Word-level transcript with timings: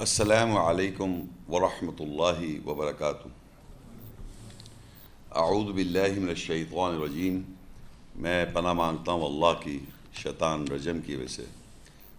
السلام 0.00 0.56
علیکم 0.56 1.12
ورحمۃ 1.48 2.00
اللہ 2.00 2.68
وبرکاتہ۔ 2.68 3.28
اعوذ 5.30 5.74
باللہ 5.74 6.20
من 6.20 6.28
الشیطان 6.28 6.94
الرجیم۔ 6.94 7.40
میں 8.16 8.46
پناہ 8.52 8.72
مانگتا 8.72 9.12
ہوں 9.12 9.26
اللہ 9.26 9.62
کی 9.62 9.78
شیطان 10.12 10.68
رجم 10.68 11.00
کی 11.00 11.16
وجہ 11.16 11.26
سے۔ 11.26 11.44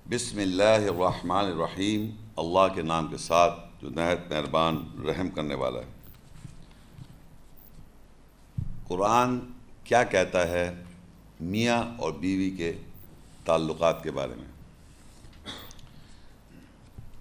بسم 0.09 0.37
اللہ 0.37 0.87
الرحمن 0.89 1.45
الرحیم۔ 1.45 2.09
اللہ 2.37 2.73
کے 2.75 2.81
نام 2.81 3.07
کے 3.07 3.17
ساتھ 3.17 3.59
جو 3.81 3.89
نہایت 3.89 4.19
مہربان 4.29 5.01
رحم 5.05 5.29
کرنے 5.29 5.55
والا 5.55 5.79
ہے۔ 5.79 5.91
قرآن 8.87 9.39
کیا 9.83 10.03
کہتا 10.03 10.47
ہے 10.47 10.83
میاں 11.39 11.83
اور 11.97 12.11
بیوی 12.11 12.49
کے 12.49 12.73
تعلقات 13.45 14.03
کے 14.03 14.11
بارے 14.11 14.35
میں؟ 14.35 14.54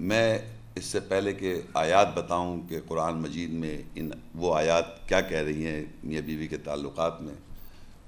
میں 0.04 0.38
اس 0.74 0.84
سے 0.84 1.00
پہلے 1.00 1.32
کہ 1.32 1.60
آیات 1.74 2.14
بتاؤں 2.14 2.60
کہ 2.68 2.80
قرآن 2.88 3.14
مجید 3.14 3.50
میں 3.50 3.82
ان 3.94 4.10
وہ 4.34 4.56
آیات 4.56 5.08
کیا 5.08 5.20
کہہ 5.20 5.38
رہی 5.38 5.66
ہیں 5.66 5.84
میاں 6.04 6.22
بیوی 6.22 6.46
کے 6.46 6.56
تعلقات 6.56 7.22
میں 7.22 7.34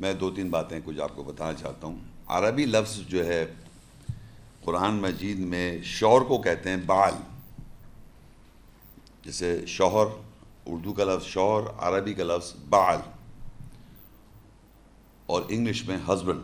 میں 0.01 0.13
دو 0.13 0.31
تین 0.31 0.51
باتیں 0.51 0.81
کچھ 0.85 1.01
آپ 1.01 1.17
کو 1.17 1.23
بتانا 1.23 1.59
چاہتا 1.59 1.87
ہوں۔ 1.87 1.99
عربی 2.27 2.67
لفظ 2.67 2.97
جو 3.09 3.27
ہے، 3.27 3.47
قرآن 4.65 4.95
مجید 4.95 5.39
میں 5.39 5.79
شور 5.85 6.21
کو 6.21 6.39
کہتے 6.39 6.71
ہیں 6.71 6.77
بال۔ 6.77 7.15
جیسے 9.25 9.67
شوہر، 9.67 10.07
اردو 10.67 10.93
کا 10.93 11.05
لفظ 11.05 11.27
شوہر، 11.27 11.71
عربی 11.79 12.15
کا 12.15 12.25
لفظ 12.25 12.55
بال۔ 12.69 12.99
اور 15.27 15.43
انگلش 15.49 15.89
میں 15.89 15.99
ہسبینڈ۔ 16.09 16.41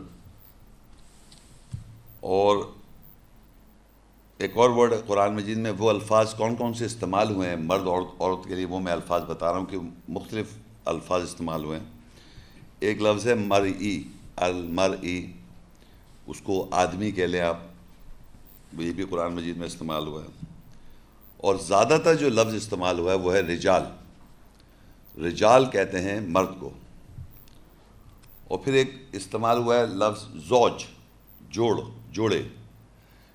اور 2.19 2.57
ایک 4.37 4.57
اور 4.57 4.69
ورڈ 4.69 4.93
قرآن 5.07 5.35
مجید 5.35 5.57
میں، 5.57 5.71
وہ 5.77 5.89
الفاظ 5.89 6.33
کون 6.33 6.55
کون 6.55 6.73
سے 6.73 6.85
استعمال 6.85 7.31
ہوئے 7.31 7.49
ہیں؟ 7.49 7.55
مرد 7.55 7.87
اور 7.87 8.01
عورت 8.01 8.47
کے 8.47 8.55
لیے 8.55 8.65
وہ 8.65 8.79
میں 8.79 8.91
الفاظ 8.91 9.21
بتا 9.23 9.51
رہا 9.51 9.59
ہوں 9.59 9.65
کہ 9.65 9.77
مختلف 10.07 10.45
الفاظ 10.85 11.23
استعمال 11.23 11.63
ہوئے 11.63 11.79
ہیں۔ 11.79 11.85
ایک 12.79 13.01
لفظ 13.01 13.27
ہے 13.27 13.33
مر 13.33 13.61
ای، 13.61 14.03
المر 14.35 14.95
ای، 15.01 15.31
اس 16.27 16.41
کو 16.41 16.67
آدمی 16.71 17.11
کہہ 17.11 17.23
لیں 17.23 17.39
آپ۔ 17.39 17.57
یہ 18.77 18.93
بھی 18.93 19.05
قرآن 19.09 19.33
مجید 19.33 19.57
میں 19.57 19.67
استعمال 19.67 20.07
ہوا 20.07 20.23
ہے 20.23 20.45
اور 21.37 21.55
زیادہ 21.55 21.97
تر 22.03 22.15
جو 22.15 22.29
لفظ 22.29 22.55
استعمال 22.55 22.99
ہوا 22.99 23.13
ہے 23.13 23.17
وہ 23.17 23.33
ہے 23.33 23.39
رجال۔ 23.39 23.83
رجال 25.27 25.65
کہتے 25.65 26.01
ہیں 26.01 26.19
مرد 26.19 26.59
کو۔ 26.59 26.69
اور 28.47 28.59
پھر 28.59 28.73
ایک 28.73 28.91
استعمال 29.11 29.57
ہوا 29.57 29.79
ہے 29.79 29.85
لفظ 29.85 30.35
زوج، 30.35 30.83
جوڑ، 31.49 31.81
جوڑے۔ 32.11 32.43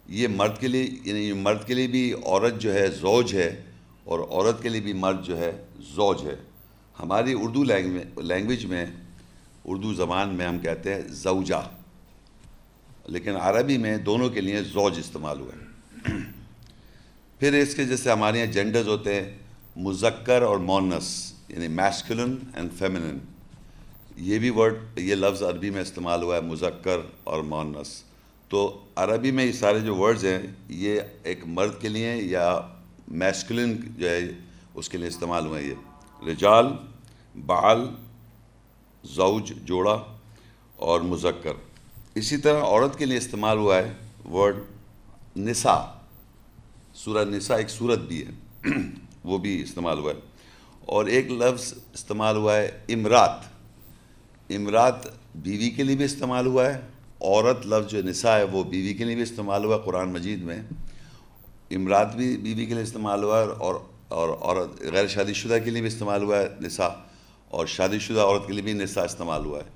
یہ 0.08 0.28
مرد 0.28 0.58
کے 0.60 0.68
لیے 0.68 0.86
یعنی 1.04 1.32
مرد 1.32 1.66
کے 1.66 1.74
لیے 1.74 1.86
بھی 1.86 2.12
عورت 2.12 2.60
جو 2.60 2.74
ہے 2.74 2.88
زوج 2.88 3.34
ہے 3.34 3.62
اور 4.04 4.18
عورت 4.18 4.62
کے 4.62 4.68
لیے 4.68 4.80
بھی 4.80 4.92
مرد 4.92 5.24
جو 5.24 5.38
ہے 5.38 5.64
زوج 5.78 6.22
ہے۔ 6.26 6.36
ہماری 7.00 7.34
اردو 7.42 7.64
لینگویج 8.22 8.64
میں، 8.64 8.86
اردو 9.64 9.94
زبان 9.94 10.28
میں 10.28 10.46
ہم 10.46 10.58
کہتے 10.58 10.94
ہیں 10.94 11.02
زوجہ۔ 11.08 11.70
لیکن 13.06 13.36
عربی 13.36 13.78
میں 13.78 13.96
دونوں 13.96 14.28
کے 14.28 14.40
لیے 14.40 14.62
زوج 14.62 14.98
استعمال 14.98 15.40
ہوا 15.40 15.50
ہے۔ 15.52 15.68
پھر 17.40 17.52
اس 17.52 17.74
کے 17.74 17.84
جیسے 17.84 18.10
ہمارے 18.10 18.38
یہاں 18.38 18.52
جینڈرز 18.52 18.88
ہوتے 18.88 19.14
ہیں، 19.14 19.38
مذکر 19.76 20.42
اور 20.42 20.58
مونس 20.58 21.32
یعنی 21.48 21.68
میسکولن 21.68 22.36
اینڈ 22.54 22.72
فیمنن 22.78 23.18
یہ 24.16 24.38
بھی 24.38 24.50
ورڈ 24.50 24.98
یہ 24.98 25.14
لفظ 25.14 25.42
عربی 25.42 25.70
میں 25.70 25.82
استعمال 25.82 26.22
ہوا 26.22 26.36
ہے، 26.36 26.40
مذکر 26.40 26.98
اور 27.24 27.42
مونس۔ 27.42 28.02
تو 28.48 28.84
عربی 28.96 29.30
میں 29.30 29.44
یہ 29.44 29.52
سارے 29.52 29.80
جو 29.80 29.96
ورڈز 29.96 30.24
ہیں، 30.24 30.38
یہ 30.68 31.00
ایک 31.22 31.40
مرد 31.46 31.80
کے 31.80 31.88
لیے 31.88 32.16
یا 32.16 32.60
میسکولن 33.08 33.76
جو 33.96 34.10
ہے، 34.10 34.20
اس 34.74 34.88
کے 34.88 34.98
لیے 34.98 35.08
استعمال 35.08 35.46
ہوئے 35.46 35.62
یہ 35.62 35.74
رجال 36.28 36.66
بال 37.46 37.88
زوج، 39.04 39.52
جوڑا 39.64 40.02
اور 40.76 41.00
مذکر۔ 41.00 41.52
اسی 42.14 42.36
طرح 42.36 42.60
عورت 42.60 42.98
کے 42.98 43.04
لیے 43.04 43.18
استعمال 43.18 43.58
ہوا 43.58 43.78
ہے 43.78 43.92
ورڈ 44.30 44.56
نساء۔ 45.36 45.84
سورہ 46.94 47.24
نساء 47.24 47.56
ایک 47.56 47.70
صورت 47.70 47.98
بھی 47.98 48.24
ہے، 48.26 48.30
وہ 49.24 49.38
بھی 49.38 49.62
استعمال 49.62 49.98
ہوا 49.98 50.12
ہے۔ 50.12 50.20
اور 50.86 51.06
ایک 51.06 51.32
لفظ 51.32 51.74
استعمال 51.94 52.36
ہوا 52.36 52.56
ہے 52.56 52.80
امرات۔ 52.88 53.30
امرات 54.50 54.94
بیوی 55.34 55.70
کے 55.70 55.82
لیے 55.82 55.96
بھی 55.96 56.04
استعمال 56.04 56.46
ہوا 56.46 56.74
ہے 56.74 56.80
عورت 57.20 57.66
لفظ 57.66 57.90
جو 57.90 58.02
نساء 58.02 58.38
ہے 58.38 58.42
وہ 58.42 58.64
بیوی 58.64 58.94
کے 58.94 59.04
لیے 59.04 59.14
بھی 59.14 59.22
استعمال 59.22 59.64
ہوا 59.64 59.76
ہے، 59.76 59.80
قرآن 59.84 60.08
مجید 60.08 60.42
میں۔ 60.42 60.62
امرات 61.70 62.16
بھی 62.16 62.36
بیوی 62.36 62.66
کے 62.66 62.74
لیے 62.74 62.82
استعمال 62.82 63.24
ہوا 63.24 63.42
ہے 63.42 63.46
اور 63.46 63.74
اور 64.08 64.28
عورت 64.28 64.82
غیر 64.82 65.06
شادی 65.06 65.32
شدہ 65.32 65.56
کے 65.64 65.70
لیے 65.70 65.80
بھی 65.80 65.88
استعمال 65.88 66.22
ہوا 66.22 66.38
ہے 66.38 66.48
نساء۔ 66.60 66.88
اور 67.48 67.66
شادی 67.66 67.98
شدہ 67.98 68.20
عورت 68.20 68.46
کے 68.46 68.52
لیے 68.52 68.62
بھی 68.62 68.72
نساء 68.72 69.04
استعمال 69.04 69.44
ہوا 69.44 69.58
ہے۔ 69.58 69.68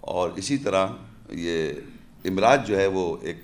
اور 0.00 0.30
اسی 0.36 0.56
طرح 0.56 0.86
یہ 1.30 1.72
امراج 2.24 2.68
جو 2.68 2.78
ہے 2.78 2.86
وہ 2.86 3.16
ایک 3.22 3.36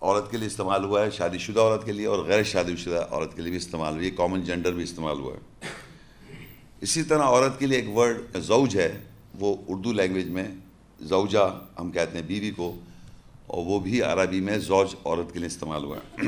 عورت 0.00 0.30
کے 0.30 0.36
لیے 0.36 0.46
استعمال 0.46 0.84
ہوا 0.84 1.04
ہے، 1.04 1.10
شادی 1.10 1.38
شدہ 1.38 1.60
عورت 1.60 1.86
کے 1.86 1.92
لیے 1.92 2.06
اور 2.06 2.18
غیر 2.18 2.42
شادی 2.42 2.76
شدہ 2.76 3.06
عورت 3.10 3.36
کے 3.36 3.42
لیے 3.42 3.50
بھی 3.50 3.56
استعمال 3.56 3.94
ہوا 3.94 4.02
ہے۔ 4.02 4.10
کامن 4.10 4.42
جنڈر 4.42 4.72
بھی 4.72 4.82
استعمال 4.82 5.18
ہوا 5.18 5.34
ہے۔ 5.34 5.66
اسی 6.80 7.02
طرح 7.02 7.22
عورت 7.22 7.58
کے 7.58 7.66
لیے 7.66 7.78
ایک 7.78 7.96
ورڈ 7.96 8.36
زوج 8.36 8.76
ہے، 8.76 8.98
وہ 9.40 9.56
اردو 9.68 9.92
لینگویج 9.92 10.28
میں 10.28 10.48
زوجہ، 11.00 11.64
ہم 11.80 11.90
کہتے 11.90 12.18
ہیں 12.18 12.26
بیوی 12.26 12.50
کو، 12.50 12.80
اور 13.46 13.66
وہ 13.66 13.80
بھی 13.80 14.02
عربی 14.02 14.40
میں 14.40 14.58
زوج 14.58 14.94
عورت 15.04 15.32
کے 15.32 15.38
لیے 15.38 15.46
استعمال 15.46 15.84
ہوا 15.84 15.96
ہے۔ 15.96 16.26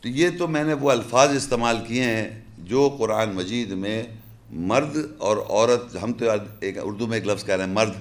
تو 0.00 0.08
یہ 0.08 0.28
تو 0.38 0.48
میں 0.48 0.64
نے 0.64 0.74
وہ 0.74 0.90
الفاظ 0.90 1.36
استعمال 1.36 1.76
کیے 1.86 2.04
ہیں 2.04 2.40
جو 2.58 2.96
قرآن 2.98 3.34
مجید 3.34 3.70
میں 3.70 4.02
مرد 4.50 4.96
اور 5.18 5.36
عورت، 5.36 5.96
ہم 6.02 6.12
تو 6.12 6.24
ایک 6.60 6.78
اردو 6.82 7.06
میں 7.06 7.18
ایک 7.18 7.28
لفظ 7.28 7.44
کہہ 7.44 7.54
رہے 7.54 7.64
ہیں، 7.64 7.72
مرد 7.72 7.92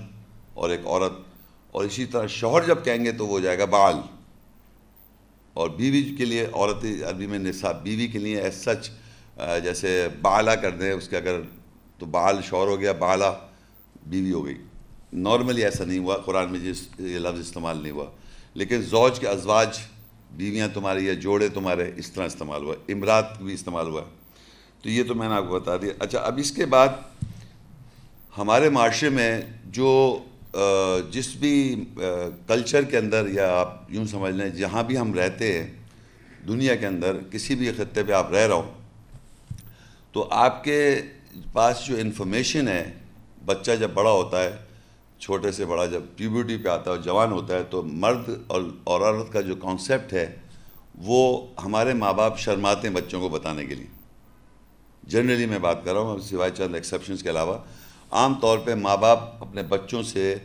اور 0.53 0.69
ایک 0.69 0.85
عورت۔ 0.85 1.13
اور 1.72 1.85
اسی 1.85 2.06
طرح 2.06 2.28
شوہر 2.28 2.66
جب 2.67 2.84
کہیں 2.84 3.06
گے 3.06 3.11
تو 3.11 3.28
وہ 3.28 3.40
جائے 3.40 3.59
گا 3.59 3.66
بال۔ 3.66 3.95
اور 5.53 5.69
بیوی 5.69 6.16
کے 6.17 6.25
لیے 6.25 6.47
عورت 6.53 6.85
عربی 7.09 7.28
میں 7.28 7.40
نصاب 7.40 7.84
بیوی 7.84 8.07
کے 8.07 8.19
لیے 8.19 8.41
ایس 8.41 8.56
سچ 8.56 8.90
جیسے 9.63 10.07
بالا 10.22 10.56
کر 10.56 10.72
دیں، 10.72 10.91
اس 10.91 11.07
کے 11.09 11.17
اگر 11.17 11.40
تو 11.97 12.06
بال 12.06 12.41
شوہر 12.44 12.67
ہو 12.67 12.79
گیا، 12.79 12.91
بالا 12.91 13.34
بیوی 14.06 14.31
ہو 14.31 14.45
گئی۔ 14.45 14.57
نارملی 15.13 15.63
ایسا 15.63 15.85
نہیں 15.85 15.99
ہوا، 15.99 16.17
قرآن 16.17 16.51
میں 16.51 16.59
جس 16.59 16.88
یہ 16.99 17.19
لفظ 17.19 17.39
استعمال 17.39 17.77
نہیں 17.77 17.91
ہوا۔ 17.91 18.05
لیکن 18.53 18.81
زوج 18.81 19.19
کے 19.19 19.27
ازواج، 19.27 19.77
بیویاں 20.31 20.67
تمہاری 20.73 21.05
یا 21.05 21.13
جوڑے 21.13 21.47
تمہارے 21.47 21.91
اس 21.95 22.11
طرح 22.11 22.25
استعمال 22.25 22.63
ہوا۔ 22.63 22.75
امرات 22.89 23.41
بھی 23.41 23.53
استعمال 23.53 23.88
ہوا۔ 23.88 24.01
تو 24.81 24.89
یہ 24.89 25.03
تو 25.03 25.16
میں 25.16 25.29
نے 25.29 25.35
آپ 25.35 25.44
کو 25.47 25.59
بتا 25.59 25.77
دیا۔ 25.77 25.94
اچھا 25.99 26.19
اب 26.19 26.38
اس 26.38 26.51
کے 26.51 26.66
بعد 26.66 26.88
ہمارے 28.38 28.69
معاشرے 28.69 29.09
میں 29.09 29.41
جو 29.66 30.19
جس 31.11 31.35
بھی 31.35 31.85
کلچر 32.47 32.83
کے 32.83 32.97
اندر 32.97 33.28
یا 33.28 33.59
آپ 33.59 33.91
یوں 33.91 34.05
سمجھ 34.05 34.35
لیں، 34.35 34.49
جہاں 34.49 34.83
بھی 34.83 34.97
ہم 34.97 35.13
رہتے 35.13 35.51
ہیں، 35.53 35.67
دنیا 36.47 36.75
کے 36.75 36.88
اندر 36.88 37.17
کسی 37.31 37.55
بھی 37.55 37.72
خطے 37.78 38.03
پہ 38.03 38.11
آپ 38.11 38.31
رہ 38.31 38.47
رہا 38.47 38.55
ہوں، 38.55 38.72
تو 40.11 40.28
آپ 40.31 40.63
کے 40.63 41.01
پاس 41.53 41.85
جو 41.85 41.95
انفارمیشن 41.97 42.67
ہے، 42.67 42.91
بچہ 43.45 43.72
جب 43.79 43.89
بڑا 43.93 44.11
ہوتا 44.11 44.43
ہے 44.43 44.51
چھوٹے 45.21 45.51
سے 45.51 45.65
بڑا 45.65 45.85
جب 45.85 46.01
پیوبرٹی 46.15 46.57
پہ 46.57 46.69
آتا 46.69 46.91
ہے 46.91 46.95
اور 46.95 47.03
جوان 47.03 47.31
ہوتا 47.31 47.55
ہے 47.55 47.63
تو 47.63 47.81
مرد 47.83 48.29
اور 48.47 48.61
عورت 48.85 49.33
کا 49.33 49.41
جو 49.41 49.55
کانسیپٹ 49.55 50.13
ہے 50.13 50.35
وہ 50.95 51.47
ہمارے 51.63 51.93
ماں 51.93 52.13
باپ 52.13 52.37
شرماتے 52.37 52.87
ہیں 52.87 52.95
بچوں 52.95 53.21
کو 53.21 53.29
بتانے 53.29 53.65
کے 53.65 53.75
لیے۔ 53.75 53.85
جنرلی 55.03 55.45
میں 55.45 55.59
بات 55.59 55.85
کر 55.85 55.93
رہا 55.93 56.01
ہوں، 56.01 56.19
سوائے 56.19 56.51
چند 56.57 56.75
ایکسیپشنس 56.75 57.23
کے 57.23 57.29
علاوہ، 57.29 57.57
عام 58.11 58.33
طور 58.33 58.57
پہ 58.57 58.75
ماں 58.75 58.97
باپ 58.97 59.19
اپنے 59.43 59.63
بچوں 59.63 60.03
سے 60.03 60.35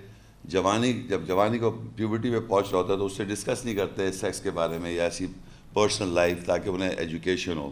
جوانی، 0.44 0.92
جب 0.92 1.20
جوانی 1.26 1.59
کو 1.59 1.70
پیوبرٹی 1.97 2.31
پہ 2.31 2.41
پہنچ 2.41 2.66
رہا 2.72 2.78
ہوتا 2.78 2.92
ہے 2.92 2.98
تو 2.98 3.06
اس 3.06 3.16
سے 3.16 3.25
ڈسکس 3.25 3.65
نہیں 3.65 3.75
کرتے 3.75 4.12
سیکس 4.12 4.41
کے 4.41 4.50
بارے 4.50 4.78
میں 4.78 4.92
یا 4.92 5.04
ایسی 5.04 5.26
پرسنل 5.72 6.09
لائف 6.09 6.47
تاکہ 6.47 6.68
انہیں 6.68 6.91
ایجوکیشن 6.91 7.56
ہو۔ 7.56 7.71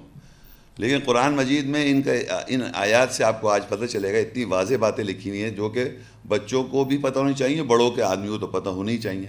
لیکن 0.79 0.99
قرآن 1.05 1.35
مجید 1.35 1.67
میں 1.67 1.85
ان 1.91 2.03
کا 2.03 2.13
ان 2.49 2.63
آیات 2.75 3.13
سے 3.13 3.25
آپ 3.25 3.41
کو 3.41 3.49
آج 3.49 3.69
پتہ 3.69 3.87
چلے 3.87 4.13
گا، 4.13 4.19
اتنی 4.19 4.45
واضح 4.45 4.75
باتیں 4.81 5.05
لکھی 5.05 5.31
ہوئی 5.31 5.43
ہیں 5.43 5.51
جو 5.51 5.69
کہ 5.69 5.85
بچوں 6.29 6.63
کو 6.65 6.85
بھی 6.85 6.99
پتہ 6.99 7.19
ہونی 7.19 7.35
چاہیے، 7.35 7.63
بڑوں 7.63 7.91
کے 7.91 8.03
آدمی 8.03 8.29
کو 8.29 8.39
تو 8.39 8.47
پتہ 8.47 8.69
ہونی 8.69 8.97
چاہیے۔ 8.99 9.27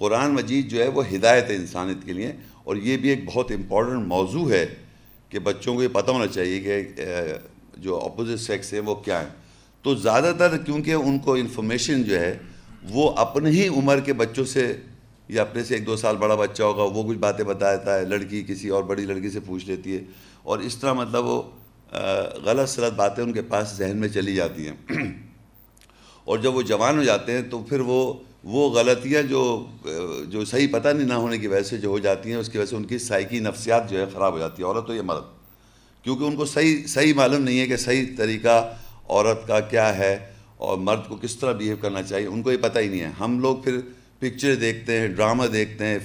قرآن 0.00 0.34
مجید 0.34 0.70
جو 0.70 0.82
ہے 0.82 0.88
وہ 0.88 1.02
ہدایت 1.12 1.50
ہے 1.50 1.54
انسانیت 1.56 2.04
کے 2.06 2.12
لیے، 2.12 2.32
اور 2.64 2.76
یہ 2.76 2.96
بھی 2.96 3.08
ایک 3.08 3.24
بہت 3.24 3.52
امپورٹنٹ 3.52 4.06
موضوع 4.06 4.50
ہے 4.50 4.64
کہ 5.30 5.38
بچوں 5.38 5.74
کو 5.74 5.82
یہ 5.82 5.88
پتہ 5.92 6.10
ہونا 6.10 6.26
چاہیے 6.26 6.60
کہ 6.60 6.82
جو 7.76 8.00
اپوزٹ 8.00 8.40
سیکس 8.40 8.72
ہے 8.72 8.80
وہ 8.80 8.94
کیا 8.94 9.20
ہے 9.20 9.28
تو 9.84 9.94
زیادہ 9.94 10.32
تر 10.38 10.56
کیونکہ 10.56 10.92
ان 10.92 11.18
کو 11.18 11.34
انفارمیشن 11.34 12.02
جو 12.02 12.20
ہے، 12.20 12.36
وہ 12.90 13.10
اپنے 13.16 13.50
ہی 13.50 13.66
عمر 13.68 14.00
کے 14.00 14.12
بچوں 14.12 14.44
سے، 14.44 14.72
یا 15.28 15.42
اپنے 15.42 15.64
سے 15.64 15.74
ایک 15.74 15.86
دو 15.86 15.96
سال 15.96 16.16
بڑا 16.16 16.34
بچہ 16.34 16.62
ہوگا، 16.62 16.82
وہ 16.94 17.02
کچھ 17.02 17.18
باتیں 17.18 17.44
بتاتا 17.44 17.98
ہے، 17.98 18.04
لڑکی 18.04 18.42
کسی 18.48 18.68
اور 18.68 18.82
بڑی 18.84 19.04
لڑکی 19.06 19.30
سے 19.30 19.40
پوچھ 19.40 19.66
لیتی 19.66 19.96
ہے۔ 19.96 20.02
اور 20.46 20.58
اس 20.58 20.76
طرح 20.76 20.92
مطلب 20.92 21.24
وہ 21.24 21.42
غلط 22.44 22.68
سلط 22.68 22.92
باتیں 22.92 23.24
ان 23.24 23.32
کے 23.32 23.42
پاس 23.42 23.68
ذہن 23.76 23.96
میں 23.96 24.08
چلی 24.08 24.34
جاتی 24.34 24.68
ہیں۔ 24.68 24.76
اور 26.24 26.38
جب 26.38 26.54
وہ 26.54 26.62
جوان 26.62 26.98
ہو 26.98 27.04
جاتے 27.04 27.32
ہیں 27.32 27.42
تو 27.42 27.62
پھر 27.62 27.80
وہ 27.80 28.14
وہ 28.44 28.70
غلطیاں 28.70 29.22
جو 29.22 29.66
جو 30.28 30.44
صحیح 30.44 30.66
پتہ 30.72 30.88
نہیں 30.88 31.08
نہ 31.08 31.14
ہونے 31.14 31.38
کی 31.38 31.46
وجہ 31.46 31.62
سے 31.62 31.76
جو 31.76 31.88
ہو 31.88 31.98
جاتی 31.98 32.30
ہیں، 32.30 32.36
اس 32.36 32.48
کی 32.48 32.58
وجہ 32.58 32.66
سے 32.66 32.76
ان 32.76 32.84
کی 32.84 32.98
سائیکی 32.98 33.38
نفسیات 33.38 33.90
جو 33.90 33.98
ہے 33.98 34.06
خراب 34.12 34.32
ہو 34.32 34.38
جاتی 34.38 34.62
ہے 34.62 34.66
عورت 34.66 34.86
تو 34.86 34.94
یہ 34.94 35.02
مرد۔ 35.02 35.22
کیونکہ 36.02 36.24
ان 36.24 36.36
کو 36.36 36.44
صحیح 36.44 36.86
صحیح 36.86 37.14
معلوم 37.14 37.42
نہیں 37.42 37.60
ہے 37.60 37.66
کہ 37.66 37.76
صحیح 37.76 38.06
طریقہ 38.16 38.74
عورت 39.08 39.46
کا 39.46 39.60
کیا 39.60 39.98
ہے 39.98 40.32
اور 40.56 40.78
مرد 40.78 41.00
کو 41.08 41.16
کس 41.16 41.36
طرح 41.36 41.52
بیہیو 41.52 41.76
کرنا 41.80 42.02
چاہیے، 42.02 42.26
ان 42.26 42.42
کو 42.42 42.52
یہ 42.52 42.56
پتہ 42.56 42.78
ہی 42.78 42.88
نہیں 42.88 43.00
ہے۔ 43.00 43.10
ہم 43.20 43.40
لوگ 43.40 43.56
پھر 43.56 43.78
پکچر 44.18 44.54
دیکھتے 44.54 45.00
ہیں 45.00 45.08
ڈرامہ 45.08 45.44
دیکھتے 45.44 45.86
ہیں 45.86 45.98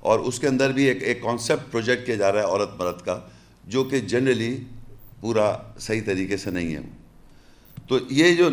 اور 0.00 0.18
اس 0.18 0.40
کے 0.40 0.48
اندر 0.48 0.72
بھی 0.72 0.84
ایک 0.84 1.02
ایک 1.02 1.22
کانسیپٹ 1.22 1.72
پروجیکٹ 1.72 2.06
کیا 2.06 2.14
جا 2.14 2.32
رہا 2.32 2.40
ہے 2.40 2.46
عورت 2.46 2.70
مرد 2.78 3.00
کا۔ 3.04 3.20
جو 3.66 3.84
کہ 3.84 4.00
جنرلی 4.00 4.56
پورا 5.20 5.56
صحیح 5.78 6.00
طریقے 6.06 6.36
سے 6.36 6.50
نہیں 6.50 6.74
ہے۔ 6.74 6.80
تو 7.88 7.98
یہ 8.10 8.34
جو 8.34 8.50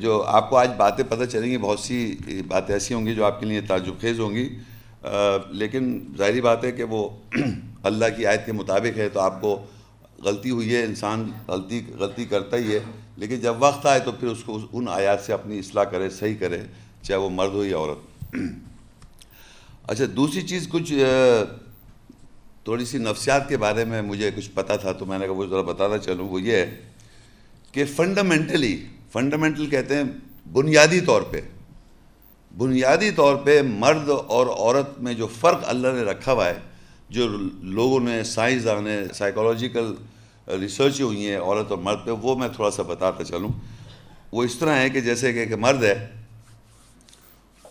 جو 0.00 0.22
آپ 0.22 0.50
کو 0.50 0.56
آج 0.56 0.70
باتیں 0.76 1.04
پتہ 1.08 1.24
چلیں 1.24 1.50
گی، 1.50 1.58
بہت 1.58 1.80
سی 1.80 2.16
باتیں 2.48 2.74
ایسی 2.74 2.94
ہوں 2.94 3.06
گی 3.06 3.14
جو 3.14 3.24
آپ 3.24 3.40
کے 3.40 3.46
لیے 3.46 3.60
تعجب 3.60 4.00
خیز 4.00 4.20
ہوں 4.20 4.34
گی۔ 4.34 4.48
لیکن 5.50 6.00
ظاہری 6.18 6.40
بات 6.40 6.64
ہے 6.64 6.72
کہ 6.72 6.84
وہ 6.84 7.08
اللہ 7.82 8.04
کی 8.16 8.26
آیت 8.26 8.46
کے 8.46 8.52
مطابق 8.52 8.98
ہے، 8.98 9.08
تو 9.08 9.20
آپ 9.20 9.40
کو 9.40 9.66
غلطی 10.24 10.50
ہوئی 10.50 10.74
ہے، 10.74 10.84
انسان 10.84 11.30
غلطی 11.48 11.82
غلطی 11.98 12.24
کرتا 12.24 12.56
ہی 12.56 12.72
ہے۔ 12.72 12.78
لیکن 13.16 13.40
جب 13.40 13.54
وقت 13.58 13.86
آئے 13.86 14.00
تو 14.00 14.12
پھر 14.12 14.28
اس 14.28 14.44
کو 14.44 14.60
ان 14.72 14.88
آیات 14.88 15.20
سے 15.20 15.32
اپنی 15.32 15.58
اصلاح 15.58 15.84
کرے، 15.84 16.10
صحیح 16.10 16.34
کرے، 16.40 16.58
چاہے 17.02 17.20
وہ 17.20 17.30
مرد 17.30 17.50
ہو 17.50 17.64
یا 17.64 17.76
عورت۔ 17.76 18.34
اچھا 19.86 20.04
دوسری 20.16 20.42
چیز 20.42 20.68
کچھ 20.68 20.92
تھوڑی 22.64 22.84
سی 22.84 22.98
نفسیات 22.98 23.48
کے 23.48 23.56
بارے 23.56 23.84
میں 23.84 24.02
مجھے 24.02 24.30
کچھ 24.36 24.50
پتہ 24.54 24.72
تھا 24.80 24.92
تو 24.92 25.06
میں 25.06 25.18
نے 25.18 25.26
کہا 25.26 25.34
وہ 25.34 25.46
ذرا 25.46 25.62
بتانا 25.62 25.98
چلوں 25.98 26.28
وہ 26.28 26.40
یہ 26.42 26.56
ہے 26.56 26.80
کہ 27.72 27.84
فنڈامنٹلی 27.84 28.76
فنڈامنٹل 29.12 29.66
کہتے 29.66 29.96
ہیں 29.96 30.04
بنیادی 30.52 31.00
طور 31.00 31.22
پہ، 31.22 31.40
بنیادی 32.54 33.10
طور 33.10 33.36
پہ 33.36 33.60
مرد 33.62 34.08
اور 34.08 34.46
عورت 34.46 34.98
میں 35.00 35.14
جو 35.14 35.26
فرق 35.40 35.64
اللہ 35.66 35.88
نے 35.88 36.02
رکھا 36.02 36.32
ہوا 36.32 36.48
ہے، 36.48 36.58
جو 37.10 37.26
لوگوں 37.76 38.00
نے 38.00 38.22
سائنسدان 38.24 38.84
نے 38.84 39.00
سائیکولوجیکل 39.14 39.94
ریسرچ 40.60 41.00
ہوئی 41.00 41.26
ہیں 41.26 41.36
عورت 41.36 41.70
اور 41.70 41.78
مرد 41.78 42.04
پہ، 42.04 42.10
وہ 42.10 42.36
میں 42.38 42.48
تھوڑا 42.48 42.70
سا 42.70 42.82
بتاتا 42.82 43.24
چلوں۔ 43.24 43.50
وہ 44.32 44.44
اس 44.44 44.54
طرح 44.54 44.76
ہے 44.76 44.88
کہ 44.90 45.00
جیسے 45.00 45.32
کہ 45.32 45.38
ایک 45.38 45.52
مرد 45.52 45.84
ہے، 45.84 45.94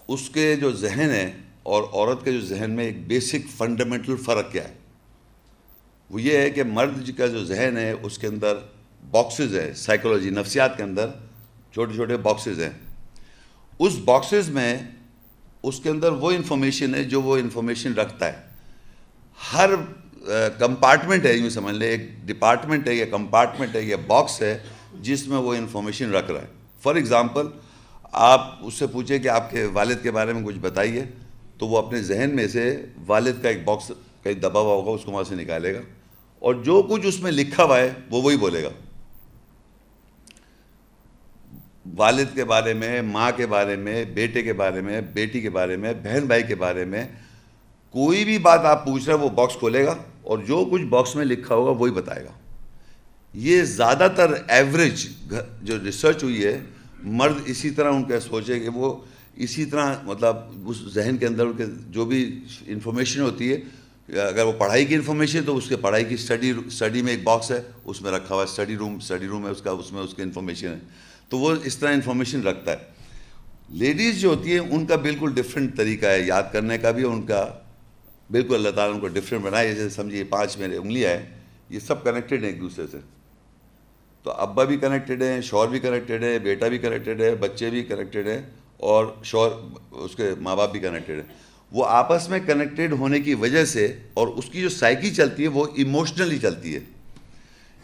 اس 0.07 0.30
کے 0.30 0.56
جو 0.56 0.72
ذہن 0.72 1.12
ہے 1.12 1.31
اور 1.63 1.84
عورت 1.84 2.24
کے 2.25 2.31
جو 2.31 2.42
ذہن 2.42 2.72
میں 2.72 2.86
ایک 2.86 3.07
بیسک 3.07 3.50
فنڈامنٹل 3.57 4.16
فرق 4.16 4.51
کیا 4.51 4.69
ہے۔ 4.69 4.74
وہ 6.09 6.21
یہ 6.21 6.38
ہے 6.38 6.50
کہ 6.50 6.63
مرد 6.63 7.01
جی 7.05 7.11
کا 7.11 7.27
جو 7.27 7.44
ذہن 7.45 7.77
ہے، 7.77 7.91
اس 7.91 8.17
کے 8.17 8.27
اندر 8.27 8.57
باکسز 9.11 9.55
ہے 9.55 9.73
سائیکولوجی 9.75 10.29
نفسیات 10.29 10.77
کے 10.77 10.83
اندر 10.83 11.09
چھوٹے 11.73 11.95
چھوٹے 11.95 12.17
باکسز 12.17 12.61
ہیں۔ 12.61 12.69
اس 13.79 13.95
باکسز 14.05 14.50
میں 14.50 14.77
اس 15.63 15.79
کے 15.79 15.89
اندر 15.89 16.11
وہ 16.11 16.31
انفارمیشن 16.31 16.95
ہے 16.95 17.03
جو 17.03 17.21
وہ 17.21 17.38
انفارمیشن 17.38 17.94
رکھتا 17.94 18.27
ہے۔ 18.27 18.41
ہر 19.53 19.69
کمپارٹمنٹ 20.59 21.25
ہے، 21.25 21.33
یوں 21.33 21.50
سمجھ 21.50 21.75
لیں، 21.75 21.88
ایک 21.88 22.01
ڈپارٹمنٹ 22.25 22.88
ہے، 22.88 22.94
یا 22.95 23.06
کمپارٹمنٹ 23.11 23.75
ہے، 23.75 23.81
یا 23.81 23.97
باکس 24.07 24.41
ہے، 24.41 24.57
جس 25.01 25.27
میں 25.27 25.38
وہ 25.38 25.53
انفارمیشن 25.56 26.11
رکھ 26.11 26.31
رہا 26.31 26.41
ہے۔ 26.41 26.47
فار 26.81 26.95
ایگزامپل 26.95 27.47
آپ 28.11 28.41
اس 28.61 28.73
سے 28.73 28.88
پوچھیں 28.88 29.17
کہ 29.19 29.27
آپ 29.27 29.51
کے 29.51 29.65
والد 29.73 30.03
کے 30.03 30.11
بارے 30.11 30.33
میں 30.33 30.44
کچھ 30.44 30.57
بتائیے، 30.61 31.03
تو 31.57 31.67
وہ 31.67 31.77
اپنے 31.77 32.01
ذہن 32.01 32.35
میں 32.35 32.47
سے 32.47 32.65
والد 33.07 33.41
کا 33.41 33.49
ایک 33.49 33.63
باکس 33.65 33.91
کہیں 34.23 34.33
دبا 34.33 34.59
ہوا 34.59 34.73
ہوگا، 34.73 34.91
اس 34.91 35.05
کو 35.05 35.11
وہاں 35.11 35.23
سے 35.23 35.35
نکالے 35.35 35.73
گا۔ 35.73 35.81
اور 36.39 36.55
جو 36.55 36.81
کچھ 36.81 37.05
اس 37.05 37.19
میں 37.19 37.31
لکھا 37.31 37.63
ہوا 37.63 37.79
ہے، 37.79 37.93
وہ 38.09 38.21
وہی 38.21 38.37
بولے 38.37 38.63
گا۔ 38.63 38.69
والد 41.97 42.25
کے 42.33 42.43
بارے 42.43 42.73
میں، 42.73 43.01
ماں 43.01 43.31
کے 43.35 43.45
بارے 43.45 43.75
میں، 43.75 44.05
بیٹے 44.05 44.43
کے 44.43 44.53
بارے 44.53 44.81
میں، 44.81 45.01
بیٹی 45.01 45.41
کے 45.41 45.49
بارے 45.49 45.77
میں، 45.77 45.93
بہن 45.93 46.25
بھائی 46.25 46.43
کے 46.43 46.55
بارے 46.55 46.85
میں 46.85 47.07
کوئی 47.89 48.25
بھی 48.25 48.37
بات 48.37 48.59
آپ 48.59 48.85
پوچھ 48.85 49.09
رہے 49.09 49.13
ہیں، 49.13 49.23
وہ 49.23 49.29
باکس 49.29 49.55
کھولے 49.55 49.85
گا 49.85 49.95
اور 50.21 50.37
جو 50.37 50.65
کچھ 50.71 50.81
باکس 50.81 51.15
میں 51.15 51.25
لکھا 51.25 51.55
ہوگا، 51.55 51.71
وہی 51.71 51.91
بتائے 51.91 52.25
گا۔ 52.25 52.31
یہ 53.33 53.61
زیادہ 53.61 54.07
تر 54.15 54.31
ایوریج 54.47 55.07
جو 55.61 55.83
ریسرچ 55.83 56.23
ہوئی 56.23 56.45
ہے، 56.45 56.59
مرد 57.03 57.35
اسی 57.45 57.69
طرح 57.69 57.91
ان 57.91 58.03
کا 58.03 58.19
سوچے 58.19 58.59
کہ 58.59 58.69
وہ 58.69 58.93
اسی 59.35 59.65
طرح 59.65 59.95
مطلب 60.03 60.37
اس 60.65 60.77
ذہن 60.93 61.17
کے 61.17 61.27
اندر 61.27 61.45
ان 61.45 61.53
کے 61.53 61.63
جو 61.89 62.05
بھی 62.05 62.43
انفارمیشن 62.65 63.21
ہوتی 63.21 63.51
ہے 63.51 63.57
اگر 64.07 64.45
وہ 64.45 64.51
پڑھائی 64.51 64.85
کی 64.85 64.95
انفارمیشن 64.95 65.44
تو 65.45 65.57
اس 65.57 65.69
کے 65.69 65.75
پڑھائی 65.77 66.05
کی 66.05 66.13
اسٹڈی 66.13 66.53
اسٹڈی 66.65 67.01
میں 67.01 67.13
ایک 67.13 67.23
باکس 67.23 67.51
ہے، 67.51 67.61
اس 67.85 68.01
میں 68.01 68.11
رکھا 68.11 68.35
ہوا 68.35 68.44
ہے 68.44 68.51
اسٹڈی 68.51 68.77
روم 68.77 68.95
اسٹڈی 68.95 69.27
روم 69.27 69.45
ہے، 69.45 69.51
اس 69.51 69.61
کا 69.61 69.71
اس 69.71 69.91
میں 69.91 70.01
اس 70.01 70.13
کی 70.13 70.21
انفارمیشن 70.21 70.67
ہے۔ 70.67 70.79
تو 71.29 71.38
وہ 71.38 71.55
اس 71.63 71.77
طرح 71.77 71.94
انفارمیشن 71.94 72.44
رکھتا 72.44 72.71
ہے۔ 72.71 72.77
لیڈیز 73.69 74.21
جو 74.21 74.29
ہوتی 74.29 74.51
ہیں، 74.51 74.59
ان 74.59 74.85
کا 74.85 74.95
بالکل 74.95 75.31
ڈفرینٹ 75.33 75.77
طریقہ 75.77 76.05
ہے۔ 76.05 76.21
یاد 76.21 76.44
کرنے 76.51 76.77
کا 76.77 76.91
بھی، 76.91 77.03
ان 77.03 77.25
کا 77.25 77.47
بالکل 78.31 78.55
اللہ 78.55 78.69
تعالیٰ 78.69 78.95
ان 78.95 79.01
کو 79.01 79.07
ڈفرینٹ 79.07 79.44
بنایا۔ 79.44 79.69
جیسے 79.69 79.89
سمجھیے 79.89 80.23
پانچ 80.23 80.57
میرے 80.57 80.77
انگلیاں 80.77 81.11
ہیں، 81.11 81.25
یہ 81.69 81.79
سب 81.79 82.03
کنیکٹڈ 82.03 82.44
ہیں 82.44 82.49
ایک 82.49 82.61
دوسرے 82.61 82.85
سے۔ 82.91 82.97
تو 84.23 84.31
ابا 84.31 84.63
بھی 84.63 84.77
کنیکٹڈ 84.77 85.21
ہیں 85.21 85.41
شور 85.41 85.67
بھی 85.67 85.79
کنیکٹڈ 85.79 86.23
ہے 86.23 86.39
بیٹا 86.39 86.67
بھی 86.67 86.77
کنیکٹڈ 86.77 87.21
ہے، 87.21 87.35
بچے 87.35 87.69
بھی 87.69 87.83
کنیکٹڈ 87.83 88.27
ہیں 88.27 88.41
اور 88.77 89.06
شور 89.23 89.51
اس 89.91 90.15
کے 90.15 90.29
ماں 90.41 90.56
باپ 90.56 90.71
بھی 90.71 90.79
کنیکٹڈ 90.79 91.15
ہیں۔ 91.15 91.52
وہ 91.73 91.85
آپس 91.85 92.29
میں 92.29 92.39
کنیکٹڈ 92.47 92.93
ہونے 92.93 93.19
کی 93.19 93.33
وجہ 93.33 93.65
سے 93.65 93.97
اور 94.13 94.27
اس 94.27 94.45
کی 94.45 94.61
جو 94.61 94.69
سائیکی 94.69 95.11
چلتی 95.11 95.43
ہے 95.43 95.47
وہ 95.47 95.65
ایموشنلی 95.75 96.39
چلتی 96.39 96.75
ہے۔ 96.75 96.79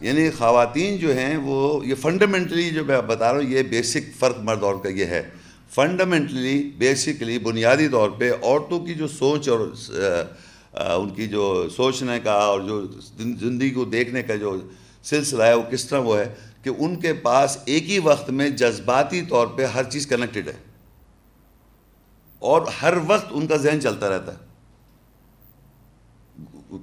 یعنی 0.01 0.29
خواتین 0.29 0.97
جو 0.97 1.17
ہیں 1.17 1.37
وہ، 1.37 1.85
یہ 1.85 1.95
فنڈامنٹلی 1.95 2.69
جو 2.69 2.85
میں 2.85 3.01
بتا 3.01 3.33
رہا 3.33 3.39
ہوں، 3.39 3.49
یہ 3.49 3.63
بیسک 3.63 4.19
فرق 4.19 4.37
مرد 4.39 4.63
اور 4.63 4.75
کا 4.83 4.89
یہ 4.89 5.05
ہے۔ 5.05 5.29
فنڈامنٹلی 5.75 6.71
بیسکلی 6.77 7.39
بنیادی 7.39 7.87
طور 7.87 8.09
پہ 8.09 8.31
عورتوں 8.43 8.79
کی 8.79 8.93
جو 8.93 9.07
سوچ 9.07 9.49
اور 9.49 9.59
ان 10.73 11.09
کی 11.09 11.27
جو 11.27 11.67
سوچنے 11.75 12.19
کا 12.23 12.31
اور 12.31 12.61
جو 12.61 12.85
زندگی 13.15 13.69
کو 13.69 13.85
دیکھنے 13.85 14.23
کا 14.23 14.35
جو 14.35 14.57
سلسلہ 15.03 15.43
ہے، 15.43 15.53
وہ 15.53 15.71
کس 15.71 15.85
طرح 15.85 15.99
وہ 15.99 16.19
ہے 16.19 16.33
کہ 16.63 16.69
ان 16.77 16.95
کے 16.95 17.13
پاس 17.13 17.57
ایک 17.65 17.89
ہی 17.89 17.99
وقت 17.99 18.29
میں 18.29 18.49
جذباتی 18.49 19.21
طور 19.29 19.47
پہ 19.47 19.65
ہر 19.65 19.83
چیز 19.83 20.07
کنیکٹڈ 20.07 20.47
ہے۔ 20.47 20.68
اور 22.39 22.61
ہر 22.81 22.93
وقت 23.07 23.25
ان 23.29 23.47
کا 23.47 23.55
ذہن 23.55 23.81
چلتا 23.81 24.09
رہتا 24.09 24.33
ہے۔ 24.33 24.49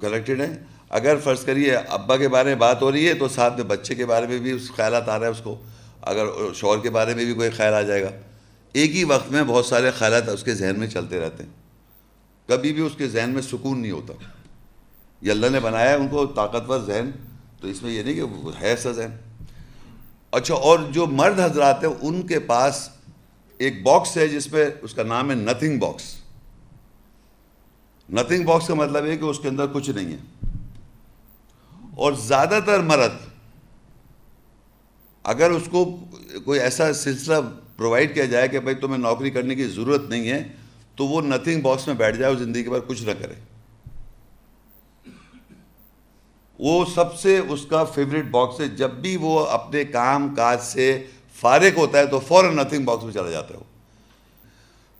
کنیکٹڈ 0.01 0.41
ہے 0.41 0.63
اگر 0.89 1.17
فرض 1.23 1.45
کریے 1.45 1.75
ابا 1.75 2.17
کے 2.17 2.27
بارے 2.27 2.49
میں 2.49 2.55
بات 2.55 2.81
ہو 2.81 2.91
رہی 2.91 3.07
ہے 3.07 3.13
تو 3.13 3.27
ساتھ 3.27 3.53
میں 3.53 3.63
بچے 3.63 3.95
کے 3.95 4.05
بارے 4.05 4.27
میں 4.27 4.37
بھی 4.37 4.51
اس 4.51 4.71
خیالات 4.75 5.09
آ 5.09 5.19
رہا 5.19 5.25
ہے 5.25 5.31
اس 5.31 5.41
کو۔ 5.43 5.63
اگر 6.01 6.25
شور 6.53 6.77
کے 6.77 6.89
بارے 6.89 7.13
میں 7.13 7.25
بھی 7.25 7.33
کوئی 7.33 7.49
خیال 7.49 7.73
آ 7.73 7.81
جائے 7.81 8.03
گا۔ 8.03 8.09
ایک 8.73 8.95
ہی 8.95 9.03
وقت 9.03 9.31
میں 9.31 9.43
بہت 9.43 9.65
سارے 9.65 9.91
خیالات 9.91 10.29
اس 10.29 10.43
کے 10.43 10.53
ذہن 10.53 10.79
میں 10.79 10.87
چلتے 10.87 11.19
رہتے 11.19 11.43
ہیں۔ 11.43 11.49
کبھی 12.47 12.73
بھی 12.73 12.81
اس 12.81 12.91
کے 12.97 13.07
ذہن 13.07 13.29
میں 13.29 13.41
سکون 13.41 13.81
نہیں 13.81 13.91
ہوتا۔ 13.91 14.13
یہ 15.21 15.31
اللہ 15.31 15.47
نے 15.47 15.59
بنایا 15.59 15.89
ہے 15.89 15.95
ان 15.95 16.07
کو 16.07 16.25
طاقتور 16.25 16.79
ذہن۔ 16.79 17.09
تو 17.61 17.67
اس 17.67 17.83
میں 17.83 17.91
یہ 17.91 18.03
نہیں 18.03 18.13
کہ 18.13 18.21
ہے 18.61 18.67
ایسا 18.67 18.91
ذہن۔ 18.91 19.17
اچھا 20.31 20.55
اور 20.55 20.79
جو 20.91 21.05
مرد 21.05 21.39
حضرات 21.39 21.83
ہیں 21.83 21.93
ان 22.01 22.27
کے 22.27 22.39
پاس 22.39 22.89
ایک 23.57 23.83
باکس 23.83 24.17
ہے 24.17 24.27
جس 24.27 24.51
پہ 24.51 24.65
اس 24.81 24.93
کا 24.93 25.03
نام 25.03 25.29
ہے 25.29 25.35
نتھنگ 25.35 25.79
باکس 25.79 26.15
نتھنگ 28.13 28.45
باکس 28.45 28.67
کا 28.67 28.73
مطلب 28.73 29.05
ہے 29.05 29.17
کہ 29.17 29.23
اس 29.23 29.39
کے 29.39 29.47
اندر 29.47 29.65
کچھ 29.73 29.89
نہیں 29.89 30.13
ہے۔ 30.13 30.49
اور 31.95 32.13
زیادہ 32.13 32.59
تر 32.65 32.79
مرد 32.79 33.11
اگر 35.23 35.51
اس 35.51 35.63
کو 35.71 35.99
کوئی 36.45 36.59
ایسا 36.59 36.93
سلسلہ 36.93 37.35
پرووائڈ 37.77 38.13
کیا 38.13 38.25
جائے 38.25 38.47
کہ 38.47 38.59
بھائی 38.59 38.75
تمہیں 38.75 38.97
نوکری 38.97 39.29
کرنے 39.29 39.55
کی 39.55 39.67
ضرورت 39.67 40.09
نہیں 40.09 40.29
ہے، 40.29 40.47
تو 40.95 41.05
وہ 41.05 41.21
نتھنگ 41.21 41.61
باکس 41.61 41.87
میں 41.87 41.95
بیٹھ 41.95 42.17
جائے 42.17 42.33
اور 42.33 42.43
زندگی 42.43 42.63
کے 42.63 42.69
بعد 42.69 42.87
کچھ 42.87 43.03
نہ 43.03 43.11
کرے۔ 43.19 43.33
وہ 46.59 46.85
سب 46.85 47.15
سے 47.15 47.37
اس 47.37 47.65
کا 47.65 47.83
فیوریٹ 47.83 48.25
باکس 48.25 48.59
ہے۔ 48.59 48.67
جب 48.67 48.91
بھی 48.91 49.17
وہ 49.17 49.45
اپنے 49.45 49.85
کام 49.85 50.35
کاج 50.35 50.61
سے 50.61 51.03
فارغ 51.39 51.77
ہوتا 51.77 51.99
ہے 51.99 52.05
تو 52.05 52.19
فوراً 52.19 52.55
نتھنگ 52.55 52.85
باکس 52.85 53.03
میں 53.03 53.13
چلا 53.13 53.29
جاتا 53.29 53.53
ہے 53.53 53.59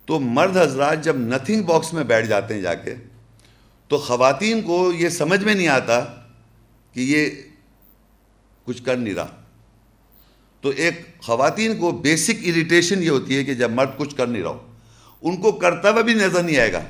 تو 0.06 0.20
مرد 0.20 0.58
حضرات 0.58 1.04
جب 1.04 1.16
نتھنگ 1.18 1.64
باکس 1.64 1.94
میں 1.94 2.04
بیٹھ 2.04 2.28
جاتے 2.28 2.54
ہیں 2.54 2.62
جا 2.62 2.74
کے، 2.74 2.96
تو 3.88 3.98
خواتین 3.98 4.62
کو 4.62 4.92
یہ 4.92 5.10
سمجھ 5.10 5.44
میں 5.44 5.56
نہیں 5.56 5.68
آتا 5.68 6.00
کہ 6.94 7.00
یہ 7.00 7.30
کچھ 8.64 8.84
کر 8.84 8.96
نہیں 8.96 9.14
رہا۔ 9.14 9.28
تو 10.62 10.70
ایک 10.70 11.22
خواتین 11.22 11.78
کو 11.78 11.92
بیسک 11.92 12.38
اریٹیشن 12.44 13.04
یہ 13.04 13.10
ہوتی 13.10 13.38
ہے 13.38 13.44
کہ 13.44 13.54
جب 13.54 13.72
مرد 13.72 13.90
کچھ 13.98 14.16
کر 14.16 14.28
نہیں 14.28 14.44
رہا 14.44 14.50
ہو، 14.50 14.68
ان 15.22 15.38
کو 15.38 15.52
کرتا 15.52 15.90
ہوا 15.90 16.02
بھی 16.02 16.14
نظر 16.14 16.44
نہیں 16.44 16.58
آئے 16.58 16.74
گا۔ 16.74 16.82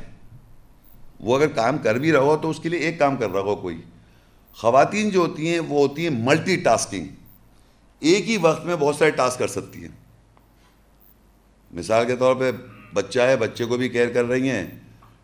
وہ 1.20 1.36
اگر 1.38 1.48
کام 1.48 1.78
کر 1.78 1.98
بھی 1.98 2.12
رہا 2.12 2.20
ہو 2.20 2.38
تو 2.38 2.50
اس 2.50 2.60
کے 2.60 2.70
لیے 2.70 2.80
ایک 2.80 3.00
کام 3.00 3.18
کر 3.18 3.30
رہا 3.30 3.42
ہو 3.42 3.56
کوئی۔ 3.56 3.82
خواتین 4.54 5.10
جو 5.10 5.20
ہوتی 5.20 5.50
ہیں، 5.50 5.60
وہ 5.60 5.88
ہوتی 5.88 6.04
ہیں 6.04 6.10
ملٹی 6.10 6.56
ٹاسکنگ 6.56 7.06
ایک 8.00 8.30
ہی 8.30 8.38
وقت 8.38 8.66
میں 8.66 8.76
بہت 8.76 8.96
سارے 8.96 9.12
ٹاسک 9.12 9.40
کر 9.40 9.48
سکتی 9.48 9.82
ہیں۔ 9.82 10.08
مثال 11.72 12.06
کے 12.06 12.16
طور 12.16 12.36
پہ 12.36 12.52
بچہ 12.94 13.20
ہے، 13.20 13.38
بچے 13.38 13.66
کو 13.66 13.78
بھی 13.78 13.90
کیئر 13.90 14.10
کر 14.10 14.26
رہی 14.26 14.50
ہیں، 14.50 14.68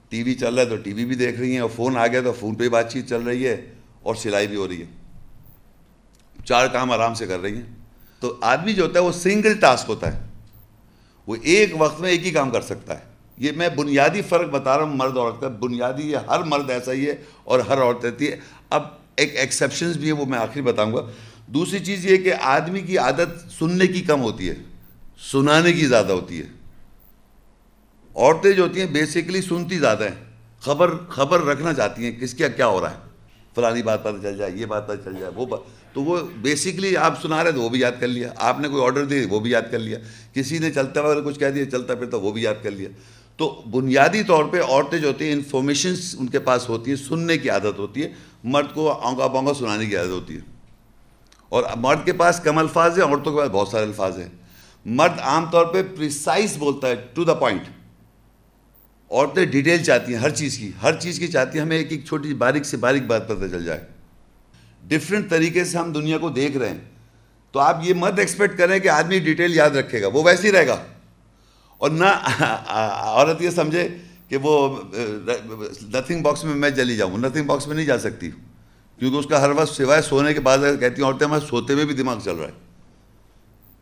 ٹی 0.10 0.24
وی 0.24 0.36
چل 0.36 0.56
رہا 0.56 0.64
ہے 0.64 0.70
تو 0.70 0.76
ٹی 0.76 0.94
وی 0.94 1.06
بھی 1.06 1.16
دیکھ 1.16 1.40
رہی 1.40 1.52
ہیں، 1.52 1.60
اور 1.60 1.70
فون 1.76 1.98
آ 1.98 2.08
گیا 2.08 2.22
تو 2.22 2.34
فون 2.34 2.56
پہ 2.56 2.64
ہی 2.64 2.70
بات 2.70 2.92
چیت 2.92 3.10
چل 3.10 3.22
رہی 3.22 3.48
ہے 3.48 3.74
اور 4.02 4.16
سلائی 4.16 4.48
بھی 4.48 4.56
ہو 4.56 4.68
رہی 4.68 4.82
ہے۔ 4.82 4.86
چار 6.46 6.68
کام 6.68 6.92
آرام 6.92 7.14
سے 7.14 7.28
کر 7.28 7.40
رہی 7.40 7.56
ہیں۔ 7.56 7.76
تو 8.20 8.38
آدمی 8.42 8.74
جو 8.74 8.84
ہوتا 8.84 9.00
ہے 9.00 9.06
وہ 9.06 9.12
سنگل 9.12 9.54
ٹاسک 9.54 9.90
ہوتا 9.90 10.14
ہے۔ 10.14 10.22
وہ 11.28 11.36
ایک 11.42 11.74
وقت 11.78 12.02
میں 12.02 12.10
ایک 12.10 12.26
ہی 12.26 12.32
کام 12.32 12.52
کر 12.52 12.62
سکتا 12.62 13.00
ہے۔ 13.00 13.04
یہ 13.38 13.52
میں 13.52 13.70
بنیادی 13.70 14.22
فرق 14.22 14.50
بتا 14.50 14.78
رہا 14.78 14.84
ہوں، 14.84 14.96
مرد 14.96 15.18
عورت 15.18 15.42
کا۔ 15.42 15.48
بنیادی 15.48 16.12
یہ 16.12 16.18
ہر 16.18 16.40
مرد 16.40 16.70
ایسا 16.70 16.92
ہی 16.92 17.08
ہے 17.08 17.16
اور 17.44 17.60
ہر 17.60 17.82
عورت 17.82 18.06
رہتی 18.06 18.32
ہے۔ 18.32 18.40
اب 18.70 18.84
ایک 19.16 19.36
ایکسیپشنز 19.36 19.98
بھی 19.98 20.08
ہے 20.08 20.12
وہ 20.12 20.26
میں 20.26 20.40
آخری 20.40 20.62
بتاؤں 20.62 20.94
گا۔ 20.94 21.02
دوسری 21.54 21.80
چیز 21.80 22.06
یہ 22.06 22.18
کہ 22.18 22.34
آدمی 22.42 22.82
کی 22.82 22.98
عادت 22.98 23.52
سننے 23.60 23.88
کی 23.88 24.02
کم 24.02 24.22
ہوتی 24.22 24.50
ہے، 24.50 24.56
سنانے 25.32 25.74
کی 25.74 25.86
زیادہ 25.86 26.12
ہوتی 26.12 26.40
ہے۔ 26.40 26.46
عورتیں 28.16 28.52
جو 28.52 28.64
ہوتی 28.64 28.80
ہیں 28.80 28.88
بیسیکلی 28.88 29.42
سنتی 29.42 29.80
زیادہ 29.80 30.04
ہیں۔ 30.04 30.24
خبر 30.60 30.98
خبر 31.10 31.42
رکھنا 31.42 31.74
چاہتی 31.74 32.04
ہیں، 32.04 32.12
کس 32.12 32.34
کیا 32.34 32.48
کیا 32.48 32.68
ہو 32.68 32.82
رہا 32.82 32.92
ہے؟ 32.92 32.96
فلانی 33.56 33.84
بات 33.84 34.04
پتہ 34.04 34.22
چل 34.22 34.38
جائے، 34.38 34.52
یہ 34.56 34.66
بات 34.66 34.88
پتہ 34.88 34.96
چل 35.06 35.14
جائے، 35.20 35.32
وہ 35.36 35.46
بات۔ 35.46 35.60
تو 35.94 36.04
وہ 36.04 36.18
بیسکلی 36.42 36.98
آپ 36.98 37.22
سنا 37.22 37.44
رہے 37.44 37.52
تو 37.52 37.62
وہ 37.62 37.70
بھی 37.70 37.80
یاد 37.80 37.92
کر 38.00 38.08
لیا۔ 38.08 38.30
آپ 38.36 38.60
نے 38.60 38.68
کوئی 38.68 38.84
آرڈر 38.84 39.06
دی، 39.06 39.26
وہ 39.26 39.40
بھی 39.40 39.52
یاد 39.52 39.72
کر 39.72 39.80
لیا۔ 39.80 40.00
کسی 40.34 40.60
نے 40.60 40.72
چلتا 40.72 41.02
ہوا 41.02 41.22
کچھ 41.22 41.40
کہہ 41.40 41.50
دیا، 41.50 41.66
چلتا 41.66 41.96
پھرتا 41.96 42.18
وہ 42.18 42.32
بھی 42.32 42.42
یاد 42.42 42.64
کر 42.64 42.72
لیا۔ 42.72 42.90
تو 43.38 43.62
بنیادی 43.72 44.24
طور 44.24 44.46
پہ 44.46 44.62
عورتیں 44.62 45.00
جو 45.00 45.08
ہوتی 45.08 45.26
ہیں 45.26 45.34
انفارمیشنس 45.34 46.16
ان 46.20 46.28
کے 46.28 46.40
پاس 46.40 46.70
ہوتی 46.70 46.92
ہیں، 46.92 46.98
سننے 46.98 47.38
کی 47.38 47.50
عادت 47.50 47.80
ہوتی 47.80 48.04
ہے۔ 48.04 48.14
مرد 48.44 48.74
کو 48.74 48.92
آنگا 48.92 49.28
بونگا 49.28 49.54
سنانے 49.54 49.86
کی 49.86 49.96
عادت 49.96 50.10
ہوتی 50.10 50.36
ہے۔ 50.36 50.53
اور 51.54 51.64
مرد 51.78 52.06
کے 52.06 52.14
پاس 52.14 52.40
کم 52.40 52.58
الفاظ 52.58 53.00
ہیں، 53.00 53.06
عورتوں 53.06 53.32
کے 53.32 53.38
پاس 53.40 53.50
بہت 53.50 53.68
سارے 53.68 53.84
الفاظ 53.84 54.18
ہیں۔ 54.20 54.30
مرد 54.86 55.20
عام 55.20 55.46
طور 55.52 55.66
پہ 55.66 55.84
پریسائز 55.84 56.58
بولتا 56.58 56.88
ہے 56.88 56.96
ٹو 57.14 57.24
دا 57.24 57.34
پوائنٹ 57.34 57.62
عورتیں 59.12 59.46
ڈیٹیل 59.46 59.84
چاہتی 59.84 60.14
ہیں، 60.14 60.20
ہر 60.20 60.30
چیز 60.30 60.58
کی، 60.58 60.72
ہر 60.84 61.00
چیز 61.00 61.20
کی 61.20 61.28
چاہتی 61.28 61.58
ہیں، 61.58 61.66
ہمیں 61.66 61.78
ایک 61.78 61.92
ایک 61.92 62.06
چھوٹی 62.06 62.34
باریک 62.34 62.66
سے 62.66 62.78
باریک 62.78 63.04
بات 63.04 63.28
پتہ 63.28 63.48
چل 63.52 63.66
جائے۔ 63.66 63.84
ڈفرینٹ 64.84 65.30
طریقے 65.30 65.66
سے 65.66 65.78
ہم 65.78 65.92
دنیا 65.92 66.18
کو 66.18 66.30
دیکھ 66.30 66.58
رہے 66.58 66.70
ہیں۔ 66.70 66.82
تو 67.52 67.60
آپ 67.60 67.80
یہ 67.84 67.94
مت 67.94 68.20
ایکسپیکٹ 68.20 68.58
کریں 68.58 68.80
کہ 68.80 68.88
آدمی 68.88 69.20
ڈیٹیل 69.20 69.56
یاد 69.56 69.70
رکھے 69.70 70.02
گا، 70.02 70.08
وہ 70.08 70.24
ویسے 70.24 70.48
ہی 70.48 70.54
رہے 70.54 70.68
گا۔ 70.68 70.84
اور 71.78 71.90
نہ، 71.90 72.06
عورت 72.98 73.42
یہ 73.42 73.50
سمجھے 73.50 73.90
کہ 74.30 74.38
وہ 74.38 74.82
نتھنگ 75.82 76.22
باکس 76.22 76.44
میں 76.44 76.56
میں 76.56 76.70
چلی 76.70 76.98
جاؤں 76.98 77.18
نتھنگ 77.18 77.44
باکس 77.44 77.68
میں 77.68 77.76
نہیں 77.76 77.86
جا 77.86 78.00
سکتی۔ 78.00 78.32
کیونکہ 79.04 79.18
اس 79.18 79.26
کا 79.26 79.42
ہر 79.42 79.50
وقت 79.50 79.74
سوائے 79.74 80.02
سونے 80.02 80.34
کے 80.34 80.40
بعد 80.40 80.58
کہتی 80.80 81.02
ہیں 81.02 81.10
عورتیں، 81.10 81.28
ہمارے 81.28 81.48
سوتے 81.48 81.76
میں 81.76 81.86
بھی 81.86 81.94
دماغ 81.94 82.20
چل 82.20 82.36
رہا 82.36 82.48
ہے۔ 82.48 82.52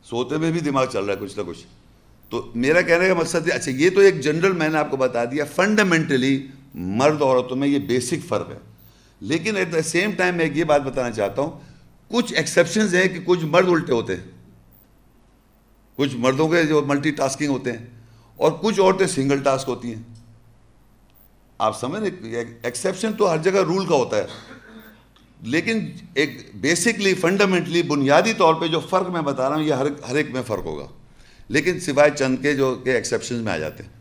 سوتے 0.03 0.37
میں 0.37 0.51
بھی 0.51 0.59
دماغ 0.59 0.85
چل 0.85 1.05
رہا 1.05 1.13
ہے 1.13 1.19
کچھ 1.19 1.39
نہ 1.39 1.43
کچھ۔ 1.47 1.65
تو 2.29 2.51
میرا 2.55 2.81
کہنے 2.81 3.07
کا 3.07 3.13
مقصد 3.13 3.47
ہے 3.47 3.51
اچھا 3.51 3.71
یہ 3.71 3.89
تو 3.89 3.99
ایک 3.99 4.21
جنرل 4.21 4.51
میں 4.51 4.69
نے 4.69 4.77
آپ 4.77 4.91
کو 4.91 4.97
بتا 4.97 5.25
دیا، 5.25 5.45
فنڈامنٹلی 5.45 6.47
مرد 6.73 7.21
عورتوں 7.21 7.57
میں 7.57 7.67
یہ 7.67 7.79
بیسک 7.79 8.27
فرق 8.27 8.49
ہے۔ 8.49 8.57
لیکن 9.19 9.57
ایٹ 9.57 9.73
دا 9.73 9.81
سیم 9.81 10.11
ٹائم 10.11 10.35
میں 10.35 10.49
یہ 10.53 10.63
بات 10.63 10.81
بتانا 10.81 11.11
چاہتا 11.11 11.41
ہوں، 11.41 11.59
کچھ 12.07 12.33
ایکسیپشنز 12.33 12.95
ہیں 12.95 13.07
کہ 13.07 13.19
کچھ 13.25 13.45
مرد 13.45 13.67
الٹے 13.67 13.93
ہوتے 13.93 14.15
ہیں۔ 14.15 14.23
کچھ 15.95 16.15
مردوں 16.15 16.49
کے 16.49 16.63
جو 16.63 16.81
ملٹی 16.87 17.11
ٹاسکنگ 17.11 17.49
ہوتے 17.49 17.71
ہیں 17.71 17.85
اور 18.35 18.51
کچھ 18.51 18.79
عورتیں 18.79 19.07
سنگل 19.07 19.37
ٹاسک 19.37 19.69
ہوتی 19.69 19.93
ہیں۔ 19.93 20.03
آپ 21.57 21.79
سمجھ 21.79 22.25
ایکسیپشن 22.63 23.13
تو 23.13 23.31
ہر 23.31 23.37
جگہ 23.37 23.59
رول 23.59 23.85
کا 23.85 23.95
ہوتا 23.95 24.17
ہے۔ 24.17 24.25
لیکن 25.41 25.79
ایک 26.13 26.37
بیسکلی 26.55 27.13
فنڈامنٹلی 27.13 27.81
بنیادی 27.83 28.33
طور 28.33 28.55
پہ 28.55 28.67
جو 28.67 28.79
فرق 28.79 29.09
میں 29.09 29.21
بتا 29.21 29.49
رہا 29.49 29.55
ہوں، 29.55 29.63
یہ 29.63 29.73
ہر 29.73 29.85
ہر 30.09 30.15
ایک 30.15 30.29
میں 30.31 30.41
فرق 30.47 30.65
ہوگا۔ 30.65 30.85
لیکن 31.49 31.79
سوائے 31.79 32.11
چند 32.17 32.37
کے 32.41 32.53
جو 32.53 32.73
کہ 32.75 32.89
ایکسیپشنز 32.89 33.41
میں 33.41 33.51
آ 33.53 33.57
جاتے 33.57 33.83
ہیں۔ 33.83 33.91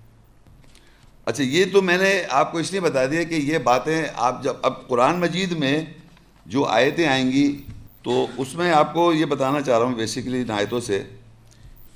اچھا 1.26 1.44
یہ 1.44 1.64
تو 1.72 1.82
میں 1.82 1.96
نے 1.98 2.22
آپ 2.30 2.52
کو 2.52 2.58
اس 2.58 2.70
لیے 2.72 2.80
بتا 2.80 3.04
دیا 3.06 3.22
کہ 3.22 3.34
یہ 3.34 3.58
باتیں 3.58 4.02
آپ 4.14 4.42
جب 4.44 4.56
اب 4.62 4.86
قرآن 4.88 5.20
مجید 5.20 5.52
میں 5.52 5.84
جو 6.46 6.64
آیتیں 6.64 7.06
آئیں 7.06 7.30
گی، 7.32 7.46
تو 8.02 8.26
اس 8.36 8.54
میں 8.54 8.70
آپ 8.72 8.92
کو 8.94 9.12
یہ 9.12 9.24
بتانا 9.24 9.60
چاہ 9.60 9.78
رہا 9.78 9.86
ہوں 9.86 9.94
بیسیکلی 9.94 10.40
ان 10.40 10.50
آیتوں 10.50 10.80
سے 10.80 11.02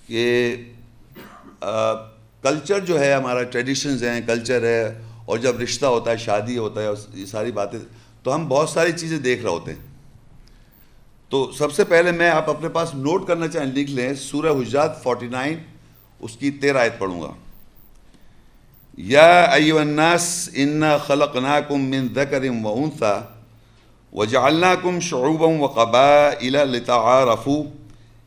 کہ 0.07 0.57
کلچر 2.43 2.81
جو 2.81 3.01
ہے، 3.01 3.13
ہمارا 3.13 3.43
ٹریڈیشنز 3.43 4.03
ہیں 4.05 4.21
کلچر 4.27 4.63
ہے، 4.63 4.83
اور 5.25 5.39
جب 5.39 5.61
رشتہ 5.61 5.87
ہوتا 5.87 6.11
ہے، 6.11 6.17
شادی 6.17 6.59
ہوتا 6.59 6.83
ہے 6.83 6.89
یہ 7.15 7.27
ساری 7.27 7.53
باتیں 7.53 7.79
تو 8.25 8.35
ہم 8.35 8.49
بہت 8.49 8.69
ساری 8.69 8.93
چیزیں 8.93 9.19
دیکھ 9.19 9.43
رہے 9.43 9.51
ہوتے 9.51 9.73
ہیں۔ 9.73 9.95
تو 11.29 11.53
سب 11.53 11.73
سے 11.73 11.85
پہلے 11.85 12.13
میں 12.13 12.31
آپ 12.31 12.51
اپنے 12.51 12.69
پاس 12.69 12.95
نوٹ 12.95 13.27
کرنا 13.27 13.49
چاہیں 13.49 13.73
لکھ 13.73 13.91
لیں، 13.91 14.15
سورہ 14.15 14.47
حجات 14.47 15.03
فورٹی 15.03 15.27
نائن 15.27 15.59
اس 16.21 16.37
کی 16.37 16.51
تیرہ 16.51 16.79
آیت 16.79 16.99
پڑھوں 16.99 17.23
گا۔ 17.23 17.33
یا 18.97 19.43
ایو 19.43 19.79
الناس، 19.79 20.51
انا 20.55 20.97
خلقناکم 20.97 21.81
من 21.81 22.09
ذکر 22.15 22.43
و 22.65 22.69
انثا 22.73 23.21
وجعلناکم 24.13 25.01
شعوبا 25.01 25.47
وقبائل 25.47 26.53
لتعارفوا 26.53 27.65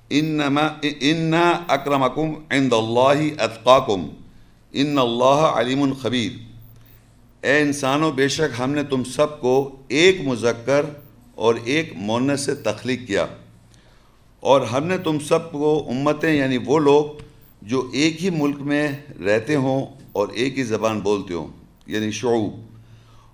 انما، 0.10 0.68
انا 0.82 1.64
اکرمکم 1.68 2.34
عند 2.50 2.74
اللہ 2.74 3.42
اتقاکم، 3.42 4.08
ان 4.72 4.98
اللہ 4.98 5.52
علیم 5.56 5.94
خبیر۔ 6.02 6.47
اے 7.48 7.62
انسانوں، 7.62 8.12
بے 8.12 8.28
شک 8.28 8.62
ہم 8.62 8.72
نے 8.72 8.84
تم 8.84 9.04
سب 9.04 9.42
کو 9.42 9.76
ایک 9.88 10.22
مذکر 10.22 10.86
اور 11.36 11.56
ایک 11.64 11.94
مونس 11.96 12.42
سے 12.42 12.56
تخلیق 12.56 13.08
کیا۔ 13.08 13.26
اور 14.40 14.62
ہم 14.62 14.84
نے 14.84 14.98
تم 14.98 15.20
سب 15.20 15.52
کو 15.52 15.86
امتیں 15.90 16.34
یعنی 16.34 16.58
وہ 16.66 16.80
لوگ 16.80 17.06
جو 17.62 17.90
ایک 17.94 18.24
ہی 18.24 18.30
ملک 18.30 18.56
میں 18.60 18.88
رہتے 19.26 19.56
ہوں 19.56 19.86
اور 20.12 20.28
ایک 20.28 20.58
ہی 20.58 20.64
زبان 20.64 21.00
بولتے 21.00 21.34
ہوں 21.34 21.48
یعنی 21.88 22.12
شعوب۔ 22.12 22.54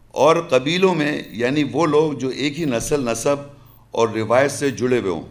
اور 0.08 0.36
قبیلوں 0.50 0.96
میں 0.96 1.24
یعنی 1.32 1.63
وہ 1.72 1.86
لوگ 1.86 2.13
جو 2.13 2.27
ایک 2.27 2.60
ہی 2.60 2.65
نسل 2.65 3.01
نصب 3.01 3.36
اور 3.91 4.08
روایت 4.10 4.51
سے 4.51 4.70
جڑے 4.70 5.00
ہوئے 5.00 5.12
ہوں۔ 5.12 5.24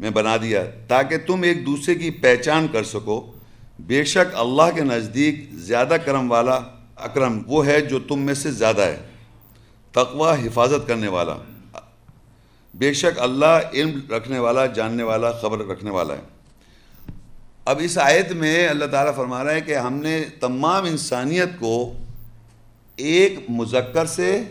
میں 0.00 0.10
بنا 0.10 0.36
دیا، 0.36 0.64
تاکہ 0.88 1.16
تم 1.18 1.42
ایک 1.42 1.66
دوسرے 1.66 1.94
کی 1.94 2.10
پہچان 2.10 2.66
کر 2.72 2.82
سکو۔ 2.82 3.32
بے 3.80 4.04
شک 4.04 4.34
اللہ 4.34 4.74
کے 4.74 4.84
نزدیک 4.84 5.44
زیادہ 5.52 5.96
کرم 6.04 6.30
والا 6.30 6.60
اکرم، 7.02 7.42
وہ 7.46 7.66
ہے 7.66 7.80
جو 7.80 7.98
تم 8.00 8.18
میں 8.18 8.34
سے 8.34 8.50
زیادہ 8.50 8.80
ہے، 8.80 9.06
تقوی، 9.92 10.48
حفاظت 10.48 10.88
کرنے 10.88 11.08
والا۔ 11.08 11.34
بے 12.74 12.92
شک 12.92 13.18
اللہ 13.18 13.60
علم 13.72 14.00
رکھنے 14.10 14.38
والا، 14.38 14.66
جاننے 14.66 15.02
والا، 15.02 15.32
خبر 15.32 15.58
رکھنے 15.58 15.90
والا 15.90 16.14
ہے۔ 16.14 16.20
اب 17.64 17.78
اس 17.82 17.98
آیت 17.98 18.32
میں 18.32 18.68
اللہ 18.68 18.84
تعالیٰ 18.84 19.14
فرما 19.14 19.44
رہا 19.44 19.52
ہے 19.52 19.60
کہ 19.60 19.76
ہم 19.76 19.94
نے 19.94 20.24
تمام 20.40 20.84
انسانیت 20.84 21.48
کو 21.58 21.92
ایک 22.96 23.50
مذکر 23.50 24.06
سے 24.06 24.44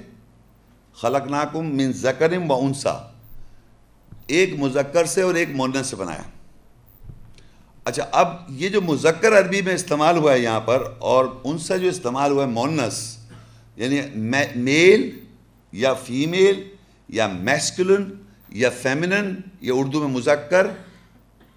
خلق 0.95 1.31
ناکم 1.31 1.75
من 1.75 1.91
ذکرم 1.91 2.51
و 2.51 2.53
انسا 2.53 3.11
ایک 4.27 4.59
مذکر 4.59 5.05
سے 5.05 5.21
اور 5.21 5.35
ایک 5.35 5.49
مونس 5.49 5.87
سے 5.87 5.95
بنایا۔ 5.95 6.21
اچھا 7.85 8.03
اب 8.11 8.33
یہ 8.61 8.69
جو 8.69 8.81
مذکر 8.81 9.37
عربی 9.39 9.61
میں 9.61 9.73
استعمال 9.73 10.17
ہوا 10.17 10.33
ہے 10.33 10.39
یہاں 10.39 10.59
پر، 10.59 10.83
اور 10.99 11.25
ان 11.43 11.57
سے 11.57 11.77
جو 11.79 11.89
استعمال 11.89 12.31
ہوا 12.31 12.43
ہے 12.43 12.49
مونس 12.49 12.99
یعنی 13.77 14.01
میل 14.57 15.09
یا 15.73 15.93
فیمیل 16.05 16.61
یا 17.09 17.27
میسکولن 17.27 18.03
یا 18.53 18.69
فیمنن 18.81 19.33
یا 19.61 19.73
اردو 19.73 19.99
میں 19.99 20.07
مذکر 20.09 20.67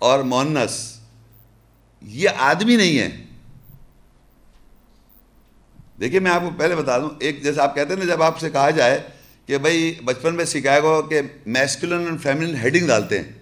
اور 0.00 0.23
مونس 0.25 0.81
یہ 2.02 2.28
آدمی 2.38 2.76
نہیں 2.76 2.99
ہے۔ 2.99 3.09
دیکھیے، 6.00 6.21
میں 6.21 6.31
آپ 6.31 6.40
کو 6.40 6.50
پہلے 6.57 6.76
بتا 6.76 6.99
دوں، 6.99 7.09
ایک 7.21 7.43
جیسے 7.43 7.61
آپ 7.61 7.75
کہتے 7.75 7.95
ہیں 7.95 7.99
نا، 7.99 8.07
جب 8.07 8.23
آپ 8.23 8.40
سے 8.40 8.50
کہا 8.50 8.71
جائے 8.71 9.00
کہ 9.47 9.59
بھائی 9.59 9.95
بچپن 10.04 10.35
میں 10.35 10.45
سکھایا 10.45 10.81
گا 10.81 11.00
کہ 11.09 11.21
میسکولن 11.47 12.09
اور 12.09 12.19
فیمنن 12.23 12.57
ہیڈنگ 12.57 12.87
ڈالتے 12.88 13.21
ہیں۔ 13.21 13.33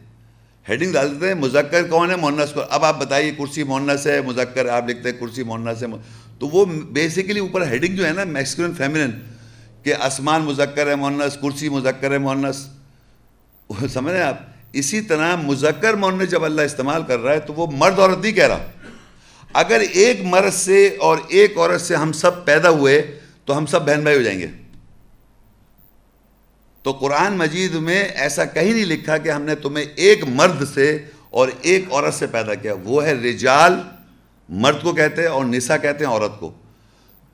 ہیڈنگ 0.68 0.92
ڈال 0.92 1.10
دیتے 1.10 1.26
ہیں 1.28 1.34
مذکر 1.34 1.86
کون 1.88 2.10
ہے؟ 2.10 2.16
مونس 2.16 2.52
کو 2.52 2.60
اب 2.70 2.84
آپ 2.84 3.00
بتائیے، 3.00 3.32
کرسی 3.38 3.62
مونس 3.62 4.06
ہے، 4.06 4.20
مذکر، 4.20 4.66
آپ 4.66 4.88
لکھتے 4.88 5.10
ہیں 5.10 5.18
کرسی 5.20 5.42
مونس 5.42 5.82
ہے۔ 5.82 5.88
تو 6.38 6.48
وہ 6.48 6.64
بیسیکلی 6.64 7.40
اوپر 7.40 7.66
ہیڈنگ 7.66 7.96
جو 7.96 8.06
ہے 8.06 8.12
نا 8.12 8.24
میکسکولن 8.24 8.74
فیمنن 8.74 9.10
کہ 9.82 9.94
آسمان 10.00 10.42
مذکر 10.42 10.86
ہے 10.86 10.94
مونس 10.94 11.36
کرسی 11.42 11.68
مذکر 11.68 12.10
ہے 12.10 12.18
مونس 12.18 12.66
سمجھ 13.92 14.14
رہے 14.14 14.22
ہیں 14.22 14.28
آپ؟ 14.28 14.38
اسی 14.72 15.00
طرح 15.00 15.36
مذکر 15.36 15.94
مونس 15.94 16.30
جب 16.30 16.44
اللہ 16.44 16.62
استعمال 16.62 17.02
کر 17.08 17.18
رہا 17.18 17.32
ہے، 17.32 17.40
تو 17.40 17.52
وہ 17.52 17.66
مرد 17.66 17.98
عورت 17.98 18.18
نہیں 18.18 18.32
کہہ 18.32 18.46
رہا۔ 18.46 18.66
اگر 19.52 19.82
ایک 19.92 20.20
مرد 20.24 20.54
سے 20.54 20.96
اور 21.00 21.18
ایک 21.28 21.58
عورت 21.58 21.80
سے 21.80 21.96
ہم 21.96 22.12
سب 22.12 22.44
پیدا 22.44 22.70
ہوئے، 22.70 23.18
تو 23.44 23.56
ہم 23.56 23.66
سب 23.66 23.86
بہن 23.86 24.02
بھائی 24.02 24.16
ہو 24.16 24.22
جائیں 24.22 24.38
گے۔ 24.40 24.46
تو 26.82 26.92
قرآن 26.92 27.32
مجید 27.32 27.74
میں 27.74 28.04
ایسا 28.04 28.44
کہیں 28.44 28.72
نہیں 28.72 28.84
لکھا 28.84 29.18
کہ 29.18 29.28
ہم 29.28 29.42
نے 29.42 29.54
تمہیں 29.54 29.84
ایک 29.96 30.24
مرد 30.24 30.68
سے 30.74 31.04
اور 31.30 31.48
ایک 31.62 31.92
عورت 31.92 32.14
سے 32.14 32.26
پیدا 32.26 32.54
کیا۔ 32.54 32.74
وہ 32.84 33.04
ہے 33.04 33.12
رجال، 33.12 33.74
مرد 34.48 34.82
کو 34.82 34.92
کہتے 34.92 35.22
ہیں 35.22 35.28
اور 35.28 35.44
نسا 35.44 35.76
کہتے 35.76 36.04
ہیں 36.04 36.12
عورت 36.12 36.40
کو۔ 36.40 36.52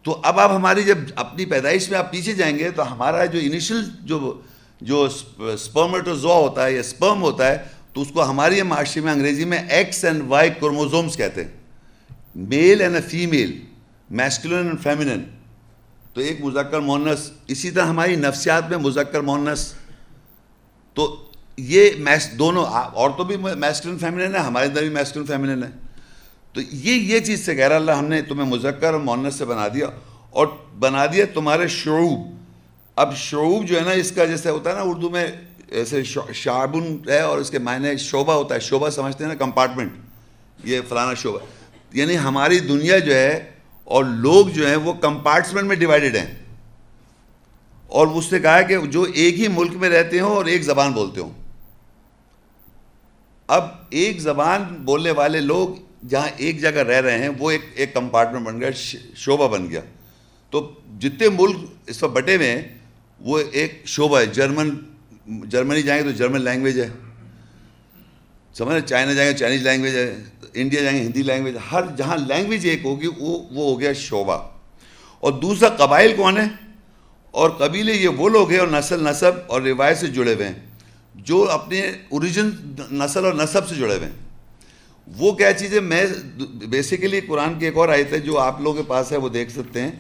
تو 0.03 0.21
اب 0.25 0.41
آپ 0.41 0.51
ہماری 0.51 0.83
جب 0.83 0.99
اپنی 1.15 1.45
پیدائش 1.45 1.91
میں 1.91 1.99
آپ 1.99 2.13
پیچھے 2.13 2.33
جائیں 2.33 2.59
گے 2.59 2.71
تو 2.71 2.93
ہمارا 2.93 3.25
جو 3.25 3.39
انیشل 3.43 3.81
جو 4.01 4.41
جو 4.81 5.09
اسپرمیٹوزوا 5.39 6.35
ہوتا 6.35 6.67
ہے 6.67 6.75
یا 6.75 6.81
اسپرم 6.81 7.23
ہوتا 7.23 7.49
ہے 7.49 7.59
تو 7.93 8.03
اس 8.03 8.09
کو 8.09 8.25
ہماری 8.31 8.63
معاشرے 8.63 9.03
میں 9.03 9.13
انگریزی 9.13 9.45
میں 9.45 9.59
ایکس 9.71 10.05
اینڈ 10.05 10.23
وائی 10.27 10.51
کروموزومس 10.61 11.17
کہتے 11.17 11.45
ہیں۔ 11.45 11.51
Male 12.35 12.81
and 12.81 12.95
a 12.95 13.01
female 13.01 13.61
masculine 14.11 14.67
and 14.67 14.81
feminine 14.83 15.38
تو 16.15 16.21
ایک 16.21 16.45
مذکر 16.45 16.81
مونس 16.81 17.31
اسی 17.47 17.71
طرح 17.71 17.85
ہماری 17.85 18.17
نفسیات 18.17 18.71
میں 18.71 18.79
مذکر 18.79 19.21
مونس 19.21 19.75
تو 20.95 21.25
یہ 21.57 21.91
میس 21.99 22.31
دونوں 22.39 22.65
عورتوں 22.65 23.25
بھی 23.25 23.37
میسکولن 23.37 23.99
فیمنن 23.99 24.35
ہے، 24.35 24.41
ہمارے 24.41 24.67
اندر 24.67 24.81
بھی 24.81 24.91
میسکولن 24.91 25.27
فیمنن 25.27 25.65
ہے۔ 25.65 25.69
تو 26.53 26.61
یہ 26.61 26.93
یہ 26.93 27.21
چیز 27.21 27.47
سے 27.47 27.55
کہہ 27.55 27.69
رہا 27.69 27.77
اللہ 27.77 27.93
ہم 27.93 28.05
نے 28.05 28.23
تمہیں 28.23 28.49
مذکر 28.51 28.93
اور 28.93 29.01
مونس 29.01 29.35
سے 29.35 29.45
بنا 29.45 29.69
دیا۔ 29.69 29.87
اور 30.31 30.47
بنا 30.79 31.07
دیا 31.07 31.25
تمہارے 31.35 31.69
شعوب۔ 31.69 32.37
اب 32.97 33.17
شعوب 33.17 33.67
جو 33.67 33.77
ہے 33.77 33.85
نا، 33.85 33.91
اس 33.91 34.13
کا 34.13 34.25
جیسے 34.25 34.51
ہوتا 34.51 34.71
ہے 34.71 34.75
نا، 34.75 34.81
اردو 34.81 35.11
میں 35.11 35.31
ایسے 35.69 36.03
شعبن 36.33 36.97
ہے 37.09 37.21
اور 37.21 37.39
اس 37.39 37.51
کے 37.51 37.59
معنی 37.59 37.97
شعبہ 37.97 38.33
ہوتا 38.33 38.55
ہے۔ 38.55 38.61
شعبہ 38.61 38.91
سمجھتے 38.91 39.25
ہیں 39.25 39.29
نا 39.29 39.37
کمپارٹمنٹ 39.37 39.93
یہ 40.65 40.81
فلانا 40.89 41.15
شعبہ۔ 41.15 41.39
یعنی 41.93 42.19
ہماری 42.19 42.59
دنیا 42.59 42.99
جو 42.99 43.15
ہے 43.15 43.51
اور 43.89 44.05
لوگ 44.05 44.47
جو 44.47 44.69
ہیں 44.69 44.77
وہ 44.77 44.93
کمپارٹمنٹ 44.93 45.65
میں 45.65 45.77
ڈیوائیڈڈ 45.77 46.17
ہیں۔ 46.17 46.35
اور 47.87 48.07
اس 48.07 48.33
نے 48.33 48.39
کہا 48.39 48.63
کہ 48.63 48.79
جو 48.79 49.03
ایک 49.03 49.41
ہی 49.41 49.49
ملک 49.49 49.73
میں 49.75 49.89
رہتے 49.89 50.21
ہوں 50.21 50.31
اور 50.31 50.45
ایک 50.45 50.63
زبان 50.63 50.93
بولتے 50.93 51.21
ہوں۔ 51.21 51.31
اب 53.47 53.65
ایک 53.91 54.21
زبان 54.21 54.63
بولنے 54.65 55.11
والے 55.11 55.41
لوگ 55.41 55.69
جہاں 56.07 56.29
ایک 56.37 56.61
جگہ 56.61 56.71
رہ 56.71 57.01
رہے 57.01 57.19
ہیں، 57.19 57.29
وہ 57.39 57.51
ایک 57.51 57.61
ایک 57.75 57.95
کمپارٹمنٹ 57.95 58.47
بن 58.47 58.61
گیا 58.61 58.71
شعبہ 59.17 59.49
بن 59.49 59.71
گیا۔ 59.71 59.81
تو 60.51 60.73
جتنے 60.99 61.29
ملک 61.29 61.57
اس 61.87 62.01
پر 62.01 62.09
بٹے 62.09 62.37
ہوئے 62.37 62.51
ہیں، 62.51 62.63
وہ 63.21 63.41
ایک 63.53 63.83
شعبہ 63.87 64.21
ہے۔ 64.21 64.27
جرمن، 64.27 64.71
جرمنی 65.49 65.83
جائیں 65.83 66.03
گے 66.03 66.11
تو 66.11 66.17
جرمن 66.17 66.43
لینگویج 66.43 66.81
ہے۔ 66.81 66.89
سمجھ 68.55 68.85
چائنا 68.85 69.13
جائیں 69.13 69.33
گے 69.33 69.37
چائنیز 69.37 69.63
لینگویج 69.63 69.95
ہے۔ 69.97 70.25
انڈیا 70.55 70.83
جائیں 70.83 70.99
گے 70.99 71.05
ہندی 71.05 71.23
لینگویج 71.23 71.57
ہر 71.73 71.83
جہاں 71.97 72.17
لینگویج 72.17 72.67
ایک 72.67 72.85
ہوگی، 72.85 73.07
وہ 73.07 73.39
وہ 73.51 73.65
ہو 73.65 73.79
گیا 73.81 73.93
شعبہ۔ 73.99 74.39
اور 75.23 75.33
دوسرا 75.33 75.69
قبائل 75.77 76.15
کون 76.17 76.39
ہے 76.39 76.47
اور 77.35 77.51
قبیلے 77.59 77.93
یہ 77.93 78.09
وہ 78.09 78.29
لوگ 78.29 78.51
ہیں، 78.51 78.59
اور 78.59 78.69
نسل 78.69 79.05
نصب 79.05 79.33
اور 79.47 79.63
روایت 79.63 79.99
سے 79.99 80.07
جڑے 80.07 80.35
ہوئے 80.35 80.47
ہیں، 80.47 80.59
جو 81.15 81.45
اپنے 81.51 81.81
اوریجن 82.09 82.51
نسل 82.93 83.25
اور 83.25 83.35
نصب 83.35 83.69
سے 83.69 83.75
جڑے 83.75 83.97
ہوئے 83.97 84.07
ہیں۔ 84.07 84.17
وہ 85.09 85.33
کیا 85.33 85.53
چیز 85.53 85.75
ہے؟ 85.75 85.81
میں 85.81 86.05
بیسیکلی 86.67 87.21
قرآن 87.21 87.59
کی 87.59 87.67
ایک 87.67 87.77
اور 87.77 87.89
آیت 87.89 88.13
ہے 88.13 88.19
جو 88.21 88.39
آپ 88.39 88.61
لوگوں 88.61 88.77
کے 88.77 88.89
پاس 88.89 89.13
ہے، 89.13 89.17
وہ 89.17 89.29
دیکھ 89.29 89.53
سکتے 89.53 89.81
ہیں۔ 89.81 89.91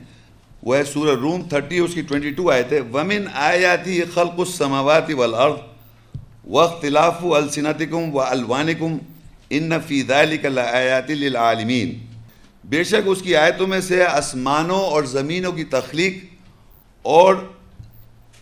وہ 0.62 0.76
ہے 0.76 0.85
سورہ 0.85 1.14
روم 1.21 1.43
تھرٹی، 1.49 1.78
اس 1.78 1.95
کی 1.95 2.02
ٹوئنٹی 2.02 2.31
ٹو 2.31 2.50
آئے 2.50 2.62
تھے 2.62 2.81
ومن 2.93 3.25
آیاتی 3.35 4.00
خلق 4.14 4.38
السماوات 4.38 5.11
والارض 5.17 5.57
واختلاف 6.47 7.25
السنتکم 7.37 8.14
و 8.14 8.21
الوانکم 8.21 8.97
ان 9.50 9.71
فی 9.87 10.02
ذالک 10.02 10.45
لآیات 10.45 11.11
للعالمین 11.11 12.07
بے 12.64 12.85
شک 12.85 13.07
اس 13.07 13.23
کی 13.23 13.37
آیتوں 13.37 13.67
میں 13.67 13.81
سے 13.81 14.05
آسمانوں 14.05 14.81
اور 14.81 15.02
زمینوں 15.02 15.52
کی 15.52 15.64
تخلیق 15.64 16.25
اور 17.02 17.35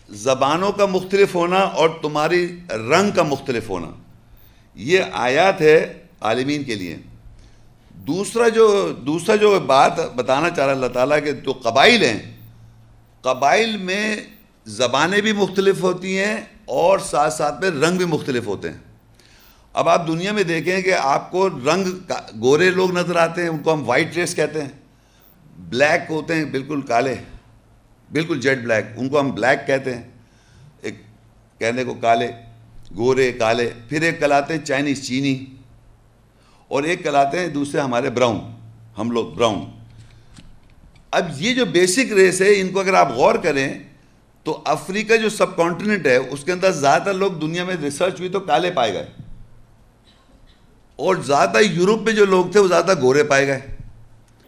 زبانوں 0.09 0.71
کا 0.71 0.85
مختلف 0.85 1.35
ہونا 1.35 1.57
اور 1.57 1.89
تمہاری 2.01 2.59
رنگ 2.69 3.11
کا 3.11 3.23
مختلف 3.23 3.69
ہونا، 3.69 3.87
یہ 4.75 4.99
آیات 5.13 5.61
ہے 5.61 6.03
عالمین 6.21 6.63
کے 6.63 6.75
لیے۔ 6.75 6.95
دوسرا 8.07 8.47
جو 8.49 8.93
دوسرا 9.05 9.35
جو 9.35 9.59
بات 9.59 9.99
بتانا 10.15 10.49
چاہ 10.49 10.65
رہا 10.65 10.73
اللہ 10.73 10.87
تعالیٰ 10.87 11.23
کہ 11.23 11.31
جو 11.31 11.53
قبائل 11.53 12.03
ہیں، 12.03 12.35
قبائل 13.21 13.77
میں 13.77 14.15
زبانیں 14.65 15.21
بھی 15.21 15.31
مختلف 15.31 15.81
ہوتی 15.81 16.17
ہیں 16.17 16.37
اور 16.65 16.99
ساتھ 16.99 17.33
ساتھ 17.33 17.61
میں 17.61 17.69
رنگ 17.69 17.97
بھی 17.97 18.05
مختلف 18.05 18.47
ہوتے 18.47 18.69
ہیں۔ 18.69 18.86
اب 19.77 19.89
آپ 19.89 20.07
دنیا 20.07 20.31
میں 20.31 20.43
دیکھیں 20.43 20.81
کہ 20.81 20.93
آپ 20.93 21.31
کو 21.31 21.49
رنگ 21.49 22.11
گورے 22.41 22.69
لوگ 22.69 22.91
نظر 22.91 23.15
آتے 23.15 23.41
ہیں، 23.41 23.49
ان 23.49 23.57
کو 23.57 23.73
ہم 23.73 23.89
وائٹ 23.89 24.15
ریس 24.15 24.35
کہتے 24.35 24.61
ہیں۔ 24.61 24.69
بلیک 25.57 26.11
ہوتے 26.11 26.35
ہیں، 26.35 26.45
بالکل 26.45 26.81
کالے، 26.81 27.15
بالکل 28.11 28.39
جیٹ 28.39 28.57
بلیک 28.57 28.85
ان 28.95 29.09
کو 29.09 29.19
ہم 29.19 29.31
بلیک 29.31 29.67
کہتے 29.67 29.95
ہیں۔ 29.95 30.03
ایک 30.81 30.95
کہنے 31.59 31.83
کو 31.83 31.93
کالے، 31.93 32.31
گورے، 32.95 33.31
کالے۔ 33.31 33.69
پھر 33.89 34.01
ایک 34.01 34.19
کلاتے 34.19 34.53
ہیں 34.53 34.65
چائنیز 34.65 35.07
چینی۔ 35.07 35.45
اور 36.67 36.83
ایک 36.83 37.03
کلاتے 37.03 37.39
ہیں 37.39 37.47
دوسرے 37.47 37.81
ہمارے 37.81 38.09
براؤن 38.09 38.39
ہم 38.97 39.11
لوگ 39.11 39.27
براؤن 39.27 39.59
اب 41.11 41.25
یہ 41.37 41.53
جو 41.53 41.65
بیسک 41.65 42.13
ریس 42.13 42.41
ہے، 42.41 42.59
ان 42.61 42.69
کو 42.69 42.79
اگر 42.79 42.93
آپ 42.93 43.11
غور 43.11 43.35
کریں، 43.35 43.73
تو 44.43 44.61
افریقہ 44.65 45.13
جو 45.13 45.29
سب 45.29 45.55
کانٹیننٹ 45.55 46.07
ہے، 46.07 46.15
اس 46.15 46.43
کے 46.43 46.51
اندر 46.51 46.71
زیادہ 46.71 47.01
تر 47.01 47.13
لوگ 47.13 47.31
دنیا 47.31 47.63
میں 47.63 47.75
ریسرچ 47.81 48.19
ہوئی 48.19 48.29
تو 48.29 48.39
کالے 48.39 48.71
پائے 48.71 48.93
گئے۔ 48.93 49.05
اور 50.97 51.15
زیادہ 51.15 51.57
یورپ 51.57 52.01
میں 52.01 52.13
جو 52.13 52.25
لوگ 52.25 52.45
تھے 52.45 52.59
وہ 52.59 52.67
زیادہ 52.67 53.01
گورے 53.01 53.23
پائے 53.23 53.47
گئے۔ 53.47 53.59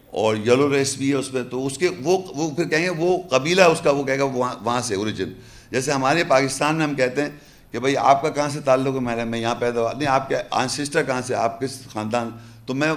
اور 0.06 0.36
یلو 0.36 0.74
ریس 0.74 0.96
بھی 0.96 1.10
ہے 1.10 1.14
اس 1.14 1.32
میں 1.32 1.42
تو 1.42 1.66
اس 1.66 1.78
کے 1.78 1.88
وہ 2.02 2.18
وہ 2.36 2.50
پھر 2.50 2.68
کہیں 2.68 2.84
گے 2.84 2.90
وہ 2.90 3.18
قبیلہ 3.30 3.62
اس 3.62 3.80
کا، 3.80 3.90
وہ 3.90 4.02
کہے 4.02 4.18
گا 4.18 4.24
وہاں 4.24 4.54
وہاں 4.60 4.80
سے 4.80 4.94
اوریجن 4.94 5.32
جیسے 5.70 5.92
ہمارے 5.92 6.24
پاکستان 6.24 6.76
میں 6.76 6.84
ہم 6.84 6.94
کہتے 6.94 7.22
ہیں 7.22 7.28
کہ 7.72 7.78
بھائی 7.78 7.96
آپ 7.96 8.22
کا 8.22 8.30
کہاں 8.30 8.48
سے 8.48 8.60
تعلق 8.60 8.94
ہے؟ 8.94 9.00
میں 9.00 9.24
میں 9.24 9.38
یہاں 9.38 9.54
پیدا 9.54 9.80
ہوا۔ 9.80 9.92
نہیں، 9.96 10.08
آپ 10.08 10.28
کے 10.28 10.36
آنسسٹر 10.50 11.02
کہاں 11.02 11.22
سے، 11.26 11.34
آپ 11.34 11.60
کس 11.60 11.86
خاندان؟ 11.86 12.30
تو 12.66 12.74
میں 12.74 12.94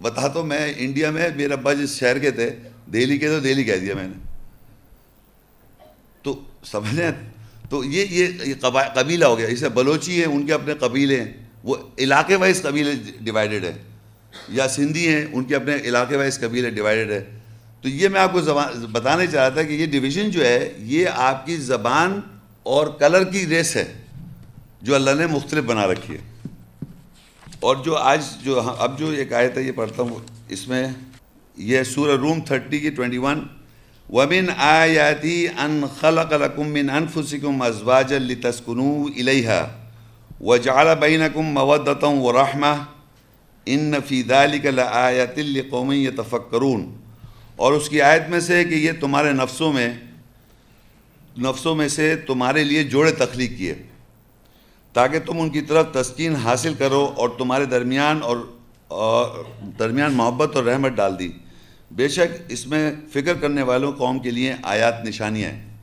بتاتا 0.00 0.40
ہوں، 0.40 0.46
میں 0.46 0.74
انڈیا 0.76 1.10
میں، 1.10 1.28
میرے 1.36 1.52
ابا 1.52 1.72
جس 1.72 1.90
شہر 1.90 2.18
کے 2.18 2.30
تھے، 2.30 2.50
دہلی 2.92 3.18
کے 3.18 3.28
تو 3.28 3.40
دہلی 3.40 3.64
کہہ 3.64 3.76
دیا 3.76 3.94
میں 3.94 4.08
نے۔ 4.08 4.34
تو 6.22 6.40
سمجھیں؟ 6.64 7.10
تو 7.70 7.84
یہ 7.84 8.06
یہ 8.10 8.54
قبیلہ 8.94 9.24
ہو 9.24 9.38
گیا۔ 9.38 9.48
اسے 9.48 9.68
بلوچی 9.68 10.18
ہیں، 10.18 10.32
ان 10.32 10.46
کے 10.46 10.52
اپنے 10.52 10.74
قبیلے 10.74 11.20
ہیں۔ 11.20 11.43
وہ 11.64 11.76
علاقے 11.98 12.36
وائز 12.36 12.62
قبیلے 12.62 12.92
ڈیوائیڈڈ 13.20 13.64
ہیں۔ 13.64 13.78
یا 14.48 14.68
سندھی 14.68 15.08
ہیں، 15.08 15.26
ان 15.32 15.44
کے 15.44 15.56
اپنے 15.56 15.76
علاقے 15.76 16.16
وائز 16.16 16.40
قبیلے 16.40 16.70
ڈیوائیڈڈ 16.70 17.10
ہے 17.10 17.24
تو 17.80 17.88
یہ 17.88 18.08
میں 18.08 18.20
آپ 18.20 18.32
کو 18.32 18.40
زبان 18.40 18.86
بتانا 18.92 19.26
چاہ 19.26 19.40
رہا 19.40 19.48
تھا 19.48 19.62
کہ 19.62 19.72
یہ 19.72 19.86
ڈویژن 19.86 20.30
جو 20.30 20.44
ہے، 20.44 20.72
یہ 20.78 21.06
آپ 21.14 21.46
کی 21.46 21.56
زبان 21.56 22.20
اور 22.62 22.86
کلر 22.86 23.24
کی 23.24 23.46
ریس 23.46 23.76
ہے، 23.76 23.92
جو 24.82 24.94
اللہ 24.94 25.10
نے 25.10 25.26
مختلف 25.26 25.64
بنا 25.64 25.86
رکھی 25.86 26.14
ہے۔ 26.14 26.48
اور 27.60 27.76
جو 27.76 27.96
آج 27.96 28.22
جو 28.42 28.60
ہاں، 28.60 28.74
اب 28.78 28.98
جو 28.98 29.10
ایک 29.10 29.32
آیت 29.32 29.58
ہے، 29.58 29.62
یہ 29.62 29.72
پڑھتا 29.72 30.02
ہوں، 30.02 30.16
اس 30.48 30.68
میں 30.68 30.88
یہ 31.56 31.82
سورہ 31.82 32.16
روم 32.16 32.40
تھرٹی 32.40 32.80
کی 32.80 32.90
ٹوئنٹی 32.90 33.18
ون 33.18 33.46
ومن 34.12 34.46
آیاتی 34.56 35.48
ان 35.48 35.84
خلق 36.00 36.32
لکم 36.32 36.68
من 36.68 36.90
انفسکم 36.90 37.62
ازواجا 37.62 38.18
لتسکنو 38.18 39.08
الیہا 39.16 39.83
وجعل 40.46 40.86
بینکم 41.00 41.44
مودتا 41.44 42.06
ورحمہ 42.06 42.74
ان 43.66 43.94
فی 44.06 44.22
ذالک 44.22 44.66
لآیت 44.66 45.38
لقوم 45.38 45.92
یتفکرون 45.92 46.94
اور 47.56 47.72
اس 47.72 47.88
کی 47.88 48.02
آیت 48.02 48.28
میں 48.28 48.40
سے 48.40 48.64
کہ 48.64 48.74
یہ 48.74 48.92
تمہارے 49.00 49.32
نفسوں 49.32 49.72
میں 49.72 49.94
نفسوں 51.38 51.74
میں 51.74 51.88
سے 51.88 52.16
تمہارے 52.16 52.64
لیے 52.64 52.84
جوڑے 52.84 53.10
تخلیق 53.10 53.58
کیے 53.58 53.74
تاکہ 54.92 55.18
تم 55.18 55.40
ان 55.40 55.50
کی 55.50 55.60
طرف 55.60 55.86
تسکین 55.92 56.34
حاصل 56.34 56.74
کرو 56.74 57.12
اور 57.16 57.28
تمہارے 57.28 57.64
درمیان 57.64 58.20
اور 58.22 58.36
درمیان 59.78 60.12
محبت 60.12 60.56
اور 60.56 60.64
رحمت 60.64 60.92
ڈال 60.92 61.18
دی۔ 61.18 61.28
بے 61.90 62.08
شک 62.08 62.42
اس 62.48 62.66
میں 62.66 62.92
فکر 63.12 63.34
کرنے 63.34 63.62
والوں 63.62 63.92
قوم 63.92 64.18
کے 64.18 64.30
لیے 64.30 64.54
آیات 64.62 65.04
نشانیاں 65.04 65.50
ہیں۔ 65.50 65.74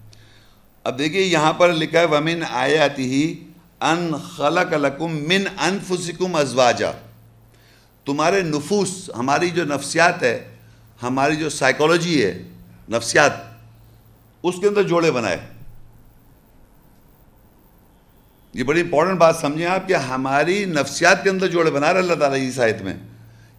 اب 0.83 0.99
دیکھیے 0.99 1.23
یہاں 1.23 1.53
پر 1.53 1.73
لکھا 1.73 1.99
ہے 1.99 2.05
ومن 2.05 2.43
آیاتی 2.49 3.03
ہی 3.03 3.43
ان 3.81 4.11
خلق 4.35 4.73
لکم 4.73 5.11
من 5.11 5.43
انفسکم 5.57 6.35
ازواجا۔ 6.35 6.91
تمہارے 8.05 8.41
نفوس، 8.41 9.09
ہماری 9.17 9.49
جو 9.49 9.65
نفسیات 9.65 10.23
ہے، 10.23 10.55
ہماری 11.03 11.35
جو 11.35 11.49
سائیکولوجی 11.49 12.25
ہے، 12.25 12.43
نفسیات، 12.89 13.31
اس 14.43 14.55
کے 14.61 14.67
اندر 14.67 14.83
جوڑے 14.83 15.11
بنائے۔ 15.11 15.37
یہ 18.53 18.63
بڑی 18.63 18.81
امپورٹنٹ 18.81 19.17
بات 19.17 19.35
سمجھیں 19.35 19.65
آپ 19.65 19.87
کہ 19.87 19.93
ہماری 19.93 20.65
نفسیات 20.65 21.23
کے 21.23 21.29
اندر 21.29 21.47
جوڑے 21.47 21.71
بنا 21.71 21.93
رہے 21.93 21.99
اللہ 21.99 22.13
تعالیٰ 22.13 22.47
اس 22.47 22.59
آیت 22.59 22.81
میں۔ 22.81 22.93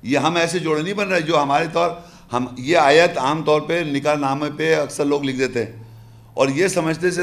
یہ 0.03 0.19
ہم 0.19 0.37
ایسے 0.37 0.59
جوڑے 0.59 0.83
نہیں 0.83 0.95
بن 0.95 1.09
رہے 1.09 1.21
جو 1.21 1.43
ہمارے 1.43 1.65
طور 1.73 1.91
ہم 2.33 2.47
یہ 2.59 2.77
آیت 2.79 3.19
عام 3.19 3.45
طور 3.45 3.61
پہ 3.61 3.85
نکاح 3.87 4.15
نامے 4.15 4.51
پہ 4.57 4.75
اکثر 4.75 5.05
لوگ 5.05 5.25
لکھ 5.25 5.39
دیتے 5.39 5.65
ہیں۔ 5.65 5.82
اور 6.35 6.49
یہ 6.49 6.69
سمجھتے 6.69 7.11
سے 7.11 7.23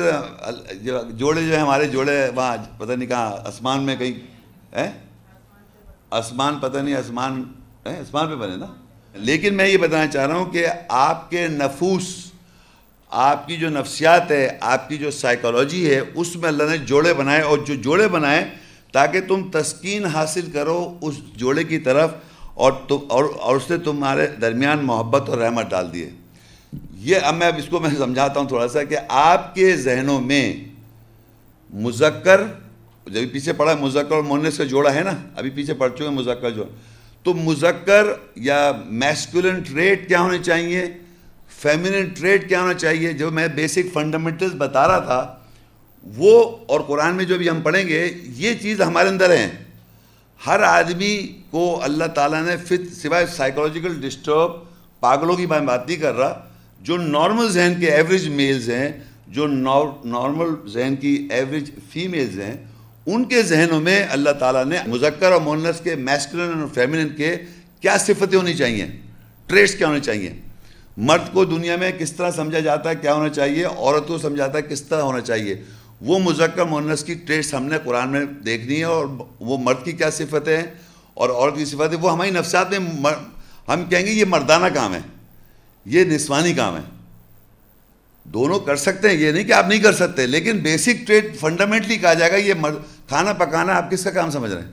جوڑے 0.81 1.41
جو 1.41 1.53
ہیں، 1.53 1.61
ہمارے 1.61 1.85
جوڑے 1.87 2.17
وہاں 2.35 2.55
پتہ 2.77 2.91
نہیں 2.91 3.09
کہاں، 3.09 3.31
آسمان 3.47 3.83
میں 3.83 3.95
کہیں 3.95 4.91
آسمان 6.11 6.59
پتہ 6.59 6.77
نہیں، 6.77 6.95
آسمان 6.95 7.43
آسمان 7.85 8.27
پہ 8.29 8.35
بنے 8.35 8.55
نا؟ 8.55 8.65
لیکن 9.15 9.53
میں 9.57 9.67
یہ 9.67 9.77
بتانا 9.77 10.07
چاہ 10.07 10.25
رہا 10.27 10.35
ہوں 10.35 10.51
کہ 10.51 10.65
آپ 10.89 11.29
کے 11.29 11.47
نفوس، 11.47 12.07
آپ 13.11 13.47
کی 13.47 13.55
جو 13.57 13.69
نفسیات 13.69 14.31
ہے، 14.31 14.47
آپ 14.61 14.87
کی 14.89 14.97
جو 14.97 15.11
سائیکالوجی 15.11 15.89
ہے، 15.89 15.99
اس 15.99 16.35
میں 16.35 16.49
اللہ 16.49 16.69
نے 16.69 16.77
جوڑے 16.85 17.13
بنائے 17.13 17.41
اور 17.41 17.57
جو 17.67 17.75
جوڑے 17.83 18.07
بنائے، 18.07 18.43
تاکہ 18.93 19.21
تم 19.27 19.49
تسکین 19.51 20.05
حاصل 20.05 20.49
کرو 20.53 20.97
اس 21.01 21.15
جوڑے 21.35 21.63
کی 21.63 21.79
طرف 21.79 22.11
اور 22.55 22.71
اور 22.89 23.23
اور 23.39 23.55
اس 23.55 23.63
سے 23.67 23.77
تمہارے 23.83 24.27
درمیان 24.41 24.85
محبت 24.85 25.29
اور 25.29 25.37
رحمت 25.37 25.69
ڈال 25.69 25.93
دیے 25.93 26.09
یہ 26.99 27.15
اب 27.23 27.35
میں 27.35 27.47
اب 27.47 27.53
اس 27.57 27.65
کو 27.69 27.79
میں 27.79 27.89
سمجھاتا 27.97 28.39
ہوں 28.39 28.47
تھوڑا 28.47 28.67
سا 28.67 28.83
کہ 28.83 28.97
آپ 29.09 29.55
کے 29.55 29.75
ذہنوں 29.75 30.21
میں 30.21 30.55
مذکر، 31.73 32.41
جب 33.07 33.21
پیچھے 33.31 33.53
پڑھا 33.53 33.75
مذکر 33.75 34.11
اور 34.11 34.23
مونس 34.23 34.57
کا 34.57 34.63
جوڑا 34.63 34.93
ہے 34.93 35.03
نا، 35.03 35.11
ابھی 35.35 35.49
پیچھے 35.49 35.73
پڑھ 35.73 35.93
چکے 35.95 36.09
مذکر 36.09 36.49
جو۔ 36.49 36.63
تو 37.23 37.33
مذکر 37.33 38.07
یا 38.35 38.71
میسکولن 38.85 39.61
ٹریٹ 39.61 40.07
کیا 40.07 40.21
ہونے 40.21 40.37
چاہیے؟ 40.37 40.85
فیمنن 41.61 42.05
ٹریٹ 42.05 42.49
کیا 42.49 42.61
ہونا 42.61 42.73
چاہیے؟ 42.73 43.13
جو 43.13 43.31
میں 43.31 43.47
بیسک 43.47 43.93
فنڈامنٹلز 43.93 44.55
بتا 44.57 44.87
رہا 44.87 44.99
تھا، 44.99 45.35
وہ 46.03 46.57
اور 46.67 46.79
قرآن 46.79 47.15
میں 47.15 47.25
جو 47.25 47.37
بھی 47.37 47.49
ہم 47.49 47.61
پڑھیں 47.61 47.87
گے، 47.87 48.13
یہ 48.23 48.53
چیز 48.61 48.81
ہمارے 48.81 49.09
اندر 49.09 49.37
ہیں۔ 49.37 49.49
ہر 50.47 50.59
آدمی 50.59 51.41
کو 51.49 51.83
اللہ 51.83 52.05
تعالیٰ 52.05 52.43
نے 52.43 52.57
فت 52.57 52.95
سوائے 52.95 53.25
سائیکولوجیکل 53.25 54.01
ڈسٹرب 54.01 54.51
پاگلوں 54.99 55.35
کی 55.35 55.45
میں 55.45 55.59
بات 55.59 55.87
نہیں 55.87 55.97
کر 55.97 56.13
رہا 56.13 56.48
جو 56.81 56.97
نارمل 56.97 57.49
ذہن 57.49 57.73
کے 57.79 57.91
ایوریج 57.91 58.27
میلز 58.27 58.69
ہیں، 58.69 58.89
جو 59.27 59.47
نارمل 59.47 60.69
ذہن 60.69 60.95
کی 60.95 61.27
ایوریج 61.31 61.71
فیمیلز 61.93 62.39
ہیں، 62.39 62.57
ان 63.05 63.23
کے 63.25 63.41
ذہنوں 63.41 63.81
میں 63.81 64.05
اللہ 64.09 64.29
تعالیٰ 64.29 64.65
نے 64.65 64.77
مذکر 64.87 65.31
اور 65.31 65.41
مونس 65.41 65.81
کے 65.83 65.95
میسکولن 65.95 66.59
اور 66.59 66.67
فیمنن 66.73 67.09
کے 67.09 67.35
کیا 67.81 67.97
صفتیں 67.97 68.37
ہونی 68.39 68.53
چاہیے؟ 68.53 68.85
ٹریسٹ 69.45 69.77
کیا 69.77 69.87
ہونے 69.87 69.99
چاہیے؟ 69.99 70.33
مرد 70.97 71.33
کو 71.33 71.45
دنیا 71.45 71.75
میں 71.75 71.91
کس 71.99 72.11
طرح 72.11 72.31
سمجھا 72.31 72.59
جاتا 72.59 72.89
ہے؟ 72.89 72.95
کیا 72.95 73.13
ہونا 73.13 73.29
چاہیے؟ 73.29 73.65
عورت 73.65 74.07
کو 74.07 74.17
سمجھاتا 74.17 74.57
ہے 74.57 74.63
کس 74.69 74.81
طرح 74.81 75.01
ہونا 75.01 75.21
چاہیے؟ 75.21 75.55
وہ 76.01 76.19
مذکر 76.19 76.65
مونس 76.65 77.03
کی 77.03 77.13
ٹریسٹ 77.13 77.53
ہم 77.53 77.63
نے 77.63 77.77
قرآن 77.83 78.09
میں 78.09 78.25
دیکھنی 78.25 78.79
ہے 78.79 78.83
اور 78.83 79.05
وہ 79.39 79.57
مرد 79.57 79.77
کی 79.83 79.91
کیا 79.91 80.09
صفتیں 80.09 80.57
ہیں؟ 80.57 80.67
اور 81.13 81.29
عورت 81.29 81.55
کی 81.57 81.65
صفتیں 81.65 81.97
وہ 82.01 82.11
ہماری 82.11 82.29
نفسیات 82.29 82.71
میں 82.71 83.11
ہم 83.67 83.83
کہیں 83.89 84.05
گے 84.05 84.11
یہ 84.11 84.25
مردانہ 84.25 84.65
کام 84.73 84.93
ہے۔ 84.93 84.99
یہ 85.85 86.03
نسوانی 86.03 86.53
کام 86.53 86.75
ہے۔ 86.75 86.81
دونوں 88.23 88.59
کر 88.59 88.75
سکتے 88.75 89.09
ہیں، 89.09 89.15
یہ 89.15 89.31
نہیں 89.31 89.43
کہ 89.43 89.53
آپ 89.53 89.67
نہیں 89.67 89.79
کر 89.79 89.93
سکتے، 89.93 90.27
لیکن 90.27 90.57
بیسک 90.57 91.07
ٹریڈ 91.07 91.39
فنڈامنٹلی 91.39 91.97
کہا 91.97 92.13
جائے 92.13 92.31
گا، 92.31 92.37
یہ 92.37 92.53
کھانا 93.07 93.33
پکانا 93.33 93.73
آپ 93.73 93.91
کس 93.91 94.03
کا 94.03 94.09
کام 94.09 94.31
سمجھ 94.31 94.51
رہے 94.51 94.61
ہیں؟ 94.61 94.71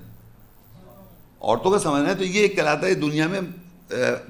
عورتوں 1.41 1.71
کا 1.71 1.79
سمجھ 1.79 2.03
رہے 2.03 2.11
ہیں 2.11 2.19
تو 2.19 2.25
یہ 2.25 2.49
کہلاتا 2.49 2.87
ہے 2.87 2.95
دنیا 2.95 3.27
میں 3.27 3.41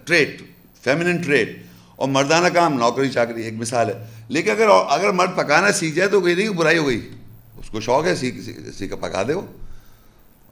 ٹریڈ 0.05 0.43
فیمنن 0.81 1.17
ٹریڈ 1.17 1.63
اور 1.97 2.09
مردانہ 2.09 2.49
کام، 2.49 2.75
نوکری، 2.75 3.11
چاکری، 3.11 3.43
ایک 3.43 3.55
مثال 3.55 3.89
ہے۔ 3.89 4.07
لیکن 4.29 4.51
اگر 4.51 4.67
اگر 4.89 5.11
مرد 5.11 5.37
پکانا 5.37 5.73
سیکھ 5.73 5.97
جائے 5.97 6.09
تو 6.09 6.21
کوئی 6.21 6.35
نہیں، 6.35 6.49
برائی 6.49 6.79
ہو 6.79 6.87
گئی۔ 6.87 7.11
اس 7.59 7.71
کو 7.71 7.81
شوق 7.81 8.05
ہے، 8.05 8.15
سیکھ 8.15 8.37
سیکھ 8.79 8.95
پکا 8.95 9.23
دے 9.29 9.33
وہ۔ 9.33 9.43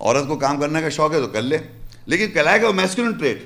عورت 0.01 0.27
کو 0.27 0.37
کام 0.37 0.61
کرنے 0.61 0.83
کا 0.83 0.89
شوق 0.89 1.13
ہے 1.13 1.21
تو 1.21 1.27
کر 1.27 1.43
لے۔ 1.43 1.59
لیکن 2.07 2.27
کہلائے 2.27 2.63
گا 2.63 2.69
وہ 2.69 2.73
میسکولن 2.73 3.13
ٹریڈ 3.13 3.39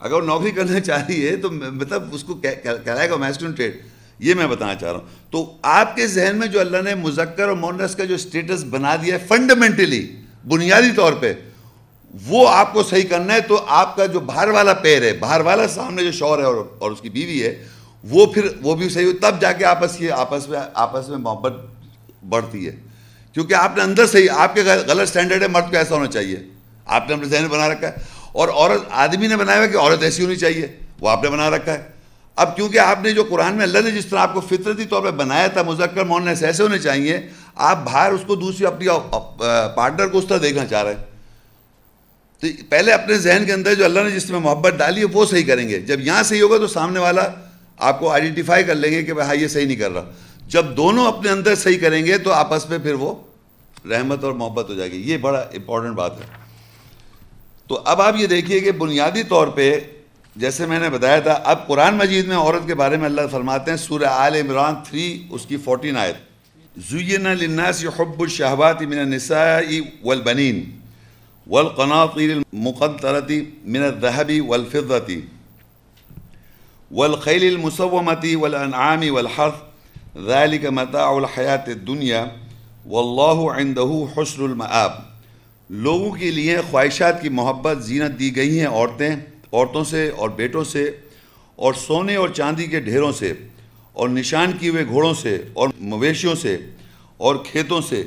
اگر 0.00 0.12
وہ 0.12 0.20
نوکری 0.20 0.50
کرنا 0.50 0.80
چاہ 0.86 1.04
رہی 1.08 1.28
ہے 1.28 1.36
تو 1.36 1.50
مطلب 1.50 2.02
اس 2.12 2.24
کو 2.24 2.34
کہلائے 2.34 3.10
گا 3.10 3.16
میسکولن 3.16 3.52
ٹریڈ 3.52 3.78
یہ 4.18 4.34
میں 4.34 4.46
بتانا 4.46 4.74
چاہ 4.74 4.92
رہا 4.92 4.98
ہوں۔ 4.98 5.06
تو 5.30 5.56
آپ 5.62 5.96
کے 5.96 6.06
ذہن 6.06 6.36
میں 6.36 6.46
جو 6.46 6.60
اللہ 6.60 6.76
نے 6.84 6.94
مذکر 6.94 7.48
اور 7.48 7.56
مونس 7.56 7.96
کا 7.96 8.04
جو 8.04 8.14
اسٹیٹس 8.14 8.64
بنا 8.64 8.96
دیا 8.96 9.14
ہے 9.14 9.24
فنڈامنٹلی 9.28 10.16
بنیادی 10.48 10.90
طور 10.96 11.12
پہ، 11.12 11.32
وہ 12.26 12.48
آپ 12.48 12.72
کو 12.72 12.82
صحیح 12.82 13.08
کرنا 13.10 13.34
ہے، 13.34 13.40
تو 13.40 13.64
آپ 13.66 13.96
کا 13.96 14.06
جو 14.06 14.20
باہر 14.20 14.48
والا 14.48 14.72
پیر 14.72 15.02
ہے، 15.02 15.12
باہر 15.12 15.40
والا 15.40 15.68
سامنے 15.68 16.04
جو 16.04 16.12
شور 16.12 16.38
ہے 16.38 16.44
اور 16.44 16.90
اس 16.90 17.00
کی 17.00 17.10
بیوی 17.10 17.42
ہے، 17.42 17.64
وہ 18.04 18.26
پھر 18.26 18.48
وہ 18.62 18.76
بھی 18.76 18.88
صحیح 18.88 19.06
ہو 19.06 19.12
تب 19.20 19.40
جا 19.40 19.52
کے 19.52 19.64
آپس 19.64 19.96
کی 19.96 20.10
آپس 20.10 20.48
میں 20.48 20.58
آپس 20.74 21.08
میں 21.08 21.18
محبت 21.18 21.52
بڑھتی 22.28 22.66
ہے۔ 22.66 22.76
کیونکہ 23.32 23.54
آپ 23.54 23.76
نے 23.76 23.82
اندر 23.82 24.06
صحیح 24.06 24.28
آپ 24.30 24.54
کے 24.54 24.62
غلط 24.86 25.08
سٹینڈرڈ 25.08 25.42
ہے، 25.42 25.48
مرد 25.48 25.70
کو 25.70 25.76
ایسا 25.76 25.94
ہونا 25.94 26.06
چاہیے۔ 26.06 26.36
آپ 26.86 27.08
نے 27.08 27.14
اپنے 27.14 27.26
ذہن 27.26 27.46
بنا 27.48 27.68
رکھا 27.68 27.88
ہے۔ 27.88 27.92
اور 28.32 28.48
عورت 28.48 28.80
آدمی 28.90 29.26
نے 29.26 29.36
بنایا 29.36 29.58
ہوا 29.58 29.66
کہ 29.66 29.76
عورت 29.76 30.02
ایسی 30.02 30.24
ہونی 30.24 30.36
چاہیے، 30.36 30.66
وہ 31.00 31.08
آپ 31.08 31.24
نے 31.24 31.30
بنا 31.30 31.50
رکھا 31.50 31.72
ہے۔ 31.72 31.82
اب 32.36 32.56
کیونکہ 32.56 32.78
آپ 32.78 33.02
نے 33.02 33.12
جو 33.12 33.24
قرآن 33.24 33.54
میں 33.54 33.62
اللہ 33.62 33.78
نے 33.84 33.90
جس 33.90 34.06
طرح 34.06 34.18
آپ 34.18 34.34
کو 34.34 34.40
فطرتی 34.40 34.84
طور 34.84 35.02
پہ 35.02 35.10
بنایا 35.10 35.46
تھا، 35.46 35.62
مذکر 35.62 36.04
مونس 36.04 36.42
ایسے 36.42 36.62
ہونے 36.62 36.78
چاہیے، 36.78 37.20
آپ 37.54 37.84
باہر 37.84 38.12
اس 38.12 38.20
کو 38.26 38.34
دوسری 38.36 38.66
اپنی 38.66 38.86
پارٹنر 39.74 40.06
کو 40.06 40.18
اس 40.18 40.24
طرح 40.28 40.38
دیکھنا 40.42 40.66
چاہ 40.66 40.82
رہے 40.82 40.94
ہیں۔ 40.94 41.04
تو 42.40 42.46
پہلے 42.68 42.92
اپنے 42.92 43.14
ذہن 43.14 43.42
کے 43.46 43.52
اندر 43.52 43.74
جو 43.74 43.84
اللہ 43.84 44.00
نے 44.00 44.10
جس 44.10 44.30
میں 44.30 44.40
محبت 44.40 44.72
ڈالی 44.72 45.00
ہے، 45.00 45.06
وہ 45.12 45.26
صحیح 45.26 45.46
کریں 45.46 45.68
گے۔ 45.68 45.80
جب 45.80 46.00
یہاں 46.00 46.22
صحیح 46.22 46.42
ہوگا 46.42 46.56
تو 46.56 46.66
سامنے 46.66 47.00
والا 47.00 47.22
آپ 47.78 48.00
کو 48.00 48.10
آئیڈینٹیفائی 48.10 48.64
کر 48.64 48.74
لیں 48.74 48.90
گے 48.90 49.02
کہ 49.02 49.12
ہاں 49.12 49.34
یہ 49.34 49.48
صحیح 49.48 49.66
نہیں 49.66 49.76
کر 49.76 49.90
رہا۔ 49.90 50.10
جب 50.48 50.66
دونوں 50.76 51.06
اپنے 51.06 51.30
اندر 51.30 51.54
صحیح 51.54 51.78
کریں 51.78 52.06
گے 52.06 52.18
تو 52.18 52.32
آپس 52.32 52.70
میں 52.70 52.78
پھر 52.78 52.94
وہ 52.94 53.14
رحمت 53.88 54.24
اور 54.24 54.32
محبت 54.32 54.68
ہو 54.68 54.74
جائے 54.74 54.92
گی۔ 54.92 55.12
یہ 55.12 55.16
بڑا 55.16 55.38
امپورٹنٹ 55.38 55.94
بات 55.94 56.20
ہے۔ 56.20 56.47
تو 57.68 57.80
اب 57.84 58.00
آپ 58.02 58.14
یہ 58.18 58.26
دیکھیے 58.26 58.60
کہ 58.60 58.72
بنیادی 58.72 59.22
طور 59.28 59.48
پہ 59.56 59.78
جیسے 60.36 60.66
میں 60.66 60.78
نے 60.78 60.88
بتایا 60.90 61.18
تھا، 61.18 61.32
اب 61.32 61.66
قرآن 61.66 61.96
مجید 61.96 62.26
میں 62.28 62.36
عورت 62.36 62.66
کے 62.66 62.74
بارے 62.74 62.96
میں 62.96 63.06
اللہ 63.06 63.26
فرماتے 63.30 63.70
ہیں، 63.70 63.78
سورہ 63.78 64.08
آل 64.24 64.34
عمران 64.34 64.74
تھری، 64.88 65.06
اس 65.30 65.46
کی 65.46 65.56
فورٹین 65.64 65.96
آیت۔ 65.96 66.16
زین 66.88 67.26
للناس 67.38 67.84
حب 67.96 68.20
الشہبات 68.22 68.82
من 68.82 68.98
النساء 68.98 69.68
والبنین 70.04 70.64
والقناطیر 71.46 72.30
المقنطرت 72.36 73.30
من 73.64 73.82
الذهب 73.82 74.30
والفضة 74.48 75.16
والخیل 76.90 77.46
المصومت 77.48 78.26
والانعام 78.42 79.02
والحرث 79.10 79.58
ذلك 80.28 80.64
متاع 80.78 81.08
الحیات 81.10 81.68
الدنیا 81.68 82.24
واللہ 82.86 83.38
عنده 83.56 83.90
حسن 84.16 84.42
المآب۔ 84.42 85.07
لوگوں 85.70 86.10
کے 86.10 86.30
لیے 86.30 86.56
خواہشات 86.70 87.22
کی 87.22 87.28
محبت، 87.28 87.84
زینت 87.84 88.18
دی 88.18 88.36
گئی 88.36 88.60
ہیں 88.60 88.66
عورتیں، 88.66 89.16
عورتوں 89.52 89.84
سے 89.84 90.08
اور 90.08 90.28
بیٹوں 90.28 90.64
سے 90.64 90.90
اور 91.56 91.74
سونے 91.74 92.16
اور 92.16 92.28
چاندی 92.28 92.66
کے 92.66 92.80
ڈھیروں 92.80 93.12
سے 93.12 93.32
اور 93.92 94.08
نشان 94.08 94.52
کیے 94.60 94.70
ہوئے 94.70 94.86
گھوڑوں 94.86 95.14
سے 95.14 95.42
اور 95.52 95.68
مویشیوں 95.78 96.34
سے 96.34 96.56
اور 97.16 97.36
کھیتوں 97.36 97.80
سے۔ 97.80 98.04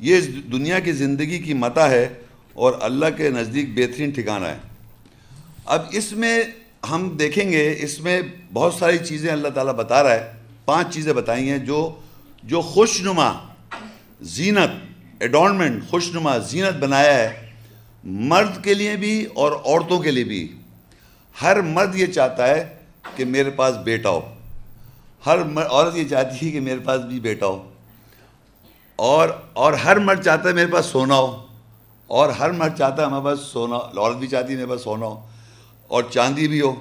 یہ 0.00 0.20
دنیا 0.52 0.78
کی 0.78 0.92
زندگی 0.92 1.38
کی 1.38 1.54
متا 1.54 1.90
ہے 1.90 2.08
اور 2.52 2.72
اللہ 2.80 3.06
کے 3.16 3.30
نزدیک 3.30 3.74
بہترین 3.74 4.10
ٹھکانہ 4.10 4.46
ہے۔ 4.46 4.58
اب 5.64 5.80
اس 5.92 6.12
میں 6.12 6.42
ہم 6.90 7.16
دیکھیں 7.16 7.52
گے، 7.52 7.76
اس 7.80 8.00
میں 8.00 8.20
بہت 8.52 8.74
ساری 8.74 8.98
چیزیں 8.98 9.32
اللہ 9.32 9.48
تعالیٰ 9.48 9.74
بتا 9.74 10.02
رہا 10.02 10.14
ہے۔ 10.14 10.32
پانچ 10.64 10.94
چیزیں 10.94 11.12
بتائی 11.12 11.50
ہیں 11.50 11.58
جو 11.58 11.94
جو 12.42 12.60
خوش 12.60 13.02
نما 13.02 13.32
زینت 14.20 14.93
ایڈورنمنٹ 15.20 15.88
خوش 15.88 16.10
نما 16.14 16.38
زینت 16.38 16.76
بنایا 16.76 17.14
ہے 17.14 17.50
مرد 18.04 18.64
کے 18.64 18.74
لیے 18.74 18.96
بھی 18.96 19.26
اور 19.34 19.52
عورتوں 19.52 19.98
کے 19.98 20.10
لیے 20.10 20.24
بھی۔ 20.24 20.56
ہر 21.42 21.60
مرد 21.60 21.94
یہ 21.94 22.06
چاہتا 22.06 22.48
ہے 22.48 22.76
کہ 23.16 23.24
میرے 23.24 23.50
پاس 23.50 23.74
بیٹا 23.84 24.10
ہو۔ 24.10 24.20
ہر 25.26 25.38
عورت 25.70 25.96
یہ 25.96 26.08
چاہتی 26.08 26.46
ہے 26.46 26.50
کہ 26.50 26.60
میرے 26.60 26.78
پاس 26.78 27.00
بھی 27.00 27.20
بیٹا 27.20 27.46
ہو۔ 27.46 27.70
اور 28.96 29.28
اور 29.52 29.72
ہر 29.72 29.98
مرد 29.98 30.24
چاہتا 30.24 30.48
ہے 30.48 30.54
میرے 30.54 30.72
پاس 30.72 30.86
سونا 30.86 31.14
ہو۔ 31.14 31.46
اور 32.06 32.28
ہر 32.28 32.50
مرد 32.50 32.78
چاہتا 32.78 33.02
ہے 33.02 33.06
ہمارے 33.06 33.24
پاس 33.24 33.40
سونا، 33.40 33.76
عورت 33.76 34.16
بھی 34.16 34.26
چاہتی 34.26 34.50
ہے 34.52 34.56
میرے 34.56 34.68
پاس 34.68 34.84
سونا 34.84 35.06
ہو۔ 35.06 35.28
اور 35.88 36.02
چاندی 36.10 36.48
بھی 36.48 36.60
ہو۔ 36.60 36.74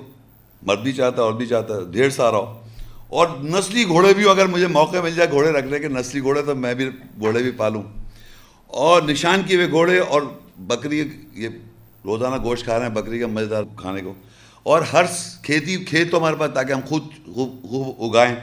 مرد 0.62 0.80
بھی 0.80 0.94
چاہتا 0.94 1.18
ہے 1.18 1.22
اور 1.22 1.34
بھی 1.34 1.46
چاہتا 1.46 1.74
ہے، 1.74 1.80
ڈھیر 1.92 2.10
سارا 2.10 2.38
ہو۔ 2.38 2.62
اور 3.08 3.28
نسلی 3.44 3.88
گھوڑے 3.88 4.14
بھی 4.14 4.24
ہو۔ 4.24 4.30
اگر 4.30 4.46
مجھے 4.46 4.68
موقع 4.68 4.98
مل 5.04 5.16
جائے 5.16 5.30
گھوڑے 5.30 5.52
رکھنے 5.52 5.80
کے، 5.80 5.88
نسلی 5.88 6.22
گھوڑے 6.22 6.42
تو 6.42 6.56
میں 6.56 6.74
بھی 6.74 6.90
گھوڑے 7.20 7.42
بھی 7.42 7.52
پالوں۔ 7.52 7.84
اور 8.74 9.02
نشان 9.02 9.42
کیے 9.48 9.56
ہوئے 9.56 9.70
گھوڑے 9.70 10.00
اور 10.00 10.22
بکری 10.58 11.10
یہ 11.34 11.50
روزانہ 12.06 12.44
گوشت 12.44 12.64
کھا 12.64 12.80
رہے 12.80 12.86
ہیں، 12.86 12.94
بکری 12.94 13.20
کا 13.20 13.28
مزیدار 13.28 13.64
کھانے 13.78 14.02
کو۔ 14.02 14.14
اور 14.64 14.82
ہر 14.82 15.04
کھیتی، 15.44 15.78
کھیت 15.78 16.12
تو 16.12 16.18
ہمارے 16.18 16.36
پاس 16.36 16.52
تاکہ 16.54 16.74
ہم 16.74 16.80
خود 16.86 17.04
خوب 17.26 18.04
اگائیں۔ 18.04 18.36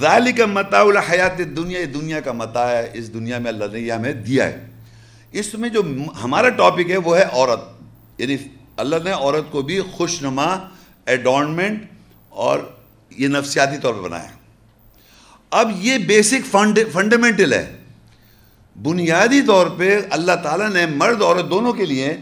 ذالک 0.00 0.36
کا 0.36 0.46
متا 0.46 0.80
الحیات 0.80 1.38
دنیا 1.38 1.78
دنیا 1.94 2.20
کا 2.20 2.32
متا 2.32 2.78
ہے، 2.78 2.90
اس 2.94 3.14
دنیا 3.14 3.38
میں 3.38 3.50
اللہ 3.50 3.64
نے 3.72 3.80
یہ 3.80 3.92
ہمیں 3.92 4.12
دیا 4.12 4.44
ہے۔ 4.44 4.66
اس 5.32 5.54
میں 5.54 5.68
جو 5.68 5.82
ہمارا 6.22 6.48
ٹاپک 6.48 6.90
ہے 6.90 6.96
وہ 6.96 7.18
ہے 7.18 7.24
عورت۔ 7.32 7.60
یعنی 8.20 8.36
اللہ 8.76 8.96
نے 9.04 9.10
عورت 9.10 9.52
کو 9.52 9.62
بھی 9.62 9.80
خوش 9.80 10.22
نما 10.22 10.68
ایڈورنمنٹ 11.06 11.82
اور 12.28 12.58
یہ 13.10 13.28
نفسیاتی 13.28 13.76
طور 13.76 13.94
پہ 13.94 14.00
بنایا۔ 14.00 14.28
اب 15.50 15.70
یہ 15.74 15.98
بیسک 15.98 16.56
فنڈامنٹل 16.92 17.52
ہے۔ 17.52 17.77
بنیادی 18.82 19.42
طور 19.46 19.66
پہ 19.76 20.00
اللہ 20.10 20.32
تعالیٰ 20.42 20.70
نے 20.70 20.86
مرد 20.86 21.22
عورت 21.22 21.50
دونوں 21.50 21.72
کے 21.72 21.86
لیے 21.86 22.16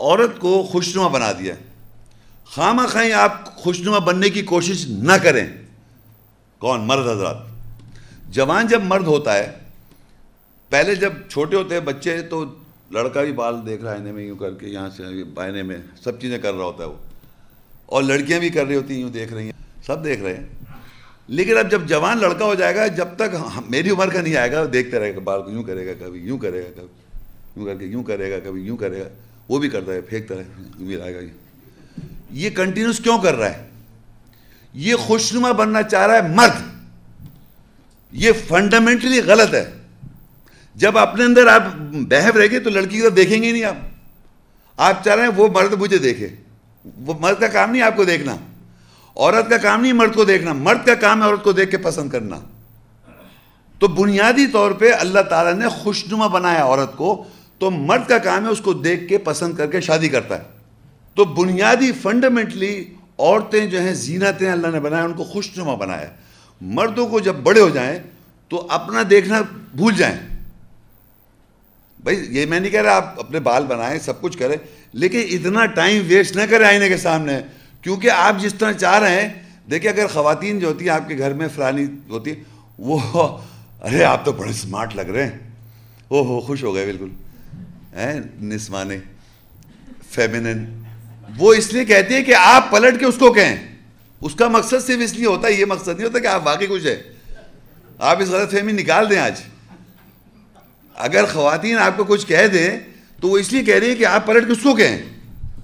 عورت 0.00 0.40
کو 0.40 0.62
خوشنما 0.62 1.08
بنا 1.08 1.32
دیا 1.32 1.54
خواہ 2.44 2.86
خواہیں 2.86 3.12
آپ 3.12 3.56
خوشنما 3.56 3.98
بننے 3.98 4.30
کی 4.30 4.42
کوشش 4.42 4.86
نہ 4.88 5.12
کریں۔ 5.12 5.46
کون؟ 6.58 6.80
مرد 6.80 7.06
حضرات۔ 7.06 7.36
جوان 8.28 8.66
جب 8.66 8.82
مرد 8.84 9.06
ہوتا 9.06 9.38
ہے، 9.38 9.58
پہلے 10.68 10.94
جب 10.94 11.12
چھوٹے 11.30 11.56
ہوتے 11.56 11.74
ہیں 11.74 11.80
بچے، 11.80 12.22
تو 12.22 12.44
لڑکا 12.90 13.22
بھی 13.22 13.32
بال 13.32 13.66
دیکھ 13.66 13.82
رہا 13.82 13.92
ہے 13.92 14.12
میں، 14.12 14.22
یوں 14.22 14.36
کر 14.36 14.54
کے 14.54 14.66
یہاں 14.66 14.90
سے 14.96 15.24
بائنے 15.24 15.62
میں، 15.62 15.76
سب 16.04 16.20
چیزیں 16.20 16.38
کر 16.38 16.54
رہا 16.54 16.64
ہوتا 16.64 16.84
ہے 16.84 16.88
وہ۔ 16.88 16.94
اور 17.86 18.02
لڑکیاں 18.02 18.40
بھی 18.40 18.48
کر 18.48 18.66
رہی 18.66 18.76
ہوتی 18.76 18.94
ہیں، 18.94 19.00
یوں 19.00 19.10
دیکھ 19.10 19.32
رہی 19.32 19.44
ہیں، 19.44 19.84
سب 19.86 20.04
دیکھ 20.04 20.22
رہے 20.22 20.36
ہیں۔ 20.36 20.59
لیکن 21.30 21.58
اب 21.58 21.70
جب 21.70 21.86
جوان 21.86 22.18
لڑکا 22.18 22.44
ہو 22.44 22.54
جائے 22.54 22.74
گا، 22.74 22.86
جب 22.86 23.08
تک 23.16 23.34
ہاں، 23.34 23.60
میری 23.70 23.90
عمر 23.90 24.08
کا 24.08 24.20
نہیں 24.20 24.36
آئے 24.36 24.52
گا 24.52 24.64
دیکھتے 24.72 24.98
رہے 24.98 25.14
گا، 25.14 25.20
بال 25.20 25.42
کو 25.42 25.50
یوں 25.50 25.62
کرے 25.62 25.86
گا 25.86 26.06
کبھی، 26.06 26.20
یوں 26.20 26.38
کرے 26.38 26.62
گا 26.62 26.68
کبھی، 26.76 26.86
یوں 27.56 27.66
کر 27.66 27.74
کے 27.74 27.84
یوں 27.84 28.04
کرے 28.04 28.32
گا 28.32 28.36
کبھی، 28.44 28.62
یوں 28.62 28.76
کرے 28.76 29.00
گا، 29.00 29.08
وہ 29.48 29.58
بھی 29.58 29.68
کرتا 29.68 29.92
ہے، 29.92 30.00
پھینکتا 30.00 30.34
ہے 30.34 30.44
بھی 30.76 31.00
آئے 31.00 31.14
گا 31.14 31.20
یہ 32.30 32.50
کنٹینیوس 32.50 32.98
کیوں 32.98 33.18
کر 33.18 33.34
رہا 33.34 33.50
ہے؟ 33.50 33.68
یہ 34.74 34.94
خوشنما 34.94 35.52
بننا 35.52 35.82
چاہ 35.82 36.06
رہا 36.06 36.14
ہے 36.14 36.34
مرد۔ 36.34 36.62
یہ 38.12 38.32
فنڈامنٹلی 38.48 39.20
غلط 39.20 39.54
ہے۔ 39.54 39.70
جب 40.74 40.98
اپنے 40.98 41.24
اندر 41.24 41.46
آپ 41.46 41.62
بہو 41.92 42.40
رہ 42.40 42.46
گے 42.50 42.60
تو 42.60 42.70
لڑکی 42.70 42.96
کی 42.96 43.02
طرف 43.02 43.16
دیکھیں 43.16 43.42
گے 43.42 43.52
نہیں 43.52 43.64
آپ۔ 43.64 43.76
آپ 44.76 45.04
چاہ 45.04 45.14
رہے 45.14 45.22
ہیں 45.22 45.30
وہ 45.36 45.48
مرد 45.48 45.72
مجھے 45.72 45.98
دیکھے۔ 45.98 46.28
وہ 46.96 47.14
مرد 47.20 47.40
کا 47.40 47.46
کام 47.46 47.70
نہیں 47.70 47.82
آپ 47.82 47.96
کو 47.96 48.04
دیکھنا۔ 48.04 48.36
عورت 49.16 49.50
کا 49.50 49.56
کام 49.56 49.80
نہیں 49.82 49.92
مرد 49.92 50.14
کو 50.14 50.24
دیکھنا، 50.24 50.52
مرد 50.52 50.86
کا 50.86 50.94
کام 50.94 51.22
ہے 51.22 51.28
عورت 51.28 51.44
کو 51.44 51.52
دیکھ 51.52 51.70
کے 51.70 51.78
پسند 51.78 52.10
کرنا۔ 52.10 52.40
تو 53.78 53.88
بنیادی 53.88 54.46
طور 54.46 54.70
پہ 54.70 54.92
اللہ 54.92 55.20
تعالیٰ 55.20 55.54
نے 55.54 55.68
خوشنما 55.68 56.26
بنایا 56.26 56.64
عورت 56.64 56.96
کو، 56.96 57.24
تو 57.58 57.70
مرد 57.70 58.08
کا 58.08 58.18
کام 58.18 58.44
ہے 58.44 58.50
اس 58.50 58.60
کو 58.60 58.72
دیکھ 58.72 59.08
کے 59.08 59.18
پسند 59.18 59.54
کر 59.54 59.66
کے 59.66 59.80
شادی 59.80 60.08
کرتا 60.08 60.38
ہے۔ 60.38 60.42
تو 61.14 61.24
بنیادی 61.24 61.92
فنڈامنٹلی 61.92 62.84
عورتیں 63.18 63.66
جو 63.66 63.80
ہیں، 63.80 63.94
زینتیں 63.94 64.52
اللہ 64.52 64.68
نے 64.68 64.80
بنایا، 64.80 65.04
ان 65.04 65.12
کو 65.12 65.24
خوش 65.24 65.50
نما 65.56 65.74
بنایا۔ 65.74 66.06
مردوں 66.60 67.08
کو 67.08 67.20
جب 67.20 67.34
بڑے 67.34 67.60
ہو 67.60 67.68
جائیں، 67.68 67.98
تو 68.48 68.66
اپنا 68.70 69.02
دیکھنا 69.10 69.42
بھول 69.76 69.94
جائیں۔ 69.94 70.18
بھائی، 72.02 72.26
یہ 72.30 72.46
میں 72.46 72.60
نہیں 72.60 72.70
کہہ 72.70 72.82
رہا 72.82 72.96
آپ 72.96 73.20
اپنے 73.20 73.40
بال 73.40 73.66
بنائیں، 73.66 73.98
سب 73.98 74.20
کچھ 74.20 74.38
کریں، 74.38 74.56
لیکن 74.92 75.20
اتنا 75.30 75.66
ٹائم 75.66 76.02
ویسٹ 76.06 76.36
نہ 76.36 76.42
کریں 76.50 76.66
آئینے 76.66 76.88
کے 76.88 76.96
سامنے۔ 76.96 77.40
کیونکہ 77.82 78.10
آپ 78.10 78.40
جس 78.40 78.54
طرح 78.54 78.72
چاہ 78.72 78.98
رہے 78.98 79.22
ہیں، 79.22 79.28
دیکھیں 79.70 79.90
اگر 79.90 80.06
خواتین 80.06 80.58
جو 80.58 80.68
ہوتی 80.68 80.84
ہیں، 80.84 80.92
آپ 80.92 81.08
کے 81.08 81.18
گھر 81.18 81.32
میں 81.32 81.48
فلانی 81.54 81.86
ہوتی 82.08 82.30
ہے 82.30 82.34
وہ 82.78 82.98
ارے، 83.82 84.04
آپ 84.04 84.24
تو 84.24 84.32
بڑے 84.32 84.52
سمارٹ 84.52 84.96
لگ 84.96 85.00
رہے 85.00 85.26
ہیں۔ 85.26 85.38
او 86.08 86.24
ہو 86.24 86.40
خوش 86.40 86.64
ہو 86.64 86.74
گئے، 86.74 86.86
بالکل۔ 86.86 87.08
نسمانے 88.42 88.98
فیمنن 90.10 90.82
وہ 91.38 91.54
اس 91.54 91.72
لیے 91.72 91.84
کہتے 91.84 92.14
ہیں 92.14 92.24
کہ 92.24 92.34
آپ 92.34 92.70
پلٹ 92.70 93.00
کے 93.00 93.06
اس 93.06 93.16
کو 93.18 93.32
کہیں۔ 93.32 93.76
اس 94.20 94.34
کا 94.34 94.48
مقصد 94.48 94.86
صرف 94.86 95.00
اس 95.04 95.14
لیے 95.14 95.26
ہوتا 95.26 95.48
ہے، 95.48 95.52
یہ 95.52 95.64
مقصد 95.64 95.88
نہیں 95.88 96.04
ہوتا 96.04 96.18
کہ 96.18 96.26
آپ 96.26 96.46
واقعی 96.46 96.66
کچھ 96.66 96.86
ہے 96.86 97.02
آپ 97.98 98.22
اس 98.22 98.28
غلط 98.28 98.50
فہمی 98.50 98.72
نکال 98.72 99.10
دیں 99.10 99.18
آج۔ 99.18 99.40
اگر 100.94 101.24
خواتین 101.32 101.78
آپ 101.78 101.96
کو 101.96 102.04
کچھ 102.04 102.26
کہہ 102.26 102.46
دیں، 102.52 102.80
تو 103.20 103.28
وہ 103.28 103.38
اس 103.38 103.52
لیے 103.52 103.62
کہہ 103.62 103.74
رہی 103.74 103.88
ہیں 103.88 103.96
کہ 103.96 104.06
آپ 104.06 104.26
پلٹ 104.26 104.46
کے 104.46 104.52
اس 104.52 104.58
کو 104.62 104.74
کہیں۔ 104.74 105.02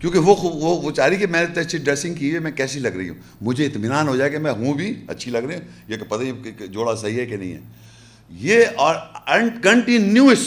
کیونکہ 0.00 0.18
وہ 0.18 0.34
وہ 0.40 0.80
وہ 0.82 0.90
چاہ 0.90 1.06
رہی 1.06 1.16
کہ 1.16 1.26
میں 1.26 1.46
نے 1.46 1.60
اچھی 1.60 1.78
ڈریسنگ 1.78 2.14
کی 2.14 2.34
ہے، 2.34 2.38
میں 2.38 2.50
کیسی 2.50 2.78
لگ 2.78 2.96
رہی 2.96 3.08
ہوں؟ 3.08 3.16
مجھے 3.40 3.66
اطمینان 3.66 4.08
ہو 4.08 4.16
جائے 4.16 4.30
کہ 4.30 4.38
میں 4.38 4.52
ہوں 4.52 4.74
بھی 4.74 4.92
اچھی 5.08 5.30
لگ 5.30 5.38
رہی 5.38 5.54
ہوں، 5.54 5.62
یہ 5.88 5.96
کہ 5.96 6.04
پتہ 6.04 6.22
ہی 6.22 6.66
جوڑا 6.66 6.94
صحیح 6.94 7.20
ہے 7.20 7.26
کہ 7.26 7.36
نہیں 7.36 7.52
ہے۔ 7.52 7.60
یہ 8.30 8.64
اور 8.76 8.94
کنٹینیوس 9.62 10.46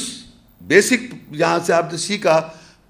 بیسک 0.61 1.13
جہاں 1.37 1.59
سے 1.65 1.73
آپ 1.73 1.91
نے 1.91 1.97
سیکھا، 1.97 2.41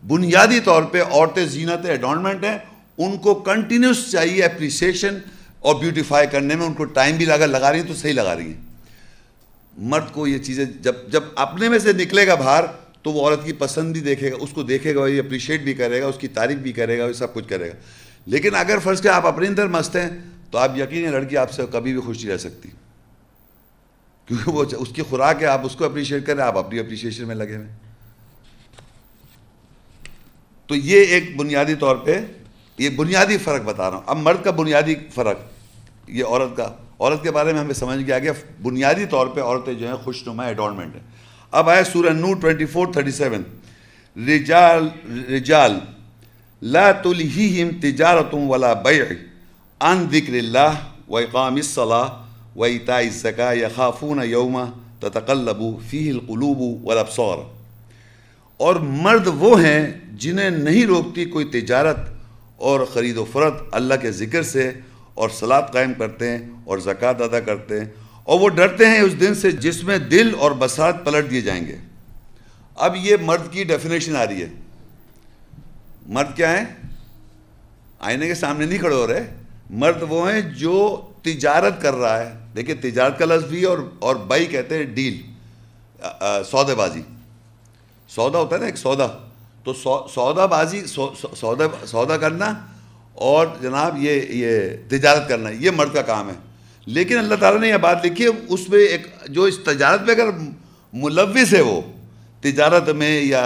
بنیادی 0.04 0.60
طور 0.60 0.84
پہ 0.84 1.02
عورتیں 1.02 1.46
زینت 1.46 1.86
ایڈونمنٹ 1.86 2.44
ہیں، 2.44 2.58
ان 2.98 3.18
کو 3.18 3.34
کنٹینیوس 3.34 4.12
چاہیے 4.12 4.44
اپریسیشن 4.44 5.18
اور 5.60 5.76
بیوٹیفائی 5.76 6.28
کرنے 6.28 6.56
میں، 6.56 6.66
ان 6.66 6.74
کو 6.74 6.84
ٹائم 6.84 7.18
بھی 7.18 7.26
لگا 7.26 7.46
لگا 7.46 7.72
رہی 7.72 7.80
ہیں 7.80 7.88
تو 7.88 7.94
صحیح 7.94 8.14
لگا 8.14 8.36
رہی 8.36 8.46
ہیں۔ 8.46 8.62
مرد 9.78 10.12
کو 10.12 10.28
یہ 10.28 10.38
چیزیں 10.38 10.66
جب 10.82 10.96
جب 11.08 11.24
اپنے 11.36 11.70
میں 11.70 11.80
سے 11.80 11.94
نکلے 11.94 12.28
گا 12.28 12.36
باہر 12.36 12.64
تو 13.02 13.12
وہ 13.12 13.30
عورت 13.30 13.46
کی 13.46 13.54
پسند 13.54 13.94
بھی 13.94 14.02
دیکھے 14.02 14.32
گا، 14.32 14.36
اس 14.40 14.50
کو 14.50 14.64
دیکھے 14.64 14.96
گا 14.96 15.08
یہ 15.08 15.20
اپریشیٹ 15.20 15.62
بھی 15.62 15.74
کرے 15.74 16.02
گا، 16.02 16.06
اس 16.06 16.18
کی 16.18 16.28
تعریف 16.28 16.58
بھی 16.58 16.72
کرے 16.72 17.00
گا، 17.00 17.06
وہ 17.06 17.14
سب 17.14 17.34
کچھ 17.34 17.48
کرے 17.48 17.70
گا۔ 17.70 17.74
لیکن 18.26 18.56
اگر 18.56 18.78
فرض 18.84 19.02
کے 19.02 19.10
آپ 19.10 19.26
اپنے 19.26 19.48
اندر 19.48 19.68
مست 19.68 19.96
ہیں، 19.96 20.10
تو 20.52 20.58
آپ 20.58 20.78
یقین 20.78 21.06
ہے 21.06 21.12
لڑکی 21.12 21.38
آپ 21.38 21.52
سے 21.52 21.62
کبھی 21.72 21.94
بھی 21.94 22.02
خوش 22.02 22.18
نہیں 22.18 22.34
رہ 22.34 22.38
سکتی۔ 22.38 22.70
کیونکہ 24.26 24.52
وہ 24.52 24.64
اس 24.72 24.90
کی 24.96 25.02
خوراک 25.02 25.42
ہے، 25.42 25.48
آپ 25.48 25.66
اس 25.66 25.76
کو 25.76 25.86
اپریشیٹ 25.86 26.26
کریں 26.26 26.44
آپ 26.44 26.58
اپنی 26.58 26.80
اپریشیشن 26.80 27.28
میں 27.28 27.36
لگے 27.36 27.56
ہوئے 27.56 27.68
تو 30.68 30.76
یہ 30.76 31.06
ایک 31.06 31.36
بنیادی 31.38 31.76
طور 31.76 31.96
پہ، 31.96 32.20
یہ 32.78 32.90
بنیادی 32.90 33.38
فرق 33.38 33.62
بتا 33.62 33.90
رہا 33.90 33.98
ہوں۔ 33.98 34.04
اب 34.06 34.18
مرد 34.18 34.44
کا 34.44 34.52
بنیادی 34.52 34.96
فرق، 35.16 35.38
یہ 36.08 36.24
عورت 36.26 36.58
کا۔ 36.58 36.74
عورت 37.00 37.24
کے 37.24 37.32
بارے 37.32 37.54
میں 37.54 37.62
ہمیں 37.62 37.74
سمجھ 37.74 38.00
گیا 38.00 38.20
کہ 38.20 38.32
بنیادی 38.62 39.06
طور 39.06 39.28
پہ 39.28 39.42
عورتیں 39.42 39.74
جو 39.74 39.88
ہیں 39.88 39.96
خوش 39.96 40.28
نما 40.28 40.46
ایڈورنمنٹ 40.46 40.96
ہیں۔ 40.96 41.04
اب 41.54 41.70
آئے 41.70 41.84
سورہ 41.84 42.14
نور 42.14 42.36
ٹوئنٹی 42.42 42.66
فور 42.66 42.88
تھرٹی 42.94 43.12
سیون 43.12 43.44
رجال 44.18 44.88
رجال، 45.30 45.78
لا 46.62 46.92
تلہیہم 47.04 47.70
تجارتم 47.82 48.50
ولا 48.50 48.74
بیع 48.86 49.04
عن 49.82 50.06
ذکر 50.12 50.34
اللہ 50.34 50.74
و 51.10 51.18
اقام 51.18 51.56
الصلاة 51.56 52.08
و 52.56 52.64
ایتاء 52.64 52.98
الزکاة 52.98 53.56
یخافون 53.56 54.20
یوم 54.26 54.58
تتقلب 55.02 55.62
فیہ 55.90 56.12
القلوب 56.12 56.62
والابصار. 56.86 57.38
اور 58.60 58.76
مرد 58.76 59.28
وہ 59.40 59.60
ہیں 59.62 59.82
جنہیں 60.22 60.50
نہیں 60.50 60.86
روکتی 60.86 61.26
کوئی 61.26 61.46
تجارت 61.52 61.98
اور 62.70 62.80
خرید 62.94 63.18
و 63.18 63.26
فرد 63.32 63.62
اللہ 63.72 64.02
کے 64.02 64.12
ذکر 64.12 64.44
سے 64.44 64.72
اور 65.14 65.30
سلاد 65.30 65.72
قائم 65.74 65.94
کرتے 66.00 66.30
ہیں 66.30 66.40
اور 66.66 66.78
زکوٰۃ 66.88 67.22
ادا 67.24 67.40
کرتے 67.40 67.80
ہیں 67.80 67.88
اور 68.30 68.40
وہ 68.40 68.50
ڈرتے 68.50 68.86
ہیں 68.86 69.00
اس 69.00 69.20
دن 69.20 69.36
سے 69.36 69.52
جس 69.52 69.84
میں 69.84 69.98
دل 69.98 70.36
اور 70.40 70.52
بسات 70.52 71.06
پلٹ 71.06 71.32
دیے 71.32 71.42
جائیں 71.42 71.68
گے۔ 71.68 71.76
اب 72.76 72.96
یہ 72.96 73.16
مرد 73.22 73.54
کی 73.54 73.64
ڈیفینیشن 73.64 74.16
آ 74.16 74.26
رہی 74.28 74.42
ہے۔ 74.42 74.50
مرد 76.08 76.36
کیا 76.36 76.52
ہے 76.52 76.64
آئینے 78.00 78.28
کے 78.28 78.36
سامنے 78.36 78.66
نہیں 78.66 78.80
کھڑے 78.80 78.96
ہو 78.96 79.08
رہے۔ 79.08 79.34
مرد 79.70 80.04
وہ 80.10 80.32
ہیں 80.32 80.42
جو 80.42 81.02
تجارت 81.22 81.82
کر 81.82 81.94
رہا 81.94 82.20
ہے۔ 82.20 82.34
دیکھیں 82.56 82.76
تجارت 82.82 83.20
کا 83.20 83.26
لفظ 83.26 83.46
بھی 83.46 83.64
اور 83.64 83.78
اور 84.00 84.16
بائی 84.16 84.46
کہتے 84.46 84.78
ہیں 84.78 84.84
ڈیل۔ 84.84 85.22
سودے 86.52 86.76
بازی۔ 86.76 87.02
سودا 88.10 88.40
ہوتا 88.40 88.56
ہے 88.56 88.60
نا 88.60 88.66
ایک 88.66 88.78
سودا۔ 88.78 89.08
تو 89.64 89.74
سودا 90.08 90.46
بازی 90.46 90.86
سودا 90.86 91.86
سودا 91.86 92.18
کرنا 92.18 92.54
اور 93.14 93.48
جناب 93.62 93.98
یہ 93.98 94.22
یہ 94.30 94.60
تجارت 94.90 95.30
کرنا، 95.30 95.50
یہ 95.50 95.72
مرد 95.72 95.94
کا 95.94 96.02
کام 96.02 96.30
ہے۔ 96.30 96.49
لیکن 96.90 97.18
اللہ 97.18 97.36
تعالیٰ 97.36 97.60
نے 97.62 97.68
یہ 97.68 97.78
بات 97.82 98.06
لکھی 98.06 98.24
ہے، 98.24 98.30
اس 98.48 98.68
میں 98.70 98.80
ایک 98.82 99.08
جو 99.30 99.44
اس 99.44 99.58
تجارت 99.66 100.02
میں 100.02 100.14
اگر 100.16 100.30
ملوث 100.94 101.54
ہے 101.54 101.62
وہ، 101.62 101.82
تجارت 102.44 102.90
میں 102.90 103.20
یا 103.22 103.44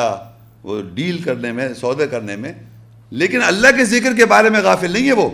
وہ 0.64 0.82
ڈیل 0.96 1.18
کرنے 1.24 1.52
میں، 1.52 1.68
سودے 1.76 2.08
کرنے 2.08 2.36
میں، 2.36 2.54
لیکن 3.12 3.44
اللہ 3.44 3.76
کے 3.78 3.86
ذکر 3.86 4.16
کے 4.18 4.26
بارے 4.26 4.50
میں 4.50 4.62
غافل 4.64 4.92
نہیں 4.92 5.08
ہے 5.08 5.14
وہ۔ 5.14 5.30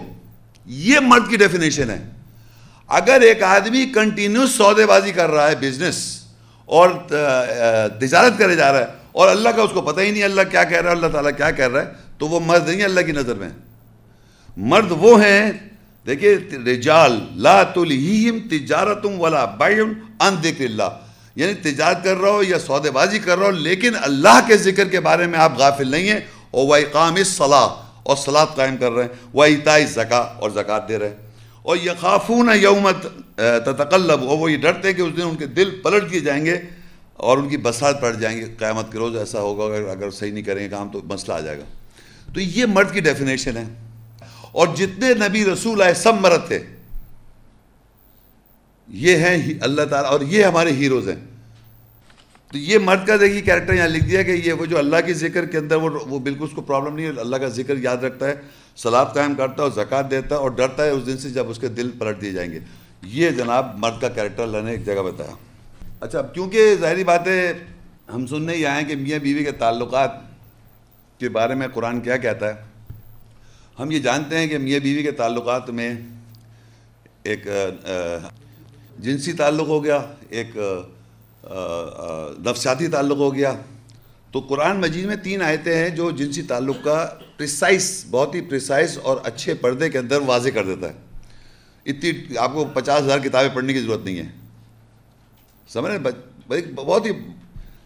یہ 0.66 1.00
مرد 1.02 1.30
کی 1.30 1.38
ڈیفینیشن 1.38 1.90
ہے۔ 1.90 2.00
اگر 2.90 3.22
ایک 3.22 3.44
آدمی 3.44 3.86
کنٹینیوس 3.94 4.52
سودے 4.52 4.86
بازی 4.86 5.12
کر 5.12 5.30
رہا 5.30 5.50
ہے 5.50 5.56
بزنس 5.60 5.98
اور 6.70 6.90
تجارت 8.00 8.38
کرے 8.40 8.56
جا 8.56 8.72
رہا 8.72 8.80
ہے، 8.80 8.86
اور 9.12 9.30
اللہ 9.30 9.50
کا 9.50 9.62
اس 9.62 9.72
کو 9.74 9.82
پتہ 9.82 10.02
ہی 10.02 10.12
نہیں 10.12 10.24
اللہ 10.24 10.42
کیا 10.52 10.64
کہہ 10.64 10.78
رہا 10.78 10.90
ہے، 10.90 10.96
اللہ 10.96 11.12
تعالیٰ 11.14 11.32
کیا 11.38 11.52
کہہ 11.52 11.68
رہا 11.68 11.82
ہے، 11.82 12.18
تو 12.18 12.28
وہ 12.28 12.40
مرد 12.46 12.68
نہیں 12.68 12.80
ہے 12.80 12.86
اللہ 12.86 13.02
کی 13.02 13.12
نظر 13.12 13.36
میں۔ 13.36 13.50
مرد 14.58 14.92
وہ 14.92 15.22
ہیں 15.24 15.52
دیکھیے، 16.10 16.36
رجال، 16.66 17.20
لا 17.36 17.64
تلہیہم 17.64 18.40
تجارتم 18.50 19.22
ولا 19.22 19.46
بیعن 19.46 19.94
ان 20.20 20.36
ذکر 20.44 20.64
اللہ۔ 20.64 21.00
یعنی 21.36 21.54
تجارت 21.54 22.04
کر 22.04 22.16
رہا 22.16 22.32
ہو 22.32 22.44
یا 22.44 22.60
سودے 22.60 22.92
بازی 22.92 23.20
کر 23.20 23.38
رہا 23.38 23.46
ہو، 23.46 23.52
لیکن 23.52 23.92
اللہ 24.02 24.40
کے 24.48 24.58
ذکر 24.58 24.88
کے 24.88 25.00
بارے 25.00 25.28
میں 25.28 25.40
آپ 25.40 25.58
غافل 25.58 25.88
نہیں 25.88 26.10
ہیں۔ 26.10 26.20
اور 26.52 26.68
وہ 26.68 26.76
اقام 26.76 27.16
الصلاح 27.16 27.68
اور 28.04 28.16
صلاح 28.16 28.46
قائم 28.46 28.78
کر 28.78 28.92
رہے 28.92 29.04
ہیں، 29.04 29.10
وہ 29.34 29.46
اطاع 29.46 29.80
زکا 29.88 30.18
اور 30.18 30.50
زکوٰۃ 30.50 30.90
دے 30.90 31.00
رہے 31.00 31.10
ہیں۔ 31.10 31.16
اور 31.62 31.78
یخافون 31.78 32.50
یومت 32.62 33.08
تتقلب، 33.36 34.30
اور 34.30 34.38
وہ 34.38 34.52
یہ 34.52 34.58
ڈرتے 34.58 34.88
ہیں 34.88 34.96
کہ 34.96 35.02
اس 35.02 35.18
دن 35.18 35.22
ان 35.22 35.36
کے 35.36 35.46
دل 35.46 35.80
پلٹ 35.84 36.12
دیے 36.12 36.20
جائیں 36.20 36.46
گے 36.46 36.58
اور 37.14 37.38
ان 37.38 37.50
کی 37.50 37.58
بسات 37.58 38.02
پڑ 38.02 38.14
جائیں 38.14 38.38
گے۔ 38.38 38.46
قیامت 38.60 38.92
کے 38.92 38.98
روز 38.98 39.18
ایسا 39.18 39.40
ہوگا، 39.40 39.76
اگر 39.76 39.88
اگر 39.88 40.12
صحیح 40.12 40.32
نہیں 40.32 40.44
کریں 40.44 40.64
گے 40.64 40.70
کام 40.70 40.90
تو 40.90 41.02
مسئلہ 41.06 41.34
آ 41.34 41.40
جائے 41.40 41.58
گا۔ 41.58 41.64
تو 42.34 42.40
یہ 42.40 42.66
مرد 42.66 42.94
کی 42.94 43.00
ڈیفینیشن 43.00 43.58
ہے۔ 43.58 43.89
اور 44.52 44.68
جتنے 44.76 45.14
نبی 45.14 45.46
رسول 45.46 45.82
آئے 45.82 45.94
سب 45.94 46.14
مرد 46.14 46.48
تھے۔ 46.48 46.60
یہ 48.88 49.16
ہیں 49.16 49.54
اللہ 49.62 49.82
تعالیٰ 49.82 50.12
اور 50.12 50.22
یہ 50.22 50.44
ہمارے 50.44 50.72
ہیروز 50.72 51.10
ہیں۔ 51.10 51.16
تو 52.52 52.58
یہ 52.58 52.78
مرد 52.78 53.08
کا 53.08 53.16
دیکھیے 53.20 53.42
کیریکٹر 53.42 53.74
یہاں 53.74 53.88
لکھ 53.88 54.06
دیا 54.06 54.24
کہ 54.24 54.32
یہ 54.32 54.54
وہ 54.54 54.66
جو 54.66 54.78
اللہ 54.78 54.96
کی 55.06 55.14
ذکر 55.14 55.46
کے 55.46 55.58
اندر 55.58 55.76
وہ 55.76 56.00
وہ 56.08 56.20
بالکل 56.20 56.44
اس 56.44 56.50
کو 56.56 56.62
پرابلم 56.62 56.96
نہیں 56.96 57.06
ہے۔ 57.06 57.20
اللہ 57.20 57.36
کا 57.36 57.48
ذکر 57.48 57.74
یاد 57.78 57.98
رکھتا 57.98 58.28
ہے 58.28 58.36
سلاد 58.76 59.06
قائم 59.14 59.36
کرتا 59.36 59.54
ہے 59.54 59.62
اور 59.62 59.72
زکوٰۃ 59.72 60.12
دیتا 60.12 60.36
ہے 60.36 60.40
اور 60.40 60.50
ڈرتا 60.50 60.86
ہے 60.86 60.90
اس 60.90 61.06
دن 61.06 61.18
سے 61.18 61.30
جب 61.30 61.50
اس 61.50 61.60
کے 61.60 61.68
دل 61.68 61.90
پلٹ 62.00 62.22
دیے 62.22 62.32
جائیں 62.32 62.52
گے۔ 62.52 62.60
یہ 63.04 63.30
جناب 63.30 63.78
مرد 63.78 64.02
کا 64.02 64.10
کیریکٹر 64.10 64.44
اللہ 64.44 64.58
نے 64.58 64.72
ایک 64.72 64.86
جگہ 64.86 65.02
بتایا۔ 65.02 65.32
اچھا 66.00 66.20
اب 66.20 66.34
کیونکہ 66.34 66.76
ظاہری 66.76 67.04
بات 67.04 67.28
ہے 67.28 67.54
ہم 68.14 68.28
سننے 68.28 68.56
ہی 68.56 68.66
آئے 68.66 68.82
ہیں 68.82 68.90
کہ 68.90 68.96
میاں 68.96 69.20
بیوی 69.20 69.44
کے 69.44 69.52
تعلقات 69.52 70.12
کے 71.20 71.30
بارے 71.30 71.56
میں 71.56 71.68
قرآن 71.68 72.00
کیا 72.00 72.18
کہتا 72.18 72.48
ہے 72.48 72.69
ہم 73.80 73.92
یہ 73.92 74.00
جانتے 74.00 74.38
ہیں 74.38 74.48
کہ 74.48 74.58
میاں 74.58 74.80
بیوی 74.80 75.04
کے 75.04 75.12
تعلقات 75.12 75.70
میں 75.70 75.94
ایک 77.24 77.48
جنسی 79.00 79.34
تعلق 79.34 79.68
ہو 79.68 79.84
گیا، 79.84 80.00
ایک 80.30 80.58
نفسیاتی 82.46 82.88
تعلق 82.88 83.18
ہو 83.18 83.34
گیا۔ 83.36 83.54
تو 84.32 84.40
قرآن 84.40 84.80
مجید 84.82 85.06
میں 85.06 85.16
تین 85.16 85.42
آیتیں 85.42 85.76
ہیں 85.76 85.90
جو 85.90 86.10
جنسی 86.12 86.42
تعلق 86.42 86.84
کا 86.84 86.98
پریسائز 87.38 88.06
بہت 88.12 88.36
ہی 88.36 88.42
پریسائز 88.42 88.98
اور 89.02 89.18
اچھے 89.24 89.54
پردے 89.54 89.90
کے 89.90 89.98
اندر 89.98 90.22
واضح 90.26 90.50
کر 90.50 90.66
دیتا 90.66 90.90
ہے۔ 90.90 90.94
اتنی 91.86 92.38
آپ 92.38 92.54
کو 92.54 92.66
پچاس 92.74 93.02
ہزار 93.02 93.20
کتابیں 93.20 93.50
پڑھنے 93.54 93.74
کی 93.74 93.80
ضرورت 93.80 94.06
نہیں 94.06 94.18
ہے۔ 94.18 94.28
سمجھ 95.70 95.92
رہے 95.92 96.62
بہت 96.76 97.06
ہی، 97.06 97.12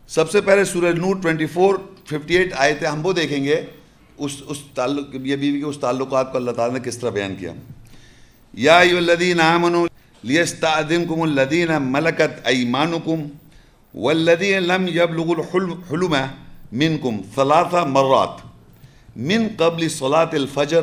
سب 0.08 0.32
سے 0.32 0.42
پہلے 0.42 0.64
سورہ 0.64 0.92
نور، 0.96 1.16
ٹوئنٹی 1.22 1.46
فور، 1.46 1.76
ففٹی 2.06 2.38
ایٹ 2.38 2.54
آئے 2.56 2.74
تھے 2.74 2.88
ہم 2.88 3.06
وہ 3.06 3.14
دیکھیں 3.14 3.44
گے۔ 3.44 3.64
اس 4.18 4.42
اس 4.48 4.58
تعلق، 4.76 5.16
یہ 5.16 5.36
بیوی 5.36 5.60
کے 5.60 5.66
اس 5.66 5.78
تعلقات 5.82 6.32
کو 6.32 6.38
اللہ 6.38 6.52
تعالیٰ 6.52 6.78
نے 6.78 6.84
کس 6.86 6.98
طرح 6.98 7.10
بیان 7.10 7.36
کیا؟ 7.36 7.54
یا 8.54 8.80
الذین 8.80 9.40
آمنوا 9.42 9.86
لیستعذنکم 10.24 11.22
الذین 11.22 11.72
ملکت 11.82 12.48
ایمانکم 12.48 13.26
والذین 13.94 14.64
لم 14.64 14.88
يبلغوا 14.88 15.36
الحلم 15.36 16.16
منکم 16.82 17.22
ثلاث 17.36 17.74
مرات 17.88 18.42
من 19.16 19.48
قبل 19.58 19.90
صلاة 19.90 20.30
الفجر 20.34 20.82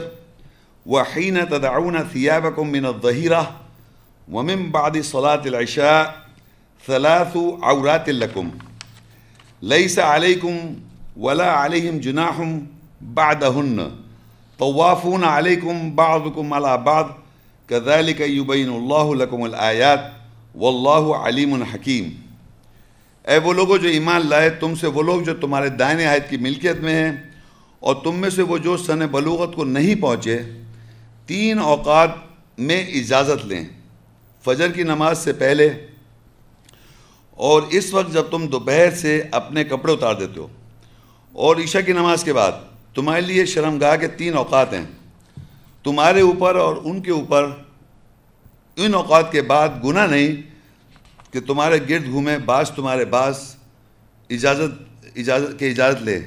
وحین 0.86 1.38
تدعون 1.50 1.96
ثیابکم 2.12 2.70
من 2.72 2.84
الظہیرہ 2.86 3.42
ومن 4.32 4.70
بعد 4.70 5.00
صلاة 5.04 5.42
العشاء 5.44 6.02
ثلاث 6.86 7.36
عورات 7.62 8.08
لکم. 8.08 8.48
لیس 9.62 9.98
علیکم 9.98 10.56
ولا 11.22 11.48
علیہم 11.64 11.98
جناحم 12.00 12.58
بعدہن. 13.00 13.76
طوافون 14.58 15.24
علیکم 15.24 15.90
بعضکم 15.94 16.52
علی 16.52 16.76
بعض. 16.84 17.04
کذالک 17.68 18.20
یبین 18.20 18.68
اللہ 18.70 19.12
لکم 19.14 19.42
الآیات. 19.42 19.98
واللہ 20.54 21.14
علیم 21.18 21.62
حکیم. 21.64 22.10
اے 23.24 23.38
وہ 23.38 23.52
لوگوں 23.52 23.76
جو 23.78 23.88
ایمان 23.88 24.26
لائے، 24.26 24.48
تم 24.50 24.74
سے 24.74 24.86
وہ 24.86 25.02
لوگ 25.02 25.20
جو 25.20 25.34
تمہارے 25.40 25.68
دائنے 25.68 26.06
آیت 26.06 26.28
کی 26.30 26.36
ملکیت 26.36 26.76
میں 26.76 26.94
ہیں، 26.94 27.12
اور 27.82 27.94
تم 28.04 28.16
میں 28.16 28.30
سے 28.30 28.42
وہ 28.42 28.58
جو 28.58 28.76
سن 28.76 29.06
بلوغت 29.10 29.54
کو 29.56 29.64
نہیں 29.66 30.00
پہنچے، 30.02 30.38
تین 31.26 31.58
اوقات 31.58 32.10
میں 32.58 32.82
اجازت 33.00 33.44
لیں۔ 33.46 33.64
فجر 34.44 34.72
کی 34.72 34.82
نماز 34.82 35.18
سے 35.18 35.32
پہلے 35.32 35.68
اور 37.38 37.62
اس 37.70 37.92
وقت 37.94 38.12
جب 38.12 38.30
تم 38.30 38.46
دوپہر 38.46 38.90
سے 38.94 39.22
اپنے 39.32 39.64
کپڑے 39.64 39.92
اتار 39.92 40.14
دیتے 40.14 40.40
ہو، 40.40 40.46
اور 41.34 41.56
عشاء 41.56 41.80
کی 41.86 41.92
نماز 41.92 42.24
کے 42.24 42.32
بعد 42.32 42.52
تمہارے 42.94 43.20
لیے 43.20 43.46
شرم 43.46 43.78
گاہ 43.78 43.96
کے 43.96 44.08
تین 44.08 44.36
اوقات 44.36 44.72
ہیں۔ 44.72 44.84
تمہارے 45.82 46.20
اوپر 46.20 46.54
اور 46.54 46.76
ان 46.84 47.00
کے 47.00 47.10
اوپر 47.10 47.50
ان 48.76 48.94
اوقات 48.94 49.32
کے 49.32 49.42
بعد 49.42 49.68
گناہ 49.84 50.06
نہیں 50.06 50.42
کہ 51.32 51.40
تمہارے 51.40 51.78
گرد 51.88 52.04
گھومے، 52.04 52.38
بعض 52.38 52.70
تمہارے 52.70 53.04
بعض 53.04 53.54
اجازت 54.30 54.82
اجازت 55.16 55.58
کے 55.58 55.70
اجازت 55.70 56.02
لے۔ 56.02 56.20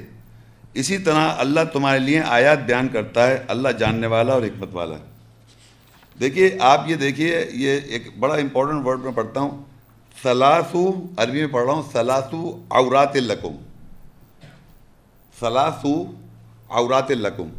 اسی 0.74 0.98
طرح 0.98 1.34
اللہ 1.38 1.60
تمہارے 1.74 2.00
لیے 2.00 2.20
آیات 2.20 2.60
بیان 2.60 2.88
کرتا 2.88 3.28
ہے، 3.28 3.44
اللہ 3.48 3.70
جاننے 3.70 4.08
والا 4.08 4.34
اور 4.34 4.42
حکمت 4.42 4.70
والا۔ 4.72 4.96
دیکھیے، 6.20 6.58
آپ 6.60 6.90
یہ 6.90 6.96
دیکھیے، 6.96 7.48
یہ 7.54 7.80
ایک 7.86 8.18
بڑا 8.18 8.36
امپورٹنٹ 8.36 8.86
ورڈ 8.86 9.00
میں 9.00 9.12
پڑھتا 9.12 9.40
ہوں۔ 9.40 9.64
سلاسو 10.22 11.08
عربی 11.18 11.40
میں 11.40 11.48
پڑھ 11.48 11.66
رہا 11.66 11.74
ہوں 11.74 11.84
سلاسو 11.92 12.66
عورات 12.70 13.16
القم 13.16 13.56
سلاسو 15.40 16.04
عورات 16.74 17.12
القم 17.12 17.50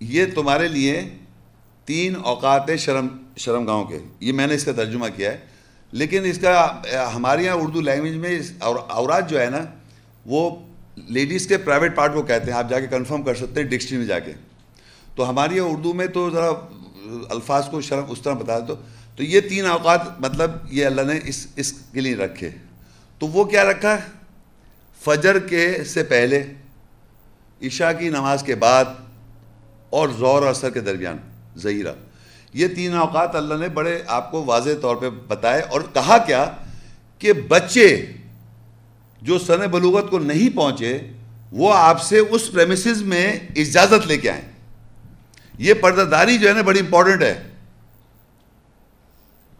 یہ 0.00 0.24
تمہارے 0.34 0.68
لیے 0.68 1.02
تین 1.84 2.16
اوقات 2.16 2.62
شرم 2.78 3.08
شرم 3.36 3.66
گاؤں 3.66 3.84
کے۔ 3.84 3.98
یہ 4.20 4.32
میں 4.32 4.46
نے 4.46 4.54
اس 4.54 4.64
کا 4.64 4.72
ترجمہ 4.72 5.06
کیا 5.16 5.32
ہے۔ 5.32 5.38
لیکن 5.92 6.24
اس 6.24 6.38
کا، 6.38 6.82
ہمارے 7.14 7.42
یہاں 7.42 7.56
اردو 7.56 7.80
لینگویج 7.80 8.14
میں 8.14 8.40
اورات 8.88 9.30
جو 9.30 9.40
ہے 9.40 9.50
نا، 9.50 9.58
وہ 10.26 10.66
لیڈیز 10.96 11.46
کے 11.46 11.58
پرائیویٹ 11.58 11.96
پارٹ 11.96 12.14
کو 12.14 12.22
کہتے 12.22 12.50
ہیں۔ 12.50 12.58
آپ 12.58 12.70
جا 12.70 12.80
کے 12.80 12.86
کنفرم 12.86 13.22
کر 13.22 13.34
سکتے 13.34 13.62
ہیں 13.62 13.68
ڈکشنری 13.68 13.96
میں 13.96 14.06
جا 14.06 14.18
کے۔ 14.18 14.32
تو 15.14 15.28
ہماری 15.28 15.58
اردو 15.58 15.92
میں 15.92 16.06
تو 16.06 16.30
ذرا 16.30 16.48
الفاظ 17.30 17.68
کو 17.70 17.80
شرم 17.80 18.04
اس 18.08 18.22
طرح 18.22 18.32
بتا 18.32 18.58
دو۔ 18.58 18.74
تو 19.16 19.22
یہ 19.22 19.40
تین 19.40 19.66
اوقات 19.66 20.20
مطلب 20.20 20.50
یہ 20.70 20.86
اللہ 20.86 21.02
نے 21.02 21.20
اس 21.24 21.46
اس 21.56 21.72
کے 21.72 22.00
لیے 22.00 22.16
رکھے۔ 22.16 22.50
تو 23.18 23.26
وہ 23.26 23.44
کیا 23.44 23.64
رکھا؟ 23.64 23.98
فجر 25.04 25.38
کے 25.38 25.84
سے 25.84 26.04
پہلے۔ 26.04 26.42
عشاء 27.62 27.92
کی 27.92 28.08
نماز 28.08 28.42
کے 28.42 28.54
بعد 28.54 28.84
اور 29.90 30.08
زور 30.08 30.42
اور 30.42 30.50
اثر 30.50 30.70
کے 30.70 30.80
درمیان 30.80 31.16
ظہیرہ 31.58 31.92
یہ 32.52 32.68
تین 32.68 32.94
اوقات 32.94 33.36
اللہ 33.36 33.54
نے 33.54 33.68
بڑے 33.68 34.02
آپ 34.06 34.30
کو 34.30 34.44
واضح 34.44 34.70
طور 34.82 34.96
پہ 34.96 35.10
بتائے 35.10 35.60
اور 35.60 35.80
کہا 35.94 36.18
کیا 36.18 36.50
کہ 37.18 37.32
بچے 37.32 38.06
جو 39.22 39.38
سن 39.38 39.60
بلوغت 39.70 40.10
کو 40.10 40.18
نہیں 40.18 40.56
پہنچے، 40.56 40.98
وہ 41.52 41.74
آپ 41.74 42.02
سے 42.02 42.18
اس 42.18 42.52
پریمیسز 42.52 43.02
میں 43.02 43.38
اجازت 43.56 44.06
لے 44.06 44.16
کے 44.16 44.30
آئیں۔ 44.30 44.42
یہ 45.58 45.74
پردہ 45.74 46.00
داری 46.00 46.38
جو 46.38 46.48
ہے 46.48 46.54
نا 46.54 46.62
بڑی 46.62 46.80
امپورٹنٹ 46.80 47.22
ہے۔ 47.22 47.42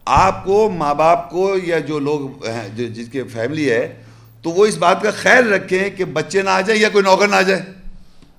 آپ 0.05 0.45
کو، 0.45 0.69
ماں 0.69 0.93
باپ 0.93 1.29
کو 1.29 1.55
یا 1.63 1.79
جو 1.79 1.99
لوگ 1.99 2.45
ہیں 2.45 2.69
جس 2.69 3.07
کے 3.11 3.23
فیملی 3.23 3.71
ہے، 3.71 4.03
تو 4.41 4.49
وہ 4.49 4.65
اس 4.65 4.77
بات 4.77 5.01
کا 5.01 5.11
خیال 5.11 5.53
رکھیں 5.53 5.89
کہ 5.89 6.05
بچے 6.05 6.41
نہ 6.41 6.49
آ 6.49 6.61
جائیں 6.61 6.81
یا 6.81 6.89
کوئی 6.89 7.03
نوکر 7.03 7.27
نہ 7.27 7.35
آ 7.35 7.41
جائے۔ 7.41 7.76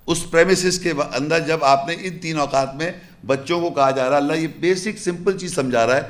اس 0.09 0.31
پریمیسز 0.31 0.79
کے 0.79 0.93
اندر 1.15 1.41
جب 1.41 1.65
آپ 1.65 1.89
نے 1.89 1.97
ان 2.01 2.19
تین 2.19 2.39
اوقات 2.39 2.75
میں 2.75 2.93
بچوں 3.27 3.61
کو 3.61 3.71
کہا 3.71 3.91
جا 3.91 4.05
رہا 4.05 4.13
ہے، 4.13 4.17
اللہ 4.17 4.33
یہ 4.33 4.47
بیسک 4.61 4.99
سمپل 4.99 5.39
چیز 5.39 5.55
سمجھا 5.55 5.87
رہا 5.87 5.97
ہے، 5.97 6.03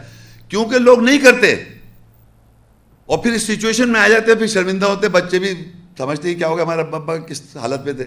کیونکہ 0.49 0.79
لوگ 0.79 1.01
نہیں 1.01 1.19
کرتے۔ 1.19 1.53
اور 3.07 3.19
پھر 3.19 3.33
اس 3.33 3.43
سچویشن 3.43 3.89
میں 3.89 4.01
آ 4.01 4.09
جاتے 4.09 4.33
ہیں، 4.33 4.39
پھر 4.39 4.47
شرمندہ 4.47 4.87
ہوتے 4.87 5.09
بچے 5.09 5.39
بھی 5.39 5.49
سمجھتے 5.99 6.29
ہی 6.29 6.35
کیا 6.35 6.49
ہوگا 6.49 6.63
ہمارا 6.63 6.81
ابا 6.81 7.17
کس 7.17 7.57
حالت 7.57 7.85
پہ 7.85 7.93
تھے۔ 7.93 8.05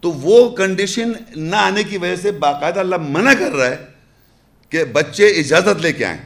تو 0.00 0.12
وہ 0.12 0.56
کنڈیشن 0.56 1.12
نہ 1.36 1.56
آنے 1.56 1.82
کی 1.82 1.98
وجہ 1.98 2.16
سے 2.16 2.30
باقاعدہ 2.32 2.80
اللہ 2.80 2.96
منع 2.96 3.32
کر 3.38 3.52
رہا 3.52 3.66
ہے 3.66 3.76
کہ 4.70 4.84
بچے 4.84 5.26
اجازت 5.26 5.80
لے 5.80 5.92
کے 5.92 6.04
آئیں۔ 6.04 6.18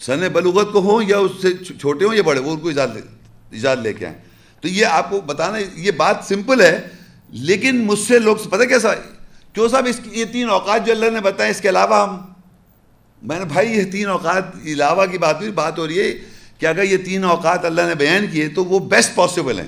سن 0.00 0.28
بلوغت 0.32 0.72
کو 0.72 0.80
ہوں 0.80 1.02
یا 1.08 1.18
اس 1.18 1.30
سے 1.42 1.78
چھوٹے 1.78 2.04
ہوں 2.04 2.14
یا 2.14 2.22
بڑے، 2.22 2.40
وہ 2.40 2.50
ان 2.50 2.60
کو 2.60 2.68
اجازت 2.68 2.96
اجازت 3.52 3.80
لے 3.80 3.92
کے 3.92 4.06
آئیں۔ 4.06 4.31
تو 4.62 4.68
یہ 4.68 4.86
آپ 4.86 5.10
کو 5.10 5.20
بتانا 5.20 5.58
یہ 5.74 5.90
بات 5.90 6.16
سمپل 6.28 6.60
ہے، 6.60 6.88
لیکن 7.30 7.78
مجھ 7.78 7.98
سے 7.98 8.18
لوگ، 8.18 8.36
پتہ 8.36 8.62
کیسا 8.62 8.94
کیوں 9.52 9.68
صاحب 9.68 9.86
اس 9.88 10.00
یہ 10.06 10.24
تین 10.24 10.50
اوقات 10.50 10.86
جو 10.86 10.92
اللہ 10.92 11.10
نے 11.10 11.20
بتائے، 11.20 11.50
اس 11.50 11.60
کے 11.60 11.68
علاوہ 11.68 12.08
ہم، 12.08 12.16
میں 13.22 13.38
نے 13.38 13.44
بھائی، 13.44 13.72
یہ 13.72 13.84
تین 13.84 14.08
اوقات 14.08 14.44
علاوہ 14.64 15.06
کی 15.06 15.18
بات 15.18 15.40
ہوئی 15.40 15.50
بات 15.50 15.78
ہو 15.78 15.86
رہی 15.86 16.00
ہے 16.00 16.12
کہ 16.58 16.66
اگر 16.66 16.82
یہ 16.82 16.96
تین 16.96 17.24
اوقات 17.24 17.64
اللہ 17.64 17.82
نے 17.82 17.94
بیان 17.94 18.26
کیے 18.32 18.48
تو 18.48 18.64
وہ 18.64 18.78
بیسٹ 18.78 19.14
پاسبل 19.14 19.58
ہیں۔ 19.58 19.66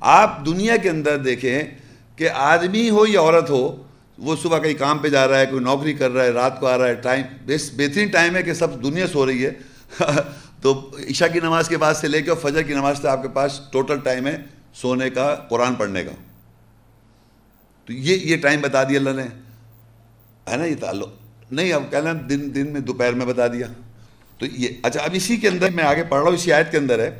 آپ 0.00 0.46
دنیا 0.46 0.76
کے 0.76 0.90
اندر 0.90 1.16
دیکھیں 1.16 1.62
کہ 2.16 2.28
آدمی 2.30 2.90
ہو 2.90 3.06
یا 3.06 3.20
عورت 3.20 3.50
ہو، 3.50 3.84
وہ 4.18 4.36
صبح 4.42 4.58
کہیں 4.58 4.74
کام 4.74 4.98
پہ 4.98 5.08
جا 5.08 5.28
رہا 5.28 5.38
ہے، 5.38 5.46
کوئی 5.46 5.64
نوکری 5.64 5.92
کر 5.92 6.10
رہا 6.10 6.24
ہے، 6.24 6.30
رات 6.30 6.60
کو 6.60 6.66
آ 6.66 6.78
رہا 6.78 6.86
ہے، 6.86 6.94
ٹائم 6.94 7.22
بہترین 7.46 8.08
ٹائم 8.08 8.36
ہے 8.36 8.42
کہ 8.42 8.54
سب 8.54 8.82
دنیا 8.82 9.06
سو 9.06 9.26
رہی 9.26 9.46
ہے۔ 9.46 9.52
تو 10.62 10.90
عشاء 11.10 11.26
کی 11.26 11.40
نماز 11.40 11.68
کے 11.68 11.76
بعد 11.76 11.94
سے 11.94 12.08
لے 12.08 12.22
کے 12.22 12.30
فجر 12.42 12.62
کی 12.62 12.74
نماز 12.74 13.02
سے 13.02 13.08
آپ 13.08 13.22
کے 13.22 13.28
پاس 13.28 13.60
ٹوٹل 13.72 13.98
ٹائم 13.98 14.26
ہے 14.26 14.36
سونے 14.74 15.10
کا، 15.10 15.34
قرآن 15.34 15.74
پڑھنے 15.74 16.04
کا۔ 16.04 16.10
تو 17.86 17.92
یہ 17.92 18.16
یہ 18.16 18.36
ٹائم 18.36 18.60
بتا 18.60 18.84
دیا 18.84 18.98
اللہ 18.98 19.10
نے۔ 19.10 19.22
ہے 20.50 20.56
نا 20.56 20.64
یہ 20.64 20.74
تعلق؟ 20.80 21.08
نہیں، 21.50 21.72
اب 21.72 21.82
کہنا 21.90 22.12
دن 22.12 22.54
دن 22.54 22.72
میں 22.72 22.80
دوپہر 22.80 23.12
میں 23.12 23.26
بتا 23.26 23.46
دیا۔ 23.46 23.66
تو 24.38 24.46
یہ 24.46 24.68
اچھا 24.82 25.00
اب 25.00 25.10
اسی 25.12 25.36
کے 25.36 25.48
اندر 25.48 25.70
میں 25.70 25.84
آگے 25.84 26.04
پڑھ 26.04 26.20
رہا 26.20 26.28
ہوں، 26.28 26.34
اسی 26.34 26.52
آیت 26.52 26.70
کے 26.70 26.78
اندر 26.78 26.98
ہے۔ 26.98 27.18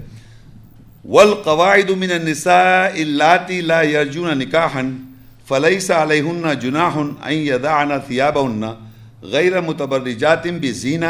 والقواعد 1.04 1.90
من 1.90 2.12
النساء 2.12 2.86
اللاتی 2.86 3.60
لا 3.60 3.82
يرجون 3.82 4.38
نکاحا 4.38 4.80
فلیس 5.48 5.90
علیہن 5.90 6.58
جناح 6.60 6.96
ان 6.96 7.32
یدعن 7.32 7.88
ثیابہن 8.06 8.64
غیر 9.22 9.60
متبرجات 9.60 10.46
بزینہ 10.46 11.06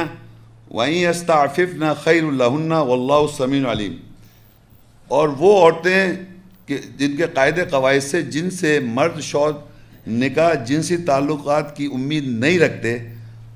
وَإِن 0.73 0.93
يَسْتَعْفِفْنَا 0.93 1.95
خَيْرُ 1.95 2.27
اللَّهُنَّ 2.27 2.75
وَاللَّهُ 2.75 3.31
السَّمِينُ 3.31 3.67
علیم 3.67 3.97
اور 5.09 5.29
وہ 5.29 5.61
عورتیں 5.61 6.13
کہ 6.67 6.79
جن 6.97 7.17
کے 7.17 7.23
قاعدے 7.35 7.65
قواعد 7.65 8.03
سے 8.03 8.23
جن 8.23 8.51
سے 8.51 8.81
مرد 8.81 9.21
شور 9.21 9.53
نکاح 10.07 10.55
جنسی 10.55 10.97
تعلقات 10.97 11.77
کی 11.77 11.89
امید 11.95 12.27
نہیں 12.27 12.59
رکھتے، 12.59 12.99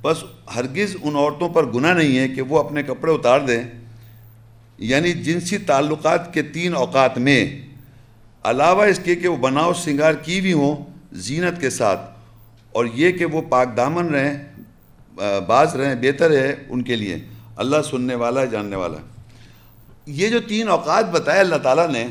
بس 0.02 0.16
ہرگز 0.56 0.96
ان 1.02 1.16
عورتوں 1.16 1.48
پر 1.48 1.66
گناہ 1.66 1.94
نہیں 1.94 2.18
ہے 2.18 2.28
کہ 2.28 2.42
وہ 2.42 2.58
اپنے 2.58 2.82
کپڑے 2.82 3.12
اتار 3.12 3.40
دیں۔ 3.40 3.62
یعنی 4.78 5.12
جنسی 5.12 5.58
تعلقات 5.58 6.34
کے 6.34 6.42
تین 6.42 6.74
اوقات 6.74 7.18
میں، 7.18 7.60
علاوہ 8.44 8.82
اس 8.82 9.00
کے 9.04 9.14
کہ 9.14 9.28
وہ 9.28 9.36
بناؤ، 9.36 9.72
سنگار 9.72 10.12
کی 10.12 10.40
بھی 10.40 10.52
ہوں، 10.52 10.76
زینت 11.12 11.60
کے 11.60 11.70
ساتھ۔ 11.70 12.00
اور 12.72 12.86
یہ 12.94 13.12
کہ 13.12 13.24
وہ 13.24 13.42
پاک 13.42 13.76
دامن 13.76 14.06
رہیں 14.06 14.55
باز 15.46 15.76
رہیں، 15.76 15.94
بہتر 15.94 16.30
ہے 16.30 16.54
ان 16.68 16.82
کے 16.82 16.96
لیے۔ 16.96 17.16
اللہ 17.56 17.76
سننے 17.90 18.14
والا 18.14 18.40
ہے 18.40 18.46
جاننے 18.46 18.76
والا۔ 18.76 18.98
یہ 20.06 20.28
جو 20.28 20.40
تین 20.40 20.68
اوقات 20.68 21.10
بتائے 21.10 21.40
اللہ 21.40 21.56
تعالیٰ 21.56 21.90
نے، 21.90 22.06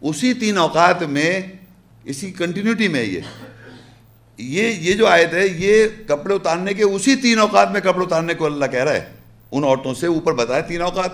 اسی 0.00 0.34
تین 0.34 0.58
اوقات 0.58 1.02
میں، 1.02 1.40
اسی 2.04 2.32
کنٹینیوٹی 2.32 2.88
میں 2.88 3.02
یہ۔ 3.02 3.20
یہ 4.38 4.62
یہ 4.62 4.92
جو 4.92 5.06
آیت 5.06 5.34
ہے، 5.34 5.46
یہ 5.46 5.86
کپڑے 6.06 6.34
اتارنے 6.34 6.74
کے، 6.74 6.84
اسی 6.84 7.16
تین 7.16 7.38
اوقات 7.38 7.70
میں 7.70 7.80
کپڑے 7.80 8.04
اتارنے 8.04 8.34
کو 8.34 8.46
اللہ 8.46 8.64
کہہ 8.66 8.84
رہا 8.84 8.92
ہے۔ 8.92 9.12
ان 9.52 9.64
عورتوں 9.64 9.94
سے 9.94 10.06
اوپر 10.06 10.32
بتائے 10.32 10.62
تین 10.62 10.82
اوقات۔ 10.82 11.10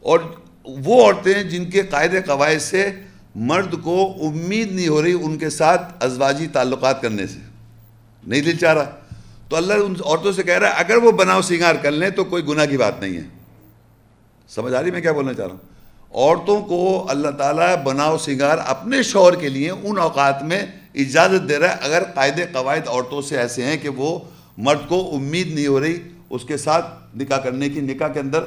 اور 0.00 0.20
وہ 0.64 1.04
عورتیں 1.04 1.42
جن 1.42 1.70
کے 1.70 1.82
قاعدے 1.82 2.22
قواعد 2.22 2.62
سے 2.62 2.90
مرد 3.34 3.74
کو 3.82 4.14
امید 4.20 4.72
نہیں 4.72 4.88
ہو 4.88 5.02
رہی 5.02 5.12
ان 5.12 5.38
کے 5.38 5.50
ساتھ 5.50 6.04
ازواجی 6.04 6.46
تعلقات 6.46 7.02
کرنے 7.02 7.26
سے۔ 7.26 7.38
نہیں 8.26 8.40
دل 8.40 8.56
چاہ 8.56 8.74
رہا۔ 8.74 9.03
تو 9.48 9.56
اللہ 9.56 9.74
ان 9.74 9.94
عورتوں 10.04 10.32
سے 10.32 10.42
کہہ 10.42 10.58
رہا 10.58 10.68
ہے، 10.68 10.72
اگر 10.76 10.96
وہ 10.96 11.12
بناؤ 11.12 11.42
سنگار 11.42 11.74
کر 11.74 11.90
لیں 11.90 12.10
تو 12.10 12.24
کوئی 12.24 12.46
گناہ 12.46 12.66
کی 12.66 12.76
بات 12.76 13.00
نہیں 13.00 13.16
ہے۔ 13.16 13.22
سمجھ 14.48 14.74
آ 14.74 14.82
رہی 14.82 14.90
میں 14.90 15.00
کیا 15.00 15.12
بولنا 15.12 15.32
چاہ 15.32 15.46
رہا 15.46 15.54
ہوں؟ 15.54 15.74
عورتوں 16.14 16.62
کو 16.62 17.06
اللہ 17.10 17.28
تعالیٰ 17.28 17.82
بناؤ 17.82 18.18
سنگار 18.18 18.58
اپنے 18.66 19.02
شوہر 19.02 19.34
کے 19.34 19.48
لیے 19.48 19.70
ان 19.70 19.98
اوقات 19.98 20.42
میں 20.42 20.66
اجازت 20.94 21.48
دے 21.48 21.58
رہا 21.58 21.68
ہے۔ 21.68 21.76
اگر 21.80 22.02
قاعدے 22.14 22.44
قواعد 22.52 22.88
عورتوں 22.88 23.22
سے 23.22 23.38
ایسے 23.38 23.64
ہیں 23.64 23.76
کہ 23.76 23.88
وہ 23.88 24.18
مرد 24.58 24.88
کو 24.88 25.16
امید 25.16 25.54
نہیں 25.54 25.66
ہو 25.66 25.80
رہی، 25.80 26.00
اس 26.30 26.42
کے 26.44 26.56
ساتھ 26.56 26.86
نکاح 27.16 27.38
کرنے 27.38 27.68
کی، 27.68 27.80
نکاح 27.80 28.08
کے 28.08 28.20
اندر 28.20 28.44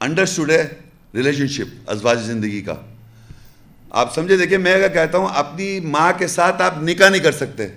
انڈرسٹوڈ 0.00 0.50
ہے 0.50 0.68
ریلیشن 1.14 1.48
شپ 1.48 1.90
ازواج 1.90 2.22
زندگی 2.22 2.60
کا۔ 2.60 2.74
آپ 3.90 4.14
سمجھے، 4.14 4.36
دیکھیں، 4.36 4.58
میں 4.58 4.74
اگر 4.74 4.88
کہتا 4.88 5.18
ہوں، 5.18 5.28
اپنی 5.34 5.80
ماں 5.80 6.12
کے 6.18 6.26
ساتھ 6.26 6.62
آپ 6.62 6.82
نکاح 6.82 7.08
نہیں 7.08 7.22
کر 7.22 7.32
سکتے۔ 7.32 7.68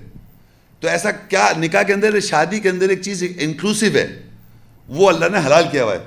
تو 0.80 0.88
ایسا 0.88 1.12
کیا 1.12 1.50
نکاح 1.58 1.84
کے 1.84 1.94
اندر 1.94 2.20
شادی 2.20 2.60
کے 2.60 2.70
اندر 2.70 2.90
ایک 2.90 3.02
چیز 3.02 3.24
انکلوسیو 3.40 3.92
ہے؟ 3.96 4.22
وہ 4.88 5.10
اللہ 5.10 5.26
نے 5.32 5.38
حلال 5.46 5.64
کیا 5.72 5.84
ہوا 5.84 5.94
ہے۔ 5.94 6.00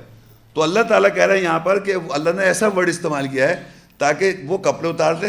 تو 0.55 0.62
اللہ 0.62 0.81
تعالیٰ 0.89 1.14
کہہ 1.14 1.27
رہے 1.27 1.37
ہیں 1.37 1.45
یہاں 1.45 1.59
پر 1.59 1.79
کہ 1.79 1.95
اللہ 2.11 2.31
نے 2.37 2.43
ایسا 2.43 2.68
ورڈ 2.68 2.89
استعمال 2.89 3.29
کیا 3.29 3.49
ہے 3.49 3.62
تاکہ 3.99 4.33
وہ 4.47 4.59
کپڑے 4.59 4.89
اتار 4.89 5.14
دے 5.14 5.27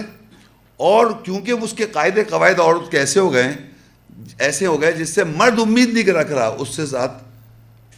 اور 0.77 1.07
کیونکہ 1.23 1.51
اس 1.51 1.73
کے 1.73 1.85
قاعدے 1.85 2.23
قواعد 2.23 2.59
عورت 2.59 2.91
کیسے 2.91 3.19
ہو 3.19 3.33
گئے 3.33 3.53
ایسے 4.39 4.65
ہو 4.65 4.81
گئے 4.81 4.91
جس 4.91 5.09
سے 5.09 5.23
مرد 5.23 5.59
امید 5.59 5.93
نہیں 5.93 6.13
رکھ 6.13 6.31
رہا 6.31 6.55
اس 6.59 6.75
سے 6.75 6.85
ساتھ 6.85 7.23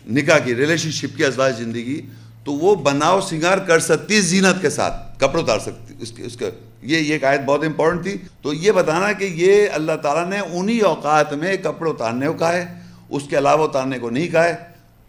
نکاح 0.07 0.37
کی 0.37 0.55
ریلیشن 0.55 0.91
شپ 0.91 1.17
کی، 1.17 1.25
ازواج 1.25 1.57
زندگی۔ 1.57 2.01
تو 2.43 2.53
وہ 2.53 2.75
بناؤ، 2.75 3.21
سنگار 3.21 3.57
کر 3.57 3.79
سکتی، 3.79 4.21
زینت 4.21 4.61
کے 4.61 4.69
ساتھ 4.69 5.19
کپڑے 5.19 5.41
اتار 5.41 5.59
سکتی، 5.59 5.93
اس 5.99 6.11
کے، 6.11 6.23
اس 6.23 6.37
کا 6.37 6.45
یہ 6.85 6.97
یہ 6.97 7.17
قائد 7.21 7.41
بہت 7.41 7.63
امپورٹنٹ 7.63 8.03
تھی۔ 8.03 8.17
تو 8.41 8.53
یہ 8.53 8.71
بتانا 8.71 9.11
کہ 9.11 9.23
یہ 9.23 9.67
اللہ 9.73 9.91
تعالیٰ 10.03 10.27
نے 10.27 10.39
انہی 10.39 10.79
اوقات 10.79 11.33
میں 11.33 11.57
کپڑے 11.63 11.89
اتارنے 11.89 12.27
کو 12.27 12.33
کہا 12.33 12.53
ہے، 12.53 12.65
اس 13.09 13.23
کے 13.29 13.37
علاوہ 13.37 13.63
اتارنے 13.63 13.99
کو 13.99 14.09
نہیں 14.09 14.27
کہا 14.27 14.43
ہے 14.43 14.55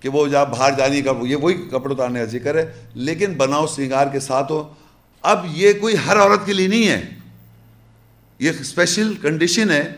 کہ 0.00 0.08
وہ 0.08 0.26
جب 0.26 0.48
باہر 0.48 0.72
جانی 0.78 1.02
کا 1.02 1.12
یہ 1.22 1.36
وہی 1.36 1.54
کپڑے 1.54 1.94
اتارنے 1.94 2.18
کا 2.18 2.24
ذکر 2.24 2.54
ہے۔ 2.54 2.72
لیکن 2.94 3.32
بناؤ 3.32 3.66
سنگار 3.66 4.06
کے 4.06 4.20
ساتھ 4.20 4.52
ہو۔ 4.52 4.72
اب 5.22 5.46
یہ 5.48 5.72
کوئی 5.72 5.94
ہر 6.06 6.16
عورت 6.16 6.46
کے 6.46 6.52
لیے 6.52 6.68
نہیں 6.68 6.88
ہے۔ 6.88 7.02
یہ 8.38 8.50
اسپیشل 8.60 9.14
کنڈیشن 9.14 9.70
ہے۔ 9.70 9.92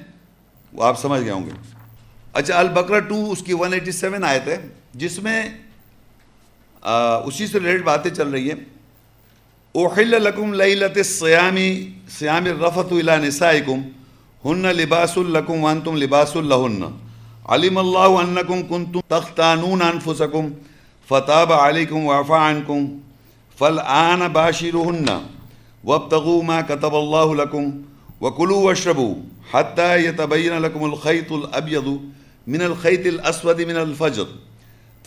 وہ 0.73 0.85
آپ 0.85 1.01
سمجھ 1.01 1.23
گئے 1.23 1.31
ہوں 1.31 1.47
گے۔ 1.47 1.51
اچھا 2.33 2.59
البقرہ 2.59 3.01
ٹو، 3.01 3.31
اس 3.31 3.43
کی 3.43 3.53
ون 3.53 3.73
ایٹی 3.73 3.93
سیون 3.93 4.25
آئے 4.25 4.39
تھے 4.45 4.57
جس 4.95 5.19
میں 5.19 5.51
اسی 7.25 7.47
سے 7.47 7.59
ریلیٹڈ 7.59 7.85
باتیں 7.85 8.11
چل 8.11 8.29
رہی 8.29 8.49
ہیں۔ 8.49 8.78
أحل 9.87 10.25
لكم 10.25 10.55
ليلة 10.55 10.93
الصيام 10.97 11.59
صيام 12.09 12.47
الرفث 12.47 12.93
إلى 12.93 13.19
نسائكم. 13.19 13.85
هن 14.45 14.67
لباس 14.67 15.19
لكم 15.19 15.63
وأنتم 15.65 15.97
لباس 15.97 16.37
لهن. 16.37 16.93
علم 17.47 17.79
الله 17.79 18.23
أنكم 18.23 18.69
كنتم 18.69 19.01
تختانون 19.11 19.83
أنفسكم 19.83 20.53
فتاب 21.09 21.53
عليكم 21.53 22.05
وعفى 22.05 22.35
عنكم. 22.35 22.99
فالآن 23.57 24.29
باشروهن. 24.29 25.21
وابتغوا 25.85 26.43
ما 26.43 26.61
كتب 26.61 26.95
الله 26.95 27.35
لكم 27.35 27.83
وكلوا 28.21 28.67
واشربوا 28.67 29.15
حتى 29.51 30.05
يتبين 30.05 30.59
لكم 30.59 30.85
الخيط 30.85 31.33
الأبيض 31.33 32.01
من 32.47 32.63
الخيط 32.63 33.07
الأسود 33.07 33.61
من 33.61 33.77
الفجر. 33.77 34.27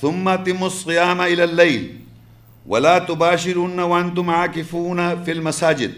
ثم 0.02 0.30
أتموا 0.30 0.68
الصيام 0.68 1.22
إلى 1.22 1.44
الليل. 1.44 1.98
ولا 2.70 2.99
تباشرون 2.99 3.80
وانتم 3.80 4.30
عاكفون 4.30 4.99
في 5.26 5.32
المساجد 5.32 5.91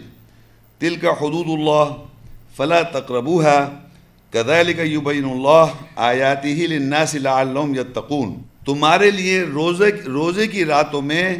تلك 0.80 1.04
حدود 1.04 1.46
الله 1.46 1.96
فلا 2.56 2.82
تقربوها 2.82 3.82
كذلك 4.32 4.78
يبين 4.78 5.24
الله 5.24 5.66
آياته 5.96 6.66
للناس 6.66 7.14
لعلهم 7.14 7.74
يتقون۔ 7.74 8.42
تمہارے 8.66 9.10
لیے 9.10 9.42
روزے 9.42 9.90
روزے 10.06 10.46
کی 10.46 10.64
راتوں 10.64 11.02
میں 11.02 11.36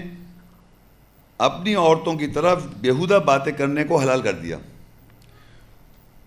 اپنی 1.39 1.75
عورتوں 1.75 2.15
کی 2.15 2.27
طرف 2.27 2.67
بیہودہ 2.81 3.19
باتیں 3.25 3.53
کرنے 3.53 3.85
کو 3.85 3.97
حلال 3.97 4.23
کر 4.23 4.33
دیا۔ 4.33 4.59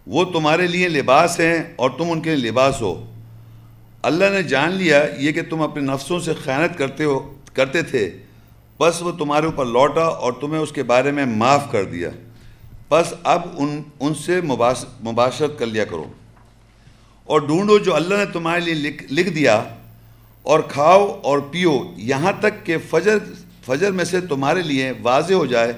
وہ 0.07 0.25
تمہارے 0.25 0.67
لیے 0.67 0.89
لباس 0.89 1.39
ہیں 1.39 1.63
اور 1.75 1.89
تم 1.89 2.11
ان 2.11 2.21
کے 2.21 2.35
لیے 2.35 2.51
لباس 2.51 2.81
ہو۔ 2.81 3.05
اللہ 4.01 4.25
نے 4.33 4.43
جان 4.43 4.71
لیا 4.71 5.05
یہ 5.17 5.31
کہ 5.31 5.41
تم 5.49 5.61
اپنے 5.61 5.83
نفسوں 5.83 6.19
سے 6.19 6.33
خیانت 6.33 6.77
کرتے 6.77 7.03
ہو 7.03 7.33
کرتے 7.53 7.81
تھے۔ 7.81 8.17
بس 8.79 9.01
وہ 9.01 9.11
تمہارے 9.11 9.45
اوپر 9.45 9.65
لوٹا 9.65 10.01
اور 10.01 10.33
تمہیں 10.33 10.61
اس 10.61 10.71
کے 10.71 10.83
بارے 10.83 11.11
میں 11.11 11.25
معاف 11.25 11.71
کر 11.71 11.83
دیا۔ 11.83 12.09
بس 12.89 13.13
اب 13.23 13.41
ان 13.57 13.83
ان 13.99 14.13
سے 14.13 14.41
مباشرت 15.03 15.59
کر 15.59 15.65
لیا 15.65 15.85
کرو۔ 15.85 16.03
اور 17.23 17.41
ڈھونڈو 17.41 17.77
جو 17.77 17.95
اللہ 17.95 18.15
نے 18.15 18.25
تمہارے 18.25 18.59
لیے 18.59 18.73
لکھ 18.73 19.13
لکھ 19.13 19.29
دیا 19.29 19.63
اور 20.41 20.59
کھاؤ 20.59 21.19
اور 21.23 21.39
پیو۔ 21.39 21.79
یہاں 21.97 22.31
تک 22.39 22.65
کہ 22.65 22.77
فجر 22.89 23.17
فجر 23.65 23.91
میں 23.91 24.05
سے 24.05 24.21
تمہارے 24.21 24.61
لیے 24.61 24.91
واضح 25.01 25.33
ہو 25.33 25.45
جائے 25.45 25.73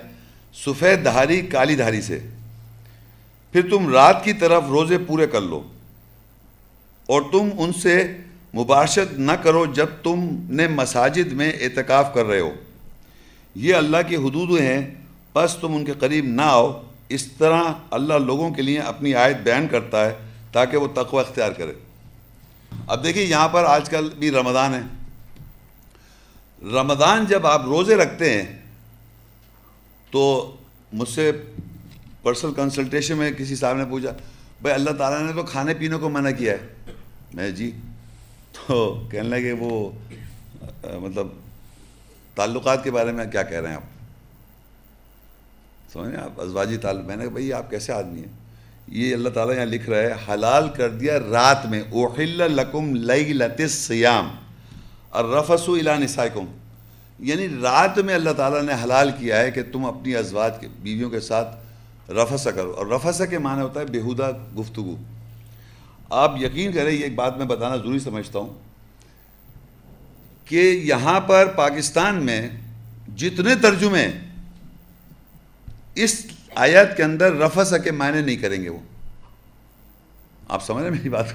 سفید 0.66 1.04
دھاری، 1.04 1.42
کالی 1.42 1.76
دھاری 1.76 2.02
سے۔ 2.02 2.20
پھر 3.52 3.70
تم 3.70 3.94
رات 3.94 4.24
کی 4.24 4.34
طرف 4.34 4.64
روزے 4.70 4.98
پورے 4.98 5.28
کر 5.28 5.42
لو۔ 5.42 5.64
اور 7.06 7.22
تم 7.32 7.50
ان 7.58 7.74
سے 7.74 8.18
مباشرت 8.54 9.14
نہ 9.14 9.32
کرو 9.32 9.66
جب 9.66 9.88
تم 10.04 10.20
نے 10.50 10.68
مساجد 10.68 11.34
میں 11.34 11.52
اعتکاف 11.52 12.14
کر 12.14 12.26
رہے 12.26 12.40
ہو۔ 12.40 12.52
یہ 13.56 13.76
اللہ 13.76 13.98
کی 14.08 14.16
حدود 14.16 14.60
ہیں، 14.60 14.96
بس 15.34 15.58
تم 15.62 15.74
ان 15.76 15.86
کے 15.86 15.94
قریب 16.00 16.26
نہ 16.26 16.42
آؤ۔ 16.42 16.82
اس 17.10 17.26
طرح 17.32 17.64
اللہ 17.92 18.14
لوگوں 18.14 18.50
کے 18.52 18.62
لیے 18.62 18.80
اپنی 18.80 19.14
آیت 19.16 19.38
بیان 19.38 19.68
کرتا 19.68 20.06
ہے 20.06 20.14
تاکہ 20.52 20.78
وہ 20.78 20.88
تقوی 20.94 21.20
اختیار 21.20 21.52
کرے۔ 21.52 21.74
اب 22.88 23.04
دیکھیے 23.04 23.24
یہاں 23.24 23.50
پر 23.50 23.64
آج 23.64 23.90
کل 23.90 24.10
بھی 24.20 24.32
رمضان 24.32 24.74
ہے۔ 24.74 24.82
رمضان 26.62 27.26
جب 27.26 27.48
آپ 27.48 27.66
روزے 27.66 27.96
رکھتے 27.96 28.32
ہیں، 28.32 28.62
تو 30.12 30.56
مجھ 30.94 31.10
سے 31.10 31.32
پرسنل 32.24 32.54
کنسلٹیشن 32.54 33.18
میں 33.18 33.32
کسی 33.32 33.56
صاحب 33.56 33.78
نے 33.78 33.86
پوچھا، 33.90 34.12
بھائی 34.62 34.74
اللہ 34.76 34.90
تعالیٰ 34.90 35.22
نے 35.22 35.34
تو 35.34 35.44
کھانے 35.44 35.74
پینے 35.74 35.98
کو 35.98 36.10
منع 36.10 36.32
کیا 36.32 36.54
ہے؟ 36.54 36.94
میں 37.34 37.52
جی 37.52 37.72
تو 38.54 39.08
کہنے 39.12 39.30
لگے 39.30 39.52
وہ 39.52 39.90
مطلب 41.02 41.28
تعلقات 42.40 42.84
کے 42.84 42.92
بارے 42.92 43.12
میں 43.12 43.26
کیا 43.26 43.44
کہہ 43.44 43.60
رہے 43.60 43.70
ہیں 43.70 43.76
آپ؟ 43.76 43.82
سمجھیں 45.94 46.20
آپ؟ 46.20 46.42
ازواجی 46.42 46.78
تعلق، 46.78 47.06
میں 47.06 47.16
نے 47.16 47.24
کہا، 47.24 47.32
بھائی، 47.32 47.54
آپ 47.54 47.70
کیسے 47.70 47.94
آدمی 47.94 48.20
ہیں؟ 48.20 48.38
یہ 48.88 49.14
اللہ 49.14 49.30
تعالیٰ 49.30 49.56
یہاں 49.56 49.66
لکھ 49.66 49.90
رہا 49.90 49.98
ہے، 49.98 50.34
حلال 50.34 50.70
کر 50.70 50.90
دیا 50.90 51.20
رات 51.20 51.66
میں 51.66 51.82
اوحل 51.82 52.52
لکم 52.52 52.96
لیلت 52.96 53.62
السیام 53.62 54.30
الرفس 55.12 55.70
الى 55.70 56.04
نسائکم 56.04 56.46
یعنی 57.20 57.48
رات 57.62 58.00
میں 58.00 58.16
اللہ 58.16 58.30
تعالیٰ 58.30 58.62
نے 58.62 58.74
حلال 58.84 59.12
کیا 59.20 59.40
ہے 59.40 59.52
کہ 59.52 59.62
تم 59.72 59.86
اپنی 59.86 60.16
ازواج 60.16 60.52
کے 60.60 60.68
بیویوں 60.82 61.10
کے 61.10 61.20
ساتھ 61.20 61.56
رفسہ 62.12 62.50
کرو۔ 62.50 62.72
اور 62.72 62.86
رفسہ 62.86 63.24
کے 63.24 63.38
معنی 63.38 63.62
ہوتا 63.62 63.80
ہے 63.80 63.86
بیہودہ 63.86 64.32
گفتگو۔ 64.60 64.96
آپ 66.10 66.36
یقین 66.42 66.72
کریں، 66.72 66.92
یہ 66.92 67.04
ایک 67.04 67.16
بات 67.16 67.38
میں 67.38 67.46
بتانا 67.46 67.76
ضروری 67.76 68.00
سمجھتا 68.00 68.40
ہوں۔ 68.40 68.69
کہ 70.50 70.82
یہاں 70.84 71.20
پر 71.20 71.46
پاکستان 71.46 72.26
میں 72.26 72.50
جتنے 73.16 73.56
ترجمے 73.56 74.08
اس 75.96 76.26
آیت 76.56 76.98
کے 76.98 77.04
اندر 77.04 77.34
رفع 77.34 77.78
کے 77.78 77.92
معنی 77.92 78.22
نہیں 78.22 78.36
کریں 78.36 78.64
گے 78.64 78.70
وہ۔ 78.70 78.80
آپ 80.48 80.66
سمجھ 80.66 80.84
رہے 80.84 80.92
میری 80.92 81.10
بات؟ 81.10 81.26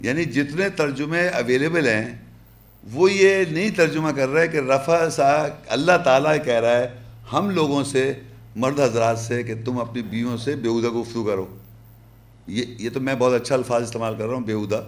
یعنی 0.00 0.24
جتنے 0.24 0.68
ترجمے 0.68 1.28
اویلیبل 1.28 1.88
ہیں، 1.88 2.16
وہ 2.92 3.12
یہ 3.12 3.44
نہیں 3.44 3.70
ترجمہ 3.70 4.10
کر 4.10 4.28
رہے 4.28 4.48
کہ 4.48 4.56
رفع 4.56 5.08
سا 5.08 5.46
اللہ 5.66 5.98
تعالیٰ 6.04 6.44
کہہ 6.44 6.60
رہا 6.60 6.78
ہے، 6.78 6.88
ہم 7.32 7.50
لوگوں 7.50 7.84
سے، 7.84 8.14
مرد 8.56 8.80
حضرات 8.80 9.18
سے 9.18 9.42
کہ 9.42 9.54
تم 9.64 9.78
اپنی 9.78 10.02
بیووں 10.02 10.36
سے 10.36 10.56
بےودہ 10.56 10.88
گفتگو 10.88 11.24
کرو۔ 11.24 11.58
یہ 12.46 12.64
یہ 12.78 12.90
تو 12.90 13.00
میں 13.00 13.14
بہت 13.14 13.32
اچھا 13.40 13.54
الفاظ 13.54 13.82
استعمال 13.82 14.14
کر 14.18 14.26
رہا 14.26 14.34
ہوں 14.34 14.40
بیہودہ 14.40 14.84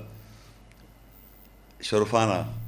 شرفانہ۔ 1.82 2.63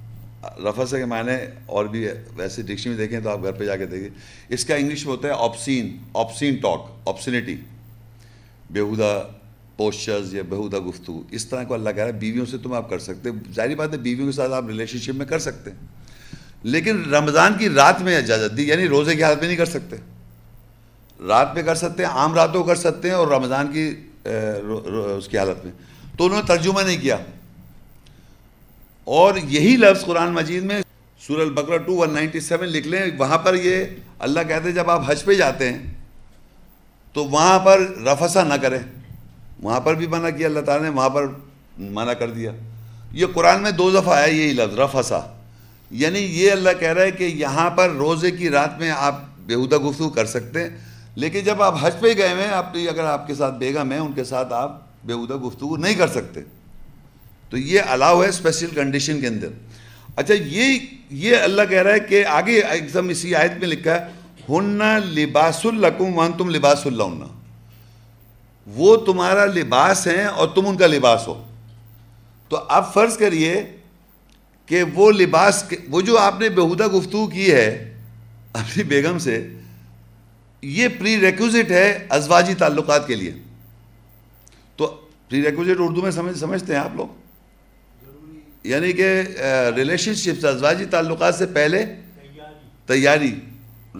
رفع 0.58 0.96
کے 0.96 1.04
معنی 1.04 1.32
اور 1.66 1.84
بھی 1.84 2.08
ویسے 2.36 2.62
ڈکشنری 2.62 2.88
میں 2.88 2.98
دیکھیں 2.98 3.20
تو 3.20 3.30
آپ 3.30 3.42
گھر 3.42 3.52
پہ 3.52 3.64
جا 3.64 3.76
کے 3.76 3.86
دیکھیں 3.86 4.08
اس 4.48 4.64
کا 4.64 4.74
انگلش 4.74 5.06
میں 5.06 5.12
ہوتا 5.12 5.28
ہے 5.28 5.32
آپسین 5.36 5.96
آپسین 6.14 6.54
ٹاک 6.54 6.90
آپسینٹی 7.06 7.56
بیہودہ 8.70 9.28
پوسچرز 9.76 10.34
یا 10.34 10.42
بیہودہ 10.42 10.76
گفتگو۔ 10.76 11.22
اس 11.30 11.46
طرح 11.46 11.64
کو 11.64 11.74
اللہ 11.74 11.90
کہہ 11.90 11.98
رہا 11.98 12.06
ہے، 12.06 12.12
بیویوں 12.12 12.46
سے 12.46 12.58
تم 12.58 12.72
آپ 12.72 12.90
کر 12.90 12.98
سکتے 12.98 13.30
ظاہری 13.54 13.74
بات 13.74 13.92
ہے، 13.92 13.98
بیویوں 13.98 14.26
کے 14.26 14.32
ساتھ 14.32 14.52
آپ 14.52 14.66
ریلیشن 14.66 14.98
شپ 14.98 15.14
میں 15.14 15.26
کر 15.26 15.38
سکتے 15.38 15.70
ہیں۔ 15.70 15.78
لیکن 16.62 17.14
رمضان 17.14 17.52
کی 17.58 17.68
رات 17.68 18.00
میں 18.00 18.16
اجازت 18.16 18.56
دی 18.56 18.68
یعنی 18.68 18.88
روزے 18.88 19.14
کی 19.14 19.22
حالت 19.22 19.38
میں 19.38 19.46
نہیں 19.46 19.56
کر 19.56 19.66
سکتے۔ 19.66 19.96
رات 21.26 21.54
میں 21.54 21.62
کر 21.62 21.74
سکتے 21.74 22.04
ہیں، 22.04 22.10
عام 22.10 22.34
راتوں 22.34 22.64
کر 22.64 22.74
سکتے 22.74 23.08
ہیں 23.08 23.14
اور 23.14 23.28
رمضان 23.28 23.72
کی 23.72 23.94
اس 25.18 25.28
کی 25.28 25.38
حالت 25.38 25.64
میں۔ 25.64 25.72
تو 26.18 26.24
انہوں 26.24 26.42
نے 26.42 26.46
ترجمہ 26.46 26.80
نہیں 26.80 27.00
کیا۔ 27.00 27.16
اور 29.06 29.34
یہی 29.44 29.76
لفظ 29.76 30.04
قرآن 30.04 30.32
مجید 30.32 30.62
میں 30.62 30.82
سور 31.26 31.38
البقرہ 31.38 31.76
ٹو 31.76 31.96
ون 31.96 32.14
نائنٹی 32.14 32.40
سیون 32.40 32.68
لکھ 32.68 32.88
لیں، 32.88 33.02
وہاں 33.18 33.38
پر 33.38 33.54
یہ 33.54 33.84
اللہ 34.18 34.40
کہتے 34.48 34.68
ہیں، 34.68 34.74
جب 34.74 34.90
آپ 34.90 35.02
حج 35.06 35.24
پہ 35.24 35.34
جاتے 35.34 35.72
ہیں، 35.72 35.94
تو 37.12 37.24
وہاں 37.24 37.58
پر 37.58 37.80
رفسا 37.80 38.44
نہ 38.44 38.54
کریں۔ 38.54 38.78
وہاں 39.62 39.80
پر 39.80 39.94
بھی 39.94 40.06
منع 40.06 40.30
کیا 40.30 40.46
اللہ 40.46 40.60
تعالیٰ 40.60 40.84
نے، 40.84 40.96
وہاں 40.96 41.08
پر 41.08 41.26
منع 41.78 42.12
کر 42.12 42.30
دیا۔ 42.30 42.52
یہ 43.12 43.26
قرآن 43.34 43.62
میں 43.62 43.70
دو 43.70 43.90
دفعہ 43.90 44.14
آیا 44.14 44.26
یہی 44.26 44.52
لفظ 44.52 44.78
رفسا 44.78 45.20
یعنی 45.90 46.18
یہ 46.18 46.52
اللہ 46.52 46.70
کہہ 46.80 46.92
رہا 46.92 47.02
ہے 47.02 47.10
کہ 47.10 47.24
یہاں 47.24 47.70
پر 47.70 47.90
روزے 47.90 48.30
کی 48.30 48.50
رات 48.50 48.78
میں 48.78 48.90
آپ 48.90 49.20
بےحودہ 49.38 49.76
گفتگو 49.76 50.08
کر 50.08 50.26
سکتے 50.26 50.62
ہیں، 50.62 50.70
لیکن 51.14 51.40
جب 51.40 51.62
آپ 51.62 51.74
حج 51.80 51.92
پہ 52.00 52.06
گئے 52.16 52.32
ہوئے 52.32 52.46
آپ 52.46 52.66
اگر 52.74 53.04
آپ 53.04 53.26
کے 53.26 53.34
ساتھ 53.34 53.54
بیگم 53.54 53.92
ہیں، 53.92 53.98
ان 53.98 54.12
کے 54.12 54.24
ساتھ 54.24 54.52
آپ 54.52 54.80
بےودہ 55.04 55.34
گفتگو 55.34 55.76
نہیں 55.76 55.94
کر 55.94 56.08
سکتے۔ 56.08 56.40
تو 57.50 57.56
یہ 57.56 57.80
الاؤ 57.86 58.22
ہے 58.22 58.28
اسپیشل 58.28 58.66
کنڈیشن 58.66 59.20
کے 59.20 59.26
اندر۔ 59.26 59.48
اچھا 60.16 60.34
یہ 60.34 60.78
یہ 61.10 61.36
اللہ 61.36 61.62
کہہ 61.70 61.82
رہا 61.82 61.92
ہے 61.92 62.00
کہ 62.00 62.24
آگے 62.26 62.60
ایک 62.60 62.94
دم 62.94 63.08
اسی 63.08 63.34
آیت 63.34 63.52
میں 63.58 63.68
لکھا 63.68 63.94
ہے، 63.94 64.06
ہن 64.48 64.82
لباس 65.04 65.66
القم 65.66 66.18
ون 66.18 66.32
تم 66.32 66.50
لباس 66.50 66.86
اللہ 66.86 67.24
وہ 68.66 68.96
تمہارا 68.96 69.44
لباس 69.44 70.06
ہیں 70.06 70.24
اور 70.24 70.48
تم 70.48 70.66
ان 70.66 70.76
کا 70.76 70.86
لباس 70.86 71.28
ہو۔ 71.28 71.44
تو 72.48 72.56
اب 72.68 72.94
فرض 72.94 73.16
کریے 73.16 73.64
کہ 74.66 74.82
وہ 74.94 75.12
لباس 75.12 75.64
وہ 75.88 76.00
جو 76.00 76.18
آپ 76.18 76.40
نے 76.40 76.48
بہودہ 76.48 76.86
گفتگو 76.86 77.26
کی 77.26 77.52
ہے 77.52 77.94
اپنی 78.52 78.82
بیگم 78.82 79.18
سے، 79.18 79.48
یہ 80.62 80.88
پری 80.98 81.20
ریکوزٹ 81.20 81.70
ہے 81.70 82.06
ازواجی 82.08 82.54
تعلقات 82.54 83.06
کے 83.06 83.14
لیے۔ 83.14 83.32
تو 84.76 84.86
پری 85.28 85.42
ریکوزٹ 85.42 85.76
اردو 85.78 86.02
میں 86.02 86.10
سمجھ، 86.10 86.38
سمجھتے 86.38 86.72
ہیں 86.72 86.80
آپ 86.80 86.96
لوگ؟ 86.96 87.25
یعنی 88.66 88.92
کہ 88.92 89.08
ریلیشن 89.76 90.14
شپ 90.14 90.46
ازواجی 90.46 90.84
تعلقات 90.90 91.34
سے 91.34 91.46
پہلے 91.54 91.84
تیاری. 92.88 93.34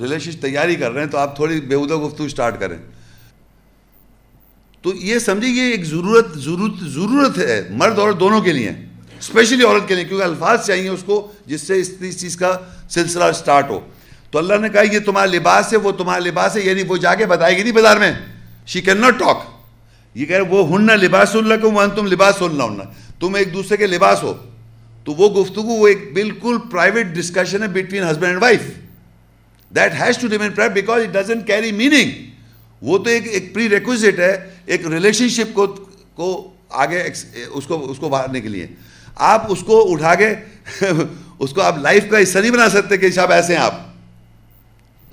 ریلیشن 0.00 0.30
تیاری 0.40 0.76
کر 0.76 0.90
رہے 0.92 1.00
ہیں 1.00 1.10
تو 1.10 1.18
آپ 1.18 1.36
تھوڑی 1.36 1.60
بےودہ 1.60 1.94
گفتگو 1.96 2.24
اسٹارٹ 2.24 2.60
کریں. 2.60 2.76
تو 4.84 4.92
یہ 4.94 5.18
سمجھیں 5.18 5.50
یہ 5.50 5.70
ایک 5.70 5.84
ضرورت 5.84 6.36
ضرورت 6.38 6.84
ضرورت 6.94 7.38
ہے 7.38 7.60
مرد 7.70 7.98
عورت 7.98 8.20
دونوں 8.20 8.40
کے 8.40 8.52
لیے 8.52 8.70
اسپیشلی 9.18 9.64
عورت 9.64 9.88
کے 9.88 9.94
لیے، 9.94 10.04
کیونکہ 10.04 10.24
الفاظ 10.24 10.66
چاہیے 10.66 10.88
اس 10.88 11.02
کو 11.06 11.26
جس 11.46 11.60
سے 11.66 11.80
اس 11.80 12.20
چیز 12.20 12.36
کا 12.36 12.56
سلسلہ 12.90 13.24
اسٹارٹ 13.24 13.70
ہو. 13.70 13.80
تو 14.30 14.38
اللہ 14.38 14.58
نے 14.60 14.68
کہا 14.68 14.82
یہ 14.92 14.98
تمہارا 15.06 15.30
لباس 15.30 15.72
ہے، 15.72 15.78
وہ 15.78 15.92
تمہارا 15.92 16.24
لباس 16.24 16.56
ہے 16.56 16.62
یعنی 16.62 16.82
وہ 16.88 16.96
جا 16.96 17.14
کے 17.14 17.26
بتائے 17.26 17.56
گی 17.56 17.62
نہیں 17.62 17.72
بازار 17.72 17.96
میں. 17.96 18.12
شی 18.66 18.80
کین 18.80 19.00
ناٹ 19.00 19.18
ٹاک 19.18 19.44
یہ 20.16 20.26
کہہ 20.26 20.36
رہے 20.36 20.48
وہ 20.50 20.68
ہننا 20.68 20.94
لباس 20.96 21.34
اللہ 21.36 21.54
کو 21.62 21.70
تم 21.96 22.06
لباس 22.06 22.36
سننا 22.38 22.64
ہننا 22.64 22.84
تم 23.20 23.34
ایک 23.34 23.52
دوسرے 23.54 23.76
کے 23.76 23.86
لباس 23.86 24.22
ہو. 24.22 24.34
تو 25.06 25.12
وہ 25.12 25.42
گفتگو 25.42 25.62
وہ 25.62 25.88
ایک 25.88 26.12
بالکل 26.14 26.56
پرائیویٹ 26.70 27.06
ڈسکشن 27.06 27.62
ہے 27.62 27.68
between 27.68 28.02
husband 28.02 28.24
and 28.24 28.42
wife 28.42 28.60
that 29.74 29.92
has 30.00 30.18
to 30.18 30.28
remain 30.30 30.50
private 30.50 30.74
because 30.74 31.02
it 31.02 31.08
doesn't 31.08 31.46
carry 31.46 31.72
meaning 31.72 32.10
وہ 32.82 32.98
تو 32.98 33.10
ایک 33.10 33.26
ایک 33.26 33.54
پری 33.54 33.68
ریکوزٹ 33.68 34.18
ہے 34.18 34.50
ایک 34.66 34.86
ریلیشن 34.86 35.28
شپ 35.28 35.54
کو 35.54 35.66
کو 36.14 36.50
آگے 36.68 37.02
اس 37.52 37.66
کو 37.66 37.90
اس 37.90 37.98
کو 37.98 38.08
بھارنے 38.08 38.40
کے 38.40 38.48
لیے۔ 38.48 38.66
آپ 39.16 39.52
اس 39.52 39.60
کو 39.60 39.92
اٹھا 39.92 40.14
کے 40.14 40.34
اس 41.38 41.50
کو 41.50 41.60
آپ 41.60 41.78
لائف 41.78 42.04
کا 42.10 42.22
حصہ 42.22 42.38
نہیں 42.38 42.50
بنا 42.50 42.68
سکتے 42.68 42.96
کہ 42.96 43.10
صاحب 43.10 43.32
ایسے 43.32 43.54
ہیں 43.56 43.62
آپ۔ 43.62 43.74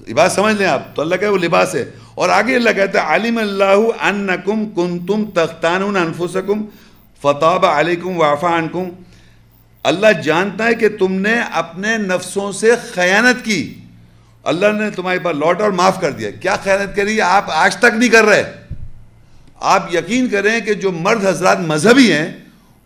یہ 0.07 0.13
بات 0.13 0.31
سمجھ 0.31 0.55
لیں 0.55 0.67
آپ۔ 0.67 0.95
تو 0.95 1.01
اللہ 1.01 1.15
کہ 1.15 1.27
وہ 1.27 1.37
لباس 1.37 1.75
ہے۔ 1.75 1.85
اور 2.15 2.29
آگے 2.29 2.55
اللہ 2.55 2.69
کہتا 2.69 2.99
ہے 2.99 3.05
عالم 3.05 3.37
اللہ 3.37 4.03
انکم 4.03 4.69
کنتم 4.69 5.25
تختانون 5.25 5.97
انفسکم 5.97 6.65
فتاب 7.21 7.65
علیکم 7.65 8.17
وعفا 8.17 8.57
عنکم۔ 8.57 8.89
اللہ 9.83 10.07
جانتا 10.23 10.65
ہے 10.65 10.75
کہ 10.75 10.89
تم 10.89 11.13
نے 11.13 11.41
اپنے 11.51 11.97
نفسوں 11.97 12.51
سے 12.51 12.71
خیانت 12.93 13.45
کی۔ 13.45 13.73
اللہ 14.43 14.67
نے 14.79 14.89
تمہارے 14.89 15.19
پاس 15.19 15.35
لوٹ 15.35 15.61
اور 15.61 15.69
معاف 15.69 16.01
کر 16.01 16.11
دیا۔ 16.11 16.31
کیا 16.31 16.55
خیانت 16.63 16.95
کری 16.95 17.21
آپ 17.21 17.45
آج 17.47 17.77
تک 17.77 17.95
نہیں 17.95 18.09
کر 18.09 18.23
رہے۔ 18.23 18.53
آپ 19.59 19.95
یقین 19.95 20.29
کریں 20.29 20.59
کہ 20.59 20.73
جو 20.73 20.91
مرد 20.91 21.27
حضرات 21.27 21.59
مذہبی 21.59 22.13
ہیں، 22.13 22.33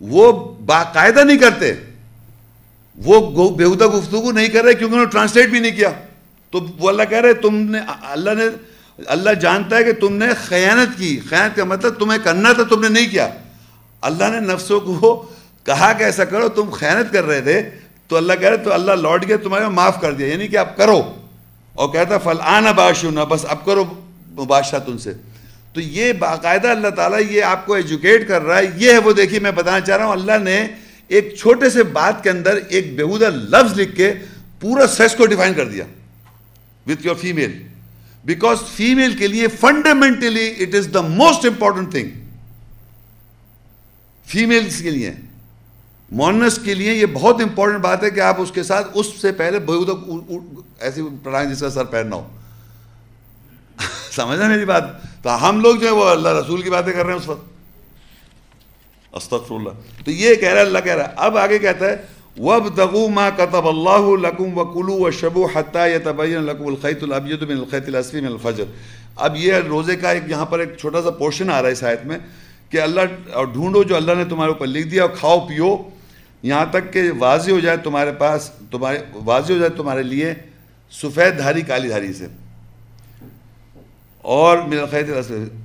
وہ 0.02 0.56
باقاعدہ 0.66 1.24
نہیں 1.24 1.38
کرتے۔ 1.38 1.74
وہ 2.98 3.50
بےودہ 3.56 3.86
گفتگو 3.86 4.32
نہیں 4.32 4.48
کر 4.48 4.64
رہے 4.64 4.74
کیونکہ 4.74 4.94
انہوں 4.94 5.06
نے 5.06 5.12
ٹرانسلیٹ 5.12 5.50
بھی 5.50 5.60
نہیں 5.60 5.76
کیا۔ 5.76 5.90
تو 6.52 6.60
وہ 6.78 6.90
اللہ 6.90 7.04
کہہ 7.10 7.18
رہے، 7.18 7.34
تم 7.34 7.56
نے، 7.56 7.80
اللہ 8.02 8.30
نے، 8.30 8.44
اللہ 9.08 9.30
جانتا 9.30 9.78
ہے 9.78 9.84
کہ 9.84 9.94
تم 9.94 10.14
نے 10.14 10.26
خیانت 10.34 10.98
کی۔ 10.98 11.20
خیانت 11.30 11.56
کا 11.56 11.64
مطلب 11.64 11.94
تمہیں 12.00 12.20
کرنا 12.24 12.54
تھا، 12.54 12.64
تم 12.64 12.82
نے 12.82 12.90
نہیں 12.90 13.12
کیا۔ 13.12 13.30
اللہ 14.02 14.24
نے 14.24 14.54
نفسوں 14.54 14.80
کو 14.80 15.32
کہا 15.68 15.94
کہ 15.94 16.04
ایسا 16.04 16.26
کرو، 16.26 16.50
تم 16.50 16.70
خیانت 16.70 17.14
کر 17.14 17.24
رہے 17.24 17.42
تھے، 17.42 17.70
تو 18.08 18.18
اللہ 18.18 18.34
کہہ 18.34 18.50
رہے، 18.50 18.58
تو 18.58 18.74
اللہ 18.74 18.92
لوٹ 18.92 19.28
گیا 19.28 19.38
تمہارے 19.44 19.68
معاف 19.68 20.02
کر 20.02 20.14
دیا 20.14 20.28
یعنی 20.28 20.48
کہ 20.48 20.58
آپ 20.58 20.78
کرو۔ 20.78 21.16
اور 21.74 21.90
کہتا 21.90 22.18
فل 22.18 22.38
آنا 22.42 22.72
باشونا 22.72 23.24
بس 23.24 23.46
اب 23.50 23.66
کرو 23.66 23.86
مباشرت 24.30 24.84
ان 24.88 24.98
سے۔ 24.98 25.14
تو 25.74 25.82
یہ 25.82 26.14
باقاعدہ 26.14 26.68
اللہ 26.68 26.88
تعالیٰ 26.88 27.20
یہ 27.30 27.44
آپ 27.44 27.66
کو 27.66 27.74
ایجوکیٹ 27.74 28.28
کر 28.28 28.42
رہا 28.42 28.58
ہے، 28.58 28.64
یہ 28.76 28.92
ہے 28.92 28.98
وہ 28.98 29.14
دیکھیے، 29.14 29.40
میں 29.40 29.52
بتانا 29.52 29.80
چاہ 29.80 29.98
رہا 29.98 30.06
ہوں، 30.06 30.12
اللہ 30.12 30.38
نے 30.44 30.68
ایک 31.08 31.36
چھوٹے 31.40 31.70
سے 31.70 31.84
بات 31.84 32.24
کے 32.24 32.30
اندر 32.30 32.60
ایک 32.70 32.96
بےودہ 32.96 33.26
لفظ 33.26 33.80
لکھ 33.80 33.96
کے 33.96 34.14
پورا 34.60 34.88
سیکس 34.88 35.16
کو 35.16 35.26
ڈیفائن 35.26 35.54
کر 35.54 35.66
دیا۔ 35.66 35.84
With 36.88 37.06
your 37.08 37.16
female 37.16 37.64
because 38.26 38.58
female 38.76 39.18
کے 39.18 39.28
لیے 39.28 39.48
fundamentally 39.48 40.50
it 40.50 40.76
is 40.76 40.90
the 40.94 41.02
most 41.02 41.46
important 41.46 41.92
thing 41.92 42.10
females 44.26 44.82
کے 44.82 44.90
لیے۔ 44.90 45.14
مونس 46.12 46.60
کے 46.66 46.74
لیے 46.74 46.94
یہ 46.94 47.06
بہت 47.06 47.42
امپورٹنٹ 47.42 47.80
بات 47.80 48.04
ہے 48.04 48.10
کہ 48.10 48.20
آپ 48.20 48.42
اس 48.42 48.52
کے 48.52 48.64
ساتھ 48.64 48.88
اس 48.94 49.06
سے 49.22 49.32
پہلے 49.32 49.60
ایسی 50.80 51.02
پڑھائیں 51.24 51.50
جس 51.50 51.60
کا 51.60 51.70
سر 51.70 51.84
پہننا 51.84 52.16
ہو۔ 52.16 52.28
سمجھا 54.12 54.48
میری 54.48 54.66
بات؟ 54.66 54.84
تو 55.24 55.50
ہم 55.50 55.60
لوگ 55.60 55.76
جو 55.76 55.88
ہے 55.88 55.92
وہ 55.92 56.10
اللہ 56.10 56.30
رسول 56.30 56.62
کی 56.62 56.70
باتیں 56.70 56.94
کر 56.94 57.06
رہے 57.06 57.14
ہیں 57.14 57.20
اس 57.20 57.28
وقت۔ 57.28 57.48
استغفر 59.12 59.56
اللہ 59.56 59.70
تو 60.06 60.12
یہ 60.12 60.36
کہہ 60.36 60.50
رہا 60.50 60.62
ہے، 60.62 60.66
اللہ 60.66 60.78
کہہ 60.84 60.96
رہا 60.96 61.04
ہے۔ 61.04 61.14
اب 61.16 61.38
آگے 61.38 61.60
کہتا 61.60 61.86
ہے، 61.86 61.96
وَابْتَغُوا 62.40 63.10
مَا 63.10 63.30
كَتَبَ 63.30 63.68
اللَّهُ 63.68 64.18
لَكُمْ 64.18 64.58
وَكُلُوا 64.58 65.08
وَشَبُوا 65.08 65.48
حَتَّى 65.56 65.92
يَتَبَيَّنَ 65.92 66.40
لَكُمُ 66.40 66.68
الْخَيْطُ 66.68 67.04
الْأَبْيَضُ 67.04 67.48
مِنَ 67.48 67.60
الْخَيْطِ 67.60 67.88
الْأَسْفِ 67.88 68.16
مِنَ 68.16 68.28
الْفَجْرِ۔ 68.28 68.66
اب 69.16 69.36
یہ 69.36 69.54
روزے 69.54 69.96
کا 69.96 70.12
ایک 70.12 70.24
یہاں 70.30 70.46
پر 70.46 70.60
ایک 70.60 70.78
چھوٹا 70.78 71.02
سا 71.02 71.10
پورشن 71.10 71.50
آ 71.50 71.62
رہا 71.62 71.68
ہے 71.68 71.74
اس 71.74 71.84
آیت 71.84 72.06
میں 72.06 72.18
کہ 72.70 72.82
اللہ، 72.82 73.02
اور 73.34 73.46
ڈھونڈو 73.46 73.84
جو 73.84 73.96
اللہ 73.96 74.12
نے 74.18 74.26
تمہارے 74.26 74.52
اوپر 74.52 74.68
لکھ 74.68 74.88
دیا، 74.88 75.02
اور 75.02 75.12
کھاؤ، 75.20 75.48
پیو۔ 75.48 75.78
یہاں 76.42 76.66
تک 76.72 76.94
کہ 76.94 77.12
واضح 77.20 77.52
ہو 77.52 77.60
جائے 77.60 77.78
تمہارے 77.78 78.12
پاس، 78.12 78.52
تمہارے 78.72 79.00
واضح 79.14 79.54
ہو 79.54 79.58
جائے 79.58 79.70
تمہارے 79.70 80.04
لیے 80.04 80.34
سفید 80.92 81.38
دھاری، 81.38 81.62
کالی 81.62 81.88
دھاری 81.88 82.14
سے۔ 82.14 82.28
اور 84.22 84.58
میرا 84.58 84.86
خیر 84.86 85.04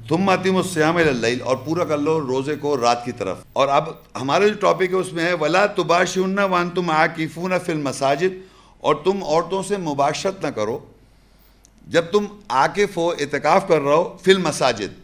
تم 0.08 0.16
ماتیم 0.16 0.56
السیام 0.56 0.96
اللیل، 0.96 1.42
اور 1.42 1.56
پورا 1.56 1.84
کر 1.84 1.98
لو 1.98 2.20
روزے 2.20 2.54
کو 2.54 2.76
رات 2.76 3.04
کی 3.04 3.12
طرف۔ 3.12 3.36
اور 3.52 3.68
اب 3.68 3.88
ہمارا 4.20 4.46
جو 4.46 4.54
ٹاپک 4.54 4.90
ہے، 4.90 4.96
اس 4.96 5.12
میں 5.12 5.24
ہے، 5.24 5.32
ولا 5.32 5.66
تباشن 5.66 6.38
وان 6.38 6.70
تم 6.70 6.90
عاقفون 6.90 7.52
فی 7.66 7.72
المساجد، 7.72 8.52
اور 8.78 8.94
تم 8.94 9.22
عورتوں 9.22 9.62
سے 9.62 9.76
مباشرت 9.76 10.44
نہ 10.44 10.50
کرو۔ 10.50 10.78
جب 11.86 12.04
تم 12.12 12.24
عاقف 12.48 12.96
ہو، 12.96 13.10
اعتکاف 13.10 13.68
کر 13.68 13.80
رہا 13.80 13.94
ہو، 13.94 14.16
فی 14.24 14.30
المساجد۔ 14.32 15.00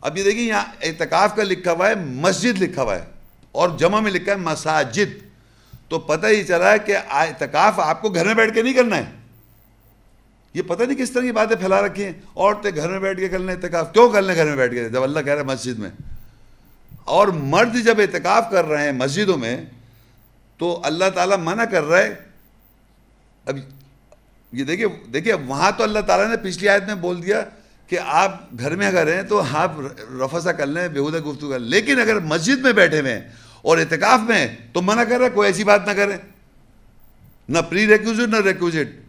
اب 0.00 0.18
یہ 0.18 0.22
دیکھیے 0.22 0.44
یہاں 0.44 0.64
اعتکاف 0.82 1.36
کا 1.36 1.42
لکھا 1.42 1.72
ہوا 1.72 1.88
ہے، 1.88 1.94
مسجد 1.94 2.62
لکھا 2.62 2.82
ہوا 2.82 2.96
ہے۔ 2.96 3.11
اور 3.52 3.68
جمع 3.78 4.00
میں 4.00 4.10
لکھا 4.10 4.32
ہے 4.32 4.36
مساجد۔ 4.36 5.32
تو 5.88 5.98
پتہ 5.98 6.26
ہی 6.26 6.44
چلا 6.44 6.72
ہے 6.72 6.78
کہ 6.78 6.96
اعتکاف 7.10 7.80
آپ 7.80 8.02
کو 8.02 8.08
گھر 8.08 8.26
میں 8.26 8.34
بیٹھ 8.34 8.54
کے 8.54 8.62
نہیں 8.62 8.74
کرنا 8.74 8.96
ہے۔ 8.96 9.04
یہ 10.54 10.62
پتہ 10.62 10.82
نہیں 10.82 10.98
کس 10.98 11.10
طرح 11.10 11.22
کی 11.22 11.32
باتیں 11.32 11.56
پھیلا 11.56 11.80
رکھی 11.80 12.04
ہیں۔ 12.04 12.12
عورتیں 12.36 12.70
گھر 12.76 12.88
میں 12.90 12.98
بیٹھ 12.98 13.20
کے 13.20 13.28
کر 13.28 13.38
لیں، 13.38 13.54
اعتکاف 13.54 13.92
کیوں 13.92 14.10
کر 14.10 14.22
لیں 14.22 14.36
گھر 14.36 14.44
میں 14.44 14.56
بیٹھ 14.56 14.74
کے؟ 14.74 14.88
جب 14.88 15.02
اللہ 15.02 15.20
کہہ 15.20 15.32
رہے 15.32 15.42
مسجد 15.42 15.78
میں۔ 15.78 15.90
اور 17.04 17.28
مرد 17.28 17.84
جب 17.84 18.00
اعتکاف 18.00 18.50
کر 18.50 18.64
رہے 18.64 18.84
ہیں 18.84 18.92
مسجدوں 18.92 19.36
میں، 19.36 19.64
تو 20.58 20.80
اللہ 20.84 21.04
تعالیٰ 21.14 21.36
منع 21.38 21.64
کر 21.64 21.84
رہا 21.84 21.98
ہے۔ 21.98 22.14
اب 23.46 23.56
یہ 24.52 24.64
دیکھیے 24.64 24.86
دیکھیے 25.12 25.34
وہاں 25.34 25.70
تو 25.76 25.82
اللہ 25.82 25.98
تعالیٰ 25.98 26.28
نے 26.28 26.36
پچھلی 26.36 26.68
آیت 26.68 26.84
میں 26.84 26.94
بول 26.94 27.22
دیا 27.22 27.40
کہ 27.86 27.98
آپ 28.06 28.40
گھر 28.58 28.76
میں 28.76 28.86
اگر 28.86 29.14
ہیں 29.14 29.22
تو 29.22 29.42
آپ 29.52 29.72
رفسا 30.20 30.52
کر 30.52 30.66
لیں 30.66 30.88
بےودہ 30.88 31.18
گفتگو 31.18 31.50
کر 31.50 31.58
لیں۔ 31.58 31.68
لیکن 31.68 32.00
اگر 32.00 32.18
مسجد 32.18 32.58
میں 32.58 32.72
بیٹھے 32.72 33.00
ہوئے 33.00 33.18
ہیں 33.18 33.41
اور 33.62 33.78
اعتکاف 33.78 34.20
میں 34.20 34.48
ہیں، 34.48 34.56
تو 34.72 34.82
منع 34.82 35.04
کر 35.04 35.18
رہا 35.18 35.24
ہے، 35.24 35.30
کوئی 35.30 35.48
ایسی 35.48 35.64
بات 35.64 35.86
نہ 35.86 35.92
کریں 35.92 36.16
نہ 37.48 37.58
پری 37.58 37.86
ریکوزٹ 37.86 38.28
نہ 38.28 38.36
ریکوزٹ 38.36 39.02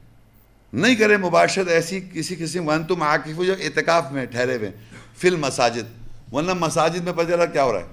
نہیں 0.73 0.95
کریں 0.95 1.17
مباشرت 1.17 1.67
ایسی 1.67 2.01
کسی 2.13 2.35
قسم 2.35 2.67
ون 2.67 2.83
تم 2.83 3.01
عاقف 3.01 3.35
ہو 3.35 3.45
جو 3.45 3.53
اعتکاف 3.53 4.11
میں 4.11 4.25
ٹھہرے 4.25 4.55
ہوئے 4.55 4.71
فل 5.17 5.35
مساجد 5.35 6.03
ورنہ 6.33 6.53
مساجد 6.53 7.01
میں 7.03 7.13
پتہ 7.13 7.45
کیا 7.53 7.63
ہو 7.63 7.73
رہا 7.73 7.79
ہے۔ 7.79 7.85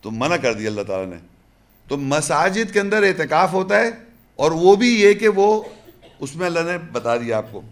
تو 0.00 0.10
منع 0.10 0.36
کر 0.36 0.52
دیا 0.52 0.70
اللہ 0.70 0.82
تعالیٰ 0.82 1.12
نے۔ 1.12 1.18
تو 1.88 1.96
مساجد 1.96 2.72
کے 2.72 2.80
اندر 2.80 3.02
اعتکاف 3.02 3.52
ہوتا 3.52 3.80
ہے 3.80 3.90
اور 4.36 4.50
وہ 4.50 4.76
بھی 4.76 5.00
یہ 5.00 5.12
کہ 5.12 5.28
وہ، 5.28 5.62
اس 6.20 6.36
میں 6.36 6.46
اللہ 6.46 6.60
نے 6.60 6.78
بتا 6.92 7.16
دیا 7.16 7.36
آپ 7.36 7.52
کو۔ 7.52 7.62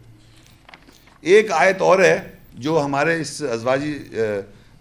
ایک 1.20 1.52
آیت 1.52 1.80
اور 1.80 1.98
ہے 1.98 2.30
جو 2.54 2.82
ہمارے 2.84 3.20
اس 3.20 3.42
ازواجی 3.52 4.08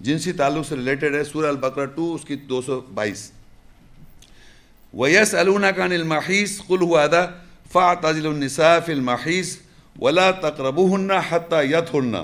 جنسی 0.04 0.32
تعلق 0.40 0.68
سے 0.68 0.76
ریلیٹڈ 0.76 1.16
ہے 1.16 1.24
سورہ 1.24 1.48
البقرہ 1.48 1.86
ٹو، 1.96 2.14
اس 2.14 2.24
کی 2.28 2.36
دو 2.50 2.62
سو 2.62 2.80
بائیس۔ 2.94 3.32
ویس 4.94 5.34
النا 5.36 5.72
کا 5.72 5.88
نلماحیث 5.88 6.60
کل 6.68 6.82
ہوا 6.82 7.04
ادا 7.04 7.26
فاطل 7.72 8.26
النساء 8.28 8.78
فی 8.86 8.92
المحیث 8.92 9.56
ولا 9.96 10.26
تقربوهن 10.44 11.12
حتى 11.30 11.60
يطهرن 11.72 12.16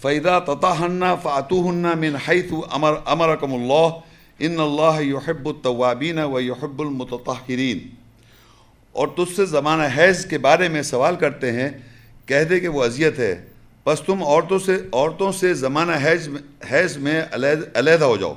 فاذا 0.00 0.38
تطهرن 0.48 1.04
فاتوهن 1.22 1.84
من 2.04 2.18
حيث 2.26 2.52
امر 2.78 2.96
امركم 3.14 3.58
الله 3.58 4.46
ان 4.48 4.60
اللہ 4.64 5.02
يحب 5.08 5.46
التوابین 5.48 6.18
و 6.24 6.40
يحب 6.40 6.80
المتطہرین 6.86 7.84
اور 8.94 9.12
تجھ 9.16 9.36
سے 9.36 9.46
زمانہ 9.52 9.90
حیض 9.96 10.24
کے 10.32 10.38
بارے 10.48 10.68
میں 10.76 10.82
سوال 10.90 11.16
کرتے 11.22 11.52
ہیں، 11.52 11.68
کہہ 12.26 12.48
دے 12.50 12.60
کہ 12.60 12.74
وہ 12.76 12.84
اذیت 12.84 13.18
ہے۔ 13.18 13.34
بس 13.86 14.00
تم 14.06 14.22
عورتوں 14.22 14.58
سے 14.58 14.76
عورتوں 14.92 15.32
سے 15.32 15.54
زمانہ 15.54 15.92
حیض 16.04 16.28
حیض 16.72 16.96
میں 16.96 17.22
علیحدہ 17.74 18.04
ہو 18.04 18.16
جاؤ 18.16 18.34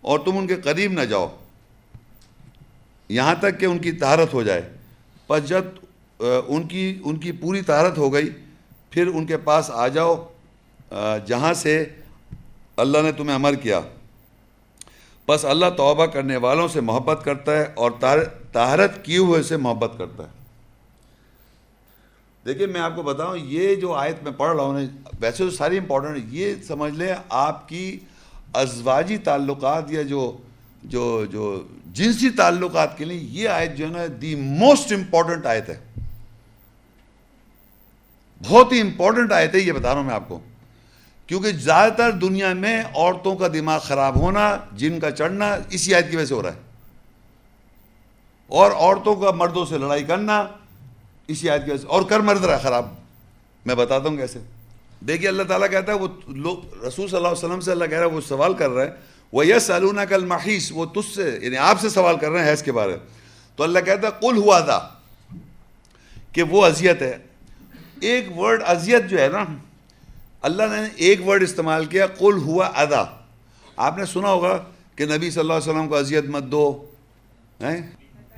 اور 0.00 0.18
تم 0.18 0.36
ان 0.38 0.46
کے 0.46 0.54
قریب 0.54 0.92
نہ 0.92 1.00
جاؤ۔ 1.00 1.36
یہاں 3.08 3.34
تک 3.34 3.60
کہ 3.60 3.66
ان 3.66 3.78
کی 3.78 3.92
طہارت 3.92 4.34
ہو 4.34 4.42
جائے۔ 4.42 4.62
پس 5.26 5.48
جب 5.48 5.64
ان 6.48 6.66
کی 6.68 6.98
ان 7.04 7.16
کی 7.16 7.32
پوری 7.32 7.60
طہارت 7.62 7.98
ہو 7.98 8.12
گئی، 8.12 8.30
پھر 8.90 9.06
ان 9.06 9.26
کے 9.26 9.36
پاس 9.36 9.70
آ 9.70 9.88
جاؤ 9.88 10.14
جہاں 11.26 11.54
سے 11.54 11.84
اللہ 12.76 12.98
نے 13.02 13.12
تمہیں 13.12 13.34
امر 13.34 13.54
کیا۔ 13.54 13.80
بس 15.28 15.44
اللہ 15.44 15.66
توبہ 15.76 16.06
کرنے 16.06 16.36
والوں 16.36 16.68
سے 16.68 16.80
محبت 16.80 17.24
کرتا 17.24 17.56
ہے 17.56 17.64
اور 17.74 17.90
طاہرت 18.52 19.04
کیے 19.04 19.18
ہوئے 19.18 19.42
سے 19.42 19.56
محبت 19.56 19.92
کرتا 19.98 20.24
ہے۔ 20.24 20.35
دیکھیں 22.46 22.66
میں 22.66 22.80
آپ 22.80 22.96
کو 22.96 23.02
بتاؤں، 23.02 23.36
یہ 23.36 23.74
جو 23.74 23.94
آیت 23.94 24.22
میں 24.22 24.32
پڑھ 24.32 24.56
رہا 24.56 24.64
ہوں، 24.64 24.80
ویسے 25.20 25.44
تو 25.44 25.50
ساری 25.50 25.78
امپورٹنٹ 25.78 26.24
یہ 26.28 26.54
سمجھ 26.66 26.92
لیں 26.92 27.14
آپ 27.28 27.68
کی 27.68 27.98
ازواجی 28.54 29.16
تعلقات 29.16 29.92
یا 29.92 30.02
جو 30.02 30.36
جو 30.84 31.24
جو 31.24 31.66
جنسی 31.86 32.30
تعلقات 32.30 32.98
کے 32.98 33.04
لیے 33.04 33.18
یہ 33.18 33.48
آیت 33.48 33.76
جو 33.76 33.86
ہے 33.86 33.90
نا، 33.90 34.02
دی 34.22 34.34
موسٹ 34.34 34.92
امپورٹنٹ 34.92 35.46
آیت 35.46 35.68
ہے۔ 35.68 35.80
بہت 38.48 38.72
ہی 38.72 38.80
امپورٹنٹ 38.80 39.32
آیت 39.32 39.54
ہے، 39.54 39.60
یہ 39.60 39.72
بتا 39.72 39.88
رہا 39.88 40.00
ہوں 40.00 40.06
میں 40.06 40.14
آپ 40.14 40.28
کو۔ 40.28 40.40
کیونکہ 41.26 41.52
زیادہ 41.52 41.92
تر 41.92 42.10
دنیا 42.10 42.52
میں 42.52 42.82
عورتوں 42.94 43.36
کا 43.36 43.48
دماغ 43.48 43.80
خراب 43.80 44.16
ہونا، 44.16 44.56
جن 44.72 45.00
کا 45.00 45.10
چڑھنا، 45.10 45.56
اسی 45.70 45.94
آیت 45.94 46.10
کی 46.10 46.16
وجہ 46.16 46.26
سے 46.26 46.34
ہو 46.34 46.42
رہا 46.42 46.52
ہے۔ 46.52 46.60
اور 48.46 48.70
عورتوں 48.70 49.16
کا 49.16 49.30
مردوں 49.30 49.66
سے 49.66 49.78
لڑائی 49.78 50.04
کرنا 50.04 50.46
اسی 51.28 51.50
آیت 51.50 51.64
کی 51.64 51.70
وجہ 51.70 51.80
سے 51.80 51.86
اور 51.86 52.02
کر 52.02 52.20
مرد 52.20 52.44
رہا 52.44 52.58
خراب۔ 52.58 52.86
میں 53.66 53.74
بتاتا 53.74 54.08
ہوں 54.08 54.16
کیسے۔ 54.16 54.38
دیکھیے 55.00 55.28
اللہ 55.28 55.42
تعالیٰ 55.42 55.70
کہتا 55.70 55.92
ہے 55.92 55.98
وہ 55.98 56.08
لوگ 56.28 56.84
رسول 56.84 57.08
صلی 57.08 57.16
اللہ 57.16 57.28
علیہ 57.28 57.44
وسلم 57.44 57.60
سے 57.60 57.70
اللہ 57.70 57.84
کہہ 57.84 57.98
رہا 57.98 58.06
ہے 58.06 58.10
وہ 58.10 58.20
سوال 58.20 58.54
کر 58.54 58.70
رہا 58.70 58.84
ہے 58.84 58.90
وہ 59.32 59.46
یس 59.46 59.62
سلونا 59.62 60.04
کل 60.04 60.24
محیث 60.24 60.72
وہ 60.74 60.86
تجھ 60.86 61.14
سے 61.14 61.38
یعنی 61.42 61.56
آپ 61.56 61.80
سے 61.80 61.88
سوال 61.88 62.18
کر 62.18 62.30
رہے 62.30 62.44
ہیں 62.44 62.50
حیض 62.50 62.62
کے 62.62 62.72
بارے۔ 62.72 62.96
تو 63.56 63.64
اللہ 63.64 63.78
کہتا 63.78 64.06
ہے 64.06 64.12
کل 64.20 64.36
ہوا 64.36 64.60
تھا 64.60 64.88
کہ 66.32 66.42
وہ 66.42 66.64
اذیت 66.66 67.02
ہے۔ 67.02 67.18
ایک 68.00 68.38
ورڈ 68.38 68.62
اذیت 68.66 69.10
جو 69.10 69.20
ہے 69.20 69.28
نا، 69.28 69.44
اللہ 70.42 70.62
نے 70.62 70.88
ایک 70.96 71.28
ورڈ 71.28 71.42
استعمال 71.42 71.84
کیا، 71.84 72.06
قل 72.06 72.34
ہوا 72.36 72.66
ادا 72.66 73.04
آپ 73.76 73.98
نے 73.98 74.04
سنا 74.04 74.28
ہوگا 74.28 74.64
کہ 74.96 75.04
نبی 75.04 75.30
صلی 75.30 75.40
اللہ 75.40 75.52
علیہ 75.52 75.72
وسلم 75.72 75.88
کو 75.88 75.96
اذیت 75.96 76.24
مت 76.24 76.42
دو 76.42 76.90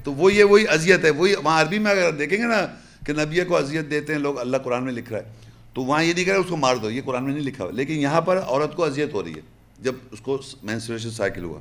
تو 0.05 0.15
وہ 0.15 0.33
یہ 0.33 0.45
وہی 0.45 0.65
اذیت 0.69 1.05
ہے، 1.05 1.11
وہی 1.11 1.35
وہاں 1.35 1.63
عربی 1.63 1.79
میں 1.79 1.91
اگر 1.91 2.13
دیکھیں 2.13 2.39
گے 2.39 2.45
نا 2.45 2.67
کہ 3.07 3.13
نبی 3.13 3.45
کو 3.45 3.57
اذیت 3.57 3.91
دیتے 3.91 4.13
ہیں، 4.13 4.21
لوگ 4.21 4.39
اللہ 4.39 4.57
قرآن 4.57 4.85
میں 4.85 4.93
لکھ 4.93 5.13
رہا 5.13 5.21
ہے۔ 5.21 5.33
تو 5.75 5.83
وہاں 5.83 6.05
یہ 6.05 6.13
نہیں 6.13 6.25
کہہ 6.25 6.33
رہا 6.33 6.41
اس 6.41 6.47
کو 6.49 6.57
مار 6.57 6.77
دو، 6.77 6.91
یہ 6.91 7.01
قرآن 7.05 7.25
میں 7.25 7.33
نہیں 7.33 7.45
لکھا 7.45 7.65
ہوا۔ 7.65 7.73
لیکن 7.73 7.95
یہاں 7.95 8.21
پر 8.21 8.39
عورت 8.39 8.77
کو 8.77 8.85
اذیت 8.85 9.15
ہو 9.15 9.25
رہی 9.25 9.35
ہے، 9.35 9.41
جب 9.83 9.93
اس 10.11 10.21
کو 10.21 10.41
مینسوریشن 10.63 11.11
سائیکل 11.11 11.45
ہوا۔ 11.45 11.61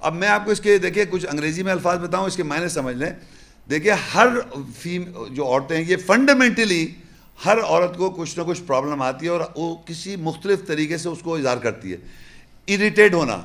اب 0.00 0.14
میں 0.14 0.28
آپ 0.28 0.44
کو 0.44 0.50
اس 0.50 0.60
کے 0.60 0.78
دیکھیں، 0.78 1.04
کچھ 1.10 1.26
انگریزی 1.30 1.62
میں 1.62 1.72
الفاظ 1.72 1.98
بتاؤں، 1.98 2.26
اس 2.26 2.36
کے 2.36 2.42
معنی 2.42 2.68
سمجھ 2.68 2.96
لیں۔ 2.96 3.10
دیکھیں، 3.70 3.92
ہر 4.14 4.26
فیم، 4.78 5.02
جو 5.30 5.44
عورتیں 5.44 5.76
ہیں، 5.76 5.84
یہ 5.88 5.96
فنڈامنٹلی 6.06 6.88
ہر 7.44 7.58
عورت 7.60 7.96
کو 7.96 8.10
کچھ 8.10 8.38
نہ 8.38 8.44
کچھ 8.44 8.62
پرابلم 8.66 9.02
آتی 9.02 9.26
ہے 9.26 9.30
اور 9.30 9.40
وہ 9.56 9.76
کسی 9.86 10.16
مختلف 10.16 10.66
طریقے 10.66 10.96
سے 10.96 11.08
اس 11.08 11.18
کو 11.18 11.34
اظہار 11.34 11.56
کرتی 11.56 11.92
ہے۔ 11.92 11.96
اریٹیڈ 12.74 13.14
ہونا۔ 13.14 13.42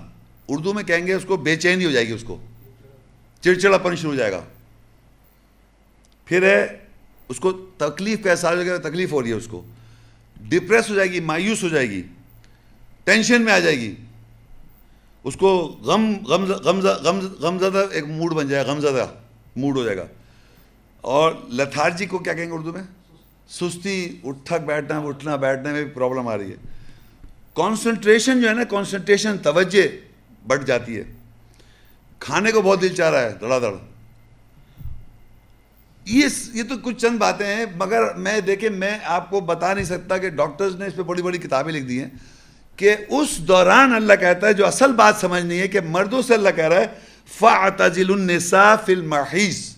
اردو 0.48 0.74
میں 0.74 0.84
کہیں 0.84 1.08
گے 1.08 1.14
اس 1.14 1.26
کو 1.26 1.38
بے 1.38 1.56
چینی 1.56 1.86
ہو 1.86 1.92
جائے 1.92 2.08
گی 2.08 2.12
اس 2.12 2.24
کو۔ 2.24 2.38
چڑچڑا 3.42 3.78
پن 3.78 3.96
شروع 3.96 4.12
ہو 4.12 4.18
جائے 4.18 4.32
گا۔ 4.32 4.42
پھر 6.26 6.44
ہے، 6.44 6.80
اس 7.30 7.40
کو 7.40 7.52
تکلیف 7.78 8.24
کا 8.24 8.32
احساس 8.32 8.58
ہو 8.58 8.64
جائے 8.64 8.80
گا، 8.80 8.90
تکلیف 8.90 9.12
ہو 9.12 9.22
رہی 9.22 9.30
ہے 9.30 9.36
اس 9.36 9.48
کو۔ 9.48 9.62
ڈپریس 10.42 10.90
ہو 10.90 10.96
جائے 10.96 11.12
گی، 11.12 11.20
مایوس 11.20 11.64
ہو 11.64 11.70
جائے 11.70 11.90
گی، 11.90 12.04
ٹینشن 13.04 13.42
میں 13.42 13.54
آ 13.54 13.60
جائے 13.60 13.80
گی۔ 13.80 13.96
اس 15.24 15.36
کو 15.36 15.78
غم 15.84 16.14
غم 16.26 16.80
غم 17.40 17.60
زدہ 17.60 17.86
ایک 17.92 18.04
موڈ 18.04 18.34
بن 18.34 18.48
جائے 18.48 18.66
گا، 18.66 18.74
غم 18.74 18.80
زدہ 18.80 19.08
موڈ 19.56 19.78
ہو 19.78 19.84
جائے 19.84 19.98
گا۔ 19.98 20.06
اور 21.02 21.34
لتھارجی 21.50 22.06
کو 22.06 22.18
کیا 22.18 22.34
کہیں 22.34 22.46
گے 22.46 22.52
اردو 22.52 22.74
میں؟ 22.74 22.84
سستی، 23.50 24.20
اٹھک 24.24 24.66
بیٹھنا، 24.66 25.00
اٹھنا 25.00 25.36
بیٹھنے 25.36 25.70
میں 25.70 25.84
بھی 25.84 25.92
پرابلم 25.92 26.28
آ 26.28 26.38
رہی 26.38 26.52
ہے۔ 26.52 26.56
کانسنٹریشن 27.54 28.42
جو 28.42 28.50
ہے 28.50 28.54
نا، 28.54 28.64
کانسنٹریشن، 28.64 29.38
توجہ 29.38 29.88
بڑھ 30.48 30.64
جاتی 30.64 30.98
ہے۔ 30.98 31.04
کھانے 32.22 32.52
کو 32.52 32.62
بہت 32.62 32.82
دل 32.82 32.96
چاہ 32.96 33.10
رہا 33.10 33.22
ہے، 33.22 33.34
دڑا 33.42 33.60
دڑ۔ 33.60 33.74
یہ 36.06 36.64
تو 36.70 36.78
کچھ 36.84 36.98
چند 36.98 37.18
باتیں 37.18 37.46
ہیں، 37.46 37.66
مگر 37.76 38.14
میں 38.14 38.40
دیکھیں، 38.40 38.70
میں 38.70 39.00
آپ 39.04 39.30
کو 39.30 39.40
بتا 39.40 39.74
نہیں 39.74 39.86
سکتا 39.86 40.18
کہ 40.18 40.30
ڈاکٹرز 40.30 40.76
نے 40.76 40.86
اس 40.86 40.96
پہ 40.96 41.02
بڑی 41.02 41.22
بڑی 41.22 41.38
کتابیں 41.38 41.74
لکھ 41.74 41.86
دی 41.86 42.02
ہیں 42.02 42.10
کہ 42.76 42.96
اس 43.10 43.38
دوران 43.38 43.94
اللہ 43.94 44.14
کہتا 44.20 44.48
ہے، 44.48 44.54
جو 44.54 44.68
اصل 44.68 44.92
بات 44.92 45.16
سمجھنی 45.16 45.60
ہے 45.60 45.68
کہ 45.68 45.80
مردوں 45.82 46.22
سے 46.22 46.34
اللہ 46.34 46.50
کہہ 46.56 46.68
رہا 46.68 46.82
ہے 46.82 46.88
فَعْتَزِلُ 47.40 48.14
النِّسَا 48.14 48.76
فِي 48.76 48.94
الْمَحِيزِ 48.94 49.76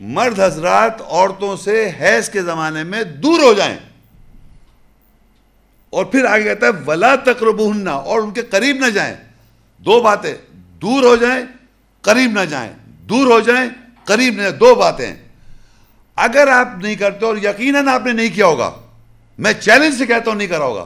مرد 0.00 0.40
حضرات 0.40 1.00
عورتوں 1.00 1.56
سے 1.56 1.90
حیض 2.00 2.28
کے 2.28 2.42
زمانے 2.42 2.84
میں 2.84 3.04
دور 3.04 3.40
ہو 3.40 3.54
جائیں۔ 3.54 3.76
اور 5.90 6.04
پھر 6.04 6.24
آگے 6.24 6.42
کہتا 6.42 6.66
ہے، 6.66 6.70
ولا 6.86 7.16
تقرب 7.16 7.60
اور 7.88 8.20
ان 8.20 8.30
کے 8.30 8.42
قریب 8.42 8.76
نہ 8.86 8.90
جائیں۔ 8.90 9.16
دو 9.78 10.02
باتیں، 10.02 10.34
دور 10.82 11.02
ہو 11.02 11.16
جائیں 11.16 11.59
قریب 12.02 12.30
نہ 12.30 12.44
جائیں، 12.44 12.72
دور 12.86 13.26
ہو 13.26 13.40
جائیں، 13.40 13.70
قریب 14.04 14.34
نہ 14.34 14.42
جائیں، 14.42 14.56
دو 14.56 14.74
باتیں 14.74 15.14
اگر 16.16 16.48
آپ 16.48 16.68
نہیں 16.82 16.94
کرتے 16.94 17.26
اور 17.26 17.36
یقیناً 17.36 17.88
آپ 17.88 18.06
نے 18.06 18.12
نہیں 18.12 18.34
کیا 18.34 18.46
ہوگا، 18.46 18.70
میں 19.38 19.52
چیلنج 19.52 19.94
سے 19.98 20.06
کہتا 20.06 20.30
ہوں 20.30 20.38
نہیں 20.38 20.48
کرا 20.48 20.64
ہوگا۔ 20.64 20.84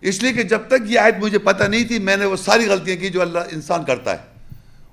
اس 0.00 0.22
لیے 0.22 0.32
کہ 0.32 0.42
جب 0.42 0.60
تک 0.68 0.74
یہ 0.86 0.98
آیت 0.98 1.14
مجھے 1.18 1.38
پتہ 1.38 1.64
نہیں 1.64 1.84
تھی، 1.84 1.98
میں 1.98 2.16
نے 2.16 2.24
وہ 2.24 2.36
ساری 2.36 2.66
غلطیاں 2.66 2.96
کی 2.96 3.08
جو 3.08 3.22
اللہ 3.22 3.38
انسان 3.50 3.84
کرتا 3.84 4.12
ہے۔ 4.12 4.16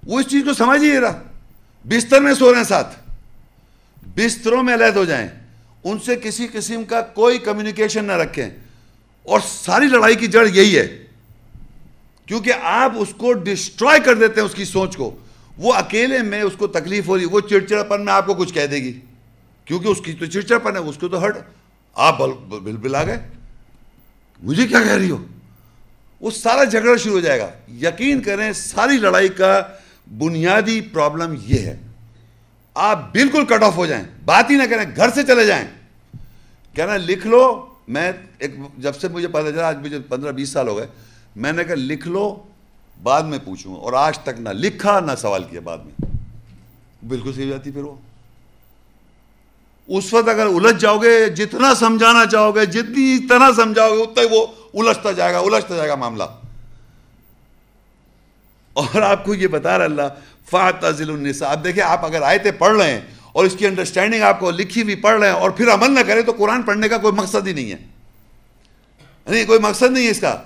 وہ 0.07 0.19
اس 0.19 0.27
چیز 0.27 0.43
کو 0.45 0.53
سمجھ 0.53 0.83
ہی 0.83 0.99
رہا۔ 0.99 1.23
بستر 1.85 2.21
میں 2.21 2.33
سو 2.33 2.51
رہے 2.51 2.57
ہیں 2.57 2.65
ساتھ۔ 2.65 2.99
بستروں 4.15 4.63
میں 4.63 4.73
علیحد 4.73 4.91
ہو 4.91 5.05
جائیں۔ 5.05 5.27
ان 5.83 5.99
سے 5.99 6.15
کسی 6.15 6.47
قسم 6.53 6.83
کا 6.83 7.01
کوئی 7.01 7.39
کمیونیکیشن 7.39 8.05
نہ 8.05 8.11
رکھیں۔ 8.11 8.49
اور 9.23 9.39
ساری 9.49 9.85
لڑائی 9.85 10.15
کی 10.15 10.27
جڑ 10.27 10.47
یہی 10.47 10.77
ہے۔ 10.77 11.03
کیونکہ 12.25 12.53
آپ 12.61 12.91
اس 12.95 13.13
کو 13.17 13.33
ڈسٹروائے 13.33 13.99
کر 13.99 14.13
دیتے 14.15 14.41
ہیں، 14.41 14.47
اس 14.47 14.55
کی 14.55 14.65
سوچ 14.65 14.97
کو۔ 14.97 15.15
وہ 15.57 15.73
اکیلے 15.73 16.21
میں 16.21 16.41
اس 16.41 16.53
کو 16.57 16.67
تکلیف 16.67 17.07
ہو 17.07 17.17
رہی، 17.17 17.25
وہ 17.25 17.39
چڑچڑا 17.39 17.83
پن 17.83 18.05
میں 18.05 18.13
آپ 18.13 18.25
کو 18.25 18.33
کچھ 18.33 18.53
کہہ 18.53 18.65
دے 18.65 18.75
گی۔ 18.75 18.99
کیونکہ 19.65 19.87
اس 19.87 20.01
کی 20.01 20.13
تو 20.13 20.25
چڑچڑا 20.25 20.59
پن 20.59 20.75
ہے، 20.75 20.81
اس 20.81 20.97
کو 20.97 21.07
تو 21.07 21.25
ہٹ۔ 21.25 21.37
آپ 21.93 22.17
بل 22.63 22.77
بل 22.77 22.95
آ 22.95 23.03
گئے۔ 23.03 23.27
مجھے 24.43 24.67
کیا 24.67 24.79
کہہ 24.83 24.91
رہی 24.91 25.11
ہو؟ 25.11 25.25
وہ 26.21 26.31
سارا 26.31 26.63
جھگڑا 26.63 26.97
شروع 26.97 27.13
ہو 27.13 27.19
جائے 27.19 27.39
گا۔ 27.39 27.49
یقین 27.67 28.21
کریں، 28.21 28.53
ساری 28.53 28.97
لڑائی 28.97 29.29
کا 29.29 29.61
بنیادی 30.17 30.81
پرابلم 30.81 31.35
یہ 31.43 31.59
ہے۔ 31.59 31.79
آپ 32.73 33.13
بالکل 33.13 33.45
کٹ 33.45 33.63
آف 33.63 33.77
ہو 33.77 33.85
جائیں۔ 33.85 34.03
بات 34.25 34.51
ہی 34.51 34.55
نہ 34.55 34.63
کریں، 34.63 34.85
گھر 34.95 35.09
سے 35.09 35.23
چلے 35.23 35.45
جائیں۔ 35.45 35.67
کہنا 36.73 36.97
لکھ 36.97 37.27
لو۔ 37.27 37.65
میں 37.87 38.11
ایک، 38.39 38.55
جب 38.77 38.95
سے 38.95 39.07
مجھے 39.07 39.27
پتا 39.27 39.51
چلا، 39.51 39.67
آج 39.67 39.77
مجھے 39.77 39.99
پندرہ 39.99 40.31
بیس 40.31 40.49
سال 40.49 40.67
ہو 40.67 40.77
گئے۔ 40.77 40.87
میں 41.35 41.51
نے 41.51 41.63
کہا، 41.63 41.75
لکھ 41.75 42.07
لو۔ 42.07 42.43
بعد 43.01 43.21
میں 43.21 43.39
پوچھوں، 43.43 43.75
اور 43.75 43.93
آج 43.93 44.19
تک 44.19 44.39
نہ 44.39 44.49
لکھا 44.49 44.99
نہ 44.99 45.11
سوال 45.17 45.43
کیا 45.43 45.59
بعد 45.59 45.77
میں۔ 45.77 46.11
بالکل 47.07 47.33
صحیح 47.33 47.49
جاتی 47.49 47.71
پھر 47.71 47.83
وہ۔ 47.83 47.95
اس 49.87 50.13
وقت 50.13 50.29
اگر 50.29 50.45
الجھ 50.45 50.81
جاؤ 50.81 50.97
گے، 50.97 51.29
جتنا 51.29 51.75
سمجھانا 51.75 52.25
چاہو 52.25 52.55
گے، 52.55 52.65
جتنی 52.65 53.27
طرح 53.27 53.51
سمجھاؤ 53.55 53.95
گے، 53.97 54.01
اتنا 54.01 54.23
ہی 54.23 54.27
وہ 54.31 54.47
الجھتا 54.73 55.11
جائے 55.11 55.33
گا، 55.33 55.39
الجھتا 55.39 55.75
جائے 55.75 55.89
گا 55.89 55.95
معاملہ۔ 55.95 56.23
اور 58.73 59.01
آپ 59.01 59.25
کو 59.25 59.33
یہ 59.35 59.47
بتا 59.47 59.77
رہا 59.77 59.85
اللہ 59.85 60.01
فاتل 60.49 61.09
النساء۔ 61.09 61.47
اب 61.47 61.63
دیکھیں، 61.63 61.83
آپ 61.83 62.05
اگر 62.05 62.21
آیتیں 62.21 62.51
پڑھ 62.51 62.77
رہے 62.77 62.91
ہیں 62.91 63.01
اور 63.31 63.45
اس 63.45 63.55
کی 63.59 63.67
انڈرسٹینڈنگ 63.67 64.23
آپ 64.23 64.39
کو 64.39 64.51
لکھی 64.51 64.81
ہوئی 64.81 64.95
پڑھ 64.95 65.19
رہے 65.19 65.27
ہیں 65.27 65.35
اور 65.35 65.49
پھر 65.49 65.73
عمل 65.73 65.91
نہ 65.91 65.99
کریں 65.99 66.21
تو 66.21 66.31
قرآن 66.31 66.61
پڑھنے 66.61 66.89
کا 66.89 66.97
کوئی 66.97 67.13
مقصد 67.13 67.47
ہی 67.47 67.53
نہیں 67.53 67.71
ہے۔ 67.71 67.77
نہیں، 69.27 69.45
کوئی 69.45 69.59
مقصد 69.59 69.91
نہیں 69.91 70.05
ہے 70.05 70.11
اس 70.11 70.19
کا۔ 70.19 70.41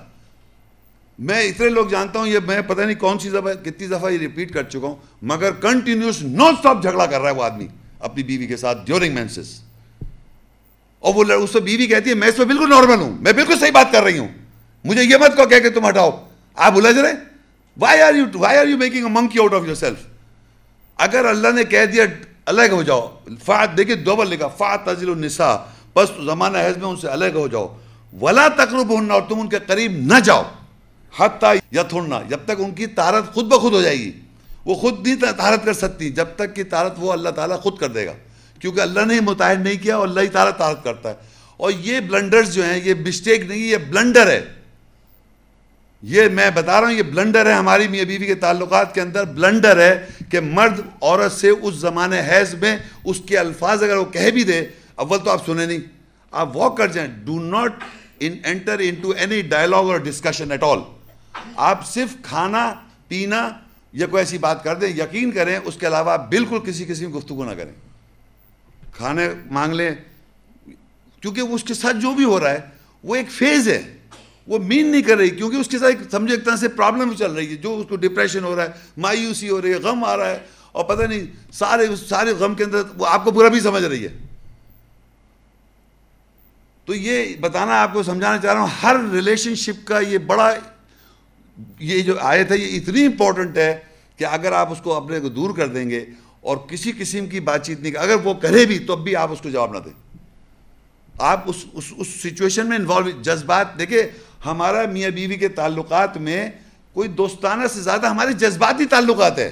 میں 1.19 1.43
اتنے 1.43 1.69
لوگ 1.69 1.87
جانتا 1.87 2.19
ہوں، 2.19 2.27
یہ 2.27 2.39
میں 2.47 2.61
پتہ 2.61 2.81
نہیں 2.81 2.95
کون 2.95 3.19
سی 3.19 3.29
دفعہ، 3.29 3.53
کتنی 3.53 3.87
دفعہ 3.87 4.11
یہ 4.11 4.17
ریپیٹ 4.17 4.53
کر 4.53 4.63
چکا 4.63 4.87
ہوں، 4.87 4.95
مگر 5.21 5.51
کنٹینیوس 5.51 6.21
نان 6.21 6.53
اسٹاپ 6.53 6.81
جھگڑا 6.81 7.05
کر 7.05 7.21
رہا 7.21 7.29
ہے 7.29 7.35
وہ 7.35 7.43
آدمی، 7.43 7.67
اپنی 7.99 8.23
بیوی 8.23 8.47
کے 8.47 8.57
ساتھ 8.57 8.85
ڈیورنگ 8.85 9.15
مینسز 9.15 9.61
اور 10.99 11.15
وہ 11.15 11.23
اس 11.33 11.49
سے 11.53 11.59
بیوی 11.59 11.87
کہتی 11.87 12.09
ہے، 12.09 12.15
میں 12.15 12.27
اس 12.27 12.37
میں 12.37 12.45
بالکل 12.45 12.69
نارمل 12.69 13.01
ہوں، 13.01 13.17
میں 13.19 13.33
بالکل 13.33 13.59
صحیح 13.59 13.71
بات 13.71 13.91
کر 13.91 14.03
رہی 14.03 14.17
ہوں۔ 14.17 14.27
مجھے 14.85 15.03
یہ 15.03 15.17
مت 15.17 15.37
کو 15.37 15.45
کہہ 15.45 15.59
کہ 15.59 15.69
تم 15.69 15.87
ہٹاؤ۔ 15.87 16.27
آپ 16.55 16.73
الجھ 16.77 16.97
رہے 16.97 17.13
why 17.79 18.01
are 18.01 18.13
you 18.13 18.25
why 18.35 18.57
are 18.57 18.67
you 18.67 18.77
making 18.77 19.03
a 19.03 19.09
monkey 19.09 19.39
out 19.39 19.53
of 19.53 19.61
yourself 19.75 19.97
اگر 20.97 21.25
اللہ 21.25 21.47
نے 21.47 21.63
کہہ 21.63 21.85
دیا 21.85 22.03
الگ 22.45 22.71
ہو 22.71 22.83
جاؤ۔ 22.83 23.19
فات 23.45 23.77
دیکھیے 23.77 23.95
دوبل 23.95 24.29
لکھا 24.29 24.47
فات 24.47 24.85
تزل 24.85 25.09
النساء۔ 25.09 25.55
بس 25.95 26.09
زمانہ 26.25 26.57
حیض 26.57 26.77
میں 26.77 26.87
ان 26.87 26.97
سے 26.97 27.07
الگ 27.07 27.35
ہو 27.35 27.47
جاؤ۔ 27.47 27.77
ولا 28.21 28.47
تقرب 28.47 28.91
اور 29.11 29.21
تم 29.29 29.39
ان 29.39 29.49
کے 29.49 29.57
قریب 29.67 29.91
نہ 29.91 30.19
جاؤ۔ 30.19 30.43
حتی 31.15 31.77
یتھننا 31.77 32.21
جب 32.29 32.37
تک 32.45 32.51
ان 32.57 32.71
کی 32.71 32.87
طارت 32.87 33.33
خود 33.33 33.45
بخود 33.45 33.73
ہو 33.73 33.81
جائے 33.81 33.99
گی، 33.99 34.11
وہ 34.65 34.75
خود 34.75 35.07
نہیں 35.07 35.15
طارت 35.37 35.65
کر 35.65 35.73
سکتی، 35.73 36.09
جب 36.09 36.25
تک 36.35 36.55
کہ 36.55 36.63
طارت 36.63 36.93
وہ 36.97 37.11
اللہ 37.11 37.29
تعالیٰ 37.29 37.59
خود 37.59 37.77
کر 37.77 37.87
دے 37.87 38.05
گا۔ 38.05 38.13
کیونکہ 38.59 38.81
اللہ 38.81 38.99
نے 39.05 39.19
متعین 39.19 39.61
نہیں 39.61 39.83
کیا 39.83 39.97
اور 39.97 40.07
اللہ 40.07 40.19
ہی 40.19 40.27
تعالیٰ 40.27 40.57
طارت 40.57 40.83
کرتا 40.83 41.09
ہے۔ 41.09 41.15
اور 41.57 41.71
یہ 41.79 41.99
بلنڈرز 41.99 42.53
جو 42.53 42.65
ہیں، 42.65 42.81
یہ 42.83 42.93
مسٹیک 42.93 43.41
نہیں، 43.41 43.59
یہ 43.59 43.77
بلنڈر 43.77 44.27
ہے۔ 44.27 44.45
یہ 46.01 46.23
میں 46.33 46.49
بتا 46.49 46.81
رہا 46.81 46.87
ہوں، 46.87 46.95
یہ 46.95 47.03
بلنڈر 47.03 47.45
ہے 47.45 47.53
ہماری 47.53 47.87
میاں 47.87 48.05
بیوی 48.05 48.25
کے 48.25 48.35
تعلقات 48.35 48.95
کے 48.95 49.01
اندر۔ 49.01 49.23
بلنڈر 49.23 49.79
ہے 49.79 50.05
کہ 50.31 50.39
مرد 50.39 50.79
عورت 51.01 51.31
سے 51.31 51.49
اس 51.49 51.75
زمانے 51.75 52.19
حیض 52.19 52.53
میں 52.53 52.77
اس 53.03 53.21
کے 53.25 53.37
الفاظ 53.37 53.83
اگر 53.83 53.95
وہ 53.95 54.05
کہہ 54.05 54.29
بھی 54.29 54.43
دے، 54.43 54.65
اول 54.95 55.19
تو 55.19 55.31
آپ 55.31 55.45
سنیں 55.45 55.67
نہیں۔ 55.67 55.79
آپ 56.31 56.57
واک 56.57 56.77
کر 56.77 56.87
جائیں۔ 56.87 57.11
Do 57.25 57.39
not 57.39 57.73
enter 58.19 58.79
into 58.95 59.09
any 59.09 59.41
dialogue 59.41 59.83
اور 59.83 59.97
ڈسکشن 59.97 60.51
ایٹ 60.51 60.63
آل 60.63 60.79
آپ 61.55 61.87
صرف 61.87 62.15
کھانا، 62.21 62.73
پینا 63.07 63.49
یا 63.93 64.07
کوئی 64.07 64.21
ایسی 64.21 64.37
بات 64.37 64.63
کر 64.63 64.75
دیں، 64.75 64.87
یقین 64.87 65.31
کریں، 65.31 65.59
اس 65.63 65.75
کے 65.75 65.87
علاوہ 65.87 66.11
آپ 66.11 66.29
بالکل 66.29 66.59
کسی 66.59 66.85
کسی 66.85 67.05
گفتگو 67.05 67.45
نہ 67.45 67.51
کریں۔ 67.51 67.71
کھانے 68.93 69.29
مانگ 69.51 69.73
لیں، 69.73 69.91
کیونکہ 71.21 71.41
اس 71.41 71.63
کے 71.63 71.73
ساتھ 71.73 71.97
جو 71.97 72.13
بھی 72.13 72.23
ہو 72.23 72.39
رہا 72.39 72.49
ہے، 72.49 72.59
وہ 73.03 73.15
ایک 73.15 73.31
فیز 73.31 73.67
ہے۔ 73.67 73.97
وہ 74.47 74.59
مین 74.59 74.87
نہیں 74.87 75.01
کر 75.01 75.17
رہی، 75.17 75.29
کیونکہ 75.29 75.55
اس 75.55 75.67
کے 75.67 75.79
ساتھ 75.79 76.11
سمجھو 76.11 76.35
ایک 76.35 76.45
طرح 76.45 76.55
سے 76.55 76.67
پرابلم 76.67 77.13
چل 77.13 77.31
رہی 77.31 77.49
ہے۔ 77.49 77.55
جو 77.55 77.77
اس 77.77 77.85
کو 77.89 77.95
ڈپریشن 77.95 78.43
ہو 78.43 78.55
رہا 78.55 78.63
ہے، 78.63 78.69
مایوسی 78.97 79.49
ہو 79.49 79.61
رہی 79.61 79.69
ہے، 79.69 79.75
غم 79.75 80.03
آ 80.03 80.17
رہا 80.17 80.29
ہے، 80.29 80.39
اور 80.71 80.85
پتہ 80.85 81.03
نہیں، 81.03 81.25
سارے 81.51 81.87
سارے 82.09 82.31
غم 82.31 82.55
کے 82.55 82.63
اندر 82.63 82.81
وہ 82.97 83.07
آپ 83.07 83.23
کو 83.23 83.31
برا 83.31 83.47
بھی 83.47 83.59
سمجھ 83.59 83.83
رہی 83.83 84.03
ہے۔ 84.03 84.17
تو 86.85 86.95
یہ 86.95 87.35
بتانا، 87.39 87.81
آپ 87.81 87.93
کو 87.93 88.03
سمجھانا 88.03 88.37
چاہ 88.37 88.53
رہا 88.53 88.61
ہوں، 88.61 88.79
ہر 88.83 88.95
ریلیشن 89.11 89.55
شپ 89.55 89.87
کا 89.87 89.99
یہ 89.99 90.17
بڑا 90.17 90.53
یہ 91.79 92.01
جو 92.01 92.19
آیت 92.19 92.51
ہے 92.51 92.57
یہ 92.57 92.77
اتنی 92.77 93.05
امپورٹنٹ 93.05 93.57
ہے 93.57 93.77
کہ 94.17 94.25
اگر 94.25 94.51
آپ 94.51 94.71
اس 94.71 94.81
کو 94.81 94.93
اپنے 94.93 95.19
کو 95.19 95.29
دور 95.29 95.55
کر 95.55 95.67
دیں 95.67 95.89
گے 95.89 96.05
اور 96.41 96.57
کسی 96.57 96.91
قسم 96.97 97.25
کی 97.25 97.39
بات 97.39 97.65
چیت 97.65 97.79
نہیں 97.79 97.95
اگر 97.95 98.15
وہ 98.23 98.33
کرے 98.33 98.65
بھی 98.65 98.79
تو 98.79 98.93
اب 98.93 99.03
بھی 99.03 99.15
آپ 99.15 99.31
اس 99.31 99.41
کو 99.41 99.49
جواب 99.49 99.73
نہ 99.73 99.79
دیں۔ 99.79 99.93
آپ 101.19 101.43
اس 101.45 101.65
اس 101.73 101.93
اس 101.97 102.07
سچویشن 102.07 102.69
میں 102.69 102.77
انوالو 102.77 103.09
جذبات 103.21 103.77
دیکھیں، 103.79 104.01
ہمارا 104.45 104.85
میاں 104.91 105.09
بیوی 105.09 105.35
کے 105.35 105.47
تعلقات 105.47 106.17
میں 106.17 106.49
کوئی 106.93 107.09
دوستانہ 107.09 107.67
سے 107.73 107.81
زیادہ 107.81 108.07
ہمارے 108.07 108.33
جذباتی 108.33 108.85
تعلقات 108.85 109.39
ہے 109.39 109.51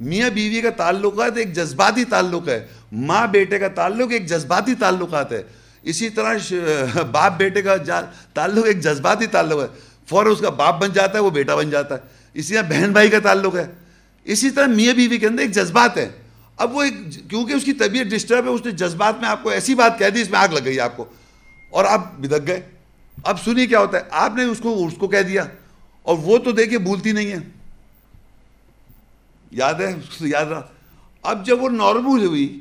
میاں 0.00 0.30
بیوی 0.30 0.60
کا 0.60 0.70
تعلقات 0.70 1.36
ایک 1.36 1.52
جذباتی 1.52 2.04
تعلق 2.04 2.48
ہے، 2.48 2.66
ماں 2.92 3.26
بیٹے 3.26 3.58
کا 3.58 3.68
تعلق 3.68 4.12
ایک 4.12 4.26
جذباتی 4.26 4.74
تعلقات 4.74 5.32
ہے۔ 5.32 5.42
اسی 5.82 6.08
طرح 6.08 7.02
باپ 7.10 7.38
بیٹے 7.38 7.62
کا 7.62 7.76
تعلق 8.34 8.66
ایک 8.66 8.80
جذباتی 8.80 9.26
تعلق 9.26 9.62
ہے۔ 9.62 9.66
فوراً 10.10 10.32
اس 10.32 10.40
کا 10.40 10.50
باپ 10.50 10.80
بن 10.80 10.92
جاتا 10.92 11.18
ہے، 11.18 11.22
وہ 11.22 11.30
بیٹا 11.30 11.54
بن 11.54 11.70
جاتا 11.70 11.94
ہے۔ 11.94 12.00
اسی 12.34 12.54
طرح 12.54 12.62
بہن 12.62 12.92
بھائی 12.92 13.10
کا 13.10 13.18
تعلق 13.18 13.56
ہے۔ 13.56 13.66
اسی 14.24 14.50
طرح 14.50 14.66
میاں 14.66 14.94
بیوی 14.94 15.18
کے 15.18 15.26
اندر 15.26 15.42
ایک 15.42 15.50
جذبات 15.50 15.96
ہے 15.96 16.08
اب 16.56 16.76
وہ 16.76 16.82
ایک 16.82 16.94
کیونکہ 17.30 17.52
اس 17.52 17.64
کی 17.64 17.72
طبیعت 17.72 18.06
ڈسٹرب 18.06 18.44
ہے، 18.44 18.50
اس 18.50 18.60
نے 18.64 18.70
جذبات 18.70 19.20
میں 19.20 19.28
آپ 19.28 19.42
کو 19.42 19.48
ایسی 19.48 19.74
بات 19.74 19.98
کہہ 19.98 20.06
دی، 20.06 20.20
اس 20.20 20.30
میں 20.30 20.38
آگ 20.38 20.48
لگ 20.48 20.64
گئی 20.64 20.80
آپ 20.80 20.96
کو۔ 20.96 21.04
اور 21.70 21.84
آپ 21.84 22.18
بدک 22.18 22.46
گئے۔ 22.46 22.60
اب 23.24 23.42
سنیے 23.44 23.66
کیا 23.66 23.80
ہوتا 23.80 23.98
ہے۔ 23.98 24.02
آپ 24.10 24.34
نے 24.34 24.44
اس 24.44 24.58
کو 24.58 24.86
اس 24.86 24.92
کو 24.98 25.08
کہہ 25.08 25.22
دیا۔ 25.22 25.44
اور 26.02 26.18
وہ 26.18 26.38
تو 26.38 26.52
دیکھے 26.52 26.78
بھولتی 26.78 27.12
نہیں 27.12 27.30
ہے۔ 27.30 27.38
یاد 29.50 29.74
ہے؟ 29.74 29.94
یاد 30.20 30.46
رہا 30.46 30.62
اب 31.22 31.46
جب 31.46 31.62
وہ 31.62 31.68
نارمل 31.68 32.24
ہوئی، 32.24 32.60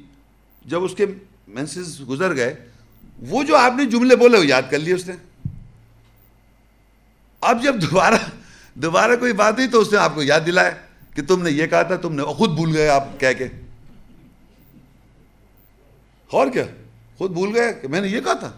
جب 0.66 0.84
اس 0.84 0.92
کے 0.98 1.06
مینسز 1.48 2.02
گزر 2.10 2.36
گئے، 2.36 2.56
وہ 3.18 3.44
جو 3.44 3.58
آپ 3.58 3.74
نے 3.78 3.86
جملے 3.86 4.16
بولے 4.16 4.38
وہ 4.38 4.46
یاد 4.46 4.62
کر 4.70 4.80
لیے 4.80 4.94
اس 4.94 5.08
نے۔ 5.08 5.14
اب 7.42 7.64
جب 7.64 7.82
دوبارہ 7.82 8.16
دوبارہ 8.74 9.16
کوئی 9.20 9.34
بات 9.34 9.54
ہوئی 9.54 9.68
تو 9.68 9.80
اس 9.80 9.92
نے 9.92 9.98
آپ 9.98 10.16
کو 10.16 10.24
یاد 10.24 10.40
دلایا 10.46 10.72
کہ 11.16 11.22
تم 11.22 11.44
نے 11.44 11.52
یہ 11.52 11.66
کہا 11.66 11.82
تھا، 11.82 11.96
تم 11.96 12.16
نے 12.16 12.24
خود 12.24 12.50
بھول 12.50 12.78
گئے 12.78 12.90
آپ 12.90 13.20
کہہ 13.20 13.34
کے۔ 13.38 13.48
اور 16.32 16.48
کیا؟ 16.48 16.64
خود 17.18 17.32
بھول 17.32 17.56
گئے 17.56 17.74
کہ 17.74 17.88
میں 17.88 18.02
نے 18.02 18.08
یہ 18.08 18.22
کہا 18.22 18.34
تھا؟ 18.34 18.52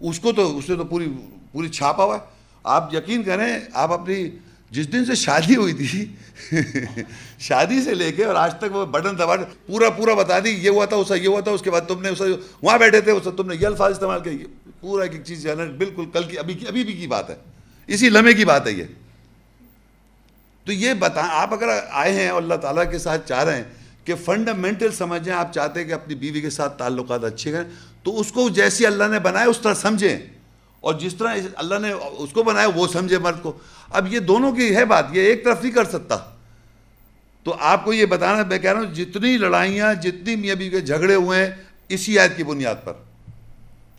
اس 0.00 0.20
کو 0.20 0.32
تو، 0.32 0.58
اس 0.58 0.70
نے 0.70 0.76
تو 0.76 0.84
پوری 0.84 1.12
پوری 1.52 1.68
چھاپا 1.68 2.04
ہوا 2.04 2.14
ہے۔ 2.14 2.20
آپ 2.64 2.94
یقین 2.94 3.22
کریں، 3.22 3.58
آپ 3.74 3.92
اپنی، 3.92 4.30
جس 4.70 4.92
دن 4.92 5.04
سے 5.04 5.14
شادی 5.14 5.56
ہوئی 5.56 5.72
تھی، 5.72 6.14
شادی 7.38 7.82
سے 7.82 7.94
لے 7.94 8.12
کے 8.12 8.24
اور 8.24 8.34
آج 8.34 8.54
تک 8.54 8.76
وہ 8.76 8.86
بٹن 8.86 9.18
دبا 9.18 9.36
پورا 9.36 9.90
پورا 9.90 10.14
بتا 10.14 10.38
دی، 10.38 10.50
یہ 10.50 10.70
ہوا 10.70 10.84
تھا 10.84 10.96
اسا 10.96 11.14
یہ 11.14 11.28
ہوا 11.28 11.40
تھا، 11.40 11.50
اس 11.50 11.62
کے 11.62 11.70
بعد 11.70 11.80
تم 11.80 12.02
نے 12.02 12.08
اسے 12.08 12.24
وہاں 12.62 12.78
بیٹھے 12.78 13.00
تھے 13.00 13.12
اسے 13.12 13.30
تم 13.36 13.46
نے 13.46 13.56
یہ 13.60 13.66
الفاظ 13.66 13.92
استعمال 13.92 14.22
کیا 14.22 14.63
پورا 14.84 15.04
ایک 15.04 15.24
چیز 15.24 15.42
جو 15.42 15.50
ہے 15.50 15.54
نا، 15.54 15.64
بالکل 15.64 16.04
کل 16.12 16.24
کی، 16.24 16.38
ابھی 16.38 16.54
کی، 16.54 16.66
ابھی 16.66 16.84
بھی 16.84 16.92
کی 16.92 17.06
بات 17.06 17.30
ہے۔ 17.30 17.36
اسی 17.86 18.08
لمحے 18.08 18.34
کی 18.34 18.44
بات 18.44 18.66
ہے 18.66 18.72
یہ۔ 18.72 18.84
تو 20.64 20.72
یہ 20.72 20.94
بتا 20.94 21.22
آپ 21.42 21.52
اگر 21.52 21.80
آئے 21.90 22.12
ہیں 22.12 22.28
اور 22.28 22.42
اللہ 22.42 22.54
تعالیٰ 22.54 22.90
کے 22.90 22.98
ساتھ 22.98 23.28
چاہ 23.28 23.44
رہے 23.44 23.56
ہیں 23.56 23.64
کہ 24.04 24.14
فنڈامنٹل 24.24 24.92
سمجھیں، 24.92 25.34
آپ 25.34 25.52
چاہتے 25.52 25.80
ہیں 25.80 25.88
کہ 25.88 25.92
اپنی 25.92 26.14
بیوی 26.14 26.40
کے 26.40 26.50
ساتھ 26.50 26.78
تعلقات 26.78 27.24
اچھے 27.24 27.52
کریں، 27.52 27.70
تو 28.02 28.20
اس 28.20 28.32
کو 28.32 28.48
جیسی 28.48 28.86
اللہ 28.86 29.04
نے 29.04 29.18
بنایا 29.18 29.46
اس 29.46 29.58
طرح 29.58 29.74
سمجھیں۔ 29.74 30.18
اور 30.80 30.94
جس 30.94 31.14
طرح 31.14 31.36
اللہ 31.54 31.74
نے 31.78 31.92
اس 31.92 32.30
کو 32.32 32.42
بنایا 32.42 32.68
وہ 32.74 32.86
سمجھے 32.86 33.18
مرد 33.18 33.42
کو۔ 33.42 33.58
اب 33.90 34.12
یہ 34.12 34.18
دونوں 34.18 34.52
کی 34.52 34.76
ہے 34.76 34.84
بات، 34.84 35.06
یہ 35.12 35.22
ایک 35.22 35.44
طرف 35.44 35.62
نہیں 35.62 35.72
کر 35.72 35.84
سکتا۔ 35.84 36.16
تو 37.44 37.56
آپ 37.60 37.84
کو 37.84 37.92
یہ 37.92 38.06
بتانا، 38.06 38.42
میں 38.44 38.58
کہہ 38.58 38.72
رہا 38.72 38.80
ہوں، 38.80 38.94
جتنی 38.94 39.36
لڑائیاں، 39.36 39.94
جتنی 39.94 40.36
میاں 40.36 40.54
بیوی 40.54 40.70
کے 40.70 40.80
جھگڑے 40.80 41.14
ہوئے 41.14 41.44
ہیں، 41.44 41.50
اسی 41.88 42.18
آیت 42.18 42.36
کی 42.36 42.44
بنیاد 42.44 42.74
پر۔ 42.84 42.92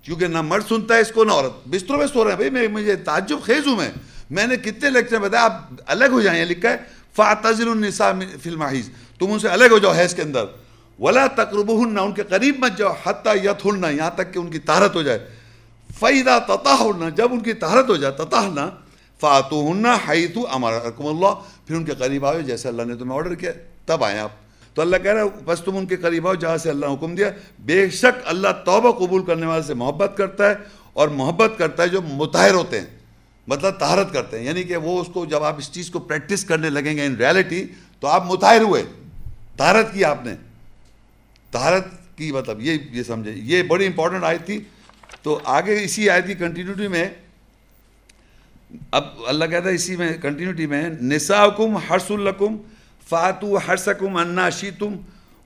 کیونکہ 0.05 0.27
نہ 0.27 0.41
مرد 0.41 0.63
سنتا 0.69 0.95
ہے، 0.95 0.99
اس 0.99 1.11
کو 1.11 1.23
نہ 1.23 1.31
عورت۔ 1.31 1.67
بستروں 1.67 1.99
میں 1.99 2.07
سو 2.07 2.23
رہے 2.23 2.31
ہیں۔ 2.31 2.37
بھائی، 2.37 2.49
میں 2.49 2.67
مجھے 2.67 2.95
تعجب، 2.95 3.37
خیز 3.43 3.67
ہوں 3.67 3.75
میں۔ 3.75 3.89
میں 4.29 4.47
نے 4.47 4.57
کتنے 4.57 4.89
لیکچر 4.89 5.19
بتایا 5.19 5.43
آپ 5.43 5.69
الگ 5.85 6.05
ہو 6.11 6.21
جائیں 6.21 6.45
لکھا 6.45 6.69
ہے 6.69 6.77
فاتذر 7.15 7.67
النساء 7.67 8.11
فی 8.41 8.49
المحیض 8.49 8.89
تم 9.19 9.31
ان 9.33 9.39
سے 9.39 9.47
الگ 9.47 9.63
ہو 9.71 9.77
جاؤ 9.77 9.93
حیض 9.93 10.15
کے 10.15 10.21
اندر۔ 10.21 10.45
ولا 10.99 11.27
تقربہن 11.27 11.99
ان 11.99 12.11
کے 12.11 12.23
قریب 12.23 12.55
مت 12.59 12.77
جاؤ 12.77 12.93
حتی 13.03 13.29
یتھلن 13.43 13.85
یہاں 13.97 14.09
تک 14.09 14.33
کہ 14.33 14.39
ان 14.39 14.51
کی 14.51 14.59
طہارت 14.59 14.95
ہو 14.95 15.01
جائے۔ 15.01 15.19
فیدا 15.99 16.39
تطہرن 16.39 17.09
جب 17.15 17.27
ان 17.31 17.39
کی 17.39 17.53
طہارت 17.53 17.89
ہو 17.89 17.95
جائے 17.95 18.13
تطہرن 18.13 18.59
فاتوہن 19.19 19.85
حیث 19.85 20.37
امرکم 20.51 21.07
اللہ 21.07 21.33
پھر 21.67 21.75
ان 21.75 21.85
کے 21.85 21.93
قریب 21.95 22.25
آؤ 22.25 22.39
جیسے 22.39 22.67
اللہ 22.67 22.81
نے 22.81 22.95
تمہیں 22.95 23.17
آرڈر 23.17 23.35
کیا، 23.35 23.51
تب 23.85 24.03
آئیں 24.03 24.19
آپ۔ 24.19 24.29
تو 24.75 24.81
اللہ 24.81 24.97
کہہ 25.03 25.11
رہا 25.11 25.21
ہے 25.21 25.27
بس 25.45 25.61
تم 25.61 25.77
ان 25.77 25.85
کے 25.85 25.95
قریب 25.95 26.27
آؤ 26.27 26.33
جہاں 26.33 26.57
سے 26.57 26.69
اللہ 26.69 26.85
حکم 26.85 27.15
دیا۔ 27.15 27.31
بے 27.59 27.89
شک 27.89 28.21
اللہ 28.25 28.47
توبہ 28.65 28.91
قبول 28.91 29.25
کرنے 29.25 29.45
والے 29.45 29.63
سے 29.63 29.73
محبت 29.73 30.11
کرتا 30.17 30.49
ہے 30.49 30.55
اور 30.93 31.07
محبت 31.07 31.51
کرتا 31.57 31.83
ہے 31.83 31.87
جو 31.87 32.01
متحر 32.01 32.53
ہوتے 32.53 32.79
ہیں 32.79 32.87
مطلب 33.47 33.79
طہارت 33.79 34.13
کرتے 34.13 34.39
ہیں۔ 34.39 34.45
یعنی 34.45 34.63
کہ 34.63 34.77
وہ 34.77 35.01
اس 35.01 35.07
کو 35.13 35.25
جب 35.25 35.43
آپ 35.43 35.57
اس 35.57 35.71
چیز 35.71 35.89
کو 35.89 35.99
پریکٹس 35.99 36.45
کرنے 36.45 36.69
لگیں 36.69 36.97
گے 36.97 37.05
ان 37.05 37.15
ریالٹی 37.15 37.65
تو 37.99 38.07
آپ 38.07 38.25
متحر 38.25 38.61
ہوئے۔ 38.61 38.83
طہارت 39.57 39.93
کی 39.93 40.03
آپ 40.03 40.25
نے۔ 40.25 40.33
طہارت 41.51 41.85
کی 42.17 42.31
مطلب 42.31 42.61
یہ 42.61 42.77
یہ 42.91 43.03
سمجھے 43.03 43.31
یہ 43.35 43.63
بڑی 43.63 43.85
امپورٹنٹ 43.85 44.23
آئی 44.23 44.37
تھی۔ 44.45 44.63
تو 45.21 45.39
آگے 45.43 45.83
اسی 45.83 46.09
آیت 46.09 46.27
کی 46.27 46.33
کنٹینیوٹی 46.33 46.87
میں، 46.87 47.09
اب 48.91 49.03
اللہ 49.27 49.45
کہتا 49.45 49.69
ہے 49.69 49.75
اسی 49.75 49.95
میں 49.95 50.13
کنٹینیوٹی 50.21 50.65
میں، 50.65 50.89
نساکم 51.01 51.75
حرس 51.75 52.11
الکم 52.11 52.57
فاتو 53.09 53.57
حرسکم 53.57 54.15
انا 54.15 54.49
شیتم 54.49 54.95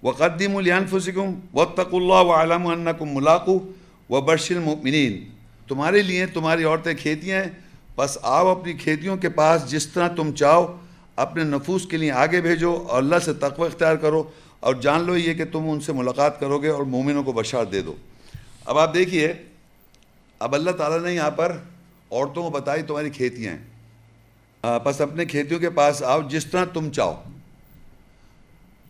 وقدم 0.03 0.55
الانفسکم 0.55 1.34
واتقوا 1.53 1.99
اللہ 1.99 2.32
وعلم 2.32 2.68
انکم 2.68 3.16
ملاقو 3.16 3.57
و 3.57 4.16
وبشر 4.16 4.55
المؤمنین 4.55 5.24
تمہارے 5.68 6.01
لیے 6.01 6.26
تمہاری 6.26 6.64
عورتیں 6.64 6.93
کھیتیاں 6.93 7.41
ہیں، 7.43 7.49
بس 7.95 8.18
آؤ 8.22 8.47
اپنی 8.47 8.74
کھیتیوں 8.74 9.18
کے 9.18 9.30
پاس 9.30 9.70
جس 9.72 9.88
طرح 9.88 10.07
تم 10.07 10.32
چاہو، 10.32 10.78
اپنے 11.16 11.43
نفوس 11.43 11.86
کے 11.86 11.97
لیے 11.97 12.12
آگے 12.12 12.41
بھیجو 12.41 12.74
اور 12.89 12.97
اللہ 12.97 13.20
سے 13.26 13.34
تقوی 13.34 13.66
اختیار 13.68 13.95
کرو 13.95 14.24
اور 14.60 14.76
جان 14.76 15.03
لو 15.03 15.18
یہ 15.18 15.34
کہ 15.34 15.45
تم 15.45 15.70
ان 15.70 15.80
سے 15.80 15.93
ملاقات 15.93 16.39
کرو 16.39 16.60
گے 16.60 16.70
اور 16.70 16.84
مومنوں 16.84 17.24
کو 17.24 17.32
بشار 17.32 17.66
دے 17.66 17.82
دو۔ 17.82 17.95
اب 18.66 18.78
آپ 18.78 18.93
دیکھیے، 18.93 19.34
اب 20.39 20.55
اللہ 20.55 20.72
تعالیٰ 20.72 20.99
نے 20.99 21.14
یہاں 21.14 21.32
پر 21.32 21.57
عورتوں 22.12 22.43
کو 22.43 22.49
بتائی 22.49 22.82
تمہاری 22.82 23.10
کھیتیاں 23.10 23.53
ہیں۔ 23.53 24.80
بس 24.86 25.01
اپنے 25.01 25.26
کھیتیوں 25.26 25.60
کے 25.60 25.70
پاس 25.70 26.03
آؤ 26.03 26.22
جس 26.30 26.45
طرح 26.45 26.66
تم 26.66 26.89
چاہو۔ 26.89 27.16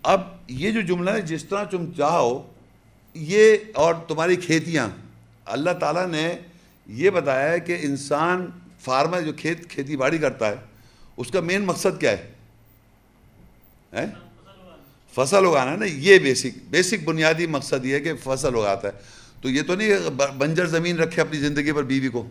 اب 0.03 0.21
یہ 0.47 0.71
جو 0.71 0.81
جملہ 0.81 1.09
ہے، 1.09 1.21
جس 1.21 1.45
طرح 1.45 1.63
تم 1.63 1.91
چاہو، 1.97 2.53
یہ 3.13 3.57
اور 3.73 3.95
تمہاری 4.07 4.35
کھیتیاں، 4.35 4.89
اللہ 5.45 5.69
تعالیٰ 5.69 6.07
نے 6.07 6.37
یہ 6.87 7.09
بتایا 7.09 7.51
ہے 7.51 7.59
کہ 7.59 7.77
انسان 7.81 8.47
فارمر 8.79 9.21
جو 9.21 9.31
کھیت، 9.33 9.69
کھیتی 9.69 9.97
باڑی 9.97 10.17
کرتا 10.17 10.49
ہے، 10.49 10.55
اس 11.17 11.31
کا 11.31 11.39
مین 11.39 11.61
مقصد 11.61 11.99
کیا 11.99 12.11
ہے؟ 12.11 14.05
فصل 15.15 15.45
اگانا 15.45 15.75
نا، 15.75 15.85
یہ 15.85 16.19
بیسک 16.19 16.57
بیسک 16.69 17.03
بنیادی 17.05 17.47
مقصد 17.47 17.85
یہ 17.85 17.93
ہے 17.93 17.99
کہ 17.99 18.13
فصل 18.23 18.55
اگاتا 18.55 18.87
ہے۔ 18.87 18.93
تو 19.41 19.49
یہ 19.49 19.61
تو 19.67 19.75
نہیں 19.75 20.09
بنجر 20.09 20.65
زمین 20.65 20.97
رکھے 20.97 21.21
اپنی 21.21 21.39
زندگی 21.39 21.71
پر 21.71 21.83
بیوی 21.83 22.09
کو۔ 22.09 22.27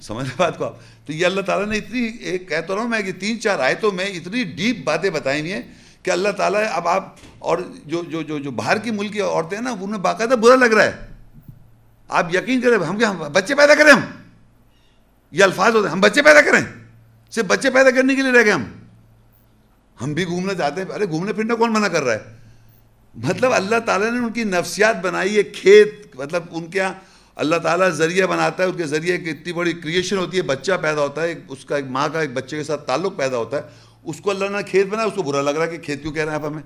سمجھ 0.00 0.28
بات 0.36 0.58
کو 0.58 0.64
آپ؟ 0.64 0.76
تو 1.06 1.12
یہ 1.12 1.26
اللہ 1.26 1.40
تعالیٰ 1.40 1.66
نے 1.66 1.76
اتنی، 1.76 2.00
ایک 2.20 2.48
کہتا 2.48 2.74
رہا 2.74 2.82
ہوں 2.82 2.88
میں 2.88 3.02
کہ 3.02 3.12
تین 3.12 3.40
چار 3.40 3.58
آیتوں 3.58 3.92
میں 3.92 4.04
اتنی 4.04 4.44
ڈیپ 4.44 4.76
باتیں 4.84 5.10
بتائی 5.10 5.40
ہوئی 5.40 5.52
ہیں 5.52 5.62
کہ 6.06 6.10
اللہ 6.10 6.28
تعالیٰ 6.28 6.64
اب 6.70 6.88
آپ 6.88 7.14
اور 7.38 7.58
جو 7.86 8.02
جو 8.04 8.22
جو 8.22 8.38
جو 8.38 8.50
باہر 8.50 8.78
کی 8.78 8.90
ملک 8.90 9.12
کی 9.12 9.20
عورتیں 9.20 9.56
ہیں 9.58 9.64
نا، 9.64 9.70
انہیں 9.70 10.00
باقاعدہ 10.00 10.34
برا 10.34 10.54
لگ 10.54 10.74
رہا 10.74 10.84
ہے۔ 10.84 11.06
آپ 12.08 12.34
یقین 12.34 12.60
کریں، 12.60 12.86
ہم 12.86 12.98
کیا 12.98 13.12
بچے 13.12 13.54
پیدا 13.54 13.74
کریں 13.74 13.92
ہم؟ 13.92 14.00
یہ 15.30 15.44
الفاظ 15.44 15.74
ہوتے 15.74 15.86
ہیں، 15.88 15.92
ہم 15.92 16.00
بچے 16.00 16.22
پیدا 16.22 16.40
کریں؟ 16.40 16.64
صرف 17.30 17.44
بچے 17.44 17.70
پیدا 17.70 17.90
کرنے 17.90 18.14
کے 18.14 18.22
لیے 18.22 18.32
رہ 18.32 18.44
گئے 18.44 18.52
ہم۔ 18.52 18.64
ہم 20.00 20.12
بھی 20.12 20.26
گھومنا 20.26 20.54
چاہتے 20.54 20.82
ہیں، 20.82 20.94
ارے 20.94 21.08
گھومنے 21.08 21.32
پھرنا 21.32 21.54
کون 21.54 21.72
منع 21.72 21.88
کر 21.88 22.02
رہا 22.02 22.12
ہے؟ 22.12 22.36
مطلب 23.14 23.52
اللہ 23.52 23.80
تعالیٰ 23.86 24.10
نے 24.10 24.18
ان 24.18 24.32
کی 24.32 24.44
نفسیات 24.44 24.96
بنائی 25.02 25.36
ہے، 25.36 25.42
کھیت 25.42 26.16
مطلب 26.16 26.42
ان 26.50 26.66
کے 26.66 26.78
یہاں 26.78 26.94
اللہ 27.36 27.56
تعالیٰ 27.56 27.88
ذریعہ 27.88 28.26
بناتا 28.26 28.62
ہے، 28.62 28.68
ان 28.68 28.76
کے 28.76 28.86
ذریعے 28.86 29.16
ایک 29.16 29.40
اتنی 29.40 29.52
بڑی 29.52 29.72
کریشن 29.72 30.16
ہوتی 30.16 30.36
ہے، 30.36 30.42
بچہ 30.42 30.72
پیدا 30.82 31.00
ہوتا 31.00 31.22
ہے 31.22 31.34
اس 31.48 31.64
کا 31.64 31.76
ایک 31.76 31.84
ماں 31.84 32.08
کا 32.08 32.20
ایک 32.20 32.32
بچے 32.32 32.56
کے 32.56 32.64
ساتھ 32.64 32.86
تعلق 32.86 33.16
پیدا 33.16 33.36
ہوتا 33.36 33.56
ہے۔ 33.56 33.62
اس 34.06 34.20
کو 34.20 34.30
اللہ 34.30 34.48
نے 34.50 34.62
کھیت 34.62 34.86
بنایا، 34.86 35.06
اس 35.06 35.14
کو 35.14 35.22
برا 35.22 35.42
لگ 35.42 35.50
رہا 35.50 35.64
ہے 35.64 35.70
کہ 35.70 35.78
کھیت 35.78 36.02
کیوں 36.02 36.12
کہہ 36.12 36.22
رہے 36.22 36.32
ہیں 36.32 36.38
آپ 36.38 36.46
ہمیں؟ 36.46 36.62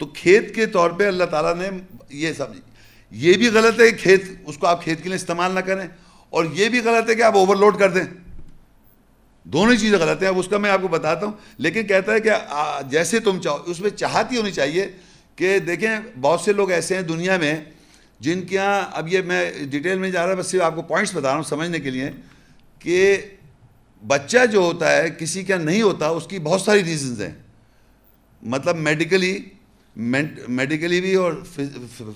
تو 0.00 0.06
کھیت 0.06 0.54
کے 0.54 0.66
طور 0.66 0.90
پہ 0.90 1.06
اللہ 1.06 1.24
تعالیٰ 1.24 1.54
نے 1.56 1.68
یہ 2.10 2.32
سمجھ، 2.32 2.58
یہ 3.12 3.36
بھی 3.36 3.48
غلط 3.48 3.80
ہے 3.80 3.90
کہ 3.90 3.96
کھیت، 3.96 4.24
اس 4.46 4.58
کو 4.58 4.66
آپ 4.66 4.82
کھیت 4.84 5.02
کے 5.02 5.08
لیے 5.08 5.16
استعمال 5.16 5.52
نہ 5.52 5.60
کریں، 5.60 5.86
اور 6.32 6.44
یہ 6.54 6.68
بھی 6.68 6.80
غلط 6.80 7.10
ہے 7.10 7.14
کہ 7.14 7.22
آپ 7.22 7.36
اوور 7.36 7.56
لوڈ 7.56 7.78
کر 7.78 7.90
دیں۔ 7.90 8.04
دونوں 9.46 9.74
چیزیں 9.74 9.98
غلط 9.98 10.22
ہیں، 10.22 10.28
اب 10.28 10.38
اس 10.38 10.48
کا 10.48 10.58
میں 10.58 10.70
آپ 10.70 10.82
کو 10.82 10.88
بتاتا 10.88 11.26
ہوں۔ 11.26 11.32
لیکن 11.58 11.86
کہتا 11.86 12.12
ہے 12.12 12.20
کہ 12.20 12.30
جیسے 12.90 13.20
تم 13.20 13.40
چاہو، 13.40 13.62
اس 13.66 13.80
میں 13.80 13.90
چاہتی 13.90 14.36
ہونی 14.36 14.50
چاہیے 14.52 14.86
کہ 15.36 15.58
دیکھیں، 15.58 15.90
بہت 16.20 16.40
سے 16.40 16.52
لوگ 16.52 16.70
ایسے 16.70 16.94
ہیں 16.94 17.02
دنیا 17.02 17.36
میں 17.36 17.54
جن 18.20 18.42
کے 18.42 18.54
یہاں، 18.54 18.80
اب 18.92 19.08
یہ 19.08 19.22
میں 19.22 19.50
ڈیٹیل 19.70 19.98
میں 19.98 20.10
جا 20.10 20.26
رہا 20.26 20.34
بس 20.34 20.46
صرف 20.46 20.62
آپ 20.62 20.74
کو 20.74 20.82
پوائنٹس 20.82 21.14
بتا 21.14 21.28
رہا 21.28 21.36
ہوں 21.36 21.42
سمجھنے 21.42 21.78
کے 21.80 21.90
لیے 21.90 22.10
کہ 22.78 23.16
بچہ 24.06 24.46
جو 24.46 24.58
ہوتا 24.58 24.96
ہے، 24.96 25.10
کسی 25.10 25.44
کا 25.44 25.56
نہیں 25.56 25.82
ہوتا، 25.82 26.08
اس 26.08 26.26
کی 26.26 26.38
بہت 26.38 26.60
ساری 26.60 26.84
ریزنز 26.84 27.22
ہیں۔ 27.22 27.34
مطلب 28.42 28.76
میڈیکلی 28.76 29.38
میڈیکلی 30.48 31.00
بھی 31.00 31.14
اور 31.14 31.32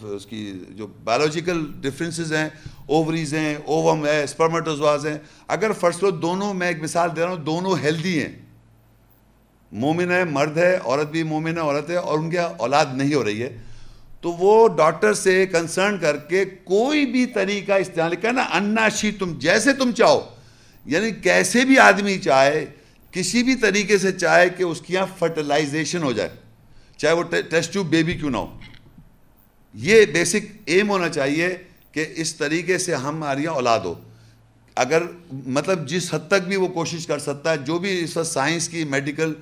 اس 0.02 0.26
کی 0.26 0.52
جو 0.70 0.86
بایولوجیکل 1.04 1.64
ڈفرینسز 1.80 2.32
ہیں 2.32 2.48
اووریز 2.86 3.34
ہیں 3.34 3.54
اووم 3.54 4.06
ہے 4.06 4.22
اسپرمٹوزواز 4.22 5.06
ہیں۔ 5.06 5.18
اگر 5.48 5.72
فرسٹ 5.72 6.02
لو 6.02 6.10
دونوں، 6.10 6.54
میں 6.54 6.68
ایک 6.68 6.82
مثال 6.82 7.08
دے 7.16 7.20
رہا 7.20 7.30
ہوں، 7.30 7.44
دونوں 7.44 7.76
ہیلدی 7.82 8.22
ہیں۔ 8.22 8.32
مومن 9.72 10.10
ہے، 10.10 10.24
مرد 10.24 10.58
ہے، 10.58 10.78
عورت 10.84 11.10
بھی 11.10 11.22
مومن 11.22 11.56
ہے، 11.56 11.62
عورت 11.62 11.90
ہے، 11.90 11.96
اور 11.96 12.18
ان 12.18 12.30
کے 12.30 12.38
اولاد 12.38 12.86
نہیں 12.94 13.14
ہو 13.14 13.24
رہی 13.24 13.42
ہے۔ 13.42 13.56
تو 14.20 14.32
وہ 14.32 14.68
ڈاکٹر 14.68 15.14
سے 15.14 15.46
کنسرن 15.46 15.98
کر 15.98 16.16
کے 16.16 16.44
کوئی 16.44 17.06
بھی 17.06 17.26
طریقہ 17.26 17.72
استعمال 17.72 18.16
کرنا 18.16 18.42
انا 18.42 18.88
شی 18.88 19.10
تم 19.12 19.38
جیسے 19.38 19.72
تم 19.72 19.92
چاہو۔ 19.92 20.20
یعنی 20.86 21.10
کیسے 21.22 21.64
بھی 21.64 21.78
آدمی 21.78 22.18
چاہے، 22.18 22.64
کسی 23.12 23.42
بھی 23.42 23.54
طریقے 23.54 23.98
سے 23.98 24.12
چاہے 24.12 24.48
کہ 24.48 24.62
اس 24.62 24.80
کی 24.80 24.94
یہاں 24.94 25.06
فرٹیلائزیشن 25.18 26.02
ہو 26.02 26.12
جائے، 26.12 26.28
چاہے 26.96 27.14
وہ 27.14 27.22
ٹیسٹ 27.50 27.72
ٹیوب 27.72 27.86
بیبی 27.86 28.14
کیوں 28.14 28.30
نہ 28.30 28.36
ہو۔ 28.36 28.58
یہ 29.74 30.04
بیسک 30.04 30.50
ایم 30.64 30.90
ہونا 30.90 31.08
چاہیے 31.08 31.54
کہ 31.92 32.04
اس 32.16 32.34
طریقے 32.34 32.78
سے 32.78 32.94
ہماری 32.94 33.44
اولاد 33.46 33.80
ہو۔ 33.80 33.94
اگر 34.76 35.02
مطلب 35.32 35.86
جس 35.88 36.12
حد 36.14 36.28
تک 36.28 36.46
بھی 36.48 36.56
وہ 36.56 36.68
کوشش 36.68 37.06
کر 37.06 37.18
سکتا 37.18 37.50
ہے، 37.52 37.56
جو 37.56 37.78
بھی 37.78 37.98
اس 38.04 38.16
وقت 38.16 38.26
سائنس 38.26 38.68
کی 38.68 38.84
میڈیکل 38.84 39.32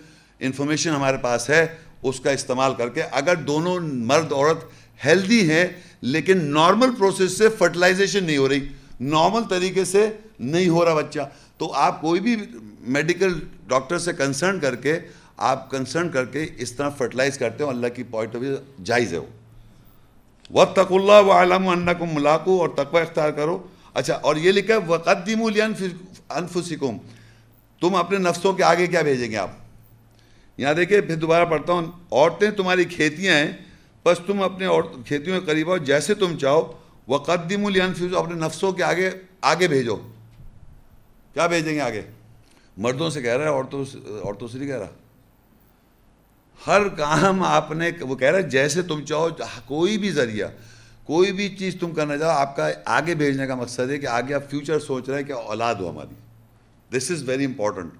انفارمیشن 0.40 0.90
ہمارے 0.90 1.16
پاس 1.16 1.48
ہے، 1.50 1.66
اس 2.02 2.20
کا 2.20 2.30
استعمال 2.30 2.74
کر 2.74 2.88
کے 2.88 3.02
اگر 3.02 3.36
دونوں 3.36 3.78
مرد، 3.80 4.32
عورت 4.32 4.64
ہیلدی 5.04 5.40
ہیں، 5.50 5.66
لیکن 6.02 6.44
نارمل 6.44 6.94
پروسیس 6.98 7.38
سے 7.38 7.48
فرٹیلائزیشن 7.48 8.24
نہیں 8.24 8.36
ہو 8.36 8.48
رہی 8.48 8.66
نارمل 9.02 9.42
طریقے 9.48 9.84
سے 9.84 10.08
نہیں 10.38 10.68
ہو 10.68 10.84
رہا 10.84 10.94
بچہ۔ 10.94 11.20
تو 11.58 11.72
آپ 11.72 12.00
کوئی 12.00 12.20
بھی 12.20 12.36
میڈیکل 12.80 13.40
ڈاکٹر 13.66 13.98
سے 13.98 14.12
کنسرن 14.12 14.60
کر 14.60 14.74
کے، 14.74 14.98
آپ 15.36 15.70
کنسرن 15.70 16.08
کر 16.08 16.24
کے 16.24 16.46
اس 16.58 16.72
طرح 16.72 16.88
فرٹیلائز 16.88 17.38
کرتے 17.38 17.64
ہو، 17.64 17.68
اللہ 17.68 17.86
کی 17.86 18.02
پوائنٹ 18.02 18.36
آف 18.36 18.40
ویو 18.40 18.56
جائز 18.84 19.12
ہے 19.12 19.18
وہ۔ 19.18 19.26
وقت 20.50 20.76
تک 20.76 20.92
اللہ 20.92 21.20
و 21.26 21.30
عالم 21.30 21.68
اللہ 21.68 21.90
کو 21.98 22.06
ملاقو، 22.06 22.60
اور 22.60 22.68
تقوی 22.68 23.00
اختیار 23.00 23.30
کرو۔ 23.30 23.58
اچھا 23.94 24.14
اور 24.14 24.36
یہ 24.36 24.52
لکھا 24.52 24.74
ہے 24.74 24.78
وقدیم 24.86 25.42
انفسکم 26.28 26.98
تم 27.80 27.94
اپنے 27.94 28.18
نفسوں 28.18 28.52
کے 28.52 28.64
آگے 28.64 28.86
کیا 28.86 29.02
بھیجیں 29.02 29.30
گے 29.30 29.36
آپ؟ 29.36 29.50
یہاں 30.58 30.74
دیکھیں، 30.74 31.00
پھر 31.00 31.16
دوبارہ 31.16 31.44
پڑھتا 31.44 31.72
ہوں، 31.72 31.86
عورتیں 32.10 32.50
تمہاری 32.50 32.84
کھیتیاں 32.84 33.34
ہیں، 33.34 33.52
بس 34.04 34.18
تم 34.26 34.42
اپنے 34.42 34.66
کھیتیوں 35.06 35.40
کے 35.40 35.46
قریب 35.46 35.70
آؤ، 35.70 35.76
جیسے 35.76 36.14
تم 36.14 36.38
چاہو۔ 36.38 36.81
وقدیم 37.08 37.66
الفظ 37.66 38.14
اپنے 38.14 38.34
نفسوں 38.34 38.72
کے 38.72 38.82
آگے 38.82 39.10
آگے 39.40 39.68
بھیجو۔ 39.68 39.96
کیا 41.34 41.46
بھیجیں 41.46 41.74
گے 41.74 41.80
آگے؟ 41.80 42.02
مردوں 42.76 43.10
سے 43.10 43.22
کہہ 43.22 43.36
رہا 43.36 43.44
ہے، 43.44 43.50
عورتوں 43.50 43.84
عورتوں 44.24 44.48
سے 44.48 44.58
نہیں 44.58 44.68
کہہ 44.68 44.76
رہا۔ 44.76 44.90
ہر 46.66 46.88
کام 46.88 47.42
آپ 47.42 47.72
نے، 47.72 47.90
وہ 48.00 48.16
کہہ 48.16 48.28
رہا 48.28 48.38
ہے، 48.38 48.42
جیسے 48.42 48.82
تم 48.82 49.04
چاہو، 49.04 49.28
کوئی 49.66 49.98
بھی 49.98 50.10
ذریعہ، 50.10 50.48
کوئی 51.04 51.32
بھی 51.32 51.48
چیز 51.48 51.76
تم 51.80 51.90
کرنا 51.90 52.18
چاہو، 52.18 52.30
آپ 52.30 52.56
کا 52.56 52.68
آگے 52.84 53.14
بھیجنے 53.14 53.46
کا 53.46 53.54
مقصد 53.54 53.90
ہے 53.90 53.98
کہ 53.98 54.06
آگے 54.06 54.34
آپ 54.34 54.50
فیوچر 54.50 54.78
سوچ 54.78 55.08
رہے 55.08 55.18
ہیں 55.18 55.24
کہ 55.24 55.32
اولاد 55.32 55.74
ہو 55.74 55.90
ہماری۔ 55.90 56.14
دس 56.96 57.10
از 57.10 57.28
ویری 57.28 57.44
امپورٹنٹ 57.44 57.92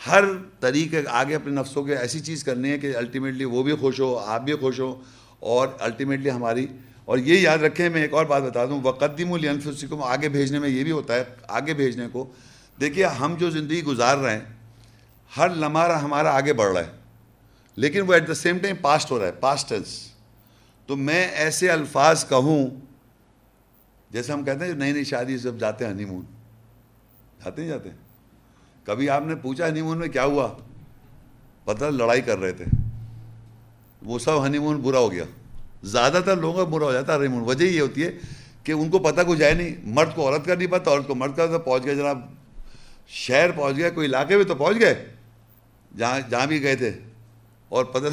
ہر 0.00 0.24
طریقے 0.60 1.02
آگے 1.08 1.34
اپنے 1.34 1.52
نفسوں 1.52 1.84
کے 1.84 1.96
ایسی 1.96 2.20
چیز 2.20 2.44
کرنی 2.44 2.70
ہے 2.70 2.78
کہ 2.78 2.96
الٹیمیٹلی 2.96 3.44
وہ 3.44 3.62
بھی 3.62 3.76
خوش 3.76 4.00
ہو، 4.00 4.16
آپ 4.16 4.40
بھی 4.40 4.54
خوش 4.54 4.80
ہو، 4.80 5.02
اور 5.40 5.68
الٹیمیٹلی 5.78 6.30
ہماری 6.30 6.66
اور 7.06 7.18
یہ 7.18 7.38
یاد 7.38 7.58
رکھیں، 7.58 7.88
میں 7.88 8.02
ایک 8.02 8.14
اور 8.14 8.26
بات 8.26 8.42
بتا 8.42 8.64
دوں۔ 8.66 8.80
وقدیم 8.82 9.32
الفسکم 9.32 10.02
آگے 10.02 10.28
بھیجنے 10.28 10.58
میں 10.58 10.68
یہ 10.68 10.82
بھی 10.82 10.92
ہوتا 10.92 11.14
ہے، 11.14 11.24
آگے 11.48 11.74
بھیجنے 11.74 12.06
کو۔ 12.12 12.32
دیکھیے، 12.80 13.04
ہم 13.04 13.34
جو 13.38 13.50
زندگی 13.50 13.82
گزار 13.82 14.18
رہے 14.18 14.32
ہیں، 14.32 14.44
ہر 15.36 15.48
لمحہ 15.48 15.98
ہمارا 15.98 16.30
آگے 16.30 16.52
بڑھ 16.52 16.72
رہا 16.72 16.80
ہے، 16.80 16.90
لیکن 17.76 18.00
وہ 18.00 18.12
at 18.12 18.28
the 18.28 18.34
same 18.34 18.58
time 18.58 18.76
past 18.76 19.10
ہو 19.10 19.18
رہا 19.18 19.26
ہے 19.26 19.32
پاسٹ 19.32 19.68
ٹینس 19.68 20.12
تو 20.86 20.96
میں 20.96 21.28
ایسے 21.28 21.70
الفاظ 21.70 22.24
کہوں، 22.28 22.70
جیسے 24.10 24.32
ہم 24.32 24.44
کہتے 24.44 24.64
ہیں، 24.64 24.72
نئی 24.72 24.92
نئی 24.92 25.04
شادی 25.04 25.38
سب 25.38 25.58
جاتے 25.60 25.84
ہیں 25.84 25.92
ہنی 25.92 26.04
مون 26.04 26.24
جاتے 27.44 27.62
ہیں 27.62 27.68
جاتے 27.68 27.88
ہیں۔ 27.90 27.96
کبھی 28.84 29.10
آپ 29.10 29.22
نے 29.26 29.34
پوچھا 29.34 29.68
ہنی 29.68 29.82
مون 29.82 29.98
میں 29.98 30.08
کیا 30.08 30.24
ہوا؟ 30.24 30.48
پتہ 31.64 31.84
لڑائی 31.84 32.20
کر 32.20 32.38
رہے 32.38 32.52
تھے۔ 32.52 32.64
وہ 34.02 34.18
سب 34.18 34.46
ہنی 34.46 34.58
مون 34.58 34.80
برا 34.80 34.98
ہو 34.98 35.12
گیا۔ 35.12 35.24
زیادہ 35.82 36.20
تر 36.24 36.36
لوگوں 36.36 36.64
کا 36.64 36.70
برا 36.70 36.84
ہو 36.84 36.92
جاتا 36.92 37.12
ہے 37.14 37.18
ہنی 37.18 37.28
مون 37.28 37.44
وجہ 37.44 37.64
یہ 37.64 37.80
ہوتی 37.80 38.04
ہے 38.04 38.18
کہ 38.64 38.72
ان 38.72 38.90
کو 38.90 38.98
پتہ 38.98 39.20
کچھ 39.26 39.42
ہے 39.42 39.54
نہیں۔ 39.54 39.74
مرد 39.82 40.14
کو 40.14 40.22
عورت 40.22 40.46
کا 40.46 40.54
نہیں 40.54 40.66
پتہ، 40.66 40.90
عورت 40.90 41.06
کو 41.06 41.14
مرد 41.14 41.36
کا 41.36 41.46
تو 41.46 41.58
پہنچ 41.58 41.84
گئے 41.84 41.94
جناب۔ 41.94 42.34
شہر 43.08 43.50
پہنچ 43.50 43.76
گیا 43.76 43.90
کوئی 43.90 44.06
علاقے 44.06 44.36
میں 44.36 44.44
تو 44.44 44.54
پہنچ 44.54 44.80
گئے؟ 44.80 45.06
جہاں 45.98 46.20
جہاں 46.30 46.46
بھی 46.46 46.62
گئے 46.62 46.76
تھے۔ 46.76 46.92
اور 47.68 47.84
پتہ 47.84 48.06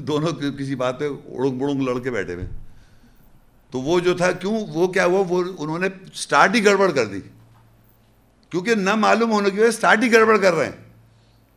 دونوں 0.00 0.52
کسی 0.52 0.74
بات 0.74 1.00
پہ 1.00 1.08
اڑنگ 1.08 1.58
بڑنگ 1.58 1.82
لڑ 1.82 1.98
کے 1.98 2.10
بیٹھے 2.10 2.34
ہوئے۔ 2.34 2.46
تو 3.70 3.80
وہ 3.80 4.00
جو 4.00 4.16
تھا، 4.16 4.32
کیوں؟ 4.32 4.66
وہ 4.66 4.88
کیا 4.88 5.04
ہوا؟ 5.04 5.24
وہ 5.28 5.44
انہوں 5.58 5.78
نے 5.78 5.88
سٹارٹ 6.14 6.54
ہی 6.54 6.64
گڑبڑ 6.64 6.90
کر 6.90 7.04
دی۔ 7.04 7.20
کیونکہ 8.50 8.74
نہ 8.74 8.94
معلوم 8.94 9.32
ہونے 9.32 9.50
کی 9.50 9.60
وجہ 9.60 9.70
سٹارٹ 9.70 10.02
ہی 10.02 10.12
گڑبڑ 10.12 10.36
کر 10.36 10.54
رہے 10.54 10.64
ہیں۔ 10.64 10.72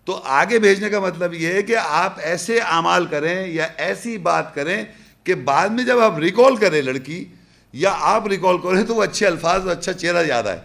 تو 0.05 0.21
آگے 0.23 0.59
بھیجنے 0.59 0.89
کا 0.89 0.99
مطلب 0.99 1.33
یہ 1.33 1.53
ہے 1.53 1.63
کہ 1.63 1.75
آپ 1.77 2.13
ایسے 2.17 2.59
اعمال 2.59 3.05
کریں 3.05 3.47
یا 3.47 3.67
ایسی 3.77 4.17
بات 4.17 4.55
کریں 4.55 4.85
کہ 5.29 5.35
بعد 5.35 5.69
میں 5.69 5.83
جب 5.83 5.99
آپ 5.99 6.17
ریکال 6.17 6.55
کریں 6.55 6.81
لڑکی 6.81 7.25
یا 7.73 7.95
آپ 7.99 8.27
ریکال 8.27 8.57
کریں 8.57 8.83
تو 8.83 8.95
وہ 8.95 9.03
اچھے 9.03 9.27
الفاظ 9.27 9.61
اور 9.61 9.71
اچھا 9.71 9.93
چہرہ 9.93 10.25
یاد 10.27 10.43
آئے۔ 10.43 10.61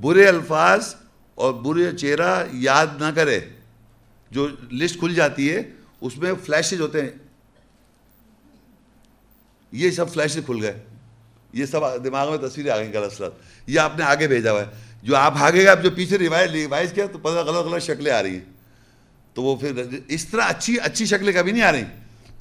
برے 0.00 0.28
الفاظ 0.28 0.94
اور 1.34 1.52
برے 1.54 1.96
چہرہ 1.96 2.44
یاد 2.52 2.86
نہ 2.98 3.04
کرے۔ 3.14 3.40
جو 4.30 4.48
لسٹ 4.72 4.98
کھل 4.98 5.14
جاتی 5.14 5.52
ہے، 5.52 5.62
اس 6.00 6.18
میں 6.18 6.32
فلیشز 6.44 6.80
ہوتے 6.80 7.02
ہیں۔ 7.02 7.10
یہ 9.72 9.90
سب 9.90 10.12
فلیشز 10.12 10.38
کھل 10.46 10.62
گئے۔ 10.62 10.84
یہ 11.52 11.66
سب 11.66 12.04
دماغ 12.04 12.30
میں 12.30 12.48
تصویریں 12.48 12.70
آ 12.70 12.78
گئی 12.78 12.92
غلط 12.92 13.12
سلط۔ 13.12 13.32
یہ 13.66 13.80
آپ 13.80 13.98
نے 13.98 14.04
آگے 14.04 14.28
بھیجا 14.28 14.52
ہوا 14.52 14.60
ہے۔ 14.60 14.66
جو 15.02 15.16
آپ 15.16 15.34
آگے 15.36 15.64
گا 15.64 15.74
جو 15.74 15.90
پیچھے 15.90 16.18
ریوائز 16.18 16.50
ریوائز 16.50 16.92
کیا، 16.92 17.06
تو 17.12 17.18
پتہ 17.18 17.34
غلط 17.34 17.72
غلط 17.72 17.82
شکلیں 17.82 18.12
آ 18.12 18.22
رہی 18.22 18.34
ہیں۔ 18.34 18.52
تو 19.34 19.42
وہ 19.42 19.56
پھر 19.56 19.84
اس 20.08 20.24
طرح 20.28 20.42
اچھی 20.42 20.80
اچھی 20.80 21.06
شکلیں 21.06 21.32
کبھی 21.32 21.52
نہیں 21.52 21.62
آ 21.62 21.72
رہی۔ 21.72 21.84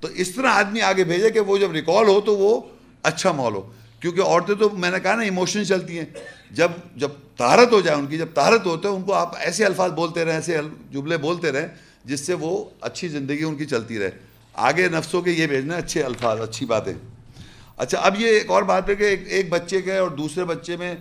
تو 0.04 0.10
اس 0.14 0.36
طرح 0.36 0.48
آدمی 0.48 0.82
آگے 0.82 1.04
بھیجے 1.04 1.30
کہ 1.30 1.40
وہ 1.40 1.58
جب 1.58 1.72
ریکال 1.72 2.08
ہو 2.08 2.22
تو 2.22 2.38
وہ 2.38 2.62
اچھا 3.04 3.32
مال 3.32 3.54
ہو۔ 3.54 3.72
کیونکہ 4.00 4.22
عورتیں 4.22 4.56
تو 4.56 4.70
میں 4.70 4.92
نے 4.92 5.00
کہا 5.00 5.16
نا 5.16 5.22
ایموشن 5.22 5.66
چلتی 5.66 5.98
ہیں۔ 5.98 6.06
جب 6.52 6.72
جب 6.96 7.10
تہارت 7.38 7.72
ہو 7.72 7.82
جائے 7.82 7.98
ان 7.98 8.06
کی، 8.06 8.18
جب 8.18 8.28
تہارت 8.34 8.66
ہوتے 8.66 8.88
ہیں 8.88 8.96
ان 8.96 9.02
کو 9.02 9.14
آپ 9.14 9.36
ایسے 9.36 9.66
الفاظ 9.66 9.92
بولتے 9.92 10.26
رہیں، 10.26 10.34
ایسے 10.34 10.58
جملے 10.92 11.18
بولتے 11.18 11.52
رہیں 11.52 11.68
جس 12.06 12.20
سے 12.20 12.34
وہ 12.34 12.66
اچھی 12.82 13.08
زندگی 13.08 13.44
ان 13.44 13.56
کی 13.56 13.66
چلتی 13.66 14.00
رہے۔ 14.00 14.12
آگے 14.54 14.88
نفسوں 14.88 15.22
کے 15.22 15.32
یہ 15.32 15.48
بھیجنا 15.48 15.76
اچھے 15.76 16.04
الفاظ، 16.04 16.42
اچھی 16.42 16.66
باتیں۔ 16.66 16.94
اچھا 17.78 18.00
اب 18.00 18.22
یہ 18.22 18.28
ایک 18.28 18.50
اور 18.50 18.64
بات 18.64 18.90
ہے 18.90 18.96
کہ 18.96 19.16
ایک 19.28 19.50
بچے 19.50 19.82
کے 19.82 19.98
اور 19.98 20.10
دوسرے 20.10 20.44
بچے 20.44 20.78
میں 20.78 20.96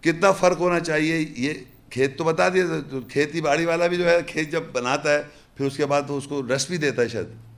کتنا 0.00 0.32
فرق 0.32 0.60
ہونا 0.60 0.80
چاہیے۔ 0.80 1.26
یہ 1.36 1.52
کھیت 1.90 2.18
تو 2.18 2.24
بتا 2.24 2.48
دیا 2.48 2.64
کھیتی 3.08 3.40
باڑی 3.40 3.64
والا 3.64 3.86
بھی 3.86 3.96
جو 3.96 4.10
ہے 4.10 4.18
کھیت 4.26 4.52
جب 4.52 4.62
بناتا 4.72 5.14
ہے، 5.14 5.22
پھر 5.56 5.66
اس 5.66 5.76
کے 5.76 5.86
بعد 5.86 6.02
تو 6.06 6.16
اس 6.16 6.26
کو 6.26 6.42
ریسٹ 6.48 6.68
بھی 6.68 6.76
دیتا 6.76 7.02
ہے 7.02 7.08
شاید۔ 7.08 7.53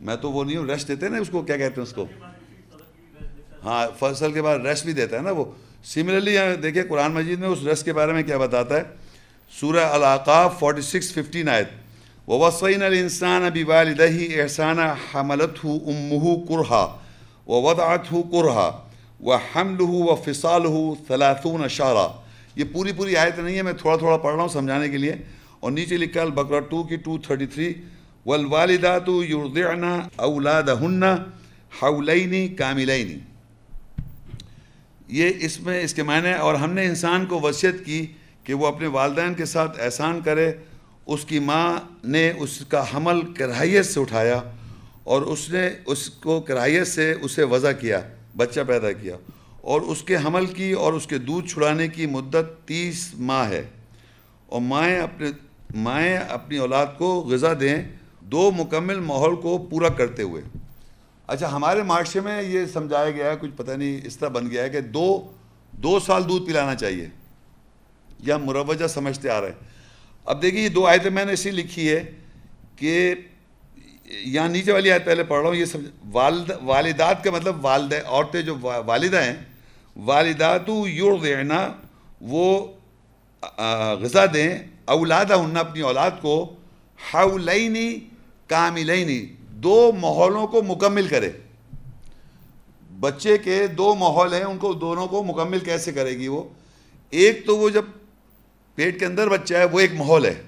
میں 0.00 0.16
تو 0.16 0.32
وہ 0.32 0.44
نہیں 0.44 0.56
ہوں 0.56 0.66
ریسٹ 0.66 0.88
دیتے 0.88 1.08
نا 1.08 1.18
اس 1.18 1.28
کو؟ 1.28 1.42
کیا 1.42 1.56
کہتے 1.56 1.80
ہیں 1.80 1.82
اس 1.82 1.92
کو؟ 1.92 2.06
ہاں 3.64 3.86
فصل 3.98 4.32
کے 4.32 4.42
بعد 4.42 4.58
ریسٹ 4.58 4.84
بھی 4.84 4.92
دیتا 4.92 5.16
ہے 5.16 5.22
نا 5.22 5.30
وہ۔ 5.30 5.44
سملرلی 5.84 6.36
دیکھیں 6.62 6.82
قرآن 6.88 7.12
مجید 7.12 7.38
میں 7.38 7.48
اس 7.48 7.58
ریسٹ 7.64 7.84
کے 7.84 7.92
بارے 7.92 8.12
میں 8.12 8.22
کیا 8.22 8.38
بتاتا 8.38 8.76
ہے۔ 8.76 8.82
سورہ 9.60 9.78
العقاف 9.78 10.58
فورٹی 10.58 10.80
سکس 10.80 11.12
ففٹین 11.12 11.48
آیت۔ 11.48 11.68
ووصین 12.28 12.82
الانسان 12.82 13.42
بوالدہ 13.54 14.06
احسانہ 14.36 14.94
حملت 15.14 15.64
ہو 15.64 15.78
امہ 15.86 16.46
کرہا 16.48 16.98
ووضعت 17.46 18.12
ہو 18.12 18.22
کرہا 18.22 18.88
وحملہ 19.20 19.82
وفصالہ 19.82 20.94
ثلاثون 21.08 21.68
شارہ 21.68 22.08
یہ 22.56 22.64
پوری 22.72 22.92
پوری 22.92 23.16
آیت 23.16 23.38
نہیں 23.38 23.56
ہے، 23.56 23.62
میں 23.62 23.72
تھوڑا 23.72 23.96
تھوڑا 23.96 24.16
پڑھ 24.16 24.34
رہا 24.34 24.42
ہوں 24.42 24.48
سمجھانے 24.48 24.88
کے 24.88 24.96
لیے۔ 24.96 25.14
اور 25.60 25.70
نیچے 25.70 25.96
لکھا 25.96 26.20
البقرہ 26.20 26.60
ٹو 26.60 26.82
کی 26.82 26.96
ٹو 26.96 27.18
تھرٹی 27.18 27.46
تھری 27.46 27.74
والوالدات 28.26 29.08
یرضعن 29.28 29.84
اولادہن 30.16 31.02
حولین 31.80 32.54
کاملین. 32.56 33.18
یہ 35.08 35.30
اس 35.40 35.60
میں 35.60 35.82
اس 35.82 35.94
کے 35.94 36.02
معنی 36.02 36.32
اور 36.32 36.54
ہم 36.54 36.72
نے 36.72 36.84
انسان 36.86 37.26
کو 37.26 37.40
وصیت 37.40 37.84
کی 37.84 38.04
کہ 38.44 38.54
وہ 38.54 38.66
اپنے 38.66 38.86
والدین 38.86 39.34
کے 39.34 39.44
ساتھ 39.44 39.80
احسان 39.80 40.20
کرے، 40.24 40.50
اس 41.06 41.24
کی 41.24 41.38
ماں 41.40 41.78
نے 42.04 42.30
اس 42.38 42.58
کا 42.68 42.84
حمل 42.94 43.20
کراہیت 43.34 43.86
سے 43.86 44.00
اٹھایا 44.00 44.40
اور 45.04 45.22
اس 45.22 45.48
نے 45.50 45.68
اس 45.86 46.08
کو 46.22 46.40
کراہیت 46.40 46.86
سے 46.86 47.12
اسے 47.12 47.44
وضع 47.44 47.72
کیا، 47.80 48.00
بچہ 48.36 48.60
پیدا 48.66 48.92
کیا 48.92 49.16
اور 49.62 49.80
اس 49.82 50.02
کے 50.02 50.16
حمل 50.24 50.46
کی 50.46 50.70
اور 50.72 50.92
اس 50.92 51.06
کے 51.06 51.18
دودھ 51.18 51.48
چھڑانے 51.48 51.88
کی 51.88 52.06
مدت 52.06 52.52
تیس 52.68 53.08
ماہ 53.18 53.48
ہے 53.48 53.62
اور 54.46 54.60
مائیں 54.60 54.98
اپنے، 54.98 55.30
مائیں 55.76 56.16
اپنی 56.16 56.56
اولاد 56.58 56.86
کو 56.98 57.08
غذا 57.30 57.52
دیں 57.60 57.76
دو 58.32 58.50
مکمل 58.50 59.00
ماحول 59.00 59.36
کو 59.36 59.56
پورا 59.70 59.88
کرتے 59.88 60.22
ہوئے۔ 60.22 60.42
اچھا 61.26 61.50
ہمارے 61.52 61.82
معاشرے 61.82 62.20
میں 62.20 62.42
یہ 62.42 62.64
سمجھایا 62.72 63.10
گیا 63.10 63.30
ہے 63.30 63.36
کچھ 63.40 63.50
پتہ 63.56 63.72
نہیں 63.72 64.06
اس 64.06 64.16
طرح 64.16 64.28
بن 64.28 64.50
گیا 64.50 64.62
ہے 64.62 64.70
کہ 64.70 64.80
دو 64.80 65.06
دو 65.72 65.98
سال 66.00 66.28
دودھ 66.28 66.46
پلانا 66.46 66.74
چاہیے 66.74 67.08
یا 68.18 68.36
مروجہ 68.36 68.86
سمجھتے 68.86 69.30
آ 69.30 69.40
رہے۔ 69.40 69.48
ہیں 69.48 69.68
اب 70.24 70.42
دیکھیے، 70.42 70.62
یہ 70.62 70.68
دو 70.68 70.86
آیتیں 70.86 71.10
میں 71.10 71.24
نے 71.24 71.32
اسی 71.32 71.50
لکھی 71.50 71.88
ہے 71.88 72.02
کہ 72.76 73.14
یہاں 74.06 74.48
نیچے 74.48 74.72
والی 74.72 74.90
آیت 74.92 75.04
پہلے 75.04 75.24
پڑھ 75.24 75.40
رہا 75.40 75.48
ہوں، 75.48 75.56
یہ 75.56 75.64
سمجھ، 75.64 75.86
والد، 76.12 76.50
والدات 76.62 77.24
کا 77.24 77.30
مطلب 77.30 77.64
والدہ 77.64 77.98
عورتیں 78.06 78.42
جو 78.42 78.54
والدہ 78.60 79.22
ہیں 79.22 79.36
والدات 79.96 80.68
یرضعنا، 80.88 81.66
وہ 82.20 82.66
غذا 84.00 84.24
دیں 84.34 84.48
اولادہ 84.84 85.38
ہن 85.40 85.56
اپنی 85.56 85.80
اولاد 85.80 86.10
کو 86.20 86.54
حولینی 87.00 87.98
کاملینی 88.50 89.26
دو 89.40 89.92
ماحولوں 90.00 90.46
کو 90.46 90.62
مکمل 90.62 91.08
کرے۔ 91.08 91.30
بچے 93.00 93.38
کے 93.38 93.66
دو 93.66 93.94
ماحول 93.94 94.34
ہیں، 94.34 94.44
ان 94.44 94.58
کو 94.58 94.72
دونوں 94.72 95.06
کو 95.06 95.24
مکمل 95.24 95.58
کیسے 95.58 95.92
کرے 95.92 96.10
گی 96.10 96.28
وہ؟ 96.28 96.42
ایک 97.10 97.46
تو 97.46 97.58
وہ 97.58 97.70
جب 97.70 97.84
پیٹ 98.74 98.98
کے 98.98 99.06
اندر 99.06 99.28
بچہ 99.28 99.54
ہے، 99.54 99.64
وہ 99.64 99.80
ایک 99.80 99.92
ماحول 99.94 100.24
ہے۔ 100.24 100.42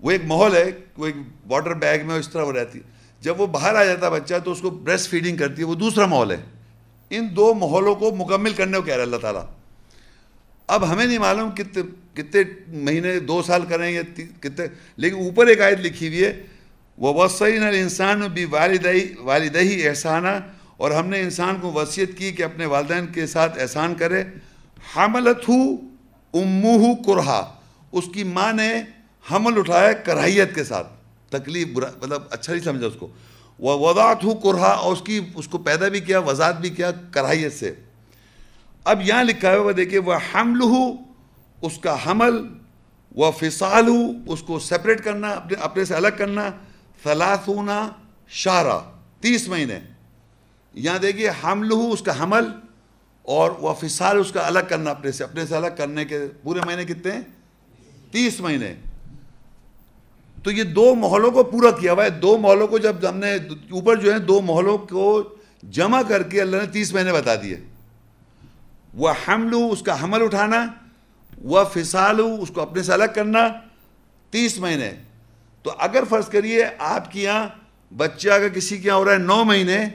وہ 0.00 0.10
ایک 0.10 0.20
ماحول 0.24 0.56
ہے، 0.56 0.70
وہ 0.96 1.06
ایک 1.06 1.16
واٹر 1.48 1.74
بیگ 1.74 2.06
میں 2.06 2.16
اس 2.16 2.28
طرح 2.28 2.44
وہ 2.44 2.52
رہتی۔ 2.52 2.78
ہے 2.78 2.90
جب 3.20 3.40
وہ 3.40 3.46
باہر 3.46 3.74
آ 3.74 3.84
جاتا 3.84 4.06
ہے 4.06 4.10
بچہ، 4.10 4.34
تو 4.44 4.52
اس 4.52 4.60
کو 4.60 4.70
بریسٹ 4.70 5.10
فیڈنگ 5.10 5.36
کرتی 5.36 5.62
ہے، 5.62 5.66
وہ 5.66 5.74
دوسرا 5.74 6.06
ماحول 6.06 6.30
ہے۔ 6.30 6.42
ان 7.10 7.28
دو 7.36 7.54
ماحولوں 7.54 7.94
کو 7.94 8.14
مکمل 8.14 8.52
کرنے 8.52 8.76
کو 8.76 8.82
کہہ 8.82 8.94
رہا 8.94 9.00
ہے 9.00 9.06
اللہ 9.06 9.16
تعالیٰ۔ 9.16 9.44
اب 10.68 10.90
ہمیں 10.90 11.04
نہیں 11.06 11.18
معلوم 11.18 11.50
کتنے 11.50 11.82
کتنے 12.14 12.42
مہینے، 12.84 13.18
دو 13.20 13.42
سال 13.42 13.64
کریں 13.68 13.90
یا 13.90 14.02
کتنے، 14.40 14.66
لیکن 14.96 15.16
اوپر 15.16 15.46
ایک 15.46 15.60
آیت 15.60 15.80
لکھی 15.80 16.08
ہوئی 16.08 16.24
ہے 16.24 16.32
وہ 16.98 17.12
وسعین 17.14 17.62
الانسان 17.62 18.20
بھی 18.34 18.44
والدہی 18.50 19.06
والدہی 19.20 19.86
احسانہ 19.88 20.38
اور 20.76 20.90
ہم 20.90 21.08
نے 21.08 21.20
انسان 21.20 21.56
کو 21.60 21.72
وصیت 21.72 22.16
کی 22.18 22.30
کہ 22.32 22.42
اپنے 22.42 22.66
والدین 22.66 23.06
کے 23.06 23.26
ساتھ 23.26 23.58
احسان 23.58 23.94
کرے 23.94 24.22
حملت 24.96 25.48
ہو 25.48 25.60
اموہ 26.34 26.94
کرہا، 27.06 27.40
اس 27.92 28.04
کی 28.14 28.24
ماں 28.24 28.52
نے 28.52 28.70
حمل 29.24 29.58
اٹھایا 29.58 29.92
کراہیت 30.06 30.54
کے 30.54 30.64
ساتھ، 30.64 30.86
تکلیف 31.30 31.68
برا 31.74 31.90
مطلب 32.02 32.22
اچھا 32.30 32.52
نہیں 32.52 32.64
سمجھا 32.64 32.86
اس 32.86 32.96
کو 32.98 33.08
وہ 33.60 33.78
وضاحت 33.80 34.24
ہو 34.24 34.34
کرہا، 34.34 34.70
اور 34.70 34.92
اس 34.92 35.02
کی، 35.02 35.20
اس 35.34 35.48
کو 35.48 35.58
پیدا 35.58 35.88
بھی 35.88 36.00
کیا، 36.00 36.18
وضاحت 36.18 36.60
بھی 36.60 36.70
کیا 36.70 36.90
کراہیت 37.10 37.52
سے۔ 37.52 37.72
اب 38.84 39.00
یہاں 39.02 39.24
لکھا 39.24 39.50
ہے 39.50 39.56
وہ 39.56 39.72
دیکھیے، 39.72 39.98
وہ 39.98 40.14
حمل 40.34 40.62
ہو 40.62 40.92
اس 41.62 41.78
کا 41.78 41.96
حمل، 42.06 42.46
وہ 43.16 43.30
فصال 43.30 43.88
ہو 43.88 44.32
اس 44.32 44.42
کو 44.42 44.58
سپریٹ 44.58 45.04
کرنا، 45.04 45.28
اپنے 45.28 45.56
اپنے 45.60 45.84
سے 45.84 45.94
الگ 45.94 46.08
کرنا، 46.18 46.50
ثلاثونا 47.04 47.88
شارہ 48.28 48.78
تیس 49.20 49.48
مہینے۔ 49.48 49.78
یہاں 50.74 50.98
دیکھیے 50.98 51.30
حمل 51.44 51.72
ہو 51.72 51.92
اس 51.92 52.02
کا 52.02 52.22
حمل، 52.22 52.44
اور 53.22 53.50
وہ 53.50 53.74
فصال، 53.74 54.18
اس 54.18 54.32
کا 54.32 54.46
الگ 54.46 54.58
کرنا، 54.68 54.90
اپنے 54.90 55.12
سے 55.12 55.24
اپنے 55.24 55.46
سے 55.46 55.56
الگ 55.56 55.66
کرنے 55.76 56.04
کے 56.04 56.18
پورے 56.42 56.60
مہینے 56.66 56.84
کتنے 56.84 57.12
ہیں؟ 57.12 57.20
تیس 58.12 58.40
مہینے۔ 58.40 58.74
تو 60.42 60.50
یہ 60.50 60.62
دو 60.62 60.94
محلوں 60.94 61.30
کو 61.30 61.44
پورا 61.44 61.70
کیا 61.70 61.92
ہوا 61.92 62.04
ہے۔ 62.04 62.10
دو 62.10 62.38
محلوں 62.38 62.66
کو 62.66 62.78
جب 62.78 62.96
ہم 63.08 63.16
نے 63.16 63.34
اوپر 63.70 63.96
جو 63.96 64.12
ہے 64.14 64.18
دو 64.18 64.40
محلوں 64.40 64.78
کو 64.78 65.22
جمع 65.62 66.02
کر 66.02 66.22
کے 66.22 66.40
اللہ 66.40 66.56
نے 66.56 66.66
تیس 66.66 66.94
مہینے 66.94 67.12
بتا 67.12 67.34
دیے۔ 67.34 67.56
وہ 68.94 69.12
حمل 69.28 69.54
اس 69.70 69.82
کا 69.82 70.02
حمل 70.02 70.22
اٹھانا، 70.22 70.66
وہ 71.42 71.64
فصال 71.64 72.20
اس 72.40 72.50
کو 72.54 72.60
اپنے 72.60 72.82
سے 72.82 72.92
الگ 72.92 73.04
کرنا، 73.14 73.48
تیس 74.30 74.58
مہینے۔ 74.58 74.90
تو 75.62 75.72
اگر 75.78 76.04
فرض 76.08 76.28
کریے 76.28 76.64
آپ 76.78 77.10
کی 77.10 77.22
یہاں 77.22 77.48
بچہ 77.96 78.28
اگر 78.28 78.48
کسی 78.48 78.78
کے 78.78 78.88
یہاں 78.88 78.98
ہو 78.98 79.04
رہا 79.04 79.12
ہے 79.12 79.18
نو 79.18 79.44
مہینے، 79.44 79.86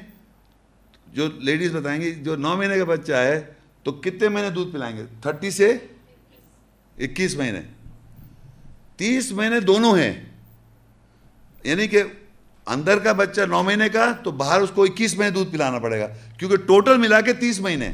جو 1.08 1.30
لیڈیز 1.40 1.76
بتائیں 1.76 2.02
گے، 2.02 2.12
جو 2.12 2.36
نو 2.36 2.56
مہینے 2.56 2.78
کا 2.78 2.84
بچہ 2.84 3.14
ہے، 3.14 3.54
تو 3.84 3.92
کتنے 3.92 4.30
مہینے 4.30 4.50
دودھ 4.50 4.72
پلائیں 4.72 4.98
گے؟ 4.98 5.04
تھرٹی 5.22 5.52
سے 5.52 5.78
اکیس 6.98 7.38
مہینے۔ 7.38 7.62
تیس 8.96 9.32
مہینے 9.32 9.60
دونوں 9.60 9.98
ہیں۔ 9.98 10.26
یعنی 11.64 11.88
کہ 11.88 12.04
اندر 12.66 13.00
کا 13.00 13.12
بچہ 13.12 13.42
نو 13.42 13.64
مہینے 13.64 13.90
کا، 13.90 14.12
تو 14.24 14.32
باہر 14.32 14.62
اس 14.62 14.72
کو 14.76 14.84
اکیس 14.84 15.18
مہینے 15.18 15.36
دودھ 15.36 15.52
پلانا 15.52 15.80
پڑے 15.80 16.00
گا۔ 16.00 16.08
کیونکہ 16.38 16.58
ٹوٹل 16.58 16.98
ملا 16.98 17.22
کے 17.22 17.34
تیس 17.34 17.60
مہینے۔ 17.60 17.92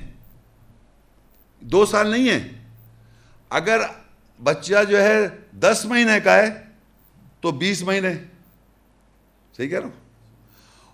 دو 1.60 1.86
سال 1.86 2.08
نہیں 2.08 2.30
ہے 2.30 2.48
اگر 3.50 3.82
بچہ 4.44 4.84
جو 4.90 5.02
ہے 5.02 5.28
دس 5.52 5.82
مہینے 5.86 6.20
کا 6.20 6.36
ہے 6.36 6.50
تو 7.42 7.52
بیس 7.52 7.84
مہینے۔ 7.84 8.14
صحیح 9.58 9.70
کہہ 9.70 9.80
رہا 9.80 9.88
ہوں۔ 9.88 10.06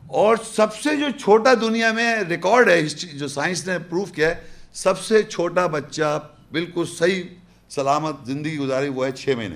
اور 0.08 0.36
سب 0.56 0.76
سے 0.76 0.96
جو 0.96 1.06
چھوٹا 1.20 1.54
دنیا 1.54 1.92
میں 1.92 2.16
ریکارڈ 2.30 2.70
ہے 2.70 2.82
جو 3.14 3.28
سائنس 3.28 3.68
نے 3.68 3.80
پروف 3.80 4.12
کیا 4.12 4.28
ہے، 4.28 4.42
سب 4.74 5.00
سے 5.00 5.24
چھوٹا 5.24 5.68
بچہ 5.68 6.30
بالکل 6.52 6.86
صحیح 6.98 7.24
سلامت 7.70 8.16
زندگی 8.26 8.58
گزاری 8.58 8.90
وہ 8.90 9.06
ہے 9.06 9.12
چھ 9.12 9.30
مہینے۔ 9.38 9.56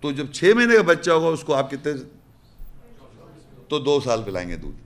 تو 0.00 0.12
جب 0.12 0.32
چھ 0.32 0.44
مہینے 0.56 0.76
کا 0.76 0.82
بچہ 0.82 1.10
ہوگا، 1.10 1.26
اس 1.26 1.40
کو 1.40 1.54
آپ 1.54 1.70
کتنے 1.70 1.92
تو 3.68 3.78
دو 3.78 4.00
سال 4.00 4.22
پلائیں 4.22 4.48
گے 4.48 4.56
دودھ۔ 4.56 4.76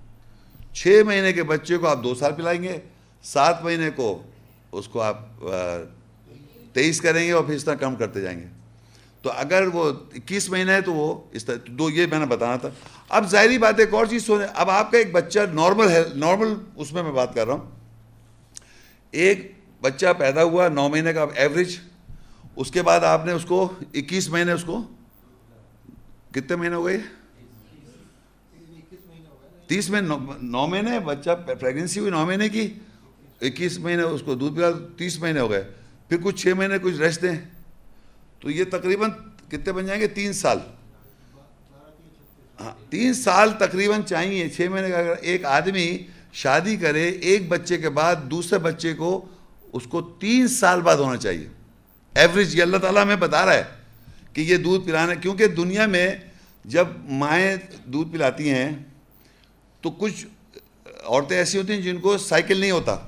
چھ 0.75 1.03
مہینے 1.07 1.33
کے 1.33 1.43
بچے 1.43 1.77
کو 1.77 1.89
آپ 1.89 2.05
دو 2.05 2.15
سال 2.15 2.33
پلائیں 2.33 2.63
گے، 2.63 2.79
سات 3.23 3.65
مہینے 3.65 3.91
کو 3.91 4.23
اس 4.79 4.89
کو 4.89 5.01
آپ 5.01 5.19
تیئیس 6.73 7.01
کریں 7.01 7.27
گے 7.27 7.33
اور 7.33 7.45
پھر 7.45 7.55
اس 7.55 7.65
طرح 7.65 7.75
کم 7.75 7.95
کرتے 7.97 8.21
جائیں 8.21 8.39
گے۔ 8.41 8.47
تو 9.23 9.31
اگر 9.33 9.67
وہ 9.73 9.85
اکیس 10.15 10.49
مہینے 10.51 10.73
ہے 10.73 10.81
تو 10.81 10.93
وہ 10.95 11.15
اس 11.33 11.45
طرح 11.45 11.57
دو 11.69 11.91
یہ 11.91 12.07
میں 12.11 12.19
نے 12.19 12.27
بتانا 12.27 12.57
تھا۔ 12.57 12.69
اب 13.09 13.31
ظاہری 13.31 13.59
بات 13.59 13.81
ایک 13.81 13.95
اور 13.95 14.07
چیز 14.07 14.27
سونے 14.27 14.45
اب 14.55 14.71
آپ 14.71 14.91
کا 14.91 14.99
ایک 14.99 15.13
بچہ 15.13 15.39
نارمل 15.53 15.89
ہے 15.89 16.03
نارمل 16.15 16.55
اس 16.77 16.93
میں 16.93 17.03
میں 17.03 17.13
بات 17.13 17.35
کر 17.35 17.47
رہا 17.47 17.55
ہوں۔ 17.55 17.71
ایک 19.11 19.53
بچہ 19.81 20.07
پیدا 20.19 20.43
ہوا 20.43 20.69
نو 20.69 20.89
مہینے 20.89 21.13
کا 21.13 21.27
ایوریج 21.35 21.77
اس 22.57 22.71
کے 22.71 22.83
بعد 22.83 23.01
آپ 23.05 23.27
نے 23.27 23.33
اس 23.33 23.45
کو 23.45 23.73
اکیس 23.95 24.29
مہینے 24.29 24.53
اس 24.53 24.65
کو 24.65 24.81
کتنے 26.33 26.57
مہینے 26.57 26.75
ہو 26.75 26.87
گئے؟ 26.87 26.99
تیس 29.67 29.91
مہینے 29.91 30.15
نو 30.43 30.67
مہینے 30.67 30.99
بچہ 31.01 31.31
پریگنسی 31.61 32.01
ہوئی 32.01 32.11
نو 32.11 32.27
مہینے 32.27 32.49
کی۔ 32.49 32.73
اکیس 33.41 33.79
مہینے 33.79 34.03
اس 34.03 34.23
کو 34.25 34.35
دودھ 34.35 34.57
پلا 34.57 34.67
تیس 34.97 35.19
مہینے 35.19 35.41
ہو 35.41 35.51
گئے۔ 35.51 35.69
پھر 36.09 36.17
کچھ 36.23 36.43
چھ 36.43 36.49
مہینے 36.49 36.79
کچھ 36.83 36.95
ریسٹ 36.95 37.23
دیں۔ 37.23 37.37
تو 38.41 38.51
یہ 38.51 38.65
تقریباً 38.71 39.11
کتنے 39.49 39.73
بن 39.73 39.87
جائیں 39.87 40.03
گے؟ 40.03 40.07
تین 40.07 40.33
سال۔ 40.33 40.59
ہاں 42.61 42.91
تین 42.91 43.15
سال 43.15 43.51
تقریباً 43.59 44.03
چاہیے۔ 44.03 44.49
چھ 44.49 44.61
مہینے 44.61 44.91
کا 44.91 44.99
اگر 44.99 45.15
ایک 45.21 45.45
آدمی 45.45 45.99
شادی 46.33 46.77
کرے، 46.77 47.09
ایک 47.09 47.49
بچے 47.49 47.79
کے 47.79 47.89
بعد 47.89 48.17
دوسرے 48.31 48.59
بچے 48.59 48.95
کو 48.95 49.25
اس 49.73 49.83
کو 49.85 50.03
تین 50.03 50.49
سال 50.49 50.81
بعد 50.81 50.97
ہونا 50.97 51.17
چاہیے۔ 51.17 51.49
ایوریج 52.15 52.57
یہ 52.57 52.63
اللہ 52.63 52.77
تعالیٰ 52.77 53.03
ہمیں 53.03 53.17
بتا 53.17 53.47
رہا 53.47 53.53
ہے 53.53 53.65
کہ 54.33 54.41
یہ 54.41 54.57
دودھ 54.57 54.87
پلانا، 54.87 55.15
کیونکہ 55.15 55.47
دنیا 55.47 55.87
میں 55.87 56.17
جب 56.65 56.87
مائیں 57.05 57.57
دودھ 57.85 58.13
پلاتی 58.13 58.51
ہیں 58.51 58.71
تو 59.81 59.91
کچھ 59.91 60.27
عورتیں 61.05 61.37
ایسی 61.37 61.59
ہوتی 61.59 61.73
ہیں 61.73 61.81
جن 61.81 61.97
کو 61.97 62.19
سائیکل 62.19 62.57
نہیں 62.57 62.71
ہوتا۔ 62.71 62.99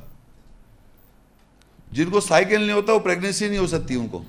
جن 1.93 2.11
کو 2.11 2.21
سائیکل 2.21 2.61
نہیں 2.61 2.73
ہوتا 2.73 2.93
وہ 2.93 2.99
پریگنینسی 2.99 3.49
نہیں 3.49 3.59
ہو 3.59 3.67
سکتی 3.67 3.95
ان 3.95 4.09
کو۔ 4.09 4.23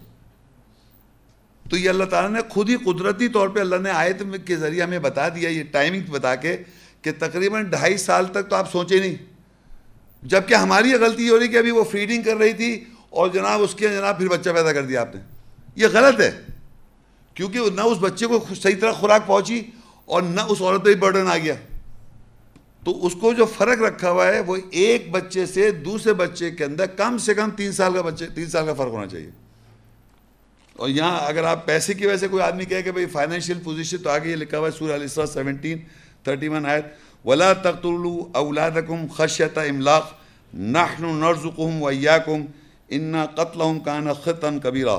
تو 1.70 1.78
یہ 1.78 1.90
اللہ 1.90 2.04
تعالیٰ 2.04 2.32
نے 2.32 2.40
خود 2.50 2.70
ہی 2.70 2.76
قدرتی 2.78 3.28
طور 3.28 3.50
پہ 3.50 3.60
اللہ 3.60 3.76
نے 3.76 3.90
آیت 3.90 4.24
کے 4.46 4.56
ذریعے 4.56 4.84
ہمیں 4.84 5.00
بتا 5.00 5.30
دیا، 5.30 5.50
یہ 5.50 5.64
ٹائمنگ 5.72 6.02
بتا 6.10 6.36
کے 6.36 6.58
کہ 7.02 7.12
تقریباً 7.20 7.64
ڈھائی 7.64 7.98
سال 7.98 8.26
تک 8.26 8.50
تو 8.50 8.56
آپ 8.56 8.72
سوچے 8.72 9.00
نہیں۔ 9.00 9.16
جبکہ 10.24 10.54
ہماری 10.54 10.90
یہ 10.90 10.98
غلطی 11.02 11.26
یہ 11.26 11.30
ہو 11.30 11.40
رہی 11.40 11.48
کہ 11.48 11.58
ابھی 11.58 11.72
وہ 11.72 11.84
فیڈنگ 11.84 12.24
کر 12.24 12.36
رہی 12.36 12.54
تھی 12.54 12.84
اور 13.10 13.30
جناب 13.30 13.62
اس 13.62 13.76
کے 13.76 13.88
جناب 13.88 14.18
پھر 14.18 14.28
بچہ 14.28 14.50
پیدا 14.50 14.74
کر 14.74 14.86
دیا 14.86 15.02
آپ 15.02 15.16
نے۔ 15.16 15.22
یہ 15.76 15.88
غلط 15.94 16.20
ہے۔ 16.20 16.32
کیونکہ 17.34 17.60
نہ 17.76 17.82
اس 17.82 17.98
بچے 17.98 18.28
کو 18.28 18.46
صحیح 18.62 18.76
طرح 18.82 18.92
خوراک 18.92 19.28
پہنچی 19.28 19.62
اور 20.06 20.22
نہ 20.22 20.42
اس 20.42 20.62
عورت 20.62 20.86
پہ 20.86 20.96
برڈن 20.96 21.28
آ 21.28 21.38
گیا۔ 21.38 21.54
تو 22.84 23.06
اس 23.06 23.16
کو 23.22 23.34
جو 23.34 23.46
فرق 23.46 23.82
رکھا 23.82 24.12
ہوا 24.12 24.28
ہے 24.28 24.40
وہ 24.40 24.58
ایک 24.72 25.12
بچے 25.12 25.46
سے 25.46 25.72
دوسرے 25.72 26.14
بچے 26.14 26.52
کے 26.52 26.64
اندر 26.66 26.86
کم 26.86 27.18
سے 27.18 27.34
کم 27.34 27.50
تین 27.50 27.72
سال 27.72 27.94
کا 27.94 28.02
بچے 28.02 28.28
تین 28.28 28.50
سال 28.50 28.66
کا 28.66 28.74
فرق 28.74 28.92
ہونا 28.92 29.08
چاہیے۔ 29.08 29.30
اور 30.76 30.90
یہاں 30.90 31.20
اگر 31.20 31.44
آپ 31.44 31.66
پیسے 31.66 31.94
کی 31.94 32.06
وجہ 32.06 32.18
سے 32.18 32.28
کوئی 32.28 32.44
آدمی 32.44 32.66
کہے 32.66 32.82
کہ 32.82 32.92
بھائی 32.92 33.06
فائنینشیل 33.06 33.60
پوزیشن 33.64 33.98
تو 33.98 34.10
آگے 34.10 34.30
یہ 34.30 34.36
لکھا 34.36 34.58
ہوا 34.58 34.68
ہے 34.68 34.78
سورہ 34.78 34.96
علیہ 34.96 35.26
سیونٹین، 35.34 35.78
تھرٹی 36.24 36.48
ون 36.48 36.66
آیت، 36.66 36.86
ولا 37.26 37.54
تقتلوا 37.54 38.24
اولادکم 38.34 39.08
خشیت 39.08 39.58
املاق 39.58 40.12
نحن 40.54 41.04
نرزقهم 41.04 41.82
ویاکم 41.84 42.46
انا 42.90 43.26
قتلهم 43.26 43.80
کان 43.80 44.14
خطا 44.24 44.50
کبیرہ 44.64 44.98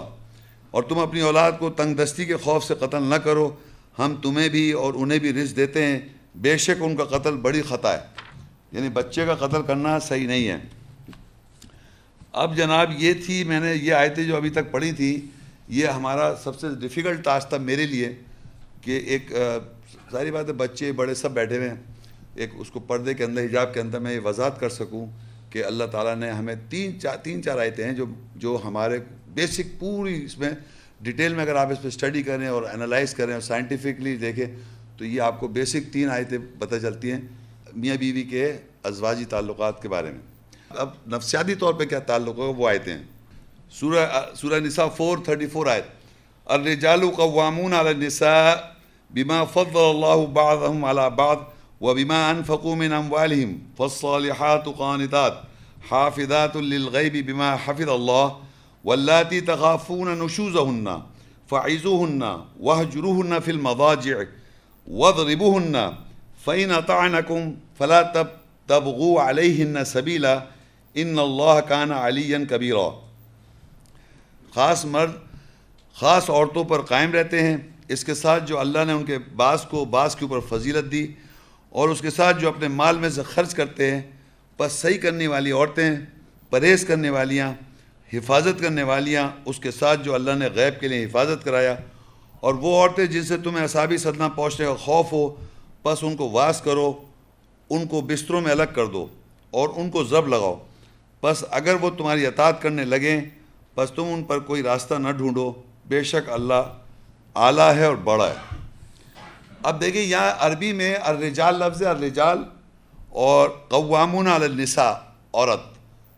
اور 0.71 0.83
تم 0.83 0.99
اپنی 0.99 1.21
اولاد 1.21 1.53
کو 1.59 1.71
تنگ 1.71 1.95
دستی 1.95 2.25
کے 2.25 2.37
خوف 2.37 2.65
سے 2.65 2.75
قتل 2.75 3.03
نہ 3.03 3.15
کرو، 3.15 3.51
ہم 3.99 4.15
تمہیں 4.23 4.49
بھی 4.49 4.73
اور 4.73 4.95
انہیں 4.97 5.19
بھی 5.19 5.33
رزق 5.33 5.57
دیتے 5.57 5.85
ہیں۔ 5.87 5.99
بے 6.35 6.57
شک 6.57 6.83
ان 6.83 6.97
کا 6.97 7.05
قتل 7.05 7.37
بڑی 7.37 7.63
خطا 7.63 7.93
ہے۔ 7.93 7.99
یعنی 8.73 8.89
بچے 8.89 9.27
کا 9.27 9.35
قتل 9.35 9.63
کرنا 9.63 9.99
صحیح 9.99 10.27
نہیں 10.27 10.49
ہے۔ 10.49 10.57
اب 12.33 12.57
جناب 12.57 12.91
یہ 12.99 13.15
تھی، 13.27 13.45
میں 13.45 13.61
نے 13.61 13.75
یہ 13.75 13.95
آیتیں 13.95 14.25
جو 14.25 14.37
ابھی 14.37 14.51
تک 14.51 14.71
پڑھی 14.71 14.93
تھی، 14.93 15.27
یہ 15.69 15.87
ہمارا 15.87 16.35
سب 16.45 16.59
سے 16.61 16.67
ڈیفیکلٹ 16.81 17.25
ٹاسک 17.25 17.49
تھا 17.49 17.57
میرے 17.57 17.87
لیے 17.87 18.15
کہ 18.81 18.99
ایک 19.07 19.33
ساری 20.13 20.31
بات 20.31 20.49
ہے، 20.49 20.53
بچے 20.53 20.93
بڑے 20.93 21.15
سب 21.15 21.31
بیٹھے 21.31 21.57
ہوئے 21.57 21.69
ہیں۔ 21.69 21.77
ایک 22.35 22.51
اس 22.53 22.71
کو 22.71 22.81
پردے 22.81 23.15
کے 23.15 23.25
اندر، 23.25 23.45
حجاب 23.45 23.75
کے 23.75 23.81
اندر 23.81 23.99
میں 23.99 24.13
یہ 24.13 24.21
وضاحت 24.25 24.61
کر 24.61 24.69
سکوں 24.69 25.07
کہ 25.51 25.65
اللہ 25.65 25.85
تعالیٰ 25.85 26.17
نے 26.17 26.31
ہمیں 26.31 26.55
تین 26.71 27.01
چار 27.01 27.17
تین 27.17 27.43
چار 27.43 27.59
آیتیں 27.59 27.85
ہیں 27.85 27.93
جو 27.93 28.07
جو 28.37 28.59
ہمارے 28.65 28.99
بیسک 29.35 29.79
پوری 29.79 30.25
اس 30.25 30.39
میں 30.39 30.51
ڈیٹیل 31.01 31.35
میں 31.35 31.43
اگر 31.43 31.55
آپ 31.55 31.73
اس 31.73 31.83
پہ 31.83 31.89
اسٹڈی 31.89 32.23
کریں 32.23 32.47
اور 32.47 32.63
انالائز 32.63 33.15
کریں 33.15 33.33
اور 33.33 33.41
سائنٹیفکلی 33.41 34.17
دیکھیں 34.17 34.47
تو 35.01 35.07
یہ 35.07 35.21
آپ 35.21 35.41
کو 35.41 35.49
بیسک 35.49 35.93
تین 35.93 36.11
آیتیں 36.11 36.39
پتہ 36.59 36.75
چلتی 36.83 37.13
ہیں 37.13 37.21
میاں 37.73 37.97
بیوی 37.97 38.23
کے 38.23 38.57
ازواجی 38.83 39.25
تعلقات 39.25 39.83
کے 39.83 39.89
بارے 39.89 40.11
میں۔ 40.11 40.19
اب 40.71 40.89
نفسیاتی 41.07 41.55
طور 41.55 41.75
پہ 41.75 41.85
کیا 41.85 41.99
تعلق 41.99 42.39
ہوگا؟ 42.39 42.59
وہ 42.59 42.69
آیتیں 42.69 42.93
ہیں۔ 42.93 43.03
سورہ 43.71 44.07
سورہ 44.35 44.61
نساء 44.61 44.87
فور، 44.97 45.19
تھرٹی 45.25 45.47
فور 45.47 45.67
آیت۔ 45.67 45.85
الرجال 46.47 47.11
قوامون 47.11 47.73
علی 47.73 47.89
النساء 47.89 48.55
بما 49.11 49.45
فضل 49.45 49.77
اللہ 49.77 50.27
بعضهم 50.27 50.85
على 50.85 51.09
بعض 51.17 51.37
وبما 51.81 52.31
انفقوا 52.31 52.75
من 52.75 52.93
اموالهم 52.93 53.59
فالصالحات 53.77 54.65
قانتات 54.77 55.33
حافظات 55.91 56.57
للغیب 56.57 57.27
بما 57.27 57.55
حفظ 57.65 57.89
اللہ 57.89 58.29
واللاتی 58.85 59.41
تخافون 59.41 60.19
نشوزهن 60.19 60.89
فعزوهن 61.49 62.23
وهجروهن 62.61 63.41
في 63.45 63.51
المضاجع۔ 63.51 64.40
واضربوهن 64.91 65.95
فإن 66.45 66.73
أطعنكم 66.73 67.57
فلا 67.79 68.03
تبغوا 68.69 69.23
عليهن 69.23 69.85
سبيلا 69.91 70.35
ان 70.97 71.19
اللہ 71.19 71.61
کان 71.69 71.93
علی 71.93 72.33
کبیرہ 72.51 72.89
خاص 74.55 74.85
مرد، 74.95 75.13
خاص 75.97 76.31
عورتوں 76.31 76.65
پر 76.73 76.83
قائم 76.89 77.13
رہتے 77.13 77.43
ہیں۔ 77.43 77.57
اس 77.89 78.05
کے 78.05 78.15
ساتھ 78.15 78.47
جو 78.47 78.59
اللہ 78.59 78.85
نے 78.87 78.93
ان 78.93 79.05
کے 79.05 79.19
بعض 79.37 79.65
کو 79.71 79.85
بعض 79.95 80.17
کے 80.17 80.25
اوپر 80.25 80.41
فضیلت 80.49 80.91
دی 80.93 81.07
اور 81.69 81.89
اس 81.89 82.01
کے 82.01 82.11
ساتھ 82.11 82.41
جو 82.41 82.49
اپنے 82.49 82.69
مال 82.81 82.99
میں 82.99 83.11
سے 83.11 83.23
خرچ 83.35 83.55
کرتے 83.55 83.91
ہیں، 83.91 84.01
بس 84.59 84.73
صحیح 84.73 84.99
کرنے 85.03 85.27
والی 85.27 85.53
عورتیں، 85.53 85.91
پرہیز 86.51 86.85
کرنے 86.87 87.11
والیاں، 87.11 87.53
حفاظت 88.13 88.61
کرنے 88.61 88.83
والیاں، 88.83 89.29
اس 89.45 89.59
کے 89.61 89.71
ساتھ 89.71 90.03
جو 90.05 90.15
اللہ 90.15 90.35
نے 90.39 90.49
غیب 90.55 90.81
کے 90.81 90.89
لیے 90.89 91.05
حفاظت 91.05 91.45
کرایا 91.45 91.75
اور 92.41 92.55
وہ 92.55 92.83
عورتیں 92.83 93.07
جن 93.07 93.23
سے 93.23 93.39
تمہیں 93.39 93.65
اصابی 93.65 93.97
صدمہ 93.97 94.29
پہنچنے 94.37 94.67
کا 94.67 94.75
خوف 94.75 95.13
ہو، 95.13 95.35
بس 95.85 95.99
ان 96.03 96.17
کو 96.17 96.31
واس 96.31 96.61
کرو، 96.61 96.93
ان 97.71 97.87
کو 97.87 98.01
بستروں 98.01 98.41
میں 98.41 98.51
الگ 98.51 98.63
کر 98.75 98.87
دو 98.87 99.07
اور 99.51 99.69
ان 99.77 99.91
کو 99.91 100.05
ضب 100.05 100.29
لگاؤ۔ 100.29 100.59
بس 101.23 101.45
اگر 101.51 101.75
وہ 101.75 101.91
تمہاری 101.91 102.27
اطاعت 102.27 102.63
کرنے 102.63 102.85
لگیں، 102.85 103.21
بس 103.77 103.91
تم 103.91 104.05
ان 104.05 104.23
پر 104.23 104.39
کوئی 104.39 104.63
راستہ 104.63 104.95
نہ 104.95 105.09
ڈھونڈو۔ 105.09 105.53
بے 105.87 106.03
شک 106.03 106.31
اللہ 106.31 106.75
اعلیٰ 107.35 107.75
ہے 107.75 107.85
اور 107.85 107.95
بڑا 107.95 108.27
ہے۔ 108.27 108.57
اب 109.63 109.81
دیکھیں، 109.81 110.03
یہاں 110.03 110.33
عربی 110.39 110.73
میں 110.73 110.97
الرجال 111.03 111.55
لفظ 111.59 111.83
الرجال 111.83 112.39
اور 113.09 113.51
قوامون 113.69 114.27
علی 114.27 114.45
النساء، 114.45 114.93
عورت۔ 115.33 115.61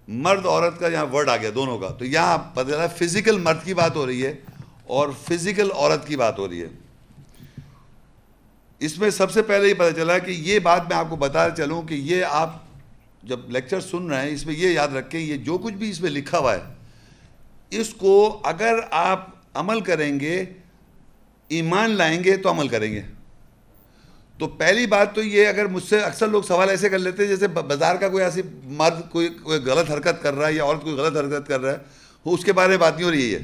مرد 0.09 0.47
عورت 0.47 0.81
کا 0.81 0.89
یہاں 0.89 1.07
ورڈ 1.13 1.29
آ 1.29 1.37
گیا 1.37 1.51
دونوں 1.55 1.79
کا۔ 1.79 1.89
تو 1.89 2.05
یہاں 2.05 2.39
پتہ 2.55 2.69
چلا 2.69 2.87
فزیکل 2.87 3.39
مرد 3.39 3.65
کی 3.65 3.75
بات 3.75 3.97
ہو 3.97 4.07
رہی 4.07 4.27
ہے۔ 4.27 4.35
اور 4.93 5.09
فزیکل 5.29 5.69
عورت 5.75 6.07
کی 6.07 6.17
بات 6.17 6.39
ہو 6.39 6.49
رہی 6.49 6.63
ہے۔ 6.63 6.69
اس 8.79 8.99
میں 8.99 9.11
سب 9.11 9.31
سے 9.31 9.43
پہلے 9.43 9.69
یہ 9.69 9.75
پتہ 9.75 9.97
چلا 9.97 10.19
کہ 10.19 10.31
یہ 10.31 10.59
بات 10.59 10.89
میں 10.89 10.97
آپ 10.97 11.07
کو 11.11 11.17
بتا 11.17 11.49
چلوں 11.51 11.83
کہ 11.83 11.95
یہ 11.95 12.25
آپ 12.25 12.57
جب 13.23 13.41
لیکچر 13.49 13.81
سن 13.81 14.11
رہے 14.11 14.23
ہیں، 14.23 14.31
اس 14.31 14.47
میں 14.47 14.55
یہ 14.55 14.69
یاد 14.69 14.89
رکھیں، 14.89 15.21
یہ 15.21 15.37
جو 15.37 15.59
کچھ 15.59 15.75
بھی 15.75 15.91
اس 15.91 16.01
میں 16.01 16.11
لکھا 16.11 16.39
ہوا 16.39 16.55
ہے، 16.55 16.61
اس 17.71 17.89
کو 17.95 18.41
اگر 18.45 18.75
آپ 18.91 19.27
عمل 19.55 19.81
کریں 19.81 20.21
گے، 20.21 20.45
ایمان 21.49 21.91
لائیں 21.91 22.25
گے 22.25 22.37
تو 22.37 22.51
عمل 22.51 22.69
کریں 22.69 22.93
گے۔ 22.93 23.03
تو 24.39 24.47
پہلی 24.49 24.87
بات 24.87 25.15
تو 25.15 25.23
یہ 25.23 25.47
اگر 25.47 25.67
مجھ 25.67 25.85
سے 25.85 26.01
اکثر 26.01 26.29
لوگ 26.29 26.43
سوال 26.43 26.71
ایسے 26.71 26.89
کر 26.89 26.99
لیتے 26.99 27.23
ہیں، 27.23 27.31
جیسے 27.31 27.49
بازار 27.49 27.97
کا 27.97 28.09
کوئی 28.09 28.25
ایسی 28.25 28.43
مرد 28.65 29.11
کوئی 29.11 29.29
کوئی 29.29 29.61
غلط 29.61 29.91
حرکت 29.91 30.23
کر 30.23 30.35
رہا 30.35 30.49
ہے 30.49 30.53
یا 30.53 30.65
عورت 30.65 30.83
کوئی 30.83 30.95
غلط 30.95 31.17
حرکت 31.17 31.49
کر 31.49 31.61
رہا 31.61 31.73
ہے، 31.73 31.79
وہ 32.25 32.35
اس 32.35 32.45
کے 32.45 32.53
بارے 32.53 32.69
میں 32.69 32.77
بات 32.77 32.95
نہیں 32.95 33.05
ہو 33.05 33.11
رہی 33.11 33.35
ہے۔ 33.35 33.43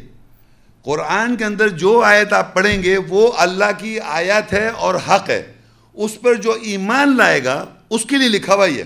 قرآن 0.89 1.37
کے 1.37 1.45
اندر 1.45 1.69
جو 1.69 2.01
آیت 2.01 2.33
آپ 2.33 2.55
پڑھیں 2.55 2.83
گے 2.83 2.97
وہ 2.99 3.33
اللہ 3.37 3.73
کی 3.79 4.01
آیت 4.01 4.53
ہے 4.53 4.69
اور 4.69 4.95
حق 4.95 5.31
ہے۔ 5.31 5.53
اس 5.95 6.21
پر 6.21 6.35
جو 6.35 6.57
ایمان 6.63 7.17
لائے 7.17 7.45
گا، 7.45 7.65
اس 7.91 8.05
کے 8.05 8.17
لیے 8.17 8.29
لکھا 8.29 8.55
ہوا 8.55 8.67
ہی 8.67 8.79
ہے 8.79 8.85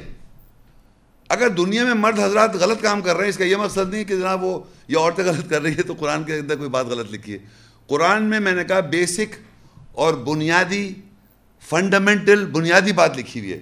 اگر 1.28 1.48
دنیا 1.48 1.84
میں 1.84 1.94
مرد 1.94 2.18
حضرات 2.18 2.54
غلط 2.54 2.82
کام 2.82 3.00
کر 3.00 3.14
رہے 3.14 3.22
ہیں، 3.22 3.30
اس 3.30 3.36
کا 3.36 3.44
یہ 3.44 3.56
مقصد 3.56 3.94
نہیں 3.94 4.04
کہ 4.04 4.16
جناب 4.16 4.44
وہ 4.44 4.60
یہ 4.88 4.96
عورتیں 4.98 5.24
غلط 5.24 5.50
کر 5.50 5.62
رہی 5.62 5.76
ہے 5.76 5.82
تو 5.82 5.94
قرآن 5.98 6.24
کے 6.24 6.34
اندر 6.34 6.56
کوئی 6.56 6.68
بات 6.68 6.86
غلط 6.86 7.12
لکھی 7.12 7.32
ہے۔ 7.32 7.38
قرآن 7.86 8.22
میں 8.22 8.40
میں 8.40 8.52
نے 8.52 8.64
کہا 8.64 8.80
بیسک 8.80 9.36
اور 9.92 10.14
بنیادی، 10.14 10.94
فنڈامنٹل 11.68 12.46
بنیادی 12.46 12.92
بات 12.92 13.18
لکھی 13.18 13.40
ہوئی 13.40 13.52
ہے 13.52 13.60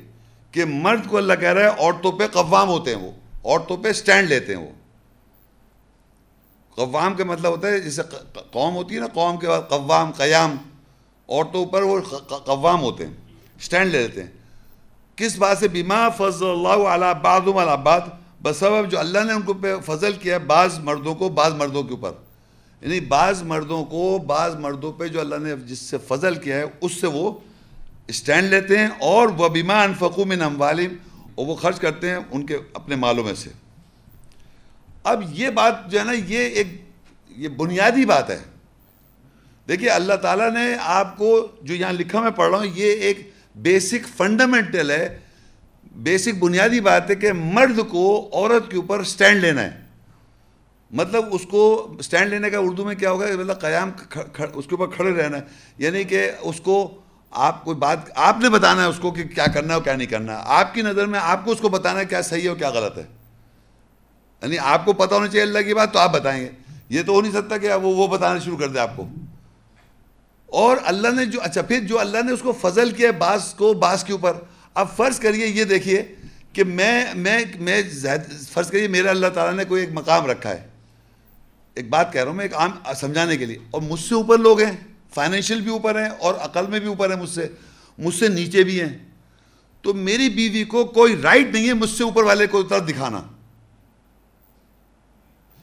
کہ 0.52 0.64
مرد 0.64 1.06
کو 1.06 1.16
اللہ 1.16 1.34
کہہ 1.40 1.52
رہا 1.52 1.62
ہے 1.62 1.84
عورتوں 1.84 2.12
پہ 2.12 2.26
قوام 2.26 2.68
ہوتے 2.68 2.94
ہیں 2.94 3.02
وہ، 3.02 3.10
عورتوں 3.44 3.76
پہ 3.76 3.92
سٹینڈ 3.92 4.28
لیتے 4.28 4.54
ہیں 4.54 4.62
وہ۔ 4.62 4.70
قوام 6.74 7.14
کا 7.14 7.24
مطلب 7.24 7.50
ہوتا 7.50 7.68
ہے، 7.68 7.80
جیسے 7.80 8.02
قوم 8.52 8.74
ہوتی 8.74 8.94
ہے 8.94 9.00
نا، 9.00 9.06
قوم 9.06 9.36
کے 9.36 9.48
بعد 9.48 9.62
قوام، 9.68 10.10
قیام، 10.10 10.56
عورتوں 11.28 11.66
پر 11.66 11.82
وہ 11.82 12.00
قوام 12.44 12.82
ہوتے 12.82 13.06
ہیں 13.06 13.14
سٹینڈ 13.60 13.92
لے 13.92 14.02
لیتے 14.02 14.22
ہیں۔ 14.22 14.30
کس 15.16 15.36
بات 15.38 15.58
سے؟ 15.58 15.68
بیما 15.68 16.08
فضل 16.08 16.46
اللہ 16.46 16.88
علیہ 16.88 17.14
بعض 17.22 17.42
بعض، 17.82 18.00
بسبب 18.42 18.90
جو 18.90 18.98
اللہ 18.98 19.18
نے 19.18 19.32
ان 19.32 19.42
کو 19.42 19.54
پہ 19.54 19.74
فضل 19.86 20.12
کیا 20.12 20.34
ہے 20.34 20.38
بعض 20.38 20.78
مردوں 20.78 21.14
کو، 21.14 21.28
بعض 21.28 21.52
مردوں 21.52 21.82
کے 21.82 21.90
اوپر۔ 21.90 22.12
یعنی 22.80 23.00
بعض 23.00 23.42
مردوں 23.42 23.84
کو، 23.84 24.18
بعض 24.26 24.56
مردوں 24.56 24.92
پہ 24.92 25.06
جو 25.06 25.20
اللہ 25.20 25.36
نے 25.36 25.56
جس 25.56 25.78
سے 25.78 25.96
فضل 26.08 26.34
کیا 26.34 26.56
ہے، 26.56 26.64
اس 26.80 27.00
سے 27.00 27.06
وہ 27.06 27.32
اسٹینڈ 28.08 28.48
لیتے 28.48 28.78
ہیں 28.78 28.86
اور 28.86 29.28
وہ 29.28 29.48
بیما 29.48 29.82
انفقو 29.82 30.24
من 30.24 30.42
اموالم 30.42 30.94
اور 31.34 31.46
وہ 31.46 31.54
خرچ 31.54 31.80
کرتے 31.80 32.10
ہیں 32.10 32.18
ان 32.30 32.46
کے، 32.46 32.58
اپنے 32.74 32.96
مالوں 32.96 33.24
میں 33.24 33.34
سے۔ 33.34 33.50
اب 35.04 35.22
یہ 35.28 35.50
بات 35.50 35.90
جو 35.90 35.98
ہے 35.98 36.04
نا، 36.04 36.12
یہ 36.12 36.38
ایک، 36.38 36.66
یہ 37.28 37.48
بنیادی 37.48 38.04
بات 38.04 38.30
ہے۔ 38.30 38.38
دیکھیے، 39.68 39.90
اللہ 39.90 40.14
تعالیٰ 40.14 40.52
نے 40.52 40.76
آپ 40.80 41.18
کو 41.18 41.48
جو 41.62 41.74
یہاں 41.74 41.92
لکھا 41.92 42.20
میں 42.20 42.30
پڑھ 42.30 42.50
رہا 42.50 42.58
ہوں، 42.58 42.66
یہ 42.74 42.92
ایک 42.92 43.30
بیسک 43.54 44.16
فنڈامنٹل 44.16 44.90
ہے۔ 44.90 45.18
بیسک 45.96 46.34
بنیادی 46.38 46.80
بات 46.80 47.10
ہے 47.10 47.14
کہ 47.14 47.32
مرد 47.32 47.80
کو 47.88 48.30
عورت 48.32 48.70
کے 48.70 48.76
اوپر 48.76 49.04
سٹینڈ 49.04 49.40
لینا 49.40 49.62
ہے۔ 49.62 49.80
مطلب 50.90 51.24
اس 51.30 51.46
کو 51.50 51.92
سٹینڈ 52.02 52.30
لینے 52.30 52.50
کا 52.50 52.58
اردو 52.58 52.84
میں 52.84 52.94
کیا 52.94 53.10
ہوگا؟ 53.10 53.26
مطلب 53.26 53.60
قیام 53.60 53.90
اس 54.54 54.66
کے 54.66 54.74
اوپر 54.76 54.86
کھڑے 54.96 55.12
رہنا 55.12 55.36
ہے۔ 55.36 55.42
یعنی 55.78 56.04
کہ 56.04 56.30
اس 56.40 56.60
کو 56.60 57.00
آپ 57.30 57.64
کوئی 57.64 57.76
بات، 57.76 57.98
آپ 58.14 58.38
نے 58.42 58.50
بتانا 58.50 58.82
ہے 58.82 58.88
اس 58.88 58.98
کو 58.98 59.10
کہ 59.10 59.24
کیا 59.24 59.46
کرنا 59.46 59.68
ہے 59.68 59.74
اور 59.74 59.82
کیا 59.82 59.96
نہیں 59.96 60.06
کرنا۔ 60.06 60.32
ہے 60.32 60.42
آپ 60.44 60.74
کی 60.74 60.82
نظر 60.82 61.06
میں 61.06 61.20
آپ 61.22 61.44
کو 61.44 61.52
اس 61.52 61.58
کو 61.58 61.68
بتانا 61.68 62.00
ہے 62.00 62.04
کیا 62.04 62.22
صحیح 62.22 62.42
ہے 62.42 62.48
اور 62.48 62.56
کیا 62.56 62.70
غلط 62.70 62.98
ہے۔ 62.98 63.19
یعنی 64.42 64.58
آپ 64.58 64.84
کو 64.84 64.92
پتہ 64.92 65.14
ہونا 65.14 65.26
چاہیے 65.26 65.42
اللہ 65.42 65.58
کی 65.58 65.74
بات 65.74 65.92
تو 65.92 65.98
آپ 65.98 66.12
بتائیں 66.12 66.44
گے۔ 66.44 66.50
یہ 66.88 67.02
تو 67.02 67.12
ہو 67.12 67.20
نہیں 67.20 67.32
سکتا 67.32 67.56
کہ 67.56 67.72
وہ 67.72 67.96
وہ 67.96 68.06
بتانا 68.06 68.38
شروع 68.38 68.56
کر 68.56 68.68
دے 68.68 68.78
آپ 68.78 68.96
کو۔ 68.96 69.08
اور 70.46 70.76
اللہ 70.84 71.08
نے 71.08 71.26
جو 71.26 71.40
اچھا 71.42 71.62
پھر 71.62 71.80
جو 71.80 71.98
اللہ 72.00 72.18
نے 72.26 72.32
اس 72.32 72.40
کو 72.42 72.52
فضل 72.52 72.90
کیا 72.90 73.10
بعض 73.10 73.54
کو، 73.54 73.74
بعض 73.74 74.04
کے 74.04 74.12
اوپر، 74.12 74.32
اب 74.74 74.96
فرض 74.96 75.18
کریے، 75.18 75.46
یہ 75.46 75.64
دیکھیے 75.64 76.02
کہ 76.52 76.64
میں 76.64 77.06
میں 77.14 77.44
میں 77.60 77.82
فرض 78.52 78.70
کریے 78.70 78.88
میرا 78.88 79.10
اللہ 79.10 79.26
تعالیٰ 79.26 79.54
نے 79.54 79.64
کوئی 79.64 79.80
ایک 79.80 79.90
مقام 79.92 80.26
رکھا 80.26 80.50
ہے۔ 80.50 80.68
ایک 81.74 81.88
بات 81.88 82.12
کہہ 82.12 82.20
رہا 82.20 82.28
ہوں 82.28 82.36
میں، 82.36 82.44
ایک 82.44 82.54
عام 82.54 82.70
سمجھانے 82.96 83.36
کے 83.36 83.46
لیے۔ 83.46 83.56
اور 83.70 83.82
مجھ 83.82 84.00
سے 84.00 84.14
اوپر 84.14 84.38
لوگ 84.38 84.60
ہیں 84.60 84.76
فائنینشیل 85.14 85.60
بھی 85.60 85.70
اوپر 85.70 86.02
ہیں 86.02 86.10
اور 86.10 86.34
عقل 86.34 86.66
میں 86.66 86.80
بھی 86.80 86.88
اوپر 86.88 87.14
ہیں 87.14 87.22
مجھ 87.22 87.30
سے۔ 87.30 87.48
مجھ 87.98 88.14
سے 88.14 88.28
نیچے 88.28 88.62
بھی 88.62 88.80
ہیں۔ 88.80 88.98
تو 89.82 89.94
میری 89.94 90.28
بیوی 90.28 90.64
کو 90.64 90.84
کوئی 90.84 91.16
رائٹ 91.22 91.46
نہیں 91.52 91.68
ہے 91.68 91.74
مجھ 91.74 91.90
سے 91.90 92.04
اوپر 92.04 92.24
والے 92.24 92.46
کو 92.46 92.62
طرف 92.62 92.88
دکھانا۔ 92.88 93.22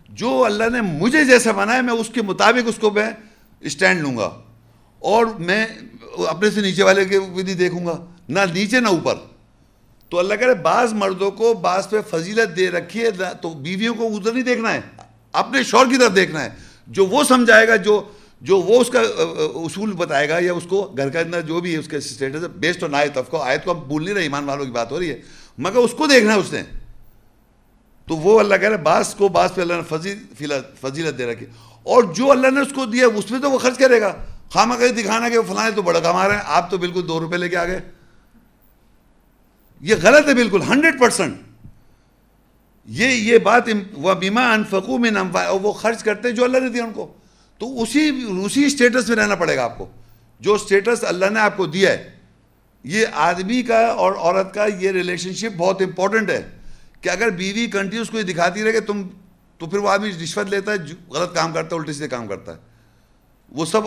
جو 0.10 0.44
اللہ 0.46 0.70
نے 0.72 0.82
مجھے 0.82 1.24
جیسا 1.26 1.52
بنایا 1.52 1.82
میں 1.82 1.94
اس 1.94 2.10
کے 2.14 2.22
مطابق 2.22 2.68
اس 2.68 2.76
کو 2.76 2.92
میں 2.92 3.10
اسٹینڈ 3.62 4.02
لوں 4.02 4.16
گا 4.18 4.30
اور 5.02 5.26
میں 5.40 5.66
اپنے 6.28 6.50
سے 6.50 6.62
نیچے 6.62 6.84
والے 6.84 7.06
کے 7.06 7.20
بھی 7.20 7.44
نہیں 7.44 7.56
دیکھوں 7.56 7.86
گا، 7.86 7.98
نہ 8.30 8.40
نیچے 8.54 8.80
نہ 8.80 8.88
اوپر۔ 8.88 9.16
تو 10.10 10.20
اللہ 10.20 10.34
کہہ 10.34 10.48
رہے 10.48 10.54
بعض 10.54 10.94
مردوں 10.94 11.32
کو 11.32 11.54
بعض 11.54 11.90
پہ 11.90 11.98
فضیلت 12.10 12.56
دے 12.58 12.70
رکھی 12.72 13.04
ہے 13.04 13.10
تو 13.42 13.50
بیویوں 13.50 13.94
کو 13.96 14.08
ادھر 14.08 14.32
نہیں 14.34 14.44
دیکھنا 14.44 14.74
ہے، 14.74 14.82
اپنے 15.34 15.64
شور 15.64 15.86
کی 15.86 15.98
طرف 15.98 16.16
دیکھنا 16.16 16.44
ہے۔ 16.44 16.50
جو 16.88 17.06
وہ 17.06 17.24
سمجھائے 17.24 17.68
گا، 17.68 17.76
جو 17.76 18.02
جو 18.42 18.60
وہ 18.62 18.80
اس 18.82 18.90
کا، 18.90 19.00
اصول 19.00 19.94
بتائے 19.94 20.30
گا 20.30 20.38
یا 20.40 20.54
اس 20.54 20.64
کو 20.70 20.82
گھر 20.98 21.10
کا 21.10 21.20
اندر 21.20 21.42
جو 21.42 21.60
بھی 21.62 21.74
ہے 21.74 21.78
اس 21.78 21.88
کے 21.88 21.98
اسٹیٹس 21.98 22.44
ہے 22.44 22.48
بیسڈ 22.48 22.84
آن 22.84 22.96
آیت 22.96 23.18
کو 23.30 23.38
آیت 23.38 23.64
کو 23.66 23.72
ہم 23.72 23.80
بھول 23.88 24.04
نہیں 24.06 24.14
رہے، 24.16 24.22
ایمان 24.22 24.44
والوں 24.44 24.66
کی 24.66 24.72
بات 24.72 24.92
ہو 24.92 25.00
رہی 25.00 25.10
ہے، 25.10 25.22
مگر 25.58 25.78
اس 25.78 25.94
کو 25.98 26.08
دیکھنا 26.08 26.34
ہے 26.34 26.40
اس 26.40 26.54
نے۔ 26.54 26.64
تو 28.08 28.18
وہ 28.18 28.40
اللہ 28.40 28.56
کہہ 28.56 28.70
رہے 28.70 28.78
بعض 28.78 29.16
کو 29.16 29.28
بعض 29.28 29.54
پہ 29.54 29.62
اللہ 29.62 29.74
نے 29.74 30.60
فضیلت 30.82 31.18
دے 31.18 31.26
رکھی۔ 31.26 31.46
اور 31.84 32.04
جو 32.04 32.32
اللہ 32.32 32.48
نے 32.48 32.62
اس 32.62 32.74
کو 32.76 32.86
دیا، 32.86 33.08
اس 33.16 33.32
میں 33.32 33.40
تو 33.40 33.52
وہ 33.52 33.58
خرچ 33.58 33.78
کرے 33.78 34.02
گا۔ 34.02 34.16
خامہ 34.50 34.76
کہیں 34.76 34.92
دکھانا 34.92 35.30
کہ 35.30 35.38
وہ 35.38 35.54
فلاں 35.54 35.72
تو 35.76 35.82
بڑا 35.82 36.00
کما 36.00 36.28
رہے 36.28 36.36
ہیں 36.36 36.42
آپ 36.46 36.72
تو 36.72 36.78
بالکل 36.78 37.08
دو 37.08 37.20
روپے 37.20 37.38
لے 37.38 37.50
کے 37.50 37.58
آ 37.58 37.66
گئے۔ 37.66 37.80
یہ 39.82 39.96
غلط 40.02 40.28
ہے 40.28 40.34
بالکل 40.34 40.62
ہنڈریڈ 40.62 41.00
پرسینٹ 41.00 41.38
یہ 42.86 43.08
یہ 43.08 43.38
بات 43.38 43.64
وہ 43.94 44.14
بیما 44.14 44.54
انفقو 44.54 44.98
میں 44.98 45.12
نمفا 45.12 45.50
وہ 45.50 45.72
خرچ 45.72 46.04
کرتے 46.04 46.32
جو 46.32 46.44
اللہ 46.44 46.58
نے 46.58 46.70
دیا 46.70 46.84
ان 46.84 46.92
کو۔ 46.94 47.14
تو 47.58 47.82
اسی 47.82 48.26
اسی 48.46 48.66
اسٹیٹس 48.66 49.10
میں 49.10 49.18
رہنا 49.18 49.36
پڑے 49.36 49.56
گا 49.56 49.64
آپ 49.64 49.78
کو۔ 49.78 49.90
جو 50.40 50.54
اسٹیٹس 50.54 51.04
اللہ 51.04 51.26
نے 51.26 51.40
آپ 51.40 51.58
کو 51.58 51.66
دیا 51.66 51.92
ہے، 51.92 52.10
یہ 52.84 53.06
آدمی 53.14 53.62
کا 53.62 53.80
اور 53.80 54.14
عورت 54.14 54.54
کا 54.54 54.66
یہ 54.80 54.92
ریلیشن 54.92 55.34
شپ 55.34 55.58
بہت 55.58 55.82
امپورٹنٹ 55.82 56.30
ہے۔ 56.30 56.57
کہ 57.02 57.10
اگر 57.10 57.30
بیوی 57.30 57.68
کنٹینیوس 57.68 58.10
کو 58.10 58.18
یہ 58.18 58.24
دکھاتی 58.24 58.64
رہے 58.64 58.72
کہ 58.72 58.80
تم 58.80 59.08
تو 59.58 59.66
پھر 59.66 59.78
وہ 59.78 59.90
آدمی 59.90 60.10
رشوت 60.24 60.50
لیتا 60.50 60.72
ہے 60.72 60.78
غلط 61.10 61.36
کام 61.36 61.54
کرتا 61.54 61.76
ہے، 61.76 61.80
الٹے 61.80 61.94
سے 61.94 62.08
کام 62.08 62.28
کرتا 62.28 62.54
ہے۔ 62.54 62.58
وہ 63.50 63.66
سب 63.66 63.82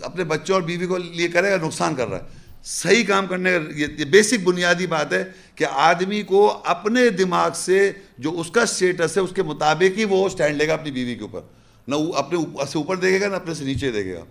اپنے 0.00 0.24
بچوں 0.24 0.54
اور 0.54 0.62
بیوی 0.62 0.86
کو 0.86 0.96
لیے 0.96 1.28
کرے 1.28 1.50
گا 1.50 1.66
نقصان 1.66 1.94
کر 1.94 2.08
رہا 2.08 2.18
ہے۔ 2.18 2.22
صحیح 2.64 3.04
کام 3.04 3.26
کرنے 3.26 3.52
کا 3.52 3.70
یہ 3.76 4.04
بیسک 4.04 4.40
بنیادی 4.44 4.86
بات 4.86 5.12
ہے 5.12 5.24
کہ 5.54 5.66
آدمی 5.70 6.22
کو 6.22 6.62
اپنے 6.64 7.08
دماغ 7.08 7.50
سے 7.54 7.92
جو 8.18 8.40
اس 8.40 8.50
کا 8.50 8.62
اسٹیٹس 8.62 9.16
ہے، 9.16 9.22
اس 9.22 9.30
کے 9.34 9.42
مطابق 9.42 9.98
ہی 9.98 10.04
وہ 10.04 10.26
اسٹینڈ 10.26 10.56
لے 10.56 10.68
گا 10.68 10.74
اپنی 10.74 10.90
بیوی 10.90 11.14
کے 11.14 11.22
اوپر۔ 11.22 11.40
نہ 11.88 11.94
اپنے 12.14 12.38
سے 12.72 12.78
اوپر 12.78 12.96
دیکھے 12.96 13.20
گا، 13.20 13.28
نہ 13.28 13.36
اپنے 13.36 13.54
سے 13.54 13.64
نیچے 13.64 13.92
دیکھے 13.92 14.14
گا۔ 14.14 14.24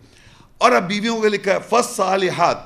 اور 0.57 0.71
اب 0.71 0.87
بیویوں 0.87 1.21
کو 1.21 1.27
لکھا 1.27 1.53
ہے، 1.53 1.57
فس 1.69 1.95
صالحات 1.95 2.57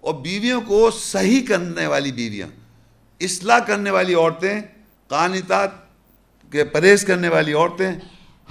اور 0.00 0.14
بیویوں 0.14 0.60
کو 0.60 0.90
صحیح 0.90 1.46
کرنے 1.46 1.86
والی 1.86 2.12
بیویاں، 2.12 2.48
اصلاح 3.20 3.58
کرنے 3.58 3.90
والی 3.90 4.14
عورتیں 4.14 4.60
قانتات 5.08 5.70
کے 6.52 6.64
پرہیز 6.64 7.04
کرنے 7.04 7.28
والی 7.28 7.52
عورتیں، 7.52 7.92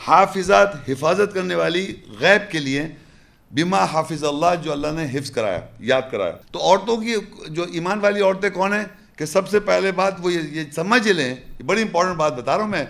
حافظات، 0.07 0.89
حفاظت 0.89 1.33
کرنے 1.33 1.55
والی 1.55 1.95
غیب 2.19 2.51
کے 2.51 2.59
لیے 2.59 2.87
بما 3.51 3.83
حافظ 3.83 4.23
اللہ 4.23 4.55
جو 4.63 4.71
اللہ 4.71 4.87
نے 4.91 5.05
حفظ 5.05 5.31
کرایا، 5.31 5.59
یاد 5.79 6.01
کرایا۔ 6.11 6.33
تو 6.51 6.59
عورتوں 6.59 6.97
کی 6.97 7.15
جو 7.47 7.63
ایمان 7.63 7.99
والی 7.99 8.21
عورتیں 8.21 8.49
کون 8.49 8.73
ہیں؟ 8.73 8.85
کہ 9.15 9.25
سب 9.25 9.49
سے 9.49 9.59
پہلے 9.59 9.91
بات 9.91 10.13
وہ 10.19 10.33
یہ 10.33 10.63
سمجھ 10.75 11.07
لیں 11.07 11.35
بڑی 11.65 11.81
امپورٹنٹ 11.81 12.15
بات 12.15 12.35
بتا 12.35 12.55
رہا 12.57 12.63
ہوں 12.63 12.71
میں، 12.71 12.85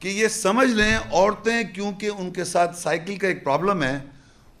کہ 0.00 0.08
یہ 0.08 0.28
سمجھ 0.28 0.70
لیں 0.70 0.98
عورتیں 1.12 1.62
کیونکہ 1.74 2.10
ان 2.18 2.30
کے 2.30 2.44
ساتھ 2.44 2.78
سائیکل 2.78 3.16
کا 3.16 3.28
ایک 3.28 3.44
پرابلم 3.44 3.82
ہے، 3.82 3.98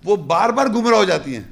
وہ 0.04 0.16
بار 0.16 0.50
بار 0.50 0.66
گمراہ 0.66 0.98
ہو 0.98 1.04
جاتی 1.04 1.36
ہیں۔ 1.36 1.44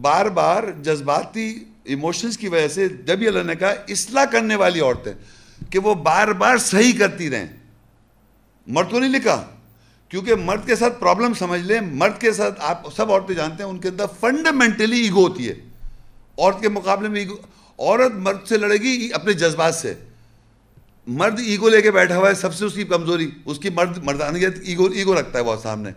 بار 0.00 0.26
بار 0.26 0.62
جذباتی 0.82 1.64
ایموشنز 1.86 2.38
کی 2.38 2.48
وجہ 2.48 2.68
سے 2.68 2.88
جب 2.88 3.20
اللہ 3.20 3.42
نے 3.42 3.54
کہا، 3.54 3.74
اصلاح 3.88 4.24
کرنے 4.24 4.54
والی 4.54 4.80
عورتیں 4.80 5.12
کہ 5.70 5.78
وہ 5.78 5.94
بار 5.94 6.28
بار 6.28 6.56
صحیح 6.56 6.98
کرتی 6.98 7.30
رہیں۔ 7.30 7.46
مرد 8.66 8.90
کو 8.90 9.00
نہیں 9.00 9.12
لکھا۔ 9.12 9.44
کیونکہ 10.08 10.34
مرد 10.34 10.66
کے 10.66 10.76
ساتھ 10.76 11.00
پرابلم 11.00 11.34
سمجھ 11.34 11.60
لیں، 11.60 11.80
مرد 11.80 12.20
کے 12.20 12.32
ساتھ 12.32 12.60
آپ 12.62 12.96
سب 12.96 13.12
عورتیں 13.12 13.34
جانتے 13.34 13.62
ہیں، 13.62 13.70
ان 13.70 13.78
کے 13.78 13.88
اندر 13.88 14.04
فنڈامنٹلی 14.20 15.00
ایگو 15.00 15.28
ہوتی 15.28 15.48
ہے۔ 15.48 15.54
عورت 16.38 16.60
کے 16.60 16.68
مقابلے 16.68 17.08
میں 17.08 17.20
ایگو 17.20 17.34
عورت 17.78 18.12
مرد 18.14 18.46
سے 18.48 18.58
لڑے 18.58 18.76
گی 18.76 19.08
اپنے 19.12 19.32
جذبات 19.32 19.74
سے۔ 19.74 19.94
مرد 21.06 21.40
ایگو 21.46 21.68
لے 21.68 21.82
کے 21.82 21.90
بیٹھا 21.90 22.16
ہوا 22.16 22.28
ہے، 22.28 22.34
سب 22.34 22.54
سے 22.54 22.64
اس 22.64 22.74
کی 22.74 22.84
کمزوری، 22.84 23.30
اس 23.44 23.58
کی 23.58 23.70
مرد 23.70 23.98
مردانیت 24.04 24.54
ایگو 24.64 24.84
ایگو 24.84 25.20
رکھتا 25.20 25.38
ہے 25.38 25.44
وہ 25.44 25.56
سامنے۔ 25.62 25.90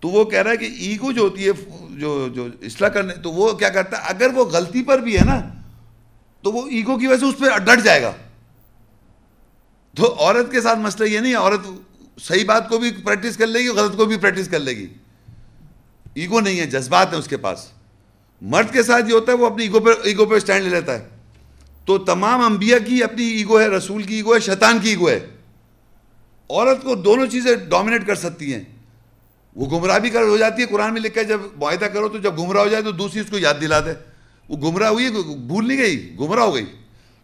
تو 0.00 0.08
وہ 0.08 0.24
کہہ 0.24 0.42
رہا 0.42 0.50
ہے 0.50 0.56
کہ 0.56 0.64
ایگو 0.64 1.12
جو 1.12 1.22
ہوتی 1.22 1.48
ہے، 1.48 1.50
جو 1.90 2.28
جو 2.28 2.46
اصلاح 2.62 2.88
کرنے، 2.88 3.14
تو 3.14 3.32
وہ 3.32 3.52
کیا 3.52 3.68
کرتا 3.68 3.96
ہے؟ 3.96 4.02
اگر 4.06 4.26
وہ 4.34 4.44
غلطی 4.44 4.82
پر 4.82 4.98
بھی 4.98 5.18
ہے 5.18 5.24
نا، 5.24 5.40
تو 6.42 6.52
وہ 6.52 6.66
ایگو 6.66 6.98
کی 6.98 7.06
وجہ 7.06 7.20
سے 7.20 7.26
اس 7.26 7.38
پہ 7.38 7.58
ڈٹ 7.58 7.84
جائے 7.84 8.02
گا۔ 8.02 8.12
تو 9.96 10.16
عورت 10.18 10.52
کے 10.52 10.60
ساتھ 10.60 10.78
مسئلہ 10.78 11.08
یہ 11.08 11.20
نہیں 11.20 11.32
ہے، 11.32 11.36
عورت 11.36 11.68
صحیح 12.20 12.44
بات 12.44 12.68
کو 12.68 12.78
بھی 12.78 12.90
پریکٹس 12.90 13.36
کر 13.36 13.46
لے 13.46 13.58
گی، 13.58 13.68
غلط 13.68 13.96
کو 13.96 14.04
بھی 14.04 14.16
پریکٹس 14.16 14.48
کر 14.48 14.58
لے 14.58 14.76
گی۔ 14.76 14.86
ایگو 16.14 16.40
نہیں 16.40 16.60
ہے، 16.60 16.66
جذبات 16.66 17.12
ہیں 17.12 17.18
اس 17.18 17.28
کے 17.28 17.36
پاس۔ 17.36 17.66
مرد 18.40 18.72
کے 18.72 18.82
ساتھ 18.82 19.08
یہ 19.08 19.14
ہوتا 19.14 19.32
ہے، 19.32 19.36
وہ 19.36 19.46
اپنی 19.46 19.64
ایگو 19.64 19.80
پہ 19.80 19.90
ایگو 20.02 20.24
پہ 20.24 20.34
اسٹینڈ 20.34 20.64
لے 20.64 20.70
لیتا 20.70 20.92
ہے۔ 20.94 21.08
تو 21.84 21.98
تمام 21.98 22.40
انبیاء 22.40 22.78
کی 22.86 23.02
اپنی 23.02 23.24
ایگو 23.24 23.60
ہے، 23.60 23.68
رسول 23.68 24.02
کی 24.02 24.14
ایگو 24.14 24.34
ہے، 24.34 24.40
شیطان 24.40 24.78
کی 24.78 24.88
ایگو 24.88 25.08
ہے۔ 25.08 25.28
عورت 26.50 26.82
کو 26.82 26.94
دونوں 26.94 27.26
چیزیں 27.26 27.56
ڈومینیٹ 27.56 28.06
کر 28.06 28.14
سکتی 28.14 28.54
ہیں۔ 28.54 28.64
وہ 29.56 29.78
گمراہ 29.78 29.98
بھی 29.98 30.10
کر 30.10 30.22
ہو 30.22 30.36
جاتی 30.36 30.62
ہے، 30.62 30.66
قرآن 30.66 30.92
میں 30.92 31.00
لکھا 31.00 31.20
ہے، 31.20 31.26
جب 31.26 31.40
معاہدہ 31.56 31.84
کرو 31.84 32.08
تو 32.08 32.18
جب 32.18 32.38
گمراہ 32.38 32.62
ہو 32.62 32.68
جائے 32.68 32.82
تو 32.82 32.90
دوسری 32.90 33.20
اس 33.20 33.30
کو 33.30 33.38
یاد 33.38 33.54
دلا 33.60 33.80
دے۔ 33.80 33.92
وہ 34.48 34.56
گمراہ 34.56 34.88
ہوئی 34.88 35.08
بھول 35.46 35.68
نہیں 35.68 35.78
گئی، 35.78 36.16
گمراہ 36.20 36.44
ہو 36.44 36.54
گئی۔ 36.54 36.64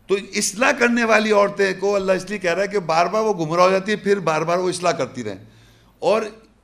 تو 0.07 0.17
اصلاح 0.35 0.73
کرنے 0.73 1.05
والی 1.05 1.33
عورتیں 1.33 1.73
کو 1.81 1.95
اللہ 1.95 2.13
اس 2.13 2.31
لیے 2.31 2.39
کہہ 2.39 2.55
رہا 2.55 2.63
ہے 2.63 2.69
کہ 2.69 2.79
بار 2.79 3.07
بار 3.07 3.23
وہ 3.23 3.47
گمراہ 3.47 3.65
ہو 3.65 3.71
جاتی 3.71 3.93
ہے، 3.93 3.97
پھر 3.97 4.19
بار 4.19 4.43
بار 4.43 4.59
وہ 4.59 4.69
اصلاح 4.69 4.93
کرتی 4.93 5.25
رہیں۔ 5.25 5.45
اور 5.99 6.23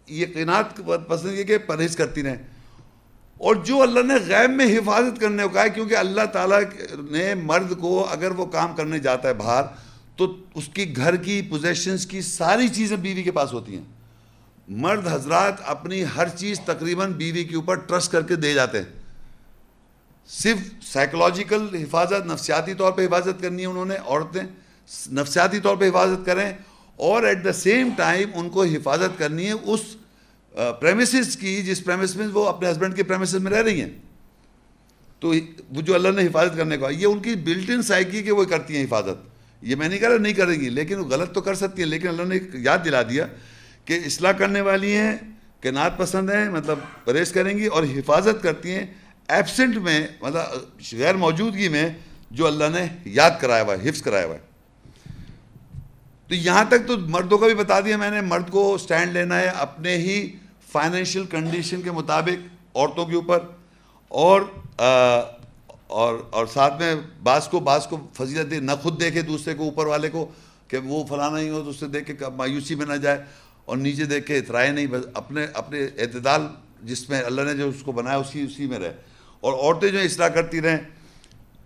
یقینات 0.09 0.81
پسند 1.09 1.39
یہ 1.39 1.45
کہ 1.45 1.59
پرہیز 1.59 1.97
کرتی 1.97 2.23
رہیں۔ 2.23 2.37
اور 3.39 3.55
جو 3.55 3.83
اللہ 3.83 4.01
نے 4.01 4.15
غیب 4.27 4.51
میں 4.51 4.67
حفاظت 4.67 5.21
کرنے 5.21 5.43
کو 5.43 5.49
کہا 5.49 5.63
ہے، 5.63 5.71
کیونکہ 5.71 5.95
اللہ 5.97 6.25
تعالیٰ 6.33 6.61
نے 7.11 7.35
مرد 7.35 7.79
کو 7.81 8.07
اگر 8.11 8.31
وہ 8.31 8.47
کام 8.47 8.77
کرنے 8.77 8.99
جاتا 8.99 9.29
ہے 9.29 9.35
باہر، 9.35 9.63
تو 10.17 10.37
اس 10.55 10.69
کی 10.75 10.97
گھر 10.97 11.17
کی 11.17 11.43
پوزیشنز 11.43 12.07
کی 12.07 12.21
ساری 12.21 12.69
چیزیں 12.69 12.97
بیوی 12.97 13.23
کے 13.23 13.31
پاس 13.31 13.53
ہوتی 13.53 13.77
ہیں۔ 13.77 14.02
مرد 14.81 15.07
حضرات 15.07 15.61
اپنی 15.65 16.03
ہر 16.17 16.29
چیز 16.29 16.61
تقریباً 16.61 17.13
بیوی 17.13 17.45
کے 17.45 17.57
اوپر 17.57 17.75
ٹرسٹ 17.75 18.13
کر 18.13 18.23
کے 18.23 18.35
دے 18.35 18.53
جاتے 18.55 18.79
ہیں۔ 18.79 19.01
صرف 20.29 20.59
سائیکلوجیکل 20.85 21.67
حفاظت، 21.75 22.27
نفسیاتی 22.27 22.75
طور 22.75 22.93
پہ 22.93 23.07
حفاظت 23.07 23.43
کرنی 23.43 23.63
ہے 23.63 23.67
انہوں 23.67 23.85
نے، 23.85 23.97
عورتیں 24.05 24.43
نفسیاتی 25.13 25.61
طور 25.61 25.77
پہ 25.77 25.89
حفاظت 25.89 26.27
کریں 26.27 26.53
اور 26.97 27.23
ایٹ 27.23 27.45
دا 27.45 27.53
سیم 27.53 27.89
ٹائم 27.97 28.31
ان 28.35 28.49
کو 28.51 28.65
حفاظت 28.65 29.19
کرنی 29.19 29.47
ہے 29.47 29.53
اس 29.53 29.81
پریمیسز 30.81 31.37
کی 31.37 31.63
جس 31.63 31.85
پریمیس 31.85 32.17
میں 32.17 32.27
وہ 32.27 32.49
اپنے 32.49 32.71
ہسبینڈ 32.71 32.97
کے 32.97 33.03
پریمیسز 33.03 33.35
میں 33.35 33.53
رہ 33.53 33.63
رہی 33.63 33.81
ہیں۔ 33.81 33.91
تو 35.21 35.33
وہ 35.71 35.83
جو 35.83 35.95
اللہ 35.95 36.09
نے 36.09 36.27
حفاظت 36.27 36.57
کرنے 36.57 36.77
کو، 36.77 36.91
یہ 36.91 37.07
ان 37.07 37.21
کی 37.21 37.35
بلٹ 37.35 37.71
ان 37.71 37.83
سائیکی 37.83 38.23
کہ 38.23 38.33
وہ 38.33 38.45
کرتی 38.45 38.77
ہیں 38.77 38.85
حفاظت۔ 38.85 39.29
یہ 39.63 39.77
میں 39.77 39.89
نہیں 39.89 39.99
کہہ 39.99 40.09
رہا، 40.09 40.17
نہیں 40.17 40.33
کریں 40.33 40.61
گی، 40.61 40.69
لیکن 40.69 40.99
وہ 40.99 41.05
غلط 41.05 41.33
تو 41.33 41.41
کر 41.41 41.55
سکتی 41.55 41.83
ہیں، 41.83 41.89
لیکن 41.89 42.09
اللہ 42.09 42.23
نے 42.23 42.39
یاد 42.55 42.79
دلا 42.85 43.03
دیا 43.03 43.27
کہ 43.85 44.01
اصلاح 44.07 44.33
کرنے 44.33 44.61
والی 44.61 44.97
ہیں 44.97 45.17
کہ 45.61 45.71
نعت 45.71 45.99
پسند 45.99 46.31
ہیں 46.31 46.51
مطلب 46.51 46.79
پرہیز 47.05 47.33
کریں 47.33 47.59
گی 47.59 47.67
اور 47.67 47.83
حفاظت 47.83 48.43
کرتی 48.43 48.71
ہیں 48.71 48.87
ایبسنٹ 49.29 49.77
میں 49.77 50.07
مطلب 50.21 50.43
غیر 50.93 51.15
موجودگی 51.15 51.69
میں 51.69 51.89
جو 52.31 52.47
اللہ 52.47 52.65
نے 52.73 52.87
یاد 53.05 53.31
کرایا 53.41 53.63
ہوا 53.63 53.75
ہے، 53.75 53.89
حفظ 53.89 54.03
کرایا 54.03 54.27
ہوا 54.27 54.35
ہے۔ 54.35 54.41
تو 56.29 56.35
یہاں 56.35 56.65
تک 56.65 56.87
تو 56.87 56.99
مردوں 56.99 57.39
کا 57.39 57.47
بھی 57.47 57.55
بتا 57.55 57.81
دیا 57.81 57.97
میں 57.97 58.11
نے، 58.11 58.21
مرد 58.21 58.51
کو 58.51 58.79
سٹینڈ 58.79 59.13
لینا 59.13 59.41
ہے 59.41 59.47
اپنے 59.47 59.97
ہی 59.97 60.33
فائنینشیل 60.73 61.25
کنڈیشن 61.25 61.83
کے 61.83 61.91
مطابق 61.91 62.77
عورتوں 62.77 63.07
کے 63.07 63.15
اوپر۔ 63.15 63.39
اور 64.09 64.43
اور 65.87 66.15
اور 66.31 66.47
ساتھ 66.47 66.81
میں 66.81 66.95
بعض 67.23 67.49
کو 67.49 67.61
بعض 67.61 67.87
کو 67.87 68.07
فضیلت 68.13 68.51
دے 68.51 68.61
نہ 68.61 68.73
خود 68.83 69.01
دیکھے 69.01 69.23
دوسرے 69.23 69.55
کو، 69.55 69.65
اوپر 69.65 69.87
والے 69.87 70.11
کو 70.11 70.31
کہ 70.69 70.79
وہ 70.79 71.07
فلانا 71.07 71.39
ہی 71.39 71.49
ہو 71.49 71.63
تو 71.65 71.71
اسے 71.71 71.87
دیکھ 71.87 72.07
کے 72.07 72.25
مایوسی 72.37 72.75
میں 72.75 72.87
نہ 72.87 72.95
جائے۔ 72.95 73.25
اور 73.65 73.77
نیچے 73.77 74.05
دیکھ 74.05 74.27
کے 74.27 74.39
اترائے 74.39 74.71
نہیں، 74.71 74.87
بس 74.87 75.07
اپنے 75.15 75.47
اپنے 75.55 75.85
اعتدال 75.99 76.41
جس 76.83 77.11
میں 77.11 77.23
اللہ 77.23 77.43
نے 77.43 77.55
جو 77.55 77.69
اس 77.69 77.83
کو 77.83 77.93
بنایا، 77.93 78.17
اسی 78.17 78.43
اسی 78.43 78.67
میں 78.67 78.79
رہے۔ 78.79 78.97
اور 79.41 79.53
عورتیں 79.53 79.89
جو 79.89 79.99
اصلاح 79.99 80.29
کرتی 80.29 80.61
رہیں۔ 80.61 80.79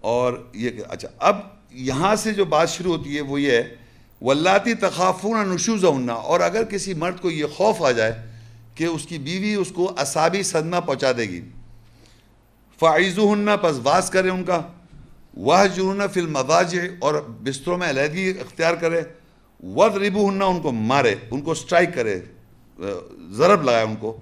اور 0.01 0.49
یہ 0.55 0.71
کہ 0.71 0.83
اچھا 0.89 1.09
اب 1.19 1.37
یہاں 1.71 2.17
سے 2.17 2.33
جو 2.33 2.45
بات 2.45 2.71
شروع 2.71 2.97
ہوتی 2.97 3.17
ہے، 3.17 3.21
وہ 3.21 3.41
یہ 3.41 3.51
ہے 3.51 3.75
ولاتی 4.23 4.75
تخافون 4.75 5.49
نشوز 5.49 5.85
ہونا 5.85 6.13
اور 6.13 6.41
اگر 6.41 6.65
کسی 6.65 6.95
مرد 6.95 7.21
کو 7.21 7.31
یہ 7.31 7.45
خوف 7.47 7.83
آ 7.83 7.91
جائے 7.91 8.13
کہ 8.75 8.85
اس 8.85 9.07
کی 9.07 9.19
بیوی 9.19 9.55
اس 9.55 9.73
کو 9.75 9.93
اصابی 9.97 10.43
صدمہ 10.43 10.81
پہنچا 10.81 11.13
دے 11.13 11.23
گی۔ 11.23 11.41
فائز 12.79 13.19
ہننا 13.19 13.57
پس 13.57 13.77
واس 13.83 14.11
کرے 14.11 14.29
ان 14.29 14.45
کا۔ 14.45 14.63
وہ 15.37 15.57
جرون 15.75 16.03
فلم 16.15 16.37
اور 16.99 17.15
بستروں 17.15 17.79
میں 17.79 17.91
علیحدگی 17.91 18.31
اختیار 18.31 18.75
کرے 18.75 19.01
ود 19.63 19.97
ربو 19.97 20.29
ہننا 20.29 20.45
ان 20.45 20.61
کو 20.61 20.73
مارے، 20.73 21.15
ان 21.31 21.41
کو 21.41 21.55
سٹرائک 21.55 21.95
کرے 21.95 22.21
ضرب 23.31 23.63
لگائے 23.63 23.85
ان 23.85 23.97
کو۔ 23.97 24.17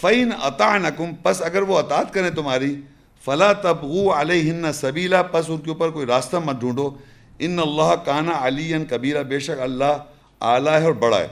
فعین 0.00 0.30
عطا 0.42 0.76
پس 1.22 1.42
اگر 1.42 1.62
وہ 1.62 1.78
اطاعت 1.78 2.14
کریں 2.14 2.30
تمہاری، 2.30 2.80
فلا 3.24 3.52
تبغو 3.52 4.12
علیہن 4.12 4.72
سبیلا 4.72 5.22
پس 5.22 5.44
ان 5.48 5.58
کے 5.58 5.70
اوپر 5.70 5.90
کوئی 5.90 6.06
راستہ 6.06 6.36
مت 6.36 6.60
ڈھونڈو۔ 6.60 6.96
ان 7.38 7.58
اللہ 7.58 7.94
کانا 8.04 8.32
علی 8.40 8.72
کبیرہ 8.90 9.22
بے 9.22 9.38
شک 9.38 9.60
اللہ 9.60 9.92
اعلیٰ 10.40 10.80
ہے 10.80 10.84
اور 10.84 10.92
بڑا 10.92 11.18
ہے۔ 11.18 11.28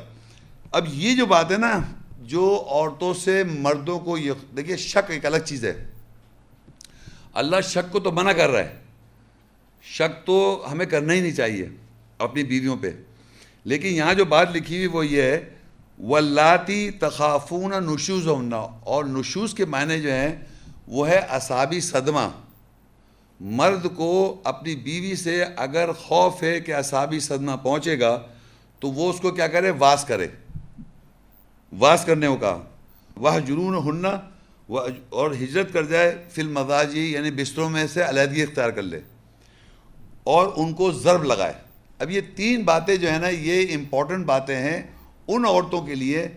اب 0.70 0.84
یہ 0.88 1.16
جو 1.16 1.26
بات 1.26 1.52
ہے 1.52 1.56
نا، 1.56 1.80
جو 2.20 2.64
عورتوں 2.68 3.14
سے 3.14 3.44
مردوں 3.44 3.98
کو 3.98 4.18
یہ، 4.18 4.32
دیکھیے 4.56 4.76
شک 4.76 5.10
ایک 5.10 5.26
الگ 5.26 5.36
چیز 5.36 5.64
ہے۔ 5.64 5.86
اللہ 7.34 7.60
شک 7.60 7.92
کو 7.92 8.00
تو 8.00 8.12
منع 8.12 8.32
کر 8.32 8.50
رہا 8.50 8.60
ہے۔ 8.60 8.76
شک 9.82 10.26
تو 10.26 10.66
ہمیں 10.72 10.86
کرنا 10.86 11.12
ہی 11.12 11.20
نہیں 11.20 11.34
چاہیے 11.34 11.68
اپنی 12.18 12.44
بیویوں 12.44 12.76
پہ۔ 12.76 12.90
لیکن 13.64 13.88
یہاں 13.88 14.14
جو 14.14 14.24
بات 14.24 14.56
لکھی 14.56 14.76
ہوئی 14.76 14.86
وہ 14.86 15.06
یہ 15.06 15.22
ہے 15.22 15.50
ولاتی 15.98 16.90
تخافون 16.90 17.70
نشوز 17.70 18.26
ہونا 18.26 18.56
اور 18.80 19.04
نشوز 19.04 19.54
کے 19.54 19.64
معنی 19.64 20.00
جو 20.00 20.12
ہیں، 20.12 20.36
وہ 20.88 21.08
ہے 21.08 21.16
اصابی 21.16 21.80
صدمہ۔ 21.80 22.28
مرد 23.40 23.86
کو 23.96 24.40
اپنی 24.44 24.76
بیوی 24.76 25.14
سے 25.14 25.44
اگر 25.56 25.92
خوف 25.92 26.42
ہے 26.42 26.60
کہ 26.60 26.74
اصابی 26.74 27.20
صدمہ 27.20 27.56
پہنچے 27.62 28.00
گا، 28.00 28.22
تو 28.80 28.88
وہ 28.88 29.10
اس 29.10 29.20
کو 29.20 29.30
کیا 29.30 29.46
کرے؟ 29.46 29.70
واس 29.78 30.04
کرے۔ 30.04 30.28
واس 31.78 32.04
کرنے 32.04 32.26
کو 32.26 32.36
کہا۔ 32.36 32.62
وہ 33.16 33.38
جنون 33.46 33.88
ہننا 33.88 34.20
اور 35.08 35.30
ہجرت 35.30 35.72
کر 35.72 35.82
جائے، 35.82 36.24
فی 36.30 36.42
المزاجی 36.42 37.12
یعنی 37.12 37.30
بستروں 37.30 37.70
میں 37.70 37.86
سے 37.86 38.02
علیحدگی 38.02 38.42
اختیار 38.42 38.70
کر 38.70 38.82
لے۔ 38.82 39.00
اور 40.24 40.48
ان 40.56 40.74
کو 40.74 40.92
ضرب 40.92 41.24
لگائے۔ 41.24 41.69
اب 42.00 42.10
یہ 42.10 42.20
تین 42.36 42.62
باتیں 42.64 42.96
جو 42.96 43.10
ہیں 43.10 43.18
نا، 43.18 43.28
یہ 43.28 43.74
امپورٹنٹ 43.74 44.26
باتیں 44.26 44.56
ہیں 44.56 44.82
ان 45.28 45.44
عورتوں 45.44 45.82
کے 45.86 45.94
لیے 45.94 46.28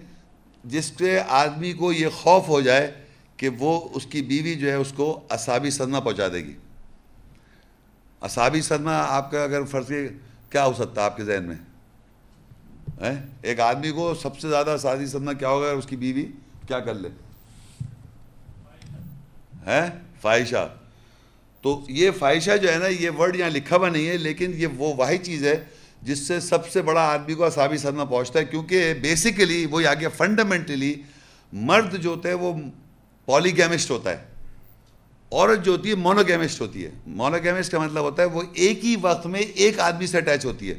جس 0.64 0.92
کے 0.92 1.20
آدمی 1.28 1.74
کو 1.74 1.92
یہ 1.94 2.08
خوف 2.10 2.48
ہو 2.48 2.62
جائے 2.62 2.92
کہ 3.38 3.50
وہ 3.50 3.90
اس 3.94 4.06
کی 4.06 4.22
بیوی 4.22 4.56
جو 4.56 4.70
ہے 4.70 4.76
اس 4.76 4.94
کو 4.96 5.20
اصابی 5.30 5.70
صدمہ 5.70 6.00
پہنچا 6.00 6.28
دے 6.28 6.44
گی۔ 6.46 6.54
اصابی 8.22 8.62
صدمہ 8.62 8.92
آپ 8.92 9.32
کا 9.32 9.44
اگر 9.44 9.64
فرض 9.64 9.92
کیا 10.50 10.66
ہو 10.66 10.74
سکتا 10.74 11.02
ہے 11.02 11.06
آپ 11.06 11.18
کے 11.18 11.24
ذہن 11.24 11.44
میں؟ 11.44 11.56
ایک 13.42 13.60
آدمی 13.60 13.92
کو 13.92 14.14
سب 14.22 14.40
سے 14.40 14.50
زیادہ 14.50 14.70
اصابی 14.70 15.06
صدمہ 15.06 15.32
کیا 15.32 15.50
ہوگا 15.50 15.68
اگر 15.68 15.78
اس 15.78 15.86
کی 15.86 15.96
بیوی 15.96 16.26
کیا 16.68 16.80
کر 16.80 16.94
لے؟ 16.94 17.10
ہے 19.66 19.82
فائشہ 20.22 20.70
تو 21.64 21.80
یہ 21.90 22.12
فائشہ 22.12 22.58
جو 22.58 22.72
ہے 22.72 22.78
نا، 22.78 22.88
یہ 22.88 23.10
ورڈ 23.10 23.36
یہاں 23.36 23.50
لکھا 23.50 23.76
ہوا 23.76 23.90
نہیں 23.90 24.08
ہے، 24.08 24.18
لیکن 24.18 24.52
یہ 24.56 24.68
وہ 24.78 24.94
واحد 24.98 25.24
چیز 25.24 25.44
ہے 25.44 25.64
جس 26.02 26.20
سے 26.20 26.40
سب 26.40 26.68
سے 26.70 26.82
بڑا 26.82 27.02
آدمی 27.02 27.34
کو 27.34 27.44
اصابی 27.44 27.78
صدمہ 27.78 28.04
پہنچتا 28.04 28.40
ہے، 28.40 28.46
کیونکہ 28.46 28.94
بیسیکلی 28.94 29.66
وہ 29.66 29.82
آگے 29.88 30.08
فنڈامنٹلی 30.18 30.94
مرد 31.54 31.96
جو 31.96 32.10
ہوتا 32.10 32.30
ہے 32.30 32.34
وہ 32.34 32.54
پولی 33.28 33.56
گیمسٹ 33.58 33.92
ہوتا 33.92 34.10
ہے، 34.10 34.24
عورت 35.32 35.64
جو 35.66 35.72
ہوتی 35.72 35.90
ہے 35.90 35.96
مونوگیمسٹ 35.96 36.62
ہوتی 36.62 36.86
ہے۔ 36.86 36.90
مونوگیمسٹ 37.08 37.72
کا 37.72 37.80
مطلب 37.80 38.04
ہوتا 38.04 38.22
ہے 38.22 38.28
وہ 38.28 38.42
ایک 38.54 38.84
ہی 38.86 38.96
وقت 39.02 39.26
میں 39.28 39.40
ایک 39.40 39.80
آدمی 39.80 40.08
سے 40.08 40.18
اٹیچ 40.18 40.46
ہوتی 40.46 40.70
ہے۔ 40.70 40.76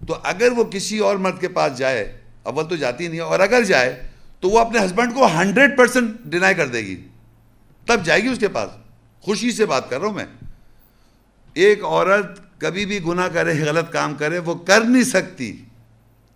تو 0.00 0.16
اگر 0.22 0.52
وہ 0.52 0.64
کسی 0.64 0.98
اور 0.98 1.16
مرد 1.16 1.40
کے 1.40 1.48
پاس 1.48 1.76
جائے، 1.78 2.02
اول 2.42 2.68
تو 2.68 2.76
جاتی 2.76 3.08
نہیں 3.08 3.16
ہے، 3.16 3.24
اور 3.24 3.40
اگر 3.40 3.64
جائے 3.64 4.00
تو 4.40 4.48
وہ 4.48 4.58
اپنے 4.58 4.84
ہسبینڈ 4.84 5.14
کو 5.14 5.26
ہنڈریڈ 5.34 5.76
پرسینٹ 5.78 6.18
ڈینائی 6.24 6.54
کر 6.54 6.68
دے 6.68 6.80
گی۔ 6.80 6.96
تب 7.86 8.04
جائے 8.04 8.22
گی 8.22 8.28
اس 8.28 8.38
کے 8.38 8.48
پاس۔ 8.48 8.70
خوشی 9.26 9.50
سے 9.50 9.66
بات 9.66 9.90
کر 9.90 10.00
رہا 10.00 10.06
ہوں 10.06 10.14
میں۔ 10.14 10.24
ایک 11.54 11.84
عورت 11.84 12.60
کبھی 12.60 12.86
بھی 12.86 13.04
گناہ 13.04 13.28
کرے، 13.28 13.64
غلط 13.64 13.92
کام 13.92 14.14
کرے، 14.14 14.38
وہ 14.38 14.54
کر 14.54 14.80
نہیں 14.80 15.02
سکتی 15.02 15.64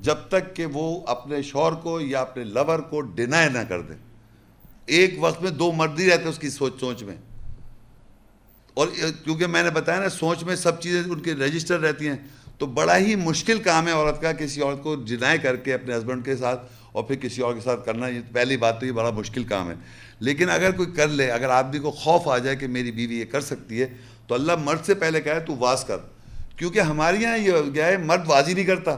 جب 0.00 0.14
تک 0.28 0.56
کہ 0.56 0.66
وہ 0.66 1.00
اپنے 1.06 1.42
شور 1.42 1.72
کو 1.72 2.00
یا 2.00 2.20
اپنے 2.20 2.44
لور 2.44 2.78
کو 2.78 3.00
ڈینائی 3.00 3.48
نہ 3.48 3.58
کر 3.68 3.82
دے۔ 3.82 3.94
ایک 4.86 5.14
وقت 5.18 5.42
میں 5.42 5.50
دو 5.50 5.72
مردی 5.72 6.10
رہتے 6.10 6.24
اس 6.24 6.38
کی 6.38 6.50
سوچ 6.50 6.80
سوچ 6.80 7.02
میں۔ 7.02 7.16
اور 8.74 8.88
کیونکہ 9.24 9.46
میں 9.46 9.62
نے 9.62 9.70
بتایا 9.70 10.00
نا، 10.00 10.08
سوچ 10.08 10.42
میں 10.42 10.56
سب 10.56 10.80
چیزیں 10.80 11.02
ان 11.02 11.20
کے 11.20 11.34
رجسٹر 11.34 11.80
رہتی 11.80 12.08
ہیں۔ 12.08 12.16
تو 12.58 12.66
بڑا 12.66 12.98
ہی 12.98 13.14
مشکل 13.16 13.58
کام 13.58 13.86
ہے 13.86 13.92
عورت 13.92 14.22
کا 14.22 14.32
کسی 14.32 14.62
عورت 14.62 14.82
کو 14.82 14.96
ڈینائی 14.96 15.38
کر 15.38 15.56
کے 15.56 15.74
اپنے 15.74 15.96
ہسبینڈ 15.96 16.24
کے 16.24 16.36
ساتھ 16.36 16.72
اور 16.92 17.04
پھر 17.04 17.16
کسی 17.16 17.42
اور 17.42 17.54
کے 17.54 17.60
ساتھ 17.60 17.86
کرنا۔ 17.86 18.08
یہ 18.08 18.20
پہلی 18.32 18.56
بات 18.56 18.80
تو 18.80 18.86
یہ 18.86 18.92
بڑا 18.92 19.10
مشکل 19.10 19.44
کام 19.44 19.70
ہے۔ 19.70 19.74
لیکن 20.20 20.51
اگر 20.51 20.70
کوئی 20.70 20.90
کر 20.90 21.09
لے، 21.09 21.30
اگر 21.30 21.48
آدمی 21.48 21.78
کو 21.78 21.90
خوف 21.90 22.28
آ 22.28 22.38
جائے 22.38 22.56
کہ 22.56 22.66
میری 22.66 22.90
بیوی 22.90 23.20
یہ 23.20 23.24
کر 23.24 23.40
سکتی 23.40 23.82
ہے، 23.82 23.86
تو 24.26 24.34
اللہ 24.34 24.52
مرد 24.56 24.84
سے 24.84 24.94
پہلے 24.94 25.20
کہے، 25.20 25.40
تو 25.40 25.56
واز 25.56 25.84
کر۔ 25.84 25.97
کیونکہ 26.56 26.80
ہمارے 26.80 27.16
یہاں 27.16 27.38
یہ 27.38 27.52
گیا 27.74 27.86
ہے، 27.86 27.97
مرد 27.97 28.22
واز 28.26 28.48
ہی 28.48 28.55
نہیں 28.55 28.64
کرتا۔ 28.64 28.97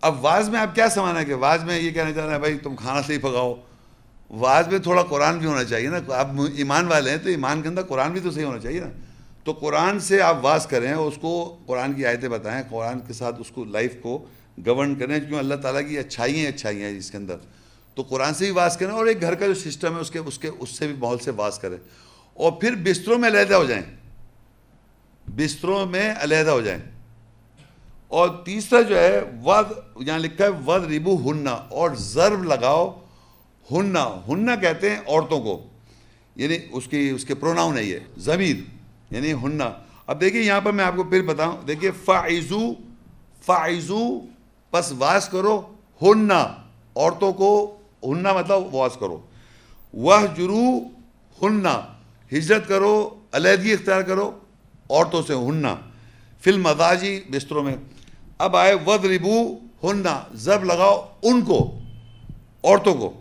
اب 0.00 0.24
واز 0.24 0.48
میں 0.48 0.60
آپ 0.60 0.74
کیا 0.74 0.88
سمانا 0.88 1.20
ہے 1.20 1.24
کہ 1.24 1.34
واز 1.34 1.64
میں 1.64 1.78
یہ 1.78 1.90
کہنا 1.90 2.12
چاہ 2.12 2.24
رہے 2.24 2.32
ہیں 2.32 2.38
بھائی 2.38 2.58
تم 2.58 2.76
کھانا 2.76 3.02
صحیح 3.02 3.18
پکاؤ۔ 3.18 3.54
واز 4.30 4.68
میں 4.68 4.78
تھوڑا 4.78 5.02
قرآن 5.02 5.38
بھی 5.38 5.46
ہونا 5.46 5.64
چاہیے 5.64 5.88
نا۔ 5.88 6.14
آپ 6.14 6.30
ایمان 6.54 6.86
والے 6.86 7.10
ہیں 7.10 7.16
تو 7.16 7.28
ایمان 7.28 7.62
کے 7.62 7.68
اندر 7.68 7.82
قرآن 7.82 8.12
بھی 8.12 8.20
تو 8.20 8.30
صحیح 8.30 8.44
ہونا 8.44 8.58
چاہیے 8.58 8.80
نا۔ 8.80 8.88
تو 9.44 9.52
قرآن 9.52 10.00
سے 10.00 10.20
آپ 10.20 10.36
واز 10.42 10.66
کریں، 10.66 10.92
اس 10.92 11.14
کو 11.20 11.58
قرآن 11.66 11.92
کی 11.92 12.06
آیتیں 12.06 12.28
بتائیں، 12.28 12.62
قرآن 12.70 13.00
کے 13.00 13.12
ساتھ 13.12 13.40
اس 13.40 13.50
کو 13.50 13.64
لائف 13.64 13.94
کو 14.02 14.26
گورن 14.66 14.94
کریں 14.94 15.18
کیوں 15.28 15.38
اللہ 15.38 15.54
تعالیٰ 15.54 15.88
کی 15.88 15.98
اچھائیاں 15.98 16.48
اچھائیاں 16.48 16.88
ہیں 16.88 16.98
اس 16.98 17.10
کے 17.10 17.16
اندر۔ 17.16 17.36
تو 17.94 18.02
قرآن 18.02 18.34
سے 18.34 18.44
بھی 18.44 18.52
واز 18.52 18.76
کریں 18.76 18.90
اور 18.90 19.06
ایک 19.06 19.20
گھر 19.20 19.34
کا 19.34 19.46
جو 19.46 19.54
سسٹم 19.54 19.96
ہے 19.96 20.00
اس 20.00 20.10
کے 20.10 20.18
اس 20.18 20.38
کے 20.38 20.50
اس 20.58 20.70
سے 20.70 20.86
بھی 20.86 20.94
ماحول 20.98 21.18
سے 21.18 21.30
واز 21.30 21.58
کریں 21.58 21.76
اور 22.34 22.52
پھر 22.52 22.74
بستروں 22.74 23.18
میں 23.18 23.28
علیحدہ 23.28 23.54
ہو 23.54 23.64
جائیں۔ 23.64 23.82
بستروں 25.26 25.86
میں 25.86 26.14
علیحدہ 26.20 26.50
ہو 26.50 26.60
جائیں۔ 26.60 26.82
اور 28.08 28.28
تیسرا 28.28 28.80
جو 28.80 28.98
ہے 28.98 29.20
ود 29.44 29.66
یہاں 30.08 30.18
لکھا 30.18 30.44
ہے 30.44 30.50
ود 30.66 30.86
ریبو 30.86 31.30
ہننا 31.30 31.50
اور 31.50 31.90
ضرب 31.94 32.44
لگاؤ۔ 32.44 33.04
ہننا 33.70 34.20
ہننا 34.28 34.56
کہتے 34.56 34.90
ہیں 34.90 34.98
عورتوں 35.06 35.40
کو۔ 35.40 35.66
یعنی 36.36 36.58
اس 36.70 36.86
کی 36.86 37.10
اس 37.10 37.24
کے 37.24 37.34
پروناؤن 37.34 37.78
ہے 37.78 37.84
یہ، 37.84 37.98
ضمیر۔ 38.18 38.56
یعنی 39.10 39.32
ہننا 39.32 39.72
اب 40.06 40.20
دیکھیے، 40.20 40.42
یہاں 40.42 40.60
پر 40.60 40.72
میں 40.72 40.84
آپ 40.84 40.96
کو 40.96 41.02
پھر 41.04 41.22
بتاؤں۔ 41.22 41.56
دیکھیے 41.66 41.90
فائزو 42.04 42.72
فائزو 43.44 44.20
پس 44.70 44.92
واس 44.98 45.28
کرو۔ 45.28 45.62
ہننا 46.02 46.42
عورتوں 46.96 47.32
کو 47.32 47.76
ہننا 48.04 48.32
مطلب 48.32 48.74
واس 48.74 48.92
کرو۔ 49.00 49.20
وہ 49.92 50.16
جرو 50.36 50.78
ہننا، 51.42 51.80
ہجرت 52.32 52.68
کرو، 52.68 53.20
علیحدگی 53.32 53.72
اختیار 53.72 54.02
کرو، 54.02 54.38
عورتوں 54.90 55.22
سے 55.26 55.34
ہننا۔ 55.34 55.76
فل 56.40 56.58
مزاجی 56.58 57.20
بستروں 57.30 57.62
میں۔ 57.62 57.76
اب 58.38 58.56
آئے 58.56 58.74
ود 58.86 59.04
ربو 59.04 59.58
ہننا 59.84 60.20
زب 60.34 60.64
لگاؤ 60.64 61.08
ان 61.22 61.42
کو، 61.42 61.78
عورتوں 62.64 62.94
کو۔ 62.94 63.20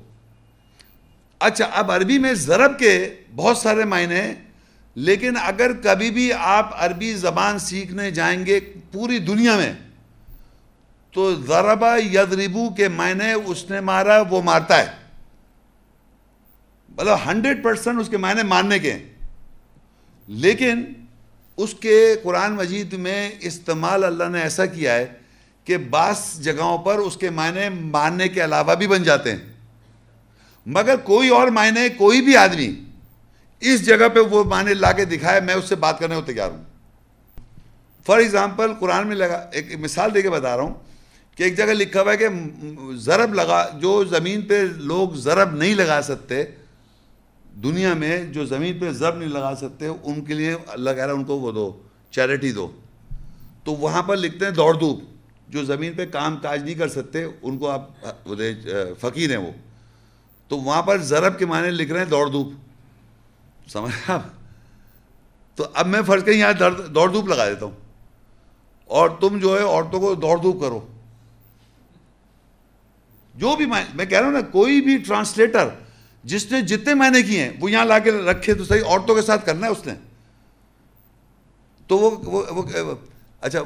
اچھا 1.39 1.65
اب 1.65 1.91
عربی 1.91 2.17
میں 2.19 2.33
ضرب 2.33 2.79
کے 2.79 3.13
بہت 3.35 3.57
سارے 3.57 3.83
معنی 3.83 4.15
ہیں، 4.15 4.33
لیکن 4.95 5.33
اگر 5.41 5.71
کبھی 5.83 6.11
بھی 6.11 6.33
آپ 6.33 6.71
عربی 6.73 7.13
زبان 7.13 7.59
سیکھنے 7.59 8.11
جائیں 8.11 8.45
گے 8.45 8.59
پوری 8.91 9.19
دنیا 9.19 9.55
میں 9.57 9.73
تو 11.13 11.35
ضربہ 11.35 11.97
یدربو 11.97 12.69
کے 12.69 12.87
معنی 12.87 13.33
اس 13.45 13.69
نے 13.69 13.81
مارا، 13.81 14.21
وہ 14.29 14.41
مارتا 14.41 14.77
ہے۔ 14.79 14.85
مطلب 16.89 17.17
ہنڈریڈ 17.25 17.63
پرسنٹ 17.63 17.99
اس 17.99 18.09
کے 18.09 18.17
معنی 18.17 18.43
ماننے 18.43 18.79
کے۔ 18.79 18.97
لیکن 20.27 20.85
اس 21.57 21.73
کے 21.73 22.15
قرآن 22.23 22.53
مجید 22.53 22.93
میں 22.93 23.31
استعمال 23.39 24.03
اللہ 24.03 24.23
نے 24.23 24.41
ایسا 24.41 24.65
کیا 24.65 24.93
ہے 24.93 25.05
کہ 25.65 25.77
بعض 25.77 26.39
جگہوں 26.39 26.77
پر 26.77 26.95
اس 26.95 27.17
کے 27.17 27.29
معنی 27.29 27.69
ماننے 27.69 28.27
کے 28.27 28.43
علاوہ 28.43 28.75
بھی 28.75 28.87
بن 28.87 29.03
جاتے 29.03 29.31
ہیں۔ 29.31 29.53
مگر 30.65 30.95
کوئی 30.95 31.29
اور 31.29 31.47
معنی، 31.47 31.89
کوئی 31.89 32.21
بھی 32.21 32.37
آدمی 32.37 32.83
اس 33.59 33.85
جگہ 33.85 34.09
پہ 34.13 34.19
وہ 34.19 34.43
معنی 34.43 34.73
لا 34.73 34.91
کے 34.91 35.05
دکھائے، 35.05 35.41
میں 35.41 35.53
اس 35.53 35.65
سے 35.65 35.75
بات 35.75 35.99
کرنے 35.99 36.15
کو 36.15 36.21
تیار 36.21 36.49
ہوں۔ 36.49 36.63
فار 38.05 38.17
ایگزامپل 38.17 38.73
قرآن 38.73 39.07
میں 39.07 39.15
لگا، 39.15 39.49
ایک 39.51 39.79
مثال 39.79 40.13
دے 40.13 40.21
کے 40.21 40.29
بتا 40.29 40.57
رہا 40.57 40.63
ہوں۔ 40.63 40.92
کہ 41.35 41.43
ایک 41.43 41.57
جگہ 41.57 41.65
لکھا 41.65 42.01
ہوا 42.01 42.11
ہے 42.11 42.17
کہ 42.17 42.27
ضرب 42.95 43.33
لگا، 43.33 43.77
جو 43.81 44.03
زمین 44.03 44.41
پہ 44.41 44.63
لوگ 44.75 45.09
ضرب 45.09 45.55
نہیں 45.55 45.75
لگا 45.75 46.01
سکتے، 46.03 46.43
دنیا 47.63 47.93
میں 47.93 48.25
جو 48.25 48.45
زمین 48.45 48.79
پہ 48.79 48.91
ضرب 48.91 49.15
نہیں 49.15 49.29
لگا 49.29 49.53
سکتے، 49.57 49.87
ان 49.87 50.25
کے 50.25 50.33
لیے 50.33 50.55
اللہ 50.67 50.89
کہہ 50.89 51.03
رہا 51.03 51.13
ہے 51.13 51.17
ان 51.17 51.23
کو 51.23 51.39
وہ 51.39 51.51
دو، 51.51 51.81
چیریٹی 52.11 52.51
دو۔ 52.51 52.71
تو 53.63 53.71
وہاں 53.71 54.03
پر 54.03 54.17
لکھتے 54.17 54.45
ہیں 54.45 54.51
دوڑ 54.51 54.73
دھوپ، 54.79 54.99
جو 55.49 55.63
زمین 55.63 55.93
پہ 55.93 56.05
کام 56.05 56.37
کاج 56.37 56.63
نہیں 56.63 56.75
کر 56.75 56.87
سکتے، 56.87 57.25
ان 57.41 57.57
کو 57.57 57.69
آپ 57.69 57.89
فقیر 58.99 59.29
ہیں 59.29 59.37
وہ۔ 59.37 59.51
تو 60.47 60.57
وہاں 60.57 60.81
پر 60.81 60.97
ضرب 60.97 61.39
کے 61.39 61.45
معنی 61.45 61.69
لکھ 61.69 61.91
رہے 61.91 61.99
ہیں 61.99 62.07
دوڑ 62.07 62.31
دھوپ۔ 62.31 62.53
سمجھ 63.69 64.11
آپ؟ 64.11 64.21
تو 65.55 65.65
اب 65.73 65.87
میں 65.87 66.01
فرض 66.07 66.25
کہیں 66.25 66.39
یہاں 66.39 66.53
دوڑ 66.93 67.11
دھوپ 67.11 67.27
لگا 67.27 67.49
دیتا 67.49 67.65
ہوں۔ 67.65 67.73
اور 68.85 69.09
تم 69.09 69.37
جو 69.37 69.59
ہے 69.59 69.63
عورتوں 69.63 69.99
کو 69.99 70.15
دوڑ 70.15 70.37
دھوپ 70.37 70.61
کرو۔ 70.61 70.87
جو 73.35 73.55
بھی 73.55 73.65
میں 73.65 74.05
کہہ 74.05 74.17
رہا 74.17 74.25
ہوں 74.25 74.33
نا، 74.33 74.41
کوئی 74.41 74.81
بھی 74.81 74.97
ٹرانسلیٹر 74.97 75.67
جس 76.23 76.51
نے 76.51 76.61
جتنے 76.61 76.93
معنی 76.93 77.21
کیے 77.23 77.43
ہیں، 77.43 77.51
وہ 77.59 77.71
یہاں 77.71 77.85
لا 77.85 77.99
کے 77.99 78.11
رکھے 78.11 78.53
تو 78.53 78.65
صحیح، 78.65 78.81
عورتوں 78.85 79.15
کے 79.15 79.21
ساتھ 79.21 79.45
کرنا 79.45 79.67
ہے 79.67 79.71
اس 79.71 79.85
نے۔ 79.85 79.93
تو 81.87 81.97
وہ 81.97 82.95
اچھا 83.41 83.59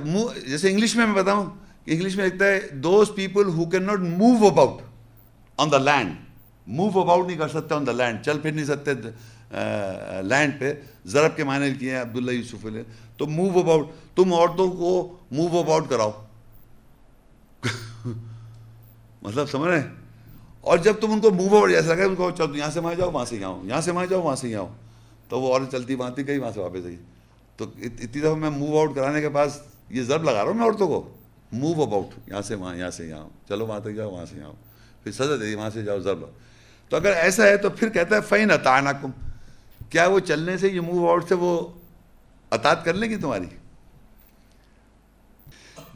جیسے 0.48 0.70
انگلش 0.72 0.96
میں 0.96 1.06
میں 1.06 1.24
بتاؤں 1.24 1.46
انگلش 1.86 2.16
میں 2.16 2.26
لکھتا 2.26 2.46
ہے 2.46 2.60
those 2.74 3.12
people 3.16 3.46
who 3.46 3.66
can 3.66 3.84
not 3.84 4.00
move 4.00 4.48
about 4.48 4.82
on 5.58 5.72
the 5.72 5.78
land 5.78 6.16
move 6.68 7.02
about 7.02 7.28
نہیں 7.28 7.38
کر 7.38 7.48
سکتے 7.48 7.76
آن 7.76 7.88
دا 7.88 7.92
لینڈ 7.92 8.26
چل 8.26 8.40
پھر 8.40 8.52
نہیں 8.52 8.66
سکتے 8.66 8.92
لینڈ 10.24 10.60
پہ۔ 10.60 10.74
ضرب 11.06 11.36
کے 11.36 11.44
معنی 11.44 11.74
کیے 11.80 11.92
ہیں 11.92 12.02
عبداللہ 12.02 12.32
یوسف 12.32 12.66
علیہ۔ 12.66 12.84
تو 13.18 13.26
موو 13.26 13.60
اباؤٹ 13.60 13.90
تم 14.16 14.34
عورتوں 14.34 14.72
کو 14.72 15.18
موو 15.32 15.60
اباؤٹ 15.60 15.90
کراؤ۔ 15.90 16.12
مطلب 19.28 19.50
سمجھ 19.50 19.70
رہے 19.70 19.80
ہیں؟ 19.80 19.88
اور 20.62 20.78
جب 20.78 20.94
تم 21.02 21.12
ان 21.12 21.20
کو 21.20 21.32
موو 21.32 21.48
اباؤٹ 21.48 21.70
جیسا 21.70 21.94
لگا 21.94 22.06
ان 22.06 22.16
کو 22.16 22.32
چل 22.32 22.56
یہاں 22.56 22.72
سے 22.72 22.80
وہاں 22.80 22.96
جاؤ 22.96 23.12
وہاں 23.12 23.26
سے 23.26 23.36
یہاں 23.36 23.66
یہاں 23.66 23.82
سے 23.82 23.92
وہاں 23.92 24.06
جاؤ 24.06 24.22
وہاں 24.22 24.36
سے 24.36 24.50
یہاں 24.50 24.66
تو 25.30 25.40
وہ 25.40 25.54
عورت 25.54 25.72
چلتی 25.72 25.96
وہاں 25.96 26.12
گئی 26.28 26.38
وہاں 26.38 26.52
سے 26.52 26.60
واپس 26.60 26.86
آئی۔ 26.86 26.96
تو 27.58 27.66
اتنی 27.78 28.22
دفعہ 28.22 28.36
میں 28.36 28.50
موو 28.50 28.80
آؤٹ 28.80 28.96
کرانے 28.96 29.22
کے 29.22 29.30
پاس 29.30 29.60
یہ 29.90 30.04
ضرب 30.04 30.24
لگا 30.24 30.34
رہا 30.34 30.42
ہوں 30.42 30.54
میں 30.54 30.64
عورتوں 30.64 30.88
کو۔ 30.88 31.10
موو 31.52 31.84
اباؤٹ 31.84 32.30
یہاں 32.30 32.42
سے 32.42 32.56
وہاں، 32.56 32.76
یہاں 32.76 32.90
سے 32.90 33.08
یہاں 33.08 33.48
چلو 33.50 33.66
وہاں 33.66 33.80
تک 33.80 33.96
جاؤ، 33.96 34.12
وہاں 34.12 34.26
سے 34.26 34.38
یہاں 34.38 34.52
پھر 35.04 35.12
سزا 35.12 35.36
دے 35.40 35.46
دی، 35.46 35.56
وہاں 35.56 35.70
سے 35.70 35.84
جاؤ، 35.84 36.00
ضرب۔ 36.00 36.20
تو 36.90 36.96
اگر 36.96 37.12
ایسا 37.12 37.44
ہے 37.44 37.58
تو 37.58 37.70
پھر 37.70 37.90
کہتا 37.90 38.16
ہے 38.16 38.22
فین 38.22 38.52
عطا 38.52 38.80
کیا 39.90 40.08
وہ 40.08 40.20
چلنے 40.20 40.58
سے 40.58 40.70
یہ 40.70 40.82
موو 40.82 41.10
آؤٹ 41.10 41.30
سے 41.30 41.36
وہ 41.36 41.68
اطاط 42.52 42.86
کر 42.86 42.94
لیں 42.94 43.10
گی 43.10 43.16
تمہاری؟ 43.16 43.46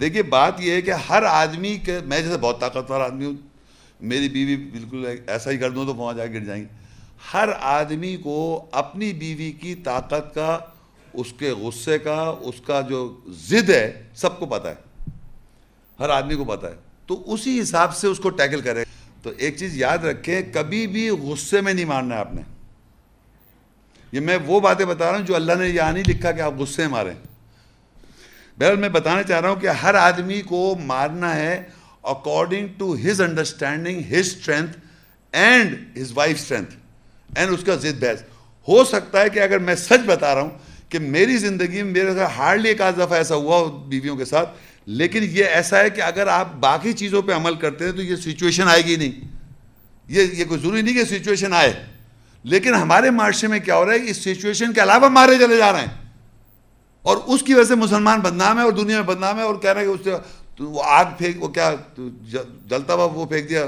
دیکھیے 0.01 0.23
بات 0.23 0.53
یہ 0.59 0.71
ہے 0.71 0.81
کہ 0.81 0.91
ہر 0.91 1.23
آدمی 1.23 1.77
کے 1.77 1.99
میں 2.05 2.21
جیسے 2.21 2.37
بہت 2.37 2.59
طاقتور 2.59 3.01
آدمی 3.01 3.25
ہوں، 3.25 3.33
میری 4.01 4.29
بیوی 4.29 4.55
بالکل 4.55 5.05
ایسا 5.27 5.51
ہی 5.51 5.57
کر 5.57 5.69
دوں 5.69 5.85
تو 5.85 5.95
وہاں 5.95 6.13
جا 6.13 6.25
گر 6.25 6.39
جائیں۔ 6.39 6.65
ہر 7.33 7.49
آدمی 7.61 8.17
کو 8.17 8.65
اپنی 8.71 9.13
بیوی 9.13 9.51
کی 9.51 9.75
طاقت 9.75 10.35
کا، 10.35 10.59
اس 11.13 11.33
کے 11.37 11.51
غصے 11.51 11.99
کا، 11.99 12.35
اس 12.41 12.61
کا 12.61 12.81
جو 12.81 13.19
ضد 13.27 13.69
ہے، 13.69 14.03
سب 14.15 14.39
کو 14.39 14.45
پتہ 14.45 14.67
ہے۔ 14.67 15.11
ہر 15.99 16.09
آدمی 16.09 16.35
کو 16.35 16.43
پتہ 16.43 16.65
ہے۔ 16.65 16.75
تو 17.07 17.33
اسی 17.33 17.61
حساب 17.61 17.95
سے 17.95 18.07
اس 18.07 18.17
کو 18.17 18.29
ٹیکل 18.29 18.61
کرے 18.61 18.83
تو 19.23 19.31
ایک 19.37 19.57
چیز 19.57 19.77
یاد 19.77 19.97
رکھیں، 19.97 20.41
کبھی 20.53 20.87
بھی 20.87 21.09
غصے 21.09 21.61
میں 21.61 21.73
نہیں 21.73 21.85
مارنا 21.85 22.15
ہے 22.15 22.19
آپ 22.19 22.33
نے۔ 22.33 22.41
یہ 24.11 24.19
میں 24.19 24.37
وہ 24.45 24.59
باتیں 24.59 24.85
بتا 24.85 25.11
رہا 25.11 25.17
ہوں 25.17 25.25
جو 25.25 25.35
اللہ 25.35 25.53
نے 25.53 25.67
یہاں 25.67 25.93
نہیں 25.93 26.03
لکھا 26.07 26.31
کہ 26.31 26.41
آپ 26.41 26.53
غصے 26.57 26.87
ماریں۔ 26.87 27.30
بہرحال 28.57 28.77
میں 28.77 28.89
بتانا 28.89 29.23
چاہ 29.23 29.39
رہا 29.39 29.49
ہوں 29.49 29.55
کہ 29.55 29.67
ہر 29.67 29.95
آدمی 29.95 30.41
کو 30.41 30.77
مارنا 30.83 31.35
ہے 31.35 31.63
according 32.03 32.67
to 32.77 32.93
his 32.93 33.21
understanding 33.21 33.99
his 33.99 34.17
strength 34.17 34.77
and 35.31 35.97
his 35.97 36.11
wife 36.13 36.37
strength 36.41 36.75
and 37.35 37.53
اس 37.53 37.63
کا 37.65 37.75
ضد 37.75 38.03
بحث۔ 38.03 38.21
ہو 38.67 38.83
سکتا 38.83 39.21
ہے 39.21 39.29
کہ 39.29 39.39
اگر 39.39 39.59
میں 39.59 39.75
سچ 39.75 40.05
بتا 40.05 40.35
رہا 40.35 40.41
ہوں 40.41 40.49
کہ 40.89 40.99
میری 40.99 41.37
زندگی 41.37 41.83
میں 41.83 41.91
میرے 41.91 42.13
ساتھ 42.13 42.31
ہارڈلی 42.37 42.69
ایک 42.69 42.81
آدھ 42.81 42.95
دفعہ 42.95 43.13
ایسا 43.13 43.35
ہوا 43.35 43.85
بیویوں 43.87 44.17
کے 44.17 44.25
ساتھ، 44.25 44.49
لیکن 44.85 45.19
یہ 45.23 45.45
ایسا 45.45 45.79
ہے 45.79 45.89
کہ 45.89 46.01
اگر 46.01 46.27
آپ 46.27 46.55
باقی 46.55 46.93
چیزوں 46.93 47.21
پہ 47.21 47.31
عمل 47.31 47.55
کرتے 47.55 47.85
ہیں 47.85 47.91
تو 47.91 48.01
یہ 48.01 48.15
سچویشن 48.15 48.67
آئے 48.67 48.81
گی 48.85 48.95
نہیں۔ 48.95 49.27
یہ 50.07 50.23
یہ 50.33 50.45
کوئی 50.45 50.59
ضروری 50.59 50.81
نہیں 50.81 50.93
کہ 50.93 51.03
سچویشن 51.03 51.53
آئے۔ 51.53 51.73
لیکن 52.43 52.73
ہمارے 52.73 53.09
معاشرے 53.09 53.49
میں 53.49 53.59
کیا 53.59 53.75
ہو 53.75 53.85
رہا 53.85 53.93
ہے، 53.93 53.99
اس 54.03 54.17
سچویشن 54.17 54.73
کے 54.73 54.83
علاوہ 54.83 55.09
مارے 55.09 55.35
چلے 55.35 55.57
جا 55.57 55.71
رہے 55.71 55.79
ہیں۔ 55.79 56.00
اور 57.01 57.17
اس 57.25 57.43
کی 57.43 57.53
وجہ 57.53 57.63
سے 57.63 57.75
مسلمان 57.75 58.19
بدنام 58.19 58.57
ہے 58.57 58.63
اور 58.63 58.71
دنیا 58.71 58.95
میں 58.95 59.15
بدنام 59.15 59.37
ہے 59.37 59.43
اور 59.43 59.55
کہہ 59.55 59.73
رہے 59.73 59.85
ہیں 59.85 59.95
کہ 60.03 60.09
اس 60.09 60.19
وہ 60.59 60.83
آگ 60.83 61.05
پھینک 61.17 61.43
وہ 61.43 61.47
کیا 61.47 61.75
جلتا 62.67 62.93
ہوا 62.93 63.05
وہ 63.05 63.25
پھینک 63.25 63.49
دیا، 63.49 63.65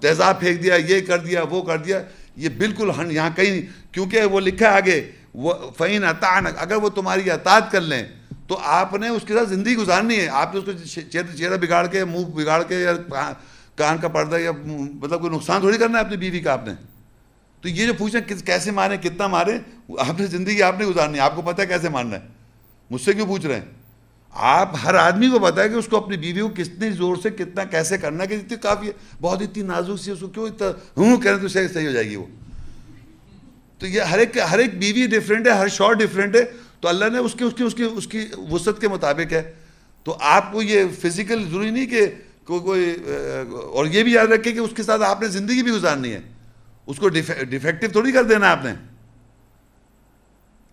تیزاب 0.00 0.40
پھینک 0.40 0.62
دیا، 0.62 0.74
یہ 0.74 1.00
کر 1.00 1.18
دیا، 1.18 1.42
وہ 1.50 1.62
کر 1.62 1.78
دیا۔ 1.78 2.02
یہ 2.36 2.48
بالکل 2.48 2.90
یہاں 3.10 3.30
کہیں 3.36 3.50
نہیں۔ 3.50 3.94
کیونکہ 3.94 4.24
وہ 4.24 4.40
لکھا 4.40 4.70
ہے 4.70 4.76
آگے، 4.76 5.10
وہ 5.34 5.54
فعین 5.78 6.04
عطان 6.04 6.44
اگر 6.58 6.74
وہ 6.74 6.88
تمہاری 6.88 7.30
اطاعت 7.30 7.70
کر 7.70 7.80
لیں 7.80 8.02
تو 8.46 8.58
آپ 8.62 8.94
نے 8.94 9.08
اس 9.08 9.22
کے 9.26 9.34
ساتھ 9.34 9.48
زندگی 9.48 9.76
گزارنی 9.76 10.20
ہے۔ 10.20 10.28
آپ 10.28 10.54
نے 10.54 10.60
اس 10.60 10.66
کو 10.66 11.00
چہرہ 11.36 11.56
بگاڑ 11.56 11.86
کے، 11.86 12.04
منہ 12.04 12.24
بگاڑ 12.24 12.62
کے 12.62 12.74
یا 12.74 13.32
کان 13.76 13.96
کا 13.98 14.08
پردہ 14.08 14.36
یا 14.36 14.52
مطلب 14.52 15.20
کوئی 15.20 15.34
نقصان 15.34 15.60
تھوڑی 15.60 15.78
کرنا 15.78 15.98
ہے 15.98 16.04
اپنی 16.04 16.16
بیوی 16.16 16.40
کا 16.40 16.52
آپ 16.52 16.66
نے؟ 16.66 16.72
تو 17.60 17.68
یہ 17.68 17.86
جو 17.86 17.94
پوچھیں 17.94 18.20
کیسے 18.46 18.70
مارے، 18.70 18.96
کتنا 18.96 19.26
مارے 19.26 19.58
آپ 19.98 20.20
نے 20.20 20.26
زندگی 20.26 20.62
آپ 20.62 20.78
نے 20.78 20.86
گزارنی 20.86 21.18
آپ 21.18 21.36
کو 21.36 21.42
پتہ 21.42 21.62
ہے 21.62 21.66
کیسے 21.66 21.88
مارنا 21.88 22.16
ہے؟ 22.16 22.26
مجھ 22.90 23.00
سے 23.00 23.12
کیوں 23.12 23.26
پوچھ 23.26 23.46
رہے 23.46 23.54
ہیں؟ 23.54 23.66
آپ 24.32 24.74
ہر 24.84 24.94
آدمی 24.94 25.28
کو 25.28 25.38
پتا 25.38 25.62
ہے 25.62 25.68
کہ 25.68 25.74
اس 25.74 25.86
کو 25.86 25.96
اپنی 25.96 26.16
بیوی 26.16 26.40
کو 26.40 26.48
کتنے 26.48 26.90
زور 26.90 27.16
سے 27.16 27.30
کتنا 27.30 27.64
کیسے 27.64 27.98
کرنا 27.98 28.22
ہے، 28.22 28.28
کہ 28.28 28.34
اتنی 28.34 28.56
کافی 28.56 28.90
بہت 29.20 29.42
اتنی 29.42 29.62
نازک 29.62 30.02
سی، 30.02 30.10
اس 30.10 30.20
کو 30.20 30.26
کیوں 30.26 30.46
اتنا 30.46 30.68
ہوں 30.96 31.16
کہہ 31.16 31.36
تو 31.42 31.48
صحیح 31.48 31.86
ہو 31.86 31.90
جائے 31.90 32.08
گی 32.10 32.16
وہ۔ 32.16 32.26
تو 33.78 33.86
یہ 33.86 34.00
ہر 34.02 34.18
ایک 34.18 34.38
ہر 34.50 34.58
ایک 34.58 34.78
بیوی 34.78 35.06
ڈفرینٹ 35.06 35.46
ہے، 35.46 35.52
ہر 35.52 35.68
شور 35.68 35.94
ڈفرینٹ 35.94 36.36
ہے۔ 36.36 36.44
تو 36.80 36.88
اللہ 36.88 37.04
نے 37.12 37.18
اس 37.18 37.34
کی 37.38 37.44
اس 37.44 37.52
کی 37.56 37.64
اس 37.64 37.74
کی 37.74 37.82
اس 37.82 38.06
کی 38.06 38.26
وسعت 38.50 38.80
کے 38.80 38.88
مطابق 38.88 39.32
ہے۔ 39.32 39.42
تو 40.06 40.16
آپ 40.20 40.52
کو 40.52 40.62
یہ 40.62 40.84
فزیکل 41.02 41.44
ضروری 41.50 41.70
نہیں 41.70 41.86
کہ 41.86 42.06
کوئی 42.44 42.94
اور 43.72 43.86
یہ 43.86 44.02
بھی 44.02 44.12
یاد 44.12 44.26
رکھے 44.26 44.52
کہ 44.52 44.58
اس 44.58 44.70
کے 44.76 44.82
ساتھ 44.82 45.02
آپ 45.02 45.22
نے 45.22 45.28
زندگی 45.28 45.62
بھی 45.62 45.72
گزارنی 45.72 46.12
ہے۔ 46.12 46.20
اس 46.88 46.96
کو 46.96 47.08
ڈیفیکٹو 47.08 47.86
تھوڑی 47.92 48.12
کر 48.12 48.24
دینا 48.24 48.50
آپ 48.50 48.64
نے۔ 48.64 48.72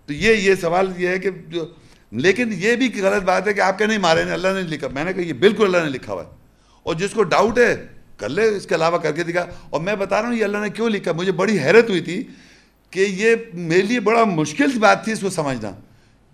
تو 0.05 0.13
یہ 0.13 0.33
یہ 0.33 0.55
سوال 0.55 0.91
یہ 0.97 1.07
ہے 1.07 1.19
کہ 1.19 1.29
جو 1.47 1.67
لیکن 2.11 2.49
یہ 2.53 2.75
بھی 2.75 3.01
غلط 3.01 3.23
بات 3.23 3.47
ہے 3.47 3.53
کہ 3.53 3.61
آپ 3.61 3.77
کے 3.77 3.85
نہیں، 3.85 3.97
مارے 3.97 4.21
اللہ 4.21 4.47
نے 4.47 4.61
لکھا۔ 4.61 4.87
میں 4.87 5.05
نے 5.05 5.13
کہا، 5.13 5.21
یہ 5.21 5.33
بالکل 5.33 5.65
اللہ 5.65 5.77
نے 5.77 5.89
لکھا 5.89 6.13
ہوا 6.13 6.23
ہے۔ 6.23 6.29
اور 6.83 6.95
جس 6.95 7.11
کو 7.11 7.23
ڈاؤٹ 7.23 7.57
ہے، 7.57 7.87
کر 8.17 8.29
لے، 8.29 8.43
اس 8.43 8.65
کے 8.65 8.75
علاوہ 8.75 8.97
کر 8.97 9.11
کے 9.11 9.23
دکھا۔ 9.23 9.45
اور 9.69 9.81
میں 9.81 9.95
بتا 9.95 10.21
رہا 10.21 10.29
ہوں، 10.29 10.35
یہ 10.35 10.43
اللہ 10.43 10.57
نے 10.57 10.69
کیوں 10.69 10.89
لکھا؟ 10.89 11.11
مجھے 11.11 11.31
بڑی 11.31 11.59
حیرت 11.59 11.89
ہوئی 11.89 12.01
تھی 12.01 12.23
کہ 12.89 12.99
یہ 12.99 13.35
میرے 13.53 13.81
لیے 13.81 13.99
بڑا 13.99 14.23
مشکل 14.23 14.79
بات 14.79 15.03
تھی 15.03 15.11
اس 15.11 15.19
کو 15.19 15.29
سمجھنا، 15.29 15.71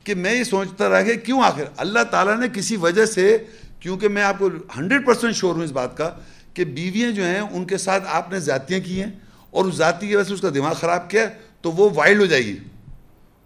کہ 0.04 0.16
میں 0.16 0.34
یہ 0.34 0.44
سوچتا 0.44 0.90
رہا 0.90 1.02
کہ 1.02 1.16
کیوں 1.16 1.44
آخر؟ 1.44 1.64
اللہ 1.78 2.04
تعالیٰ 2.04 2.38
نے 2.38 2.48
کسی 2.54 2.76
وجہ 2.76 3.06
سے، 3.06 3.38
کیونکہ 3.80 4.08
میں 4.08 4.24
آپ 4.24 4.40
کو 4.40 4.50
ہنڈریڈ 4.78 5.06
پرسینٹ 5.06 5.36
شور 5.36 5.56
ہوں 5.56 5.64
اس 5.64 5.72
بات 5.72 5.98
کا، 5.98 6.18
کہ 6.54 6.66
بیویاں 6.66 7.12
جو 7.12 7.24
ہیں، 7.24 7.40
ان 7.40 7.66
کے 7.66 7.78
ساتھ 7.78 8.04
آپ 8.08 8.32
نے 8.32 8.40
ذاتیاں 8.40 8.80
کی 8.80 9.04
ہیں۔ 9.04 9.12
اور 9.52 9.66
اس 9.66 9.76
ذاتی 9.76 10.08
کی 10.08 10.16
وجہ 10.16 10.28
سے 10.28 10.34
اس 10.34 10.42
کا 10.42 10.50
دماغ 10.50 10.74
خراب 10.74 11.10
کیا 11.10 11.26
تو 11.62 11.72
وہ 11.72 11.90
وائلڈ 11.96 12.20
ہو 12.20 12.26
جائے 12.26 12.46
گی۔ 12.46 12.60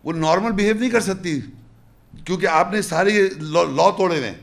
وہ 0.04 0.14
نارمل 0.14 0.52
بیہیو 0.52 0.76
نہیں 0.80 0.90
کر 0.90 1.00
سکتی۔ 1.00 1.42
کیونکہ 2.26 2.48
آپ 2.48 2.74
نے 2.74 2.82
ساری 2.82 3.30
لا 3.40 3.90
توڑے 3.98 4.18
ہوئے 4.18 4.28
ہیں۔ 4.28 4.36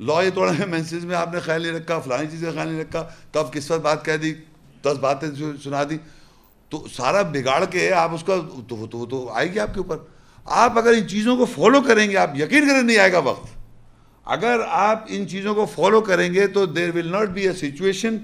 لا 0.00 0.22
یہ 0.22 0.30
توڑے 0.34 0.50
ہوئے 0.50 0.66
مینسز 0.66 1.04
میں 1.04 1.16
آپ 1.16 1.34
نے 1.34 1.40
خیال 1.40 1.62
نہیں 1.62 1.72
رکھا 1.72 1.98
فلانی 1.98 2.26
چیزیں 2.30 2.52
خیال 2.52 2.68
نہیں 2.68 2.80
رکھا۔ 2.80 3.08
کب 3.32 3.52
کس 3.52 3.70
وقت 3.70 3.80
بات 3.80 4.04
کہہ 4.04 4.16
دی؟ 4.16 4.34
دس 4.82 4.98
باتیں 5.00 5.28
سنا 5.64 5.84
دی۔ 5.90 5.96
تو 6.68 6.86
سارا 6.92 7.22
بگاڑ 7.22 7.64
کے 7.64 7.92
آپ 7.92 8.14
اس 8.14 8.24
کا 8.24 8.34
تو 8.68 8.86
تو, 8.86 9.06
تو 9.06 9.28
آئے 9.28 9.52
گی 9.52 9.58
آپ 9.58 9.74
کے 9.74 9.78
اوپر۔ 9.78 9.96
آپ 10.44 10.78
اگر 10.78 10.90
ان 10.90 11.08
چیزوں 11.08 11.36
کو 11.36 11.44
فالو 11.44 11.80
کریں 11.80 12.10
گے 12.10 12.16
آپ 12.16 12.30
یقین 12.36 12.68
کریں 12.68 12.82
نہیں 12.82 12.98
آئے 12.98 13.12
گا 13.12 13.18
وقت۔ 13.18 13.46
اگر 14.24 14.60
آپ 14.68 15.04
ان 15.08 15.28
چیزوں 15.28 15.54
کو 15.54 15.66
فالو 15.66 16.00
کریں 16.00 16.34
گے 16.34 16.46
تو 16.46 16.66
there 16.66 16.90
will 16.94 17.12
not 17.12 17.28
be 17.28 17.48
a 17.48 17.52
situation 17.52 18.16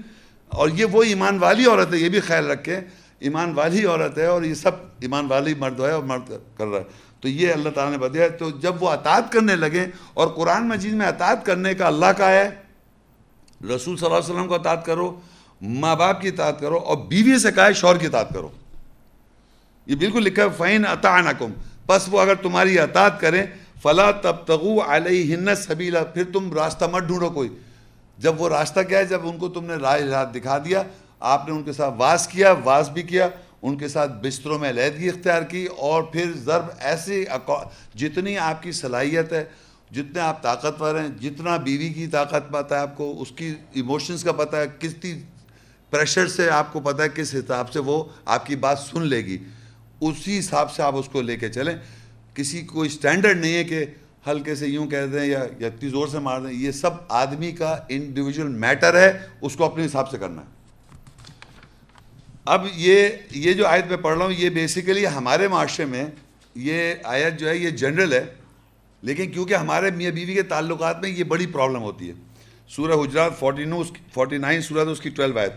اور 0.49 0.69
یہ 0.69 0.85
وہ 0.85 1.03
ایمان 1.03 1.37
والی 1.39 1.65
عورت 1.65 1.93
ہے، 1.93 1.99
یہ 1.99 2.09
بھی 2.09 2.19
خیال 2.19 2.45
رکھیں، 2.45 2.81
ایمان 3.19 3.53
والی 3.55 3.85
عورت 3.85 4.17
ہے 4.17 4.25
اور 4.25 4.41
یہ 4.41 4.53
سب 4.53 4.71
ایمان 4.99 5.25
والی 5.25 5.53
مرد 5.53 5.79
ہے 5.79 5.91
اور 5.91 6.03
مرد 6.03 6.31
کر 6.57 6.67
رہا 6.67 6.79
ہے۔ 6.79 6.83
تو 7.21 7.27
یہ 7.27 7.53
اللہ 7.53 7.69
تعالیٰ 7.69 7.91
نے 7.91 7.97
بتایا 7.97 8.27
تو 8.27 8.49
جب 8.49 8.83
وہ 8.83 8.89
اطاعت 8.89 9.31
کرنے 9.31 9.55
لگے 9.55 9.85
اور 10.13 10.27
قرآن 10.27 10.67
مجید 10.67 10.93
میں 10.93 11.07
اطاعت 11.07 11.45
کرنے 11.45 11.73
کا 11.73 11.87
اللہ 11.87 12.11
کا 12.17 12.29
ہے، 12.29 12.49
رسول 13.61 13.97
صلی 13.97 14.05
اللہ 14.05 14.17
علیہ 14.17 14.33
وسلم 14.33 14.47
کو 14.47 14.55
اطاعت 14.55 14.85
کرو، 14.85 15.19
ماں 15.61 15.95
باپ 15.95 16.21
کی 16.21 16.27
اطاعت 16.27 16.59
کرو 16.59 16.77
اور 16.77 16.97
بیوی 16.97 17.39
سے 17.39 17.51
کہا 17.51 17.65
ہے 17.65 17.73
شور 17.73 17.95
کی 17.95 18.05
اطاعت 18.05 18.29
کرو۔ 18.29 18.49
یہ 19.85 19.95
بالکل 19.95 20.23
لکھا 20.23 20.43
ہے 20.43 20.47
فین 20.57 20.85
اطعنکم 20.85 21.51
پس 21.85 22.07
وہ 22.11 22.21
اگر 22.21 22.35
تمہاری 22.35 22.79
اطاعت 22.79 23.19
کریں، 23.21 23.45
فلا 23.81 24.11
تب 24.11 24.35
تغو 24.45 24.79
علیہ 24.87 25.53
سبیلا 25.55 26.03
پھر 26.03 26.23
تم 26.33 26.53
راستہ 26.53 26.85
مت 26.85 27.03
ڈھونڈو 27.03 27.29
کوئی۔ 27.29 27.49
جب 28.19 28.41
وہ 28.41 28.49
راستہ 28.49 28.79
کیا 28.79 28.99
ہے 28.99 29.05
جب 29.05 29.27
ان 29.27 29.37
کو 29.37 29.49
تم 29.49 29.65
نے 29.65 29.75
راہ 29.75 30.25
دکھا 30.25 30.57
دیا، 30.57 30.83
آپ 31.19 31.47
نے 31.47 31.53
ان 31.53 31.63
کے 31.63 31.73
ساتھ 31.73 31.93
واس 31.97 32.27
کیا 32.27 32.53
واس 32.63 32.89
بھی 32.89 33.01
کیا، 33.01 33.27
ان 33.61 33.77
کے 33.77 33.87
ساتھ 33.87 34.11
بستروں 34.23 34.59
میں 34.59 34.69
علیحدگی 34.69 35.09
اختیار 35.09 35.41
کی 35.41 35.65
اور 35.65 36.03
پھر 36.03 36.31
ضرب 36.37 36.65
ایسی 36.79 37.25
جتنی 37.95 38.37
آپ 38.37 38.63
کی 38.63 38.71
صلاحیت 38.71 39.33
ہے، 39.33 39.43
جتنے 39.91 40.19
آپ 40.19 40.43
طاقتور 40.43 40.99
ہیں، 40.99 41.07
جتنا 41.07 41.57
بیوی 41.57 41.89
کی 41.89 42.07
طاقت 42.07 42.51
پتہ 42.51 42.73
ہے 42.73 42.79
آپ 42.79 42.97
کو، 42.97 43.21
اس 43.21 43.31
کی 43.35 43.55
ایموشنز 43.73 44.23
کا 44.23 44.31
پتہ 44.31 44.55
ہے 44.55 44.65
کتنی 44.79 45.21
پریشر 45.89 46.27
سے 46.27 46.49
آپ 46.49 46.73
کو 46.73 46.79
پتہ 46.79 47.01
ہے، 47.01 47.07
کس 47.09 47.35
حساب 47.35 47.71
سے 47.71 47.79
وہ 47.79 48.03
آپ 48.25 48.45
کی 48.45 48.55
بات 48.55 48.79
سن 48.79 49.01
لے 49.01 49.25
گی۔ 49.25 49.37
اسی 50.01 50.39
حساب 50.39 50.71
سے 50.71 50.83
آپ 50.83 50.95
اس 50.95 51.09
کو 51.09 51.21
لے 51.21 51.37
کے 51.37 51.49
چلیں۔ 51.49 51.75
کسی 52.33 52.61
کوئی 52.61 52.89
اسٹینڈرڈ 52.89 53.39
نہیں 53.39 53.53
ہے 53.53 53.63
کہ 53.63 53.85
ہلکے 54.31 54.55
سے 54.55 54.67
یوں 54.67 54.87
کہہ 54.87 55.05
دیں 55.13 55.25
یا 55.25 55.39
اتنی 55.39 55.89
زور 55.89 56.07
سے 56.07 56.19
مار 56.19 56.41
دیں، 56.41 56.51
یہ 56.51 56.71
سب 56.71 56.89
آدمی 57.09 57.51
کا 57.51 57.77
انڈیویجول 57.89 58.47
میٹر 58.47 58.95
ہے، 58.95 59.19
اس 59.41 59.55
کو 59.55 59.63
اپنے 59.63 59.85
حساب 59.85 60.09
سے 60.09 60.17
کرنا 60.17 60.41
ہے۔ 60.41 60.47
اب 62.45 62.65
یہ 62.75 63.07
یہ 63.31 63.53
جو 63.53 63.67
آیت 63.67 63.87
میں 63.87 63.97
پڑھ 63.97 64.17
رہا 64.17 64.25
ہوں، 64.25 64.33
یہ 64.37 64.49
بیسیکلی 64.49 65.07
ہمارے 65.07 65.47
معاشرے 65.47 65.85
میں 65.85 66.05
یہ 66.55 66.93
آیت 67.03 67.39
جو 67.39 67.49
ہے، 67.49 67.57
یہ 67.57 67.69
جنرل 67.69 68.13
ہے۔ 68.13 68.25
لیکن 69.01 69.31
کیونکہ 69.31 69.53
ہمارے 69.53 69.91
میاں 69.91 70.11
بیوی 70.11 70.33
کے 70.33 70.43
تعلقات 70.43 71.01
میں 71.01 71.09
یہ 71.09 71.23
بڑی 71.23 71.45
پرابلم 71.45 71.81
ہوتی 71.81 72.07
ہے۔ 72.07 72.13
سورہ 72.69 72.91
حجرات 72.91 73.39
فورٹی 73.39 73.65
نو 73.65 73.83
فورٹی 74.13 74.37
نائن 74.37 74.61
سورہ 74.61 74.87
اس 74.87 75.01
کی 75.01 75.09
ٹویلو 75.09 75.39
آیت۔ 75.39 75.53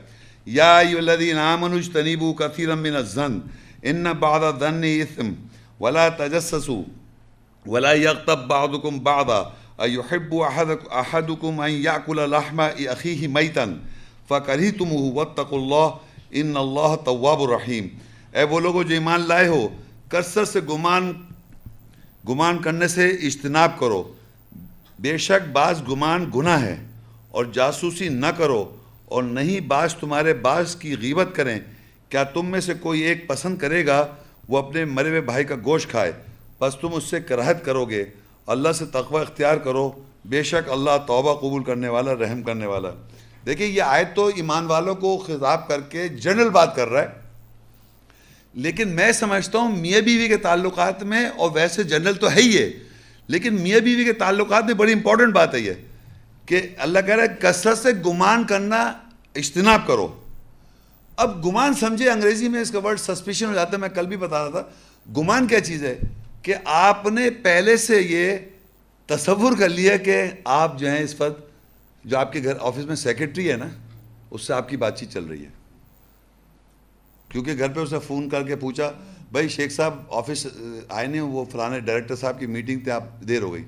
یا 0.46 0.78
الذین 0.78 1.38
آمنوا 1.38 1.78
اجتنبوا 1.78 2.32
کثیرا 2.32 2.74
من 2.74 2.96
الظن، 2.96 3.38
ان 3.82 4.04
بعض 4.04 4.42
الظن 4.42 4.84
اثم 4.84 5.32
ولا 5.80 6.08
تجسسوا۔ 6.08 7.01
ولا 7.66 7.92
يغتب 7.92 8.46
بعضكم 8.48 8.98
بعضا 9.02 9.42
ايحب 9.78 10.34
احدكم 10.34 11.60
ان 11.60 11.70
ياكل 11.70 12.30
لحم 12.30 12.60
اخيه 12.60 13.28
ميتا؟ 13.28 13.64
فكرهتموه، 14.28 15.12
واتقوا 15.14 15.58
الله 15.58 16.40
ان 16.40 16.56
اللہ 16.56 16.96
طواب 17.04 17.42
الرحیم 17.42 17.88
اے 18.32 18.42
وہ 18.50 18.60
لوگوں 18.60 18.82
جو 18.84 18.94
ایمان 18.94 19.26
لائے 19.28 19.46
ہو، 19.48 19.68
کثرت 20.08 20.48
سے 20.48 20.60
گمان 20.68 21.12
گمان 22.28 22.58
کرنے 22.62 22.88
سے 22.88 23.08
اجتناب 23.28 23.78
کرو۔ 23.78 24.02
بے 24.98 25.16
شک 25.18 25.48
بعض 25.52 25.82
گمان 25.88 26.30
گناہ 26.34 26.62
ہے، 26.62 26.76
اور 27.28 27.44
جاسوسی 27.52 28.08
نہ 28.08 28.26
کرو، 28.38 28.64
اور 29.04 29.22
نہیں 29.22 29.60
بعض 29.68 29.94
تمہارے 29.94 30.34
بعض 30.34 30.76
کی 30.76 30.96
غیبت 31.00 31.34
کریں۔ 31.36 31.58
کیا 32.08 32.22
تم 32.34 32.46
میں 32.46 32.60
سے 32.60 32.74
کوئی 32.80 33.00
ایک 33.00 33.26
پسند 33.28 33.58
کرے 33.58 33.86
گا، 33.86 34.06
وہ 34.48 34.58
اپنے 34.58 34.84
مرے 34.84 35.08
ہوئے 35.08 35.20
بھائی 35.20 35.44
کا 35.44 35.54
گوشت 35.64 35.90
کھائے۔ 35.90 36.12
بس 36.62 36.76
تم 36.80 36.94
اس 36.94 37.04
سے 37.04 37.20
کراہت 37.20 37.64
کرو 37.64 37.84
گے 37.84 38.04
اللہ 38.46 38.72
سے 38.72 38.84
تقوی 38.86 39.20
اختیار 39.20 39.56
کرو۔ 39.56 39.90
بے 40.24 40.42
شک 40.42 40.70
اللہ 40.70 40.90
توبہ 41.06 41.34
قبول 41.34 41.64
کرنے 41.64 41.88
والا، 41.88 42.14
رحم 42.14 42.42
کرنے 42.42 42.66
والا۔ 42.66 42.90
دیکھیں، 43.46 43.66
یہ 43.66 43.82
آیت 43.82 44.16
تو 44.16 44.26
ایمان 44.26 44.66
والوں 44.66 44.94
کو 44.94 45.18
خطاب 45.18 45.68
کر 45.68 45.80
کے 45.80 46.08
جنرل 46.08 46.48
بات 46.48 46.76
کر 46.76 46.88
رہا 46.88 47.02
ہے۔ 47.02 47.06
لیکن 48.54 48.88
میں 48.88 49.12
سمجھتا 49.12 49.58
ہوں 49.58 49.76
میاں 49.76 50.00
بیوی 50.00 50.28
کے 50.28 50.36
تعلقات 50.36 51.02
میں، 51.02 51.26
اور 51.26 51.50
ویسے 51.54 51.82
جنرل 51.82 52.14
تو 52.14 52.32
ہے 52.32 52.40
ہی 52.40 52.58
ہے۔ 52.58 52.70
لیکن 53.26 53.54
میاں 53.54 53.80
بیوی 53.80 54.04
کے 54.04 54.12
تعلقات 54.12 54.64
میں 54.64 54.74
بڑی 54.74 54.92
امپورٹنٹ 54.92 55.34
بات 55.34 55.54
ہے 55.54 55.60
یہ، 55.60 55.72
کہ 56.46 56.62
اللہ 56.78 56.98
کہہ 57.06 57.14
رہا 57.14 57.22
ہے، 57.22 57.36
کثرت 57.40 57.78
سے 57.78 57.88
گمان 58.06 58.44
کرنا، 58.44 58.92
اجتناب 59.34 59.86
کرو۔ 59.86 60.20
اب 61.16 61.46
گمان 61.46 61.74
سمجھے 61.74 62.10
انگریزی 62.10 62.48
میں 62.48 62.60
اس 62.60 62.70
کا 62.70 62.78
ورڈ 62.78 63.00
سسپیشن 63.00 63.46
ہو 63.46 63.54
جاتا 63.54 63.72
ہے، 63.72 63.78
میں 63.78 63.88
کل 63.88 64.06
بھی 64.06 64.16
بتا 64.16 64.42
رہا 64.42 64.50
تھا۔ 64.50 64.62
گمان 65.16 65.46
کیا 65.46 65.60
چیز 65.60 65.84
ہے؟ 65.84 65.98
کہ 66.42 66.54
آپ 66.64 67.06
نے 67.06 67.30
پہلے 67.30 67.76
سے 67.76 68.02
یہ 68.02 68.36
تصور 69.06 69.52
کر 69.58 69.68
لیا 69.68 69.96
کہ 69.96 70.22
آپ 70.44 70.78
جو 70.78 70.90
ہیں 70.90 71.00
اس 71.00 71.20
وقت 71.20 71.42
جو 72.04 72.18
آپ 72.18 72.32
کے 72.32 72.42
گھر 72.42 72.52
آفس 72.60 72.84
میں 72.84 72.96
سیکرٹری 72.96 73.50
ہے 73.50 73.56
نا، 73.56 73.68
اس 74.30 74.42
سے 74.42 74.52
آپ 74.52 74.68
کی 74.68 74.76
بات 74.76 75.00
چیت 75.00 75.10
چل 75.10 75.24
رہی 75.24 75.44
ہے۔ 75.44 75.50
کیونکہ 77.28 77.52
گھر 77.58 77.68
پہ 77.68 77.80
اس 77.80 77.92
نے 77.92 77.98
فون 77.98 78.28
کر 78.28 78.42
کے 78.42 78.56
پوچھا، 78.56 78.92
بھائی 79.32 79.48
شیخ 79.48 79.72
صاحب، 79.72 80.02
آفس 80.10 80.46
آئے 80.88 81.06
نہیں، 81.06 81.20
وہ 81.20 81.44
فلانے 81.44 81.80
ڈائریکٹر 81.80 82.16
صاحب 82.16 82.40
کی 82.40 82.46
میٹنگ 82.46 82.80
تھے 82.80 82.90
آپ 82.90 83.04
دیر 83.28 83.42
ہو 83.42 83.52
گئی۔ 83.52 83.64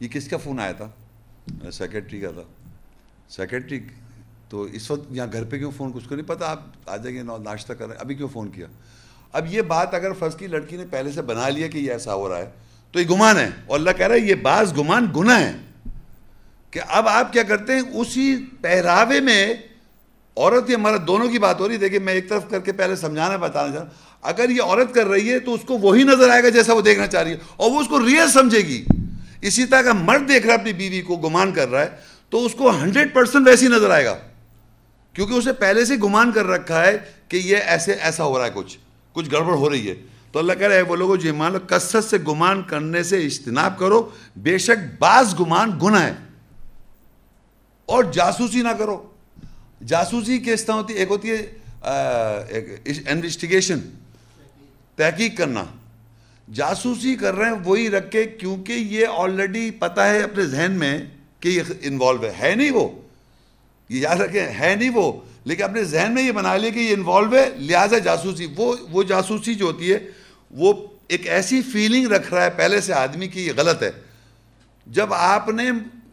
یہ 0.00 0.08
کس 0.08 0.28
کا 0.28 0.36
فون 0.36 0.60
آیا 0.60 0.72
تھا؟ 0.72 0.90
سیکرٹری 1.70 2.20
کا 2.20 2.30
تھا۔ 2.30 2.42
سیکرٹری 3.28 3.80
تو 4.48 4.62
اس 4.62 4.90
وقت 4.90 5.00
یہاں 5.10 5.26
گھر 5.32 5.44
پہ 5.44 5.58
کیوں 5.58 5.70
فون؟ 5.76 5.92
کچھ 5.92 6.08
کو 6.08 6.14
نہیں 6.14 6.28
پتا، 6.28 6.50
آپ 6.50 6.60
آ 6.86 6.96
جائیں 6.96 7.16
گے، 7.16 7.22
ناشتہ 7.22 7.72
کر 7.72 7.86
رہے 7.86 7.94
ہیں۔ 7.94 8.00
ابھی 8.00 8.14
کیوں 8.14 8.28
فون 8.28 8.50
کیا؟ 8.50 8.66
اب 9.32 9.46
یہ 9.48 9.62
بات 9.62 9.94
اگر 9.94 10.12
فرض 10.12 10.36
کی 10.36 10.46
لڑکی 10.46 10.76
نے 10.76 10.84
پہلے 10.90 11.12
سے 11.12 11.22
بنا 11.22 11.48
لیا 11.48 11.66
کہ 11.66 11.78
یہ 11.78 11.92
ایسا 11.92 12.14
ہو 12.14 12.28
رہا 12.28 12.38
ہے، 12.38 12.50
تو 12.94 13.00
یہ 13.00 13.08
گمان 13.10 13.38
ہے۔ 13.38 13.48
اور 13.66 13.78
اللہ 13.78 13.90
کہہ 13.90 14.06
رہا 14.06 14.14
ہے 14.14 14.20
یہ 14.20 14.34
بعض 14.34 14.72
گمان 14.78 15.06
گناہ 15.16 15.40
ہے 15.40 15.52
کہ 16.70 16.80
اب 16.88 17.08
آپ 17.08 17.32
کیا 17.32 17.42
کرتے 17.42 17.72
ہیں، 17.72 17.82
اسی 17.92 18.44
پہراوے 18.60 19.20
میں 19.20 19.54
عورت 20.36 20.70
یا 20.70 20.78
مرد 20.78 21.06
دونوں 21.06 21.28
کی 21.28 21.38
بات 21.38 21.60
ہو 21.60 21.68
رہی 21.68 21.74
ہے۔ 21.74 21.80
دیکھیں، 21.80 21.98
میں 21.98 22.14
ایک 22.14 22.28
طرف 22.28 22.48
کر 22.50 22.60
کے 22.60 22.72
پہلے 22.72 22.96
سمجھانا، 22.96 23.36
بتانا 23.36 23.72
چاہ 23.74 23.82
رہا 23.82 23.90
اگر 24.22 24.50
یہ 24.50 24.62
عورت 24.62 24.94
کر 24.94 25.06
رہی 25.06 25.32
ہے 25.32 25.38
تو 25.38 25.54
اس 25.54 25.60
کو 25.66 25.78
وہی 25.78 26.02
نظر 26.02 26.30
آئے 26.30 26.42
گا 26.42 26.48
جیسا 26.48 26.72
وہ 26.72 26.80
دیکھنا 26.80 27.06
چاہ 27.06 27.22
رہی 27.22 27.30
ہے، 27.30 27.36
اور 27.56 27.70
وہ 27.70 27.80
اس 27.80 27.88
کو 27.88 28.06
ریئل 28.06 28.28
سمجھے 28.28 28.58
گی۔ 28.58 28.84
اسی 29.40 29.64
طرح 29.64 29.82
کا 29.82 29.92
مرد 29.92 30.28
دیکھ 30.28 30.46
رہا 30.46 30.54
ہے، 30.54 30.60
اپنی 30.60 30.72
بیوی 30.72 31.00
کو 31.00 31.16
گمان 31.16 31.52
کر 31.52 31.68
رہا 31.68 31.80
ہے، 31.80 31.88
تو 32.30 32.44
اس 32.44 32.54
کو 32.54 32.70
ہنڈریڈ 32.70 33.14
پرسینٹ 33.14 33.46
ویسی 33.46 33.68
نظر 33.68 33.90
آئے 33.90 34.04
گا۔ 34.04 34.16
کیونکہ 35.12 35.34
اسے 35.34 35.52
پہلے 35.52 35.84
سے 35.84 35.96
گمان 35.96 36.32
کر 36.32 36.46
رکھا 36.46 36.86
ہے 36.86 36.98
کہ 37.28 37.36
یہ 37.36 37.56
ایسے، 37.56 37.92
ایسا 37.92 38.24
ہو 38.24 38.38
رہا 38.38 38.44
ہے 38.44 38.50
کچھ۔ 38.54 38.78
کچھ 39.12 39.30
گڑبڑ 39.32 39.54
ہو 39.54 39.70
رہی 39.70 39.90
ہے۔ 39.90 39.94
تو 40.32 40.38
اللہ 40.38 40.52
کہہ 40.52 40.66
رہا 40.66 40.74
ہے 40.74 40.82
وہ 40.82 40.96
لوگوں 40.96 41.16
جی 41.16 41.22
جو 41.22 41.28
ایمان 41.28 41.58
کثرت 41.66 42.04
سے 42.04 42.18
گمان 42.28 42.62
کرنے 42.62 43.02
سے 43.02 43.26
اجتناب 43.26 43.78
کرو، 43.78 44.10
بے 44.36 44.58
شک 44.58 45.00
بعض 45.00 45.34
گمان 45.40 45.70
گناہ 45.82 46.06
ہے۔ 46.06 46.12
اور 47.86 48.04
جاسوسی 48.04 48.62
نہ 48.62 48.68
کرو۔ 48.68 49.08
جاسوسی 49.86 50.38
کس 50.38 50.64
طرح 50.64 50.74
ہوتی 50.74 50.94
ہے 50.94 50.98
ایک 50.98 51.08
ہوتی 51.10 51.30
ہے 51.30 51.52
انویسٹیگیشن 53.06 53.78
تحقیق 54.96 55.38
کرنا۔ 55.38 55.64
جاسوسی 56.54 57.14
کر 57.14 57.34
رہے 57.34 57.46
ہیں، 57.46 57.56
وہی 57.64 57.90
رکھ 57.90 58.10
کے، 58.10 58.24
کیونکہ 58.24 58.72
یہ 58.72 59.06
آلریڈی 59.16 59.70
پتا 59.70 60.10
ہے 60.10 60.20
اپنے 60.20 60.44
ذہن 60.44 60.72
میں 60.72 60.98
کہ 61.40 61.48
یہ 61.48 61.62
انوالو 61.82 62.22
ہے۔ 62.22 62.32
ہے 62.42 62.54
نہیں 62.54 62.70
وہ۔ 62.70 62.88
یہ 63.88 64.00
یاد 64.00 64.16
رکھیں، 64.16 64.46
ہے 64.60 64.76
نہیں 64.76 64.90
وہ۔ 64.90 65.20
لیکن 65.44 65.62
اپنے 65.62 65.84
ذہن 65.84 66.12
میں 66.14 66.22
یہ 66.22 66.32
بنا 66.32 66.56
لیا 66.56 66.70
کہ 66.70 66.78
یہ 66.78 66.94
انوالو 66.94 67.36
ہے، 67.36 67.50
لہٰذا 67.56 67.98
جاسوسی، 67.98 68.46
وہ 68.56 68.76
وہ 68.90 69.02
جاسوسی 69.02 69.54
جو 69.54 69.64
ہوتی 69.64 69.92
ہے، 69.92 69.98
وہ 70.50 70.72
ایک 71.08 71.28
ایسی 71.28 71.62
فیلنگ 71.62 72.06
رکھ 72.06 72.34
رہا 72.34 72.44
ہے 72.44 72.50
پہلے 72.50 72.80
سے 72.80 72.92
آدمی 72.92 73.28
کی، 73.28 73.46
یہ 73.46 73.52
غلط 73.56 73.82
ہے۔ 73.82 73.90
جب 74.86 75.14
آپ 75.14 75.48
نے، 75.48 75.70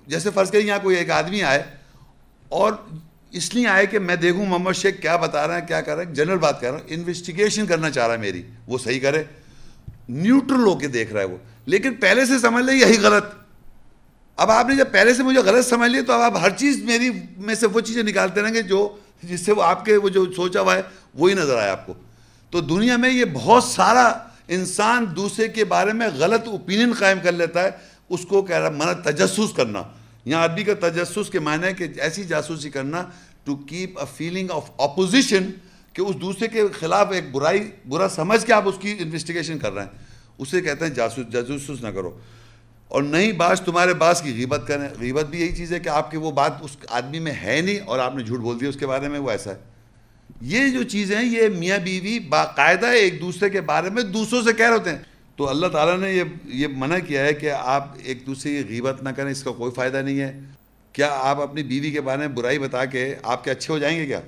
جیسے 0.07 0.29
فرض 0.35 0.51
کریں 0.51 0.67
یہاں 0.67 0.79
کوئی 0.83 0.97
ایک 0.97 1.11
آدمی 1.11 1.43
آئے 1.43 1.63
اور 2.49 2.73
اس 3.31 3.55
لیے 3.55 3.67
آئے 3.67 3.85
کہ 3.85 3.99
میں 3.99 4.15
دیکھوں 4.15 4.45
محمد 4.45 4.71
شیخ 4.73 5.01
کیا 5.01 5.15
بتا 5.15 5.47
رہا 5.47 5.55
ہے، 5.55 5.61
کیا 5.67 5.81
کر 5.81 5.95
رہا 5.95 6.03
ہے، 6.07 6.13
جنرل 6.13 6.37
بات 6.37 6.61
کر 6.61 6.67
رہا 6.67 6.79
ہوں 6.79 6.87
انویسٹیگیشن 6.87 7.65
کرنا 7.65 7.89
چاہ 7.89 8.07
رہا 8.07 8.13
ہے 8.13 8.19
میری، 8.19 8.43
وہ 8.67 8.77
صحیح 8.77 8.99
کرے۔ 8.99 9.23
نیوٹرل 10.09 10.63
ہو 10.63 10.79
کے 10.79 10.87
دیکھ 10.87 11.13
رہا 11.13 11.21
ہے 11.21 11.25
وہ۔ 11.25 11.37
لیکن 11.65 11.93
پہلے 11.93 12.25
سے 12.25 12.39
سمجھ 12.39 12.65
لے، 12.65 12.73
یہی 12.73 12.97
غلط۔ 12.99 13.25
اب 14.35 14.51
آپ 14.51 14.65
نے 14.67 14.75
جب 14.75 14.91
پہلے 14.91 15.13
سے 15.13 15.23
مجھے 15.23 15.39
غلط 15.39 15.67
سمجھ 15.67 15.91
لیا 15.91 16.01
تو 16.07 16.13
اب 16.13 16.21
آپ 16.21 16.41
ہر 16.41 16.49
چیز 16.49 16.83
میری، 16.83 17.09
میں 17.37 17.55
سے 17.55 17.67
وہ 17.67 17.79
چیزیں 17.79 18.03
نکالتے 18.03 18.41
رہیں 18.41 18.53
گے 18.53 18.61
جو 18.61 18.97
جس 19.23 19.45
سے 19.45 19.51
وہ 19.51 19.63
آپ 19.63 19.85
کے 19.85 19.97
وہ 19.97 20.09
جو 20.09 20.33
سوچا 20.33 20.61
ہوا 20.61 20.75
ہے، 20.75 20.81
وہی 21.13 21.33
نظر 21.33 21.57
آیا 21.57 21.71
آپ 21.71 21.85
کو۔ 21.85 21.93
تو 22.49 22.61
دنیا 22.61 22.97
میں 22.97 23.09
یہ 23.09 23.25
بہت 23.25 23.63
سارا 23.63 24.13
انسان 24.47 25.05
دوسرے 25.15 25.47
کے 25.47 25.65
بارے 25.65 25.93
میں 25.93 26.07
غلط 26.15 26.47
اوپینین 26.47 26.93
قائم 26.99 27.17
کر 27.23 27.31
لیتا 27.31 27.63
ہے، 27.63 27.69
اس 28.09 28.25
کو 28.25 28.41
کہہ 28.41 28.55
رہا، 28.55 28.69
مانا 28.69 28.93
تجسس 28.93 29.53
کرنا۔ 29.55 29.83
یہاں 30.25 30.45
عربی 30.45 30.63
کا 30.63 30.89
تجسس 30.89 31.29
کے 31.29 31.39
معنی 31.39 31.63
ہے 31.63 31.73
کہ 31.73 31.87
ایسی 31.97 32.23
جاسوسی 32.23 32.69
کرنا 32.69 33.03
to 33.43 33.55
keep 33.55 33.99
a 33.99 34.05
feeling 34.15 34.47
of 34.51 34.71
opposition 34.77 35.51
کہ 35.93 36.01
اس 36.01 36.15
دوسرے 36.21 36.47
کے 36.47 36.63
خلاف 36.79 37.11
ایک 37.11 37.31
برائی، 37.31 37.71
برا 37.87 38.09
سمجھ 38.09 38.45
کے 38.45 38.53
آپ 38.53 38.67
اس 38.67 38.75
کی 38.79 38.95
انویسٹیگیشن 38.99 39.59
کر 39.59 39.73
رہے 39.73 39.83
ہیں۔ 39.83 39.89
اسے 40.37 40.61
کہتے 40.61 40.85
ہیں 40.85 40.93
جاسوس 40.93 41.31
جاسوس 41.31 41.81
نہ 41.81 41.87
کرو۔ 41.87 42.19
اور 42.89 43.03
نہیں 43.03 43.31
باس 43.31 43.61
تمہارے 43.61 43.93
باس 43.93 44.21
کی 44.21 44.33
غیبت 44.33 44.63
کریں۔ 44.67 44.87
غیبت 44.99 45.25
بھی 45.25 45.41
یہی 45.41 45.55
چیز 45.55 45.73
ہے 45.73 45.79
کہ 45.79 45.89
آپ 45.89 46.11
کی 46.11 46.17
وہ 46.17 46.31
بات 46.31 46.53
اس 46.61 46.77
آدمی 46.89 47.19
میں 47.19 47.31
ہے 47.31 47.61
نہیں 47.61 47.79
اور 47.79 47.99
آپ 47.99 48.15
نے 48.15 48.23
جھوٹ 48.23 48.39
بول 48.39 48.59
دیا 48.59 48.69
اس 48.69 48.75
کے 48.75 48.87
بارے 48.87 49.09
میں، 49.09 49.19
وہ 49.19 49.31
ایسا 49.31 49.51
ہے۔ 49.51 49.57
یہ 50.41 50.67
جو 50.67 50.83
چیزیں 50.83 51.17
ہیں، 51.17 51.25
یہ 51.25 51.47
میاں 51.47 51.77
بیوی 51.77 52.19
باقاعدہ 52.19 52.85
ایک 52.85 53.21
دوسرے 53.21 53.49
کے 53.49 53.61
بارے 53.61 53.89
میں 53.89 54.03
دوسروں 54.03 54.41
سے 54.41 54.53
کہہ 54.53 54.65
رہے 54.65 54.73
ہوتے 54.73 54.89
ہیں۔ 54.89 54.97
تو 55.35 55.49
اللہ 55.49 55.67
تعالیٰ 55.67 55.99
نے 55.99 56.13
یہ 56.13 56.23
یہ 56.45 56.67
منع 56.77 56.97
کیا 57.07 57.25
ہے 57.25 57.33
کہ 57.33 57.51
آپ 57.51 57.93
ایک 58.03 58.25
دوسرے 58.25 58.63
کی 58.63 58.69
غیبت 58.69 59.03
نہ 59.03 59.09
کریں، 59.09 59.31
اس 59.31 59.43
کا 59.43 59.51
کوئی 59.51 59.71
فائدہ 59.71 59.97
نہیں 59.97 60.19
ہے۔ 60.19 60.39
کیا 60.93 61.09
آپ 61.11 61.41
اپنی 61.41 61.63
بیوی 61.63 61.91
کے 61.91 62.01
بارے 62.01 62.19
میں 62.19 62.27
برائی 62.27 62.59
بتا 62.59 62.85
کے 62.85 63.15
آپ 63.23 63.43
کے 63.43 63.51
اچھے 63.51 63.73
ہو 63.73 63.79
جائیں 63.79 63.99
گے 63.99 64.05
کیا؟ 64.05 64.21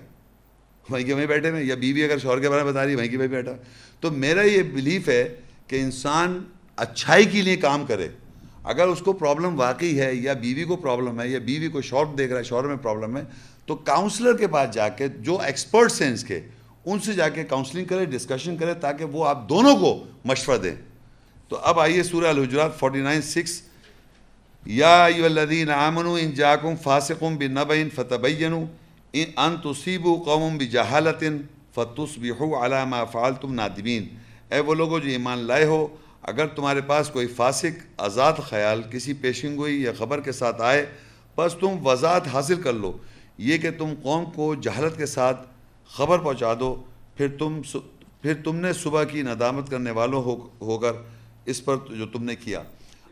وہیں 0.90 1.06
کے 1.06 1.14
وہیں 1.14 1.26
بیٹھے 1.26 1.50
ہوئے 1.50 1.64
یا 1.64 1.76
بیوی 1.76 2.04
اگر 2.04 2.18
شوہر 2.18 2.40
کے 2.40 2.50
بارے 2.50 2.64
میں 2.64 2.72
بتا 2.72 2.84
رہی 2.84 2.92
ہے، 2.92 2.96
وہیں 2.96 3.10
کے 3.10 3.18
وہیں 3.18 3.28
بیٹھا۔ 3.28 3.52
تو 4.00 4.12
میرا 4.12 4.42
یہ 4.42 4.62
بلیف 4.62 5.10
ہے 5.10 5.36
کہ 5.68 5.76
انسان 5.76 6.44
اچھائی 6.76 7.26
کے 7.26 7.42
لیے 7.42 7.56
کام 7.56 7.86
کرے۔ 7.86 8.08
اگر 8.64 8.88
اس 8.88 9.00
کو 9.00 9.14
پرابلم 9.14 9.60
واقعی 9.60 10.00
ہے 10.00 10.14
یا 10.16 10.34
بیوی 10.34 10.64
کو 10.64 10.76
پرابلم 10.76 11.22
ہے 11.22 11.28
یا 11.28 11.40
بیوی 11.46 11.68
کو 11.68 11.82
شوہر 11.82 12.16
دیکھ 12.16 12.32
رہا 12.32 12.40
ہے، 12.40 12.44
شوہر 12.44 12.64
میں 12.64 12.76
پرابلم 12.76 13.18
ہے، 13.18 13.24
تو 13.66 13.76
کاؤنسلر 13.76 14.38
کے 14.38 14.48
پاس 14.48 14.74
جا 14.74 14.88
کے، 14.90 15.08
جو 15.08 15.40
ایکسپرٹس 15.42 16.02
ہیں 16.02 16.12
اس 16.14 16.24
کے، 16.24 16.40
ان 16.86 17.00
سے 17.00 17.14
جا 17.14 17.30
کے 17.30 17.44
کاؤنسلنگ 17.44 17.86
کرے 17.86 18.06
ڈسکشن 18.06 18.58
کرے، 18.58 18.74
تاکہ 18.74 19.06
وہ 19.06 19.28
آپ 19.28 19.48
دونوں 19.50 19.76
کو 19.76 20.04
مشورہ 20.26 20.58
دیں۔ 20.58 20.76
تو 21.48 21.58
اب 21.64 21.80
آئیے 21.80 22.04
سورہ 22.04 22.28
الحجرات 22.28 22.80
فورٹی 22.80 23.02
نائن 23.02 23.22
سکس 23.22 23.62
یا 24.66 25.06
ایو 25.06 25.26
الذین 25.26 25.70
آمنوا 25.70 26.18
ان 26.20 26.32
جاکم 26.32 26.76
فاسقم 26.76 27.36
بنبئن 27.38 27.90
فتبینوا 27.90 28.64
ان 29.14 29.56
تصیبوا 29.64 30.24
قوم 30.26 30.58
بجہالت 30.58 31.24
فتصبحوا 31.76 32.66
علی 32.66 32.84
ما 32.90 33.04
فعلتم 33.06 33.54
نادمین۔ 33.54 34.08
اے 34.52 34.60
وہ 34.60 34.74
لوگوں 34.76 35.00
جو 35.00 35.10
ایمان 35.10 35.40
لائے 35.48 35.66
ہو 35.66 35.88
اگر 36.24 36.48
تمہارے 36.48 36.82
پاس 36.82 37.10
کوئی 37.10 37.28
فاسق، 37.28 37.84
آزاد 37.98 38.34
خیال، 38.50 38.82
کسی 38.92 39.14
پیشن 39.14 39.56
گوئی 39.58 39.82
یا 39.84 39.92
خبر 39.98 40.20
کے 40.20 40.32
ساتھ 40.32 40.62
آئے، 40.62 40.86
بس 41.38 41.56
تم 41.60 41.88
وضاحت 41.88 42.28
حاصل 42.28 42.62
کر 42.62 42.74
لو۔ 42.74 42.92
یہ 43.38 43.58
کہ 43.58 43.72
تم 43.72 43.94
قوم 44.02 44.26
کو 44.26 44.54
جہالت 44.56 44.98
کے 44.98 45.06
ساتھ 45.06 45.48
خبر 45.90 46.20
پہنچا 46.20 46.54
دو، 46.60 46.76
پھر 47.18 47.28
تم 47.40 47.62
پھر 48.22 48.34
تم 48.44 48.56
نے 48.56 48.74
صبح 48.74 49.04
کی 49.04 49.22
ندامت 49.22 49.70
کرنے 49.70 49.92
والوں 49.92 50.24
ہو 50.24 50.36
ہو 50.62 50.78
کر 50.78 50.94
اس 51.46 51.64
پر 51.66 51.78
جو 51.98 52.06
تم 52.08 52.24
نے 52.24 52.36
کیا۔ 52.36 52.62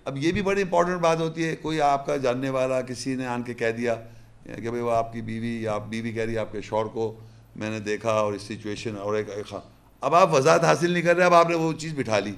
اب 0.06 0.18
یہ 0.18 0.32
بھی 0.32 0.42
بڑی 0.42 0.62
امپورٹنٹ 0.62 1.02
بات 1.02 1.20
ہوتی 1.20 1.46
ہے، 1.46 1.56
کوئی 1.56 1.82
آپ 1.82 2.06
کا 2.06 2.18
جاننے 2.18 2.50
والا 2.50 2.82
کسی 2.82 3.16
نے 3.16 3.26
آن 3.26 3.44
کے 3.44 3.54
کہہ 3.54 3.72
دیا 3.78 3.96
کہ 4.44 4.70
بھائی 4.70 4.84
وہ 4.84 4.92
آپ 4.92 5.12
کی 5.14 5.22
بیوی، 5.22 5.62
یا 5.64 5.74
آپ 5.74 5.88
بیوی 5.90 6.12
کہہ 6.12 6.24
رہی 6.24 6.34
ہے 6.34 6.40
آپ 6.40 6.52
کے 6.52 6.62
شور 6.62 6.86
کو، 6.86 7.14
میں 7.56 7.70
نے 7.70 7.80
دیکھا 7.80 8.12
اور 8.12 8.34
اس 8.34 8.42
سچویشن 8.42 8.98
اور 8.98 9.16
ایک 9.16 9.54
اب 10.02 10.16
آپ 10.16 10.34
وضاحت 10.34 10.64
حاصل 10.64 10.92
نہیں 10.92 11.04
کر 11.04 11.16
رہے، 11.16 11.26
اب 11.26 11.34
آپ 11.34 11.50
نے 11.50 11.56
وہ 11.56 11.74
چیز 11.74 11.94
بٹھا 11.96 12.20
لی۔ 12.20 12.34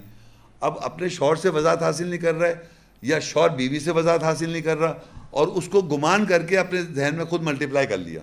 اب 0.62 0.74
اپنے 0.82 1.10
شور 1.10 1.36
سے 1.36 1.50
وضاحت 1.50 1.84
حاصل 1.84 2.08
نہیں 2.08 2.20
کر 2.20 2.36
رہے 2.36 2.54
یا 3.02 3.20
شور 3.20 3.50
بیوی 3.50 3.80
سے 3.80 3.92
وضاحت 3.92 4.24
حاصل 4.24 4.50
نہیں 4.50 4.62
کر 4.62 4.78
رہا 4.78 4.94
اور 5.30 5.48
اس 5.48 5.68
کو 5.68 5.82
گمان 5.82 6.26
کر 6.26 6.42
کے 6.42 6.58
اپنے 6.58 6.82
ذہن 6.82 7.16
میں 7.16 7.26
خود 7.26 7.42
ملٹیپلائی 7.42 7.88
کر 7.88 7.98
لیا۔ 7.98 8.20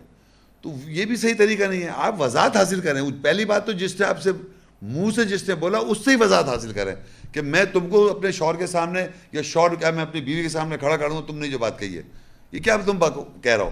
تو 0.62 0.70
یہ 0.86 1.05
بھی 1.05 1.16
صحیح 1.16 1.35
طریقہ 1.39 1.65
نہیں 1.65 1.82
ہے۔ 1.82 1.90
آپ 1.94 2.20
وضاحت 2.20 2.56
حاصل 2.56 2.81
کریں۔ 2.81 3.02
پہلی 3.23 3.44
بات 3.44 3.66
تو 3.66 3.73
جس 3.73 4.01
نے 4.01 4.06
آپ 4.06 4.23
سے 4.23 4.31
منہ 4.82 5.10
سے 5.10 5.24
جس 5.24 5.48
نے 5.48 5.55
بولا، 5.55 5.78
اس 5.78 5.98
سے 6.05 6.10
ہی 6.10 6.16
وضاحت 6.16 6.48
حاصل 6.48 6.73
کریں 6.73 6.94
کہ 7.32 7.40
میں 7.40 7.65
تم 7.65 7.89
کو 7.89 8.10
اپنے 8.10 8.32
شور 8.32 8.55
کے 8.55 8.66
سامنے 8.66 9.06
یا 9.32 9.43
شور 9.43 9.70
کیا 9.70 9.90
میں 9.90 10.02
اپنی 10.02 10.20
بیوی 10.20 10.43
کے 10.43 10.48
سامنے 10.48 10.78
کھڑا 10.78 10.97
کروں 10.97 11.23
تم 11.23 11.39
نے 11.39 11.48
جو 11.48 11.59
بات 11.59 11.78
کہی 11.78 11.97
ہے۔ 11.97 12.02
یہ 12.52 12.60
کیا 12.60 12.77
تم 12.77 12.98
کہہ 13.43 13.56
رہا 13.56 13.65
ہو؟ 13.65 13.70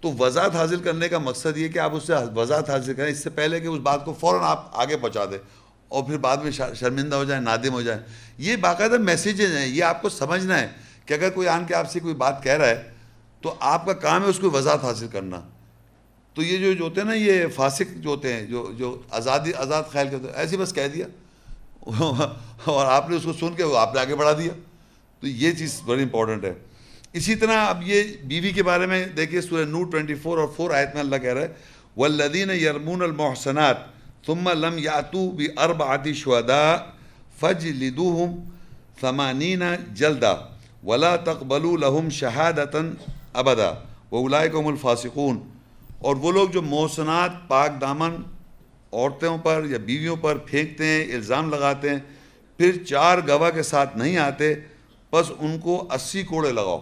تو 0.00 0.12
وضاحت 0.18 0.56
حاصل 0.56 0.80
کرنے 0.80 1.08
کا 1.08 1.18
مقصد 1.18 1.58
یہ 1.58 1.68
کہ 1.68 1.78
آپ 1.78 1.94
اس 1.94 2.02
سے 2.06 2.12
وضاحت 2.36 2.70
حاصل 2.70 2.94
کریں۔ 2.94 3.10
اس 3.10 3.18
سے 3.18 3.30
پہلے 3.30 3.60
کہ 3.60 3.66
اس 3.66 3.80
بات 3.80 4.04
کو 4.04 4.12
فوراً 4.20 4.40
آپ 4.44 4.68
آگے 4.72 4.96
پہنچا 4.96 5.24
دیں۔ 5.24 5.38
اور 5.92 6.04
پھر 6.04 6.18
بعد 6.18 6.36
میں 6.36 6.50
شرمندہ 6.74 7.16
ہو 7.16 7.24
جائیں، 7.24 7.42
نادم 7.42 7.72
ہو 7.72 7.82
جائیں۔ 7.82 8.00
یہ 8.38 8.56
باقاعدہ 8.56 8.98
میسیجز 8.98 9.56
ہیں، 9.56 9.66
یہ 9.66 9.84
آپ 9.84 10.02
کو 10.02 10.08
سمجھنا 10.08 10.60
ہے 10.60 10.68
کہ 11.06 11.14
اگر 11.14 11.30
کوئی 11.30 11.48
آن 11.48 11.64
کے 11.64 11.74
آپ 11.74 11.90
سے 11.90 12.00
کوئی 12.00 12.14
بات 12.14 12.42
کہہ 12.42 12.52
رہا 12.52 12.68
ہے 12.68 12.90
تو 13.40 13.54
آپ 13.60 13.86
کا 13.86 13.92
کام 13.92 14.22
ہے 14.22 14.28
اس 14.28 14.38
کو 14.38 14.50
وضاحت 14.50 14.84
حاصل 14.84 15.06
کرنا۔ 15.08 15.40
تو 16.34 16.42
یہ 16.42 16.58
جو 16.58 16.72
جو 16.72 16.84
ہوتے 16.84 17.00
ہیں 17.00 17.08
نا، 17.08 17.14
یہ 17.14 17.46
فاسق 17.54 17.94
جو 17.94 18.10
ہوتے 18.10 18.32
ہیں، 18.32 18.46
جو 18.46 18.72
جو 18.78 19.02
آزادی 19.10 19.52
آزاد 19.52 19.82
خیال 19.90 20.08
کے 20.08 20.16
ہوتے 20.16 20.26
ہیں، 20.26 20.34
ایسے 20.34 20.56
بس 20.56 20.74
کہہ 20.74 20.88
دیا۔ 20.88 21.06
اور 22.64 22.86
آپ 22.86 23.10
نے 23.10 23.16
اس 23.16 23.22
کو 23.22 23.32
سن 23.32 23.54
کے 23.54 23.62
وہ 23.62 23.78
آپ 23.78 23.94
نے 23.94 24.00
آگے 24.00 24.14
بڑھا 24.14 24.32
دیا۔ 24.32 24.52
تو 25.20 25.26
یہ 25.26 25.52
چیز 25.52 25.80
بڑی 25.84 26.02
امپورٹنٹ 26.02 26.44
ہے۔ 26.44 26.54
اسی 27.12 27.34
طرح 27.34 27.66
اب 27.66 27.82
یہ 27.84 28.02
بیوی 28.24 28.50
کے 28.50 28.62
بارے 28.62 28.86
میں 28.86 29.06
دیکھیے، 29.06 29.40
سورہ 29.40 29.64
نور 29.64 29.86
ٹوئنٹی 29.90 30.14
فور 30.14 30.38
اور 30.38 30.48
فور 30.56 30.70
آیت 30.70 30.88
میں 30.94 31.00
اللہ 31.00 31.16
کہہ 31.16 31.32
رہا 31.32 31.40
ہے 31.40 31.48
والذین 31.96 32.50
یرمون 32.50 33.02
المحسنات 33.02 33.76
ثم 34.26 34.48
لم 34.48 34.78
یاتو 34.78 35.30
بھی 35.30 35.46
ارب 35.56 35.82
آتی 35.82 36.12
باربعۃ 36.12 36.14
شہداء 36.14 36.76
فجلدوہم 37.40 38.38
ثمانین 39.00 39.62
جلدا 39.94 40.34
ولا 40.84 41.14
تقبلوا 41.24 41.76
لهم 41.78 42.08
شہادتا 42.18 42.82
ابدا 43.42 43.70
واولئک 44.12 44.54
هم 44.54 44.66
الفاسقون 44.66 45.40
اور 45.98 46.16
وہ 46.22 46.32
لوگ 46.32 46.48
جو 46.48 46.62
محسنات، 46.62 47.32
پاک 47.48 47.80
دامن 47.80 48.16
عورتوں 48.92 49.36
پر 49.38 49.64
یا 49.70 49.78
بیویوں 49.84 50.16
پر 50.22 50.38
پھینکتے 50.46 50.84
ہیں، 50.84 51.04
الزام 51.14 51.50
لگاتے 51.50 51.90
ہیں، 51.90 51.98
پھر 52.58 52.82
چار 52.84 53.18
گواہ 53.28 53.50
کے 53.50 53.62
ساتھ 53.62 53.96
نہیں 53.96 54.16
آتے، 54.18 54.54
بس 55.12 55.30
ان 55.38 55.58
کو 55.58 55.76
اسی 55.94 56.22
کوڑے 56.22 56.52
لگاؤ۔ 56.52 56.78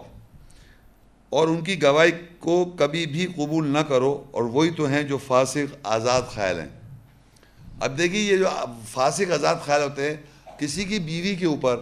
اور 1.29 1.47
ان 1.47 1.61
کی 1.63 1.81
گواہی 1.83 2.11
کو 2.39 2.63
کبھی 2.79 3.05
بھی 3.05 3.25
قبول 3.35 3.67
نہ 3.73 3.83
کرو، 3.89 4.13
اور 4.31 4.43
وہی 4.55 4.69
تو 4.77 4.85
ہیں 4.93 5.03
جو 5.03 5.17
فاسق، 5.27 5.75
آزاد 5.97 6.21
خیال 6.33 6.59
ہیں۔ 6.59 6.69
اب 7.81 7.97
دیکھیے 7.97 8.21
یہ 8.21 8.37
جو 8.37 8.49
فاسق 8.89 9.31
آزاد 9.31 9.55
خیال 9.65 9.81
ہوتے 9.81 10.09
ہیں، 10.09 10.17
کسی 10.59 10.83
کی 10.85 10.99
بیوی 10.99 11.35
کے 11.35 11.45
اوپر 11.45 11.79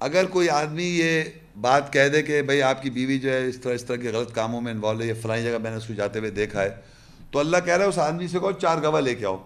اگر 0.00 0.26
کوئی 0.26 0.48
آدمی 0.50 0.84
یہ 0.84 1.22
بات 1.60 1.92
کہہ 1.92 2.08
دے 2.08 2.22
کہ 2.22 2.42
بھئی 2.42 2.62
آپ 2.62 2.82
کی 2.82 2.90
بیوی 2.90 3.18
جو 3.18 3.32
ہے 3.32 3.46
اس 3.46 3.58
طرح 3.60 3.74
اس 3.74 3.84
طرح 3.84 3.96
کے 3.96 4.10
غلط 4.12 4.32
کاموں 4.34 4.60
میں 4.60 4.72
انوالو 4.72 5.00
ہے، 5.00 5.06
یہ 5.06 5.20
فلائی 5.22 5.42
جگہ 5.44 5.58
میں 5.62 5.70
نے 5.70 5.76
اس 5.76 5.86
کو 5.86 5.94
جاتے 5.94 6.18
ہوئے 6.18 6.30
دیکھا 6.30 6.62
ہے، 6.62 6.70
تو 7.30 7.38
اللہ 7.38 7.56
کہہ 7.64 7.74
رہا 7.74 7.84
ہے 7.84 7.88
اس 7.88 7.98
آدمی 7.98 8.28
سے 8.28 8.38
کہو 8.38 8.52
چار 8.52 8.82
گواہ 8.82 9.00
لے 9.00 9.14
کے 9.14 9.26
آؤ۔ 9.26 9.36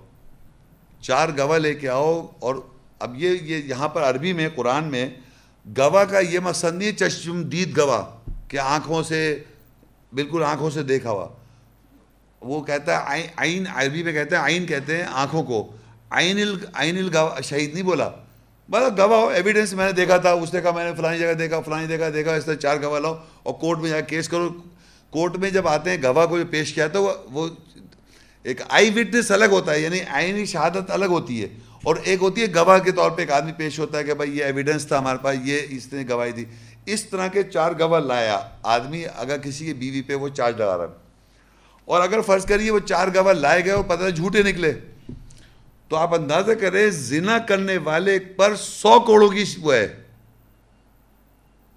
چار 1.01 1.29
گواہ 1.39 1.59
لے 1.59 1.75
کے 1.75 1.89
آؤ 1.89 2.27
اور 2.39 2.55
اب 2.99 3.17
یہ 3.17 3.37
یہ 3.43 3.63
یہاں 3.65 3.89
پر 3.89 4.03
عربی 4.03 4.33
میں، 4.33 4.49
قرآن 4.55 4.85
میں 4.85 5.09
گواہ 5.67 6.05
کا 6.05 6.19
یہ 6.19 6.39
مقصد 6.39 6.75
نہیں 6.75 6.93
چشم 6.93 7.43
دید 7.43 7.77
گواہ 7.79 8.05
کہ 8.49 8.59
آنکھوں 8.59 9.03
سے، 9.03 9.21
بالکل 10.13 10.43
آنکھوں 10.47 10.71
سے 10.71 10.83
دیکھا 10.83 11.11
ہوا۔ 11.11 11.29
وہ 12.41 12.63
کہتا 12.63 13.13
ہے 13.13 13.27
آئین 13.37 13.65
عربی 13.75 14.03
میں 14.03 14.13
کہتے 14.13 14.37
ہیں 14.37 14.43
آئین 14.43 14.67
کہتے 14.67 14.97
ہیں 14.97 15.05
آنکھوں 15.05 15.43
کو۔ 15.43 15.73
آئین 16.11 16.39
ال 16.39 16.59
آئین 16.73 16.99
الگواہ 16.99 17.41
شہید 17.41 17.73
نہیں 17.73 17.83
بولا۔ 17.83 18.11
بس 18.71 18.99
گواہ 18.99 19.21
ہو 19.21 19.29
ایویڈنس 19.29 19.73
میں 19.73 19.87
نے 19.87 19.93
دیکھا 19.93 20.17
تھا، 20.17 20.31
اس 20.31 20.55
نے 20.55 20.61
کہا، 20.61 20.71
میں 20.71 20.85
نے 20.85 20.95
فلانی 20.97 21.19
جگہ 21.19 21.33
دیکھا، 21.33 21.61
فلانی 21.61 21.87
جگہ 21.87 22.11
دیکھا، 22.11 22.35
اس 22.35 22.45
طرح 22.45 22.55
چار 22.55 22.77
گواہ 22.83 23.01
لاؤ 23.01 23.15
اور 23.43 23.55
کورٹ 23.55 23.79
میں 23.79 23.91
جا 23.91 24.01
کیس 24.01 24.29
کرو۔ 24.29 24.49
کورٹ 25.11 25.37
میں 25.37 25.51
جب 25.51 25.69
آتے 25.69 25.91
ہیں، 25.91 25.99
گواہ 26.03 26.27
کو 26.27 26.39
جو 26.39 26.45
پیش 26.51 26.73
کیا 26.73 26.89
تو 26.89 27.15
وہ 27.31 27.49
ایک 28.43 28.61
آئی 28.69 28.91
وٹنس 28.91 29.31
الگ 29.31 29.45
ہوتا 29.45 29.73
ہے 29.73 29.81
یعنی 29.81 30.01
آئینی 30.11 30.45
شہادت 30.45 30.91
الگ 30.91 31.05
ہوتی 31.05 31.43
ہے۔ 31.43 31.49
اور 31.85 31.97
ایک 32.05 32.23
ہوتی 32.23 32.41
ہے، 32.43 32.47
گواہ 32.55 32.79
کے 32.79 32.93
طور 32.93 33.11
پہ 33.11 33.23
ایک 33.23 33.31
آدمی 33.31 33.53
پیش 33.53 33.79
ہوتا 33.79 33.99
ہے 33.99 34.05
کہ 34.05 34.15
بھائی، 34.15 34.39
یہ 34.39 34.45
ایویڈنس 34.45 34.87
تھا 34.87 34.99
ہمارے 34.99 35.19
پاس، 35.23 35.37
یہ 35.45 35.61
اس 35.71 35.93
نے 35.93 36.05
گواہی 36.09 36.33
دی۔ 36.33 36.45
اس 36.87 37.05
طرح 37.05 37.27
کے 37.27 37.43
چار 37.43 37.73
گواہ 37.81 38.01
لایا۔ 38.01 38.41
آدمی 38.63 39.05
اگر 39.17 39.39
کسی 39.39 39.67
کی 39.67 39.75
بیوی 39.75 40.03
پہ 40.03 40.15
وہ 40.15 40.29
چارج 40.29 40.57
لگا 40.59 40.79
رہا 40.79 40.85
ہے۔ 40.85 41.06
اور 41.87 42.01
اگر 42.01 42.21
فرض 42.21 42.47
کریے 42.47 42.71
وہ 42.71 42.79
چار 42.79 43.09
گواہ 43.15 43.33
لائے 43.33 43.65
گئے 43.65 43.73
اور 43.73 43.85
پتہ 43.85 44.11
جھوٹے 44.11 44.43
نکلے، 44.43 44.73
تو 45.89 45.97
آپ 45.97 46.15
اندازہ 46.15 46.53
کریں 46.53 46.91
زنا 46.91 47.39
کرنے 47.39 47.77
والے 47.77 48.19
پر 48.19 48.57
سو 48.57 49.01
کوڑوں 49.01 49.29
کی 49.29 49.45
وہ 49.61 49.75
ہے۔ 49.75 50.03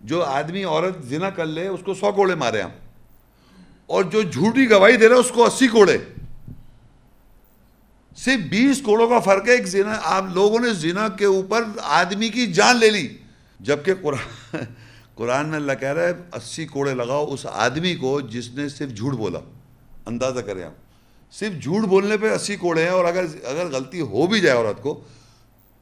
جو 0.01 0.23
آدمی 0.23 0.63
عورت 0.63 1.03
زنا 1.03 1.29
کر 1.29 1.45
لے، 1.45 1.67
اس 1.67 1.79
کو 1.85 1.93
سو 1.93 2.11
کوڑے 2.11 2.35
مارے 2.35 2.61
ہم۔ 2.61 2.69
اور 3.85 4.03
جو 4.03 4.21
جھوٹی 4.21 4.69
گواہی 4.69 4.97
دے 4.97 5.07
رہا 5.07 5.15
ہے، 5.15 5.19
اس 5.19 5.31
کو 5.31 5.45
اسی 5.45 5.67
کوڑے۔ 5.67 5.97
صرف 8.17 8.39
بیس 8.49 8.81
کوڑوں 8.81 9.09
کا 9.09 9.19
فرق 9.19 9.47
ہے، 9.47 9.51
ایک 9.51 9.67
زنا، 9.67 9.99
آپ 10.03 10.25
لوگوں 10.33 10.59
نے 10.59 10.73
زنا 10.73 11.07
کے 11.07 11.25
اوپر 11.25 11.63
آدمی 11.83 12.29
کی 12.29 12.53
جان 12.53 12.77
لے 12.77 12.89
لی۔ 12.89 13.17
جبکہ 13.59 13.93
قرآن 14.01 14.57
قرآن 15.15 15.47
میں 15.47 15.55
اللہ 15.55 15.71
کہہ 15.79 15.93
رہا 15.93 16.07
ہے، 16.07 16.13
اسی 16.33 16.65
کوڑے 16.65 16.93
لگاؤ 16.93 17.25
اس 17.31 17.45
آدمی 17.45 17.95
کو 17.95 18.21
جس 18.21 18.49
نے 18.49 18.69
صرف 18.69 18.89
جھوٹ 18.89 19.13
بولا۔ 19.13 19.39
اندازہ 20.09 20.39
کریں 20.39 20.63
آپ۔ 20.63 20.71
صرف 21.31 21.63
جھوٹ 21.63 21.83
بولنے 21.83 22.17
پہ 22.17 22.29
اسی 22.29 22.55
کوڑے 22.55 22.83
ہیں 22.83 22.89
اور 22.89 23.05
اگر 23.05 23.25
اگر 23.43 23.65
غلطی 23.65 24.01
ہو 24.01 24.27
بھی 24.27 24.39
جائے 24.39 24.57
عورت 24.57 24.83
کو، 24.83 25.01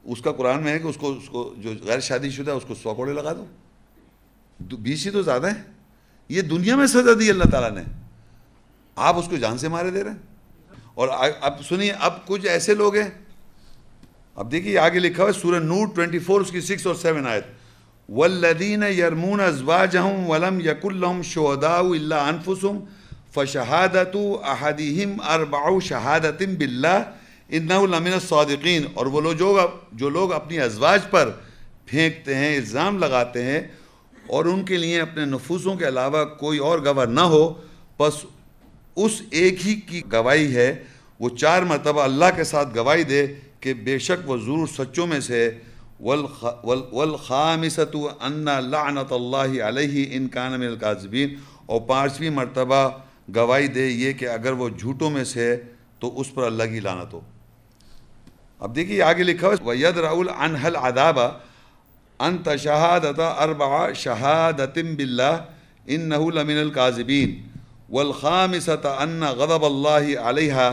اس 0.04 0.22
کا 0.22 0.32
قرآن 0.32 0.64
میں 0.64 0.74
ہے 0.74 0.80
کہ 0.80 0.88
اس 0.88 0.98
کو 0.98 1.12
اس 1.12 1.30
کو 1.30 1.54
جو 1.58 1.74
غیر 1.84 2.00
شادی 2.00 2.30
شدہ 2.30 2.52
ہے، 2.52 2.56
اس 2.56 2.64
کو 2.68 2.76
سو 2.76 2.94
کوڑے 2.96 3.14
لگا 3.14 3.34
دو۔ 3.34 3.46
بیس 4.76 5.06
ہی 5.06 5.12
تو 5.12 5.22
زیادہ 5.22 5.48
ہیں۔ 5.48 5.64
یہ 6.30 6.42
دنیا 6.42 6.76
میں 6.76 6.88
سزا 6.88 7.12
دی 7.20 7.30
اللہ 7.30 7.44
تعالیٰ 7.52 7.72
نے۔ 7.72 7.84
آپ 8.96 9.18
اس 9.18 9.26
کو 9.30 9.38
جان 9.38 9.58
سے 9.58 9.68
مارے 9.68 9.90
دے 9.90 10.04
رہے 10.04 10.12
ہیں۔ 10.12 10.18
اور 10.94 11.08
اب 11.42 11.64
سنیے، 11.66 11.92
اب 11.92 12.28
کچھ 12.28 12.46
ایسے 12.46 12.76
لوگ 12.76 12.96
ہیں۔ 12.96 13.10
اب 14.36 14.52
دیکھیے 14.52 14.80
آگے 14.80 15.00
لکھا 15.00 15.24
ہوا 15.24 15.32
ہے، 15.36 15.40
سورہ 15.40 15.60
نور 15.60 15.88
24 15.88 16.42
اس 16.42 16.52
کی 16.52 16.62
سکس 16.62 16.88
اور 16.88 16.96
سیون 16.96 17.28
آیت۔ 17.28 17.46
والذین 18.10 18.84
یرمون 18.84 19.40
ازواجہم 19.40 20.30
ولم 20.30 20.60
یکل 20.60 20.96
لهم 20.96 21.22
شہداء 21.22 21.80
الا 21.80 22.28
انفسهم 22.28 22.97
فشہادت 23.38 24.16
احدہم 24.46 25.16
اربع 25.30 25.64
شہادت 25.84 26.42
باللہ 26.42 27.00
انہو 27.50 27.86
لمن 27.86 28.14
الصادقین 28.14 28.86
اور 28.94 29.06
وہ 29.06 29.22
لوگ 29.22 29.34
جو, 29.36 29.58
جو 29.94 30.10
لوگ 30.10 30.34
اپنی 30.34 30.60
ازواج 30.60 31.10
پر 31.10 31.30
پھینکتے 31.86 32.36
ہیں 32.36 32.56
الزام 32.56 32.98
لگاتے 33.00 33.44
ہیں 33.44 33.62
اور 34.28 34.46
ان 34.46 34.64
کے 34.66 34.78
لیے 34.78 35.00
اپنے 35.02 35.26
نفوسوں 35.26 35.76
کے 35.76 35.88
علاوہ 35.88 36.24
کوئی 36.40 36.58
اور 36.60 36.80
گواہ 36.86 37.06
نہ 37.10 37.26
ہو 37.34 37.44
بس 38.00 38.16
اس 38.98 39.22
ایک 39.32 39.66
ہی 39.68 39.76
کی 39.82 40.02
گواہی 40.12 40.56
ہے۔ 40.56 40.74
وہ 41.20 41.30
چار 41.32 41.62
مرتبہ 41.64 42.02
اللہ 42.02 42.36
کے 42.36 42.44
ساتھ 42.44 42.76
گواہی 42.76 43.04
دے 43.06 43.26
کہ 43.62 43.74
بے 43.84 43.98
شک 44.00 44.30
وہ 44.30 44.38
ضرور 44.38 44.68
سچوں 44.76 45.08
میں 45.08 45.20
سے 45.22 45.50
والخامست 46.00 47.96
ان 47.96 48.46
لعنت 48.66 49.12
اللہ 49.12 49.62
علیہ 49.64 50.06
ان 50.18 50.28
کان 50.28 50.60
من 50.60 50.66
القاذبین 50.66 51.36
اور 51.66 51.82
پانچویں 51.88 52.30
مرتبہ 52.32 52.88
گواہی 53.28 53.68
دے 53.68 53.86
یہ 53.86 54.14
کہ 54.14 54.30
اگر 54.30 54.52
وہ 54.54 54.70
جھوٹوں 54.70 55.10
میں 55.10 55.24
سے 55.24 55.46
ہے 55.46 55.56
تو 56.00 56.20
اس 56.20 56.34
پر 56.34 56.44
اللہ 56.44 56.64
کی 56.64 56.80
لعنت 56.80 57.14
ہو۔ 57.14 57.20
اب 58.62 58.76
دیکھیے 58.76 59.02
آگے 59.04 59.24
لکھا 59.24 59.48
ہے 59.48 59.64
وید 59.64 59.98
راول 60.00 60.30
انحل 60.30 60.76
اداب 60.82 61.20
ان 61.20 62.38
تشہادت 62.44 63.20
اربع 63.20 63.92
شہادت 63.96 64.78
باللہ 64.78 65.36
انہو 65.88 66.30
لمن 66.32 66.58
القاذبین 66.60 67.36
والخامسة 67.90 68.86
ان 68.98 69.24
غضب 69.38 69.66
اللہ 69.66 70.08
علیہ 70.22 70.70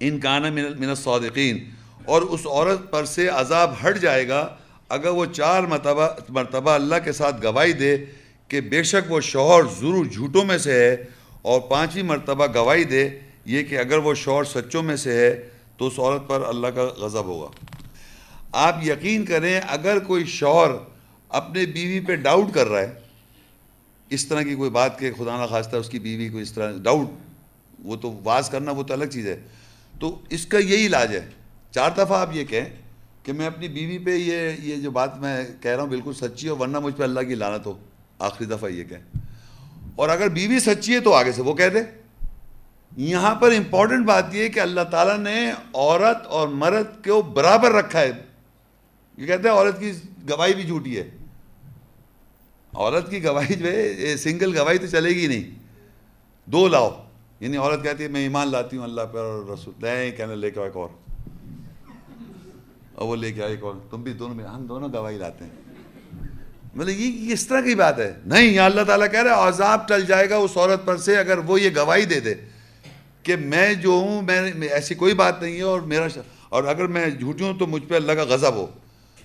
ان 0.00 0.18
کان 0.20 0.52
من 0.52 0.88
الصادقین 0.88 1.58
اور 2.06 2.22
اس 2.22 2.46
عورت 2.48 2.90
پر 2.90 3.04
سے 3.06 3.28
عذاب 3.30 3.74
ہٹ 3.82 3.98
جائے 3.98 4.26
گا 4.28 4.46
اگر 4.90 5.10
وہ 5.10 5.24
چار 5.32 5.62
مرتبہ 5.64 6.08
مرتبہ 6.30 6.70
اللہ 6.70 7.04
کے 7.04 7.12
ساتھ 7.12 7.42
گواہی 7.42 7.72
دے 7.74 7.96
کہ 8.50 8.60
بے 8.70 8.82
شک 8.84 9.10
وہ 9.12 9.20
شوہر 9.22 9.62
ضرور 9.80 10.04
جھوٹوں 10.06 10.44
میں 10.44 10.58
سے 10.58 10.78
ہے 10.80 10.96
اور 11.42 11.60
پانچویں 11.60 12.02
مرتبہ 12.02 12.46
گواہی 12.54 12.84
دے 12.84 13.08
یہ 13.44 13.62
کہ 13.62 13.78
اگر 13.78 13.98
وہ 13.98 14.14
شوہر 14.14 14.44
سچوں 14.44 14.82
میں 14.82 14.96
سے 14.96 15.12
ہے 15.12 15.48
تو 15.76 15.86
اس 15.86 15.98
عورت 15.98 16.28
پر 16.28 16.40
اللہ 16.48 16.66
کا 16.66 16.82
غضب 16.82 17.24
ہوگا۔ 17.24 17.48
آپ 18.52 18.86
یقین 18.86 19.24
کریں 19.24 19.60
اگر 19.68 19.98
کوئی 19.98 20.24
شوہر 20.24 20.70
اپنے 21.28 21.66
بیوی 21.66 22.00
پہ 22.00 22.14
ڈاؤٹ 22.14 22.54
کر 22.54 22.66
رہا 22.66 22.80
ہے، 22.80 22.92
اس 24.10 24.26
طرح 24.26 24.42
کی 24.42 24.54
کوئی 24.54 24.70
بات 24.70 24.98
کہ 24.98 25.12
خدا 25.12 25.42
نہ 25.42 25.46
خواستہ 25.46 25.76
اس 25.76 25.88
کی 25.88 25.98
بیوی 25.98 26.28
کو 26.28 26.38
اس 26.38 26.52
طرح 26.52 26.72
ڈاؤٹ 26.82 27.10
وہ 27.78 27.96
تو 27.96 28.20
واز 28.24 28.48
کرنا 28.48 28.70
وہ 28.70 28.82
تو 28.82 28.94
الگ 28.94 29.04
چیز 29.04 29.26
ہے۔ 29.26 29.40
تو 30.00 30.20
اس 30.30 30.46
کا 30.46 30.58
یہی 30.58 30.86
علاج 30.86 31.16
ہے۔ 31.16 31.28
چار 31.70 31.90
دفعہ 31.90 32.12
آپ 32.12 32.30
یہ 32.32 32.44
کہیں 32.44 32.64
کہ 33.22 33.32
میں 33.32 33.46
اپنی 33.46 33.68
بیوی 33.68 33.98
پہ 33.98 34.10
یہ 34.10 34.50
یہ 34.62 34.76
جو 34.76 34.90
بات 34.90 35.18
میں 35.18 35.44
کہہ 35.60 35.70
رہا 35.70 35.82
ہوں 35.82 35.90
بالکل 35.90 36.12
سچی 36.12 36.48
ہو 36.48 36.56
ورنہ 36.56 36.78
مجھ 36.78 36.94
پہ 36.94 37.02
اللہ 37.02 37.20
کی 37.20 37.34
لانت 37.34 37.66
ہو۔ 37.66 37.78
آخری 38.18 38.46
دفعہ 38.46 38.70
یہ 38.70 38.84
کہیں۔ 38.84 39.31
اور 39.96 40.08
اگر 40.08 40.28
بیوی 40.28 40.60
سچی 40.60 40.94
ہے 40.94 41.00
تو 41.00 41.14
آگے 41.14 41.32
سے 41.32 41.42
وہ 41.42 41.54
کہہ 41.54 41.68
دے۔ 41.68 41.78
یہاں 42.96 43.34
پر 43.34 43.52
امپورٹنٹ 43.52 44.06
بات 44.06 44.34
یہ 44.34 44.42
ہے 44.42 44.48
کہ 44.48 44.60
اللہ 44.60 44.80
تعالیٰ 44.80 45.18
نے 45.18 45.50
عورت 45.74 46.26
اور 46.26 46.48
مرد 46.48 47.04
کو 47.04 47.22
برابر 47.22 47.72
رکھا 47.72 48.00
ہے۔ 48.00 48.10
یہ 49.18 49.26
کہتے 49.26 49.48
ہیں 49.48 49.56
عورت 49.56 49.80
کی 49.80 49.92
گواہی 50.30 50.54
بھی 50.54 50.62
جھوٹی 50.62 50.98
ہے۔ 50.98 51.10
عورت 52.74 53.10
کی 53.10 53.24
گواہی 53.24 53.54
جو 53.54 53.66
ہے 53.66 54.16
سنگل 54.16 54.58
گواہی 54.58 54.78
تو 54.78 54.86
چلے 54.86 55.08
گی 55.08 55.26
نہیں۔ 55.26 55.62
دو 56.44 56.68
لاؤ۔ 56.68 57.04
یعنی 57.40 57.56
عورت 57.56 57.82
کہتی 57.82 58.02
ہے، 58.02 58.08
میں 58.08 58.20
ایمان 58.20 58.48
لاتی 58.48 58.76
ہوں 58.76 58.84
اللہ 58.84 59.00
پر 59.00 59.18
اور 59.18 59.50
رسول۔ 59.54 59.74
لیں 59.82 60.10
کہنے 60.10 60.36
لے 60.36 60.50
کے 60.50 60.60
ایک 60.60 60.76
اور۔ 60.76 60.88
اور 62.94 63.08
وہ 63.08 63.16
لے 63.16 63.32
کے 63.32 63.42
آئے 63.42 63.50
ایک 63.50 63.64
اور۔ 63.64 63.74
تم 63.90 64.02
بھی 64.02 64.12
دونوں 64.12 64.34
میں، 64.34 64.44
ہم 64.44 64.66
دونوں 64.66 64.88
گواہی 64.92 65.18
لاتے 65.18 65.44
ہیں۔ 65.44 65.61
مطلب 66.74 67.00
یہ 67.00 67.32
اس 67.32 67.46
طرح 67.46 67.60
کی 67.60 67.74
بات 67.74 67.98
ہے۔ 67.98 68.14
نہیں 68.26 68.42
یہاں 68.42 68.66
اللہ 68.66 68.82
تعالیٰ 68.82 69.10
کہہ 69.12 69.22
رہا 69.22 69.42
ہے، 69.42 69.48
عذاب 69.48 69.88
ٹل 69.88 70.06
جائے 70.06 70.30
گا 70.30 70.36
اس 70.36 70.50
عورت 70.56 70.84
پر 70.84 70.96
سے 70.96 71.16
اگر 71.16 71.38
وہ 71.38 71.60
یہ 71.60 71.70
گواہی 71.76 72.04
دے 72.04 72.20
دے 72.20 72.34
کہ 73.22 73.36
میں 73.36 73.74
جو 73.74 73.90
ہوں، 73.90 74.22
میں 74.22 74.52
ایسی 74.70 74.94
کوئی 74.94 75.14
بات 75.14 75.42
نہیں 75.42 75.56
ہے 75.56 75.62
اور 75.62 75.80
میرا 75.80 76.06
اور 76.48 76.64
اگر 76.64 76.86
میں 76.86 77.06
جھوٹی 77.06 77.44
ہوں 77.44 77.58
تو 77.58 77.66
مجھ 77.66 77.82
پہ 77.88 77.94
اللہ 77.94 78.12
کا 78.12 78.24
غضب 78.24 78.54
ہو۔ 78.54 78.66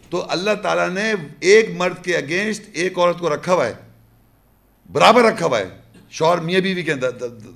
تو 0.10 0.26
اللہ 0.30 0.52
تعالیٰ 0.64 0.90
نے 0.90 1.14
ایک 1.40 1.70
مرد 1.78 2.04
کے 2.04 2.18
اگینسٹ 2.18 2.64
ایک 2.74 3.00
عورت 3.00 3.20
کو 3.20 3.36
رکھا 3.36 3.54
ہوا 3.54 3.66
ہے۔ 3.66 3.74
برابر 4.92 5.22
رکھا 5.22 5.46
ہوا 5.46 5.60
ہے۔ 5.60 5.70
شوہر 6.10 6.38
میاں 6.38 6.60
بیوی 6.60 6.84
کے 6.84 6.94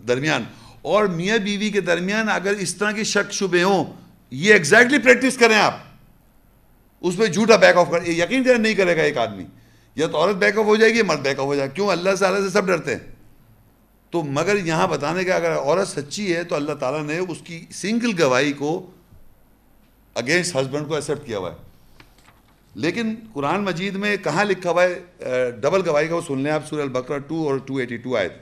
درمیان۔ 0.07 0.43
اور 0.81 1.05
میاں 1.05 1.37
بیوی 1.37 1.69
کے 1.69 1.81
درمیان 1.81 2.29
اگر 2.29 2.53
اس 2.59 2.75
طرح 2.75 2.91
کی 2.91 3.03
شک 3.03 3.33
شبے 3.33 3.63
ہوں، 3.63 3.85
یہ 4.31 4.53
ایگزیکٹلی 4.53 4.99
پریکٹس 4.99 5.37
کریں 5.37 5.55
آپ۔ 5.55 5.77
اس 7.01 7.17
پہ 7.17 7.25
جھوٹا 7.25 7.55
بیک 7.55 7.77
آف 7.77 7.91
کر 7.91 8.09
یقین 8.09 8.43
کریں 8.43 8.57
نہیں 8.57 8.73
کرے 8.73 8.97
گا 8.97 9.01
ایک 9.01 9.17
آدمی۔ 9.17 9.43
یا 9.95 10.07
تو 10.07 10.17
عورت 10.17 10.35
بیک 10.35 10.57
آف 10.57 10.65
ہو 10.65 10.75
جائے 10.75 10.93
گی 10.93 11.01
مرد 11.01 11.19
بیک 11.19 11.39
آف 11.39 11.45
ہو 11.45 11.55
جائے 11.55 11.69
گا۔ 11.69 11.73
کیوں؟ 11.73 11.87
اللہ 11.87 12.09
تعالیٰ 12.19 12.41
سے 12.41 12.49
سب 12.49 12.67
ڈرتے 12.67 12.91
ہیں۔ 12.91 12.99
تو 14.09 14.23
مگر 14.23 14.55
یہاں 14.55 14.87
بتانے 14.87 15.23
کا 15.23 15.35
اگر 15.35 15.55
عورت 15.55 15.87
سچی 15.87 16.35
ہے 16.35 16.43
تو 16.43 16.55
اللہ 16.55 16.73
تعالیٰ 16.73 17.03
نے 17.03 17.17
اس 17.17 17.37
کی 17.43 17.65
سنگل 17.71 18.23
گواہی 18.23 18.53
کو 18.53 18.91
اگینسٹ 20.15 20.55
ہسبینڈ 20.55 20.87
کو 20.87 20.95
ایکسیپٹ 20.95 21.25
کیا 21.25 21.37
ہوا 21.37 21.51
ہے۔ 21.51 21.55
لیکن 22.75 23.15
قرآن 23.33 23.63
مجید 23.63 23.95
میں 23.95 24.17
کہاں 24.17 24.45
لکھا 24.45 24.69
ہوا 24.69 24.83
ہے؟ 24.83 24.99
ڈبل 25.51 25.89
گواہی 25.89 26.07
کا 26.07 26.15
وہ 26.15 26.21
سن 26.27 26.39
لیں 26.39 26.51
آپ 26.51 26.67
سورہ 26.67 26.81
البقرہ 26.81 27.17
ٹو 27.17 27.47
اور 27.47 27.57
ٹو 27.57 27.75
ایٹی 27.75 27.97
ٹو 27.97 28.17
آیت۔ 28.17 28.33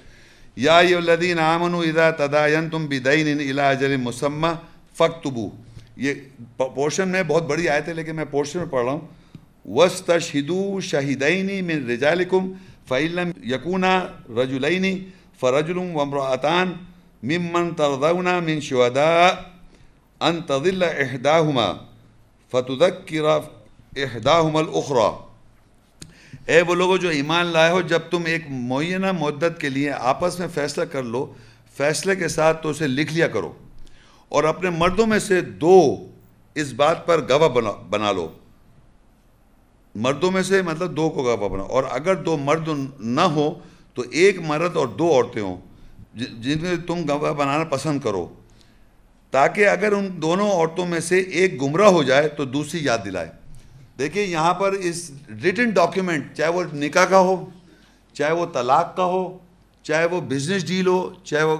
یا 0.55 0.77
الذین 0.77 1.39
آمنوا 1.39 1.83
اذا 1.83 2.11
تداینتم 2.11 2.85
بدین 2.85 3.39
الى 3.39 3.59
اجل 3.59 3.97
مسمى 3.97 4.49
فاکتبو 4.97 5.49
یہ 5.95 6.13
پورشن 6.57 7.09
میں 7.09 7.23
بہت 7.23 7.43
بڑی 7.43 7.69
آیت 7.69 7.87
ہے، 7.87 7.93
لیکن 7.93 8.15
میں 8.15 8.25
پورشن 8.31 8.59
میں 8.59 8.67
پڑھ 8.67 8.83
رہا 8.85 8.91
ہوں۔ 8.91 9.07
وَاسْتَشْهِدُوا 9.65 10.81
شَهِدَيْنِ 10.81 11.61
مِن 11.61 11.87
رِجَالِكُمْ 11.89 12.53
فعلم 12.89 13.31
یقونا 13.43 13.93
رجولینی 14.37 14.93
فرجل 15.39 15.77
ومرأتان 15.77 16.71
ممن 17.23 17.75
ترضون 17.75 18.29
من 18.43 18.61
شهداء 18.61 19.29
ان 20.21 20.41
تضل 20.45 20.83
احداهما 20.83 21.67
فتذکر 22.51 23.25
احداهما 23.29 24.59
الاخرى 24.59 25.09
اے 26.45 26.61
وہ 26.67 26.75
لوگوں 26.75 26.97
جو 26.97 27.09
ایمان 27.09 27.45
لائے 27.45 27.71
ہو، 27.71 27.81
جب 27.81 28.09
تم 28.09 28.25
ایک 28.25 28.49
معینہ 28.49 29.11
مدت 29.11 29.59
کے 29.61 29.69
لیے 29.69 29.91
آپس 29.91 30.39
میں 30.39 30.47
فیصلہ 30.53 30.83
کر 30.91 31.03
لو، 31.03 31.25
فیصلے 31.77 32.15
کے 32.15 32.27
ساتھ 32.27 32.63
تو 32.63 32.69
اسے 32.69 32.87
لکھ 32.87 33.13
لیا 33.13 33.27
کرو 33.27 33.53
اور 34.29 34.43
اپنے 34.43 34.69
مردوں 34.69 35.05
میں 35.07 35.19
سے 35.19 35.41
دو 35.41 35.77
اس 36.55 36.73
بات 36.73 37.05
پر 37.07 37.21
گواہ 37.29 37.49
بنا 37.49 37.71
بنا 37.89 38.11
لو۔ 38.11 38.27
مردوں 39.95 40.31
میں 40.31 40.41
سے 40.41 40.61
مطلب 40.61 40.95
دو 40.97 41.09
کو 41.09 41.23
گواہ 41.23 41.49
بنا 41.49 41.63
اور 41.63 41.83
اگر 41.89 42.15
دو 42.15 42.37
مرد 42.37 42.69
نہ 42.99 43.21
ہو، 43.21 43.53
تو 43.93 44.03
ایک 44.11 44.39
مرد 44.39 44.77
اور 44.77 44.87
دو 44.87 45.11
عورتیں 45.11 45.41
ہوں، 45.41 45.57
جن 46.15 46.61
میں 46.61 46.75
تم 46.87 47.01
گواہ 47.09 47.33
بنانا 47.33 47.63
پسند 47.63 47.99
کرو۔ 47.99 48.27
تاکہ 49.33 49.67
اگر 49.67 49.91
ان 49.91 50.09
دونوں 50.21 50.49
عورتوں 50.51 50.85
میں 50.85 50.99
سے 50.99 51.19
ایک 51.19 51.61
گمراہ 51.61 51.87
ہو 51.87 52.03
جائے، 52.03 52.27
تو 52.27 52.45
دوسری 52.45 52.79
یاد 52.83 53.05
دلائے۔ 53.05 53.29
دیکھیں 53.99 54.23
یہاں 54.23 54.53
پر 54.53 54.71
اس 54.71 55.11
ریٹن 55.43 55.69
ڈاکیومنٹ 55.69 56.33
چاہے 56.37 56.51
وہ 56.51 56.63
نکاح 56.73 57.05
کا 57.05 57.19
ہو، 57.19 57.35
چاہے 58.13 58.31
وہ 58.31 58.45
طلاق 58.53 58.95
کا 58.97 59.05
ہو، 59.05 59.37
چاہے 59.83 60.05
وہ 60.05 60.21
بزنس 60.21 60.67
ڈیل 60.67 60.87
ہو، 60.87 61.09
چاہے 61.23 61.43
وہ 61.43 61.57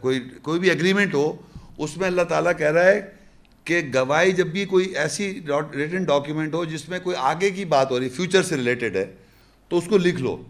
کوئی 0.00 0.20
کوئی 0.42 0.60
بھی 0.60 0.70
اگریمنٹ 0.70 1.14
ہو، 1.14 1.32
اس 1.78 1.96
میں 1.96 2.06
اللہ 2.06 2.22
تعالیٰ 2.22 2.52
کہہ 2.58 2.72
رہا 2.72 2.84
ہے 2.84 3.00
کہ 3.64 3.80
گواہی 3.94 4.32
جب 4.32 4.46
بھی 4.46 4.64
کوئی 4.64 4.86
ایسی 4.96 5.40
ریٹن 5.74 6.04
ڈاکیومنٹ 6.04 6.54
ہو 6.54 6.64
جس 6.64 6.88
میں 6.88 6.98
کوئی 7.00 7.16
آگے 7.16 7.50
کی 7.50 7.64
بات 7.64 7.90
ہو 7.90 8.00
رہی 8.00 8.08
فیوچر 8.08 8.42
سے 8.42 8.56
ریلیٹڈ 8.56 8.96
ہے، 8.96 9.04
تو 9.68 9.78
اس 9.78 9.84
کو 9.88 9.98
لکھ 9.98 10.16
لو۔ 10.16 10.42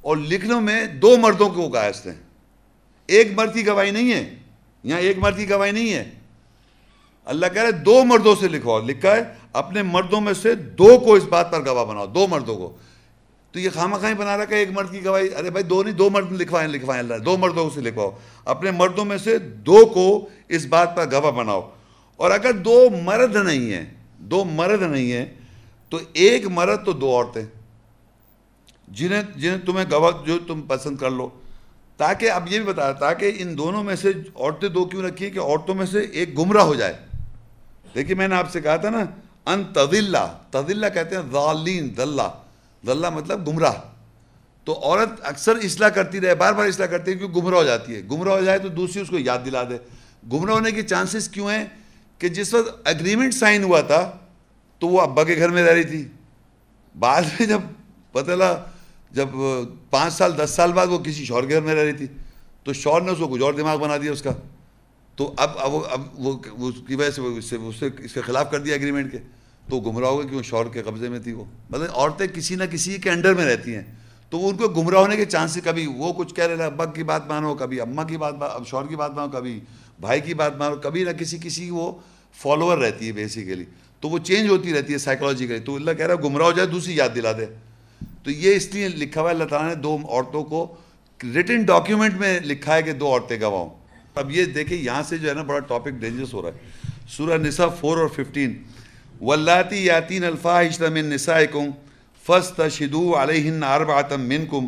اور 0.00 0.16
لکھنے 0.16 0.60
میں 0.60 0.86
دو 0.86 1.16
مردوں 1.16 1.48
کو 1.50 1.68
گائز 1.68 2.06
ہیں۔ 2.06 2.14
ایک 3.06 3.28
مرد 3.36 3.54
کی 3.54 3.66
گواہی 3.66 3.90
نہیں 3.90 4.12
ہے، 4.12 4.34
یہاں 4.84 5.00
ایک 5.00 5.18
مرد 5.18 5.36
کی 5.36 5.50
گواہی 5.50 5.70
نہیں 5.70 5.92
ہے۔ 5.92 6.10
اللہ 7.24 7.46
کہہ 7.46 7.62
رہا 7.62 7.78
ہے، 7.78 7.84
دو 7.84 8.04
مردوں 8.04 8.34
سے 8.40 8.48
لکھواؤ۔ 8.48 8.82
لکھا 8.86 9.16
ہے، 9.16 9.22
اپنے 9.52 9.82
مردوں 9.82 10.20
میں 10.20 10.32
سے 10.32 10.54
دو 10.54 10.98
کو 10.98 11.14
اس 11.14 11.24
بات 11.24 11.52
پر 11.52 11.66
گواہ 11.66 11.84
بناؤ، 11.84 12.06
دو 12.06 12.26
مردوں 12.26 12.56
کو۔ 12.56 12.76
تو 13.52 13.58
یہ 13.58 13.68
خامہ 13.70 13.96
خائی 13.96 14.14
بنا 14.14 14.36
رہا 14.36 14.44
کہ 14.44 14.54
ایک 14.54 14.68
مرد 14.72 14.92
کی 14.92 15.04
گواہی۔ 15.04 15.28
ارے 15.34 15.50
بھائی، 15.50 15.64
دو 15.64 15.82
نہیں، 15.82 15.94
دو 15.94 16.10
مرد 16.10 16.32
لکھوائیں 16.32 16.68
لکھوائیں 16.68 17.02
اللہ۔ 17.02 17.16
دو 17.16 17.36
مردوں 17.36 17.70
سے 17.74 17.80
لکھواؤ۔ 17.80 18.10
اپنے 18.44 18.70
مردوں 18.70 19.04
میں 19.04 19.18
سے 19.18 19.38
دو 19.38 19.86
کو 19.86 20.28
اس 20.48 20.66
بات 20.66 20.96
پر 20.96 21.10
گواہ 21.12 21.32
بناؤ۔ 21.32 21.70
اور 22.22 22.30
اگر 22.30 22.52
دو 22.52 22.90
مرد 23.02 23.36
نہیں 23.36 23.72
ہیں، 23.72 23.84
دو 24.18 24.44
مرد 24.44 24.82
نہیں 24.82 25.12
ہیں، 25.12 25.26
تو 25.88 25.98
ایک 26.12 26.46
مرد 26.46 26.84
تو 26.84 26.92
دو 26.92 27.10
عورتیں۔ 27.10 27.42
جنہیں 28.88 29.22
جنہیں 29.36 29.58
تمہیں 29.58 29.84
گواہ، 29.90 30.26
جو 30.26 30.38
تم 30.38 30.62
پسند 30.62 30.96
کر 30.96 31.10
لو۔ 31.10 31.28
تاکہ، 31.96 32.30
اب 32.30 32.52
یہ 32.52 32.58
بھی 32.58 32.72
بتا 32.72 32.92
تاکہ 32.92 33.32
ان 33.38 33.58
دونوں 33.58 33.82
میں 33.82 33.96
سے 33.96 34.08
عورتیں 34.34 34.68
دو 34.68 34.84
کیوں 34.84 35.02
رکھی 35.02 35.26
ہیں 35.26 35.32
کہ 35.32 35.38
عورتوں 35.38 35.74
میں 35.74 35.86
سے 35.86 36.00
ایک 36.00 36.38
گمراہ 36.38 36.62
ہو 36.62 36.74
جائے۔ 36.74 36.92
دیکھیے، 37.94 38.14
میں 38.14 38.28
نے 38.28 38.34
آپ 38.34 38.50
سے 38.50 38.60
کہا 38.60 38.76
تھا 38.76 38.90
نا، 38.90 39.04
ان 39.46 39.64
تدلہ 39.64 40.38
تدلہ 40.50 40.86
کہتے 40.94 41.16
ہیں 41.16 41.22
ذالین 41.32 41.96
دلہ 41.96 42.28
دلہ 42.86 43.10
مطلب 43.10 43.48
گمراہ۔ 43.48 43.74
تو 44.64 44.80
عورت 44.82 45.10
اکثر 45.22 45.56
اصلاح 45.56 45.88
کرتی 45.88 46.20
رہے، 46.20 46.34
بار 46.34 46.52
بار 46.52 46.68
اصلاح 46.68 46.86
کرتی 46.86 47.12
ہے، 47.12 47.16
کیوں؟ 47.16 47.28
گمراہ 47.28 47.58
ہو 47.58 47.64
جاتی 47.64 47.94
ہے۔ 47.94 48.00
گمراہ 48.10 48.34
ہو 48.34 48.44
جائے 48.44 48.58
تو 48.58 48.68
دوسری 48.68 49.02
اس 49.02 49.08
کو 49.08 49.18
یاد 49.18 49.38
دلا 49.44 49.62
دے۔ 49.62 49.76
گمراہ 50.32 50.54
ہونے 50.54 50.70
کے 50.70 50.82
چانسز 50.82 51.28
کیوں 51.28 51.50
ہیں؟ 51.50 51.64
کہ 52.22 52.28
جس 52.28 52.54
وقت 52.54 52.88
اگریمنٹ 52.88 53.34
سائن 53.34 53.64
ہوا 53.64 53.80
تھا، 53.80 54.16
تو 54.78 54.88
وہ 54.88 55.00
ابا 55.00 55.24
کے 55.24 55.36
گھر 55.36 55.48
میں 55.48 55.62
رہ 55.64 55.72
رہی 55.72 55.84
تھی۔ 55.84 56.08
بعد 56.98 57.22
میں 57.22 57.46
جب 57.46 57.60
پتہ 58.12 58.30
لگا، 58.30 58.64
جب 59.10 59.28
پانچ 59.90 60.12
سال، 60.12 60.32
دس 60.44 60.50
سال 60.50 60.72
بعد 60.72 60.86
وہ 60.86 60.98
کسی 60.98 61.24
شور 61.24 61.42
کے 61.42 61.54
گھر 61.54 61.60
میں 61.60 61.74
رہ 61.74 61.80
رہی 61.80 61.92
تھی، 61.92 62.06
تو 62.64 62.72
شور 62.72 63.02
نے 63.02 63.12
اس 63.12 63.18
کو 63.18 63.28
کچھ 63.28 63.42
اور 63.42 63.54
دماغ 63.54 63.78
بنا 63.78 63.96
دیا 63.96 64.12
اس 64.12 64.22
کا۔ 64.22 64.30
تو 65.16 65.34
اب 65.36 65.50
اب 65.58 65.70
اب 65.90 66.00
وہ 66.14 66.38
اس 66.58 66.74
کی 66.88 66.94
وجہ 66.94 67.10
سے، 67.10 67.22
اس 67.22 67.44
سے، 67.44 67.86
اس 67.98 68.14
کے 68.14 68.20
خلاف 68.20 68.50
کر 68.50 68.58
دیا 68.58 68.74
اگریمنٹ 68.74 69.12
کے۔ 69.12 69.18
تو 69.68 69.80
گمراہ 69.80 70.08
ہوگا 70.08 70.28
کہ 70.28 70.36
وہ 70.36 70.42
شور 70.42 70.66
کے 70.66 70.82
قبضے 70.82 71.08
میں 71.08 71.18
تھی 71.18 71.32
وہ۔ 71.32 71.44
مطلب 71.70 71.86
عورتیں 71.94 72.26
کسی 72.26 72.54
نہ 72.54 72.64
کسی 72.64 72.98
کے 72.98 73.10
انڈر 73.10 73.34
میں 73.34 73.44
رہتی 73.44 73.74
ہیں۔ 73.74 73.82
تو 74.30 74.48
ان 74.48 74.56
کو 74.56 74.68
گمراہ 74.68 75.00
ہونے 75.00 75.16
کے 75.16 75.24
چانس 75.24 75.58
کبھی 75.64 75.86
وہ 75.86 76.12
کچھ 76.12 76.34
کہہ 76.34 76.44
رہے 76.44 76.64
ابا 76.64 76.84
کی 76.84 77.02
بات 77.02 77.26
مانو، 77.26 77.54
کبھی 77.54 77.80
اماں 77.80 78.04
کی 78.04 78.16
بات 78.16 78.34
اب 78.40 78.66
شور 78.66 78.84
کی 78.88 78.96
بات 78.96 79.10
مانو، 79.10 79.30
کبھی 79.30 79.60
بھائی 80.00 80.20
کی 80.20 80.34
بات 80.34 80.56
مانو، 80.56 80.76
کبھی 80.76 81.04
نہ 81.04 81.10
کسی 81.10 81.38
کسی 81.42 81.70
وہ 81.70 81.92
فالوور 82.34 82.78
رہتی 82.78 83.06
ہے 83.06 83.12
بیسیکلی 83.12 83.64
تو 84.00 84.08
وہ 84.08 84.18
چینج 84.18 84.48
ہوتی 84.50 84.72
رہتی 84.74 84.92
ہے 84.92 84.98
سائیکولوجیکلی 84.98 85.58
تو 85.66 85.74
اللہ 85.76 85.90
کہہ 85.98 86.06
رہا 86.06 86.14
ہے، 86.14 86.22
گمراہ 86.22 86.46
ہو 86.46 86.52
جائے، 86.52 86.68
دوسری 86.68 86.96
یاد 86.96 87.14
دلا 87.14 87.32
دے. 87.38 87.46
تو 88.24 88.30
یہ 88.30 88.56
اس 88.56 88.72
لیے 88.74 88.88
لکھا 88.88 89.20
ہوا 89.20 89.30
ہے، 89.30 89.34
اللہ 89.34 89.48
تعالیٰ 89.50 89.68
نے 89.68 89.80
دو 89.82 89.96
عورتوں 90.08 90.42
کو 90.44 90.66
ریٹن 91.20 91.62
ڈاکیومنٹ 91.64 92.14
میں 92.20 92.38
لکھا 92.44 92.74
ہے 92.76 92.82
کہ 92.82 92.92
دو 92.92 93.12
عورتیں 93.12 93.40
گواؤں. 93.40 93.70
اب 94.14 94.30
یہ 94.30 94.44
دیکھیں، 94.54 94.76
یہاں 94.76 95.02
سے 95.08 95.18
جو 95.18 95.28
ہے 95.28 95.34
نا 95.34 95.42
بڑا 95.42 95.58
ٹاپک 95.68 96.00
ڈینجرس 96.00 96.34
ہو 96.34 96.42
رہا 96.42 96.48
ہے. 96.48 96.90
سورہ 97.16 97.38
نساء 97.42 97.68
فور 97.80 97.96
اور 97.98 98.08
ففٹین 98.16 98.62
ولاتی 99.20 99.84
یاتین 99.84 100.24
الفاحش 100.24 100.80
من 100.80 101.08
نسائکم 101.10 101.70
فاستشهدوا 102.24 103.22
علیہن 103.22 103.62
اربعۃ 103.64 104.16
منکم 104.18 104.66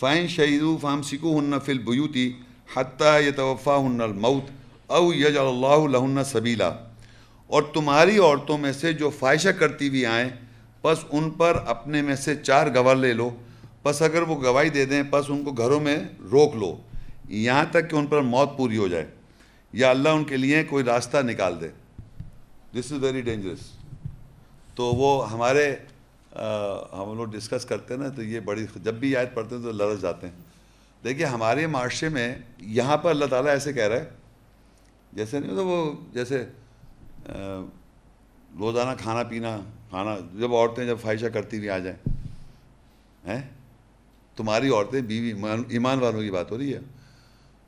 فإن 0.00 0.28
شهدوا 0.28 0.78
فامسكوهن 0.78 1.58
في 1.66 1.72
البيوت 1.72 2.16
حتى 2.74 3.12
يتوفاهن 3.26 4.00
الموت 4.06 4.50
او 4.98 5.12
يجعل 5.12 5.48
الله 5.50 5.88
لهن 5.88 6.24
سبیلا. 6.32 6.70
اور 7.46 7.62
تمہاری 7.62 8.18
عورتوں 8.18 8.58
میں 8.58 8.72
سے 8.72 8.92
جو 8.92 9.10
فائشہ 9.10 9.48
کرتی 9.48 9.88
ہوئی 9.88 10.06
آئیں، 10.06 10.28
پس 10.82 10.98
ان 11.10 11.30
پر 11.30 11.58
اپنے 11.66 12.02
میں 12.02 12.16
سے 12.16 12.36
چار 12.36 12.66
گواہ 12.74 12.94
لے 12.94 13.12
لو۔ 13.12 13.30
پس 13.82 14.02
اگر 14.02 14.22
وہ 14.22 14.42
گواہی 14.42 14.68
دے 14.68 14.84
دیں، 14.84 15.02
پس 15.10 15.24
ان 15.28 15.44
کو 15.44 15.52
گھروں 15.52 15.80
میں 15.80 15.96
روک 16.30 16.54
لو۔ 16.54 16.76
یہاں 17.28 17.64
تک 17.70 17.90
کہ 17.90 17.96
ان 17.96 18.06
پر 18.06 18.20
موت 18.20 18.56
پوری 18.56 18.76
ہو 18.76 18.88
جائے۔ 18.88 19.06
یا 19.72 19.90
اللہ 19.90 20.08
ان 20.08 20.24
کے 20.24 20.36
لیے 20.36 20.64
کوئی 20.64 20.84
راستہ 20.84 21.16
نکال 21.16 21.60
دے۔ 21.60 21.68
دس 22.80 22.92
از 22.92 23.04
ویری 23.04 23.20
ڈینجرس 23.20 23.58
تو 24.74 24.84
وہ 24.84 25.32
ہمارے 25.32 25.76
ہم 26.92 27.16
لوگ 27.16 27.24
ڈسکس 27.24 27.64
کرتے 27.64 27.94
ہیں 27.94 28.00
نا، 28.00 28.08
تو 28.08 28.22
یہ 28.22 28.40
بڑی، 28.40 28.66
جب 28.76 28.94
بھی 28.94 29.10
یاد 29.10 29.26
پڑھتے 29.34 29.56
ہیں 29.56 29.62
تو 29.62 29.72
لرز 29.72 30.00
جاتے 30.02 30.26
ہیں۔ 30.26 30.34
دیکھیے، 31.04 31.26
ہمارے 31.26 31.66
معاشرے 31.66 32.08
میں 32.08 32.36
یہاں 32.58 32.96
پر 32.96 33.10
اللہ 33.10 33.24
تعالیٰ 33.24 33.50
ایسے 33.50 33.72
کہہ 33.72 33.88
رہا 33.88 33.96
ہے، 33.96 34.10
جیسے 35.12 35.40
نہیں 35.40 35.56
تو 35.56 35.66
وہ، 35.66 35.92
جیسے 36.12 36.46
روزانہ 37.28 38.90
کھانا 39.00 39.22
پینا، 39.22 39.56
کھانا، 39.90 40.16
جب 40.38 40.54
عورتیں 40.54 40.84
جب 40.86 40.96
فائشہ 41.02 41.26
کرتی 41.26 41.56
ہوئی 41.56 41.70
آ 41.70 41.78
جائیں، 41.78 41.98
ہیں؟ 43.26 43.40
تمہاری 44.36 44.68
عورتیں 44.68 45.00
بیوی 45.00 45.32
ایمان 45.68 45.98
والوں 45.98 46.22
کی 46.22 46.30
بات 46.30 46.50
ہو 46.50 46.58
رہی 46.58 46.74
ہے۔ 46.74 46.80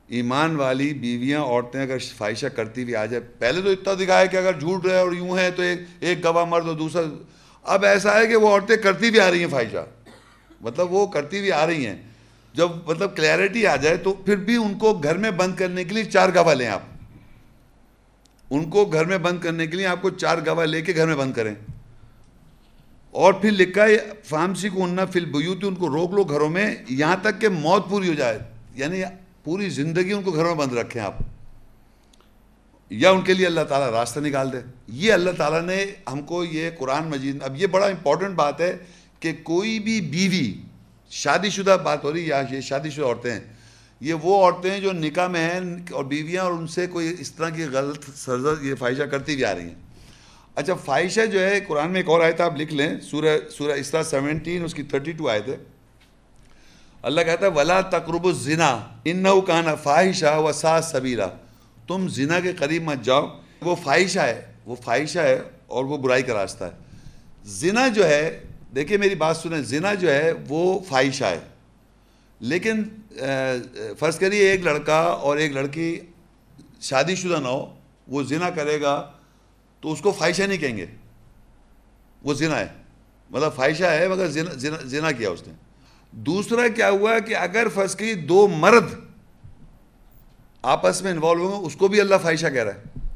ایمان 0.09 0.55
والی 0.55 0.93
بیویاں 0.93 1.41
عورتیں 1.41 1.81
اگر 1.81 1.97
فائشہ 2.17 2.47
کرتی 2.47 2.83
ہوئی 2.83 2.95
آ 2.95 3.05
جائے 3.05 3.23
پہلے 3.39 3.61
تو 3.61 3.69
اتنا 3.69 3.93
دکھایا 3.99 4.25
کہ 4.25 4.37
اگر 4.37 4.59
جھوٹ 4.59 4.85
رہے 4.85 4.97
اور 4.97 5.11
یوں 5.11 5.37
ہے 5.37 5.49
تو 5.51 5.61
ایک 5.61 5.79
ایک 5.99 6.23
گواہ 6.25 6.45
مرد 6.45 6.67
اور 6.67 6.75
دوسرا۔ 6.75 7.01
اب 7.65 7.85
ایسا 7.85 8.19
ہے 8.19 8.27
کہ 8.27 8.35
وہ 8.35 8.49
عورتیں 8.49 8.75
کرتی 8.77 9.11
بھی 9.11 9.19
آ 9.19 9.29
رہی 9.31 9.39
ہیں 9.39 9.49
فائشہ 9.51 9.85
مطلب 10.61 10.91
وہ 10.93 11.05
کرتی 11.07 11.41
بھی 11.41 11.51
آ 11.51 11.65
رہی 11.67 11.85
ہیں۔ 11.85 11.95
جب 12.53 12.69
مطلب 12.85 13.15
کلیئرٹی 13.15 13.65
آ 13.67 13.75
جائے 13.75 13.97
تو 13.97 14.13
پھر 14.15 14.35
بھی 14.35 14.55
ان 14.55 14.77
کو 14.77 14.93
گھر 14.93 15.17
میں 15.17 15.31
بند 15.31 15.55
کرنے 15.55 15.83
کے 15.83 15.93
لیے 15.93 16.03
چار 16.05 16.29
گواہ 16.35 16.53
لیں 16.53 16.67
آپ۔ 16.67 16.94
ان 18.49 18.69
کو 18.69 18.85
گھر 18.85 19.05
میں 19.05 19.17
بند 19.17 19.39
کرنے 19.39 19.67
کے 19.67 19.77
لیے 19.77 19.87
آپ 19.87 20.01
کو 20.01 20.09
چار 20.09 20.37
گواہ 20.47 20.65
لے 20.65 20.81
کے 20.81 20.95
گھر 20.95 21.07
میں 21.07 21.15
بند 21.15 21.33
کریں۔ 21.33 21.55
اور 23.11 23.33
پھر 23.33 23.51
لکھا 23.51 23.83
ہے، 23.83 23.97
فامسی 24.23 24.69
کو 24.69 24.83
اننا 24.83 25.05
فل 25.05 25.25
بیوتی 25.25 25.67
ان 25.67 25.75
کو 25.75 25.87
روک 25.87 26.11
لو 26.11 26.23
گھروں 26.23 26.49
میں، 26.49 26.75
یہاں 26.89 27.15
تک 27.21 27.41
کہ 27.41 27.49
موت 27.49 27.89
پوری 27.89 28.09
ہو 28.09 28.13
جائے۔ 28.13 28.39
یعنی 28.75 29.01
پوری 29.43 29.69
زندگی 29.69 30.13
ان 30.13 30.21
کو 30.21 30.31
گھروں 30.31 30.55
میں 30.55 30.65
بند 30.65 30.77
رکھیں 30.77 31.01
آپ۔ 31.01 31.15
یا 32.89 33.11
ان 33.11 33.21
کے 33.21 33.33
لیے 33.33 33.45
اللہ 33.45 33.61
تعالیٰ 33.61 33.99
راستہ 33.99 34.19
نکال 34.19 34.53
دے۔ 34.53 34.57
یہ 34.87 35.13
اللہ 35.13 35.31
تعالیٰ 35.31 35.61
نے 35.61 35.85
ہم 36.11 36.21
کو 36.21 36.43
یہ 36.43 36.69
قرآن 36.79 37.07
مجید، 37.07 37.37
اب 37.41 37.61
یہ 37.61 37.67
بڑا 37.67 37.85
امپورٹنٹ 37.85 38.35
بات 38.35 38.61
ہے 38.61 38.77
کہ 39.19 39.33
کوئی 39.43 39.79
بھی 39.79 40.01
بیوی، 40.01 40.53
شادی 41.09 41.49
شدہ 41.49 41.77
بات 41.83 42.03
ہو 42.03 42.13
رہی 42.13 42.27
یا 42.27 42.41
یہ 42.51 42.61
شادی 42.61 42.89
شدہ 42.89 43.01
عورتیں 43.01 43.33
ہیں 43.33 43.54
یہ 43.99 44.13
وہ 44.13 44.45
عورتیں 44.45 44.71
ہیں 44.71 44.79
جو 44.79 44.91
نکاح 44.91 45.27
میں 45.27 45.49
ہیں 45.49 45.59
اور 45.91 46.03
بیویاں 46.03 46.43
اور 46.43 46.51
ان 46.51 46.67
سے 46.67 46.87
کوئی 46.87 47.15
اس 47.19 47.31
طرح 47.31 47.49
کی 47.49 47.63
غلط 47.63 48.03
سرزد 48.15 48.63
یہ 48.65 48.75
فائشہ 48.75 49.03
کرتی 49.03 49.35
بھی 49.35 49.45
آ 49.45 49.55
رہی 49.55 49.63
ہیں۔ 49.63 49.75
اچھا 50.55 50.73
فائشہ 50.73 51.25
جو 51.25 51.49
ہے، 51.49 51.59
قرآن 51.59 51.91
میں 51.91 51.99
ایک 51.99 52.09
اور 52.09 52.21
آئے 52.21 52.41
آپ 52.41 52.57
لکھ 52.57 52.73
لیں، 52.73 52.99
سورہ 53.01 53.49
سورہ 53.49 53.71
اسرا 53.71 54.03
سیونٹین، 54.03 54.63
اس 54.63 54.73
کی 54.73 54.83
تھرٹی 54.83 55.11
ٹو 55.11 55.29
آئے 55.29 55.39
تھے 55.39 55.55
اللہ 57.01 57.21
کہتا 57.21 57.45
ہے، 57.45 57.51
ولا 57.51 57.81
تقرب 57.81 58.25
الزنا 58.25 58.83
ان 59.05 59.23
کانا 59.47 59.75
فاحشہ 59.75 60.39
و 60.39 60.51
سا 60.51 60.81
سبیرا 60.81 61.27
تم 61.87 62.07
زنا 62.07 62.39
کے 62.39 62.53
قریب 62.53 62.83
مت 62.83 63.03
جاؤ۔ 63.03 63.39
وہ 63.61 63.75
فائشہ 63.75 64.19
ہے، 64.19 64.45
وہ 64.65 64.75
فائشہ 64.75 65.19
ہے 65.19 65.41
اور 65.67 65.85
وہ 65.85 65.97
برائی 65.97 66.23
کا 66.23 66.33
راستہ 66.33 66.63
ہے۔ 66.63 66.69
زنا 67.45 67.87
جو 67.87 68.07
ہے 68.07 68.43
دیکھیں 68.75 68.97
میری 68.97 69.15
بات 69.15 69.37
سنیں 69.37 69.61
زنا 69.61 69.93
جو 69.93 70.13
ہے، 70.13 70.31
وہ 70.49 70.79
فائشہ 70.79 71.23
ہے۔ 71.23 71.39
لیکن 72.39 72.83
فرض 73.99 74.19
کریے 74.19 74.49
ایک 74.51 74.61
لڑکا 74.61 74.99
اور 74.99 75.37
ایک 75.37 75.51
لڑکی 75.51 75.99
شادی 76.81 77.15
شدہ 77.15 77.39
نہ 77.39 77.47
ہو، 77.47 77.79
وہ 78.07 78.23
زنا 78.23 78.49
کرے 78.49 78.81
گا 78.81 79.11
تو 79.81 79.91
اس 79.91 80.01
کو 80.01 80.11
فائشہ 80.11 80.43
نہیں 80.43 80.57
کہیں 80.57 80.77
گے۔ 80.77 80.85
وہ 82.23 82.33
زنا 82.33 82.59
ہے۔ 82.59 82.67
مطلب 83.29 83.55
فائشہ 83.55 83.83
ہے 83.83 84.07
مگر 84.07 84.27
زنا 84.27 84.77
زنا 84.83 85.11
کیا 85.11 85.29
اس 85.29 85.47
نے۔ 85.47 85.53
دوسرا 86.11 86.67
کیا 86.67 86.89
ہوا 86.89 87.19
کہ 87.19 87.35
اگر 87.35 87.67
فرض 87.73 87.95
کی 87.95 88.13
دو 88.13 88.47
مرد 88.47 88.93
آپس 90.61 91.01
میں 91.01 91.11
انوالو 91.11 91.47
ہوں 91.47 91.65
اس 91.65 91.75
کو 91.75 91.87
بھی 91.87 92.01
اللہ 92.01 92.15
فائشہ 92.21 92.47
کہہ 92.47 92.63
رہا 92.63 92.73
ہے۔ 92.73 93.09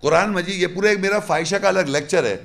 قرآن 0.00 0.32
مجید، 0.32 0.62
یہ 0.62 0.66
پورا 0.66 0.88
ایک 0.88 0.98
میرا 0.98 1.18
فائشہ 1.18 1.56
کا 1.56 1.68
الگ 1.68 1.80
لیکچر 1.80 2.24
ہے۔ 2.24 2.36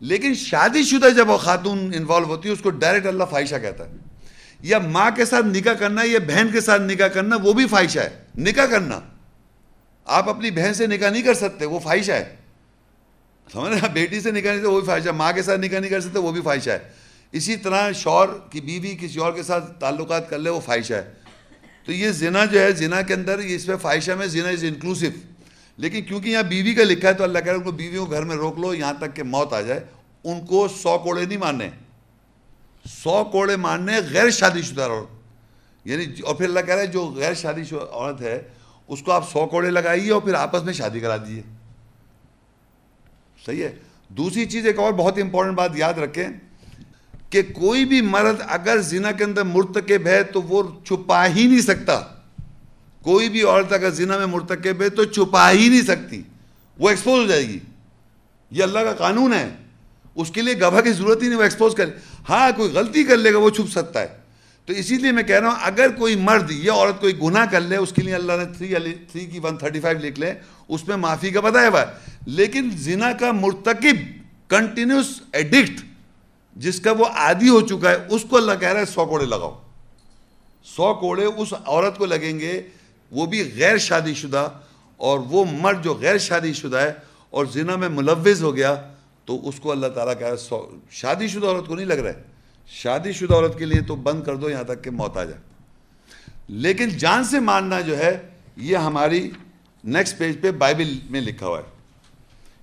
لیکن 0.00 0.34
شادی 0.34 0.82
شدہ 0.82 1.08
جب 1.08 1.30
وہ 1.30 1.38
خاتون 1.38 1.92
انوالو 1.94 2.26
ہوتی 2.26 2.48
ہے، 2.48 2.54
اس 2.54 2.60
کو 2.60 2.70
ڈائریکٹ 2.70 3.06
اللہ 3.06 3.24
فائشہ 3.30 3.54
کہتا 3.62 3.84
ہے۔ 3.84 3.90
یا 4.60 4.78
ماں 4.78 5.10
کے 5.10 5.24
ساتھ 5.24 5.46
نکاح 5.46 5.72
کرنا 5.72 6.02
یا 6.04 6.18
بہن 6.18 6.48
کے 6.52 6.60
ساتھ 6.60 6.82
نکاح 6.82 7.08
کرنا، 7.08 7.36
وہ 7.42 7.52
بھی 7.52 7.66
فائشہ 7.66 7.98
ہے۔ 7.98 8.08
نکاح 8.38 8.66
کرنا۔ 8.66 9.00
آپ 10.04 10.28
اپنی 10.28 10.50
بہن 10.50 10.74
سے 10.74 10.86
نکاح 10.86 11.10
نہیں 11.10 11.22
کر 11.22 11.34
سکتے، 11.34 11.64
وہ 11.64 11.78
فائشہ 11.78 12.12
ہے۔ 12.12 12.36
سمجھ 13.52 13.72
رہے 13.72 13.88
بیٹی 13.88 14.20
سے 14.20 14.30
نکاح 14.30 14.52
نہیں 14.52 14.64
وہ 14.64 14.80
بھی 14.80 14.86
فائشہ 14.86 15.06
ہے۔ 15.06 15.12
ماں 15.12 15.32
کے 15.32 15.42
ساتھ 15.42 15.60
نکاح 15.60 15.78
نہیں 15.78 15.90
کر 15.90 16.00
سکتے، 16.00 16.18
وہ 16.18 16.32
بھی 16.32 16.40
فائشہ 16.40 16.70
ہے۔ 16.70 16.78
اسی 17.32 17.56
طرح 17.56 17.92
شور 17.92 18.28
کی 18.50 18.60
بیوی 18.60 18.96
کسی 19.00 19.18
اور 19.18 19.32
کے 19.32 19.42
ساتھ 19.42 19.80
تعلقات 19.80 20.30
کر 20.30 20.38
لے، 20.38 20.50
وہ 20.50 20.60
فائشہ 20.60 20.94
ہے۔ 20.94 21.12
تو 21.86 21.92
یہ 21.92 22.10
زنا 22.10 22.44
جو 22.44 22.60
ہے، 22.60 22.72
زنا 22.72 23.02
کے 23.02 23.14
اندر 23.14 23.38
اس 23.38 23.66
پہ 23.66 23.76
فائشہ 23.76 24.12
میں 24.12 24.26
زنا 24.26 24.48
از 24.48 24.64
انکلوسو 24.64 25.06
لیکن 25.76 26.02
کیونکہ 26.02 26.28
یہاں 26.28 26.42
بیوی 26.42 26.74
کا 26.74 26.84
لکھا 26.84 27.08
ہے، 27.08 27.14
تو 27.14 27.24
اللہ 27.24 27.38
کہہ 27.38 27.46
رہا 27.46 27.52
ہے 27.52 27.58
ان 27.58 27.64
کو 27.64 27.72
بیویوں 27.72 28.06
کو 28.06 28.12
گھر 28.12 28.22
میں 28.22 28.36
روک 28.36 28.58
لو، 28.58 28.74
یہاں 28.74 28.94
تک 28.94 29.16
کہ 29.16 29.22
موت 29.22 29.52
آ 29.52 29.60
جائے۔ 29.60 29.80
ان 30.24 30.46
کو 30.46 30.68
سو 30.68 30.98
کوڑے 30.98 31.24
نہیں 31.24 31.38
ماننے۔ 31.38 31.70
سو 32.88 33.24
کوڑے 33.24 33.56
ماننے 33.56 33.92
غیر 34.10 34.30
شادی 34.30 34.62
شدہ 34.62 34.82
عورت 34.82 35.06
یعنی 35.84 36.04
اور 36.20 36.34
پھر 36.34 36.46
اللہ 36.46 36.60
کہہ 36.60 36.74
رہا 36.74 36.82
ہے 36.82 36.86
جو 36.86 37.12
غیر 37.16 37.34
شادی 37.34 37.64
شدہ 37.64 37.92
عورت 37.92 38.20
ہے، 38.20 38.42
اس 38.88 39.02
کو 39.02 39.12
آپ 39.12 39.32
سو 39.32 39.46
کوڑے 39.46 39.70
لگائیے 39.70 40.12
اور 40.12 40.22
پھر 40.22 40.34
آپس 40.34 40.62
میں 40.62 40.72
شادی 40.72 41.00
کرا 41.00 41.16
دیجیے 41.16 41.42
صحیح 43.46 43.62
ہے۔ 43.62 43.76
دوسری 44.08 44.46
چیز 44.46 44.66
ایک 44.66 44.78
اور 44.78 44.92
بہت 44.92 45.18
امپورٹنٹ 45.22 45.54
بات 45.54 45.70
یاد 45.74 45.94
رکھیں 45.94 46.28
کہ 47.30 47.42
کوئی 47.42 47.84
بھی 47.84 48.00
مرد 48.00 48.36
اگر 48.46 48.80
زنا 48.80 49.12
کے 49.12 49.24
اندر 49.24 49.42
مرتکب 49.42 50.06
ہے 50.06 50.22
تو 50.22 50.42
وہ 50.42 50.62
چھپا 50.84 51.26
ہی 51.26 51.46
نہیں 51.46 51.60
سکتا۔ 51.60 52.00
کوئی 53.02 53.28
بھی 53.28 53.42
عورت 53.42 53.72
اگر 53.72 53.90
زنا 53.90 54.18
میں 54.18 54.26
مرتکب 54.26 54.82
ہے 54.82 54.88
تو 54.88 55.04
چھپا 55.04 55.50
ہی 55.50 55.68
نہیں 55.68 55.82
سکتی۔ 55.82 56.22
وہ 56.78 56.90
ایکسپوز 56.90 57.20
ہو 57.20 57.26
جائے 57.26 57.48
گی۔ 57.48 57.58
یہ 58.50 58.62
اللہ 58.62 58.78
کا 58.78 58.92
قانون 58.92 59.32
ہے۔ 59.32 59.48
اس 60.18 60.30
کے 60.30 60.42
لیے 60.42 60.60
گواہ 60.60 60.80
کی 60.80 60.92
ضرورت 60.92 61.22
ہی 61.22 61.28
نہیں، 61.28 61.38
وہ 61.38 61.42
ایکسپوز 61.42 61.74
کر 61.74 61.88
ہاں 62.28 62.50
کوئی 62.56 62.72
غلطی 62.72 63.04
کر 63.04 63.16
لے 63.16 63.32
گا، 63.32 63.38
وہ 63.38 63.50
چھپ 63.50 63.70
سکتا 63.72 64.00
ہے۔ 64.00 64.16
تو 64.68 64.72
اسی 64.72 64.96
لیے 64.96 65.12
میں 65.12 65.22
کہہ 65.22 65.38
رہا 65.38 65.48
ہوں، 65.48 65.56
اگر 65.62 65.90
کوئی 65.98 66.16
مرد 66.16 66.50
یا 66.50 66.72
عورت 66.72 67.00
کوئی 67.00 67.18
گناہ 67.22 67.44
کر 67.50 67.60
لے، 67.60 67.76
اس 67.76 67.92
کے 67.92 68.02
لیے 68.02 68.14
اللہ 68.14 68.32
نے 68.32 68.44
تھری 68.56 68.74
تھری 69.12 69.24
کی 69.26 69.38
ون 69.38 69.56
تھرٹی 69.56 69.80
فائیو 69.80 69.98
لکھ 69.98 70.20
لے، 70.20 70.32
اس 70.68 70.88
میں 70.88 70.96
معافی 70.96 71.30
کا 71.30 71.40
بتایا 71.40 71.68
ہوا 71.68 71.80
ہے۔ 71.80 72.16
لیکن 72.26 72.70
زنا 72.76 73.12
کا 73.12 73.32
مرتکب 73.32 74.02
کنٹینیوس 74.48 75.20
ایڈکٹ 75.32 75.80
جس 76.56 76.80
کا 76.80 76.92
وہ 76.92 77.04
عادی 77.04 77.48
ہو 77.48 77.60
چکا 77.60 77.90
ہے، 77.90 77.96
اس 78.10 78.24
کو 78.30 78.36
اللہ 78.36 78.52
کہہ 78.60 78.68
رہا 78.68 78.80
ہے، 78.80 78.86
سو 78.86 79.06
کوڑے 79.06 79.24
لگاؤ۔ 79.24 79.58
سو 80.66 80.94
کوڑے 80.94 81.24
اس 81.24 81.52
عورت 81.52 81.98
کو 81.98 82.06
لگیں 82.06 82.38
گے، 82.40 82.60
وہ 83.12 83.26
بھی 83.26 83.42
غیر 83.56 83.78
شادی 83.78 84.14
شدہ، 84.14 84.48
اور 84.96 85.18
وہ 85.18 85.44
مرد 85.52 85.84
جو 85.84 85.94
غیر 85.94 86.18
شادی 86.18 86.52
شدہ 86.52 86.76
ہے، 86.76 86.92
اور 87.30 87.46
زنا 87.46 87.76
میں 87.76 87.88
ملوث 87.88 88.42
ہو 88.42 88.56
گیا 88.56 88.74
تو 89.28 89.48
اس 89.48 89.60
کو 89.60 89.70
اللہ 89.70 89.86
تعالیٰ 89.86 90.18
کہہ 90.18 90.26
رہا 90.26 90.56
ہے 90.56 90.56
شادی 90.90 91.28
شدہ 91.28 91.46
عورت 91.46 91.66
کو 91.66 91.74
نہیں 91.74 91.86
لگ 91.86 91.94
رہا 91.94 92.10
ہے۔ 92.10 92.22
شادی 92.66 93.12
شدہ 93.12 93.34
عورت 93.34 93.58
کے 93.58 93.64
لیے 93.64 93.80
تو 93.80 93.96
بند 93.96 94.22
کر 94.22 94.36
دو، 94.36 94.50
یہاں 94.50 94.64
تک 94.64 94.84
کہ 94.84 94.90
موت 94.90 95.16
آ 95.16 95.24
جائے۔ 95.24 95.40
لیکن 96.48 96.88
جان 96.88 97.24
سے 97.24 97.40
ماننا 97.40 97.80
جو 97.80 97.98
ہے، 97.98 98.28
یہ 98.56 98.76
ہماری 98.76 99.30
نیکسٹ 99.84 100.18
پیج 100.18 100.40
پہ 100.40 100.50
بائبل 100.50 100.98
میں 101.10 101.20
لکھا 101.20 101.46
ہوا 101.46 101.58
ہے۔ 101.58 101.62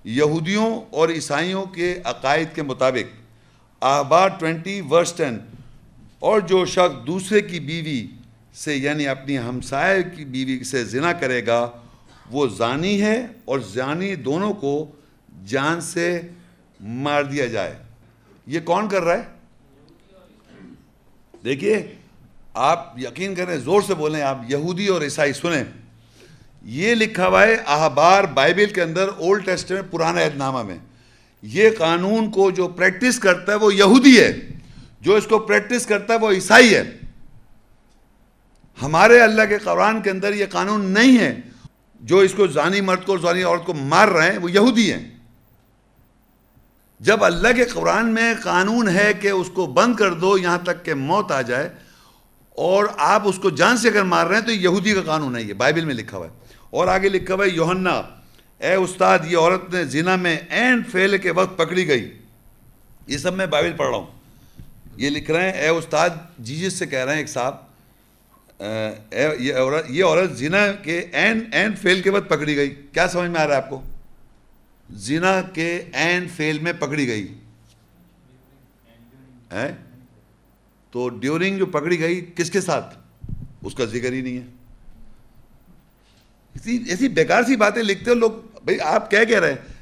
یہودیوں 0.04 0.80
اور 0.90 1.08
عیسائیوں 1.08 1.66
کے 1.66 2.00
عقائد 2.04 2.48
کے 2.54 2.62
مطابق 2.62 3.16
احبار 3.84 4.28
ٹوینٹی 4.28 4.80
ورس 4.80 5.12
ٹین 5.12 5.38
اور 6.18 6.40
جو 6.40 6.64
شخص 6.64 7.06
دوسرے 7.06 7.40
کی 7.40 7.60
بیوی 7.60 8.06
سے 8.54 8.76
یعنی 8.76 9.08
اپنی 9.08 9.38
ہمسائے 9.38 10.02
کی 10.16 10.24
بیوی 10.24 10.64
سے 10.64 10.84
زنا 10.84 11.12
کرے 11.12 11.46
گا، 11.46 11.70
وہ 12.30 12.46
زانی 12.46 13.02
ہے 13.02 13.26
اور 13.44 13.58
زانی 13.58 14.14
دونوں 14.14 14.54
کو 14.54 14.86
جان 15.46 15.80
سے 15.80 16.20
مار 16.80 17.22
دیا 17.22 17.46
جائے۔ 17.46 17.74
یہ 18.46 18.60
کون 18.60 18.88
کر 18.88 19.02
رہا 19.02 19.18
ہے؟ 19.18 19.22
دیکھیے، 21.44 21.94
آپ 22.54 22.98
یقین 22.98 23.34
کریں، 23.34 23.56
زور 23.56 23.82
سے 23.82 23.94
بولیں، 23.94 24.22
آپ 24.22 24.38
یہودی 24.48 24.86
اور 24.86 25.02
عیسائی 25.02 25.32
سنیں۔ 25.32 25.64
یہ 26.62 26.94
لکھا 26.94 27.28
ہوا 27.28 27.42
ہے 27.42 27.54
احبار 27.54 28.24
بائبل 28.24 28.66
کے 28.66 28.82
اندر 28.82 29.08
اولڈ 29.08 29.44
ٹیسٹ 29.44 29.70
میں، 29.72 29.82
پرانا 29.90 30.24
عہد 30.24 30.36
نامہ 30.36 30.62
میں۔ 30.62 30.78
یہ 31.42 31.70
قانون 31.78 32.30
کو 32.30 32.50
جو 32.50 32.68
پریکٹس 32.68 33.18
کرتا 33.18 33.52
ہے 33.52 33.56
وہ 33.56 33.74
یہودی 33.74 34.20
ہے، 34.20 34.40
جو 35.00 35.14
اس 35.14 35.26
کو 35.26 35.38
پریکٹس 35.38 35.86
کرتا 35.86 36.14
ہے 36.14 36.18
وہ 36.18 36.30
عیسائی 36.30 36.74
ہے۔ 36.74 36.98
ہمارے 38.82 39.20
اللہ 39.20 39.42
کے 39.48 39.58
قرآن 39.58 40.02
کے 40.02 40.10
اندر 40.10 40.34
یہ 40.34 40.46
قانون 40.50 40.84
نہیں 40.84 41.18
ہے۔ 41.18 41.40
جو 42.00 42.18
اس 42.18 42.34
کو 42.34 42.46
زانی 42.46 42.80
مرد 42.80 43.06
کو 43.06 43.18
زانی 43.18 43.42
عورت 43.42 43.66
کو 43.66 43.74
مار 43.74 44.08
رہے 44.08 44.30
ہیں، 44.30 44.38
وہ 44.38 44.50
یہودی 44.50 44.92
ہیں۔ 44.92 45.15
جب 47.00 47.24
اللہ 47.24 47.48
کے 47.56 47.64
قرآن 47.64 48.14
میں 48.14 48.34
قانون 48.42 48.88
ہے 48.88 49.12
کہ 49.20 49.28
اس 49.28 49.50
کو 49.54 49.66
بند 49.66 49.94
کر 49.94 50.12
دو، 50.12 50.38
یہاں 50.38 50.58
تک 50.58 50.84
کہ 50.84 50.94
موت 50.94 51.32
آ 51.32 51.42
جائے، 51.42 51.68
اور 52.50 52.84
آپ 52.96 53.22
اس 53.24 53.38
کو 53.42 53.50
جان 53.50 53.76
سے 53.76 53.88
اگر 53.88 54.02
مار 54.02 54.26
رہے 54.26 54.36
ہیں 54.36 54.44
تو 54.44 54.52
یہودی 54.52 54.92
کا 54.92 55.02
قانون 55.02 55.36
ہے، 55.36 55.42
یہ 55.42 55.52
بائبل 55.52 55.84
میں 55.84 55.94
لکھا 55.94 56.16
ہوا 56.16 56.26
ہے۔ 56.26 56.54
اور 56.70 56.88
آگے 56.88 57.08
لکھا 57.08 57.34
ہوا 57.34 57.44
ہے 57.44 57.50
یوہنا 57.50 58.02
اے 58.58 58.74
استاد، 58.74 59.18
یہ 59.28 59.36
عورت 59.38 59.74
نے 59.74 59.84
زنا 59.84 60.16
میں 60.16 60.36
این 60.50 60.82
فیل 60.92 61.18
کے 61.18 61.30
وقت 61.30 61.56
پکڑی 61.58 61.86
گئی۔ 61.88 62.18
یہ 63.06 63.18
سب 63.18 63.34
میں 63.34 63.46
بائبل 63.46 63.72
پڑھ 63.76 63.88
رہا 63.88 63.96
ہوں۔ 63.96 64.06
یہ 64.96 65.10
لکھ 65.10 65.30
رہے 65.30 65.44
ہیں، 65.44 65.58
اے 65.62 65.68
استاد، 65.68 66.10
جیجس 66.38 66.72
سے 66.72 66.86
کہہ 66.86 67.04
رہے 67.04 67.12
ہیں 67.12 67.20
ایک 67.20 67.28
صاحب 67.28 67.54
یہ 69.38 69.54
عورت 69.54 69.90
یہ 69.90 70.04
عورت 70.04 70.36
زنا 70.36 70.72
کے 70.82 70.98
این 71.12 71.44
این 71.52 71.74
فیل 71.76 72.00
کے 72.02 72.10
وقت 72.10 72.28
پکڑی 72.28 72.56
گئی۔ 72.56 72.70
کیا 72.92 73.08
سمجھ 73.08 73.30
میں 73.30 73.40
آ 73.40 73.46
رہا 73.46 73.52
ہے 73.52 73.56
آپ 73.56 73.70
کو؟ 73.70 73.82
زنا 74.90 75.42
کے 75.42 75.84
این 75.92 76.28
فیل 76.28 76.58
میں 76.58 76.72
پکڑی 76.72 77.08
گئی۔ 77.08 77.34
تو 80.90 81.08
ڈیورنگ 81.08 81.58
جو 81.58 81.66
پکڑی 81.66 82.00
گئی، 82.00 82.32
کس 82.36 82.50
کے 82.50 82.60
ساتھ؟ 82.60 82.98
اس 83.62 83.74
کا 83.74 83.84
ذکر 83.84 84.12
ہی 84.12 84.20
نہیں 84.20 84.38
ہے۔ 84.38 84.46
ایسی 86.88 87.08
بیکار 87.08 87.42
سی 87.42 87.56
باتیں 87.56 87.82
لکھتے 87.82 88.10
ہو، 88.10 88.14
لوگ 88.14 88.30
بھائی، 88.64 88.80
آپ 88.80 89.10
کیا 89.10 89.24
کہہ 89.24 89.40
رہے 89.40 89.52
ہیں؟ 89.52 89.76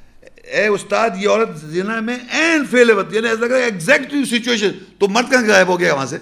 اے 0.53 0.67
استاد، 0.67 1.11
یہ 1.19 1.29
عورت 1.29 1.61
زنا 1.61 2.01
میں 2.01 2.19
این 2.31 2.65
فیل 2.71 2.91
یعنی 3.13 3.29
ایسا 3.29 3.47
لگ 3.47 4.25
سچویشن 4.25 4.71
تو 4.99 5.09
مرد 5.09 5.31
کہاں 5.31 5.49
غائب 5.49 5.69
ہو 5.69 5.81
گیا 5.81 5.95
وہاں 5.95 6.07
سے۔ 6.07 6.17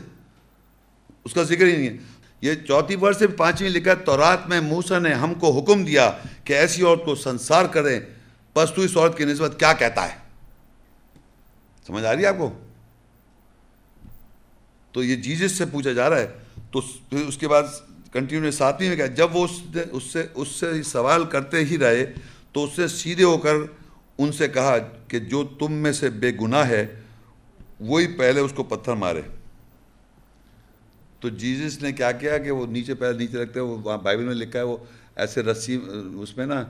اس 1.24 1.34
کا 1.34 1.42
ذکر 1.42 1.66
ہی 1.66 1.76
نہیں 1.76 1.88
ہے۔ 1.88 1.96
یہ 2.40 2.54
چوتھی 2.54 2.96
ورس 2.96 3.18
سے 3.18 3.26
پانچویں 3.26 3.70
لکھا 3.70 3.94
تورات 3.94 4.48
میں 4.48 4.60
موسا 4.60 4.98
نے 4.98 5.14
ہم 5.14 5.34
کو 5.34 5.60
حکم 5.60 5.84
دیا 5.84 6.10
کہ 6.44 6.52
ایسی 6.52 6.82
عورت 6.82 7.04
کو 7.04 7.14
سنسار 7.14 7.64
کریں۔ 7.64 8.00
پس 8.56 8.72
تو 8.72 8.82
اس 8.82 8.96
عورت 8.96 9.16
کی 9.18 9.24
نسبت 9.24 9.58
کیا 9.58 9.72
کہتا 9.72 10.08
ہے؟ 10.08 10.16
سمجھ 11.86 12.04
آ 12.04 12.14
رہی 12.14 12.22
ہے 12.22 12.26
آپ 12.26 12.38
کو؟ 12.38 12.50
تو 14.94 15.02
یہ 15.04 15.16
جیزس 15.16 15.52
سے 15.52 15.64
پوچھا 15.66 15.92
جا 15.92 16.08
رہا 16.10 16.18
ہے، 16.18 16.26
تو 16.70 16.80
پھر 16.80 17.26
اس 17.28 17.36
کے 17.38 17.48
بعد 17.48 17.62
کنٹینیو 18.12 18.50
ساتویں 18.50 18.88
میں 18.88 18.96
کہا، 18.96 19.06
جب 19.06 19.36
وہ 19.36 19.46
اس 19.92 20.04
سے 20.04 20.26
اس 20.34 20.48
سے 20.48 20.82
سوال 20.82 21.24
کرتے 21.24 21.64
ہی 21.64 21.78
رہے، 21.78 22.04
تو 22.52 22.64
اس 22.64 22.70
سے 22.76 22.88
سیدھے 22.88 23.24
ہو 23.24 23.36
کر 23.38 23.54
ان 24.18 24.32
سے 24.32 24.48
کہا 24.48 24.76
کہ 25.08 25.18
جو 25.18 25.42
تم 25.58 25.72
میں 25.72 25.92
سے 25.92 26.10
بے 26.10 26.32
گناہ 26.40 26.68
ہے، 26.68 26.84
وہی 27.80 28.06
پہلے 28.18 28.40
اس 28.40 28.52
کو 28.52 28.62
پتھر 28.64 28.94
مارے۔ 28.94 29.22
تو 31.20 31.28
جیزس 31.28 31.80
نے 31.82 31.92
کیا 31.92 32.10
کیا 32.12 32.38
کہ 32.38 32.50
وہ 32.50 32.66
نیچے 32.66 32.94
پیر 32.94 33.12
نیچے 33.14 33.38
رکھتے 33.38 33.60
وہ 33.60 33.78
وہاں 33.78 33.98
بائبل 33.98 34.24
میں 34.24 34.34
لکھا 34.34 34.58
ہے، 34.58 34.64
وہ 34.64 34.76
ایسے 35.16 35.42
رسی 35.42 35.78
اس 36.22 36.36
میں 36.36 36.46
نا 36.46 36.62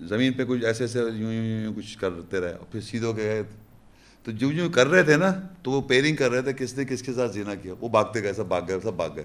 زمین 0.00 0.32
پہ 0.32 0.42
کچھ 0.48 0.64
ایسے 0.64 0.84
ایسے 0.84 0.98
یوں 0.98 1.32
یوں 1.32 1.62
یوں 1.62 1.74
کچھ 1.76 1.98
کرتے 1.98 2.40
رہے، 2.40 2.52
اور 2.52 2.72
پھر 2.72 2.80
سیدھو 2.80 3.12
کے 3.12 3.22
گئے۔ 3.22 3.42
تو 4.24 4.30
جو 4.30 4.52
یوں 4.52 4.70
کر 4.70 4.86
رہے 4.86 5.02
تھے 5.02 5.16
نا، 5.16 5.32
تو 5.62 5.70
وہ 5.70 5.80
پیرنگ 5.80 6.16
کر 6.16 6.30
رہے 6.30 6.42
تھے، 6.42 6.52
کس 6.52 6.78
نے 6.78 6.84
کس 6.84 7.02
کے 7.02 7.12
ساتھ 7.12 7.32
زینا 7.32 7.54
کیا۔ 7.54 7.74
وہ 7.80 7.88
بھاگتے 7.88 8.22
گئے، 8.22 8.32
سب 8.32 8.46
بھاگ 8.46 8.62
گئے، 8.68 8.80
سب 8.82 8.94
بھاگ 8.94 9.10
گئے۔ 9.16 9.24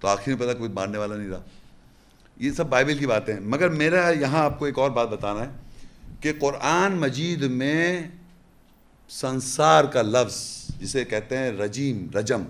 تو 0.00 0.08
آخر 0.08 0.32
میں 0.32 0.36
پتہ 0.36 0.58
کوئی 0.58 0.70
مارنے 0.70 0.98
والا 0.98 1.16
نہیں 1.16 1.28
رہا۔ 1.28 1.42
یہ 2.36 2.50
سب 2.50 2.66
بائبل 2.66 2.98
کی 2.98 3.06
باتیں 3.06 3.34
ہیں۔ 3.34 3.40
مگر 3.40 3.68
میرا 3.68 4.10
یہاں 4.10 4.44
آپ 4.44 4.58
کو 4.58 4.64
ایک 4.64 4.78
اور 4.78 4.90
بات 4.90 5.08
بتانا 5.08 5.44
ہے 5.44 5.50
کہ 6.20 6.32
قرآن 6.38 6.92
مجید 6.92 7.42
میں 7.42 8.08
سنسار 9.08 9.84
کا 9.84 10.02
لفظ 10.02 10.66
جسے 10.80 11.04
کہتے 11.04 11.36
ہیں 11.36 11.52
رجیم، 11.52 12.06
رجم۔ 12.18 12.42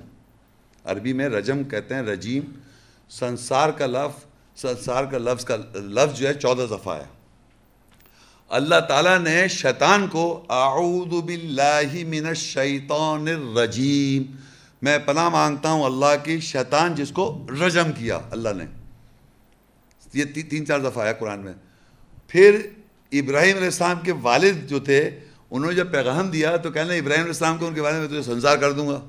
عربی 0.85 1.13
میں 1.13 1.29
رجم 1.29 1.65
کہتے 1.65 1.95
ہیں 1.95 2.03
رجیم۔ 2.03 2.43
سنسار 3.09 3.71
کا 3.71 3.87
لفظ 3.87 4.25
سنسار 4.61 5.05
کا 5.11 5.19
لفظ 5.19 5.45
کا 5.45 5.57
لفظ 5.74 6.19
جو 6.19 6.28
ہے 6.28 6.35
چودہ 6.35 6.66
دفعہ 6.70 6.97
ہے۔ 6.97 7.05
اللہ 8.51 8.81
تعالیٰ 8.89 9.19
نے 9.19 9.47
شیطان 9.49 10.07
کو 10.09 10.24
اعوذ 10.49 11.12
باللہ 11.27 11.93
من 12.09 12.27
الشیطان 12.27 13.28
الرجیم، 13.28 14.23
میں 14.82 14.99
پناہ 15.07 15.28
مانگتا 15.28 15.70
ہوں 15.70 15.85
اللہ 15.85 16.15
کی، 16.24 16.39
شیطان 16.41 16.95
جس 16.95 17.11
کو 17.12 17.24
رجم 17.61 17.93
کیا 17.99 18.19
اللہ 18.31 18.53
نے۔ 18.57 18.65
یہ 20.15 20.24
تین 20.51 20.66
چار 20.66 20.81
دفعہ 20.81 21.03
آیا 21.05 21.12
قرآن 21.12 21.41
میں۔ 21.41 21.53
پھر 22.28 22.59
ابراہیم 23.12 23.57
علیہ 23.57 23.73
السلام 23.73 24.01
کے 24.05 24.12
والد 24.23 24.69
جو 24.69 24.78
تھے، 24.81 25.01
انہوں 25.51 25.70
نے 25.70 25.77
جب 25.77 25.91
پیغام 25.93 26.28
دیا 26.31 26.57
تو 26.57 26.70
کہنا 26.70 26.93
ابراہیم 26.95 27.23
علیہ 27.23 27.35
السلام 27.35 27.59
کو 27.59 27.66
ان 27.66 27.74
کے 27.74 27.82
بارے 27.82 27.99
میں 27.99 28.09
تجھے 28.09 28.23
سنسار 28.23 28.57
کر 28.57 28.73
دوں 28.73 28.89
گا۔ 28.89 29.01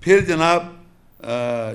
پھر 0.00 0.24
جناب 0.24 0.62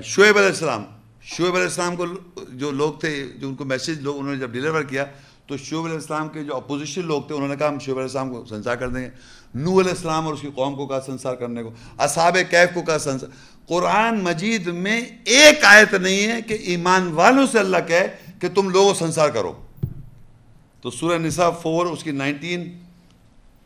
شعیب 0.04 0.38
علیہ 0.38 0.48
السلام 0.48 0.84
شعیب 1.24 1.54
علیہ 1.54 1.64
السلام 1.64 1.96
کو 1.96 2.06
جو 2.50 2.72
لوگ 2.72 2.94
تھے، 2.94 3.28
جو 3.36 3.48
ان 3.48 3.56
کو 3.56 3.66
میسیج 3.66 4.00
لوگ، 4.00 4.20
انہوں 4.20 4.34
نے 4.34 4.40
جب 4.40 4.50
ڈیلیور 4.52 4.84
کیا، 4.84 5.06
تو 5.48 5.58
شعیب 5.58 5.84
علیہ 5.84 5.96
السلام 5.96 6.30
کے 6.30 6.44
جو 6.44 6.56
اپوزیشن 6.56 7.06
لوگ 7.06 7.22
تھے، 7.22 7.36
انہوں 7.36 7.50
نے 7.50 7.56
کہا 7.56 7.68
ہم 7.68 7.80
شعیب 7.80 7.98
علیہ 7.98 8.08
السلام 8.08 8.34
کو 8.34 8.46
سنسار 8.46 8.76
کر 8.76 8.90
دیں 8.90 9.02
گے۔ 9.02 9.10
نو 9.56 9.80
علیہ 9.80 9.92
السلام 9.92 10.26
اور 10.26 10.34
اس 10.34 10.42
کی 10.42 10.50
قوم 10.56 10.76
کو 10.76 10.88
کہا 10.88 11.02
سنسار 11.06 11.36
کرنے 11.36 11.64
کو۔ 11.64 11.72
اصحاب 11.98 12.38
کیف 12.50 12.70
کو 12.74 12.82
کہا 12.82 13.00
سنسار۔ 13.00 13.30
قرآن 13.68 14.24
مجید 14.24 14.68
میں 14.68 15.02
ایک 15.26 15.60
آیت 15.64 15.94
نہیں 15.94 16.28
ہے 16.28 16.42
کہ 16.42 16.54
ایمان 16.54 17.12
والوں 17.12 17.48
سے 17.52 17.60
اللہ 17.60 17.78
کہے 17.88 18.16
کہ 18.40 18.50
تم 18.50 18.70
لوگوں 18.70 18.94
سنسار 18.94 19.30
کرو۔ 19.30 19.54
تو 20.82 20.90
سورہ 20.90 21.18
نساء 21.18 21.50
فور 21.62 21.86
اس 21.86 22.04
کی 22.04 22.12
نائنٹین 22.12 22.80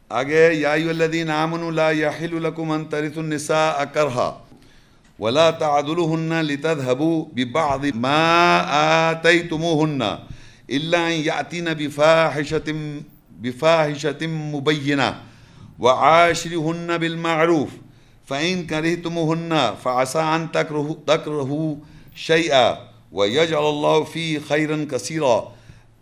آگے 0.10 0.54
یا 0.54 0.74
ایو 0.74 0.90
الذین 0.90 1.30
آمنوا 1.30 1.72
لا 1.72 1.92
یحل 1.92 2.44
لکم 2.44 2.72
ان 2.72 2.86
ترثوا 2.86 3.24
النساء 3.24 3.84
کرہا۔ 3.94 4.45
ولا 5.20 5.52
تعدلوهن 5.52 6.42
لتذهبوا 6.42 7.26
ببعض 7.34 7.86
ما 7.86 9.12
آتيتموهن 9.12 10.20
إلا 10.70 11.08
أن 11.08 11.12
يأتين 11.12 11.74
بفاحشه 11.74 12.68
بفاحشة 13.32 14.28
مبينة 14.28 15.10
وعاشرهن 15.80 16.98
بالمعروف 16.98 17.70
فإن 18.28 18.68
كرهتموهن 18.68 19.76
فعسى 19.84 20.20
أن 20.20 20.52
تكرهوا 20.52 20.96
تكرهوا 21.08 21.76
شيئا 22.16 22.68
ويجعل 23.12 23.66
الله 23.74 24.04
فيه 24.04 24.40
خيرا 24.48 24.78
كثيرا۔ 24.92 25.36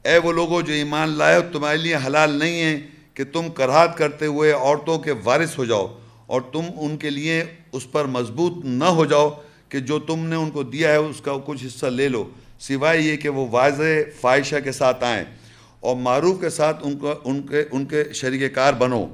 اے 0.04 0.18
وہ 0.18 0.32
لوگوں 0.34 0.62
جو 0.62 0.74
ایمان 0.74 1.10
لائے 1.18 1.42
تمہارے 1.52 1.78
لیے 1.78 1.96
حلال 2.06 2.32
نہیں 2.40 2.62
ہے 2.62 2.80
کہ 3.14 3.24
تم 3.34 3.50
کرہات 3.50 3.98
کرتے 3.98 4.26
ہوئے 4.26 4.52
عورتوں 4.52 4.98
کے 5.00 5.12
وارث 5.24 5.58
ہو 5.58 5.66
جاؤ 5.66 5.88
اور 6.26 6.42
تم 6.42 6.66
ان 6.78 6.98
کے 6.98 7.10
لیے 7.10 7.44
اس 7.74 7.92
پر 7.92 8.06
مضبوط 8.06 8.66
نہ 8.66 8.86
ہو 8.86 9.06
جاؤ 9.06 9.30
کہ 9.70 9.80
جو 9.80 10.00
تم 10.00 10.26
نے 10.26 10.36
ان 10.36 10.52
کو 10.52 10.64
دیا 10.64 10.92
ہے 10.92 10.96
اس 10.96 11.22
کا 11.22 11.32
کچھ 11.46 11.66
حصہ 11.66 11.86
لے 11.86 12.08
لو۔ 12.08 12.30
سوائے 12.60 13.02
یہ 13.02 13.18
کہ 13.18 13.30
وہ 13.30 13.48
واضح 13.52 13.84
فائشہ 14.22 14.56
کے 14.64 14.72
ساتھ 14.72 15.04
آئیں 15.04 15.24
اور 15.80 15.96
معروف 15.96 16.42
کے 16.42 16.50
ساتھ 16.50 16.78
ان 16.82 16.98
کو 16.98 17.14
ان 17.24 17.42
کے 17.42 17.64
ان 17.72 17.86
کے 17.86 18.04
شریک 18.14 18.56
کار 18.56 18.74
بنو۔ 18.74 19.06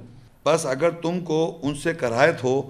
بس 0.45 0.65
اگر 0.65 0.90
تم 0.90 1.19
کو 1.19 1.60
ان 1.61 1.76
سے 1.76 1.94
کراہت 1.94 2.44
ہو، 2.44 2.61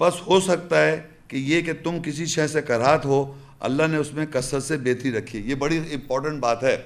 بس 0.00 0.14
ہو 0.26 0.40
سکتا 0.40 0.86
ہے 0.86 1.00
کہ 1.28 1.36
یہ 1.36 1.60
کہ 1.60 1.72
تم 1.84 1.98
کسی 2.04 2.26
شے 2.26 2.46
سے 2.48 2.62
کراہت 2.62 3.04
ہو، 3.04 3.34
اللہ 3.60 3.86
نے 3.86 3.96
اس 3.96 4.12
میں 4.14 4.26
کثرت 4.26 4.62
سے 4.62 4.76
بہتری 4.76 5.12
رکھی۔ 5.12 5.42
یہ 5.50 5.54
بڑی 5.54 5.78
امپورٹنٹ 5.78 6.40
بات 6.40 6.64
ہے 6.64 6.76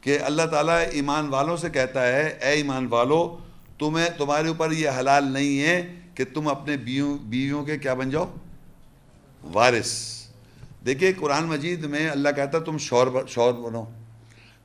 کہ 0.00 0.18
اللہ 0.22 0.42
تعالیٰ 0.42 0.84
ایمان 0.90 1.28
والوں 1.28 1.56
سے 1.56 1.70
کہتا 1.70 2.06
ہے، 2.06 2.38
اے 2.42 2.50
ایمان 2.50 2.86
والو، 2.86 3.38
تمہیں 3.78 4.08
تمہارے 4.18 4.48
اوپر 4.48 4.72
یہ 4.72 4.88
حلال 4.98 5.24
نہیں 5.32 5.62
ہے۔ 5.62 5.94
کہ 6.14 6.24
تم 6.34 6.48
اپنے 6.48 6.76
بیووں 6.76 7.18
بیویوں 7.18 7.64
کے 7.64 7.78
کیا 7.78 7.94
بن 7.94 8.10
جاؤ؟ 8.10 8.34
وارث۔ 9.52 10.22
دیکھیے 10.86 11.12
قرآن 11.12 11.44
مجید 11.44 11.84
میں 11.84 12.10
اللہ 12.10 12.28
کہتا 12.36 12.58
ہے 12.58 12.62
تم 12.62 12.78
شور 12.78 13.06
شور 13.28 13.52
بنو۔ 13.52 13.84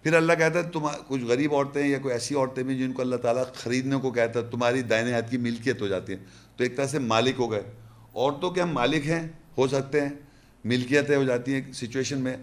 پھر 0.03 0.13
اللہ 0.13 0.33
کہتا 0.33 0.59
ہے 0.59 0.63
تم 0.63 0.87
کچھ 1.07 1.21
غریب 1.21 1.55
عورتیں 1.55 1.87
یا 1.87 1.99
کوئی 1.99 2.13
ایسی 2.13 2.35
عورتیں 2.35 2.63
بھی 2.63 2.77
جن 2.77 2.91
کو 2.91 3.01
اللہ 3.01 3.15
تعالیٰ 3.15 3.43
خریدنے 3.53 3.95
کو 3.95 4.11
کہتا 4.11 4.39
ہے، 4.39 4.45
تمہاری 4.45 4.81
دائنے 4.81 5.13
ہاتھ 5.13 5.31
کی 5.31 5.37
ملکیت 5.37 5.81
ہو 5.81 5.87
جاتی 5.87 6.13
ہے 6.13 6.17
تو 6.55 6.63
ایک 6.63 6.77
طرح 6.77 6.85
سے 6.85 6.99
مالک 6.99 7.35
ہو 7.39 7.51
گئے۔ 7.51 7.63
عورتوں 8.15 8.51
کے 8.51 8.61
ہم 8.61 8.71
مالک 8.71 9.07
ہیں، 9.07 9.27
ہو 9.57 9.67
سکتے 9.67 10.01
ہیں، 10.01 10.09
ملکیتیں 10.65 11.17
ہو 11.17 11.23
جاتی 11.23 11.53
ہیں 11.53 11.61
سچویشن 11.73 12.17
میں۔ 12.17 12.37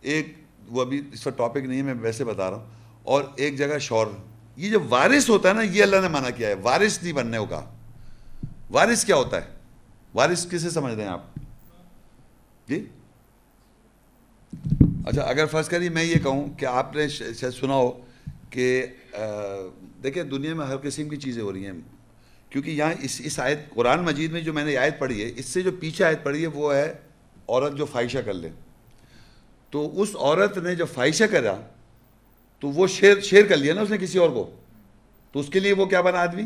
ایک 0.00 0.34
وہ 0.68 0.80
ابھی 0.80 1.02
اس 1.12 1.24
کا 1.24 1.30
ٹاپک 1.30 1.58
نہیں 1.58 1.78
ہے، 1.78 1.82
میں 1.82 1.94
ویسے 2.00 2.24
بتا 2.24 2.50
رہا 2.50 2.56
ہوں۔ 2.56 2.66
اور 3.02 3.24
ایک 3.36 3.58
جگہ 3.58 3.78
شور۔ 3.78 4.06
یہ 4.56 4.70
جو 4.70 4.80
وارث 4.88 5.30
ہوتا 5.30 5.48
ہے 5.48 5.54
نا، 5.54 5.62
یہ 5.62 5.82
اللہ 5.82 5.96
نے 5.96 6.08
منع 6.08 6.30
کیا 6.36 6.48
ہے۔ 6.48 6.54
وارث 6.54 7.02
نہیں 7.02 7.12
بننے 7.12 7.36
ہوگا 7.36 7.70
وارث 8.74 9.04
کیا 9.04 9.16
ہوتا 9.16 9.36
ہے؟ 9.36 9.50
وارث 10.14 10.46
کسے 10.50 10.70
سمجھ 10.70 10.94
رہے 10.94 11.02
ہیں 11.02 11.10
آپ؟ 11.10 11.22
جی؟ 12.68 12.86
اچھا 15.06 15.22
اگر 15.22 15.46
فرض 15.46 15.68
کریے 15.68 15.88
میں 15.88 16.04
یہ 16.04 16.14
کہوں 16.14 16.54
کہ 16.58 16.66
آپ 16.66 16.96
نے 16.96 17.08
شاید 17.08 17.52
سنا 17.54 17.74
ہو 17.74 18.06
کہ 18.50 18.86
دیکھیں 20.02 20.22
دنیا 20.22 20.54
میں 20.54 20.66
ہر 20.66 20.76
قسم 20.82 21.08
کی 21.08 21.16
چیزیں 21.16 21.42
ہو 21.42 21.52
رہی 21.52 21.66
ہیں۔ 21.66 21.72
کیونکہ 22.50 22.70
یہاں 22.70 22.94
اس 23.00 23.20
اس 23.24 23.40
آیت، 23.40 23.58
قرآن 23.70 24.04
مجید 24.04 24.32
میں 24.32 24.40
جو 24.40 24.52
میں 24.52 24.64
نے 24.64 24.76
آیت 24.76 24.98
پڑھی 24.98 25.24
ہے، 25.24 25.30
اس 25.36 25.46
سے 25.46 25.62
جو 25.62 25.72
پیچھے 25.80 26.04
آیت 26.04 26.24
پڑھی 26.24 26.42
ہے، 26.42 26.46
وہ 26.46 26.74
ہے 26.74 26.94
عورت 27.48 27.76
جو 27.76 27.86
فائشہ 27.86 28.18
کر 28.18 28.34
لے۔ 28.34 28.48
تو 29.70 30.02
اس 30.02 30.08
عورت 30.14 30.58
نے 30.58 30.74
جو 30.74 30.86
فائشہ 30.86 31.24
کرا، 31.24 31.56
تو 32.60 32.68
وہ 32.68 32.86
شیر 32.86 33.20
شیر 33.20 33.46
کر 33.46 33.56
لیا 33.56 33.74
نا 33.74 33.80
اس 33.80 33.90
نے 33.90 33.98
کسی 33.98 34.18
اور 34.18 34.30
کو۔ 34.30 34.50
تو 35.32 35.40
اس 35.40 35.46
کے 35.52 35.60
لیے 35.60 35.72
وہ 35.72 35.86
کیا 35.86 36.00
بنا 36.00 36.18
آدمی؟ 36.18 36.42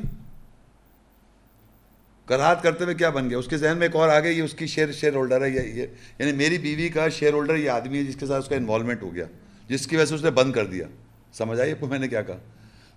کرہات 2.29 2.63
کرتے 2.63 2.85
ہوئے 2.85 2.95
کیا 2.95 3.11
بن 3.11 3.31
گیا؟ 3.31 3.39
اس 3.39 3.49
کے 3.49 3.57
ذہن 3.57 3.79
میں 3.79 3.87
ایک 3.87 3.97
اور 3.97 4.09
آگے 4.09 4.33
یہ 4.33 4.43
اس 4.43 4.55
کی 4.55 4.67
شیئر 4.67 4.93
شیئر 4.93 5.15
ہولڈر 5.15 5.43
ہے، 5.43 5.51
یہ 5.51 5.87
یعنی 6.19 6.33
میری 6.33 6.59
بیوی 6.59 6.89
کا 6.89 7.09
شیئر 7.09 7.33
ہولڈر 7.33 7.57
یہ 7.57 7.71
آدمی 7.71 7.99
ہے 7.99 8.05
جس 8.05 8.17
کے 8.17 8.27
ساتھ 8.27 8.43
اس 8.43 8.49
کا 8.49 8.57
انوالومنٹ 8.57 9.03
ہو 9.03 9.15
گیا، 9.15 9.25
جس 9.69 9.87
کی 9.87 9.97
وجہ 9.97 10.05
سے 10.05 10.15
اس 10.15 10.25
نے 10.25 10.31
بند 10.31 10.53
کر 10.53 10.67
دیا۔ 10.67 10.87
سمجھ 11.33 11.61
آئیے 11.61 11.75
میں 11.81 11.99
نے 11.99 12.09
کیا 12.09 12.23
کہا؟ 12.23 12.39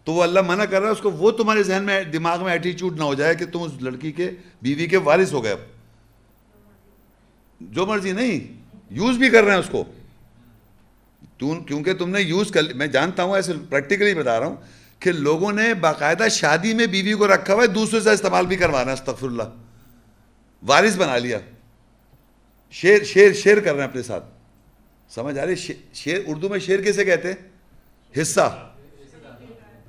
تو 0.03 0.13
وہ 0.13 0.23
اللہ 0.23 0.39
منع 0.47 0.65
کر 0.65 0.79
رہا 0.79 0.87
ہے، 0.87 0.91
اس 0.91 1.01
کو 1.01 1.11
وہ 1.11 1.31
تمہارے 1.31 1.63
ذہن 1.63 1.83
میں 1.83 2.03
دماغ 2.03 2.43
میں 2.43 2.51
ایٹیچیوڈ 2.51 2.97
نہ 2.97 3.03
ہو 3.03 3.13
جائے 3.13 3.35
کہ 3.35 3.45
تم 3.45 3.63
اس 3.63 3.71
لڑکی 3.81 4.11
کے 4.11 4.31
بیوی 4.61 4.87
کے 4.87 4.97
وارث 4.97 5.33
ہو 5.33 5.43
گئے 5.43 5.51
اب۔ 5.51 5.59
جو 7.61 7.85
مرضی، 7.85 8.11
نہیں 8.11 8.53
یوز 8.89 9.17
بھی 9.17 9.29
کر 9.29 9.43
رہے 9.43 9.51
ہیں 9.51 9.59
اس 9.59 9.69
کو۔ 9.71 9.83
کیونکہ 11.67 11.93
تم 11.93 12.09
نے 12.09 12.21
یوز 12.21 12.51
کر 12.51 12.61
میں 12.75 12.87
جانتا 12.87 13.23
ہوں، 13.23 13.35
ایسے 13.35 13.53
پریکٹیکلی 13.69 14.13
بتا 14.13 14.39
رہا 14.39 14.47
ہوں 14.47 14.55
کہ 15.01 15.11
لوگوں 15.11 15.51
نے 15.51 15.73
باقاعدہ 15.73 16.27
شادی 16.31 16.73
میں 16.73 16.85
بیوی 16.85 17.13
کو 17.13 17.27
رکھا 17.27 17.53
ہوا 17.53 17.63
ہے 17.63 17.67
دوسرے 17.67 17.99
سے 17.99 18.09
استعمال 18.09 18.45
بھی 18.45 18.55
کروانا 18.55 18.91
استغفر 18.91 19.27
اللہ 19.27 19.43
وارث 20.67 20.97
بنا 20.97 21.17
لیا۔ 21.17 21.39
شیر 22.71 23.03
شیر 23.03 23.33
شیر 23.33 23.59
کر 23.59 23.73
رہے 23.73 23.81
ہیں 23.81 23.89
اپنے 23.89 24.03
ساتھ۔ 24.03 24.23
سمجھ 25.09 25.39
آ 25.39 25.45
رہی 25.45 25.55
شیر 25.93 26.19
اردو 26.27 26.49
میں 26.49 26.59
شیر 26.59 26.81
کیسے 26.81 27.05
کہتے 27.05 27.33
ہیں؟ 27.33 27.49
حصہ۔ 28.21 28.69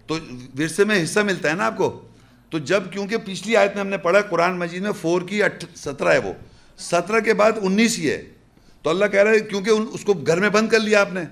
تو 0.06 0.18
ورثے 0.58 0.84
میں 0.84 1.04
حصہ 1.04 1.20
ملتا 1.20 1.50
ہے 1.50 1.54
نا 1.54 1.66
آپ 1.66 1.76
کو۔ 1.76 2.08
تو 2.50 2.58
جب 2.58 2.82
کیونکہ 2.90 3.16
پچھلی 3.16 3.56
آیت 3.56 3.70
میں 3.72 3.80
ہم 3.80 3.88
نے 3.88 3.98
پڑھا، 3.98 4.20
قرآن 4.20 4.58
مجید 4.58 4.82
میں 4.82 4.92
فور 4.92 5.22
کی 5.22 5.40
سترہ 5.76 6.08
ہے 6.08 6.18
وہ۔ 6.18 6.32
سترہ 6.78 7.20
کے 7.20 7.34
بعد 7.34 7.52
انیس 7.62 7.98
ہی 7.98 8.10
ہے۔ 8.10 8.22
تو 8.82 8.90
اللہ 8.90 9.04
کہہ 9.04 9.22
رہا 9.22 9.30
ہے، 9.30 9.40
کیونکہ 9.40 9.70
اس 9.70 10.04
کو 10.04 10.12
گھر 10.14 10.40
میں 10.40 10.48
بند 10.48 10.68
کر 10.68 10.80
لیا 10.80 11.00
آپ 11.00 11.12
نے۔ 11.12 11.22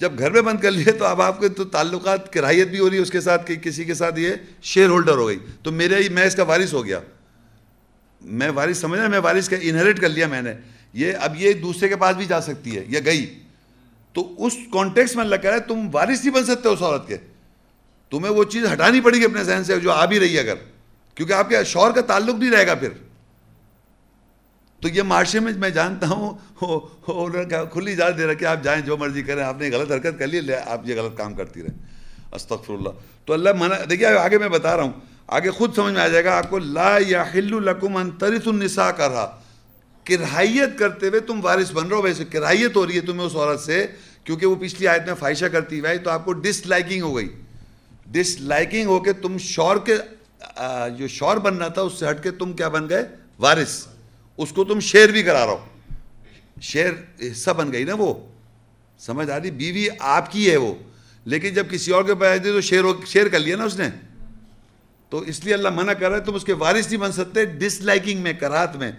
جب 0.00 0.18
گھر 0.18 0.30
میں 0.30 0.40
بند 0.40 0.60
کر 0.60 0.70
لیے 0.70 0.92
تو 0.92 1.04
اب 1.04 1.22
آپ 1.22 1.40
کے 1.40 1.48
تو 1.48 1.64
تعلقات 1.64 2.32
کرائیت 2.32 2.68
بھی 2.68 2.78
ہو 2.78 2.90
رہی 2.90 2.96
ہے 2.96 3.02
اس 3.02 3.10
کے 3.10 3.20
ساتھ 3.20 3.46
کہ 3.46 3.54
کسی 3.56 3.84
کے 3.84 3.94
ساتھ 3.94 4.18
یہ 4.18 4.32
شیئر 4.62 4.88
ہولڈر 4.88 5.16
ہو 5.16 5.26
گئی۔ 5.26 5.38
تو 5.62 5.72
میرے 5.72 5.94
ہی 5.94 6.08
میں 6.08 6.26
اس 6.26 6.34
کا 6.34 6.42
وارث 6.42 6.72
ہو 6.72 6.84
گیا۔ 6.84 7.00
میں 8.20 8.48
وارث 8.48 8.78
سمجھ 8.78 9.00
رہا 9.00 9.08
میں 9.08 9.18
وارث 9.18 9.48
کا 9.48 9.56
انہیریٹ 9.60 10.00
کر 10.00 10.08
لیا 10.08 10.26
میں 10.26 10.42
نے۔ 10.42 10.52
یہ 10.92 11.12
اب 11.20 11.34
یہ 11.38 11.52
دوسرے 11.52 11.88
کے 11.88 11.96
پاس 11.96 12.16
بھی 12.16 12.24
جا 12.24 12.40
سکتی 12.40 12.76
ہے، 12.76 12.84
یا 12.88 13.00
گئی۔ 13.04 13.38
تو 14.12 14.46
اس 14.46 14.52
کانٹیکس 14.72 15.16
میں 15.16 15.24
اللہ 15.24 15.34
رہا 15.34 15.54
ہے، 15.54 15.60
تم 15.60 15.88
وارث 15.92 16.24
نہیں 16.24 16.34
بن 16.34 16.44
سکتے 16.44 16.68
اس 16.68 16.82
عورت 16.82 17.08
کے۔ 17.08 17.16
تمہیں 18.10 18.32
وہ 18.32 18.44
چیز 18.44 18.64
ہٹانی 18.72 19.00
پڑے 19.00 19.18
گی 19.18 19.24
اپنے 19.24 19.44
ذہن 19.44 19.64
سے 19.64 19.80
جو 19.80 19.92
آ 19.92 20.04
بھی 20.04 20.20
رہی 20.20 20.34
ہے 20.34 20.40
اگر۔ 20.40 20.54
کیونکہ 21.14 21.32
آپ 21.32 21.48
کے 21.48 21.64
شور 21.64 21.92
کا 21.92 22.00
تعلق 22.00 22.38
نہیں 22.38 22.50
رہے 22.50 22.66
گا 22.66 22.74
پھر۔ 22.74 22.88
تو 24.80 24.88
یہ 24.88 25.02
معاشرے 25.02 25.40
میں 25.40 25.52
میں 25.56 25.70
جانتا 25.70 26.06
ہوں 26.06 26.38
کھلی 27.72 27.92
اجازت 27.92 28.18
دے 28.18 28.26
رہا 28.26 28.34
کہ 28.34 28.44
آپ 28.44 28.62
جائیں 28.62 28.82
جو 28.82 28.96
مرضی 28.96 29.22
کریں، 29.22 29.42
آپ 29.42 29.60
نے 29.60 29.70
غلط 29.70 29.92
حرکت 29.92 30.18
کر 30.18 30.26
لی 30.26 30.54
آپ 30.54 30.80
یہ 30.84 31.00
غلط 31.00 31.16
کام 31.16 31.34
کرتی 31.34 31.62
رہیں۔ 31.62 31.78
استغفر 32.32 32.74
اللہ۔ 32.74 32.88
تو 33.24 33.32
اللہ 33.32 33.50
منع، 33.58 33.74
دیکھیے، 33.90 34.08
آگے 34.08 34.38
میں 34.38 34.48
بتا 34.48 34.76
رہا 34.76 34.82
ہوں۔ 34.82 34.92
آگے 35.26 35.50
خود 35.50 35.74
سمجھ 35.74 35.94
میں 35.94 36.02
آ 36.02 36.08
جائے 36.08 36.24
گا، 36.24 36.36
آپ 36.36 36.50
کو 36.50 36.58
لا 36.58 36.98
یا 37.06 37.24
لکم 37.34 37.96
انترس 37.96 38.48
النساء 38.48 38.90
کر 38.90 39.10
رہا 39.10 39.42
کرتے 40.78 41.08
ہوئے 41.08 41.20
تم 41.20 41.40
وارث 41.42 41.72
بن 41.72 41.88
رہے 41.88 41.96
ہو، 41.96 42.02
ویسے 42.02 42.24
کرائیت 42.24 42.76
ہو 42.76 42.86
رہی 42.86 42.96
ہے 42.96 43.00
تمہیں 43.00 43.26
اس 43.26 43.36
عورت 43.36 43.60
سے، 43.60 43.86
کیونکہ 44.24 44.46
وہ 44.46 44.54
پچھلی 44.54 44.88
آیت 44.88 45.06
میں 45.06 45.14
فائشہ 45.14 45.46
کرتی 45.46 45.80
ہوئی 45.80 45.98
تو 45.98 46.10
آپ 46.10 46.24
کو 46.24 46.32
ڈس 46.32 46.66
لائکنگ 46.66 47.02
ہو 47.02 47.16
گئی۔ 47.16 47.28
ڈس 48.06 48.40
لائکنگ 48.40 48.86
ہو 48.86 49.00
کے 49.00 49.12
تم 49.12 49.38
شور 49.38 49.76
کے 49.76 49.96
جو 50.98 51.08
شور 51.08 51.36
بننا 51.36 51.68
تھا، 51.68 51.82
اس 51.82 51.92
سے 51.92 52.10
ہٹ 52.10 52.22
کے 52.22 52.30
تم 52.30 52.52
کیا 52.52 52.68
بن 52.68 52.88
گئے؟ 52.88 53.02
وارث۔ 53.38 53.86
اس 54.42 54.52
کو 54.52 54.64
تم 54.64 54.80
شیر 54.80 55.08
بھی 55.08 55.22
کرا 55.22 55.46
رہا 55.46 55.52
ہو۔ 55.52 55.64
شیر 56.60 56.90
حصہ 57.20 57.50
بن 57.50 57.72
گئی 57.72 57.84
نا 57.84 57.94
وہ۔ 57.98 58.14
سمجھ 58.98 59.30
آ 59.30 59.40
رہی؟ 59.40 59.50
بیوی 59.50 59.88
آپ 59.98 60.32
کی 60.32 60.50
ہے 60.50 60.56
وہ۔ 60.56 60.74
لیکن 61.24 61.54
جب 61.54 61.70
کسی 61.70 61.92
اور 61.92 62.04
کے 62.04 62.14
پاس 62.14 62.42
تو 62.42 62.60
شیر 62.60 62.84
شیر 63.06 63.28
کر 63.28 63.38
لیا 63.38 63.56
نا 63.56 63.64
اس 63.64 63.78
نے۔ 63.78 63.88
تو 65.08 65.18
اس 65.18 65.44
لیے 65.44 65.54
اللہ 65.54 65.68
منع 65.68 65.92
کر 65.92 66.10
رہا 66.10 66.18
ہے، 66.18 66.22
تم 66.22 66.34
اس 66.34 66.44
کے 66.44 66.52
وارث 66.52 66.86
نہیں 66.86 67.00
بن 67.00 67.12
سکتے 67.12 67.44
ڈس 67.44 67.80
لائکنگ 67.80 68.20
میں 68.20 68.32
کرات 68.32 68.76
میں۔ 68.76 68.92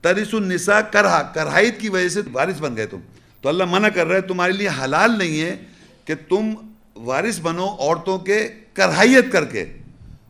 ترس 0.00 0.34
النساء 0.34 0.80
کرہا 0.80 1.22
کرہائت 1.22 1.80
کی 1.80 1.88
وجہ 1.88 2.08
سے 2.08 2.20
وارث 2.32 2.60
بن 2.60 2.76
گئے 2.76 2.86
تم۔ 2.86 2.98
تو 3.40 3.48
اللہ 3.48 3.64
منع 3.70 3.88
کر 3.88 4.06
رہا 4.06 4.16
ہے، 4.16 4.20
تمہارے 4.20 4.52
لیے 4.52 4.68
حلال 4.68 5.18
نہیں 5.18 5.40
ہے 5.40 5.56
کہ 6.04 6.14
تم 6.28 6.54
وارث 6.94 7.40
بنو 7.40 7.66
عورتوں 7.66 8.18
کے 8.18 8.48
کرہائیت 8.72 9.32
کر 9.32 9.44
کے۔ 9.44 9.64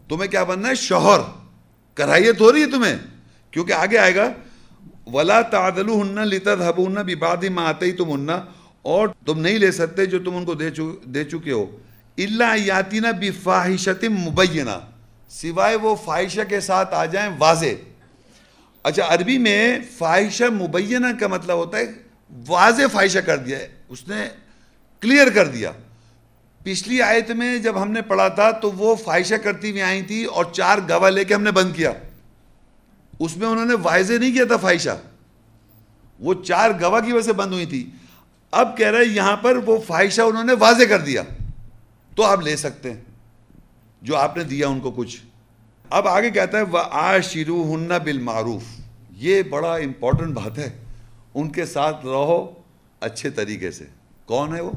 تمہیں 0.09 0.31
کیا 0.31 0.45
بننا 0.45 0.69
ہے؟ 0.69 0.75
شوہر۔ 0.75 1.21
کرہائیت 1.95 2.41
ہو 2.41 2.53
رہی 2.53 2.61
ہے 2.61 2.71
تمہیں۔ 2.71 2.97
کیونکہ 3.51 3.73
آگے 3.73 3.99
آئے 3.99 4.15
گا 4.15 4.33
ولا 5.07 5.43
تعدل 5.43 5.89
ہننا 5.89 6.25
لیتا 6.25 6.55
دھبنا 6.55 7.03
بھی 7.03 7.15
بادی 7.15 7.49
ماں 7.49 7.67
آتے 7.67 7.87
ہی 7.87 7.93
تم 7.93 8.15
ہننا 8.15 8.45
اور 8.83 9.09
تم 9.27 9.41
نہیں 9.41 9.59
لے 9.59 9.73
سکتے 9.73 10.07
جو 10.07 10.19
تم 10.19 10.37
ان 10.37 10.45
کو 10.45 10.55
دے 10.55 10.71
دے 11.05 11.25
چکے 11.25 11.53
ہو۔ 11.53 11.79
اللہ 12.19 12.57
یاتینہ 12.57 13.09
بھی 13.09 13.31
فاحشت 13.31 14.05
مبینہ 14.05 14.81
سوائے 15.29 15.77
وہ 15.77 15.97
فائشہ 16.05 16.41
کے 16.49 16.61
ساتھ 16.61 16.95
آ 16.95 17.05
جائیں 17.05 17.31
واضح۔ 17.39 17.67
اچھا 18.83 19.15
عربی 19.15 19.39
میں 19.39 19.79
فائشہ 19.99 20.45
مبینہ 20.45 21.07
کا 21.21 21.27
مطلب 21.27 21.57
ہوتا 21.57 21.79
ہے 21.79 21.85
واضح 22.49 22.83
فائشہ 22.93 23.19
کر 23.19 23.37
دیا 23.37 23.59
ہے۔ 23.59 23.69
اس 23.89 24.09
نے 24.09 24.29
کلیئر 25.01 25.31
کر 25.31 25.47
دیا۔ 25.49 25.73
پچھلی 26.65 27.03
آیت 27.03 27.31
میں 27.31 27.59
جب 27.59 27.83
ہم 27.83 27.91
نے 27.91 28.03
پڑھا 28.03 28.29
تھا 28.29 28.51
تو 28.51 28.73
وہ 28.73 28.95
فائشہ 28.95 29.35
کرتی 29.35 29.71
ہوئی 29.71 29.83
آئی 29.83 30.03
تھی 30.03 30.25
اور 30.25 30.45
چار 30.53 30.79
گواہ 30.89 31.11
لے 31.11 31.25
کے 31.25 31.35
ہم 31.35 31.43
نے 31.43 31.51
بند 31.51 31.77
کیا۔ 31.77 31.93
اس 33.25 33.37
میں 33.37 33.47
انہوں 33.47 33.65
نے 33.65 33.75
واضح 33.83 34.13
نہیں 34.13 34.33
کیا 34.33 34.45
تھا 34.45 34.57
فائشہ۔ 34.57 35.01
وہ 36.21 36.35
چار 36.45 36.71
گواہ 36.81 37.01
کی 37.01 37.13
وجہ 37.13 37.25
سے 37.25 37.33
بند 37.33 37.53
ہوئی 37.53 37.67
تھی۔ 37.67 37.91
اب 38.51 38.77
کہہ 38.77 38.87
رہے 38.87 39.05
یہاں 39.05 39.37
پر 39.37 39.57
وہ 39.57 39.79
فائشہ 39.87 40.23
انہوں 40.23 40.45
نے 40.45 40.53
واضح 40.59 40.85
کر 40.89 40.99
دیا۔ 40.99 41.23
تو 42.17 42.23
آپ 42.23 42.41
لے 42.41 42.57
سکتے 42.57 42.93
ہیں۔ 42.93 43.01
جو 44.03 44.17
آپ 44.17 44.37
نے 44.37 44.45
دیا 44.45 44.69
ان 44.69 44.81
کو 44.81 44.91
کچھ۔ 44.91 45.21
اب 45.91 46.09
آگے 46.09 46.31
کہتا 46.31 46.59
ہے 46.59 46.63
وہ 46.63 46.79
آ 46.91 47.19
شروع 47.19 47.75
ہننا 47.75 47.99
بالمعروف۔ 47.99 48.63
یہ 49.17 49.43
بڑا 49.43 49.75
امپورٹنٹ 49.75 50.35
بات 50.35 50.59
ہے۔ 50.59 50.71
ان 51.35 51.53
کے 51.53 51.67
ساتھ 51.67 52.07
رہو 52.07 52.55
اچھے 53.01 53.31
طریقے 53.31 53.71
سے۔ 53.71 53.85
کون 54.25 54.57
ہے 54.57 54.61
وہ؟ 54.61 54.73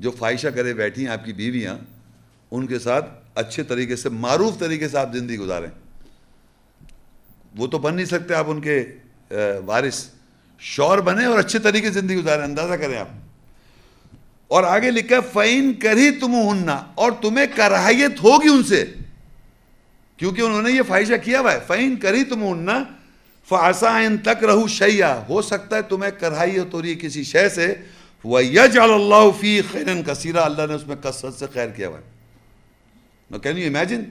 جو 0.00 0.10
فائشہ 0.10 0.48
کرے 0.48 0.74
بیٹھی 0.74 1.06
ہیں، 1.06 1.12
آپ 1.12 1.24
کی 1.24 1.32
بیویاں۔ 1.32 1.78
ان 2.50 2.66
کے 2.66 2.78
ساتھ 2.78 3.10
اچھے 3.34 3.62
طریقے 3.62 3.96
سے، 3.96 4.08
معروف 4.08 4.58
طریقے 4.58 4.88
سے 4.88 4.98
آپ 4.98 5.12
زندگی 5.12 5.38
گزاریں۔ 5.38 5.85
وہ 7.56 7.66
تو 7.66 7.78
بن 7.78 7.94
نہیں 7.94 8.06
سکتے 8.06 8.34
آپ 8.34 8.44
ان 8.48 8.60
کے 8.60 8.84
وارث۔ 9.66 10.06
شور 10.58 10.98
بنے 10.98 11.24
اور 11.24 11.38
اچھے 11.38 11.58
طریقے 11.58 11.92
سے 11.92 12.00
زندگی 12.00 12.16
گزاریں، 12.16 12.44
اندازہ 12.44 12.74
کریں 12.74 12.98
آپ۔ 12.98 13.08
اور 14.48 14.64
آگے 14.64 14.90
لکھا 14.90 15.20
فعین 15.32 15.74
کر 15.74 15.96
ہی 15.96 16.10
تم 16.10 16.34
ہننا 16.34 16.84
اور 16.94 17.12
تمہیں 17.22 17.46
کراہیت 17.54 18.24
ہوگی 18.24 18.48
ان 18.48 18.62
سے۔ 18.62 18.84
کیونکہ 20.16 20.40
انہوں 20.40 20.62
نے 20.62 20.70
یہ 20.70 20.82
فائشہ 20.88 21.12
کیا 21.24 21.40
ہوا 21.40 21.52
ہے۔ 21.52 21.58
فعین 21.66 21.96
کر 21.96 22.14
ہی 22.14 22.24
تم 22.24 22.52
ہننا 22.52 22.84
فاسائن 23.48 24.18
تک 24.18 24.44
رہو 24.44 24.66
شیا 24.66 25.22
ہو 25.28 25.42
سکتا 25.42 25.76
ہے 25.76 25.82
تمہیں 25.82 26.10
کراہی 26.20 26.58
ہو 26.58 26.82
رہی 26.82 26.90
ہے 26.90 26.94
کسی 26.94 27.24
شے 27.24 27.48
سے۔ 27.48 27.74
وہ 28.24 28.44
یج 28.44 28.78
اللہ 28.78 29.30
فی 29.40 29.62
خیر 29.62 30.02
کثیرہ 30.06 30.40
اللہ 30.40 30.62
نے 30.68 30.74
اس 30.74 30.86
میں 30.86 30.96
کثرت 30.96 31.34
سے 31.34 31.46
خیر 31.52 31.68
کیا 31.68 31.88
ہوا 31.88 31.98
ہے۔ 31.98 32.16
کین 33.42 33.58
یو 33.58 33.66
امیجن 33.66 34.02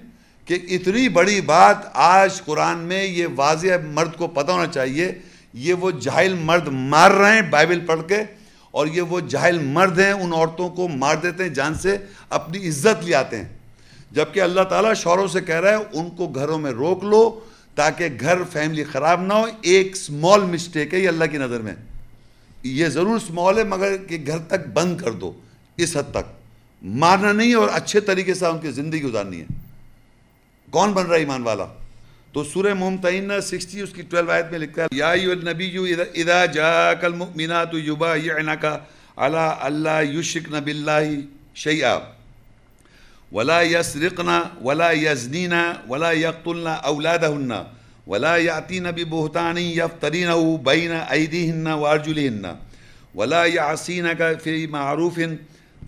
کہ 0.46 0.58
اتنی 0.70 1.10
بڑی 1.10 1.42
بات 1.42 1.78
آج 1.94 2.42
قرآن 2.46 2.78
میں 2.78 3.04
یہ 3.06 3.28
واضح 3.36 3.68
مرد 3.84 4.16
کو 4.16 4.28
پتہ 4.28 4.52
ہونا 4.52 4.68
چاہیے، 4.68 5.12
یہ 5.54 5.74
وہ 5.74 5.92
جاہل 5.92 6.34
مرد 6.34 6.68
مار 6.68 7.12
رہے 7.12 7.34
ہیں 7.34 7.42
بائبل 7.42 7.80
پڑھ 7.80 8.02
کے، 8.08 8.24
اور 8.72 8.88
یہ 8.88 9.02
وہ 9.02 9.20
جاہل 9.20 9.60
مرد 9.60 10.00
ہیں، 10.00 10.12
ان 10.12 10.34
عورتوں 10.34 10.70
کو 10.70 10.88
مار 10.88 11.16
دیتے 11.16 11.44
ہیں، 11.44 11.50
جان 11.50 11.76
سے 11.76 11.98
اپنی 12.30 12.68
عزت 12.70 13.04
لے 13.04 13.16
آتے 13.16 13.38
ہیں۔ 13.38 13.58
جبکہ 14.12 14.40
اللہ 14.40 14.62
تعالیٰ 14.62 14.94
شوروں 14.94 15.28
سے 15.28 15.42
کہہ 15.42 15.60
رہا 15.60 15.78
ہے، 15.78 15.84
ان 15.94 16.10
کو 16.10 16.28
گھروں 16.28 16.58
میں 16.58 16.72
روک 16.72 17.04
لو 17.04 17.40
تاکہ 17.76 18.08
گھر 18.20 18.44
فیملی 18.52 18.84
خراب 18.84 19.22
نہ 19.22 19.34
ہو۔ 19.34 19.46
ایک 19.62 19.96
سمال 19.96 20.42
مسٹیک 20.42 20.94
ہے 20.94 21.00
یہ 21.00 21.08
اللہ 21.08 21.26
کی 21.26 21.38
نظر 21.38 21.62
میں۔ 21.62 21.76
یہ 22.64 22.88
ضرور 22.88 23.20
سمال 23.20 23.58
ہے، 23.58 23.64
مگر 23.64 23.98
کہ 23.98 24.24
گھر 24.28 24.38
تک 24.38 24.68
بند 24.74 25.02
کر 25.02 25.12
دو، 25.12 25.32
اس 25.78 25.98
حد 25.98 26.12
تک۔ 26.12 26.34
مارنا 26.82 27.32
نہیں 27.32 27.54
اور 27.54 27.70
اچھے 27.74 28.00
طریقے 28.00 28.34
سے 28.34 28.46
ان 28.46 28.60
کی 28.60 28.72
زندگی 28.72 29.02
گزارنی 29.02 29.42
ہے۔ 29.42 29.65
کون 30.76 30.94
بن 30.94 31.06
رہا 31.06 31.16
ہے 31.16 31.20
ایمان 31.20 31.42
والا؟ 31.44 31.66
تو 32.34 32.44
سورہ 32.44 32.74
ممتعین 32.80 33.32
سکسٹی 33.50 33.82
اس 33.82 33.94
کی 33.94 34.02
ٹویلو 34.10 34.32
آیت 34.32 34.52
میں 34.52 34.60
لکھا 34.60 34.82
ہے، 34.84 34.88
یا 34.96 35.10
ایو 35.12 35.32
النبی 35.32 35.68
اذا 36.22 36.46
جاک 36.58 37.06
المؤمنات 37.06 37.74
یبایعنک 37.86 38.66
علی 38.66 39.46
اللہ 39.68 40.02
یشرکن 40.18 40.64
باللہ 40.64 41.06
شیئا، 41.64 41.98
ولا 43.36 43.62
يسرقن 43.64 44.30
ولا 44.66 44.90
يزنين 44.92 45.54
ولا 45.88 46.12
يقتلن 46.12 46.68
اولادهن 46.68 47.52
ولا 48.08 48.36
ياتين 48.38 48.92
ببهتان 48.92 49.58
يفترينه 49.58 50.58
بين 50.68 50.92
ايديهن 50.92 51.68
وارجلهن 51.68 52.46
ولا 53.16 53.44
يعصينك 53.46 54.40
في 54.44 54.68
معروف 54.68 55.18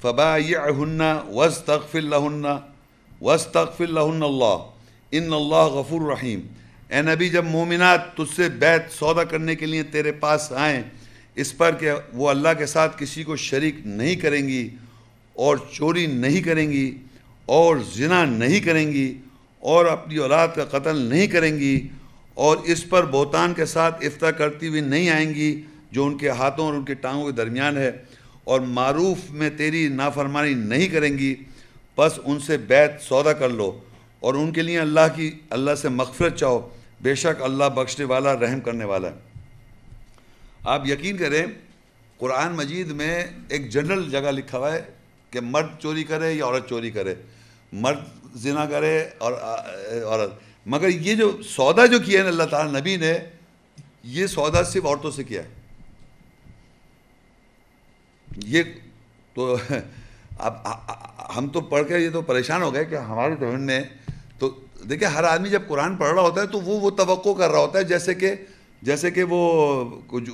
فبايعهن 0.01 1.01
واستغفر 1.37 1.99
لهن 1.99 2.45
واستغفر 3.21 3.89
لهن 3.99 4.23
الله 4.23 4.57
ان 5.11 5.33
اللہ 5.33 5.65
غفور 5.73 6.01
رحیم۔ 6.11 6.39
اے 6.89 7.01
نبی، 7.01 7.29
جب 7.29 7.45
مومنات 7.45 8.15
تجھ 8.15 8.35
سے 8.35 8.49
بیت 8.49 8.91
سودا 8.91 9.23
کرنے 9.23 9.55
کے 9.55 9.65
لیے 9.65 9.83
تیرے 9.83 10.11
پاس 10.11 10.51
آئیں، 10.51 10.83
اس 11.35 11.57
پر 11.57 11.75
کہ 11.75 11.91
وہ 12.13 12.29
اللہ 12.29 12.49
کے 12.57 12.65
ساتھ 12.65 12.95
کسی 12.99 13.23
کو 13.23 13.35
شریک 13.35 13.75
نہیں 13.85 14.15
کریں 14.15 14.47
گی 14.47 14.69
اور 15.33 15.57
چوری 15.71 16.05
نہیں 16.05 16.41
کریں 16.41 16.71
گی 16.71 16.97
اور 17.45 17.77
زنا 17.93 18.25
نہیں 18.25 18.59
کریں 18.59 18.91
گی 18.91 19.13
اور 19.59 19.85
اپنی 19.85 20.15
اولاد 20.15 20.47
کا 20.55 20.65
قتل 20.65 20.97
نہیں 20.97 21.27
کریں 21.27 21.59
گی 21.59 21.87
اور 22.33 22.57
اس 22.57 22.89
پر 22.89 23.05
بہتان 23.05 23.53
کے 23.53 23.65
ساتھ 23.65 24.05
افتہ 24.05 24.25
کرتی 24.25 24.67
ہوئی 24.67 24.81
نہیں 24.81 25.09
آئیں 25.09 25.29
گی 25.29 25.61
جو 25.91 26.05
ان 26.05 26.17
کے 26.17 26.29
ہاتھوں 26.29 26.65
اور 26.65 26.73
ان 26.73 26.85
کے 26.85 26.93
ٹانگوں 26.93 27.25
کے 27.25 27.31
درمیان 27.31 27.77
ہے 27.77 27.91
اور 28.43 28.59
معروف 28.59 29.17
میں 29.29 29.49
تیری 29.49 29.87
نافرمانی 29.87 30.53
نہیں 30.53 30.87
کریں 30.87 31.17
گی 31.17 31.35
بس 31.97 32.19
ان 32.25 32.39
سے 32.39 32.57
بیت 32.57 33.01
سودا 33.01 33.33
کر 33.33 33.49
لو۔ 33.49 33.79
اور 34.19 34.33
ان 34.33 34.51
کے 34.51 34.61
لیے 34.61 34.79
اللہ 34.79 34.99
کی 35.15 35.39
اللہ 35.49 35.75
سے 35.75 35.89
مغفرت 35.89 36.35
چاہو، 36.35 36.69
بے 37.01 37.15
شک 37.15 37.41
اللہ 37.41 37.63
بخشنے 37.65 38.05
والا، 38.05 38.33
رحم 38.33 38.59
کرنے 38.59 38.85
والا 38.85 39.07
ہے۔ 39.07 39.13
آپ 40.63 40.87
یقین 40.87 41.17
کریں، 41.17 41.45
قرآن 42.17 42.55
مجید 42.55 42.87
میں 42.87 43.25
ایک 43.49 43.69
جنرل 43.69 44.09
جگہ 44.09 44.31
لکھا 44.31 44.57
ہوا 44.57 44.73
ہے 44.73 44.81
کہ 45.31 45.39
مرد 45.39 45.67
چوری 45.79 46.03
کرے 46.03 46.33
یا 46.33 46.45
عورت 46.45 46.69
چوری 46.69 46.91
کرے۔ 46.91 47.15
مرد 47.73 47.99
زنا 48.35 48.65
کرے 48.65 49.05
اور 49.17 49.33
عورت۔ 50.03 50.31
مگر 50.65 50.89
یہ 50.89 51.15
جو 51.15 51.41
سودا 51.43 51.85
جو 51.85 51.99
کیا 51.99 52.23
ہے 52.23 52.27
اللہ 52.27 52.43
تعالیٰ 52.43 52.81
نبی 52.81 52.97
نے، 52.97 53.17
یہ 54.03 54.27
سودا 54.27 54.63
صرف 54.63 54.85
عورتوں 54.85 55.11
سے 55.11 55.23
کیا 55.23 55.43
ہے۔ 55.43 55.47
یہ 58.43 58.63
تو 59.33 59.57
اب 60.39 60.53
ہم 61.37 61.47
تو 61.47 61.61
پڑھ 61.61 61.87
کے 61.87 61.97
یہ 61.97 62.09
تو 62.09 62.21
پریشان 62.21 62.61
ہو 62.61 62.73
گئے 62.73 62.85
کہ 62.85 62.95
ہمارے 62.95 63.35
ذہن 63.39 63.61
میں 63.61 63.83
تو 64.39 64.59
دیکھیں، 64.89 65.07
ہر 65.07 65.23
آدمی 65.23 65.49
جب 65.49 65.61
قرآن 65.67 65.95
پڑھ 65.95 66.13
رہا 66.13 66.21
ہوتا 66.21 66.41
ہے 66.41 66.47
تو 66.47 66.61
وہ 66.61 66.79
وہ 66.79 66.89
توقع 66.89 67.29
کر 67.37 67.49
رہا 67.49 67.59
ہوتا 67.59 67.79
ہے، 67.79 67.83
جیسے 67.83 68.13
کہ 68.13 68.35
جیسے 68.81 69.11
کہ 69.11 69.23
وہ 69.23 69.39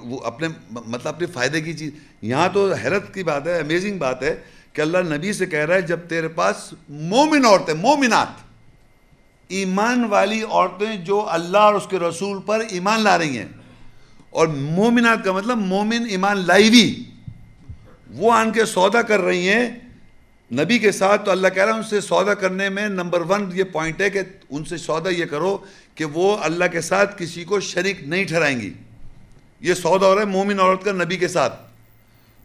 وہ 0.03 0.19
اپنے 0.23 0.47
مطلب 0.71 1.07
اپنے 1.07 1.27
فائدے 1.27 1.61
کی 1.61 1.73
چیز۔ 1.73 1.91
یہاں 2.21 2.49
تو 2.53 2.73
حیرت 2.73 3.13
کی 3.13 3.23
بات 3.23 3.47
ہے 3.47 3.59
امیزنگ 3.59 3.97
بات 3.97 4.23
ہے 4.23 4.35
کہ 4.73 4.81
اللہ 4.81 4.97
نبی 4.97 5.33
سے 5.33 5.45
کہہ 5.45 5.59
رہا 5.59 5.75
ہے، 5.75 5.81
جب 5.81 5.99
تیرے 6.09 6.27
پاس 6.27 6.73
مومن 6.89 7.45
عورتیں، 7.45 7.73
مومنات، 7.73 8.27
ایمان 9.47 10.03
والی 10.03 10.43
عورتیں 10.43 10.95
جو 10.95 11.29
اللہ 11.29 11.57
اور 11.57 11.73
اس 11.73 11.87
کے 11.89 11.99
رسول 11.99 12.41
پر 12.45 12.61
ایمان 12.69 12.99
لا 12.99 13.17
رہی 13.17 13.37
ہیں۔ 13.37 13.45
اور 14.29 14.47
مومنات 14.47 15.23
کا 15.23 15.31
مطلب 15.31 15.57
مومن 15.57 16.05
ایمان 16.09 16.37
لائی 16.37 16.69
بھی 16.69 17.03
وہ 18.09 18.31
آن 18.31 18.51
کے 18.51 18.65
سودا 18.65 19.01
کر 19.01 19.19
رہی 19.19 19.49
ہیں۔ 19.49 19.69
نبی 20.53 20.79
کے 20.79 20.91
ساتھ 20.91 21.25
تو 21.25 21.31
اللہ 21.31 21.47
کہہ 21.47 21.63
رہا 21.63 21.73
ہے 21.73 21.77
ان 21.77 21.83
سے 21.83 22.01
سودا 22.01 22.33
کرنے 22.33 22.69
میں 22.69 22.89
نمبر 22.89 23.21
ون 23.21 23.49
یہ 23.53 23.63
پوائنٹ 23.63 24.01
ہے 24.01 24.09
کہ 24.09 24.21
ان 24.49 24.65
سے 24.65 24.77
سودا 24.77 25.09
یہ 25.09 25.25
کرو 25.25 25.57
کہ 25.95 26.05
وہ 26.05 26.37
اللہ 26.37 26.65
کے 26.71 26.81
ساتھ 26.81 27.21
کسی 27.21 27.43
کو 27.43 27.59
شریک 27.59 28.03
نہیں 28.03 28.23
ٹھہرائیں 28.23 28.61
گی۔ 28.61 28.73
یہ 29.59 29.73
سودا 29.73 30.07
ہو 30.07 30.15
رہا 30.15 30.21
ہے 30.21 30.27
مومن 30.27 30.59
عورت 30.59 30.83
کا 30.83 30.91
نبی 30.91 31.17
کے 31.17 31.27
ساتھ۔ 31.27 31.53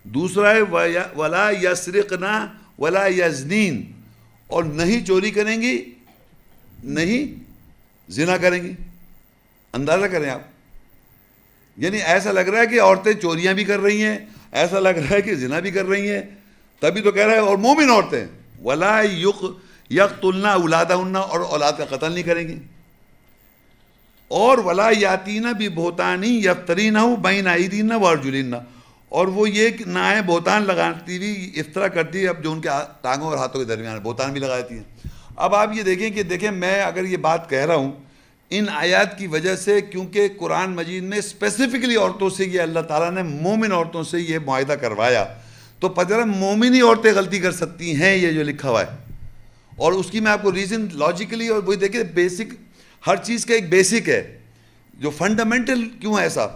دوسرا 0.05 0.55
ہے 0.55 0.61
ولا 1.17 1.51
یسرقنا 1.51 2.47
ولا 2.79 3.07
یزنین 3.07 3.93
اور 4.47 4.65
نہیں 4.65 5.07
چوری 5.07 5.31
کریں 5.31 5.63
گی، 5.63 5.85
نہیں 6.85 7.45
زنا 8.09 8.37
کریں 8.37 8.63
گی۔ 8.63 8.73
اندازہ 9.73 10.07
کریں 10.07 10.31
آپ۔ 10.31 10.41
یعنی 11.77 11.99
ایسا 12.03 12.33
لگ 12.33 12.41
رہا 12.41 12.61
ہے 12.61 12.67
کہ 12.67 12.81
عورتیں 12.81 13.13
چوریاں 13.13 13.55
بھی 13.55 13.65
کر 13.65 13.79
رہی 13.79 14.03
ہیں، 14.03 14.19
ایسا 14.53 14.81
لگ 14.81 14.89
رہا 14.89 15.11
ہے 15.11 15.23
کہ 15.23 15.35
زنا 15.35 15.61
بھی 15.61 15.71
کر 15.71 15.85
رہی 15.85 16.11
ہیں۔ 16.11 16.38
تبھی 16.81 17.03
تو 17.03 17.13
کہہ 17.13 17.27
رہا 17.27 17.33
ہے 17.33 17.39
اور 17.39 17.57
مومن 17.57 17.91
عورتیں۔ 17.91 18.27
ولا 18.63 19.01
یق 19.01 19.45
یک 19.91 20.23
تلنا 20.23 20.53
اولادہ 20.53 20.93
اور 20.93 21.41
اولاد 21.41 21.73
کا 21.79 21.85
قتل 21.97 22.13
نہیں 22.13 22.23
کریں 22.23 22.49
گی 22.49 22.59
اور 24.29 24.59
ولا 24.59 24.89
یاتینہ 24.99 25.53
بھی 25.53 25.69
بہتانی 25.69 26.39
یفتری 26.39 26.91
نہ 26.91 26.99
ہو 26.99 27.17
بین 27.17 27.47
عیدین 27.47 27.93
و 27.93 28.07
ارجلین 28.07 28.55
اور 29.09 29.27
وہ 29.27 29.51
یہ 29.51 29.69
نہ 29.87 29.99
آئے 29.99 30.23
بہتان 30.27 30.63
لگاتی 30.63 31.17
ہوئی 31.17 31.53
افطرا 31.57 31.89
کرتی 31.89 32.23
ہے 32.23 32.29
اب 32.29 32.43
جو 32.43 32.53
ان 32.53 32.61
کے 32.61 32.69
ٹانگوں 33.01 33.29
اور 33.29 33.37
ہاتھوں 33.37 33.61
کے 33.61 33.67
درمیان 33.67 33.99
بہتان 33.99 34.33
بھی 34.33 34.41
لگاتی 34.41 34.75
ہیں۔ 34.75 35.09
اب 35.37 35.55
آپ 35.55 35.71
یہ 35.75 35.83
دیکھیں 35.83 36.11
کہ 36.11 36.23
دیکھیں، 36.23 36.51
میں 36.51 36.83
اگر 36.83 37.05
یہ 37.05 37.17
بات 37.17 37.51
کہہ 37.51 37.67
رہا 37.67 37.75
ہوں، 37.75 37.93
ان 38.51 38.67
آیات 38.69 39.19
کی 39.19 39.27
وجہ 39.27 39.57
سے 39.57 39.81
کیونکہ 39.81 40.29
قرآن 40.39 40.71
مجید 40.71 41.03
میں 41.03 41.19
اسپیسیفکلی 41.19 41.97
عورتوں 41.97 42.31
سے 42.31 42.45
یہ 42.45 42.61
اللہ 42.61 42.81
تعالیٰ 42.81 43.11
نے 43.11 43.23
مومن 43.23 43.73
عورتوں 43.73 44.03
سے 44.03 44.21
یہ 44.21 44.39
معاہدہ 44.39 44.73
کروایا 44.73 45.25
تو 45.81 45.89
پتہ 45.89 46.15
مومنی 46.15 46.81
عورتیں 46.81 47.13
غلطی 47.13 47.39
کر 47.39 47.53
سکتی 47.53 47.95
ہیں، 47.95 48.17
یہ 48.17 48.31
جو 48.31 48.43
لکھا 48.43 48.71
ہوا 48.71 48.81
ہے۔ 48.81 48.97
اور 49.77 49.93
اس 49.93 50.11
کی 50.11 50.21
میں 50.21 50.33
آپ 50.33 50.43
کو 50.43 50.53
ریزن 50.53 50.87
لاجیکلی 50.93 51.49
اور 51.49 51.63
وہی 51.63 51.77
دیکھیں 51.77 52.03
بیسک 52.03 52.55
ہر 53.07 53.17
چیز 53.17 53.47
کا 53.47 53.55
ایک 53.55 53.71
بیسک 53.71 54.09
ہے۔ 54.09 54.39
جو 54.95 55.11
فنڈامنٹل 55.11 55.89
کیوں 56.01 56.19
ہے 56.19 56.23
ایسا؟ 56.23 56.47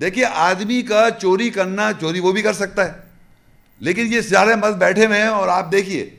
دیکھیے، 0.00 0.24
آدمی 0.34 0.82
کا 0.82 1.08
چوری 1.20 1.50
کرنا، 1.50 1.90
چوری 2.00 2.20
وہ 2.20 2.32
بھی 2.32 2.42
کر 2.42 2.52
سکتا 2.52 2.84
ہے۔ 2.84 2.92
لیکن 3.80 4.12
یہ 4.12 4.20
سارے 4.20 4.54
مرد 4.54 4.74
بیٹھے 4.74 5.06
ہوئے 5.06 5.20
ہیں 5.20 5.28
اور 5.28 5.48
آپ 5.48 5.72
دیکھیے 5.72 6.10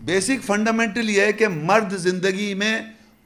بیسک 0.00 0.44
فنڈامنٹل 0.46 1.10
یہ 1.10 1.20
ہے 1.20 1.32
کہ 1.32 1.48
مرد 1.48 1.96
زندگی 1.96 2.54
میں 2.54 2.80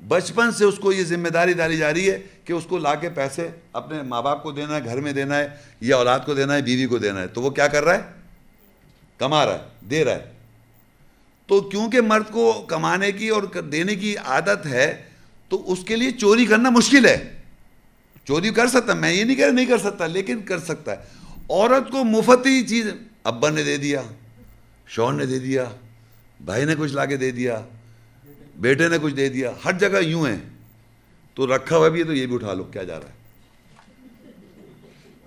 بچپن 0.08 0.52
سے 0.52 0.64
اس 0.64 0.74
کو 0.78 0.92
یہ 0.92 1.04
ذمہ 1.04 1.28
داری 1.28 1.52
ڈالی 1.52 1.76
جا 1.76 1.94
رہی 1.94 2.10
ہے 2.10 2.18
کہ 2.44 2.52
اس 2.52 2.64
کو 2.64 2.78
لا 2.78 2.94
کے 2.94 3.08
پیسے 3.10 3.48
اپنے 3.72 4.02
ماں 4.02 4.22
باپ 4.22 4.42
کو 4.42 4.52
دینا 4.52 4.76
ہے، 4.76 4.84
گھر 4.84 5.00
میں 5.00 5.12
دینا 5.12 5.38
ہے، 5.38 5.48
یا 5.80 5.96
اولاد 5.96 6.20
کو 6.26 6.34
دینا 6.34 6.54
ہے، 6.54 6.62
بیوی 6.62 6.86
کو 6.86 6.98
دینا 6.98 7.20
ہے۔ 7.20 7.26
تو 7.26 7.42
وہ 7.42 7.50
کیا 7.50 7.68
کر 7.68 7.84
رہا 7.84 7.94
ہے؟ 7.94 8.23
کما 9.18 9.46
رہا 9.46 9.54
ہے، 9.54 9.86
دے 9.90 10.04
رہا 10.04 10.12
ہے۔ 10.12 10.32
تو 11.46 11.60
کیونکہ 11.60 12.00
مرد 12.00 12.32
کو 12.32 12.64
کمانے 12.68 13.12
کی 13.12 13.28
اور 13.28 13.42
دینے 13.60 13.94
کی 13.94 14.16
عادت 14.16 14.66
ہے، 14.66 15.02
تو 15.48 15.72
اس 15.72 15.78
کے 15.84 15.96
لیے 15.96 16.10
چوری 16.10 16.46
کرنا 16.46 16.70
مشکل 16.70 17.06
ہے۔ 17.06 17.40
چوری 18.24 18.50
کر 18.50 18.66
سکتا 18.66 18.94
میں 18.94 19.12
یہ 19.12 19.24
نہیں 19.24 19.36
کہہ 19.36 19.44
رہا 19.44 19.52
نہیں 19.52 19.66
کر 19.66 19.78
سکتا، 19.78 20.06
لیکن 20.06 20.42
کر 20.42 20.58
سکتا 20.58 20.92
ہے۔ 20.92 20.96
عورت 21.50 21.90
کو 21.90 22.04
مفتی 22.04 22.62
چیز 22.62 22.86
ابا 23.24 23.50
نے 23.50 23.62
دے 23.62 23.76
دیا، 23.76 24.02
شوہر 24.88 25.12
نے 25.12 25.26
دے 25.26 25.38
دیا، 25.38 25.64
بھائی 26.40 26.64
نے 26.64 26.74
کچھ 26.78 26.92
لا 26.92 27.04
کے 27.04 27.16
دے 27.16 27.30
دیا، 27.30 27.60
بیٹے 28.56 28.88
نے 28.88 28.96
کچھ 29.02 29.14
دے 29.14 29.28
دیا، 29.28 29.52
ہر 29.64 29.72
جگہ 29.72 29.98
یوں 30.00 30.26
ہے۔ 30.26 30.36
تو 31.34 31.56
رکھا 31.56 31.76
ہوا 31.76 31.88
بھی 31.88 32.00
ہے 32.00 32.04
تو 32.04 32.14
یہ 32.14 32.26
بھی 32.26 32.34
اٹھا 32.34 32.54
لو، 32.54 32.64
کیا 32.64 32.82
جا 32.82 33.00
رہا 33.00 33.08
ہے؟ 33.08 33.13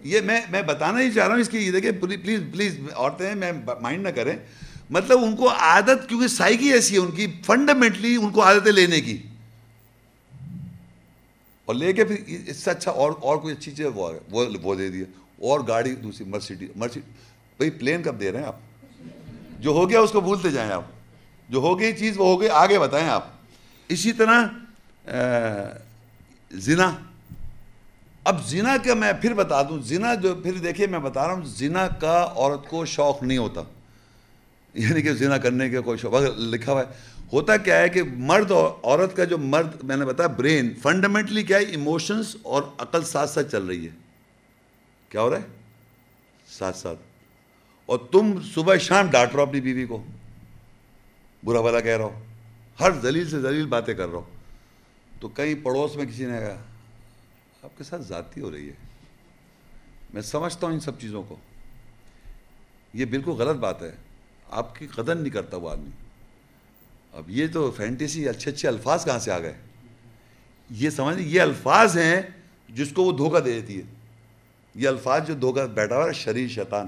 یہ 0.07 0.21
میں 0.21 0.41
میں 0.49 0.61
بتانا 0.61 1.01
ہی 1.01 1.11
چاہ 1.11 1.27
رہا 1.27 1.33
ہوں 1.33 1.41
اس 1.41 1.49
کی 1.49 1.71
دیکھیں 1.71 1.91
پلیز 1.91 2.39
پلیز 2.51 2.79
عورتیں 2.95 3.35
میں 3.35 3.51
مائنڈ 3.81 4.03
نہ 4.03 4.09
کریں۔ 4.09 4.37
مطلب 4.89 5.17
ان 5.21 5.35
کو 5.35 5.49
عادت، 5.49 6.09
کیونکہ 6.09 6.27
سائیکی 6.27 6.73
ایسی 6.73 6.93
ہے 6.95 6.99
ان 6.99 7.11
کی 7.11 7.27
فنڈامنٹلی 7.45 8.15
ان 8.15 8.29
کو 8.29 8.43
عادتیں 8.43 8.71
لینے 8.71 9.01
کی۔ 9.01 9.17
اور 11.65 11.75
لے 11.75 11.93
کے 11.93 12.05
پھر 12.05 12.15
اس 12.47 12.57
سے 12.57 12.71
اچھا 12.71 12.91
اور 12.91 13.11
اور 13.21 13.37
کوئی 13.37 13.55
اچھی 13.55 13.71
چیز 13.71 13.85
وہ 13.95 14.13
وہ 14.61 14.75
دے 14.75 14.89
دیا 14.89 15.05
اور 15.39 15.59
گاڑی 15.67 15.95
دوسری، 15.95 16.25
مرسیڈی، 16.25 16.67
مرسی، 16.75 16.99
بھائی 17.57 17.69
پلین 17.69 18.03
کب 18.03 18.19
دے 18.19 18.31
رہے 18.31 18.39
ہیں 18.39 18.47
آپ؟ 18.47 18.55
جو 19.59 19.69
ہو 19.69 19.89
گیا 19.89 19.99
اس 19.99 20.11
کو 20.11 20.21
بھولتے 20.21 20.49
جائیں 20.49 20.71
آپ۔ 20.71 20.85
جو 21.49 21.59
ہو 21.59 21.79
گئی 21.79 21.93
چیز 21.93 22.17
وہ 22.17 22.25
ہو 22.25 22.41
گئی، 22.41 22.49
آگے 22.49 22.79
بتائیں 22.79 23.09
آپ۔ 23.09 23.27
اسی 23.87 24.11
طرح 24.11 24.45
زنا۔ 26.51 26.95
اب 28.27 28.47
زنا 28.47 28.77
کا 28.85 28.93
میں 28.93 29.13
پھر 29.21 29.33
بتا 29.33 29.63
دوں، 29.63 29.79
زنا 29.81 30.15
جو 30.15 30.35
پھر 30.35 30.51
دیکھیے 30.53 30.87
میں 30.87 30.99
بتا 30.99 31.27
رہا 31.27 31.33
ہوں، 31.33 31.41
زنا 31.45 31.87
کا 31.87 32.33
عورت 32.35 32.69
کو 32.69 32.85
شوق 32.85 33.23
نہیں 33.23 33.37
ہوتا۔ 33.37 33.61
یعنی 34.73 35.01
کہ 35.01 35.13
زنا 35.13 35.37
کرنے 35.37 35.69
کا 35.69 35.81
کوئی 35.81 35.97
شوق 35.97 36.13
لکھا 36.37 36.71
ہوا 36.71 36.81
ہے، 36.81 36.85
ہوتا 37.33 37.57
کیا 37.57 37.79
ہے 37.79 37.89
کہ 37.89 38.03
مرد 38.03 38.51
اور 38.51 38.71
عورت 38.83 39.15
کا 39.15 39.23
جو 39.23 39.37
مرد، 39.37 39.83
میں 39.83 39.97
نے 39.97 40.05
بتایا، 40.05 40.27
برین، 40.27 40.73
فنڈامنٹلی 40.81 41.43
کیا 41.43 41.57
ہے 41.57 41.63
ایموشنس 41.63 42.35
اور 42.43 42.63
عقل 42.77 43.03
ساتھ 43.03 43.29
ساتھ 43.29 43.51
چل 43.51 43.65
رہی 43.65 43.85
ہے۔ 43.85 43.91
کیا 45.09 45.21
ہو 45.21 45.29
رہا 45.29 45.37
ہے؟ 45.37 45.63
ساتھ 46.49 46.77
ساتھ۔ 46.77 46.99
اور 47.85 47.99
تم 48.11 48.41
صبح 48.55 48.75
شام 48.77 49.09
ڈانٹ 49.11 49.33
رہو 49.33 49.41
اپنی 49.41 49.61
بیوی 49.61 49.85
کو۔ 49.85 50.03
برا 51.43 51.61
بھلا 51.61 51.79
کہہ 51.79 51.97
رہا 51.97 52.05
ہو۔ 52.05 52.23
ہر 52.79 52.91
دلیل 52.91 53.29
سے 53.29 53.39
دلیل 53.39 53.65
باتیں 53.65 53.93
کر 53.93 54.07
رہا 54.07 54.17
ہو۔ 54.17 54.25
تو 55.19 55.27
کہیں 55.27 55.55
پڑوس 55.63 55.95
میں 55.95 56.05
کسی 56.05 56.25
نے 56.25 56.39
کہا 56.39 56.61
آپ 57.67 57.77
کے 57.77 57.83
ساتھ 57.83 58.01
ذاتی 58.01 58.41
ہو 58.41 58.51
رہی 58.51 58.67
ہے۔ 58.67 58.73
میں 60.13 60.21
سمجھتا 60.21 60.67
ہوں 60.67 60.73
ان 60.73 60.79
سب 60.79 60.99
چیزوں 60.99 61.23
کو۔ 61.23 61.35
یہ 62.93 63.05
بالکل 63.05 63.31
غلط 63.31 63.57
بات 63.59 63.81
ہے۔ 63.81 63.91
آپ 64.49 64.75
کی 64.75 64.87
قدر 64.87 65.15
نہیں 65.15 65.33
کرتا 65.33 65.57
وہ 65.57 65.69
آدمی۔ 65.69 65.89
اب 67.13 67.29
یہ 67.29 67.47
تو 67.53 67.71
فینٹیسی 67.71 68.29
اچھے 68.29 68.51
اچھے 68.51 68.67
الفاظ 68.67 69.05
کہاں 69.05 69.19
سے 69.19 69.31
آ 69.31 69.39
گئے؟ 69.39 69.53
یہ 70.69 70.89
سمجھ 70.89 71.17
یہ 71.17 71.41
الفاظ 71.41 71.97
ہیں 71.97 72.21
جس 72.69 72.91
کو 72.91 73.03
وہ 73.03 73.17
دھوکہ 73.17 73.39
دے 73.39 73.61
دیتی 73.61 73.77
ہے۔ 73.77 73.85
یہ 74.75 74.87
الفاظ 74.87 75.27
جو 75.27 75.33
دھوکہ 75.33 75.65
بیٹھا 75.65 75.97
ہوا 75.97 76.07
ہے، 76.07 76.13
شریر 76.13 76.47
شیطان۔ 76.47 76.87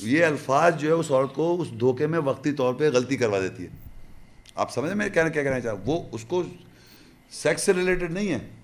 یہ 0.00 0.24
الفاظ 0.24 0.76
جو 0.76 0.88
ہے، 0.88 0.92
اس 0.92 1.10
عورت 1.10 1.34
کو 1.34 1.62
اس 1.62 1.68
دھوکے 1.80 2.06
میں 2.06 2.18
وقتی 2.18 2.52
طور 2.52 2.74
پہ 2.74 2.90
غلطی 2.90 3.16
کروا 3.16 3.40
دیتی 3.40 3.62
ہے۔ 3.62 3.68
آپ 4.54 4.72
سمجھیں 4.72 4.94
میں 4.94 5.08
کہنا 5.08 5.28
کیا 5.28 5.42
کہنا 5.42 5.60
چاہتا 5.60 5.82
وہ 5.86 6.02
اس 6.12 6.24
کو 6.28 6.42
سیکس 7.30 7.62
سے 7.62 7.72
ریلیٹڈ 7.72 8.10
نہیں 8.10 8.32
ہے۔ 8.32 8.55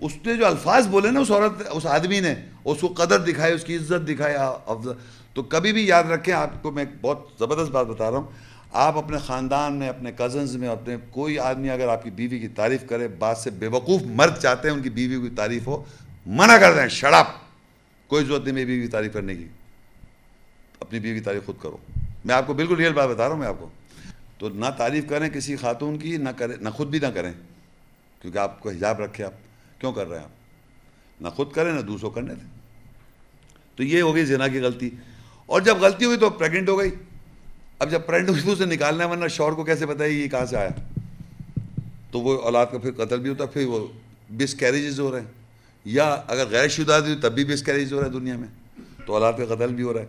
اس 0.00 0.12
نے 0.26 0.36
جو 0.36 0.46
الفاظ 0.46 0.86
بولے 0.86 1.10
نا 1.10 1.20
اس 1.20 1.30
عورت 1.30 1.62
اس 1.70 1.86
آدمی 1.86 2.20
نے، 2.20 2.34
اس 2.64 2.80
کو 2.80 2.88
قدر 2.88 3.18
دکھائی، 3.18 3.54
اس 3.54 3.64
کی 3.64 3.76
عزت 3.76 4.08
دکھائی 4.08 4.34
تو 5.34 5.42
کبھی 5.42 5.72
بھی 5.72 5.86
یاد 5.86 6.04
رکھیں، 6.04 6.34
آپ 6.34 6.62
کو 6.62 6.70
میں 6.70 6.84
بہت 7.00 7.28
زبردست 7.38 7.70
بات 7.70 7.86
بتا 7.86 8.10
رہا 8.10 8.18
ہوں۔ 8.18 8.30
آپ 8.72 8.98
اپنے 8.98 9.18
خاندان 9.18 9.72
میں، 9.72 9.88
اپنے 9.88 10.12
کزنز 10.12 10.56
میں، 10.56 10.68
اپنے 10.68 10.96
کوئی 11.10 11.38
آدمی 11.38 11.70
اگر 11.70 11.88
آپ 11.88 12.04
کی 12.04 12.10
بیوی 12.10 12.38
کی 12.38 12.48
تعریف 12.48 12.80
کرے، 12.88 13.08
بات 13.08 13.38
سے 13.38 13.50
بے 13.50 13.66
وقوف 13.66 14.02
مرد 14.04 14.38
چاہتے 14.38 14.68
ہیں، 14.68 14.76
ان 14.76 14.82
کی 14.82 14.90
بیوی 14.90 15.28
کی 15.28 15.34
تعریف 15.34 15.66
ہو، 15.66 15.84
منع 16.26 16.56
کر 16.56 16.74
دیں 16.74 16.88
شڑپ 16.88 17.26
کوئی 18.10 18.24
ضرورت 18.24 18.44
نہیں 18.44 18.54
میری 18.54 18.66
بیوی 18.66 18.82
کی 18.82 18.88
تعریف 18.88 19.12
کرنے 19.12 19.34
کی۔ 19.34 19.48
اپنی 20.80 21.00
بیوی 21.00 21.18
کی 21.18 21.24
تعریف 21.24 21.46
خود 21.46 21.54
کرو۔ 21.62 21.76
میں 22.24 22.34
آپ 22.34 22.46
کو 22.46 22.54
بالکل 22.54 22.74
ریئل 22.74 22.92
بات 22.92 23.08
بتا 23.08 23.22
رہا 23.22 23.32
ہوں، 23.32 23.38
میں 23.38 23.48
آپ 23.48 23.54
کو۔ 23.58 23.68
تو 24.38 24.48
نہ 24.48 24.66
تعریف 24.76 25.04
کریں 25.08 25.28
کسی 25.28 25.56
خاتون 25.56 25.98
کی، 25.98 26.16
نہ 26.16 26.28
کریں، 26.28 26.56
نہ 26.60 26.68
خود 26.68 26.88
بھی 26.88 26.98
نہ 26.98 27.06
کریں۔ 27.06 27.32
کیونکہ 28.22 28.38
آپ 28.38 28.60
کو 28.60 28.70
حجاب 28.70 29.00
رکھے 29.00 29.24
آپ۔ 29.24 29.32
کیوں 29.84 29.92
کر 29.92 30.08
رہے 30.08 30.16
ہیں 30.16 30.24
آپ؟ 30.24 30.30
نہ 31.22 31.28
خود 31.28 31.52
کریں، 31.52 31.72
نہ 31.72 31.80
دوسروں 31.80 32.10
کرنے 32.10 32.34
دیں۔ 32.34 32.48
تو 33.76 33.82
یہ 33.82 34.02
ہو 34.02 34.14
گئی 34.14 34.24
زنا 34.24 34.48
کی 34.48 34.60
غلطی۔ 34.60 34.90
اور 35.46 35.60
جب 35.60 35.76
غلطی 35.76 36.04
ہوئی 36.04 36.16
تو 36.16 36.30
پریگنٹ 36.30 36.68
ہو 36.68 36.78
گئی۔ 36.78 36.90
اب 37.78 37.90
جب 37.90 38.00
پریگنٹ 38.06 38.28
ہوئی 38.28 38.42
تو 38.42 38.52
اسے 38.52 38.64
نکالنا 38.64 39.04
ہے، 39.04 39.08
ورنہ 39.08 39.28
شوہر 39.28 39.52
کو 39.52 39.64
کیسے 39.64 39.86
بتائے 39.86 40.10
یہ 40.10 40.28
کہاں 40.28 40.46
سے 40.46 40.56
آیا؟ 40.56 40.68
تو 42.10 42.20
وہ 42.20 42.40
اولاد 42.42 42.66
کا 42.72 42.78
پھر 42.78 42.92
قتل 42.92 43.20
بھی 43.20 43.30
ہوتا 43.30 43.44
ہے 43.44 43.48
پھر 43.48 43.66
وہ 43.66 43.86
بس 44.30 44.54
کیریجز 44.54 45.00
ہو 45.00 45.12
رہے 45.12 45.20
ہیں۔ 45.20 45.28
یا 45.84 46.22
اگر 46.26 46.46
غیر 46.46 46.68
شدہ 46.68 47.00
دی 47.06 47.14
تب 47.14 47.32
بھی 47.34 47.44
بس 47.44 47.62
کیریج 47.62 47.92
ہو 47.92 47.98
رہا 47.98 48.06
ہے 48.06 48.12
دنیا 48.12 48.36
میں۔ 48.36 48.80
تو 49.06 49.12
اولاد 49.14 49.32
کا 49.32 49.54
قتل 49.54 49.74
بھی 49.74 49.84
ہو 49.84 49.92
رہا 49.92 50.00
ہے۔ 50.00 50.06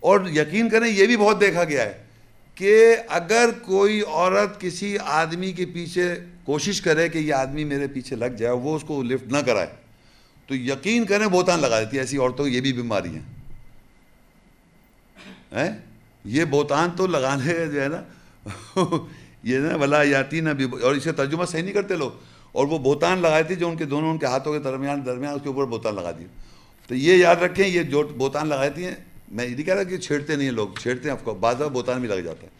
اور 0.00 0.20
یقین 0.26 0.68
کریں، 0.68 0.88
یہ 0.88 1.06
بھی 1.06 1.16
بہت 1.16 1.40
دیکھا 1.40 1.64
گیا 1.64 1.82
ہے۔ 1.82 2.07
کہ 2.58 2.96
اگر 3.08 3.48
کوئی 3.62 4.02
عورت 4.06 4.60
کسی 4.60 4.98
آدمی 4.98 5.52
کے 5.52 5.66
پیچھے 5.66 6.14
کوشش 6.44 6.80
کرے 6.80 7.08
کہ 7.08 7.18
یہ 7.18 7.34
آدمی 7.34 7.64
میرے 7.64 7.86
پیچھے 7.86 8.16
لگ 8.16 8.24
جائے 8.24 8.54
وہ 8.54 8.76
اس 8.76 8.84
کو 8.86 9.02
لفٹ 9.02 9.32
نہ 9.32 9.38
کرائے، 9.38 9.66
تو 10.46 10.54
یقین 10.54 11.04
کریں 11.04 11.26
بہتان 11.26 11.60
لگا 11.60 11.80
دیتی 11.80 11.96
ہے، 11.96 12.02
ایسی 12.02 12.16
عورتوں 12.16 12.44
کی 12.44 12.50
یہ 12.50 12.60
بھی 12.60 12.72
بیماری 12.72 13.08
ہیں۔ 13.08 13.38
یہ 16.24 16.44
بہتان 16.44 16.88
تو 16.96 17.06
لگانے 17.06 17.66
جو 17.66 17.82
ہے 17.82 17.88
نا۔ 17.88 18.02
یہ 19.42 19.58
نا، 19.58 19.76
ولا 19.76 20.02
یاتی 20.02 20.40
نہ 20.40 20.50
بھی 20.50 20.66
اور 20.82 20.94
اسے 20.94 21.12
ترجمہ 21.12 21.44
صحیح 21.44 21.62
نہیں 21.62 21.74
کرتے 21.74 21.96
لوگ۔ 21.96 22.10
اور 22.52 22.66
وہ 22.66 22.78
بہتان 22.78 23.18
لگائی 23.18 23.44
تھی 23.44 23.56
جو 23.56 23.68
ان 23.68 23.76
کے 23.76 23.84
دونوں، 23.84 24.10
ان 24.10 24.18
کے 24.18 24.26
ہاتھوں 24.26 24.52
کے 24.52 24.58
درمیان 24.58 25.06
درمیان 25.06 25.34
اس 25.34 25.40
کے 25.42 25.48
اوپر 25.48 25.64
بہتان 25.64 25.94
لگا 25.94 26.10
دی۔ 26.10 26.24
تو 26.86 26.94
یہ 26.94 27.14
یاد 27.14 27.36
رکھیں، 27.36 27.68
یہ 27.68 27.82
جو 27.82 28.02
بہتان 28.16 28.48
لگاتی 28.48 28.84
ہیں 28.84 28.94
میں 29.30 29.44
یہ 29.46 29.54
نہیں 29.54 29.66
کہہ 29.66 29.74
رہا 29.74 29.82
کہ 29.82 29.96
چھیڑتے 29.98 30.36
نہیں 30.36 30.48
ہیں 30.48 30.54
لوگ، 30.54 30.68
چھیڑتے 30.80 31.08
ہیں 31.08 31.16
آپ 31.16 31.24
کو 31.24 31.34
بعض 31.34 31.62
بوتان 31.72 32.00
بھی 32.00 32.08
لگ 32.08 32.20
جاتا 32.24 32.46
ہے۔ 32.46 32.56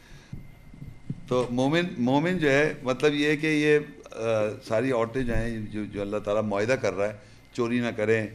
تو 1.29 1.47
مومن 1.51 1.87
مومن 1.99 2.39
جو 2.39 2.51
ہے 2.51 2.73
مطلب 2.83 3.15
یہ 3.15 3.29
ہے 3.29 3.37
کہ 3.37 3.47
یہ 3.47 3.79
ساری 4.67 4.91
عورتیں 4.91 5.23
جو 5.23 5.35
ہیں، 5.35 5.59
جو 5.73 5.85
جو 5.93 6.01
اللہ 6.01 6.17
تعالیٰ 6.25 6.43
معاہدہ 6.43 6.77
کر 6.83 6.95
رہا 6.95 7.09
ہے، 7.09 7.17
چوری 7.53 7.81
نہ 7.81 7.91
کریں، 7.97 8.27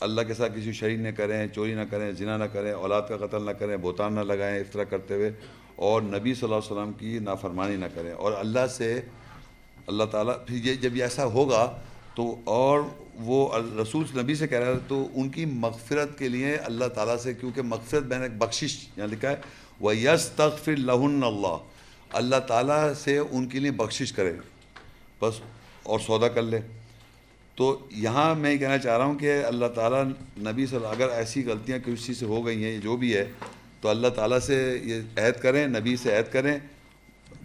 اللہ 0.00 0.20
کے 0.28 0.34
ساتھ 0.34 0.52
کسی 0.56 0.72
شریک 0.72 0.98
نہ 0.98 1.08
کریں، 1.16 1.46
چوری 1.54 1.74
نہ 1.74 1.80
کریں، 1.90 2.10
زنا 2.18 2.36
نہ 2.36 2.44
کریں، 2.52 2.72
اولاد 2.72 3.02
کا 3.08 3.16
قتل 3.26 3.44
نہ 3.46 3.50
کریں، 3.50 3.76
بوتان 3.76 4.14
نہ 4.14 4.20
لگائیں، 4.20 4.58
اس 4.60 4.70
طرح 4.72 4.84
کرتے 4.84 5.14
ہوئے، 5.14 5.30
اور 5.76 6.02
نبی 6.02 6.34
صلی 6.34 6.44
اللہ 6.44 6.56
علیہ 6.56 6.72
وسلم 6.72 6.92
کی 6.92 7.18
نافرمانی 7.18 7.76
نہ 7.76 7.86
کریں۔ 7.94 8.12
اور 8.12 8.32
اللہ 8.38 8.66
سے 8.76 9.00
اللہ 9.86 10.04
تعالیٰ، 10.10 10.34
پھر 10.46 10.64
یہ 10.64 10.74
جب 10.74 10.94
ایسا 11.00 11.24
ہوگا، 11.24 11.64
تو 12.14 12.34
اور 12.44 12.80
وہ 13.24 13.58
رسول 13.82 14.04
نبی 14.16 14.34
سے 14.34 14.48
کہہ 14.48 14.58
رہا 14.58 14.66
ہے 14.66 14.78
تو 14.88 15.08
ان 15.14 15.28
کی 15.28 15.44
مغفرت 15.44 16.18
کے 16.18 16.28
لیے 16.28 16.54
اللہ 16.56 16.88
تعالیٰ 16.94 17.16
سے، 17.16 17.34
کیونکہ 17.34 17.62
مغفرت 17.62 18.02
میں 18.02 18.18
نے 18.18 18.28
بخشش 18.28 18.76
یہاں 18.96 19.08
لکھا 19.08 19.30
ہے 19.30 19.36
وہ 19.80 19.96
یس 19.96 20.28
تغفر 20.36 20.76
لہن 20.76 21.24
اللہ 21.24 21.56
اللہ 22.12 22.36
تعالیٰ 22.48 22.92
سے 22.94 23.18
ان 23.18 23.46
کے 23.48 23.58
لیے 23.58 23.70
بخشش 23.70 24.12
کرے۔ 24.12 24.32
بس، 25.20 25.40
اور 25.82 25.98
سودا 25.98 26.28
کر 26.28 26.42
لے۔ 26.42 26.60
تو 27.56 27.86
یہاں 27.90 28.34
میں 28.34 28.52
یہ 28.52 28.58
کہنا 28.58 28.78
چاہ 28.78 28.96
رہا 28.98 29.04
ہوں 29.04 29.18
کہ 29.18 29.44
اللہ 29.44 29.66
تعالیٰ 29.66 30.04
نبی 30.38 30.66
صلی 30.66 30.76
اللہ 30.76 30.88
اگر 30.88 31.08
ایسی 31.08 31.44
غلطیاں 31.46 31.78
کسی 31.78 32.14
سے 32.14 32.26
ہو 32.26 32.46
گئی 32.46 32.64
ہیں، 32.64 32.78
جو 32.78 32.96
بھی 32.96 33.14
ہے، 33.16 33.24
تو 33.80 33.88
اللہ 33.88 34.08
تعالیٰ 34.08 34.38
سے 34.38 34.78
یہ 34.82 35.00
عہد 35.16 35.40
کریں، 35.42 35.66
نبی 35.66 35.96
سے 35.96 36.16
عہد 36.16 36.32
کریں، 36.32 36.58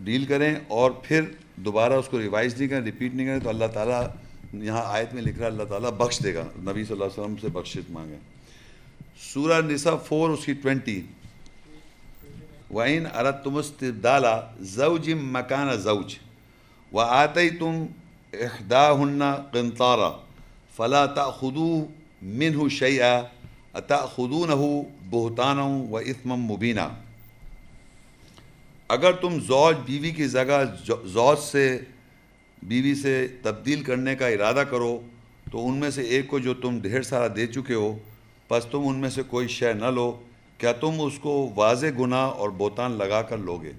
ڈیل 0.04 0.26
کریں، 0.26 0.56
اور 0.68 0.92
پھر 1.04 1.22
دوبارہ 1.56 1.94
اس 1.94 2.08
کو 2.08 2.20
ریوائز 2.20 2.56
نہیں 2.58 2.70
کریں، 2.70 2.82
ریپیٹ 2.82 3.16
نہیں 3.16 3.28
کریں، 3.28 3.40
تو 3.40 3.50
اللہ 3.50 3.66
تعالیٰ 3.74 4.04
یہاں 4.64 4.82
آیت 4.86 5.14
میں 5.14 5.22
لکھ 5.22 5.38
رہا 5.38 5.46
ہے 5.46 5.52
اللہ 5.52 5.64
تعالیٰ 5.64 5.92
بخش 5.92 6.24
دے 6.24 6.34
گا۔ 6.34 6.44
نبی 6.58 6.86
صلی 6.86 6.94
اللہ 6.94 7.04
علیہ 7.04 7.20
وسلم 7.20 7.36
سے 7.42 7.48
بخشت 7.48 7.92
مانگیں 7.92 8.20
سورہ 9.34 9.62
نساء 9.62 9.96
فور 10.06 10.30
اس 10.30 10.46
کی 10.46 10.54
ٹوینٹی 10.54 11.02
وَإِنْ 12.72 13.06
أَرَدْتُمُ 13.16 13.60
اسْتِبْدَالَ 13.60 14.26
زَوْجٍ 14.60 15.14
مَكَانَ 15.14 15.76
زَوْجٍ 15.76 16.16
وَآتَيْتُمْ 16.92 17.86
إِحْدَاهُنَّ 18.34 19.24
قِنْطَارًا 19.52 20.12
فَلَا 20.76 21.06
تَأْخُذُوا 21.06 21.86
مِنْهُ 22.22 22.70
شَيْئًا 22.70 23.22
أَتَأْخُذُونَهُ 23.80 24.82
بُهْتَانًا 25.10 25.68
وَإِثْمًا 25.92 26.36
مُبِينًا۔ 26.36 26.90
اگر 28.90 29.12
تم 29.12 29.40
زوج 29.40 29.76
بیوی 29.86 30.12
کی 30.12 30.28
جگہ 30.28 30.64
زوج 31.04 31.40
سے 31.40 31.80
بیوی 32.64 32.94
سے 32.96 33.28
تبدیل 33.42 33.84
کرنے 33.84 34.16
کا 34.16 34.28
ارادہ 34.28 34.64
کرو 34.70 35.00
تو 35.52 35.68
ان 35.68 35.78
میں 35.78 35.90
سے 35.90 36.02
ایک 36.04 36.28
کو 36.28 36.40
جو 36.40 36.54
تم 36.54 36.80
ڈھیر 36.82 37.02
سارا 37.02 37.28
دے 37.36 37.48
چکے 37.48 37.74
ہو، 37.74 37.98
پس 38.48 38.66
تم 38.72 38.88
ان 38.88 38.96
میں 38.96 39.10
سے 39.10 39.22
کوئی 39.28 39.48
شے 39.48 39.74
نہ 39.74 39.86
لو، 39.86 40.12
کیا 40.58 40.72
تم 40.72 41.02
اس 41.02 41.20
کو 41.20 41.34
واضح 41.56 41.88
گناہ 42.00 42.28
اور 42.28 42.50
بوتان 42.58 42.92
لگا 42.98 43.22
کر 43.22 43.38
لوگے 43.40 43.72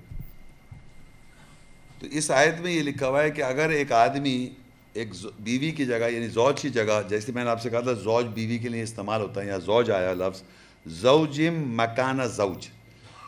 تو 1.99 2.07
اس 2.11 2.31
آیت 2.31 2.61
میں 2.61 2.73
یہ 2.73 2.83
لکھا 2.83 3.09
ہوا 3.09 3.23
ہے 3.23 3.31
کہ 3.31 3.43
اگر 3.43 3.71
ایک 3.71 3.93
آدمی 3.93 4.49
ایک 4.93 5.09
بیوی 5.41 5.71
کی 5.71 5.85
جگہ 5.87 6.11
یعنی 6.11 6.29
زوج 6.29 6.61
کی 6.61 6.69
جگہ، 6.71 7.01
جیسے 7.09 7.33
میں 7.33 7.45
نے 7.45 7.51
آپ 7.51 7.63
سے 7.63 7.71
کہا 7.71 7.81
تھا، 7.81 7.93
زوج 7.93 8.27
بیوی 8.35 8.59
کے 8.59 8.69
لیے 8.69 8.83
استعمال 8.83 9.21
ہوتا 9.23 9.41
ہے 9.43 9.47
یا 9.47 9.59
زوج 9.65 9.91
آیا 9.91 10.13
لفظ 10.15 10.43
زوجم 10.87 11.55
مکانہ 11.77 12.23
زوج، 12.37 12.67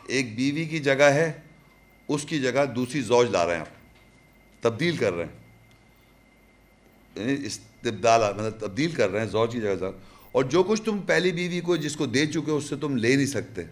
ایک 0.07 0.37
بیوی 0.37 0.65
کی 0.65 0.79
جگہ 0.79 1.11
ہے، 1.15 1.31
اس 2.09 2.25
کی 2.25 2.39
جگہ 2.41 2.65
دوسری 2.67 3.01
زوج 3.01 3.31
لا 3.31 3.47
رہے 3.47 3.55
ہیں 3.55 3.61
آپ، 3.61 4.63
تبدیل 4.63 4.97
کر 4.97 5.13
رہے 5.13 5.25
ہیں۔ 5.25 5.38
استبدال 7.27 8.21
مطلب 8.37 8.59
تبدیل 8.61 8.91
کر 8.91 9.11
رہے 9.11 9.21
ہیں، 9.21 9.27
زوج 9.27 9.53
کی 9.53 9.61
جگہ 9.61 9.91
اور 10.33 10.45
جو 10.45 10.63
کچھ 10.63 10.83
تم 10.83 10.99
پہلی 10.99 11.33
بیوی 11.33 11.61
کو 11.61 11.77
جس 11.77 11.97
کو 11.97 12.07
دے 12.07 12.27
چکے 12.27 12.51
ہو، 12.51 12.57
اس 12.57 12.69
سے 12.69 12.77
تم 12.77 12.97
لے 12.97 13.17
نہیں 13.17 13.27
سکتے۔ 13.27 13.63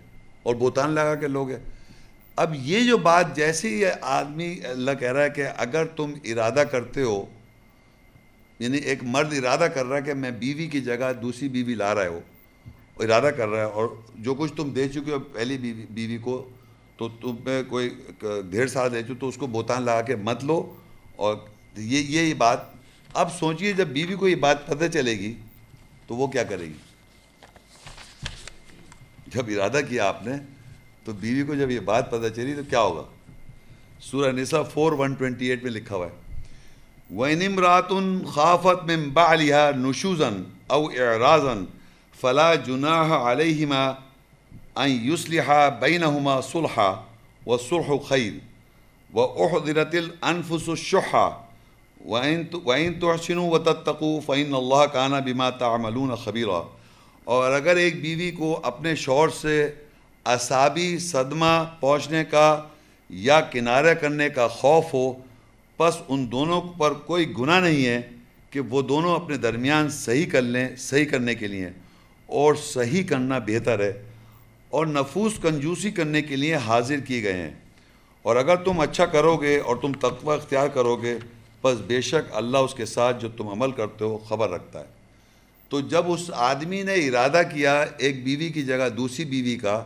اور 0.42 0.54
بوتان 0.54 0.90
لگا 0.90 1.14
کے 1.14 1.28
لوگ 1.28 1.50
ہیں۔ 1.50 1.58
اب 2.36 2.54
یہ 2.62 2.80
جو 2.80 2.98
بات، 2.98 3.36
جیسے 3.36 3.68
ہی 3.68 3.84
آدمی 4.00 4.58
اللہ 4.64 4.90
کہہ 5.00 5.12
رہا 5.12 5.24
ہے 5.24 5.30
کہ 5.30 5.44
اگر 5.56 5.84
تم 5.84 6.12
ارادہ 6.24 6.62
کرتے 6.70 7.02
ہو 7.02 7.24
یعنی 8.58 8.78
ایک 8.78 9.02
مرد 9.02 9.32
ارادہ 9.32 9.68
کر 9.74 9.86
رہا 9.86 9.96
ہے 9.96 10.02
کہ 10.02 10.14
میں 10.14 10.30
بیوی 10.30 10.66
کی 10.66 10.80
جگہ 10.80 11.12
دوسری 11.22 11.48
بیوی 11.48 11.74
لا 11.74 11.94
رہا 11.94 12.08
ہو 12.08 12.20
ارادہ 12.98 13.30
کر 13.36 13.48
رہا 13.48 13.58
ہے، 13.58 13.72
اور 13.72 13.88
جو 14.14 14.34
کچھ 14.34 14.52
تم 14.56 14.70
دے 14.70 14.88
چکے 14.88 15.12
ہو 15.12 15.18
پہلی 15.18 15.58
بیوی 15.58 15.84
بیوی 15.90 16.18
کو، 16.18 16.48
تو 16.96 17.08
تم 17.08 17.36
میں 17.44 17.62
کوئی 17.68 17.90
ڈھیر 18.50 18.66
سال 18.66 18.92
دے 18.92 19.02
چکے 19.02 19.14
تو 19.20 19.28
اس 19.28 19.36
کو 19.36 19.46
بوتان 19.46 19.82
لگا 19.82 20.02
کے 20.02 20.16
مت 20.16 20.44
لو۔ 20.44 20.74
اور 21.16 21.36
یہ 21.76 21.98
یہ 21.98 22.34
بات 22.34 22.75
اب 23.16 23.28
سوچئے 23.38 23.72
جب 23.72 23.88
بیوی 23.88 24.14
کو 24.14 24.28
یہ 24.28 24.34
بات 24.34 24.66
پتہ 24.66 24.84
چلے 24.92 25.18
گی 25.18 25.34
تو 26.06 26.16
وہ 26.16 26.26
کیا 26.26 26.42
کرے 26.42 26.64
گی؟ 26.64 26.78
جب 29.26 29.44
ارادہ 29.48 29.80
کیا 29.88 30.08
آپ 30.08 30.26
نے 30.26 30.32
تو 31.04 31.12
بیوی 31.12 31.42
کو 31.42 31.54
جب 31.54 31.70
یہ 31.70 31.80
بات 31.80 32.10
پتہ 32.10 32.28
چلی 32.36 32.54
تو 32.54 32.62
کیا 32.70 32.80
ہوگا؟ 32.80 33.02
سورہ 34.00 34.32
نساء 34.32 34.62
فور 34.62 34.92
ون 34.92 35.14
ٹوینٹی 35.14 35.46
ایٹ 35.46 35.62
میں 35.62 35.70
لکھا 35.70 35.96
ہوا 35.96 36.06
ہے۔ 36.06 36.26
وَإِنِ 37.14 37.46
امْرَاتٌ 37.46 37.90
خَافَتْ 38.34 38.84
مِن 38.84 39.10
بَعْلِهَا 39.10 39.70
نُشُوزًا 39.76 40.30
أَوْ 40.70 40.92
إِعْرَازًا 40.96 41.64
فَلَا 42.20 42.54
جُنَاهَ 42.54 43.08
عَلَيْهِمَا 43.28 43.84
أَن 44.84 44.90
يُسْلِحَا 45.12 45.68
بَيْنَهُمَا 45.68 46.40
صُلْحًا 46.40 46.90
وَالصُّلْحُ 47.46 47.98
خَيْرٌ 48.08 48.32
وَأُحْضِرَتِ 49.14 49.94
الْأَنفُسُ 49.96 50.76
الشُّحَّ 52.08 52.58
وَإِن 52.64 52.94
تُحْسِنُوا 52.94 53.48
وَتَتَّقُوا 53.48 54.20
فَإِنَّ 54.26 54.56
اللَّهَ 54.56 54.86
كَانَ 54.92 55.16
بِمَا 55.16 55.50
تَعْمَلُونَ 55.50 56.14
خَبِيرًا۔ 56.14 56.62
اور 57.24 57.52
اگر 57.52 57.76
ایک 57.76 58.02
بیوی 58.02 58.30
کو 58.30 58.60
اپنے 58.62 58.94
شوہر 58.94 59.28
سے 59.28 59.70
اعصابی 60.24 60.98
صدمہ 60.98 61.64
پہنچنے 61.80 62.24
کا 62.24 62.62
یا 63.10 63.40
کنارہ 63.40 63.94
کرنے 63.94 64.28
کا 64.28 64.48
خوف 64.48 64.94
ہو، 64.94 65.12
پس 65.76 65.94
ان 66.08 66.32
دونوں 66.32 66.60
پر 66.60 66.92
کوئی 66.92 67.32
گناہ 67.38 67.60
نہیں 67.60 67.86
ہے 67.86 68.02
کہ 68.50 68.60
وہ 68.60 68.82
دونوں 68.82 69.14
اپنے 69.14 69.36
درمیان 69.36 69.88
صحیح 69.88 70.26
کر 70.32 70.42
لیں، 70.42 70.68
صحیح 70.78 71.04
کرنے 71.04 71.34
کے 71.34 71.46
لیے۔ 71.46 71.68
اور 72.26 72.54
صحیح 72.54 73.02
کرنا 73.08 73.38
بہتر 73.38 73.80
ہے۔ 73.80 74.02
اور 74.70 74.86
نفوس 74.86 75.32
کنجوسی 75.42 75.90
کرنے 75.90 76.22
کے 76.22 76.36
لیے 76.36 76.54
حاضر 76.54 77.00
کیے 77.00 77.22
گئے 77.22 77.32
ہیں۔ 77.32 77.54
اور 78.22 78.36
اگر 78.36 78.56
تم 78.56 78.80
اچھا 78.80 79.06
کرو 79.06 79.36
گے 79.36 79.58
اور 79.58 79.76
تم 79.76 79.92
تقوی 79.92 80.34
اختیار 80.34 80.68
کرو 80.68 80.96
گے 80.96 81.18
بس 81.66 81.80
بے 81.86 82.00
شک 82.00 82.34
اللہ 82.34 82.58
اس 82.58 82.74
کے 82.74 82.86
ساتھ 82.86 83.20
جو 83.20 83.28
تم 83.36 83.48
عمل 83.48 83.72
کرتے 83.72 84.04
ہو 84.04 84.16
خبر 84.18 84.50
رکھتا 84.50 84.80
ہے۔ 84.80 84.94
تو 85.70 85.80
جب 85.90 86.10
اس 86.12 86.30
آدمی 86.44 86.82
نے 86.82 86.94
ارادہ 87.06 87.42
کیا 87.52 87.74
ایک 87.98 88.24
بیوی 88.24 88.48
کی 88.48 88.62
جگہ 88.62 88.88
دوسری 88.88 89.24
بیوی 89.24 89.56
کا، 89.56 89.82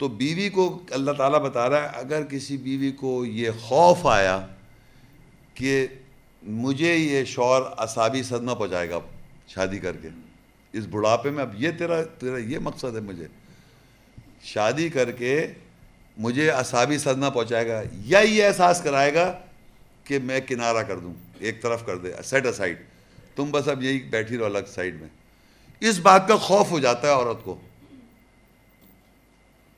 تو 0.00 0.08
بیوی 0.20 0.48
کو 0.48 0.64
اللہ 0.90 1.12
تعالیٰ 1.12 1.40
بتا 1.40 1.68
رہا 1.70 1.82
ہے، 1.82 1.98
اگر 1.98 2.22
کسی 2.22 2.56
بیوی 2.56 2.90
کو 2.92 3.24
یہ 3.24 3.50
خوف 3.60 4.06
آیا 4.06 4.38
کہ 5.54 5.86
مجھے 6.42 6.94
یہ 6.94 7.24
شور 7.24 7.62
اصابی 7.78 8.22
صدمہ 8.22 8.54
پہنچائے 8.54 8.90
گا 8.90 8.98
شادی 9.48 9.78
کر 9.78 9.96
کے، 10.02 10.08
اس 10.74 10.86
بڑھاپے 10.90 11.30
میں 11.30 11.42
اب 11.42 11.60
یہ 11.62 11.70
تیرا 11.78 12.02
تیرا 12.18 12.38
یہ 12.38 12.58
مقصد 12.58 12.96
ہے 12.96 13.00
مجھے۔ 13.00 13.26
شادی 14.44 14.88
کر 14.88 15.10
کے 15.12 15.46
مجھے 16.16 16.50
اصابی 16.50 16.98
صدمہ 16.98 17.30
پہنچائے 17.30 17.66
گا، 17.68 17.82
یا 18.06 18.18
یہ 18.20 18.44
احساس 18.44 18.80
کرائے 18.84 19.14
گا 19.14 19.32
کہ 20.06 20.18
میں 20.18 20.40
کنارہ 20.40 20.82
کر 20.82 20.98
دوں، 20.98 21.14
ایک 21.38 21.62
طرف 21.62 21.86
کر 21.86 21.98
دے 21.98 22.12
سیٹ 22.24 22.46
اسائڈ 22.46 22.82
تم 23.36 23.50
بس 23.50 23.68
اب 23.68 23.82
یہی 23.82 24.02
بیٹھی 24.02 24.36
رہو 24.36 24.44
الگ 24.44 24.58
سائڈ 24.74 25.00
میں۔ 25.00 25.08
اس 25.80 25.98
بات 25.98 26.28
کا 26.28 26.36
خوف 26.36 26.70
ہو 26.70 26.78
جاتا 26.78 27.08
ہے 27.08 27.12
عورت 27.12 27.44
کو۔ 27.44 27.60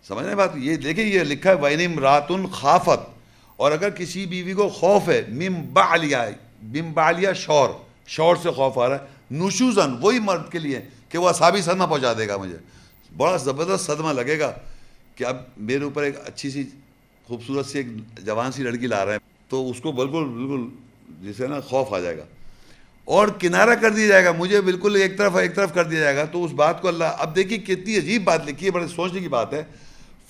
سمجھنے 0.09 0.35
بات؟ 0.35 0.51
یہ 0.55 0.77
دیکھیں، 0.77 1.05
یہ 1.05 1.21
لکھا 1.21 1.51
ہے 1.51 1.55
وینم 1.55 1.99
راتن 1.99 2.47
خافت۔ 2.47 3.19
اور 3.57 3.73
اگر 3.73 3.91
کسی 3.91 4.27
بیوی 4.27 4.55
کو 4.55 4.69
خوف 4.69 5.09
ہے 5.09 5.23
مم 5.29 5.73
بالیا 5.73 6.29
مم 6.63 6.93
بالیا 6.93 7.33
شور۔ 7.33 7.69
شور 8.07 8.37
سے 8.37 8.51
خوف 8.51 8.79
آ 8.79 8.89
رہا 8.89 8.97
ہے۔ 8.97 9.35
نشوزن، 9.35 9.97
وہی 10.01 10.19
مرد 10.19 10.53
کے 10.53 10.59
لیے 10.59 10.81
کہ 11.09 11.19
وہ 11.19 11.29
اصابی 11.29 11.63
صدمہ 11.63 11.87
پہنچا 11.87 12.13
دے 12.19 12.29
گا 12.29 12.37
مجھے۔ 12.37 12.57
بڑا 13.17 13.37
زبردست 13.37 13.87
صدمہ 13.87 14.13
لگے 14.13 14.39
گا 14.39 14.53
کہ 15.15 15.25
اب 15.25 15.37
میرے 15.57 15.85
اوپر 15.85 16.03
ایک 16.03 16.15
اچھی 16.25 16.51
سی، 16.51 16.65
خوبصورت 17.27 17.67
سی 17.67 17.79
ایک 17.79 18.19
جوان 18.19 18.53
سی 18.53 18.63
لڑکی 18.63 18.87
لا 18.87 19.05
رہے 19.05 19.13
ہیں 19.13 19.38
تو 19.49 19.71
اس 19.71 19.81
کو 19.81 19.93
بالکل 19.93 20.25
بالکل 20.25 20.69
جسے 21.29 21.47
نا 21.47 21.61
خوف 21.61 21.93
آ 21.93 22.01
جائے 22.01 22.19
گا۔ 22.19 22.25
اور 23.05 23.29
کنارہ 23.29 23.75
کر 23.75 23.91
دیا 23.91 24.07
جائے 24.07 24.25
گا، 24.25 24.33
مجھے 24.33 24.61
بالکل 24.61 24.97
ایک 24.97 25.19
طرف 25.19 25.37
ایک 25.37 25.55
طرف 25.55 25.75
کر 25.75 25.85
دیا 25.85 26.01
جائے 26.01 26.17
گا۔ 26.17 26.25
تو 26.25 26.45
اس 26.45 26.53
بات 26.53 26.83
کو 26.83 26.89
اللہ، 26.89 27.05
اب 27.05 27.37
دیکھیے 27.37 27.59
کتنی 27.59 27.97
عجیب 27.97 28.25
بات 28.25 28.49
لکھی 28.49 28.67
ہے، 28.67 28.71
بڑے 28.71 28.89
سوچنے 28.89 29.21
کی 29.21 29.29
بات 29.29 29.55
ہے۔ 29.55 29.63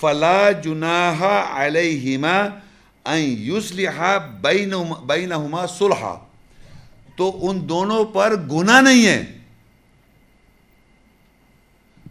فلا 0.00 0.50
جناح 0.50 1.24
علیہما 1.54 2.46
یوسلحا 3.16 4.18
بینہما 5.06 5.66
صلحا۔ 5.66 6.18
تو 7.16 7.50
ان 7.50 7.68
دونوں 7.68 8.04
پر 8.04 8.36
گناہ 8.36 8.80
نہیں 8.80 9.06
ہے۔ 9.06 9.38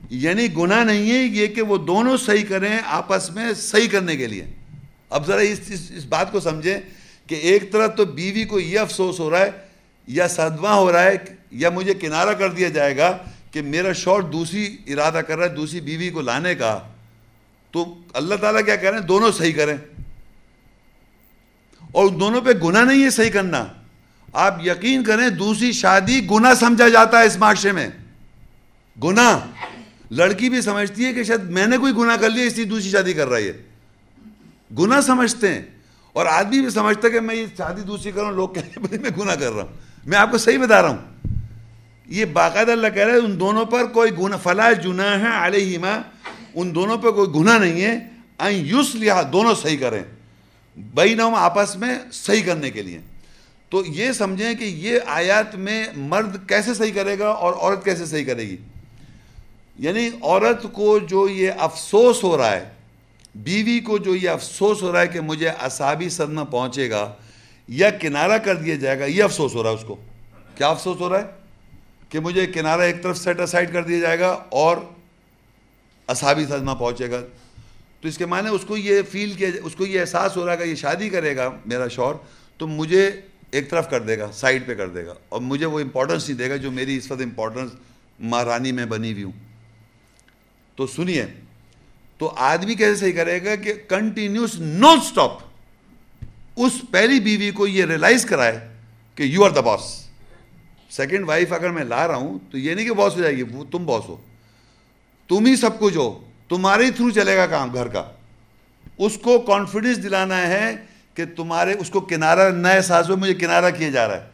یعنی 0.10 0.48
گناہ 0.58 0.84
نہیں 0.84 1.12
ہے 1.12 1.18
یہ 1.18 1.48
کہ 1.48 1.62
وہ 1.62 1.78
دونوں 1.78 2.18
صحیح 2.18 2.46
کریں 2.50 2.80
آپس 2.86 3.30
میں 3.30 3.54
صحیح 3.54 3.88
کرنے 3.92 4.18
کے 4.18 4.28
لیے۔ 4.28 4.46
اب 5.10 5.28
ذرا 5.28 5.40
اس 5.40 5.60
اس 5.70 6.06
بات 6.06 6.32
کو 6.32 6.40
سمجھیں۔ 6.40 6.78
کہ 7.28 7.36
ایک 7.36 7.72
طرف 7.72 7.96
تو 7.98 8.06
بیوی 8.06 8.46
کو 8.46 8.60
یہ 8.60 8.80
افسوس 8.80 9.20
ہو 9.20 9.30
رہا 9.30 9.40
ہے، 9.40 9.52
یا 10.08 10.28
صدمہ 10.28 10.68
ہو 10.68 10.92
رہا 10.92 11.04
ہے، 11.04 11.18
یا 11.52 11.70
مجھے 11.70 11.94
کنارہ 11.94 12.30
کر 12.30 12.52
دیا 12.52 12.70
جائے 12.70 12.98
گا 12.98 13.18
کہ 13.52 13.62
میرا 13.62 13.94
شوہر 13.94 14.22
دوسری 14.22 14.78
ارادہ 14.88 15.24
کر 15.28 15.38
رہا 15.38 15.50
ہے، 15.50 15.56
دوسری 15.56 15.82
بیوی 15.82 16.10
کو 16.10 16.22
لانے 16.22 16.56
کا۔ 16.56 16.80
تو 17.72 17.96
اللہ 18.14 18.36
تعالیٰ 18.36 18.66
کیا 18.66 18.76
کہہ 18.76 18.90
رہے 18.90 18.98
ہیں؟ 19.00 19.06
دونوں 19.06 19.32
صحیح 19.32 19.54
کریں۔ 19.54 19.78
اور 21.92 22.08
دونوں 22.08 22.42
پہ 22.42 22.52
گناہ 22.64 22.84
نہیں 22.84 23.04
ہے 23.04 23.10
صحیح 23.10 23.30
کرنا۔ 23.30 23.66
آپ 24.34 24.68
یقین 24.68 25.04
کریں، 25.04 25.30
دوسری 25.30 25.72
شادی 25.72 26.28
گناہ 26.32 26.54
سمجھا 26.54 26.90
جاتا 26.90 27.20
ہے 27.20 27.26
اس 27.26 27.38
معاشرے 27.38 27.72
میں۔ 27.72 27.90
گناہ۔ 29.04 29.40
لڑکی 30.12 30.50
بھی 30.50 30.62
سمجھتی 30.62 31.06
ہے 31.06 31.14
کہ 31.14 31.24
شاید 31.24 31.44
میں 31.44 31.68
نے 31.68 31.78
کوئی 31.78 31.94
گناہ 31.94 32.16
کر 32.16 32.30
لیا، 32.30 32.46
اس 32.46 32.56
لیے 32.56 32.66
دوسری 32.66 32.90
شادی 32.90 33.14
کر 33.14 33.28
رہی 33.28 33.48
ہے۔ 33.48 33.54
گناہ 34.80 35.02
سمجھتے 35.02 35.54
ہیں۔ 35.54 35.62
اور 36.18 36.26
آدمی 36.26 36.62
بھی 36.62 36.70
سمجھتا 36.70 37.10
کہ 37.10 37.20
میں 37.20 37.36
یہ 37.36 37.46
شادی 37.58 37.82
دوسری 37.82 38.12
کر 38.12 38.20
رہا 38.20 38.28
ہوں 38.28 38.36
لوگ 38.36 38.50
کہتے 38.50 38.80
ہیں 38.80 38.98
میں 39.00 39.10
گناہ 39.18 39.36
کر 39.36 39.52
رہا 39.52 39.64
ہوں۔ 39.64 39.74
میں 40.06 40.18
آپ 40.18 40.32
کو 40.32 40.38
صحیح 40.38 40.58
بتا 40.58 40.82
رہا 40.82 40.90
ہوں۔ 40.90 40.98
یہ 42.06 42.26
باقاعدہ 42.26 42.72
اللہ 42.72 42.88
کہہ 42.96 43.04
رہا 43.04 43.14
ہے، 43.14 43.18
ان 43.18 43.40
دونوں 43.40 43.66
پر 43.66 43.86
کوئی 43.86 44.12
گناہ 44.20 44.38
فلاح 44.44 44.72
جناح 44.72 45.18
ہے 45.18 45.46
علیہما، 45.46 46.02
ان 46.56 46.76
دونوں 46.76 46.98
پہ 46.98 47.12
کوئی 47.12 47.42
گناہ 47.42 47.58
نہیں 47.58 47.82
ہے۔ 47.82 48.08
این 48.40 48.66
یوس 48.66 48.96
لیا 48.96 49.22
دونوں 49.32 49.56
صحیح 49.56 49.78
کریں۔ 49.78 50.04
بینہم 50.78 51.36
آپس 51.36 51.76
میں 51.76 52.00
صحیح 52.12 52.42
کرنے 52.46 52.70
کے 52.70 52.82
لیے۔ 52.82 53.00
تو 53.70 53.86
یہ 53.86 54.12
سمجھیں 54.12 54.54
کہ 54.54 54.64
یہ 54.64 55.00
آیات 55.06 55.56
میں 55.56 55.88
مرد 55.96 56.50
کیسے 56.50 56.74
صحیح 56.74 56.94
کرے 56.96 57.20
گا 57.20 57.28
اور 57.28 57.54
عورت 57.54 57.86
کیسے 57.86 58.06
صحیح 58.06 58.26
کرے 58.26 58.44
گی؟ 58.44 58.58
یعنی 59.80 60.10
عورت 60.22 60.66
کو 60.74 61.00
جو 61.00 61.30
یہ 61.30 61.52
افسوس 61.60 62.24
ہو 62.24 62.38
رہا 62.38 62.52
ہے 62.52 62.77
بیوی 63.44 63.80
کو 63.80 63.98
جو 63.98 64.16
یہ 64.16 64.30
افسوس 64.30 64.82
ہو 64.82 64.92
رہا 64.92 65.02
ہے 65.02 65.08
کہ 65.08 65.22
مجھے 65.22 65.50
اصابی 65.50 66.10
صدمہ 66.10 66.42
پہنچے 66.42 66.90
گا 66.90 67.14
یا 67.68 67.90
کنارہ 67.90 68.38
کر 68.38 68.56
دیا 68.56 68.76
جائے 68.76 69.00
گا، 69.00 69.06
یہ 69.06 69.24
افسوس 69.24 69.56
ہو 69.56 69.64
رہا 69.64 69.70
ہے 69.70 69.76
اس 69.76 69.84
کو۔ 69.88 69.96
کیا 70.56 70.68
افسوس 70.68 71.00
ہو 71.00 71.10
رہا 71.10 71.20
ہے؟ 71.20 71.26
کہ 72.10 72.20
مجھے 72.20 72.48
کنارہ 72.48 72.82
ایک 72.82 73.04
طرف 73.04 73.18
سیٹ 73.18 73.40
اسائڈ 73.40 73.74
کر 73.74 73.84
دیا 73.84 74.00
جائے 74.00 74.20
گا 74.20 74.44
اور 74.50 74.78
اصابی 76.08 76.46
صدمہ 76.46 76.72
پہنچے 76.72 77.12
گا۔ 77.12 77.22
تو 78.02 78.08
اس 78.08 78.18
کے 78.18 78.26
معنی 78.26 78.50
اس 78.50 78.62
کو 78.68 78.78
یہ 78.78 79.02
فیل 79.12 79.34
کیا، 79.34 79.50
اس 79.64 79.76
کو 79.76 79.86
یہ 79.86 80.00
احساس 80.00 80.38
ہو 80.38 80.46
رہا 80.46 80.54
ہے 80.54 80.58
کہ 80.58 80.64
یہ 80.64 80.76
شادی 80.76 81.10
کرے 81.10 81.36
گا 81.36 81.50
میرا 81.66 81.88
شوہر، 81.88 82.14
تو 82.58 82.68
مجھے 82.68 83.12
ایک 83.52 83.70
طرف 83.70 83.90
کر 83.90 84.02
دے 84.02 84.20
گا 84.20 84.32
سائڈ 84.34 84.68
پہ 84.68 84.74
کر 84.74 84.90
دے 84.90 85.06
گا۔ 85.06 85.14
اور 85.30 85.42
مجھے 85.42 85.66
وہ 85.66 85.80
امپورٹنس 85.80 86.30
نہیں 86.30 86.38
دے 86.38 86.50
گا 86.50 86.56
جو 86.56 86.72
میری 86.72 86.98
اس 86.98 87.12
وقت 87.12 87.22
امپورٹنس 87.22 87.72
مہارانی 88.20 88.72
میں 88.72 88.86
بنی 88.86 89.12
ہوئی 89.12 89.24
ہوں۔ 89.24 89.32
تو 90.76 90.88
سنیے 90.88 91.26
تو 92.18 92.34
آدمی 92.38 92.76
کیسے 92.76 92.96
صحیح 92.96 93.14
کرے 93.14 93.46
گا 93.46 93.56
کہ 93.56 93.74
کنٹینیوس 93.88 94.60
نان 94.60 95.00
سٹاپ 95.02 95.32
اس 96.56 96.72
پہلی 96.92 97.20
بیوی 97.20 97.52
کو 97.52 97.68
یہ 97.68 97.86
ریلائز 97.86 98.26
کرائے 98.26 98.68
کہ 99.16 99.24
you 99.24 99.46
are 99.46 99.50
the 99.50 99.62
boss 99.62 100.08
second 100.90 101.26
wife 101.28 101.54
اگر 101.54 101.70
میں 101.70 101.84
لا 101.84 102.08
رہا 102.08 102.16
ہوں 102.16 102.40
تو 102.52 102.58
یہ 102.58 102.74
نہیں 102.74 102.86
کہ 102.86 102.94
باس 102.94 103.16
ہو 103.16 103.22
جائے 103.22 103.38
گی، 103.38 103.42
وہ 103.42 103.64
تم 103.72 103.86
باس 103.86 104.04
ہو۔ 104.08 104.18
تم 105.28 105.46
ہی 105.46 105.56
سب 105.56 105.80
کچھ 105.80 105.98
ہو، 105.98 106.20
تمہارے 106.50 106.86
ہی 106.86 106.92
تھرو 106.92 107.10
چلے 107.10 107.38
گا 107.38 107.46
کام، 107.46 107.74
گھر 107.74 107.88
کا۔ 107.88 108.04
اس 108.98 109.18
کو 109.18 109.40
کانفیڈنس 109.40 110.04
دلانا 110.04 110.48
ہے 110.48 110.76
کہ 111.14 111.24
تمہارے، 111.36 111.74
اس 111.80 111.90
کو 111.90 112.00
کنارہ، 112.00 112.50
نئے 112.50 112.76
احساس 112.76 113.10
ہو 113.10 113.18
مجھے 113.18 113.34
کنارہ 113.34 113.72
کیا 113.72 113.90
جا 113.90 114.08
رہا 114.08 114.16
ہے۔ 114.16 114.30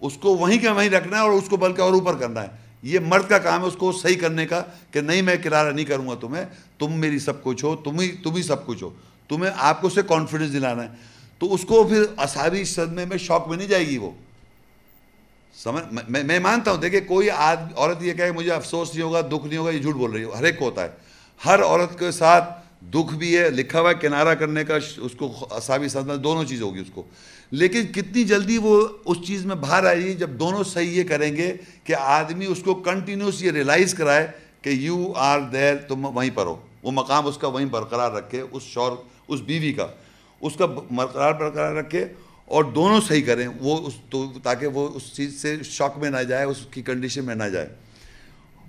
اس 0.00 0.16
کو 0.16 0.36
وہیں 0.36 0.58
کے 0.58 0.68
وہیں 0.68 0.90
رکھنا 0.90 1.16
ہے 1.16 1.22
اور 1.22 1.30
اس 1.30 1.48
کو 1.48 1.56
بلکہ 1.56 1.82
اور 1.82 1.92
اوپر 1.92 2.16
کرنا 2.16 2.42
ہے۔ 2.42 2.61
یہ 2.82 2.98
مرد 2.98 3.28
کا 3.28 3.38
کام 3.38 3.62
ہے 3.62 3.66
اس 3.66 3.76
کو 3.76 3.92
صحیح 3.92 4.20
کرنے 4.20 4.46
کا 4.46 4.62
کہ 4.90 5.00
نہیں 5.00 5.22
میں 5.22 5.36
کنارہ 5.36 5.70
نہیں 5.70 5.84
کروں 5.84 6.08
گا 6.08 6.14
تمہیں، 6.20 6.44
تم 6.78 6.92
میری 6.92 7.18
سب 7.18 7.42
کچھ 7.42 7.64
ہو، 7.64 7.76
تم 7.76 8.00
ہی 8.00 8.08
تم 8.08 8.34
ہی 8.34 8.42
سب 8.42 8.66
کچھ 8.66 8.82
ہو۔ 8.82 8.90
تمہیں 9.28 9.50
آپ 9.56 9.80
کو 9.80 9.86
اسے 9.86 10.00
کانفیڈنس 10.08 10.52
دلانا 10.52 10.82
ہے۔ 10.82 10.88
تو 11.38 11.54
اس 11.54 11.62
کو 11.62 11.84
پھر 11.84 12.02
اصابی 12.16 12.64
صدمے 12.64 13.04
میں 13.04 13.18
شوق 13.18 13.48
میں 13.48 13.56
نہیں 13.56 13.68
جائے 13.68 13.86
گی 13.86 13.98
وہ۔ 13.98 14.10
سمجھ 15.54 16.10
میں 16.10 16.40
مانتا 16.40 16.70
ہوں 16.70 16.78
دیکھیں 16.78 17.00
کوئی 17.00 17.30
عورت 17.30 18.02
یہ 18.02 18.12
کہے 18.12 18.32
مجھے 18.32 18.50
افسوس 18.50 18.94
نہیں 18.94 19.02
ہوگا، 19.02 19.20
دکھ 19.20 19.46
نہیں 19.46 19.58
ہوگا، 19.58 19.70
یہ 19.70 19.78
جھوٹ 19.78 19.94
بول 19.94 20.10
رہی 20.10 20.24
ہو 20.24 20.30
ہر 20.30 20.44
ایک 20.44 20.58
کو 20.58 20.64
ہوتا 20.64 20.84
ہے۔ 20.84 20.88
ہر 21.46 21.62
عورت 21.62 21.98
کے 21.98 22.10
ساتھ 22.10 22.62
دکھ 22.82 23.14
بھی 23.14 23.38
ہے، 23.38 23.50
لکھا 23.50 23.80
ہوا 23.80 23.90
ہے 23.90 23.94
کنارہ 23.94 24.34
کرنے 24.34 24.64
کا، 24.64 24.76
اس 24.96 25.12
کو 25.18 25.48
اصابی 25.50 25.88
صدمہ، 25.88 26.14
دونوں 26.14 26.44
چیز 26.44 26.62
ہوگی 26.62 26.80
اس 26.80 26.90
کو۔ 26.94 27.02
لیکن 27.52 27.86
کتنی 27.86 28.24
جلدی 28.24 28.58
وہ 28.58 28.88
اس 29.04 29.16
چیز 29.26 29.46
میں 29.46 29.56
باہر 29.56 29.84
آئے 29.84 29.96
گی 29.96 30.14
جب 30.14 30.30
دونوں 30.30 30.64
صحیح 30.64 30.88
یہ 30.88 31.02
کریں 31.08 31.36
گے 31.36 31.56
کہ 31.84 31.94
آدمی 31.94 32.46
اس 32.46 32.62
کو 32.64 32.74
کنٹینیوس 32.74 33.42
یہ 33.42 33.50
ریلائز 33.50 33.94
کرائے 33.94 34.26
کہ 34.62 34.68
یو 34.68 35.12
آر 35.16 35.40
دیر 35.40 35.76
تم 35.76 36.04
وہیں 36.04 36.30
پر 36.34 36.46
ہو۔ 36.46 36.60
وہ 36.82 36.90
مقام 36.90 37.26
اس 37.26 37.38
کا 37.38 37.48
وہیں 37.48 37.66
برقرار 37.66 38.12
رکھے، 38.12 38.42
اس 38.52 38.62
شور، 38.62 38.92
اس 39.28 39.40
بیوی 39.40 39.72
کا۔ 39.72 39.86
اس 40.40 40.52
کا 40.58 40.66
برقرار 40.66 41.32
برقرار 41.32 41.74
رکھے 41.74 42.06
اور 42.44 42.64
دونوں 42.64 43.00
صحیح 43.00 43.22
کریں۔ 43.22 43.48
وہ 43.60 43.86
اس 43.86 43.94
تو، 44.10 44.32
تاکہ 44.42 44.66
وہ 44.66 44.88
اس 44.94 45.02
چیز 45.12 45.42
سے 45.42 45.56
شوق 45.62 45.98
میں 45.98 46.10
نہ 46.10 46.22
جائے، 46.22 46.44
اس 46.44 46.66
کی 46.70 46.82
کنڈیشن 46.82 47.24
میں 47.24 47.34
نہ 47.34 47.44
جائے۔ 47.44 47.68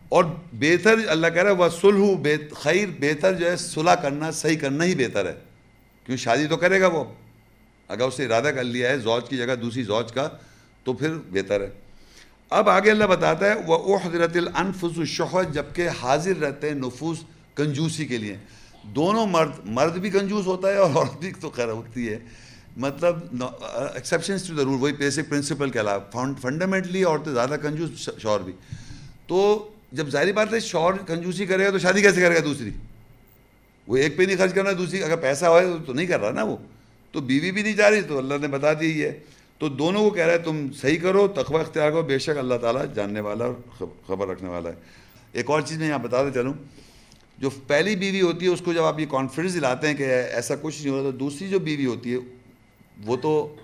اور 0.10 0.24
بہتر 0.54 0.96
اللہ 1.08 1.28
کہہ 1.28 1.44
رہا 1.44 1.52
ہے 1.52 1.56
وہ 1.56 1.70
سلح 1.82 2.32
خیر، 2.54 2.88
بہتر 3.00 3.34
جو 3.34 3.52
ہے، 3.52 3.56
صلح 3.58 3.96
کرنا، 3.96 4.32
صحیح 4.32 4.58
کرنا 4.58 4.84
ہی 4.84 4.96
بہتر 4.96 5.26
ہے۔ 5.26 5.34
کیوں؟ 6.06 6.18
شادی 6.18 6.48
تو 6.48 6.58
کرے 6.58 6.82
گا 6.82 6.88
وہ۔ 6.88 7.04
اگر 7.94 8.06
اس 8.08 8.20
نے 8.20 8.26
ارادہ 8.26 8.50
کر 8.56 8.64
لیا 8.64 8.90
ہے 8.90 8.98
زوج 8.98 9.30
کی 9.30 9.38
جگہ 9.38 9.56
دوسری 9.56 9.84
زوج 9.84 10.12
کا، 10.12 10.30
تو 10.84 10.94
پھر 10.94 11.14
بہتر 11.30 11.62
ہے۔ 11.62 11.70
اب 12.50 12.70
آگے 12.70 12.92
اللہ 12.92 13.06
بتاتا 13.06 13.46
ہے 13.46 13.54
وہ 13.68 13.98
حضرت 14.06 14.36
الانفس 14.36 14.98
الشہد 14.98 15.54
جبکہ 15.54 15.90
حاضر 16.02 16.38
رہتے 16.42 16.70
ہیں 16.70 16.76
نفوس 16.76 17.18
کنجوسی 17.56 18.06
کے 18.06 18.18
لیے۔ 18.18 18.38
دونوں 18.84 19.26
مرد 19.28 19.52
مرد 19.66 19.98
بھی 19.98 20.10
کنجوس 20.10 20.46
ہوتا 20.46 20.68
ہے 20.68 20.76
اور 20.76 20.92
عورت 20.92 21.20
بھی 21.20 21.32
تو 21.40 21.50
خیر 21.50 21.70
ہوتی 21.70 22.10
ہے۔ 22.10 22.20
مطلب 22.78 23.44
ایکسیپشنس 23.94 24.48
ٹو 24.48 24.54
دا 24.54 24.64
رول 24.64 24.78
وہی 24.80 24.94
بیسک 24.94 25.30
پرنسپل 25.30 25.70
کے 25.70 25.80
علاوہ۔ 25.80 26.34
فنڈامنٹلی 26.42 27.04
عورتیں 27.04 27.34
زیادہ 27.34 27.56
کنجوس، 27.62 28.10
شور 28.20 28.40
بھی۔ 28.40 28.54
تو 29.28 29.70
جب 29.92 30.10
ظاہری 30.10 30.32
بات 30.32 30.54
ہے، 30.54 30.60
شور 30.60 30.94
کنجوسی 31.08 31.46
کرے 31.46 31.66
گا 31.66 31.70
تو 31.70 31.80
شادی 31.80 32.02
کیسے 32.02 32.22
کرے 32.22 32.36
گا 32.36 32.40
دوسری؟ 32.44 32.70
وہ 33.88 33.98
ایک 33.98 34.18
پہ 34.18 34.24
نہیں 34.24 34.38
خرچ 34.38 34.54
کرنا، 34.54 34.70
دوسری 34.78 35.04
اگر 35.04 35.16
پیسہ 35.16 35.46
ہوئے 35.46 35.66
تو 35.86 35.94
نہیں 35.94 36.08
کر 36.08 36.20
رہا 36.20 36.32
نا 36.32 36.44
وہ۔ 36.44 36.58
تو 37.14 37.22
بیوی 37.22 37.52
بھی 37.52 37.62
نہیں 37.62 37.74
جا 37.74 37.92
رہی 37.92 38.02
تو 38.02 38.18
اللہ 38.18 38.34
نے 38.42 38.48
بتا 38.48 38.74
دی 38.74 39.04
ہے 39.04 39.20
تو 39.58 39.70
دونوں 39.70 40.04
کو 40.04 40.10
کہہ 40.10 40.26
رہا 40.26 40.34
ہے 40.34 40.38
تم 40.38 40.68
صحیح 40.82 41.00
کرو، 41.00 41.28
تقوی 41.28 41.60
اختیار 41.60 41.92
کرو، 41.92 42.02
بے 42.02 42.20
شک 42.20 42.38
اللہ 42.38 42.56
تعالیٰ 42.56 42.86
جاننے 42.96 43.20
والا 43.20 43.46
اور 43.46 43.86
خبر 44.08 44.28
رکھنے 44.28 44.50
والا 44.50 44.70
ہے۔ 44.70 44.74
ایک 45.32 45.50
اور 45.50 45.62
چیز 45.62 45.78
میں 45.78 45.88
یہاں 45.88 46.00
بتا 46.00 46.24
دیں 46.24 46.32
چلوں۔ 46.34 46.54
جو 47.38 47.50
پہلی 47.68 47.96
بیوی 47.96 48.22
ہوتی 48.22 48.46
ہے، 48.46 48.52
اس 48.52 48.62
کو 48.62 48.74
جب 48.74 48.84
آپ 48.84 49.00
یہ 49.00 49.06
کانفیڈنس 49.10 49.54
دلاتے 49.54 49.88
ہیں 49.88 49.96
کہ 49.96 50.04
ایسا 50.04 50.54
کچھ 50.62 50.82
نہیں 50.82 50.90
ہوتا 50.90 51.12
تو 51.12 51.18
دوسری 51.18 51.50
جو 51.50 51.60
بیوی 51.60 51.86
ہوتی 51.86 52.14
ہے، 52.14 52.18
وہ 53.06 53.18
تو 53.18 53.56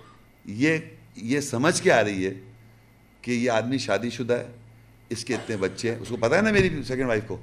یہ 0.44 0.78
یہ 1.16 1.40
سمجھ 1.40 1.82
کے 1.82 1.92
آ 1.92 2.04
رہی 2.04 2.26
ہے 2.26 2.34
کہ 3.22 3.30
یہ 3.30 3.50
آدمی 3.50 3.78
شادی 3.78 4.10
شدہ 4.10 4.32
ہے، 4.32 4.46
اس 5.08 5.24
کے 5.24 5.34
اتنے 5.34 5.56
بچے 5.56 5.90
ہیں۔ 5.90 5.98
اس 6.00 6.08
کو 6.08 6.16
پتہ 6.16 6.34
ہے 6.34 6.40
نا 6.40 6.50
میری 6.50 6.68
سیکنڈ 6.68 7.06
وائف 7.06 7.22
کو؟ 7.26 7.36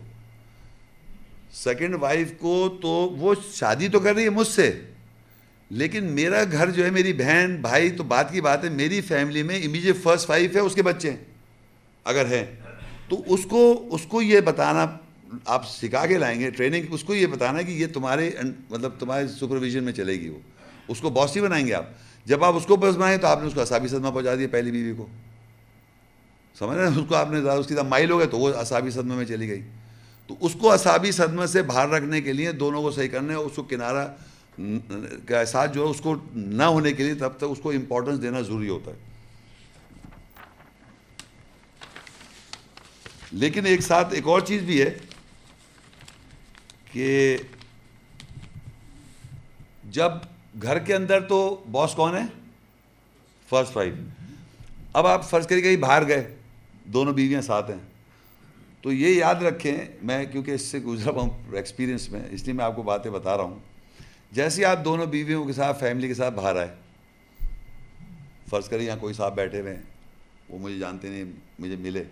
سیکنڈ 1.51 1.95
وائف 1.99 2.34
کو 2.38 2.77
تو 2.81 2.89
وہ 2.89 3.35
شادی 3.53 3.88
تو 3.88 3.99
کر 3.99 4.15
رہی 4.15 4.23
ہے 4.23 4.29
مجھ 4.29 4.47
سے۔ 4.47 4.81
لیکن 5.69 6.03
میرا 6.03 6.44
گھر 6.52 6.72
جو 6.72 6.85
ہے، 6.85 6.89
میری 6.89 7.14
بہن، 7.14 7.57
بھائی، 7.61 7.89
تو 7.89 8.03
بات 8.03 8.31
کی 8.31 8.41
بات 8.41 8.64
ہے، 8.64 8.69
میری 8.69 9.02
فیملی 9.02 9.44
میں 9.44 9.64
امیجیٹ 9.64 9.95
فرسٹ 10.03 10.30
وائف 10.30 10.56
ہے، 10.56 10.61
اس 10.61 10.76
کے 10.76 10.81
بچے 10.81 11.10
ہیں، 11.10 11.18
اگر 12.03 12.26
ہیں۔ 12.26 12.45
تو 13.10 13.23
اس 13.27 13.39
کو 13.49 13.88
اس 13.91 14.02
کو 14.02 14.22
یہ 14.22 14.39
بتانا، 14.39 14.85
آپ 15.45 15.69
سکھا 15.69 16.06
کے 16.06 16.18
لائیں 16.18 16.39
گے 16.39 16.49
ٹریننگ، 16.49 16.84
اس 16.89 17.03
کو 17.03 17.15
یہ 17.15 17.26
بتانا 17.26 17.61
کہ 17.61 17.72
یہ 17.72 17.88
تمہارے 17.94 18.31
مطلب 18.69 18.91
تمہارے 18.99 19.27
سپرویژن 19.27 19.84
میں 19.84 19.94
چلے 19.94 20.14
گی 20.14 20.30
وہ۔ 20.30 20.39
اس 20.88 21.02
کو 21.02 21.10
باس 21.10 21.35
ہی 21.35 21.41
بنائیں 21.41 21.68
گے 21.68 21.73
آپ۔ 21.73 21.85
جب 22.26 22.44
آپ 22.44 22.56
اس 22.56 22.65
کو 22.65 22.76
بس 22.76 22.95
بنائیں 22.95 23.18
تو 23.18 23.27
آپ 23.27 23.41
نے 23.41 23.48
اس 23.48 23.53
کو 23.53 23.61
اصابی 23.61 23.88
صدمہ 23.88 24.11
پہنچا 24.11 24.35
دیا 24.35 24.48
پہلی 24.52 24.72
بیوی 24.72 24.94
کو۔ 24.94 25.07
سمجھ 26.60 26.77
رہے 26.77 26.88
ہیں 26.88 26.98
اس 26.98 27.03
کو 27.10 27.15
آپ 27.15 27.31
نے 27.31 27.41
زیادہ، 27.41 27.60
اس 27.60 27.68
کی 27.68 27.76
مائل 27.89 28.11
ہو 28.11 28.19
گئے 28.19 28.27
تو 28.27 28.39
وہ 28.39 28.53
اصابی 28.53 28.89
صدمے 28.89 29.15
میں 29.15 29.26
چلی 29.26 29.48
گئی۔ 29.48 29.61
تو 30.27 30.35
اس 30.41 30.53
کو 30.53 30.72
اصابی 30.72 31.11
صدمے 31.11 31.48
سے 31.48 31.61
باہر 31.61 31.89
رکھنے 31.89 32.22
کے 32.22 32.34
لیے 32.34 32.52
دونوں 32.52 32.81
کو 32.81 32.91
صحیح 32.91 33.07
کرنے 33.07 33.34
اس 33.34 33.52
کو 33.56 33.64
کنارہ 33.64 34.07
کا 35.25 35.39
احساس 35.39 35.71
جو 35.73 35.85
ہے 35.85 35.89
اس 35.89 36.01
کو 36.01 36.15
نہ 36.35 36.63
ہونے 36.63 36.93
کے 36.93 37.03
لیے 37.03 37.13
تب 37.13 37.38
تک 37.38 37.45
اس 37.49 37.59
کو 37.63 37.71
امپورٹنس 37.71 38.21
دینا 38.21 38.41
ضروری 38.41 38.69
ہوتا 38.69 38.91
ہے۔ 38.91 38.95
لیکن 43.31 43.65
ایک 43.65 43.81
ساتھ 43.81 44.13
ایک 44.13 44.27
اور 44.27 44.41
چیز 44.41 44.61
بھی 44.61 44.81
ہے 44.81 44.97
کہ 46.91 47.38
جب 49.84 50.11
گھر 50.61 50.79
کے 50.79 50.95
اندر 50.95 51.19
تو 51.19 51.63
باس 51.71 51.93
کون 51.93 52.17
ہے؟ 52.17 52.23
فرسٹ 53.49 53.77
وائف 53.77 53.93
اب 54.93 55.07
آپ 55.07 55.29
فرض 55.29 55.47
کریے 55.47 55.61
کہیں 55.61 55.77
باہر 55.77 56.07
گئے، 56.07 56.35
دونوں 56.85 57.13
بیویاں 57.13 57.41
ساتھ 57.41 57.71
ہیں۔ 57.71 57.77
تو 58.81 58.93
یہ 58.93 59.15
یاد 59.15 59.35
رکھیں، 59.35 59.77
میں 60.03 60.25
کیونکہ 60.25 60.51
اس 60.51 60.61
سے 60.61 60.79
گزرا 60.79 61.11
ہوں 61.11 61.55
ایکسپیرینس 61.55 62.09
میں، 62.09 62.21
اس 62.31 62.43
لیے 62.43 62.53
میں 62.53 62.65
آپ 62.65 62.75
کو 62.75 62.84
باتیں 62.84 63.11
بتا 63.11 63.38
رہا 63.38 63.43
ہوں۔ 63.43 63.59
جیسے 64.32 64.66
آپ 64.66 64.86
دونوں 64.86 65.06
بیویوں 65.06 65.45
کے 65.45 65.54
ساتھ 65.54 65.80
فیملی 65.80 66.08
کے 66.08 66.14
ساتھ 66.14 66.34
باہر 66.34 66.56
آئے، 66.56 66.76
فرض 68.49 68.70
کریں 68.70 68.86
یہاں 68.86 68.98
کوئی 68.98 69.14
صاحب 69.14 69.36
بیٹھے 69.36 69.62
ہوئے 69.62 69.76
ہیں، 69.76 69.82
وہ 70.49 70.60
مجھے 70.60 70.78
جانتے 70.80 71.10
نہیں، 71.10 71.24
مجھے 71.60 71.76
ملے، 71.76 72.04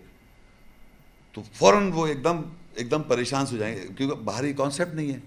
تو 1.32 1.42
فوراً 1.54 1.92
وہ 1.92 2.08
ایک 2.08 2.24
دم 2.24 2.42
ایک 2.76 2.92
دم 2.92 3.04
پریشان 3.04 3.46
ہو 3.52 3.58
جائیں 3.58 3.76
گے، 3.76 3.88
کیونکہ 3.98 4.16
باہری 4.16 4.54
کانسیپٹ 4.54 4.94
نہیں 4.94 5.14
ہے 5.14 5.20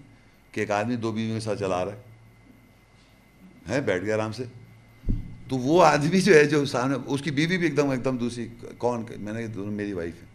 کہ 0.53 0.61
ایک 0.61 0.71
آدمی 0.71 0.97
دو 0.97 1.13
بیویوں 1.13 1.35
کے 1.35 1.41
ساتھ 1.41 1.61
چلا 1.61 1.85
رہا 1.85 1.93
ہے 3.69 3.81
بیٹھ 3.81 4.05
گیا 4.05 4.15
آرام 4.15 4.33
سے۔ 4.33 4.45
تو 5.49 5.57
وہ 5.57 5.85
آدمی 5.85 6.21
جو 6.21 6.35
ہے، 6.35 6.45
جو 6.45 6.65
سامنے، 6.65 6.97
اس 7.07 7.23
کی 7.23 7.31
بیوی 7.31 7.59
بھی 7.59 7.67
ایک 7.67 7.77
دم 7.77 7.91
ایک 7.91 8.05
دم 8.05 8.17
دوسری، 8.17 8.49
کون؟ 8.79 9.05
میں 9.19 9.33
نے 9.33 9.47
دونوں 9.47 9.73
میری 9.73 9.93
وائف 9.93 10.15
ہے 10.15 10.27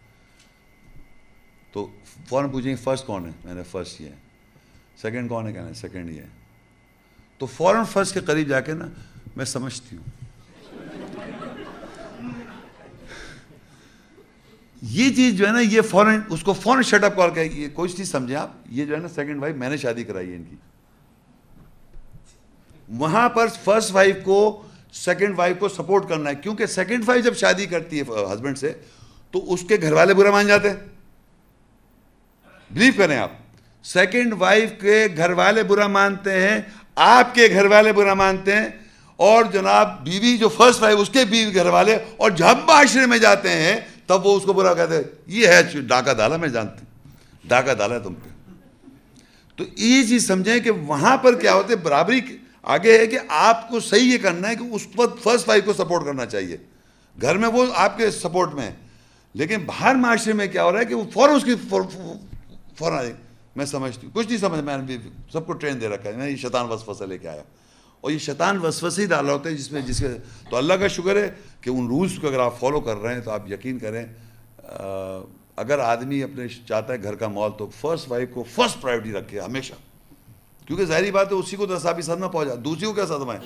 تو 1.71 1.87
فوراً 2.27 2.49
پوچھیں 2.49 2.71
گے 2.71 2.75
فرسٹ 2.75 3.05
کون 3.05 3.25
ہے؟ 3.25 3.31
میں 3.45 3.53
نے 3.53 3.63
فرسٹ 3.63 4.01
یہ 4.01 4.07
ہے۔ 4.07 4.15
سیکنڈ 4.97 5.29
کون 5.29 5.47
ہے؟ 5.47 5.53
کہنا 5.53 5.67
ہے 5.67 5.73
سیکنڈ 5.73 6.09
یہ 6.09 6.21
ہے۔ 6.21 6.42
تو 7.37 7.45
فوراً 7.45 7.83
فرسٹ 7.83 8.13
کے 8.13 8.19
قریب 8.19 8.47
جا 8.47 8.59
کے 8.59 8.73
نا 8.73 8.87
میں 9.35 9.45
سمجھتی 9.45 9.95
ہوں۔ 9.95 10.03
یہ 14.81 15.15
چیز 15.15 15.37
جو 15.37 15.47
ہے 15.47 15.51
نا، 15.51 15.59
یہ 15.59 15.81
فوراً، 15.81 16.19
اس 16.29 16.43
کو 16.43 16.53
فوراً 16.53 16.83
شٹ 16.83 17.03
اپ 17.03 17.15
کال 17.15 17.33
کہ 17.33 17.39
یہ 17.39 17.67
کوئی 17.73 17.89
چیز 17.89 18.11
سمجھیں 18.11 18.37
آپ؟ 18.37 18.49
یہ 18.69 18.85
جو 18.85 18.95
ہے 18.95 18.99
نا 18.99 19.07
سیکنڈ 19.07 19.41
وائف 19.41 19.55
میں 19.55 19.69
نے 19.69 19.77
شادی 19.77 20.03
کرائی 20.03 20.29
ہے 20.29 20.35
ان 20.35 20.43
کی۔ 20.43 20.55
وہاں 22.89 23.29
پر 23.29 23.47
فرسٹ 23.47 23.91
وائف 23.91 24.15
کو 24.23 24.61
سیکنڈ 24.93 25.39
وائف 25.39 25.57
کو 25.59 25.69
سپورٹ 25.69 26.09
کرنا 26.09 26.29
ہے۔ 26.29 26.35
کیونکہ 26.35 26.65
سیکنڈ 26.65 27.03
وائف 27.05 27.25
جب 27.25 27.35
شادی 27.35 27.65
کرتی 27.65 27.99
ہے 27.99 28.33
ہسبینڈ 28.33 28.57
سے، 28.57 28.73
تو 29.31 29.53
اس 29.53 29.61
کے 29.69 29.77
گھر 29.81 29.91
والے 29.91 30.13
برا 30.13 30.31
مان 30.31 30.47
جاتے 30.47 30.69
ہیں۔ 30.69 30.77
بلیو 32.71 32.93
کریں 32.97 33.17
آپ۔ 33.17 33.31
سیکنڈ 33.83 34.33
وائف 34.37 34.73
کے 34.81 35.07
گھر 35.17 35.29
والے 35.29 35.63
برا 35.63 35.87
مانتے 35.87 36.47
ہیں۔ 36.47 36.61
آپ 36.95 37.35
کے 37.35 37.47
گھر 37.49 37.65
والے 37.65 37.93
برا 37.93 38.13
مانتے 38.13 38.55
ہیں 38.55 38.69
اور 39.15 39.43
جناب 39.43 40.03
بیوی 40.03 40.37
جو 40.37 40.49
فرسٹ 40.49 40.81
وائف 40.81 40.97
اس 41.01 41.09
کے 41.09 41.25
بیوی 41.25 41.55
گھر 41.55 41.65
والے 41.65 41.97
اور 42.17 42.31
جب 42.31 42.45
معاشرے 42.45 43.05
میں 43.05 43.17
جاتے 43.17 43.49
ہیں، 43.49 43.79
تب 44.07 44.25
وہ 44.25 44.37
اس 44.37 44.43
کو 44.43 44.53
برا 44.53 44.73
کہتے 44.73 44.95
ہیں۔ 44.95 45.03
یہ 45.27 45.47
ہے 45.47 45.61
ڈاکہ 45.73 46.13
ڈالا 46.13 46.37
میں 46.37 46.47
جانتی 46.47 46.85
ڈاکہ 47.43 47.73
ڈالا 47.73 47.95
ہے 47.95 47.99
تم 47.99 48.13
پہ۔ 48.13 48.29
تو 49.55 49.63
یہ 49.77 50.03
چیز 50.03 50.27
سمجھیں 50.27 50.59
کہ 50.59 50.71
وہاں 50.71 51.17
پر 51.17 51.39
کیا 51.39 51.53
ہوتے 51.53 51.75
برابری 51.75 52.21
آگے 52.63 52.97
ہے 52.97 53.07
کہ 53.07 53.19
آپ 53.27 53.69
کو 53.69 53.79
صحیح 53.79 54.13
یہ 54.13 54.17
کرنا 54.17 54.49
ہے 54.49 54.55
کہ 54.55 54.63
اس 54.63 54.87
وقت 54.95 55.23
فرسٹ 55.23 55.49
وائف 55.49 55.65
کو 55.65 55.73
سپورٹ 55.73 56.05
کرنا 56.05 56.25
چاہیے۔ 56.25 56.57
گھر 57.21 57.37
میں 57.37 57.49
وہ 57.49 57.65
آپ 57.75 57.97
کے 57.97 58.11
سپورٹ 58.11 58.53
میں 58.53 58.63
ہے۔ 58.63 58.73
لیکن 59.33 59.59
باہر 59.65 59.95
معاشرے 59.95 60.33
میں 60.33 60.47
کیا 60.47 60.63
ہو 60.63 60.71
رہا 60.71 60.79
ہے 60.79 60.85
کہ 60.85 60.95
وہ 60.95 61.03
فوراً 61.13 61.35
اس 61.35 61.43
کی 61.43 61.55
فوراً 62.77 63.11
میں 63.55 63.65
سمجھتی 63.65 64.07
ہوں۔ 64.07 64.13
کچھ 64.13 64.27
نہیں 64.27 64.37
سمجھ 64.37 64.61
میں 64.61 64.97
سب 65.31 65.45
کو 65.45 65.53
ٹرین 65.53 65.81
دے 65.81 65.87
رکھا 65.87 66.09
ہے۔ 66.09 66.15
میں 66.15 66.29
یہ 66.29 66.35
شیطان 66.35 66.65
وسوسہ 66.71 66.99
سے 66.99 67.05
لے 67.05 67.17
کے 67.17 67.27
آیا۔ 67.27 67.43
اور 68.01 68.11
یہ 68.11 68.17
شیطان 68.17 68.57
وسوسے 68.57 69.01
ہی 69.01 69.07
ڈالا 69.07 69.33
ہوتا 69.33 69.49
ہے، 69.49 69.55
جس 69.55 69.71
میں 69.71 69.81
جس 69.81 69.99
کے 69.99 70.07
تو 70.49 70.57
اللہ 70.57 70.73
کا 70.73 70.87
شکر 70.87 71.15
ہے 71.15 71.31
کہ 71.61 71.69
ان 71.69 71.87
رولس 71.87 72.19
کو 72.19 72.27
اگر 72.27 72.39
آپ 72.39 72.59
فالو 72.59 72.79
کر 72.79 72.97
رہے 72.97 73.13
ہیں 73.13 73.21
تو 73.21 73.31
آپ 73.31 73.51
یقین 73.51 73.79
کریں 73.79 74.05
اگر 75.55 75.79
آدمی 75.79 76.23
اپنے 76.23 76.47
چاہتا 76.47 76.93
ہے 76.93 77.03
گھر 77.03 77.15
کا 77.15 77.27
مال، 77.27 77.51
تو 77.57 77.69
فرسٹ 77.81 78.11
وائف 78.11 78.29
کو 78.33 78.43
فرسٹ 78.43 78.81
پرائیورٹی 78.81 79.11
رکھے 79.11 79.39
ہمیشہ۔ 79.39 79.73
کیونکہ 80.67 80.85
ظاہری 80.85 81.11
بات 81.11 81.31
ہے، 81.31 81.37
اسی 81.37 81.55
کو 81.55 81.65
تو 81.65 81.79
صحابی 81.79 82.01
صدمہ 82.01 82.25
پہنچا۔ 82.25 82.53
دوسری 82.65 82.85
کو 82.85 82.93
کیا 82.93 83.05
صدمہ 83.05 83.33
ہے؟ 83.33 83.39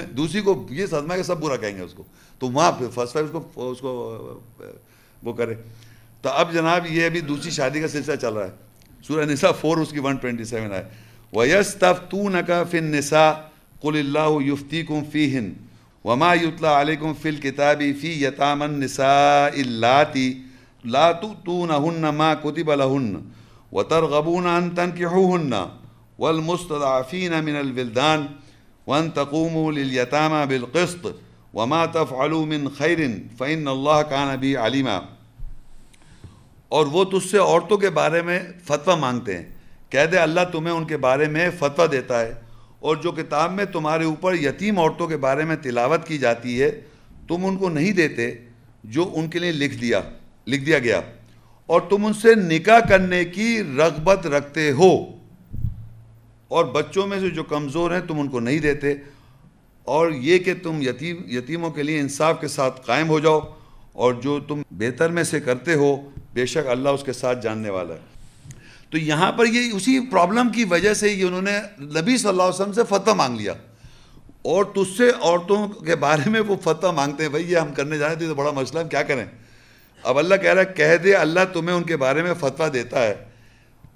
دوسری 0.16 0.40
کو 0.40 0.66
یہ 0.70 0.86
صدمہ 0.86 1.12
ہے 1.12 1.16
کہ 1.16 1.22
سب 1.22 1.40
برا 1.40 1.56
کہیں 1.56 1.76
گے 1.76 1.82
اس 1.82 1.94
کو۔ 1.94 2.02
تو 2.38 2.50
وہاں 2.50 2.72
پہ 2.72 2.84
فرسٹ 2.94 3.16
وائف 3.16 3.36
کو 3.54 3.70
اس 3.70 3.78
کو 3.78 3.92
وہ 5.22 5.32
کرے۔ 5.32 5.54
تو 6.22 6.28
اب 6.28 6.52
جناب 6.52 6.86
یہ 6.86 7.06
ابھی 7.06 7.20
دوسری 7.20 7.50
شادی 7.50 7.80
کا 7.80 7.88
سلسلہ 7.88 8.16
چل 8.16 8.34
رہا 8.34 8.46
ہے۔ 8.46 8.67
سورہ 9.07 9.25
نساء 9.25 9.51
فور 9.61 9.77
اس 9.77 9.91
کی 9.91 9.99
ون 10.03 10.15
ٹوینٹی 10.17 10.43
سیون 10.45 10.71
ہے 10.73 10.83
وَيَسْتَفْتُونَكَ 11.33 12.63
فِي 12.69 12.77
النِّسَاء 12.77 13.33
قل 13.81 13.97
اللہ 13.97 14.39
یفتی 14.45 14.81
کم 14.85 15.03
فی 15.11 15.25
ہن 15.37 15.51
وما 16.05 16.33
یتلا 16.33 16.79
علیکم 16.81 17.13
فی 17.21 17.29
الکتابی 17.29 17.91
فی 18.01 18.11
یتام 18.23 18.61
النساء 18.61 19.47
اللاتی 19.55 20.27
لا 20.83 21.11
تؤتونہن 21.21 22.15
ما 22.15 22.33
کتب 22.43 22.71
لہن 22.73 23.15
وترغبون 23.71 24.47
ان 24.47 24.69
تنکحوہن 24.75 25.53
والمستضعفین 26.19 27.33
من 27.43 27.55
الولدان 27.55 28.25
وان 28.87 29.09
تقوموا 29.11 29.71
للیتامى 29.71 30.45
بالقسط 30.47 31.07
وما 31.53 31.85
تفعلوا 31.87 32.45
من 32.45 32.67
خیر 32.77 32.99
فإن 33.37 33.67
اللہ 33.67 34.01
کان 34.09 34.35
بھی 34.39 34.55
علیما 34.57 34.99
اور 36.68 36.86
وہ 36.86 37.04
تجھ 37.04 37.28
سے 37.28 37.38
عورتوں 37.38 37.78
کے 37.78 37.90
بارے 37.90 38.22
میں 38.22 38.40
فتویٰ 38.64 38.98
مانگتے 38.98 39.36
ہیں۔ 39.36 39.44
کہہ 39.90 40.04
دے، 40.12 40.18
اللہ 40.18 40.40
تمہیں 40.52 40.74
ان 40.74 40.84
کے 40.84 40.96
بارے 40.96 41.28
میں 41.28 41.50
فتویٰ 41.58 41.92
دیتا 41.92 42.20
ہے۔ 42.20 42.34
اور 42.80 42.96
جو 42.96 43.12
کتاب 43.12 43.52
میں 43.52 43.64
تمہارے 43.64 44.04
اوپر 44.04 44.34
یتیم 44.34 44.78
عورتوں 44.78 45.08
کے 45.08 45.16
بارے 45.16 45.44
میں 45.44 45.56
تلاوت 45.56 46.06
کی 46.06 46.18
جاتی 46.18 46.62
ہے، 46.62 46.80
تم 47.28 47.46
ان 47.46 47.56
کو 47.56 47.68
نہیں 47.68 47.92
دیتے 47.92 48.30
جو 48.84 49.10
ان 49.14 49.28
کے 49.28 49.38
لیے 49.38 49.52
لکھ 49.52 49.74
دیا 49.74 50.00
لکھ 50.46 50.64
دیا 50.64 50.78
گیا۔ 50.78 51.00
اور 51.66 51.80
تم 51.80 52.06
ان 52.06 52.12
سے 52.12 52.34
نکاح 52.34 52.78
کرنے 52.78 53.24
کی 53.24 53.62
رغبت 53.78 54.26
رکھتے 54.26 54.70
ہو۔ 54.70 54.96
اور 56.48 56.64
بچوں 56.64 57.06
میں 57.06 57.20
سے 57.20 57.30
جو 57.30 57.44
کمزور 57.44 57.90
ہیں، 57.90 58.00
تم 58.00 58.20
ان 58.20 58.28
کو 58.28 58.40
نہیں 58.40 58.58
دیتے۔ 58.58 58.94
اور 59.84 60.10
یہ 60.10 60.38
کہ 60.38 60.54
تم 60.62 60.82
یتیم، 60.82 61.16
یتیموں 61.26 61.70
کے 61.70 61.82
لیے 61.82 62.00
انصاف 62.00 62.40
کے 62.40 62.48
ساتھ 62.48 62.86
قائم 62.86 63.08
ہو 63.08 63.20
جاؤ۔ 63.20 63.40
اور 63.98 64.12
جو 64.12 64.40
تم 64.40 64.62
بہتر 64.70 65.10
میں 65.10 65.24
سے 65.24 65.40
کرتے 65.40 65.74
ہو، 65.74 66.10
بے 66.34 66.46
شک 66.46 66.66
اللہ 66.66 66.88
اس 66.88 67.02
کے 67.04 67.12
ساتھ 67.12 67.42
جاننے 67.42 67.70
والا 67.70 67.94
ہے۔ 67.94 67.98
تو 68.90 68.98
یہاں 68.98 69.32
پر 69.32 69.46
یہ 69.46 69.72
اسی 69.72 70.00
پرابلم 70.10 70.48
کی 70.48 70.64
وجہ 70.64 70.94
سے 70.94 71.08
یہ 71.08 71.24
انہوں 71.24 71.42
نے 71.42 71.58
نبی 71.80 72.16
صلی 72.16 72.28
اللہ 72.28 72.42
علیہ 72.42 72.60
وسلم 72.60 72.72
سے 72.72 72.80
فتح 72.88 73.10
مانگ 73.10 73.36
لیا۔ 73.36 73.52
اور 74.42 74.64
تجھ 74.64 74.96
سے 74.96 75.10
عورتوں 75.20 75.68
کے 75.68 75.96
بارے 75.96 76.30
میں 76.30 76.40
وہ 76.40 76.56
فتح 76.64 76.86
مانگتے 76.86 77.22
ہیں، 77.22 77.30
بھائی 77.30 77.52
یہ 77.52 77.56
ہم 77.56 77.72
کرنے 77.72 77.98
جائیں 77.98 78.16
تو 78.16 78.34
بڑا 78.34 78.50
مسئلہ 78.50 78.80
ہم 78.80 78.88
کیا 78.88 79.02
کریں؟ 79.02 79.24
اب 80.02 80.18
اللہ 80.18 80.34
کہہ 80.34 80.52
رہا 80.52 80.62
ہے، 80.62 80.74
کہہ 80.76 80.96
دے، 81.04 81.14
اللہ 81.14 81.40
تمہیں 81.52 81.76
ان 81.76 81.82
کے 81.82 81.96
بارے 81.96 82.22
میں 82.22 82.34
فتویٰ 82.40 82.72
دیتا 82.72 83.02
ہے۔ 83.02 83.14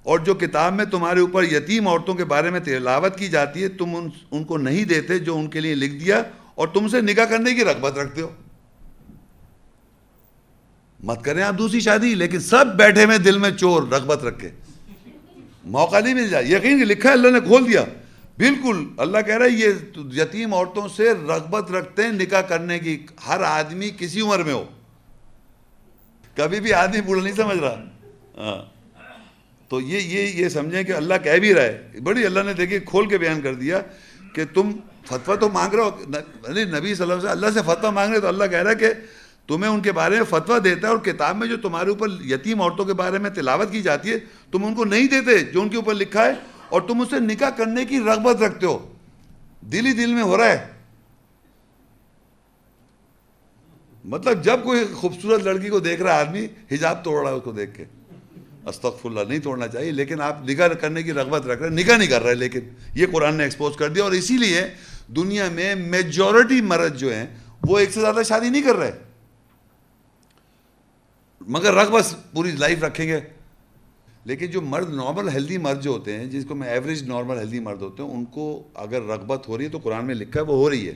اور 0.03 0.19
جو 0.19 0.33
کتاب 0.33 0.73
میں 0.73 0.85
تمہارے 0.85 1.19
اوپر 1.19 1.43
یتیم 1.43 1.87
عورتوں 1.87 2.13
کے 2.13 2.25
بارے 2.25 2.49
میں 2.49 2.59
تلاوت 2.59 3.17
کی 3.17 3.27
جاتی 3.27 3.63
ہے، 3.63 3.67
تم 3.67 3.95
ان 3.95 4.09
ان 4.31 4.43
کو 4.43 4.57
نہیں 4.57 4.85
دیتے 4.85 5.19
جو 5.19 5.37
ان 5.37 5.49
کے 5.49 5.59
لیے 5.59 5.75
لکھ 5.75 6.05
دیا 6.05 6.23
اور 6.55 6.67
تم 6.67 6.87
سے 6.87 7.01
نکاح 7.01 7.25
کرنے 7.25 7.53
کی 7.53 7.65
رغبت 7.65 7.97
رکھتے 7.97 8.21
ہو۔ 8.21 8.29
مت 11.03 11.23
کریں 11.23 11.43
آپ 11.43 11.57
دوسری 11.57 11.79
شادی، 11.79 12.15
لیکن 12.15 12.39
سب 12.39 12.65
بیٹھے 12.75 13.05
میں 13.05 13.17
دل 13.17 13.37
میں 13.37 13.51
چور، 13.51 13.83
رغبت 13.83 14.23
رکھے۔ 14.23 14.49
موقع 15.63 15.99
نہیں 15.99 16.13
مل 16.13 16.29
جائے۔ 16.29 16.45
یقین 16.45 16.79
کہ 16.79 16.85
لکھا 16.85 17.09
ہے، 17.09 17.13
اللہ 17.13 17.27
نے 17.27 17.39
کھول 17.39 17.67
دیا۔ 17.67 17.83
بالکل، 18.37 18.87
اللہ 18.97 19.17
کہہ 19.25 19.37
رہا 19.37 19.45
ہے، 19.45 19.49
یہ 19.49 19.67
یتیم 19.95 20.53
عورتوں 20.53 20.87
سے 20.87 21.11
رغبت 21.11 21.71
رکھتے 21.71 22.03
ہیں، 22.03 22.11
نکاح 22.11 22.41
کرنے 22.41 22.79
کی۔ 22.79 23.05
ہر 23.27 23.41
آدمی 23.43 23.89
کسی 23.97 24.21
عمر 24.21 24.43
میں 24.43 24.53
ہو۔ 24.53 24.65
کبھی 26.35 26.59
بھی 26.59 26.73
آدمی 26.73 27.01
بوڑھا 27.01 27.23
نہیں 27.23 27.35
سمجھ 27.35 27.57
رہا۔ 27.57 27.83
ہاں۔ 28.37 28.65
تو 29.69 29.81
یہ 29.81 29.99
یہ 29.99 30.43
یہ 30.43 30.49
سمجھیں 30.49 30.83
کہ 30.83 30.91
اللہ 30.91 31.13
کہہ 31.23 31.37
بھی 31.37 31.53
رہا 31.53 31.63
ہے۔ 31.63 31.89
بڑی 32.03 32.25
اللہ 32.25 32.39
نے 32.39 32.53
دیکھیے، 32.53 32.79
کھول 32.79 33.09
کے 33.09 33.17
بیان 33.17 33.41
کر 33.41 33.53
دیا 33.53 33.81
کہ 34.35 34.45
تم 34.53 34.71
فتویٰ 35.05 35.39
تو 35.39 35.49
مانگ 35.49 35.73
رہے 35.73 35.83
ہو۔ 35.83 35.89
نبی 35.97 36.95
صلی 36.95 37.03
اللہ 37.03 37.13
علیہ 37.13 37.13
وسلم، 37.13 37.31
اللہ 37.31 37.47
سے 37.47 37.59
فتویٰ 37.65 37.91
مانگ 37.91 38.11
رہے 38.11 38.19
تو 38.19 38.27
اللہ 38.27 38.43
کہہ 38.43 38.59
رہا 38.59 38.71
ہے 38.71 38.75
کہ 38.75 38.87
تمہیں 39.47 39.71
ان 39.71 39.81
کے 39.81 39.91
بارے 39.91 40.15
میں 40.15 40.23
فتویٰ 40.23 40.63
دیتا 40.63 40.87
ہے 40.87 40.93
اور 40.93 41.01
کتاب 41.01 41.37
میں 41.37 41.47
جو 41.47 41.57
تمہارے 41.57 41.89
اوپر 41.89 42.07
یتیم 42.09 42.61
عورتوں 42.61 42.85
کے 42.85 42.93
بارے 42.93 43.17
میں 43.17 43.29
تلاوت 43.29 43.71
کی 43.71 43.81
جاتی 43.81 44.09
ہے، 44.09 44.19
تم 44.51 44.65
ان 44.65 44.75
کو 44.75 44.85
نہیں 44.85 45.07
دیتے 45.07 45.39
جو 45.39 45.61
ان 45.61 45.69
کے 45.69 45.75
اوپر 45.75 45.93
لکھا 45.93 46.25
ہے، 46.25 46.31
اور 46.69 46.81
تم 46.81 47.01
اسے 47.01 47.19
نکاح 47.19 47.49
کرنے 47.49 47.85
کی 47.85 47.99
رغبت 47.99 48.41
رکھتے 48.41 48.65
ہو۔ 48.65 48.93
دل 49.61 49.85
ہی 49.85 49.93
دل 49.93 50.13
میں 50.13 50.23
ہو 50.23 50.37
رہا 50.37 50.47
ہے۔ 50.47 50.67
مطلب 54.05 54.43
جب 54.43 54.63
کوئی 54.63 54.87
خوبصورت 54.93 55.43
لڑکی 55.43 55.69
کو 55.69 55.79
دیکھ 55.79 56.01
رہا 56.01 56.15
ہے 56.15 56.19
آدمی، 56.19 56.47
حجاب 56.71 57.03
توڑ 57.03 57.23
رہا 57.23 57.31
ہے 57.31 57.35
اس 57.35 57.43
کو 57.43 57.51
دیکھ 57.51 57.75
کے۔ 57.75 57.85
استغفر 58.65 59.09
اللہ 59.09 59.19
نہیں 59.27 59.39
توڑنا 59.39 59.67
چاہیے، 59.67 59.91
لیکن 59.91 60.21
آپ 60.21 60.49
نکاح 60.49 60.67
کرنے 60.67 61.03
کی 61.03 61.13
رغبت 61.13 61.47
رکھ 61.47 61.61
رہے 61.61 61.69
ہیں۔ 61.69 61.75
نکاح 61.75 61.97
نہیں 61.97 62.07
کر 62.07 62.23
رہے، 62.23 62.35
لیکن 62.35 62.59
یہ 62.93 63.05
قرآن 63.11 63.35
نے 63.35 63.43
ایکسپوز 63.43 63.75
کر 63.75 63.89
دیا۔ 63.89 64.03
اور 64.03 64.11
اسی 64.11 64.37
لیے 64.37 64.67
دنیا 65.07 65.49
میں 65.49 65.75
میجورٹی 65.75 66.61
مرد 66.61 66.97
جو 66.97 67.13
ہیں، 67.13 67.25
وہ 67.67 67.79
ایک 67.79 67.91
سے 67.91 68.01
زیادہ 68.01 68.21
شادی 68.27 68.49
نہیں 68.49 68.61
کر 68.61 68.75
رہے۔ 68.75 69.12
مگر 71.47 71.73
رغبت 71.73 72.15
پوری 72.33 72.51
لائف 72.51 72.83
رکھیں 72.83 73.07
گے۔ 73.07 73.19
لیکن 74.25 74.45
جو 74.45 74.61
مرد 74.61 74.93
نارمل 74.93 75.29
ہیلدی 75.29 75.57
مرد 75.57 75.81
جو 75.81 75.91
ہوتے 75.91 76.17
ہیں، 76.17 76.25
جس 76.25 76.45
کو 76.47 76.55
میں 76.55 76.69
ایوریج 76.69 77.03
نارمل 77.03 77.37
ہیلدی 77.37 77.59
مرد 77.59 77.81
ہوتے 77.81 78.03
ہیں، 78.03 78.09
ان 78.09 78.25
کو 78.25 78.63
اگر 78.73 79.01
رغبت 79.01 79.47
ہو 79.47 79.57
رہی 79.57 79.65
ہے 79.65 79.69
تو 79.69 79.77
قرآن 79.77 80.05
میں 80.05 80.15
لکھا 80.15 80.39
ہے، 80.39 80.45
وہ 80.45 80.55
ہو 80.55 80.69
رہی 80.69 80.87
ہے۔ 80.87 80.93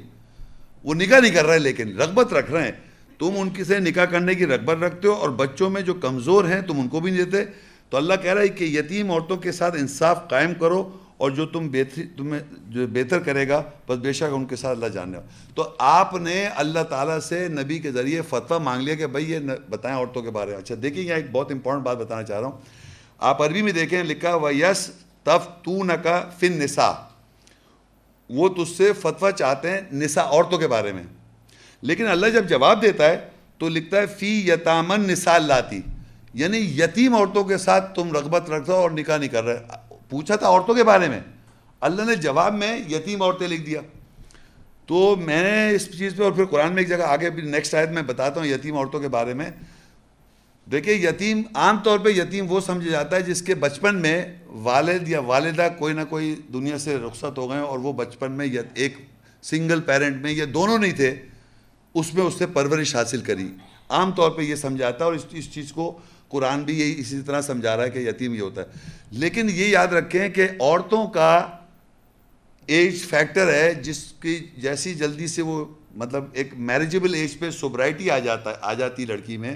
وہ 0.83 0.93
نکاح 0.93 1.19
نہیں 1.19 1.31
کر 1.31 1.45
رہے، 1.45 1.59
لیکن 1.59 1.97
رغبت 1.97 2.33
رکھ 2.33 2.51
رہے 2.51 2.63
ہیں۔ 2.63 2.71
تم 3.19 3.29
ان 3.35 3.49
کی 3.49 3.63
سے 3.63 3.79
نکاح 3.79 4.05
کرنے 4.05 4.35
کی 4.35 4.45
رغبت 4.45 4.83
رکھتے 4.83 5.07
ہو 5.07 5.13
اور 5.13 5.29
بچوں 5.29 5.69
میں 5.69 5.81
جو 5.81 5.93
کمزور 5.93 6.45
ہیں، 6.45 6.61
تم 6.61 6.79
ان 6.79 6.87
کو 6.87 6.99
بھی 6.99 7.11
نہیں 7.11 7.23
دیتے۔ 7.23 7.51
تو 7.89 7.97
اللہ 7.97 8.13
کہہ 8.23 8.33
رہا 8.33 8.41
ہے 8.41 8.47
کہ 8.47 8.63
یتیم 8.63 9.11
عورتوں 9.11 9.37
کے 9.37 9.51
ساتھ 9.51 9.75
انصاف 9.75 10.29
قائم 10.29 10.53
کرو 10.53 10.89
اور 11.17 11.31
جو 11.31 11.45
تم 11.45 11.67
بہتری 11.67 12.03
تمہیں 12.17 12.41
جو 12.67 12.87
بہتر 12.87 13.19
کرے 13.19 13.47
گا، 13.49 13.61
بس 13.87 13.97
بے 13.97 14.13
شک 14.13 14.33
ان 14.33 14.45
کے 14.45 14.55
ساتھ 14.55 14.77
اللہ 14.77 14.89
جاننے 14.89 15.17
تو 15.55 15.69
آپ 15.77 16.13
نے 16.13 16.47
اللہ 16.47 16.83
تعالیٰ 16.89 17.19
سے 17.19 17.47
نبی 17.47 17.79
کے 17.79 17.91
ذریعے 17.91 18.21
فتویٰ 18.21 18.59
مانگ 18.59 18.83
لیا 18.83 18.95
کہ 18.95 19.07
بھائی 19.07 19.31
یہ 19.31 19.39
بتائیں 19.69 19.97
عورتوں 19.97 20.21
کے 20.21 20.31
بارے 20.31 20.51
میں۔ 20.51 20.57
اچھا 20.57 20.75
دیکھیں 20.81 21.03
یہ 21.03 21.13
ایک 21.13 21.25
بہت 21.31 21.51
امپورٹنٹ 21.51 21.83
بات 21.83 21.97
بتانا 21.97 22.23
چاہ 22.23 22.39
رہا 22.39 22.47
ہوں۔ 22.47 22.57
آپ 23.17 23.41
عربی 23.41 23.61
میں 23.61 23.71
دیکھیں، 23.71 24.03
لکھا 24.03 24.35
و 24.35 24.51
یس 24.51 24.89
تف 25.23 25.47
تو 25.63 25.83
نکا 25.83 26.29
فن 26.39 26.53
نسا 26.53 26.93
وہ 28.29 28.49
تجھ 28.49 28.77
سے 28.77 28.93
فتویٰ 28.93 29.31
چاہتے 29.31 29.69
ہیں 29.69 29.81
نسا 29.91 30.21
عورتوں 30.21 30.57
کے 30.57 30.67
بارے 30.67 30.91
میں۔ 30.91 31.03
لیکن 31.81 32.07
اللہ 32.07 32.27
جب 32.27 32.49
جواب 32.49 32.81
دیتا 32.81 33.05
ہے 33.05 33.27
تو 33.57 33.69
لکھتا 33.69 33.97
ہے، 33.97 34.05
فی 34.05 34.51
یتامن 34.51 35.01
نسا 35.01 35.37
لاتی 35.37 35.81
یعنی 36.33 36.57
یتیم 36.57 37.15
عورتوں 37.15 37.43
کے 37.43 37.57
ساتھ 37.57 37.95
تم 37.95 38.11
رغبت 38.13 38.49
رکھتے 38.49 38.71
ہو 38.71 38.77
اور 38.77 38.91
نکاح 38.91 39.17
نہیں 39.17 39.29
کر 39.29 39.43
رہے۔ 39.43 39.86
پوچھا 40.09 40.35
تھا 40.35 40.47
عورتوں 40.47 40.75
کے 40.75 40.83
بارے 40.83 41.09
میں۔ 41.09 41.19
اللہ 41.79 42.01
نے 42.01 42.15
جواب 42.15 42.53
میں 42.53 42.77
یتیم 42.77 43.21
عورتیں 43.21 43.47
لکھ 43.47 43.61
دیا۔ 43.61 43.81
تو 44.85 45.15
میں 45.15 45.43
نے 45.43 45.75
اس 45.75 45.97
چیز 45.97 46.15
پہ 46.15 46.23
اور 46.23 46.31
پھر 46.31 46.45
قرآن 46.45 46.73
میں 46.73 46.77
ایک 46.77 46.89
جگہ 46.89 47.03
آگے 47.03 47.29
بھی 47.29 47.41
نیکسٹ 47.41 47.73
آیت 47.73 47.89
میں 47.89 48.01
بتاتا 48.01 48.39
ہوں 48.39 48.47
یتیم 48.47 48.77
عورتوں 48.77 48.99
کے 48.99 49.07
بارے 49.07 49.33
میں۔ 49.33 49.51
دیکھیں، 50.71 50.93
یتیم 50.93 51.41
عام 51.55 51.77
طور 51.77 51.99
پہ 51.99 52.09
یتیم 52.09 52.51
وہ 52.51 52.59
سمجھا 52.59 52.89
جاتا 52.89 53.15
ہے 53.15 53.21
جس 53.21 53.41
کے 53.41 53.55
بچپن 53.55 54.01
میں 54.01 54.35
والد 54.47 55.07
یا 55.07 55.19
والدہ 55.19 55.67
کوئی 55.77 55.93
نہ 55.93 56.01
کوئی 56.09 56.35
دنیا 56.53 56.77
سے 56.77 56.97
رخصت 56.97 57.37
ہو 57.37 57.49
گئے 57.49 57.59
اور 57.59 57.79
وہ 57.79 57.93
بچپن 57.93 58.31
میں 58.31 58.47
ایک 58.73 58.97
سنگل 59.41 59.81
پیرنٹ 59.81 60.21
میں 60.21 60.31
یہ 60.31 60.45
دونوں 60.45 60.77
نہیں 60.77 60.91
تھے، 60.91 61.15
اس 61.93 62.13
میں 62.13 62.23
اس 62.23 62.33
سے 62.33 62.47
پرورش 62.47 62.95
حاصل 62.95 63.21
کری۔ 63.21 63.47
عام 63.89 64.11
طور 64.11 64.31
پہ 64.31 64.41
یہ 64.41 64.55
سمجھاتا 64.55 65.05
ہے 65.05 65.09
اور 65.09 65.17
اس 65.31 65.53
چیز 65.53 65.71
کو 65.71 65.99
قرآن 66.29 66.63
بھی 66.63 66.79
یہی 66.79 66.95
اسی 66.97 67.21
طرح 67.25 67.41
سمجھا 67.41 67.77
رہا 67.77 67.83
ہے 67.83 67.89
کہ 67.89 67.99
یتیم 67.99 68.33
یہ 68.33 68.41
ہوتا 68.41 68.61
ہے۔ 68.61 68.65
لیکن 69.11 69.49
یہ 69.49 69.65
یاد 69.65 69.87
رکھیں 69.87 70.29
کہ 70.29 70.47
عورتوں 70.59 71.07
کا 71.07 71.47
ایج 72.65 73.01
فیکٹر 73.01 73.53
ہے 73.53 73.73
جس 73.73 74.03
کی 74.03 74.47
جیسی 74.57 74.93
جلدی 74.93 75.27
سے 75.27 75.41
وہ 75.41 75.65
مطلب 75.95 76.23
ایک 76.33 76.53
میریجبل 76.57 77.13
ایج 77.13 77.39
پہ 77.39 77.49
سوبرائٹی 77.49 78.11
آ 78.11 78.19
جاتا 78.19 78.49
آ 78.61 78.73
جاتی 78.73 79.05
لڑکی 79.05 79.37
میں۔ 79.37 79.55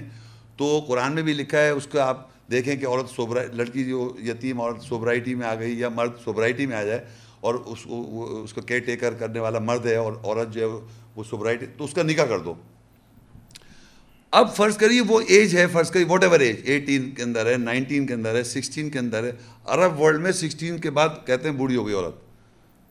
تو 0.56 0.84
قرآن 0.88 1.12
میں 1.12 1.22
بھی 1.22 1.32
لکھا 1.32 1.58
ہے، 1.58 1.68
اس 1.68 1.86
کا 1.86 2.04
آپ 2.04 2.32
دیکھیں 2.50 2.76
کہ 2.76 2.86
عورت 2.86 3.10
سوبرائی 3.10 3.48
لڑکی 3.52 3.84
جو 3.84 4.16
یتیم 4.22 4.60
عورت 4.60 4.82
سوبرائٹی 4.82 5.34
میں 5.34 5.46
آ 5.46 5.54
گئی 5.54 5.78
یا 5.80 5.88
مرد 5.88 6.10
سوبرائٹی 6.24 6.66
میں 6.66 6.76
آ 6.76 6.82
جائے 6.82 7.04
اور 7.40 7.54
اس 7.54 7.82
کو 7.82 8.42
اس 8.44 8.52
کو 8.52 8.60
کیئر 8.60 8.80
ٹیکر 8.80 9.14
کرنے 9.14 9.40
والا 9.40 9.58
مرد 9.58 9.86
ہے 9.86 9.96
اور 9.96 10.12
عورت 10.24 10.54
جو 10.54 10.60
ہے 10.60 10.86
وہ 11.16 11.24
سوبرائٹی 11.24 11.66
تو 11.76 11.84
اس 11.84 11.94
کا 11.94 12.02
نکاح 12.02 12.24
کر 12.24 12.38
دو۔ 12.38 12.54
اب 14.32 14.54
فرض 14.56 14.76
کریے 14.76 15.00
وہ 15.00 15.20
ایج 15.28 15.56
ہے، 15.56 15.66
فرض 15.66 15.90
کریے 15.90 16.04
واٹ 16.04 16.22
ایور 16.22 16.40
ایج 16.40 16.60
ایٹین 16.64 17.10
کے 17.10 17.22
اندر 17.22 17.46
ہے 17.46 17.56
نائنٹین 17.56 18.06
کے 18.06 18.14
اندر 18.14 18.34
ہے 18.34 18.42
سکسٹین 18.42 18.88
کے 18.90 18.98
اندر 18.98 19.24
ہے۔ 19.24 19.32
عرب 19.64 20.00
ورلڈ 20.00 20.20
میں 20.20 20.32
سکسٹین 20.32 20.78
کے 20.78 20.90
بعد 20.90 21.08
کہتے 21.26 21.48
ہیں 21.48 21.56
بوڑھی 21.56 21.76
ہو 21.76 21.86
گئی 21.86 21.94
عورت۔ 21.94 22.14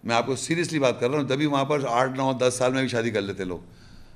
میں 0.03 0.15
آپ 0.15 0.25
کو 0.25 0.35
سیریسلی 0.35 0.79
بات 0.79 0.99
کر 0.99 1.09
رہا 1.09 1.19
ہوں، 1.19 1.27
تبھی 1.27 1.45
وہاں 1.45 1.63
پر 1.65 1.85
آٹھ، 1.89 2.11
نو، 2.17 2.31
دس 2.33 2.53
سال 2.57 2.73
میں 2.73 2.81
بھی 2.81 2.89
شادی 2.89 3.11
کر 3.11 3.21
لیتے 3.21 3.43
لوگ۔ 3.43 3.59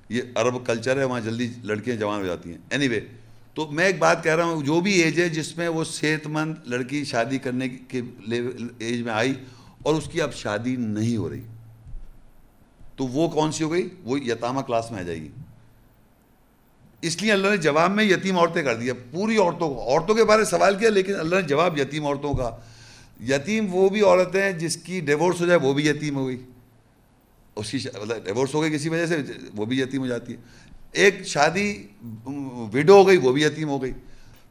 یہ 0.09 0.21
عرب 0.35 0.65
کلچر 0.65 0.97
ہے، 0.97 1.03
وہاں 1.03 1.19
جلدی 1.19 1.47
لڑکیاں 1.63 1.95
جوان 1.95 2.21
ہو 2.21 2.25
جاتی 2.25 2.49
ہیں۔ 2.49 2.57
اینی 2.69 2.87
وے 2.87 2.99
تو 3.53 3.67
میں 3.71 3.85
ایک 3.85 3.99
بات 3.99 4.23
کہہ 4.23 4.35
رہا 4.35 4.43
ہوں، 4.43 4.63
جو 4.63 4.79
بھی 4.79 4.93
ایج 4.93 5.19
ہے، 5.19 5.27
جس 5.29 5.57
میں 5.57 5.67
وہ 5.67 5.83
صحت 5.83 6.27
مند 6.27 6.53
لڑکی 6.65 7.03
شادی 7.03 7.37
کرنے 7.37 7.69
کے 7.69 8.01
ایج 8.79 9.01
میں 9.01 9.13
آئی 9.13 9.33
اور 9.83 9.95
اس 9.95 10.09
کی 10.11 10.21
اب 10.21 10.33
شادی 10.33 10.75
نہیں 10.75 11.17
ہو 11.17 11.29
رہی، 11.29 11.41
تو 12.95 13.07
وہ 13.07 13.27
کون 13.27 13.51
سی 13.51 13.63
ہو 13.63 13.71
گئی؟ 13.71 13.89
وہ 14.03 14.19
یتامہ 14.19 14.61
کلاس 14.61 14.91
میں 14.91 14.99
آ 14.99 15.03
جائے 15.03 15.21
گی۔ 15.21 15.29
اس 17.07 17.21
لیے 17.21 17.31
اللہ 17.31 17.47
نے 17.47 17.57
جواب 17.57 17.91
میں 17.91 18.03
یتیم 18.03 18.37
عورتیں 18.39 18.63
کر 18.63 18.75
دیا 18.75 18.93
پوری 19.11 19.37
عورتوں 19.37 19.73
کو 19.73 19.81
عورتوں 19.81 20.15
کے 20.15 20.23
بارے 20.23 20.45
سوال 20.45 20.75
کیا، 20.75 20.89
لیکن 20.89 21.15
اللہ 21.15 21.35
نے 21.35 21.41
جواب 21.41 21.77
یتیم 21.77 22.05
عورتوں 22.05 22.33
کا۔ 22.33 22.49
یتیم 23.29 23.75
وہ 23.75 23.89
بھی 23.89 24.01
عورتیں 24.01 24.41
ہیں 24.43 24.51
جس 24.51 24.77
کی 24.77 24.99
ڈیورس 24.99 25.41
ہو 25.41 25.45
جائے، 25.45 25.59
وہ 25.59 25.73
بھی 25.73 25.87
یتیم 25.87 26.15
ہو 26.15 26.27
گئی 26.27 26.37
اس 27.55 27.71
کی 27.71 27.77
مطلب 28.01 28.25
ڈیورس 28.25 28.55
ہو 28.55 28.61
گئی 28.61 28.71
کسی 28.71 28.89
وجہ 28.89 29.05
سے، 29.05 29.17
وہ 29.55 29.65
بھی 29.65 29.79
یتیم 29.81 30.01
ہو 30.01 30.07
جاتی 30.07 30.33
ہے۔ 30.33 30.37
ایک 30.91 31.27
شادی 31.27 31.87
وڈو 32.73 32.93
ہو 32.93 33.07
گئی، 33.07 33.17
وہ 33.17 33.31
بھی 33.31 33.43
یتیم 33.43 33.69
ہو 33.69 33.81
گئی۔ 33.81 33.91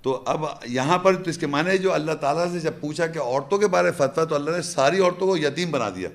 تو 0.02 0.22
اب 0.26 0.44
یہاں 0.66 0.98
پر 0.98 1.16
تو 1.16 1.30
اس 1.30 1.38
کے 1.38 1.46
معنی 1.46 1.78
جو 1.78 1.92
اللہ 1.92 2.12
تعالیٰ 2.12 2.52
سے 2.52 2.60
جب 2.60 2.72
پوچھا 2.80 3.06
کہ 3.06 3.18
عورتوں 3.18 3.58
کے 3.58 3.66
بارے 3.66 3.90
فتویٰ، 3.92 4.28
تو 4.28 4.34
اللہ 4.34 4.50
نے 4.50 4.62
ساری 4.62 5.00
عورتوں 5.00 5.26
کو 5.28 5.36
یتیم 5.36 5.70
بنا 5.70 5.88
دیا۔ 5.90 6.08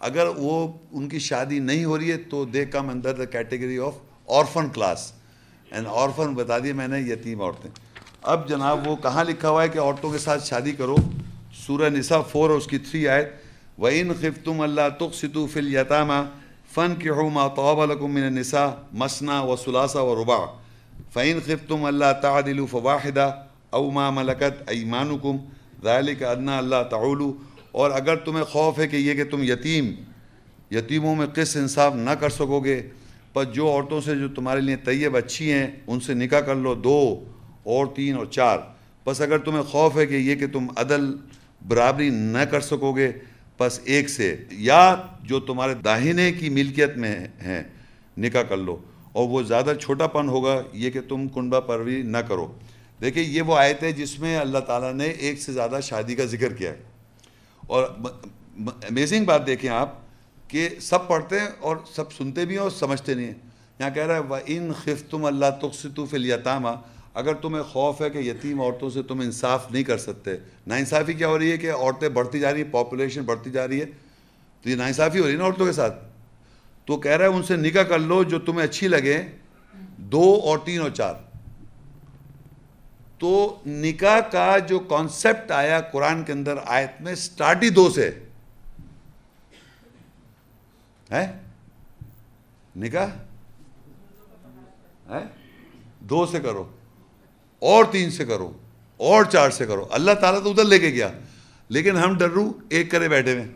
اگر 0.00 0.26
وہ 0.36 0.72
ان 0.92 1.08
کی 1.08 1.18
شادی 1.18 1.58
نہیں 1.58 1.84
ہو 1.84 1.98
رہی 1.98 2.12
ہے، 2.12 2.16
تو 2.16 2.44
they 2.44 2.64
come 2.64 2.88
under 2.88 3.14
the 3.14 3.24
category 3.24 3.78
of 3.78 3.94
orphan 4.26 4.68
class. 4.68 5.12
And 5.70 5.86
orphan 5.90 6.34
بتا 6.34 6.58
دیے 6.64 6.72
میں 6.72 6.88
نے 6.88 7.00
یتیم 7.00 7.40
عورتیں 7.40 7.70
اب 8.32 8.48
جناب 8.48 8.86
وہ 8.88 8.94
کہاں 9.02 9.24
لکھا 9.24 9.50
ہوا 9.50 9.62
ہے 9.62 9.68
کہ 9.68 9.78
عورتوں 9.78 10.10
کے 10.12 10.18
ساتھ 10.18 10.46
شادی 10.46 10.72
کرو 10.78 10.96
سورہ 11.56 11.88
نساء 11.90 12.20
فور 12.30 12.50
اور 12.50 12.58
اس 12.58 12.66
کی 12.66 12.78
تھری 12.78 13.06
آئے 13.08 13.30
وَإِن 13.78 14.12
خِفْتُمْ 14.20 14.60
اللہ 14.62 14.88
تُقْسِتُوا 14.98 15.46
فِي 15.46 15.60
الْيَتَامَ 15.60 16.12
فَانْكِحُوا 16.74 17.28
مَا 17.30 17.46
طَابَ 17.56 17.86
لَكُم 17.86 18.14
مِّنَ 18.14 18.26
النِّسَاءِ 18.26 18.72
مَثْنَى 18.94 19.38
وَثُلَاثَ 19.50 19.96
وَرُبَاعَ 19.96 20.46
فَإِن 21.12 21.40
خِفْتُمْ 21.46 21.84
اللہ 21.84 22.12
تَعْدِلُوا 22.22 22.66
فَوَاحِدَةً 22.66 23.28
أَوْ 23.72 23.90
مَا 23.90 24.10
مَلَكَتْ 24.10 24.68
أَيْمَانُكُمْ 24.68 25.38
ذَلِكَ 25.84 26.22
أَدْنَىٰ 26.24 26.58
اللہ 26.58 26.82
تَعُولُوا 26.90 27.32
اور 27.72 27.90
اگر 27.90 28.16
تمہیں 28.24 28.44
خوف 28.44 28.78
ہے 28.78 28.86
کہ 28.88 28.96
یہ 28.96 29.14
کہ 29.14 29.24
تم 29.30 29.42
یتیم 29.42 29.94
یتیموں 30.70 31.14
میں 31.16 31.26
قص 31.34 31.56
انصاف 31.56 31.94
نہ 31.96 32.10
کر 32.20 32.30
سکو 32.30 32.60
گے 32.60 32.80
پر 33.38 33.44
جو 33.44 33.68
عورتوں 33.68 34.00
سے 34.00 34.14
جو 34.14 34.28
تمہارے 34.28 34.60
لیے 34.60 34.76
طیب 34.76 35.16
اچھی 35.16 35.52
ہیں، 35.52 35.66
ان 35.86 36.00
سے 36.00 36.14
نکاح 36.14 36.40
کر 36.40 36.54
لو، 36.54 36.74
دو، 36.74 37.24
اور 37.62 37.86
تین 37.86 38.14
اور 38.14 38.26
چار۔ 38.26 38.58
بس 39.06 39.20
اگر 39.20 39.38
تمہیں 39.38 39.62
خوف 39.62 39.96
ہے 39.96 40.06
کہ 40.06 40.14
یہ 40.14 40.34
کہ 40.34 40.46
تم 40.46 40.66
عدل، 40.76 41.16
برابری 41.68 42.10
نہ 42.10 42.38
کر 42.38 42.60
سکو 42.60 42.92
گے، 42.92 43.12
بس 43.60 43.80
ایک 43.84 44.08
سے۔ 44.08 44.36
یا 44.50 44.96
جو 45.20 45.40
تمہارے 45.40 45.74
داہنے 45.74 46.32
کی 46.32 46.48
ملکیت 46.48 46.96
میں 46.96 47.20
ہیں، 47.20 47.62
نکاح 48.18 48.42
کر 48.42 48.56
لو۔ 48.56 48.76
اور 49.12 49.28
وہ 49.28 49.42
زیادہ 49.42 49.72
چھوٹا 49.80 50.06
پن 50.06 50.28
ہوگا، 50.28 50.62
یہ 50.72 50.90
کہ 50.90 51.00
تم 51.08 51.28
کنبہ 51.28 51.60
پروی 51.60 52.02
نہ 52.02 52.18
کرو۔ 52.18 52.52
دیکھیں، 53.00 53.22
یہ 53.22 53.42
وہ 53.42 53.56
آیت 53.56 53.82
ہے 53.82 53.92
جس 53.92 54.18
میں 54.18 54.36
اللہ 54.36 54.58
تعالیٰ 54.58 54.92
نے 54.92 55.04
ایک 55.04 55.40
سے 55.40 55.52
زیادہ 55.52 55.80
شادی 55.82 56.14
کا 56.14 56.24
ذکر 56.24 56.52
کیا 56.52 56.70
ہے۔ 56.70 56.78
اور 57.66 57.84
امیزنگ 58.66 59.24
بات 59.24 59.46
دیکھیں 59.46 59.70
آپ 59.70 60.07
کہ 60.48 60.68
سب 60.80 61.08
پڑھتے 61.08 61.40
ہیں 61.40 61.48
اور 61.60 61.76
سب 61.96 62.12
سنتے 62.12 62.44
بھی 62.44 62.54
ہیں 62.54 62.62
اور 62.62 62.70
سمجھتے 62.70 63.14
نہیں 63.14 63.26
ہیں۔ 63.26 63.34
یہاں 63.78 63.90
کہہ 63.90 64.06
رہا 64.06 64.14
ہے 64.14 64.20
وہ 64.20 64.36
ان 64.46 64.72
خف 64.82 65.10
تم 65.10 65.24
اللہ 65.24 65.46
تخصو 65.62 66.06
فلیتامہ 66.06 66.68
اگر 67.14 67.34
تمہیں 67.34 67.62
خوف 67.62 68.00
ہے 68.02 68.10
کہ 68.10 68.18
یتیم 68.18 68.60
عورتوں 68.60 68.90
سے 68.90 69.02
تم 69.02 69.20
انصاف 69.20 69.70
نہیں 69.70 69.82
کر 69.82 69.98
سکتے، 69.98 70.30
ناانصافی 70.66 71.12
کیا 71.12 71.28
ہو 71.28 71.38
رہی 71.38 71.52
ہے 71.52 71.56
کہ 71.56 71.72
عورتیں 71.72 72.08
بڑھتی 72.08 72.40
جا 72.40 72.52
رہی 72.52 72.62
ہیں 72.62 72.72
پاپولیشن 72.72 73.22
بڑھتی 73.22 73.50
جا 73.50 73.68
رہی 73.68 73.80
ہے؟ 73.80 73.84
تو 74.62 74.70
یہ 74.70 74.74
ناانصافی 74.74 75.18
ہو 75.20 75.24
رہی 75.26 75.32
ہے 75.32 75.38
نا 75.38 75.44
عورتوں 75.44 75.66
کے 75.66 75.72
ساتھ؟ 75.72 76.04
تو 76.84 76.96
کہہ 76.96 77.12
رہا 77.12 77.24
ہے، 77.24 77.30
ان 77.30 77.42
سے 77.42 77.56
نکاح 77.56 77.82
کر 77.82 77.98
لو 77.98 78.22
جو 78.22 78.38
تمہیں 78.38 78.64
اچھی 78.64 78.88
لگے 78.88 79.22
دو 79.96 80.40
اور 80.44 80.58
تین 80.58 80.80
اور 80.80 80.90
چار 80.90 81.14
تو 83.18 83.58
نکاح 83.66 84.20
کا 84.20 84.58
جو 84.58 84.78
کانسیپٹ 84.78 85.50
آیا 85.50 85.80
قرآن 85.80 86.24
کے 86.24 86.32
اندر 86.32 86.54
آیت 86.66 87.00
میں 87.00 87.14
سٹارٹ 87.14 87.62
ہی 87.62 87.68
دو 87.68 87.90
سے 87.90 88.10
ہے؟ 91.12 91.40
نکاح 92.76 93.06
ہے؟ 95.08 95.24
دو 96.00 96.26
سے 96.26 96.40
کرو، 96.40 96.68
اور 97.58 97.84
تین 97.84 98.10
سے 98.10 98.24
کرو، 98.24 98.52
اور 98.96 99.24
چار 99.24 99.50
سے 99.50 99.66
کرو۔ 99.66 99.86
اللہ 99.90 100.12
تعالیٰ 100.20 100.44
تو 100.44 100.50
ادھر 100.50 100.64
لے 100.64 100.78
کے 100.78 100.88
گیا۔ 100.88 101.08
لیکن 101.68 101.96
ہم 101.96 102.18
ڈرو، 102.18 102.52
ایک 102.68 102.90
کرے 102.90 103.08
بیٹھے 103.08 103.32
ہوئے۔ 103.32 103.46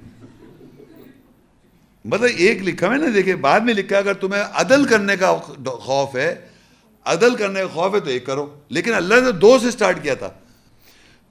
مطلب 2.04 2.30
ایک 2.36 2.62
لکھا 2.62 2.88
میں 2.88 2.98
نے 2.98 3.10
دیکھے 3.10 3.36
بعد 3.36 3.60
میں 3.60 3.74
لکھا 3.74 3.98
اگر 3.98 4.14
تمہیں 4.14 4.42
عدل 4.42 4.84
کرنے 4.84 5.16
کا 5.16 5.36
خوف 5.64 6.16
ہے، 6.16 6.48
عدل 7.04 7.34
کرنے 7.34 7.60
کا 7.60 7.66
خوف 7.66 7.94
ہے 7.94 8.00
تو 8.00 8.10
ایک 8.10 8.26
کرو۔ 8.26 8.60
لیکن 8.68 8.94
اللہ 8.94 9.14
نے 9.14 9.32
دو 9.32 9.58
سے 9.58 9.70
سٹارٹ 9.70 10.02
کیا 10.02 10.14
تھا۔ 10.14 10.30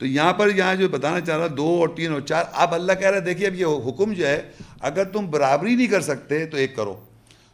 تو 0.02 0.08
یہاں 0.08 0.34
پر 0.34 0.56
یہاں 0.56 0.76
جو 0.76 0.90
بتانا 0.90 1.20
چاہ 1.20 1.38
رہا 1.38 1.48
دو 1.58 1.66
اور 1.66 1.90
تین 1.96 2.12
اور 2.12 2.22
چار 2.22 2.44
اب 2.52 2.74
اللہ 2.74 2.92
کہہ 3.00 3.08
رہا 3.08 3.18
ہے 3.18 3.22
دیکھیے 3.22 3.48
اب 3.48 3.56
یہ 3.56 3.66
حکم 3.66 4.14
جو 4.14 4.28
ہے، 4.28 4.42
اگر 4.80 5.04
تم 5.04 5.30
برابری 5.30 5.76
نہیں 5.76 5.88
کر 5.88 6.02
سکتے 6.02 6.46
تو 6.46 6.58
ایک 6.58 6.76
کرو۔ 6.76 7.00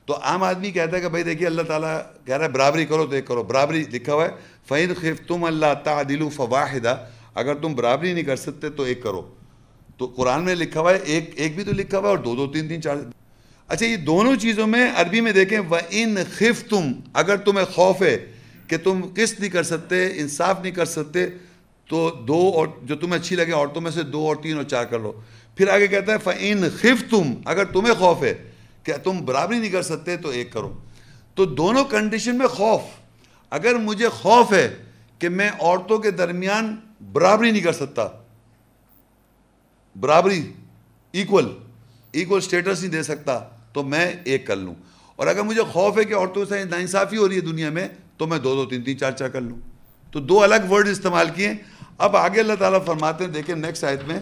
تو 0.05 0.17
عام 0.23 0.43
آدمی 0.43 0.71
کہتا 0.71 0.97
ہے 0.97 1.01
کہ 1.01 1.09
بھائی 1.09 1.23
دیکھیے 1.23 1.47
اللہ 1.47 1.61
تعالیٰ 1.61 1.99
کہہ 2.25 2.37
رہا 2.37 2.45
ہے، 2.45 2.49
برابری 2.49 2.85
کرو 2.85 3.05
تو 3.05 3.11
ایک 3.11 3.27
کرو۔ 3.27 3.43
برابری 3.43 3.83
لکھا 3.91 4.13
ہوا 4.13 4.25
ہے 4.25 4.29
فعین 4.67 4.93
خف 4.93 5.27
تم 5.27 5.43
اللہ 5.43 5.73
تعدل 5.83 6.29
فواحدہ 6.35 6.97
اگر 7.35 7.55
تم 7.55 7.75
برابری 7.75 8.13
نہیں 8.13 8.23
کر 8.23 8.35
سکتے 8.35 8.69
تو 8.69 8.83
ایک 8.83 9.03
کرو۔ 9.03 9.33
تو 9.97 10.05
قرآن 10.05 10.43
میں 10.43 10.55
لکھا 10.55 10.79
ہوا 10.79 10.93
ہے، 10.93 10.99
ایک 11.03 11.31
ایک 11.35 11.55
بھی 11.55 11.63
تو 11.63 11.71
لکھا 11.71 11.97
ہوا 11.97 12.09
ہے 12.09 12.15
اور 12.15 12.23
دو 12.23 12.35
دو، 12.35 12.47
تین 12.47 12.67
تین، 12.67 12.81
چار۔ 12.81 12.95
اچھا 13.67 13.85
یہ 13.85 13.95
دونوں 13.95 14.35
چیزوں 14.35 14.67
میں 14.67 14.91
عربی 14.95 15.21
میں 15.21 15.31
دیکھیں 15.31 15.59
وہ 15.59 15.77
ان 15.89 16.15
خف 16.33 16.69
تم 16.69 16.91
اگر 17.13 17.37
تمہیں 17.37 17.65
خوف 17.65 18.01
ہے 18.01 18.31
کہ 18.67 18.77
تم 18.77 19.01
قسط 19.15 19.39
نہیں 19.39 19.51
کر 19.51 19.63
سکتے، 19.63 20.07
انصاف 20.15 20.61
نہیں 20.61 20.71
کر 20.71 20.85
سکتے 20.85 21.27
تو 21.87 22.09
دو 22.09 22.51
اور 22.55 22.67
جو 22.83 22.95
تمہیں 22.95 23.21
اچھی 23.21 23.35
لگے 23.35 23.51
عورتوں 23.51 23.81
میں 23.81 23.91
سے 23.91 24.03
دو 24.03 24.27
اور 24.27 24.35
تین 24.35 24.55
اور 24.55 24.63
چار 24.63 24.85
کر 24.85 24.99
لو۔ 24.99 25.21
پھر 25.55 25.67
آگے 25.67 25.87
کہتا 25.87 26.13
ہے 26.13 26.17
فعین 26.17 26.63
خف 26.75 27.09
تم 27.09 27.33
اگر 27.45 27.65
تمہیں 27.65 27.93
خوف 27.93 28.23
ہے 28.23 28.51
کہ 28.83 28.93
تم 29.03 29.25
برابری 29.25 29.59
نہیں 29.59 29.71
کر 29.71 29.81
سکتے 29.81 30.17
تو 30.17 30.29
ایک 30.29 30.53
کرو۔ 30.53 30.73
تو 31.35 31.45
دونوں 31.45 31.83
کنڈیشن 31.83 32.37
میں 32.37 32.47
خوف۔ 32.47 32.81
اگر 33.49 33.75
مجھے 33.75 34.09
خوف 34.09 34.53
ہے 34.53 34.75
کہ 35.19 35.29
میں 35.29 35.49
عورتوں 35.59 35.97
کے 35.97 36.11
درمیان 36.11 36.75
برابری 37.13 37.51
نہیں 37.51 37.61
کر 37.61 37.71
سکتا، 37.71 38.07
برابری 39.99 40.53
ایکول 41.11 41.57
ایکول 42.11 42.41
سٹیٹس 42.41 42.81
نہیں 42.81 42.91
دے 42.91 43.03
سکتا، 43.03 43.39
تو 43.73 43.83
میں 43.83 44.13
ایک 44.23 44.47
کر 44.47 44.55
لوں۔ 44.55 44.75
اور 45.15 45.27
اگر 45.27 45.41
مجھے 45.41 45.61
خوف 45.61 45.97
ہے 45.97 46.03
کہ 46.03 46.15
عورتوں 46.15 46.45
سے 46.45 46.63
ناانصافی 46.63 47.17
ہو 47.17 47.29
رہی 47.29 47.35
ہے 47.35 47.41
دنیا 47.41 47.69
میں، 47.69 47.87
تو 48.17 48.27
میں 48.27 48.37
دو 48.37 48.55
دو، 48.55 48.65
تین 48.65 48.81
تین، 48.81 48.97
چار 48.97 49.11
چار 49.11 49.29
کر 49.29 49.41
لوں۔ 49.41 49.57
تو 50.11 50.19
دو 50.19 50.43
الگ 50.43 50.55
ورڈ 50.69 50.87
استعمال 50.87 51.27
کیے۔ 51.35 51.51
اب 51.97 52.17
آگے 52.17 52.39
اللہ 52.39 52.53
تعالیٰ 52.59 52.85
فرماتے 52.85 53.23
ہیں، 53.23 53.31
دیکھیں 53.31 53.55
نیکسٹ 53.55 53.83
آیت 53.83 53.99
میں، 54.07 54.19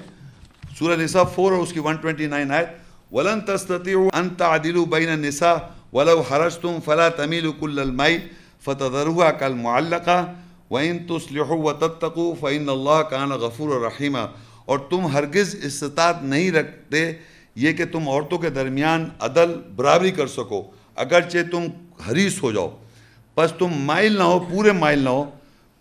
سورہ 0.80 0.96
نساء 1.02 1.24
فور 1.24 1.52
اور 1.52 1.62
اس 1.62 1.74
کی 1.74 1.80
ون 1.80 1.96
ٹوینٹی 1.96 2.26
نائن 2.26 2.52
آیت، 2.52 2.68
ولن 3.12 3.42
تستطيعوا 3.42 4.10
ان 4.14 4.30
تعدلوا 4.38 4.86
بين 4.86 5.10
النساء 5.10 5.56
ولو 5.94 6.22
حرجتم 6.22 6.78
فلا 6.86 7.10
تميلوا 7.10 7.54
كل 7.60 7.80
الميل 7.80 8.20
فتذروها 8.62 9.32
كالمعلقه 9.32 10.24
وان 10.70 10.98
تصلحوا 11.08 11.58
وتتقوا 11.58 12.36
فان 12.40 12.70
الله 12.70 13.02
كان 13.10 13.30
غفورا 13.30 13.88
رحيما۔ 13.88 14.26
اور 14.66 14.80
تم 14.80 15.08
ہرگز 15.08 15.56
استطاعت 15.64 16.24
نہیں 16.24 16.52
رکھتے 16.52 17.14
یہ 17.56 17.74
کہ 17.74 17.86
تم 17.86 18.10
عورتوں 18.10 18.38
کے 18.38 18.50
درمیان 18.50 19.10
عدل، 19.20 19.62
برابری 19.76 20.12
کر 20.12 20.28
سکو۔ 20.28 20.64
اگرچہ 20.96 21.38
تم 21.52 21.68
حریص 22.10 22.44
ہو 22.44 22.52
جاؤ 22.52 22.78
بس 23.38 23.52
تم 23.60 23.68
مائل 23.68 24.18
نہ 24.18 24.24
ہو، 24.24 24.40
پورے 24.40 24.72
مائل 24.72 25.00
نہ 25.00 25.10
ہو، 25.10 25.26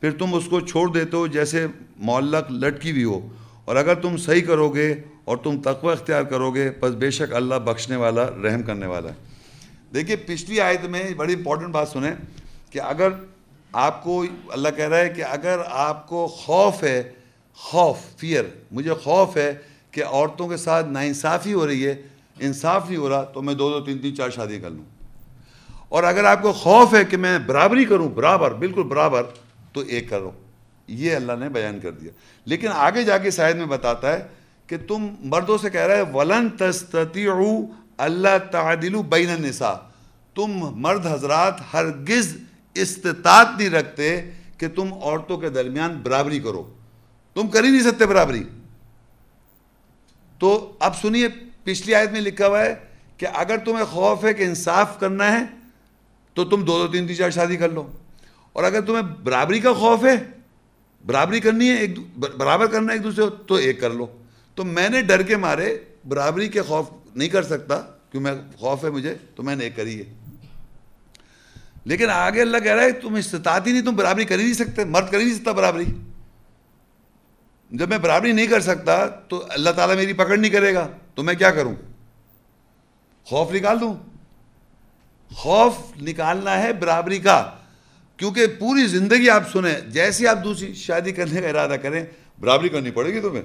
پھر 0.00 0.10
تم 0.10 0.34
اس 0.34 0.44
کو 0.50 0.60
چھوڑ 0.60 0.92
دیتے 0.92 1.16
ہو، 1.16 1.26
جیسے 1.26 1.66
معلق 1.97 2.52
لٹکی 2.52 2.92
بھی 2.92 3.05
ہو 3.05 3.28
اور 3.64 3.76
اگر 3.76 3.94
تم 3.94 4.16
صحیح 4.16 4.42
کرو 4.42 4.68
گے 4.68 4.94
اور 5.24 5.36
تم 5.36 5.60
تقوی 5.60 5.92
اختیار 5.92 6.23
کرو 6.23 6.50
گے، 6.50 6.70
بس 6.81 6.94
بے 6.94 7.10
شک 7.10 7.34
اللہ 7.34 7.55
بخشنے 7.55 7.97
والا، 7.97 8.26
رحم 8.26 8.62
کرنے 8.62 8.86
والا 8.86 9.08
ہے۔ 9.08 9.14
دیکھیے، 9.94 10.16
پچھلی 10.16 10.60
آیت 10.60 10.84
میں 10.84 11.14
بڑی 11.16 11.34
امپورٹنٹ 11.34 11.68
بات 11.68 11.89
سنیں 11.89 12.14
کہ 12.70 12.81
اگر 12.81 13.08
آپ 13.73 14.05
کو، 14.05 14.24
اللہ 14.48 14.68
کہہ 14.76 14.89
رہا 14.89 14.97
ہے 14.97 15.08
کہ 15.08 15.24
اگر 15.24 15.58
آپ 15.70 16.08
کو 16.08 16.26
خوف 16.26 16.82
ہے، 16.82 17.12
خوف 17.55 17.97
فیئر 18.16 18.44
مجھے 18.73 18.94
خوف 18.94 19.36
ہے 19.36 19.55
کہ 19.90 20.05
عورتوں 20.05 20.48
کے 20.48 20.56
ساتھ 20.56 20.86
ناانصافی 20.86 21.52
ہو 21.52 21.66
رہی 21.66 21.86
ہے 21.86 21.94
انصاف 22.40 22.89
نہیں 22.89 22.98
ہو 22.98 23.08
رہا، 23.08 23.23
تو 23.23 23.42
میں 23.42 23.55
دو 23.55 23.70
دو، 23.70 23.81
تین 23.81 23.98
تین، 23.98 24.16
چار 24.16 24.31
شادی 24.31 24.58
کر 24.58 24.70
لوں۔ 24.70 24.84
اور 25.89 26.02
اگر 26.02 26.24
آپ 26.24 26.42
کو 26.42 26.52
خوف 26.52 26.94
ہے 26.94 27.05
کہ 27.05 27.16
میں 27.16 27.39
برابری 27.39 27.84
کروں، 27.84 28.08
برابر، 28.08 28.55
بالکل 28.55 28.82
برابر، 28.82 29.23
تو 29.73 29.81
ایک 29.81 30.10
کرو 30.10 30.31
یہ 30.86 31.16
اللہ 31.16 31.32
نے 31.40 31.48
بیان 31.48 31.80
کر 31.80 31.90
دیا۔ 31.90 32.10
لیکن 32.44 32.68
آگے 32.68 33.02
جا 33.02 33.18
کے 33.18 33.30
شاید 33.30 33.56
میں 33.56 33.66
بتاتا 33.66 34.12
ہے 34.12 34.26
کہ 34.66 34.76
تم 34.88 35.06
مردوں 35.20 35.58
سے 35.58 35.70
کہہ 35.70 35.80
رہا 35.80 35.96
ہے 35.96 36.02
ولن 36.02 36.50
تستطیعو 36.50 37.62
اللہ 37.96 38.38
تعدلو 38.50 39.02
بین 39.02 39.30
النساء 39.30 39.74
تم 40.34 40.50
مرد 40.56 41.06
حضرات 41.06 41.54
ہرگز 41.74 42.36
استطاعت 42.74 43.48
نہیں 43.58 43.70
رکھتے 43.70 44.30
کہ 44.58 44.68
تم 44.68 44.94
عورتوں 45.02 45.38
کے 45.38 45.50
درمیان 45.50 46.00
برابری 46.02 46.40
کرو۔ 46.40 46.74
تم 47.34 47.48
کر 47.48 47.64
ہی 47.64 47.70
نہیں 47.70 47.82
سکتے 47.82 48.06
برابری۔ 48.06 48.44
تو 50.38 50.72
اب 50.80 50.96
سنیے، 50.96 51.28
پچھلی 51.64 51.94
آیت 51.94 52.10
میں 52.10 52.20
لکھا 52.20 52.46
ہوا 52.46 52.60
ہے 52.60 52.74
کہ 53.16 53.26
اگر 53.34 53.56
تمہیں 53.56 53.84
خوف 53.84 54.24
ہے 54.24 54.34
کہ 54.34 54.42
انصاف 54.42 55.00
کرنا 55.00 55.32
ہے، 55.32 55.44
تو 56.34 56.44
تم 56.44 56.64
دو 56.64 56.86
دو، 56.86 56.92
تین 56.92 57.06
تین، 57.06 57.16
چار 57.16 57.30
شادی 57.30 57.56
کر 57.56 57.70
لو۔ 57.70 57.86
اور 58.52 58.64
اگر 58.64 58.80
تمہیں 58.80 59.02
برابری 59.02 59.60
کا 59.60 59.72
خوف 59.72 60.04
ہے 60.04 60.33
برابری 61.07 61.41
کرنی 61.41 61.68
ہے 61.68 61.74
ایک 61.74 61.99
برابر 62.16 62.66
کرنا 62.66 62.92
ہے 62.92 62.99
ایک 62.99 63.05
دوسرے 63.05 63.24
تو 63.47 63.55
ایک 63.55 63.81
کر 63.81 63.91
لو۔ 63.91 64.07
تو 64.55 64.65
میں 64.65 64.89
نے 64.89 65.02
ڈر 65.02 65.23
کے 65.23 65.36
مارے، 65.36 65.78
برابری 66.08 66.49
کے 66.49 66.62
خوف 66.62 66.86
نہیں 67.15 67.28
کر 67.28 67.42
سکتا، 67.42 67.83
کیوں 68.10 68.23
میں 68.23 68.33
خوف 68.58 68.84
ہے 68.84 68.91
مجھے، 68.91 69.15
تو 69.34 69.42
میں 69.42 69.57
نے 69.57 69.65
ایک 69.65 69.76
کری 69.76 70.00
ہے۔ 70.00 70.15
لیکن 71.84 72.10
آگے 72.10 72.41
اللہ 72.41 72.57
کہہ 72.58 72.73
رہا 72.73 72.83
ہے، 72.83 72.92
تم 72.92 73.15
استطاعت 73.15 73.66
ہی 73.66 73.73
نہیں، 73.73 73.83
تم 73.83 73.97
برابری 73.97 74.24
کر 74.24 74.39
ہی 74.39 74.42
نہیں 74.42 74.55
سکتے، 74.55 74.84
مرد 74.84 75.10
کر 75.10 75.18
ہی 75.18 75.24
نہیں 75.24 75.34
سکتا 75.34 75.52
برابری۔ 75.52 75.84
جب 77.70 77.89
میں 77.89 77.99
برابری 77.99 78.33
نہیں 78.33 78.47
کر 78.47 78.60
سکتا، 78.60 79.07
تو 79.07 79.44
اللہ 79.49 79.70
تعالیٰ 79.70 79.97
میری 79.97 80.12
پکڑ 80.12 80.36
نہیں 80.36 80.50
کرے 80.50 80.74
گا، 80.74 80.89
تو 81.15 81.23
میں 81.23 81.34
کیا 81.34 81.50
کروں؟ 81.50 81.74
خوف 83.24 83.52
نکال 83.52 83.81
دوں؟ 83.81 83.94
خوف 85.34 85.74
نکالنا 86.02 86.62
ہے 86.62 86.73
برابری 86.73 87.18
کا۔ 87.18 87.50
کیونکہ 88.17 88.47
پوری 88.47 88.86
زندگی 88.86 89.31
آپ 89.31 89.52
سنیں، 89.52 89.81
جیسے 89.81 90.28
آپ 90.28 90.44
دوسری 90.44 90.75
شادی 90.75 91.12
کرنے 91.12 91.41
کا 91.41 91.49
ارادہ 91.49 91.76
کریں، 91.83 92.05
برابری 92.41 92.68
کرنی 92.68 92.91
پڑے 92.91 93.15
گی 93.15 93.20
تمہیں۔ 93.20 93.43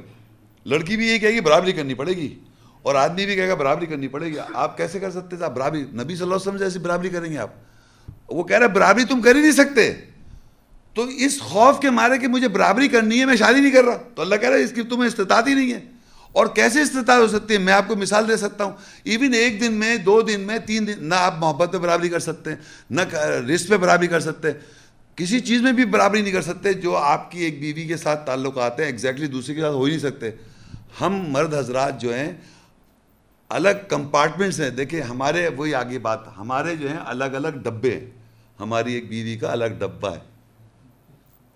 لڑکی 0.65 0.97
بھی 0.97 1.07
یہ 1.07 1.17
کہے 1.17 1.31
گی، 1.31 1.39
برابری 1.39 1.71
کرنی 1.71 1.93
پڑے 1.93 2.13
گی۔ 2.13 2.39
اور 2.81 2.95
آدمی 2.95 3.25
بھی 3.25 3.35
کہے 3.35 3.47
گا، 3.47 3.55
برابری 3.55 3.85
کرنی 3.85 4.07
پڑے 4.07 4.25
گی۔ 4.25 4.35
آپ 4.53 4.77
کیسے 4.77 4.99
کر 4.99 5.11
سکتے 5.11 5.35
تھے؟ 5.35 5.45
آپ 5.45 5.55
برابری، 5.55 5.79
نبی 5.79 6.15
صلی 6.15 6.23
اللہ 6.23 6.35
علیہ 6.35 6.35
وسلم 6.35 6.57
جیسی 6.57 6.79
برابری 6.79 7.09
کریں 7.09 7.31
گے 7.31 7.37
آپ۔ 7.37 7.49
وہ 8.29 8.43
کہہ 8.43 8.57
رہے 8.57 8.67
برابری 8.67 9.05
تم 9.05 9.21
کر 9.21 9.35
ہی 9.35 9.41
نہیں 9.41 9.51
سکتے۔ 9.51 9.93
تو 10.95 11.03
اس 11.03 11.41
خوف 11.41 11.79
کے 11.79 11.89
مارے 11.89 12.17
کہ 12.17 12.27
مجھے 12.27 12.47
برابری 12.47 12.87
کرنی 12.87 13.19
ہے، 13.19 13.25
میں 13.25 13.35
شادی 13.35 13.61
نہیں 13.61 13.71
کر 13.71 13.83
رہا۔ 13.83 13.97
تو 14.15 14.21
اللہ 14.21 14.35
کہہ 14.35 14.49
رہا 14.49 14.57
ہے، 14.57 14.63
اس 14.63 14.71
کی 14.71 14.81
تمہیں 14.81 15.07
استطاعت 15.07 15.47
ہی 15.47 15.53
نہیں 15.53 15.73
ہے۔ 15.73 15.98
اور 16.31 16.47
کیسے 16.47 16.81
استطاعت 16.81 17.19
ہو 17.19 17.27
سکتی 17.27 17.53
ہے؟ 17.53 17.59
میں 17.59 17.73
آپ 17.73 17.87
کو 17.87 17.95
مثال 17.95 18.27
دے 18.27 18.37
سکتا 18.37 18.63
ہوں۔ 18.63 18.71
ایون 19.03 19.33
ایک 19.33 19.61
دن 19.61 19.73
میں، 19.73 19.97
دو 19.97 20.21
دن 20.21 20.41
میں، 20.41 20.57
تین 20.57 20.87
دن، 20.87 20.93
نہ 20.99 21.15
آپ 21.15 21.35
محبت 21.37 21.71
پہ 21.71 21.77
برابری 21.77 22.09
کر 22.09 22.19
سکتے 22.19 22.49
ہیں، 22.49 22.57
نہ 22.89 23.01
رشت 23.53 23.67
پہ 23.67 23.77
برابری 23.77 24.07
کر 24.07 24.19
سکتے 24.19 24.51
ہیں۔ 24.51 24.59
کسی 25.15 25.39
چیز 25.39 25.61
میں 25.61 25.71
بھی 25.71 25.85
برابری 25.85 26.21
نہیں 26.21 26.31
کر 26.31 26.41
سکتے 26.41 26.73
جو 26.73 26.97
آپ 26.97 27.31
کی 27.31 27.39
ایک 27.39 27.59
بیوی 27.59 27.87
کے 27.87 27.97
ساتھ 27.97 28.25
تعلقات 28.25 28.79
ہیں 28.79 28.87
ایگزیکٹلی 28.87 29.27
دوسری 29.27 29.55
کے 29.55 29.61
ساتھ 29.61 29.73
ہو 29.73 29.83
ہی 29.83 29.89
نہیں 29.89 29.99
سکتے۔ 29.99 30.31
ہم 31.01 31.25
مرد 31.27 31.53
حضرات 31.53 32.01
جو 32.01 32.13
ہیں، 32.13 32.31
الگ 33.49 33.69
کمپارٹمنٹس 33.89 34.59
ہیں۔ 34.59 34.69
دیکھیں، 34.69 35.01
ہمارے 35.01 35.47
وہی 35.47 35.75
آگے 35.75 35.99
بات، 35.99 36.19
ہمارے 36.37 36.75
جو 36.75 36.89
ہیں، 36.89 36.97
الگ 37.05 37.23
الگ 37.23 37.47
ڈبے 37.47 37.91
ہیں۔ 37.91 38.09
ہماری 38.59 38.93
ایک 38.93 39.09
بیوی 39.09 39.37
کا 39.37 39.51
الگ 39.51 39.65
ڈبہ 39.65 40.15
ہے۔ 40.15 40.19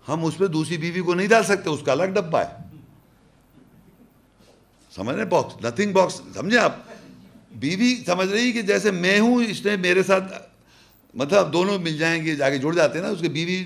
ہم 0.08 0.24
اس 0.24 0.38
پہ 0.38 0.46
دوسری 0.46 0.76
بیوی 0.76 1.00
کو 1.00 1.14
نہیں 1.14 1.26
ڈال 1.26 1.42
سکتے، 1.42 1.70
اس 1.70 1.80
کا 1.86 1.92
الگ 1.92 2.04
ڈبہ 2.04 2.38
ہے۔ 2.38 2.63
سمجھ 4.96 5.16
رہے 5.16 5.24
باکس 5.24 5.64
نتھنگ 5.64 5.92
باکس 5.92 6.20
سمجھے 6.34 6.58
آپ؟ 6.58 6.76
بیوی 7.50 7.94
سمجھ 8.06 8.28
رہی 8.28 8.52
کہ 8.52 8.62
جیسے 8.62 8.90
میں 8.90 9.20
ہوں، 9.20 9.44
اس 9.44 9.64
نے 9.64 9.76
میرے 9.76 10.02
ساتھ 10.02 10.32
مطلب 11.14 11.52
دونوں 11.52 11.78
مل 11.78 11.98
جائیں 11.98 12.24
گے، 12.24 12.34
جا 12.36 12.50
کے 12.50 12.58
جڑ 12.58 12.72
جاتے 12.74 12.98
ہیں 12.98 13.04
نا، 13.06 13.10
اس 13.10 13.20
کے 13.20 13.28
بیوی 13.28 13.62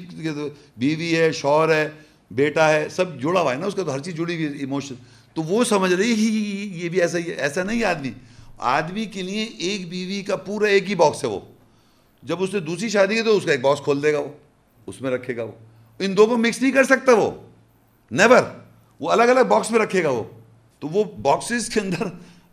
بیوی 0.77 1.17
ہے، 1.17 1.33
شوہر 1.33 1.69
ہے، 1.69 1.89
بیٹا 2.31 2.69
ہے، 2.73 2.89
سب 2.89 3.21
جڑا 3.21 3.41
ہوا 3.41 3.53
ہے 3.53 3.59
نا، 3.59 3.67
اس 3.67 3.75
کا 3.75 3.83
تو 3.83 3.95
ہر 3.95 3.99
چیز 3.99 4.15
جڑی 4.15 4.35
ہوئی 4.37 4.59
ایموشن 4.59 4.95
تو 5.35 5.43
وہ 5.43 5.65
سمجھ 5.65 5.93
رہی 5.93 6.13
ہی 6.13 6.71
یہ 6.75 6.89
بھی 6.89 7.01
ایسا 7.01 7.19
ہی 7.19 7.31
ہے، 7.31 7.35
ایسا 7.35 7.63
نہیں 7.63 7.85
آدمی. 7.85 8.11
آدمی 8.59 9.05
کے 9.05 9.23
لیے 9.23 9.45
ایک 9.45 9.89
بیوی 9.89 10.23
کا 10.23 10.37
پورا 10.37 10.69
ایک 10.69 10.91
ہی 10.91 10.95
باکس 10.95 11.25
ہے 11.25 11.29
وہ. 11.29 11.41
جب 12.23 12.43
اس 12.43 12.55
نے 12.55 12.61
دوسری 12.61 12.89
شادی 12.89 13.15
کی 13.15 13.23
تو 13.23 13.37
اس 13.37 13.45
کا 13.45 13.53
ایک 13.53 13.61
باکس 13.61 13.81
کھول 13.81 14.03
دے 14.03 14.13
گا 14.13 14.19
وہ، 14.19 14.29
اس 14.87 15.01
میں 15.01 15.11
رکھے 15.11 15.37
گا 15.37 15.43
وہ. 15.43 15.53
ان 16.01 16.17
دو 16.17 16.27
کو 16.27 16.37
مکس 16.37 16.63
نہیں 16.63 16.73
کر 16.73 16.85
سکتا 16.85 17.13
وہ. 17.13 17.31
نیور 18.11 18.43
وہ 19.01 19.11
الگ 19.11 19.23
الگ 19.23 19.41
باکس 19.41 19.71
میں 19.71 19.81
رکھے 19.81 20.03
گا 20.03 20.11
وہ. 20.11 20.25
تو 20.81 20.89
وہ 20.89 21.05
باکسز 21.05 21.69
کے 21.69 21.81
اندر 21.81 22.03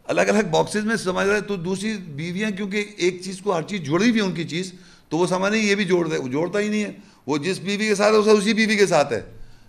الگ 0.03 0.21
الگ 0.21 0.47
باکسز 0.51 0.85
میں 0.85 0.95
سمجھ 0.95 1.27
رہا 1.27 1.35
ہے 1.35 1.41
تو 1.41 1.55
دوسری 1.55 1.97
بیویاں 1.97 2.51
کیونکہ 2.51 2.85
ایک 2.97 3.21
چیز 3.21 3.39
کو 3.39 3.57
ہر 3.57 3.61
چیز 3.61 3.81
جوڑی 3.81 4.09
ہوئی 4.09 4.21
ان 4.21 4.31
کی 4.31 4.43
چیز، 4.43 4.73
تو 5.09 5.17
وہ 5.17 5.27
سمجھ 5.27 5.51
نہیں 5.51 5.63
یہ 5.63 5.75
بھی 5.75 5.85
جوڑ 5.85 6.09
دے، 6.09 6.17
وہ 6.17 6.27
جوڑتا 6.27 6.59
ہی 6.59 6.67
نہیں 6.67 6.83
ہے۔ 6.83 6.91
وہ 7.27 7.37
جس 7.37 7.59
بیوی 7.59 7.87
کے 7.87 7.95
ساتھ 7.95 8.27
ہے 8.27 8.31
اسی 8.31 8.53
بیوی 8.53 8.75
کے 8.75 8.87
ساتھ 8.87 9.13
ہے۔ 9.13 9.21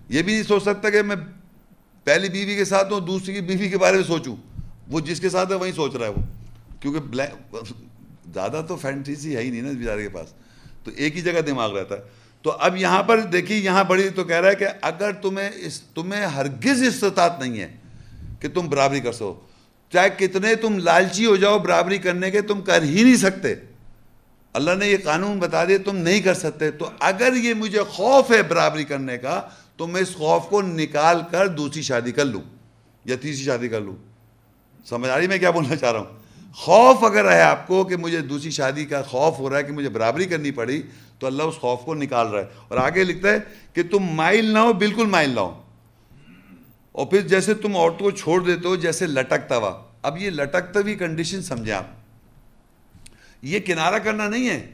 یہ 0.08 0.22
بھی 0.22 0.32
نہیں 0.32 0.42
سوچ 0.42 0.62
سکتا 0.62 0.90
کہ 0.90 1.02
میں 1.02 1.16
پہلی 2.04 2.28
بیوی 2.28 2.54
کے 2.56 2.64
ساتھ 2.64 2.92
ہوں، 2.92 3.00
دوسری 3.00 3.34
کی 3.34 3.40
بیوی 3.40 3.68
کے 3.68 3.78
بارے 3.78 3.96
میں 3.96 4.04
سوچوں۔ 4.04 4.36
وہ 4.88 5.00
جس 5.00 5.20
کے 5.20 5.28
ساتھ 5.28 5.50
ہے، 5.50 5.56
وہیں 5.56 5.72
سوچ 5.72 5.96
رہا 5.96 6.06
ہے 6.06 6.10
وہ۔ 6.10 6.22
کیونکہ 6.80 7.00
بلیک 7.00 7.56
زیادہ 8.34 8.64
تو 8.68 8.76
فینٹیسی 8.76 9.36
ہے 9.36 9.42
ہی 9.42 9.50
نہیں 9.50 9.62
نا 9.62 9.70
بیچارے 9.70 10.02
کے 10.02 10.08
پاس۔ 10.08 10.28
تو 10.84 10.90
ایک 10.96 11.16
ہی 11.16 11.20
جگہ 11.20 11.40
دماغ 11.40 11.76
رہتا 11.76 11.94
ہے۔ 11.94 12.00
تو 12.42 12.50
اب 12.50 12.76
یہاں 12.76 13.02
پر 13.02 13.20
دیکھیے، 13.20 13.58
یہاں 13.58 13.84
بڑی 13.84 14.08
تو 14.08 14.24
کہہ 14.24 14.36
رہا 14.36 14.50
ہے 14.50 14.54
کہ 14.54 14.66
اگر 14.82 15.12
تمہیں 15.12 15.50
اس 15.54 15.80
تمہیں 15.80 16.26
ہرگز 16.26 16.82
استطاعت 16.82 17.40
نہیں 17.40 17.60
ہے 17.60 17.85
کہ 18.40 18.48
تم 18.48 18.68
برابری 18.68 19.00
کر 19.00 19.12
سو 19.12 19.34
چاہے 19.92 20.08
کتنے 20.16 20.54
تم 20.54 20.78
لالچی 20.78 21.26
ہو 21.26 21.36
جاؤ 21.36 21.58
برابری 21.58 21.98
کرنے 21.98 22.30
کے، 22.30 22.40
تم 22.40 22.60
کر 22.60 22.82
ہی 22.82 23.02
نہیں 23.02 23.16
سکتے۔ 23.16 23.54
اللہ 24.52 24.70
نے 24.70 24.86
یہ 24.86 24.96
قانون 25.04 25.38
بتا 25.38 25.64
دیا، 25.64 25.78
تم 25.84 25.96
نہیں 25.96 26.20
کر 26.20 26.34
سکتے۔ 26.34 26.70
تو 26.70 26.90
اگر 27.00 27.32
یہ 27.36 27.54
مجھے 27.54 27.82
خوف 27.82 28.30
ہے 28.30 28.42
برابری 28.42 28.84
کرنے 28.84 29.18
کا، 29.18 29.40
تو 29.76 29.86
میں 29.86 30.00
اس 30.00 30.14
خوف 30.14 30.42
کو 30.42 30.62
نکال 30.62 31.20
کر 31.30 31.48
دوسری 31.48 31.82
شادی 31.82 32.12
کر 32.12 32.24
لوں، 32.24 32.40
یا 33.04 33.16
تیسری 33.20 33.44
شادی 33.44 33.68
کر 33.68 33.80
لوں۔ 33.80 33.96
سمجھ 34.86 35.10
آ 35.10 35.18
رہی 35.18 35.26
میں 35.26 35.38
کیا 35.38 35.50
بولنا 35.50 35.76
چاہ 35.76 35.92
رہا 35.92 36.00
ہوں؟ 36.00 36.52
خوف 36.54 37.04
اگر 37.04 37.32
ہے 37.32 37.42
آپ 37.42 37.66
کو 37.66 37.84
کہ 37.84 37.96
مجھے 37.96 38.20
دوسری 38.20 38.50
شادی 38.50 38.84
کا 38.84 39.02
خوف 39.02 39.38
ہو 39.38 39.50
رہا 39.50 39.58
ہے، 39.58 39.62
کہ 39.62 39.72
مجھے 39.72 39.88
برابری 39.88 40.24
کرنی 40.24 40.50
پڑی، 40.50 40.82
تو 41.18 41.26
اللہ 41.26 41.42
اس 41.42 41.54
خوف 41.54 41.80
کو 41.80 41.94
نکال 41.94 42.26
رہا 42.26 42.40
ہے۔ 42.40 42.46
اور 42.68 42.78
آگے 42.78 43.04
لکھتا 43.04 43.30
ہے 43.30 43.38
کہ 43.72 43.82
تم 43.82 43.98
مائل 43.98 44.44
نہ 44.44 44.58
ہو، 44.58 44.72
بالکل 44.72 45.06
مائل 45.06 45.30
نہ 45.30 45.40
ہو۔ 45.40 45.62
اور 46.96 47.06
پھر 47.06 47.20
جیسے 47.20 47.54
تم 47.54 47.76
عورتوں 47.76 47.98
کو 47.98 48.10
چھوڑ 48.10 48.44
دیتے 48.44 48.68
ہو، 48.68 48.76
جیسے 48.76 49.06
لٹکتا 49.06 49.56
ہوا۔ 49.56 49.82
اب 50.02 50.18
یہ 50.18 50.30
لٹکتا 50.30 50.80
ہوئی 50.80 50.94
کنڈیشن 50.94 51.42
سمجھیں 51.42 51.74
آپ۔ 51.74 51.84
یہ 53.42 53.60
کنارہ 53.60 53.94
کرنا 53.94 54.28
نہیں 54.28 54.48
ہے۔ 54.48 54.70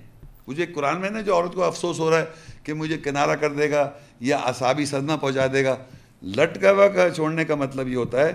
مجھے 0.46 0.66
قرآن 0.66 1.00
میں 1.00 1.10
نا 1.10 1.20
جو 1.20 1.34
عورت 1.34 1.54
کو 1.54 1.64
افسوس 1.64 1.98
ہو 1.98 2.10
رہا 2.10 2.18
ہے 2.18 2.24
کہ 2.64 2.74
مجھے 2.74 2.98
کنارہ 2.98 3.36
کر 3.36 3.52
دے 3.52 3.70
گا 3.70 3.90
یا 4.20 4.36
اصابی 4.36 4.84
صدمہ 4.84 5.16
پہنچا 5.20 5.46
دے 5.52 5.64
گا۔ 5.64 5.76
لٹکا 6.22 6.72
ہوا 6.72 6.88
کا 6.88 7.10
چھوڑنے 7.10 7.44
کا 7.44 7.54
مطلب 7.54 7.88
یہ 7.88 7.96
ہوتا 7.96 8.26
ہے 8.26 8.32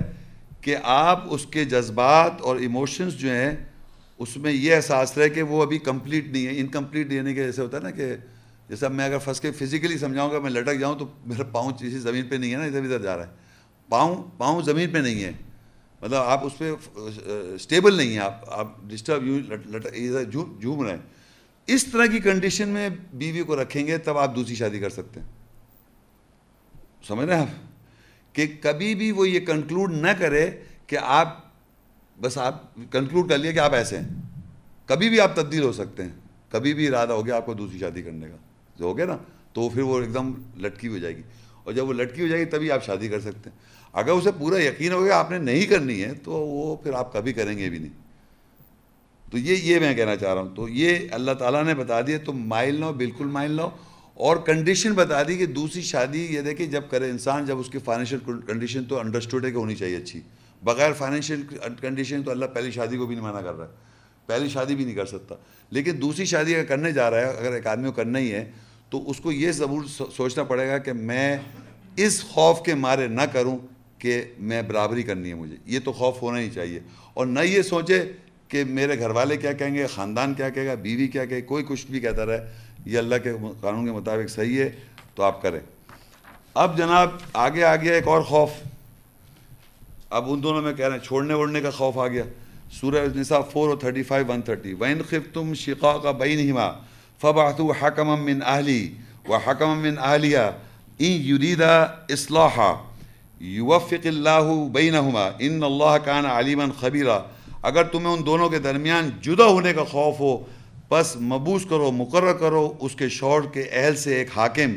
کہ 0.61 0.75
آپ 0.83 1.23
اس 1.29 1.45
کے 1.45 1.65
جذبات 1.65 2.41
اور 2.41 2.55
ایموشنز 2.55 3.13
جو 3.13 3.31
ہیں، 3.31 3.55
اس 4.17 4.37
میں 4.37 4.51
یہ 4.51 4.75
احساس 4.75 5.17
رہے 5.17 5.29
کہ 5.29 5.41
وہ 5.41 5.63
ابھی 5.63 5.79
کمپلیٹ 5.79 6.27
نہیں 6.27 6.47
ہے۔ 6.47 6.59
انکمپلیٹ 6.59 7.11
یعنی 7.11 7.33
کہ 7.33 7.43
جیسے 7.43 7.61
ہوتا 7.61 7.77
ہے 7.77 7.83
نا 7.83 7.91
کہ 7.91 8.15
جیسے 8.69 8.85
اب 8.85 8.91
میں 8.91 9.05
اگر 9.05 9.17
پھنس 9.17 9.41
کے 9.41 9.51
فزیکلی 9.51 9.97
سمجھاؤں 9.97 10.31
گا، 10.31 10.39
میں 10.39 10.51
لٹک 10.51 10.79
جاؤں 10.79 10.99
تو 10.99 11.05
میرا 11.25 11.43
پاؤں 11.43 11.71
کسی 11.71 11.89
زمین 11.89 12.27
پہ 12.27 12.35
نہیں 12.35 12.51
ہے 12.51 12.57
نا، 12.57 12.63
ادھر 12.63 12.83
ادھر 12.83 12.99
جا 12.99 13.17
رہا 13.17 13.27
ہے۔ 13.27 13.46
پاؤں 13.89 14.23
پاؤں 14.37 14.61
زمین 14.61 14.89
پہ 14.89 14.97
نہیں 14.97 15.23
ہے۔ 15.23 15.31
مطلب 16.01 16.15
آپ 16.15 16.45
اس 16.45 16.57
پہ 16.57 16.71
اسٹیبل 17.53 17.93
نہیں 17.93 18.09
ہیں۔ 18.09 18.19
آپ 18.19 18.41
آپ 18.47 18.81
ڈسٹرب 18.83 19.25
یوں 19.27 20.61
جھوم 20.61 20.83
رہے 20.83 20.91
ہیں۔ 20.91 21.01
اس 21.67 21.85
طرح 21.85 22.05
کی 22.05 22.19
کنڈیشن 22.19 22.69
میں 22.69 22.89
بیوی 23.13 23.43
کو 23.43 23.61
رکھیں 23.61 23.87
گے 23.87 23.97
تب 23.97 24.17
آپ 24.17 24.35
دوسری 24.35 24.55
شادی 24.55 24.79
کر 24.79 24.89
سکتے 24.89 25.19
ہیں۔ 25.19 25.27
سمجھ 27.07 27.25
رہے 27.25 27.35
ہیں 27.35 27.41
آپ؟ 27.41 28.35
کہ 28.35 28.47
کبھی 28.61 28.95
بھی 28.95 29.11
وہ 29.11 29.29
یہ 29.29 29.39
کنکلوڈ 29.39 29.93
نہ 29.93 30.11
کرے 30.19 30.51
کہ 30.87 30.97
آپ، 31.01 31.43
بس 32.21 32.37
آپ 32.37 32.75
کنکلوڈ 32.91 33.29
کر 33.29 33.37
لیے 33.37 33.53
کہ 33.53 33.59
آپ 33.59 33.73
ایسے 33.73 33.99
ہیں۔ 33.99 34.07
کبھی 34.85 35.09
بھی 35.09 35.19
آپ 35.19 35.35
تبدیل 35.35 35.63
ہو 35.63 35.73
سکتے 35.73 36.03
ہیں۔ 36.03 36.11
کبھی 36.49 36.73
بھی 36.73 36.87
ارادہ 36.87 37.13
ہو 37.13 37.25
گیا 37.25 37.35
آپ 37.35 37.45
کو 37.45 37.53
دوسری 37.53 37.79
شادی 37.79 38.01
کرنے 38.01 38.29
کا۔ 38.29 38.37
جو 38.75 38.85
ہو 38.85 38.97
گیا 38.97 39.05
نا؟ 39.05 39.17
تو 39.53 39.69
پھر 39.69 39.81
وہ 39.81 39.99
ایک 39.99 40.13
دم 40.13 40.33
لٹکی 40.57 40.87
ہو 40.87 40.97
جائے 40.97 41.17
گی۔ 41.17 41.21
اور 41.63 41.73
جب 41.73 41.87
وہ 41.87 41.93
لٹکی 41.93 42.21
ہو 42.21 42.27
جائے 42.27 42.41
گی 42.41 42.45
تبھی 42.45 42.71
آپ 42.71 42.85
شادی 42.85 43.07
کر 43.07 43.19
سکتے 43.19 43.49
ہیں۔ 43.49 43.57
اگر 43.97 44.11
اسے 44.11 44.29
پورا 44.31 44.63
یقین 44.63 44.91
ہو 44.91 45.03
گیا 45.03 45.17
آپ 45.17 45.31
نے 45.31 45.37
نہیں 45.37 45.65
کرنی 45.65 46.03
ہے، 46.03 46.13
تو 46.23 46.31
وہ 46.31 46.75
پھر 46.75 46.93
آپ 46.93 47.13
کبھی 47.13 47.33
کریں 47.33 47.57
گے 47.57 47.69
بھی 47.69 47.79
نہیں۔ 47.79 47.93
تو 49.31 49.37
یہ 49.37 49.55
یہ 49.55 49.79
میں 49.79 49.93
کہنا 49.93 50.15
چاہ 50.15 50.33
رہا 50.33 50.41
ہوں۔ 50.41 50.55
تو 50.55 50.69
یہ 50.69 50.95
اللہ 51.11 51.31
تعالیٰ 51.31 51.63
نے 51.63 51.75
بتا 51.75 52.01
دیا 52.01 52.17
تم 52.25 52.37
مائل 52.37 52.79
نہ 52.79 52.85
بالکل 52.85 53.25
مائل 53.25 53.51
نہ 53.51 53.61
اور 54.13 54.37
کنڈیشن 54.37 54.93
بتا 54.93 55.23
دی 55.23 55.37
کہ 55.37 55.45
دوسری 55.45 55.81
شادی 55.81 56.25
یہ 56.25 56.41
دیکھیں، 56.41 56.67
جب 56.67 56.81
کرے 56.89 57.09
انسان، 57.09 57.45
جب 57.45 57.59
اس 57.59 57.69
کی 57.69 57.79
فائنینشیل 57.79 58.19
کنڈیشن 58.47 58.83
تو 58.85 58.99
انڈرسٹوڈ 58.99 59.45
ہے 59.45 59.51
کہ 59.51 59.55
ہونی 59.55 59.75
چاہیے 59.75 59.97
اچھی۔ 59.97 60.21
بغیر 60.63 60.93
فائنینشیل 60.93 61.43
کنڈیشن 61.81 62.23
تو 62.23 62.31
اللہ 62.31 62.45
پہلی 62.45 62.71
شادی 62.71 62.97
کو 62.97 63.05
بھی 63.05 63.15
نہیں 63.15 63.25
منع 63.25 63.41
کر 63.41 63.53
رہا 63.53 63.65
ہے۔ 63.65 63.71
پہلی 64.25 64.49
شادی 64.49 64.75
بھی 64.75 64.85
نہیں 64.85 64.95
کر 64.95 65.05
سکتا۔ 65.05 65.35
لیکن 65.69 66.01
دوسری 66.01 66.25
شادی 66.25 66.55
اگر 66.55 66.65
کرنے 66.65 66.91
جا 66.91 67.11
رہا 67.11 67.19
ہے، 67.19 67.25
اگر 67.25 67.51
ایک 67.51 67.67
آدمی 67.67 67.85
کو 67.85 67.91
کرنا 67.91 68.19
ہی 68.19 68.31
ہے، 68.31 68.51
تو 68.89 69.09
اس 69.09 69.17
کو 69.17 69.31
یہ 69.31 69.51
ضرور 69.51 69.83
سوچنا 70.15 70.43
پڑے 70.43 70.69
گا 70.69 70.77
کہ 70.77 70.93
میں 70.93 71.37
اس 71.95 72.23
خوف 72.23 72.61
کے 72.65 72.75
مارے 72.75 73.07
نہ 73.07 73.21
کروں۔ 73.21 73.57
کہ 73.99 74.23
میں 74.39 74.61
برابری 74.61 75.03
کرنی 75.03 75.29
ہے 75.29 75.33
مجھے۔ 75.33 75.55
یہ 75.65 75.79
تو 75.83 75.91
خوف 75.91 76.21
ہونا 76.21 76.39
ہی 76.39 76.49
چاہیے۔ 76.49 76.79
اور 77.13 77.25
نہ 77.25 77.39
یہ 77.39 77.61
سوچے 77.61 78.11
کہ 78.47 78.63
میرے 78.63 78.99
گھر 78.99 79.09
والے 79.09 79.37
کیا 79.37 79.51
کہیں 79.51 79.75
گے، 79.75 79.87
خاندان 79.87 80.33
کیا 80.33 80.49
کہے 80.49 80.65
گا، 80.65 80.73
بیوی 80.73 81.07
کیا 81.07 81.25
کہے، 81.25 81.41
کوئی 81.41 81.63
کچھ 81.67 81.85
بھی 81.89 81.99
کہتا 81.99 82.25
رہے، 82.25 82.53
یہ 82.85 82.97
اللہ 82.97 83.15
کے 83.23 83.31
قانون 83.61 83.85
کے 83.85 83.91
مطابق 83.91 84.29
صحیح 84.29 84.59
ہے 84.59 84.69
تو 85.15 85.23
آپ 85.23 85.41
کریں۔ 85.41 85.59
اب 86.53 86.77
جناب، 86.77 87.09
آگے 87.33 87.63
آ 87.63 87.75
گیا 87.75 87.93
ایک 87.93 88.07
اور 88.07 88.21
خوف۔ 88.21 88.49
اب 90.09 90.31
ان 90.31 90.43
دونوں 90.43 90.61
میں 90.61 90.73
کہہ 90.73 90.85
رہے 90.85 90.97
ہیں، 90.97 91.03
چھوڑنے 91.03 91.33
ووڑنے 91.33 91.61
کا 91.61 91.71
خوف 91.71 91.97
آ 91.97 92.07
گیا۔ 92.07 92.23
سورہ 92.71 93.05
نساء 93.15 93.39
فور 93.51 93.69
اور 93.69 93.77
تھرٹی 93.77 94.03
فائیو، 94.03 94.25
ون 94.27 94.41
تھرٹی۔ 94.41 94.73
وین 94.73 95.01
خف 95.09 95.33
تم 95.33 95.53
شقا 95.53 95.97
کا 95.97 96.11
بین 96.11 96.51
ہما 96.51 96.71
فباۃ 97.21 97.71
حکم 97.81 98.23
من 98.23 98.39
اہلی 98.45 98.93
و 99.27 99.35
حکم 99.35 99.79
من 99.79 99.95
اہلیہ 100.01 100.37
این 100.97 101.21
یریدا 101.21 101.81
اصلاحہ 102.09 102.75
یوفق 103.39 104.05
اللہ 104.05 104.53
بینہما، 104.73 105.29
ان 105.39 105.63
اللہ 105.63 105.97
کان 106.05 106.25
علیما 106.25 106.65
خبیرہ 106.79 107.19
اگر 107.63 107.83
تمہیں 107.83 108.13
ان 108.13 108.25
دونوں 108.25 108.49
کے 108.49 108.59
درمیان 108.59 109.09
جدا 109.21 109.45
ہونے 109.45 109.73
کا 109.73 109.83
خوف 109.83 110.19
ہو 110.19 110.37
بس 110.89 111.15
مبوس 111.21 111.65
کرو، 111.69 111.91
مقرر 111.91 112.33
کرو، 112.33 112.73
اس 112.79 112.95
کے 112.95 113.09
شوہر 113.09 113.47
کے 113.53 113.63
اہل 113.71 113.95
سے 113.95 114.15
ایک 114.15 114.29
حاکم 114.35 114.75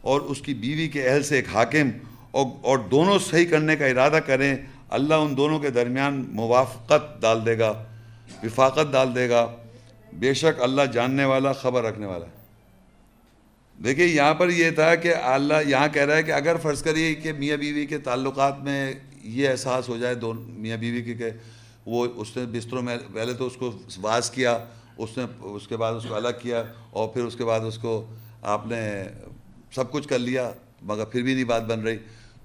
اور 0.00 0.20
اس 0.20 0.40
کی 0.40 0.54
بیوی 0.54 0.88
کے 0.88 1.08
اہل 1.08 1.22
سے 1.22 1.36
ایک 1.36 1.48
حاکم، 1.52 1.90
اور 2.30 2.46
اور 2.62 2.78
دونوں 2.90 3.18
صحیح 3.18 3.46
کرنے 3.50 3.76
کا 3.76 3.86
ارادہ 3.86 4.18
کریں، 4.26 4.54
اللہ 4.90 5.14
ان 5.14 5.36
دونوں 5.36 5.58
کے 5.58 5.70
درمیان 5.70 6.24
موافقت 6.32 7.20
ڈال 7.22 7.46
دے 7.46 7.58
گا، 7.58 7.72
وفاقت 8.42 8.92
ڈال 8.92 9.14
دے 9.14 9.28
گا۔ 9.30 9.46
بے 10.12 10.34
شک 10.34 10.62
اللہ 10.62 10.82
جاننے 10.92 11.24
والا، 11.24 11.52
خبر 11.52 11.84
رکھنے 11.84 12.06
والا 12.06 12.26
ہے۔ 12.26 12.41
دیکھیے 13.84 14.06
یہاں 14.06 14.34
پر 14.34 14.48
یہ 14.48 14.70
تھا 14.70 14.94
کہ 14.94 15.14
اللہ 15.14 15.54
یہاں 15.66 15.88
کہہ 15.88 16.02
رہا 16.02 16.16
ہے 16.16 16.22
کہ 16.22 16.30
اگر 16.30 16.56
فرض 16.62 16.82
کریے 16.82 17.14
کہ 17.14 17.32
میاں 17.32 17.56
بیوی 17.56 17.86
کے 17.86 17.98
تعلقات 17.98 18.60
میں 18.60 18.92
یہ 19.22 19.48
احساس 19.48 19.88
ہو 19.88 19.96
جائے 19.96 20.14
دو 20.14 20.32
میاں 20.34 20.76
بیوی 20.76 21.02
کی 21.02 21.14
کہ 21.14 21.30
وہ 21.86 22.06
اس 22.16 22.36
نے 22.36 22.58
بستروں 22.58 22.82
میں 22.82 22.96
پہلے 23.14 23.32
تو 23.32 23.46
اس 23.46 23.56
کو 23.56 23.72
واز 23.98 24.30
کیا، 24.30 24.58
اس 24.98 25.18
نے 25.18 25.24
اس 25.40 25.68
کے 25.68 25.76
بعد 25.76 25.94
اس 25.94 26.06
کو 26.08 26.14
الگ 26.14 26.28
کیا 26.42 26.64
اور 26.90 27.08
پھر 27.08 27.22
اس 27.22 27.36
کے 27.36 27.44
بعد 27.44 27.60
اس 27.60 27.78
کو 27.78 28.06
آپ 28.42 28.66
نے 28.66 29.04
سب 29.74 29.90
کچھ 29.90 30.08
کر 30.08 30.18
لیا، 30.18 30.50
مگر 30.82 31.04
پھر 31.04 31.22
بھی 31.22 31.34
نہیں 31.34 31.44
بات 31.44 31.62
بن 31.62 31.80
رہی۔ 31.80 31.96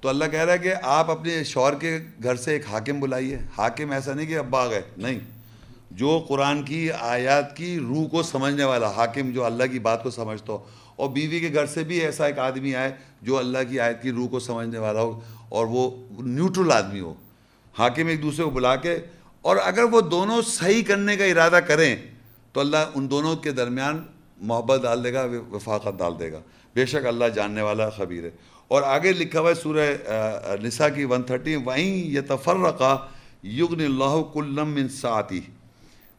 تو 0.01 0.09
اللہ 0.09 0.25
کہہ 0.31 0.45
رہا 0.45 0.53
ہے 0.53 0.57
کہ 0.57 0.73
آپ 0.81 1.11
اپنے 1.11 1.43
شوہر 1.43 1.73
کے 1.75 1.99
گھر 2.23 2.35
سے 2.35 2.51
ایک 2.51 2.65
حاکم 2.71 2.99
بلائیے۔ 2.99 3.37
حاکم 3.57 3.91
ایسا 3.91 4.13
نہیں 4.13 4.25
کہ 4.25 4.37
ابا 4.37 4.67
گئے 4.67 4.81
نہیں۔ 4.97 5.19
جو 5.91 6.25
قرآن 6.27 6.63
کی 6.63 6.91
آیات 6.91 7.57
کی 7.57 7.79
روح 7.79 8.07
کو 8.07 8.23
سمجھنے 8.23 8.63
والا، 8.63 8.91
حاکم 8.91 9.31
جو 9.31 9.45
اللہ 9.45 9.63
کی 9.71 9.79
بات 9.79 10.03
کو 10.03 10.09
سمجھتا 10.09 10.53
ہو۔ 10.53 10.65
اور 10.97 11.09
بیوی 11.09 11.39
کے 11.39 11.49
گھر 11.53 11.65
سے 11.65 11.83
بھی 11.83 11.99
ایسا 12.01 12.25
ایک 12.25 12.39
آدمی 12.39 12.75
آئے 12.75 12.91
جو 13.21 13.37
اللہ 13.37 13.57
کی 13.69 13.79
آیت 13.79 14.01
کی 14.01 14.11
روح 14.11 14.27
کو 14.27 14.39
سمجھنے 14.39 14.77
والا 14.77 15.01
ہو 15.01 15.19
اور 15.49 15.65
وہ 15.69 15.89
نیوٹرل 16.19 16.71
آدمی 16.71 16.99
ہو، 16.99 17.13
حاکم 17.77 18.07
ایک 18.07 18.21
دوسرے 18.23 18.43
کو 18.43 18.49
بلا 18.49 18.75
کے۔ 18.75 18.97
اور 19.41 19.57
اگر 19.63 19.83
وہ 19.83 20.01
دونوں 20.01 20.41
صحیح 20.41 20.83
کرنے 20.83 21.17
کا 21.17 21.25
ارادہ 21.25 21.59
کریں، 21.67 21.95
تو 22.51 22.59
اللہ 22.59 22.77
ان 22.95 23.09
دونوں 23.11 23.35
کے 23.35 23.51
درمیان 23.51 24.03
محبت 24.37 24.81
ڈال 24.81 25.03
دے 25.03 25.13
گا 25.13 25.25
وفاقت 25.51 25.97
ڈال 25.97 26.13
دے 26.19 26.31
گا۔ 26.31 26.39
بے 26.75 26.85
شک 26.85 27.05
اللہ 27.05 27.25
جاننے 27.25 27.61
والا 27.61 27.89
خبیر 27.89 28.23
ہے۔ 28.23 28.29
اور 28.67 28.81
آگے 28.81 29.11
لکھا 29.11 29.39
ہوا 29.39 29.49
ہے 29.49 29.55
سورہ 29.55 29.95
نساء 30.61 30.87
کی 30.95 31.05
ون 31.05 31.23
تھرٹی 31.23 31.55
وہیں 31.55 31.95
یہ 32.05 32.21
تفرقہ 32.27 33.07
یغن 33.43 33.81
اللہ 33.81 34.21
کلم 34.33 34.69
من 34.69 34.89
ساتی 34.89 35.41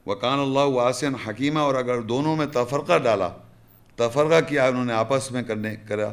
وکان 0.06 0.38
اللہ 0.38 0.58
واسن 0.58 1.14
حکیمہ 1.14 1.58
اور 1.58 1.74
اگر 1.74 2.00
دونوں 2.00 2.36
میں 2.36 2.46
تفرقہ 2.46 2.98
ڈالا 2.98 3.28
تفرقہ 3.98 4.40
کیا 4.48 4.66
انہوں 4.66 4.84
نے 4.84 4.92
آپس 4.92 5.30
میں 5.32 5.42
کرنے 5.42 5.74
کرا۔ 5.88 6.10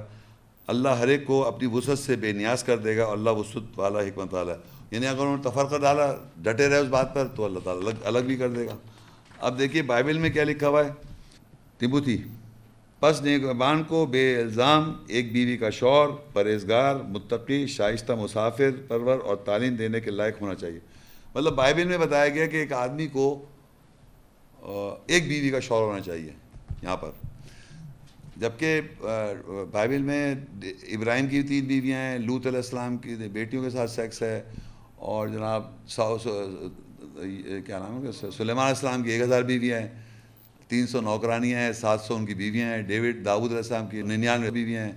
اللہ 0.68 0.90
ہر 0.90 1.08
ایک 1.08 1.26
کو 1.26 1.44
اپنی 1.48 1.68
وسعت 1.74 2.00
سے 2.00 2.16
بے 2.16 2.32
نیاز 2.32 2.64
کر 2.64 2.78
دے 2.78 2.96
گا 2.98 3.06
اللہ 3.06 3.30
وسعت 3.30 3.80
والا، 3.80 4.00
حکمت 4.00 4.34
والا 4.34 4.54
یعنی 4.92 5.08
اگر 5.08 5.20
انہوں 5.20 5.38
نے 5.38 5.50
تفرقہ 5.50 5.78
ڈالا، 5.78 6.06
ڈٹے 6.38 6.68
رہے 6.70 6.78
اس 6.78 6.88
بات 6.88 7.14
پر، 7.16 7.28
تو 7.36 7.46
اللہ 7.46 7.60
تعالیٰ 7.64 7.84
الگ 7.84 8.06
الگ 8.08 8.26
بھی 8.28 8.36
کر 8.38 8.50
دے 8.50 8.66
گا۔ 8.66 8.76
اب 9.40 9.60
دیکھیے 9.60 9.82
بائبل 9.82 10.18
میں 10.18 10.30
کیا 10.30 10.44
لکھا 10.44 10.68
ہوا 10.68 10.86
ہے۔ 10.86 10.92
تبوتھی 11.78 12.18
پس 13.00 13.22
نیکبان 13.22 13.84
کو 13.84 14.06
بے 14.06 14.24
الزام 14.42 14.92
ایک 15.08 15.32
بیوی 15.34 15.58
کا 15.58 15.70
شور، 15.70 16.10
پرہیزگار، 16.34 16.96
متقی، 16.96 17.66
شائستہ، 17.68 18.14
مسافر، 18.14 18.72
پرور 18.88 19.20
اور 19.20 19.36
تعلیم 19.46 19.76
دینے 19.76 20.00
کے 20.02 20.12
لائق 20.12 20.42
ہونا 20.42 20.56
چاہیے۔ 20.56 20.80
مطلب 21.36 21.54
بائبل 21.54 21.88
میں 21.88 21.98
بتایا 21.98 22.30
گیا 22.30 22.46
کہ 22.46 22.58
ایک 22.58 22.74
آدمی 22.74 23.08
کو 23.08 23.46
ایک 25.08 25.28
بیوی 25.28 25.50
کا 25.50 25.60
شور 25.60 25.82
ہونا 25.82 26.00
چاہیے 26.00 26.32
یہاں 26.84 26.98
پر۔ 26.98 27.10
جبکہ 28.36 28.82
بائبل 29.72 30.02
میں 30.02 30.36
ابراہیم 30.84 31.28
کی 31.28 31.44
تین 31.44 31.66
بیویاں 31.66 32.00
ہیں 32.00 32.18
لوت 32.18 32.48
علیہ 32.48 32.58
السلام 32.58 32.98
کی 32.98 33.16
بیٹیوں 33.16 33.64
کے 33.64 33.70
ساتھ 33.70 33.92
سیکس 33.92 34.22
ہے 34.22 34.44
اور 34.96 35.28
جناب 35.28 35.64
کیا 37.66 37.80
نام 37.80 38.06
ہے 38.06 38.12
سلیمان 38.12 38.66
علیہ 38.66 38.76
السلام 38.76 39.04
کی 39.04 39.12
ایک 39.12 39.22
ہزار 39.22 39.42
بیویاں 39.42 39.80
ہیں، 39.80 39.88
تین 40.68 40.88
سو 40.88 41.02
نوکرانیاں 41.02 41.60
ہیں، 41.60 41.72
سات 41.74 42.02
سو 42.02 42.16
ان 42.16 42.26
کی 42.26 42.34
بیویاں 42.34 42.76
ہیں، 42.76 42.82
ڈیوڈ 42.82 43.26
داود 43.26 43.48
علیہ 43.48 43.58
السلام 43.58 43.88
کی 43.88 44.02
ننانوے 44.02 44.52
بیویاں 44.52 44.86
ہیں۔ 44.86 44.92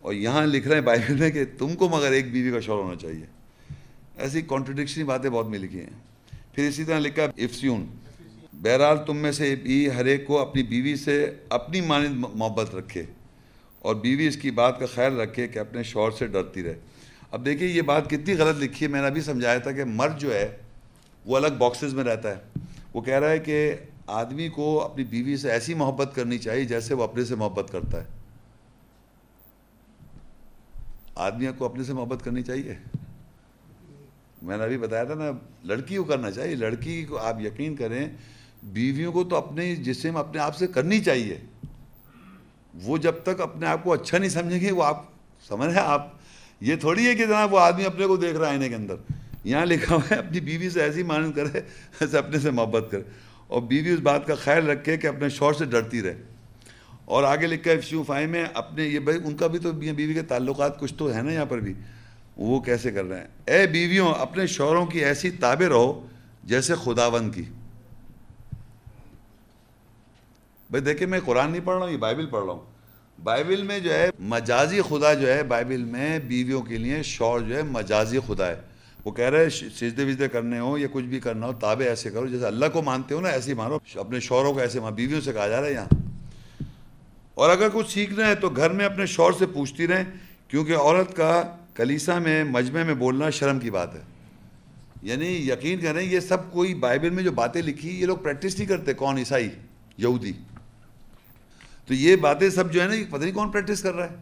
اور 0.00 0.14
یہاں 0.14 0.46
لکھ 0.46 0.68
رہے 0.68 0.74
ہیں 0.74 0.82
بائبل 0.82 1.14
میں 1.14 1.30
کہ 1.30 1.44
تم 1.58 1.74
کو 1.74 1.88
مگر 1.88 2.12
ایک 2.12 2.32
بیوی 2.32 2.52
کا 2.52 2.60
شور 2.60 2.84
ہونا 2.84 2.96
چاہیے۔ 2.96 3.26
ایسی 4.18 4.42
کانٹرڈکشنی 4.42 5.04
باتیں 5.04 5.30
بہت 5.30 5.46
میں 5.46 5.58
لکھی 5.58 5.80
ہیں۔ 5.80 5.90
پھر 6.52 6.68
اسی 6.68 6.84
طرح 6.84 6.98
لکھا 6.98 7.24
افسیون۔ 7.24 7.86
بہرحال 8.62 8.98
تم 9.06 9.16
میں 9.16 9.32
سے 9.32 9.56
بھی 9.56 9.90
ہر 9.90 10.04
ایک 10.04 10.26
کو 10.26 10.38
اپنی 10.38 10.62
بیوی 10.62 10.96
سے 10.96 11.34
اپنی 11.48 11.80
مانند 11.80 12.24
محبت 12.34 12.74
رکھے 12.74 13.02
اور 13.78 13.94
بیوی 13.94 14.26
اس 14.26 14.36
کی 14.36 14.50
بات 14.50 14.80
کا 14.80 14.86
خیال 14.94 15.20
رکھے 15.20 15.48
کہ 15.48 15.58
اپنے 15.58 15.82
شوہر 15.82 16.10
سے 16.10 16.26
ڈرتی 16.26 16.62
رہے۔ 16.62 16.78
اب 17.30 17.44
دیکھیے 17.44 17.68
یہ 17.68 17.82
بات 17.82 18.10
کتنی 18.10 18.34
غلط 18.34 18.56
لکھی 18.62 18.86
ہے، 18.86 18.90
میں 18.90 19.00
نے 19.00 19.06
ابھی 19.06 19.20
سمجھایا 19.20 19.58
تھا 19.58 19.72
کہ 19.72 19.84
مرد 19.84 20.18
جو 20.18 20.34
ہے، 20.34 20.56
وہ 21.26 21.36
الگ 21.36 21.48
باکسز 21.58 21.94
میں 21.94 22.04
رہتا 22.04 22.30
ہے۔ 22.30 22.60
وہ 22.94 23.00
کہہ 23.00 23.14
رہا 23.14 23.30
ہے 23.30 23.38
کہ 23.38 23.76
آدمی 24.06 24.48
کو 24.48 24.82
اپنی 24.82 25.04
بیوی 25.04 25.36
سے 25.36 25.50
ایسی 25.50 25.74
محبت 25.74 26.10
کرنی 26.14 26.38
چاہیے 26.38 26.64
جیسے 26.64 26.94
وہ 26.94 27.02
اپنے 27.02 27.24
سے 27.24 27.34
محبت 27.34 27.72
کرتا 27.72 28.00
ہے۔ 28.00 28.06
آدمی 31.14 31.46
کو 31.58 31.64
اپنے 31.64 31.84
سے 31.84 31.92
محبت 31.92 32.24
کرنی 32.24 32.42
چاہیے۔ 32.42 32.74
میں 34.42 34.56
نے 34.56 34.64
ابھی 34.64 34.78
بتایا 34.78 35.04
تھا 35.04 35.14
نا 35.14 35.30
لڑکی 35.64 35.96
کو 35.96 36.04
کرنا 36.04 36.30
چاہیے۔ 36.30 36.54
لڑکی 36.54 37.04
کو 37.04 37.16
آپ 37.18 37.40
یقین 37.40 37.76
کریں 37.76 38.08
بیویوں 38.66 39.12
کو 39.12 39.24
تو 39.24 39.36
اپنے 39.36 39.74
جسم 39.74 40.16
اپنے 40.16 40.40
آپ 40.40 40.56
سے 40.56 40.66
کرنی 40.66 41.00
چاہیے۔ 41.00 41.38
وہ 42.74 42.98
جب 42.98 43.12
تک 43.22 43.40
اپنے 43.40 43.66
آپ 43.66 43.84
کو 43.84 43.92
اچھا 43.92 44.18
نہیں 44.18 44.28
سمجھیں 44.28 44.60
گے، 44.60 44.72
وہ 44.72 44.84
آپ 44.84 45.04
سمجھ 45.48 45.68
رہے 45.68 45.80
آپ 45.80 46.12
یہ 46.60 46.76
تھوڑی 46.76 47.06
ہے 47.06 47.14
کہ 47.14 47.26
جناب 47.26 47.54
وہ 47.54 47.58
آدمی 47.58 47.84
اپنے 47.84 48.06
کو 48.06 48.16
دیکھ 48.16 48.36
رہا 48.36 48.46
ہے 48.46 48.50
آئینے 48.50 48.68
کے 48.68 48.74
اندر۔ 48.74 48.94
یہاں 49.44 49.66
لکھا 49.66 49.94
ہوا 49.94 50.10
ہے، 50.10 50.16
اپنی 50.16 50.40
بیوی 50.40 50.70
سے 50.70 50.82
ایسی 50.82 51.02
مانند 51.02 51.32
کرے، 51.32 51.60
ایسے 52.00 52.18
اپنے 52.18 52.38
سے 52.38 52.50
محبت 52.50 52.88
کرے۔ 52.90 53.02
اور 53.46 53.62
بیوی 53.62 53.90
اس 53.90 54.00
بات 54.00 54.26
کا 54.26 54.34
خیال 54.34 54.68
رکھے 54.68 54.96
کہ 54.96 55.06
اپنے 55.06 55.28
شور 55.28 55.52
سے 55.52 55.64
ڈرتی 55.64 56.02
رہے۔ 56.02 56.22
اور 57.04 57.22
آگے 57.22 57.46
لکھا 57.46 57.70
ہے 57.70 57.80
فیو 57.80 58.02
فائی 58.02 58.26
میں 58.26 58.44
اپنے 58.54 58.84
یہ 58.84 58.98
بھائی، 58.98 59.18
ان 59.24 59.36
کا 59.36 59.46
بھی 59.46 59.58
تو 59.58 59.72
بیوی 59.72 60.14
کے 60.14 60.22
تعلقات 60.22 60.80
کچھ 60.80 60.94
تو 60.94 61.14
ہے 61.14 61.22
نا 61.22 61.32
یہاں 61.32 61.46
پر 61.46 61.60
بھی۔ 61.60 61.74
وہ 62.36 62.60
کیسے 62.60 62.90
کر 62.90 63.04
رہے 63.04 63.18
ہیں؟ 63.18 63.26
اے 63.46 63.66
بیویوں، 63.66 64.14
اپنے 64.14 64.46
شوہروں 64.46 64.86
کی 64.86 65.04
ایسی 65.04 65.30
تابع 65.30 65.68
رہو 65.68 66.06
جیسے 66.44 66.74
خداون 66.84 67.30
کی۔ 67.30 67.42
بھائی 70.70 70.84
دیکھیں، 70.84 71.06
میں 71.06 71.20
قرآن 71.24 71.50
نہیں 71.50 71.60
پڑھ 71.64 71.76
رہا 71.76 71.84
ہوں، 71.84 71.92
یہ 71.92 71.96
بائبل 71.96 72.26
پڑھ 72.26 72.44
رہا 72.44 72.52
ہوں۔ 72.52 72.60
بائبل 73.24 73.62
میں 73.62 73.78
جو 73.78 73.94
ہے، 73.94 74.10
مجازی 74.18 74.80
خدا 74.88 75.14
جو 75.14 75.34
ہے، 75.34 75.42
بائبل 75.42 75.84
میں 75.84 76.18
بیویوں 76.18 76.62
کے 76.62 76.78
لیے 76.78 77.02
شور 77.02 77.40
جو 77.40 77.56
ہے، 77.56 77.62
مجازی 77.62 78.18
خدا 78.26 78.48
ہے۔ 78.48 78.60
وہ 79.04 79.10
کہہ 79.10 79.24
رہے 79.24 79.50
سجدے 79.50 80.04
وجدے 80.04 80.28
کرنے 80.28 80.58
ہو 80.58 80.78
یا 80.78 80.88
کچھ 80.92 81.04
بھی 81.04 81.20
کرنا 81.20 81.46
ہو، 81.46 81.52
تابع 81.52 81.88
ایسے 81.88 82.10
کرو 82.10 82.26
جیسے 82.26 82.46
اللہ 82.46 82.66
کو 82.72 82.82
مانتے 82.82 83.14
ہو 83.14 83.20
نا، 83.20 83.28
ایسے 83.28 83.50
ہی 83.50 83.56
مانو۔ 83.56 83.78
اپنے 83.94 84.20
شوروں 84.20 84.52
کو 84.54 84.60
ایسے 84.60 84.80
مان 84.80 84.94
بیویوں 84.94 85.20
سے 85.20 85.32
کہا 85.32 85.48
جا 85.48 85.60
رہا 85.60 85.68
ہے 85.68 85.72
یہاں۔ 85.72 85.94
اور 87.34 87.50
اگر 87.50 87.68
کچھ 87.72 87.90
سیکھنا 87.90 88.26
ہے 88.26 88.34
تو 88.34 88.48
گھر 88.48 88.70
میں 88.70 88.84
اپنے 88.84 89.06
شور 89.06 89.32
سے 89.32 89.46
پوچھتی 89.46 89.86
رہیں، 89.86 90.04
کیونکہ 90.48 90.76
عورت 90.76 91.16
کا 91.16 91.42
کلیسا 91.74 92.18
میں، 92.18 92.44
مجمع 92.44 92.82
میں 92.82 92.94
بولنا 92.94 93.30
شرم 93.30 93.58
کی 93.58 93.70
بات 93.70 93.94
ہے۔ 93.94 94.02
یعنی 95.02 95.50
یقین 95.50 95.80
کریں، 95.80 96.02
یہ 96.02 96.20
سب 96.20 96.52
کوئی 96.52 96.74
بائبل 96.74 97.10
میں 97.10 97.22
جو 97.22 97.32
باتیں 97.32 97.62
لکھی، 97.62 98.00
یہ 98.00 98.06
لوگ 98.06 98.16
پریکٹس 98.16 98.58
نہیں 98.58 98.68
کرتے، 98.68 98.94
کون 98.94 99.18
عیسائی، 99.18 99.48
یہودی۔ 99.98 100.32
تو 101.86 101.94
یہ 101.94 102.16
باتیں 102.16 102.50
سب 102.50 102.72
جو 102.72 102.82
ہے 102.82 102.86
نا، 102.86 102.94
یہ 102.94 103.04
پتہ 103.10 103.22
نہیں 103.22 103.32
کون 103.32 103.50
پریکٹس 103.50 103.82
کر 103.82 103.94
رہا 103.94 104.10
ہے۔ 104.10 104.16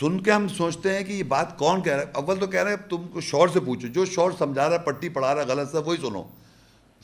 سن 0.00 0.20
کے 0.20 0.30
ہم 0.30 0.48
سوچتے 0.48 0.96
ہیں 0.96 1.04
کہ 1.04 1.12
یہ 1.12 1.22
بات 1.22 1.58
کون 1.58 1.82
کہہ 1.82 1.92
رہا 1.92 2.00
ہے۔ 2.00 2.06
اول 2.12 2.40
تو 2.40 2.46
کہہ 2.46 2.62
رہے 2.62 2.70
ہیں 2.70 2.90
تم 2.90 3.08
کو 3.12 3.20
شور 3.20 3.48
سے 3.48 3.60
پوچھو، 3.60 3.88
جو 3.88 4.04
شور 4.04 4.30
سمجھا 4.38 4.70
رہا 4.70 4.72
ہے، 4.72 4.78
پٹی 4.78 5.08
پڑھا 5.08 5.34
رہا 5.34 5.42
ہے، 5.42 5.46
غلط 5.46 5.72
سا 5.72 5.78
وہی 5.78 5.96
سنو۔ 5.96 6.22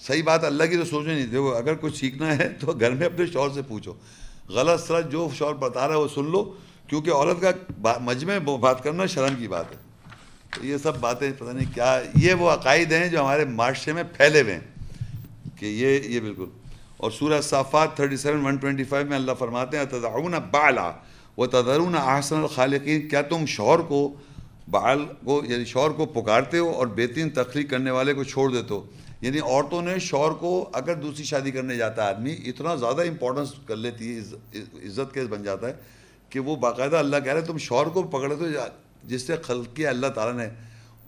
صحیح 0.06 0.22
بات، 0.22 0.44
اللہ 0.44 0.64
کی 0.64 0.76
تو 0.76 0.84
سوچیں 0.84 1.14
نہیں۔ 1.14 1.26
دیکھو، 1.26 1.54
اگر 1.54 1.74
کچھ 1.74 1.96
سیکھنا 1.96 2.38
ہے 2.38 2.48
تو 2.60 2.72
گھر 2.72 2.90
میں 2.90 3.06
اپنے 3.06 3.26
شور 3.26 3.50
سے 3.54 3.62
پوچھو۔ 3.62 3.92
غلط 4.48 4.86
سرت 4.86 5.12
جو 5.12 5.28
شور 5.34 5.54
بتا 5.54 5.88
رہا 5.88 5.94
ہے، 5.94 6.00
وہ 6.00 6.08
سن 6.14 6.30
لو۔ 6.30 6.56
کیونکہ 6.86 7.10
عورت 7.10 7.40
کا 7.40 7.98
مجمع 8.00 8.38
بات 8.38 8.82
کرنا 8.82 9.06
شرم 9.06 9.34
کی 9.38 9.48
بات 9.48 9.64
ہے۔ 9.70 9.76
تو 10.56 10.66
یہ 10.66 10.76
سب 10.76 11.00
باتیں، 11.00 11.30
پتہ 11.38 11.50
نہیں 11.50 11.74
کیا، 11.74 12.00
یہ 12.16 12.34
وہ 12.34 12.50
عقائد 12.50 12.92
ہیں 12.92 13.08
جو 13.08 13.20
ہمارے 13.20 13.44
معاشرے 13.44 13.92
میں 13.92 14.02
پھیلے 14.16 14.42
ہوئے 14.42 14.54
ہیں۔ 14.54 14.60
کہ 15.58 15.66
یہ 15.66 16.00
یہ 16.00 16.20
بالکل۔ 16.20 16.59
اور 17.00 17.10
سورہ 17.10 17.40
Saffat 17.40 17.96
thirty 17.96 18.16
seven, 18.16 18.44
one 18.46 18.56
twenty 18.56 18.84
five 18.84 19.06
میں 19.08 19.16
اللہ 19.16 19.32
فرماتے 19.38 19.78
ہیں 19.78 19.84
تضعون 19.90 20.34
بالا 20.50 20.90
وہ 21.36 21.46
تدرون 21.46 21.94
احسن 21.96 22.36
الخالقین 22.36 23.08
کیا 23.08 23.22
تم 23.28 23.44
شور 23.48 23.78
کو 23.88 24.08
بال 24.70 25.04
کو 25.24 25.40
یعنی 25.48 25.64
شور 25.64 25.90
کو 25.90 26.06
پکارتے 26.06 26.58
ہو 26.58 26.70
اور 26.70 26.86
بہترین 26.86 27.30
تخلیق 27.34 27.70
کرنے 27.70 27.90
والے 27.90 28.14
کو 28.14 28.24
چھوڑ 28.24 28.50
دیتے 28.52 28.74
ہو؟ 28.74 28.82
یعنی 29.20 29.38
عورتوں 29.38 29.80
نے 29.82 29.98
شور 29.98 30.32
کو 30.40 30.68
اگر 30.72 30.94
دوسری 30.94 31.24
شادی 31.24 31.50
کرنے 31.50 31.76
جاتا 31.76 32.04
ہے 32.04 32.08
آدمی، 32.08 32.36
اتنا 32.46 32.74
زیادہ 32.74 33.02
امپورٹنس 33.08 33.52
کر 33.66 33.76
لیتی 33.76 34.14
ہے 34.14 34.58
عزت 34.86 35.14
کیس 35.14 35.28
بن 35.30 35.42
جاتا 35.42 35.68
ہے 35.68 35.72
کہ 36.30 36.40
وہ 36.40 36.56
باقاعدہ 36.56 36.96
اللہ 36.96 37.16
کہہ 37.24 37.32
رہے 37.32 37.44
تم 37.46 37.58
شور 37.58 37.86
کو 37.86 38.02
پکڑے 38.02 38.36
تو 38.36 38.46
جس 39.04 39.26
سے 39.26 39.36
خلق 39.42 39.76
کیا 39.76 39.90
اللہ 39.90 40.06
تعالیٰ 40.06 40.36
نے، 40.36 40.48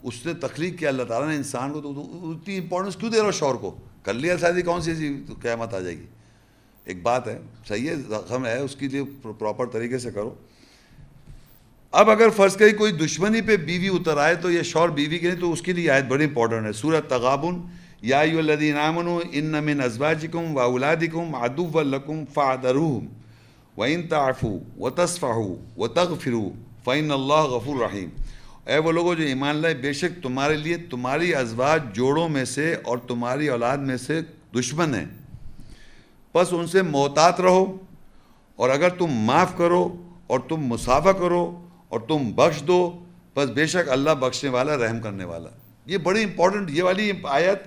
اس 0.02 0.26
نے 0.26 0.34
تخلیق 0.40 0.78
کیا 0.78 0.88
اللہ 0.88 1.02
تعالیٰ 1.02 1.28
نے 1.28 1.36
انسان 1.36 1.72
کو، 1.72 1.80
تو 1.80 1.90
اتنی 2.30 2.58
امپورٹنس 2.58 2.96
کیوں 2.96 3.10
دے 3.10 3.18
رہا 3.18 3.26
ہو 3.26 3.32
شور 3.32 3.54
کو؟ 3.54 3.74
کر 4.02 4.14
لیا 4.14 4.36
شادی 4.36 4.62
کون 4.62 4.82
سی 4.82 5.16
قیامت 5.42 5.74
آ 5.74 5.80
جائے 5.80 5.98
گی۔ 5.98 6.06
ایک 6.84 7.02
بات 7.02 7.28
ہے، 7.28 7.38
صحیح 7.68 7.90
ہے 7.90 7.96
زخم 7.96 8.46
ہے، 8.46 8.58
اس 8.58 8.76
کے 8.76 8.88
لیے 8.88 9.02
پراپر 9.38 9.66
طریقے 9.66 9.98
سے 9.98 10.10
کرو۔ 10.10 10.34
اب 11.92 12.10
اگر 12.10 12.30
فرض 12.30 12.56
کری 12.56 12.72
کوئی 12.72 12.92
دشمنی 12.92 13.40
پہ 13.40 13.56
بیوی 13.56 13.88
اتر 13.88 14.16
آئے 14.16 14.34
تو 14.34 14.50
یہ 14.50 14.62
شور 14.62 14.88
بیوی 14.88 15.18
کے 15.18 15.30
لیے، 15.30 15.40
تو 15.40 15.52
اس 15.52 15.62
کے 15.62 15.72
لیے 15.72 15.90
آیت 15.90 16.04
بڑی 16.04 16.24
امپورٹنٹ 16.24 16.66
ہے۔ 16.66 16.72
سورت 16.72 17.10
تغابن، 17.10 17.60
یا 18.02 18.20
الدین 18.20 18.76
امن 18.76 19.06
ان 19.32 19.64
من 19.64 19.80
ازواجکم 19.80 20.56
و 20.56 20.60
اولادکم 20.60 21.34
ادو 21.34 21.66
و 21.74 21.82
لکم 21.82 22.24
فادروہم 22.34 23.06
و 23.76 23.82
ان 23.82 24.02
تعفو 24.02 24.58
و 24.78 24.90
تصفحو 24.90 25.56
و 25.76 25.88
تغفرو 25.88 26.50
فعین 26.84 27.10
اللہ 27.10 27.34
غفور 27.34 27.76
رحیم۔ 27.80 28.08
اے 28.66 28.78
وہ 28.78 28.92
لوگوں 28.92 29.14
جو 29.14 29.24
ایمان 29.24 29.56
لائے، 29.56 29.74
بے 29.74 29.92
شک 29.92 30.22
تمہارے 30.22 30.56
لیے 30.56 30.76
تمہاری 30.76 31.34
ازواج 31.34 31.82
جوڑوں 31.92 32.28
میں 32.28 32.44
سے 32.44 32.76
اور 32.84 32.98
تمہاری 32.98 33.48
اولاد 33.48 33.78
میں 33.78 33.96
سے 33.96 34.20
دشمن 34.56 34.94
ہیں۔ 34.94 35.04
بس 36.34 36.48
ان 36.50 36.66
سے 36.66 36.82
محتاط 36.82 37.40
رہو 37.40 37.76
اور 38.56 38.70
اگر 38.70 38.88
تم 38.88 39.10
معاف 39.10 39.56
کرو 39.56 39.96
اور 40.26 40.40
تم 40.48 40.56
مسافہ 40.56 41.08
کرو 41.08 41.66
اور 41.88 42.00
تم 42.00 42.30
بخش 42.34 42.62
دو 42.62 43.04
بس 43.34 43.50
بے 43.50 43.66
شک 43.66 43.88
اللہ 43.88 44.10
بخشنے 44.10 44.50
والا، 44.50 44.76
رحم 44.76 45.00
کرنے 45.00 45.24
والا۔ 45.24 45.48
یہ 45.86 45.98
بڑی 45.98 46.22
امپورٹنٹ 46.22 46.70
یہ 46.70 46.82
والی 46.82 47.12
آیت 47.24 47.62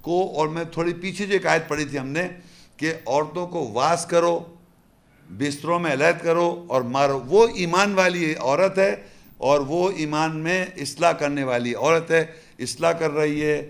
کو 0.00 0.36
اور 0.36 0.48
میں 0.48 0.64
تھوڑی 0.64 0.92
پیچھے 0.92 1.26
جو 1.26 1.32
ایک 1.32 1.46
آیت 1.46 1.68
پڑھی 1.68 1.84
تھی 1.84 1.98
ہم 1.98 2.06
نے 2.06 2.28
کہ 2.76 2.92
عورتوں 3.06 3.46
کو 3.46 3.70
واس 3.72 4.06
کرو، 4.06 4.44
بستروں 5.28 5.78
میں 5.78 5.92
علیحد 5.92 6.22
کرو 6.22 6.64
اور 6.68 6.82
مارو۔ 6.82 7.22
وہ 7.26 7.46
ایمان 7.54 7.94
والی 7.94 8.34
عورت 8.34 8.78
ہے 8.78 9.15
اور 9.38 9.60
وہ 9.60 9.90
ایمان 9.96 10.36
میں 10.36 10.66
اصلاح 10.76 11.12
کرنے 11.12 11.44
والی 11.44 11.74
عورت 11.74 12.10
ہے، 12.10 12.26
اصلاح 12.58 12.92
کر 12.92 13.10
رہی 13.10 13.44
ہے، 13.44 13.68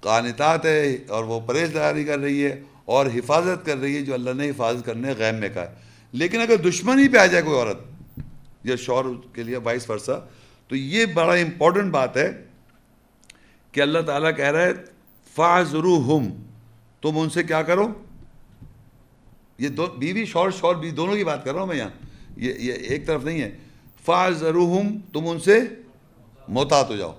قانتات 0.00 0.66
ہے 0.66 0.98
اور 1.08 1.24
وہ 1.24 1.40
پرہیز 1.40 1.74
داری 1.74 2.04
کر 2.04 2.18
رہی 2.18 2.44
ہے 2.44 2.62
اور 2.84 3.06
حفاظت 3.06 3.66
کر 3.66 3.76
رہی 3.76 3.96
ہے، 3.96 4.02
جو 4.02 4.14
اللہ 4.14 4.30
نے 4.30 4.50
حفاظت 4.50 4.86
کرنے 4.86 5.12
غیب 5.18 5.34
میں 5.34 5.48
کہا 5.48 5.62
ہے۔ 5.62 5.74
لیکن 6.12 6.40
اگر 6.40 6.56
دشمنی 6.56 7.08
پہ 7.08 7.16
آ 7.16 7.26
جائے 7.26 7.42
کوئی 7.42 7.56
عورت 7.56 7.78
یا 8.64 8.76
شور 8.76 9.04
کے 9.32 9.42
لیے 9.42 9.56
وائس 9.56 9.90
ورثہ، 9.90 10.26
تو 10.68 10.76
یہ 10.76 11.06
بڑا 11.06 11.34
امپورٹنٹ 11.34 11.92
بات 11.92 12.16
ہے 12.16 12.44
کہ 13.72 13.80
اللہ 13.80 13.98
تعالیٰ 13.98 14.36
کہہ 14.36 14.50
رہا 14.50 14.64
ہے 14.64 14.72
فاضرو 15.34 15.96
ہم 15.96 16.28
تم 17.02 17.18
ان 17.18 17.30
سے 17.30 17.42
کیا 17.42 17.62
کرو؟ 17.62 17.88
یہ 19.58 19.68
دو 19.68 19.86
بیوی 19.86 20.24
شور 20.24 20.50
شور 20.50 20.74
بھی 20.74 20.90
دونوں 20.90 21.16
کی 21.16 21.24
بات 21.24 21.44
کر 21.44 21.52
رہا 21.52 21.60
ہوں 21.60 21.66
میں 21.66 21.76
یہاں۔ 21.76 21.88
یہ 22.36 22.54
یہ 22.58 22.72
ایک 22.72 23.06
طرف 23.06 23.24
نہیں 23.24 23.42
ہے۔ 23.42 23.56
فاضرو 24.08 24.80
تم 25.12 25.28
ان 25.28 25.40
سے 25.40 25.60
محتاط 26.48 26.90
ہو 26.90 26.96
جاؤ۔ 26.96 27.18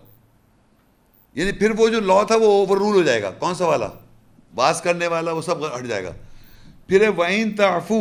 یعنی 1.34 1.52
پھر 1.52 1.72
وہ 1.72 1.90
جو 1.90 2.00
لا 2.00 2.24
تھا 2.24 2.36
وہ 2.36 2.46
اوور 2.46 2.78
رول 2.78 2.96
ہو 2.96 3.04
جائے 3.04 3.22
گا۔ 3.22 3.32
کون 3.32 3.56
سا 3.56 3.66
والا؟ 3.66 3.90
باس 4.56 4.82
کرنے 4.82 5.08
والا، 5.08 5.32
وہ 5.32 5.42
سب 5.42 5.78
ہٹ 5.78 5.86
جائے 5.86 6.04
گا۔ 6.04 6.12
پھر 6.88 7.10
وعین 7.18 7.56
تعفو 7.56 8.00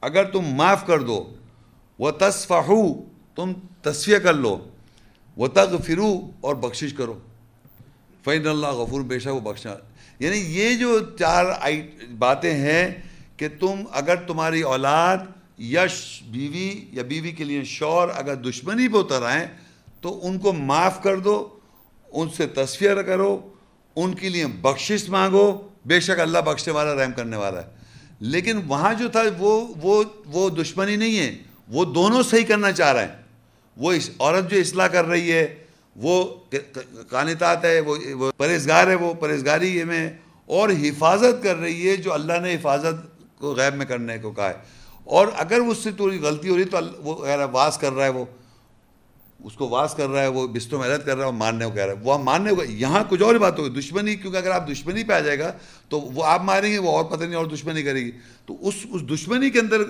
اگر 0.00 0.24
تم 0.24 0.42
معاف 0.42 0.86
کر 0.86 0.98
دو 0.98 1.34
وہ 1.98 2.10
تصفہو 2.10 3.02
تم 3.34 3.52
تصفیہ 3.82 4.18
کر 4.18 4.34
لو 4.34 4.64
وہ 5.36 5.48
تغفرو 5.48 6.30
اور 6.40 6.54
بخشش 6.54 6.92
کرو۔ 6.92 7.18
فین 8.24 8.46
اللہ 8.46 8.66
غفور، 8.66 9.00
بے 9.00 9.18
شک 9.18 9.28
وہ 9.28 9.40
بخشا 9.40 9.74
یعنی 10.18 10.36
یہ 10.36 10.76
جو 10.76 11.00
چار 11.18 11.44
باتیں 12.18 12.54
ہیں 12.54 13.02
کہ 13.36 13.48
تم 13.60 13.84
اگر 13.92 14.16
تمہاری 14.16 14.62
اولاد 14.62 15.18
یش 15.58 16.22
بیوی 16.30 16.84
یا 16.92 17.02
بیوی 17.02 17.30
کے 17.30 17.44
لیے 17.44 17.64
شور 17.64 18.08
اگر 18.14 18.34
دشمنی 18.34 18.88
پہ 18.88 18.96
اتر 18.96 19.22
آئیں 19.22 19.46
تو 20.00 20.26
ان 20.26 20.38
کو 20.38 20.52
معاف 20.52 21.02
کر 21.02 21.16
دو، 21.16 21.48
ان 22.12 22.28
سے 22.36 22.46
تصفیہ 22.46 22.94
کرو، 23.06 23.48
ان 23.96 24.14
کے 24.14 24.28
لیے 24.28 24.46
بخشش 24.46 25.08
مانگو۔ 25.08 25.68
بے 25.84 26.00
شک 26.00 26.20
اللہ 26.20 26.38
بخشنے 26.38 26.74
والا، 26.74 26.94
رحم 26.94 27.12
کرنے 27.12 27.36
والا 27.36 27.62
ہے۔ 27.62 27.66
لیکن 28.20 28.60
وہاں 28.66 28.94
جو 28.94 29.08
تھا، 29.08 29.22
وہ 29.38 29.74
وہ 29.82 30.04
وہ 30.26 30.50
دشمنی 30.50 30.96
نہیں 30.96 31.18
ہے۔ 31.18 31.38
وہ 31.68 31.84
دونوں 31.84 32.22
صحیح 32.22 32.44
کرنا 32.44 32.72
چاہ 32.72 32.92
رہے 32.92 33.04
ہیں۔ 33.04 33.22
وہ 33.76 33.92
اس، 33.92 34.10
عورت 34.18 34.50
جو 34.50 34.58
اصلاح 34.58 34.86
کر 34.86 35.04
رہی 35.04 35.32
ہے، 35.32 35.64
وہ 35.96 36.24
کانتات 37.10 37.64
ہے 37.64 37.80
وہ 37.80 38.32
پرہیزگار 38.36 38.86
ہے، 38.86 38.94
وہ 38.94 39.14
پرہیزگاری 39.14 39.84
میں 39.84 40.10
اور 40.46 40.68
حفاظت 40.68 41.42
کر 41.42 41.56
رہی 41.56 41.90
ہے، 41.90 41.96
جو 41.96 42.12
اللہ 42.12 42.32
نے 42.42 42.54
حفاظت 42.54 43.22
کو 43.38 43.54
غیب 43.54 43.76
میں 43.76 43.86
کرنے 43.86 44.18
کو 44.18 44.30
کہا 44.30 44.48
ہے۔ 44.48 44.81
اور 45.04 45.26
اگر 45.36 45.58
اس 45.58 45.78
سے 45.78 45.90
تھوڑی 45.90 46.18
غلطی 46.18 46.48
ہو 46.48 46.56
رہی 46.56 46.64
تو 46.64 46.78
وہ 46.98 47.14
کہہ 47.14 47.32
رہا 47.32 47.44
ہے، 47.44 47.50
واس 47.50 47.78
کر 47.78 47.92
رہا 47.92 48.04
ہے 48.04 48.10
وہ۔ 48.10 48.24
اس 49.44 49.52
کو 49.52 49.68
واس 49.68 49.94
کر 49.94 50.08
رہا 50.08 50.22
ہے، 50.22 50.26
وہ 50.26 50.46
بستوں 50.48 50.78
میں 50.78 50.88
عدت 50.88 51.06
کر 51.06 51.16
رہا 51.16 51.22
ہے، 51.22 51.30
وہ 51.30 51.36
ماننے 51.36 51.64
کو 51.64 51.70
کہہ 51.70 51.82
رہا 51.82 51.92
ہے۔ 51.92 51.98
وہ 52.02 52.18
ماننے 52.18 52.54
کو 52.54 52.64
یہاں 52.64 53.04
کچھ 53.08 53.22
اور 53.22 53.34
بات 53.34 53.58
ہوگی۔ 53.58 53.80
دشمنی، 53.80 54.14
کیونکہ 54.16 54.38
اگر 54.38 54.50
آپ 54.50 54.68
دشمنی 54.68 55.04
پہ 55.04 55.12
آ 55.12 55.18
جائے 55.18 55.38
گا 55.38 55.52
تو 55.88 56.00
وہ 56.00 56.24
آپ 56.24 56.42
ماریں 56.42 56.72
گے، 56.72 56.78
وہ 56.78 56.90
اور 56.90 57.04
پتہ 57.04 57.24
نہیں 57.24 57.34
اور 57.34 57.46
دشمنی 57.46 57.82
کرے 57.82 58.00
گی۔ 58.00 58.10
تو 58.46 58.68
اس 58.68 58.74
اس 58.90 59.02
دشمنی 59.02 59.50
کے 59.50 59.60
اندر 59.60 59.82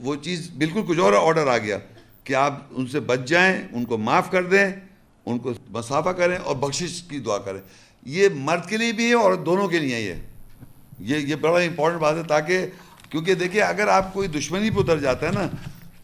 وہ 0.00 0.16
چیز 0.22 0.50
بالکل 0.58 0.80
کچھ 0.88 0.98
اور 0.98 1.12
آرڈر 1.12 1.46
آ 1.46 1.58
گیا 1.58 1.78
کہ 2.24 2.34
آپ 2.34 2.62
ان 2.70 2.86
سے 2.86 3.00
بچ 3.00 3.18
جائیں، 3.26 3.68
ان 3.72 3.84
کو 3.84 3.98
معاف 3.98 4.30
کر 4.30 4.42
دیں، 4.42 4.72
ان 5.26 5.38
کو 5.38 5.52
مسافہ 5.68 6.10
کریں 6.10 6.38
اور 6.38 6.56
بخشش 6.56 7.02
کی 7.02 7.18
دعا 7.18 7.38
کریں۔ 7.38 7.60
یہ 8.02 8.28
مرد 8.34 8.68
کے 8.68 8.76
لیے 8.76 8.92
بھی 8.92 9.06
ہے 9.06 9.14
اور 9.14 9.34
دونوں 9.34 9.68
کے 9.68 9.78
لیے 9.78 9.96
ہے۔ 9.96 10.26
یہ 10.98 11.16
یہ 11.16 11.34
بڑا 11.34 11.60
امپورٹنٹ 11.60 12.00
بات 12.00 12.16
ہے 12.16 12.22
تاکہ 12.28 12.66
کیونکہ 13.10 13.34
دیکھیں 13.34 13.62
اگر 13.62 13.88
آپ 13.88 14.14
کوئی 14.14 14.28
دشمنی 14.28 14.70
پہ 14.70 14.80
اتر 14.80 14.98
جاتا 14.98 15.26
ہے 15.26 15.32
نا، 15.32 15.48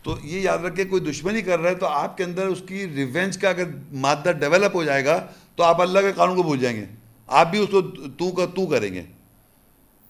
تو 0.02 0.16
یہ 0.24 0.40
یاد 0.40 0.58
رکھے 0.58 0.84
کوئی 0.84 1.02
دشمنی 1.02 1.42
کر 1.42 1.60
رہا 1.60 1.70
ہے 1.70 1.74
تو 1.74 1.86
آپ 1.86 2.16
کے 2.16 2.24
اندر 2.24 2.46
اس 2.46 2.62
کی 2.68 2.86
ریونج 2.86 3.38
کا 3.38 3.48
اگر 3.48 3.64
مادہ 3.92 4.32
ڈیولپ 4.40 4.76
ہو 4.76 4.84
جائے 4.84 5.04
گا، 5.04 5.26
تو 5.56 5.62
آپ 5.62 5.80
اللہ 5.80 5.98
کے 5.98 6.12
قانون 6.16 6.36
کو 6.36 6.42
بھول 6.42 6.58
جائیں 6.58 6.76
گے۔ 6.76 6.84
آپ 7.26 7.50
بھی 7.50 7.58
اس 7.58 7.68
کو 7.70 7.82
تو 8.08 8.30
کا 8.30 8.46
تو 8.46 8.66
کریں 8.66 8.94
گے۔ 8.94 9.02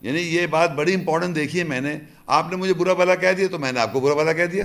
یعنی 0.00 0.20
یہ 0.20 0.46
بات 0.46 0.74
بڑی 0.74 0.94
امپورٹنٹ 0.94 1.34
دیکھی 1.34 1.58
ہے 1.58 1.64
میں 1.64 1.80
نے۔ 1.80 1.98
آپ 2.26 2.46
نے 2.50 2.56
مجھے 2.56 2.74
برا 2.74 2.92
بلا 2.92 3.14
کہہ 3.14 3.32
دیا 3.32 3.46
تو 3.50 3.58
میں 3.58 3.72
نے 3.72 3.80
آپ 3.80 3.92
کو 3.92 4.00
برا 4.00 4.14
بلا 4.14 4.32
کہہ 4.32 4.46
دیا۔ 4.46 4.64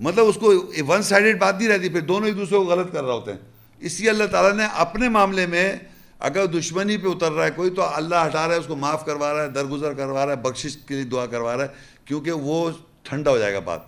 مطلب 0.00 0.24
اس 0.26 0.34
کو 0.34 0.72
ون 0.88 1.02
سائڈڈ 1.02 1.38
بات 1.38 1.58
نہیں 1.58 1.68
رہتی، 1.68 1.88
پھر 1.88 2.00
دونوں 2.00 2.28
ایک 2.28 2.36
دوسرے 2.36 2.58
کو 2.58 2.64
غلط 2.64 2.92
کر 2.92 3.04
رہا 3.04 3.14
ہوتے 3.14 3.32
ہیں۔ 3.32 3.38
اس 3.78 4.00
لیے 4.00 4.10
اللہ 4.10 4.24
تعالیٰ 4.24 4.52
نے 4.52 4.64
اپنے 4.74 5.08
معاملے 5.08 5.46
میں 5.46 5.76
اگر 6.18 6.46
دشمنی 6.46 6.96
پہ 6.96 7.08
اتر 7.08 7.32
رہا 7.32 7.44
ہے 7.44 7.50
کوئی، 7.50 7.70
تو 7.70 7.82
اللہ 7.82 8.14
ہٹا 8.26 8.48
رہا 8.48 8.54
ہے، 8.54 8.60
اس 8.60 8.66
کو 8.66 8.76
معاف 8.76 9.04
کروا 9.04 9.34
رہا 9.34 9.42
ہے، 9.42 9.48
درگزر 9.48 9.92
کروا 9.92 10.26
رہا 10.26 10.32
ہے، 10.32 10.36
بخشش 10.36 10.76
کے 10.76 10.94
لیے 10.94 11.04
دعا 11.04 11.26
کروا 11.26 11.56
رہا 11.56 11.64
ہے، 11.64 11.68
کیونکہ 12.04 12.32
وہ 12.32 12.70
ٹھنڈا 13.02 13.30
ہو 13.30 13.38
جائے 13.38 13.54
گا 13.54 13.58
بات۔ 13.58 13.80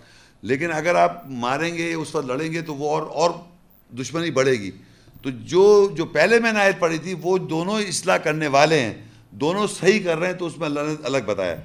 لیکن 0.42 0.72
اگر 0.72 0.94
آپ 0.94 1.22
ماریں 1.26 1.74
گے، 1.74 1.94
اس 1.94 2.14
وقت 2.14 2.26
لڑیں 2.26 2.52
گے، 2.52 2.62
تو 2.62 2.74
وہ 2.74 2.90
اور 2.90 3.02
اور 3.02 3.30
دشمنی 3.94 4.30
بڑھے 4.30 4.52
گی۔ 4.52 4.70
تو 5.22 5.30
جو 5.30 5.90
جو 5.96 6.04
پہلے 6.04 6.40
میں 6.40 6.52
نے 6.52 6.60
آیت 6.60 6.78
پڑھی 6.78 6.98
تھی، 6.98 7.14
وہ 7.22 7.38
دونوں 7.38 7.80
اصلاح 7.80 8.16
کرنے 8.16 8.46
والے 8.46 8.80
ہیں۔ 8.80 8.94
دونوں 9.30 9.66
صحیح 9.66 10.04
کر 10.04 10.18
رہے 10.18 10.26
ہیں، 10.26 10.34
تو 10.34 10.46
اس 10.46 10.58
میں 10.58 10.66
اللہ 10.66 10.80
نے 10.80 10.94
الگ 11.02 11.18
بتایا۔ 11.26 11.56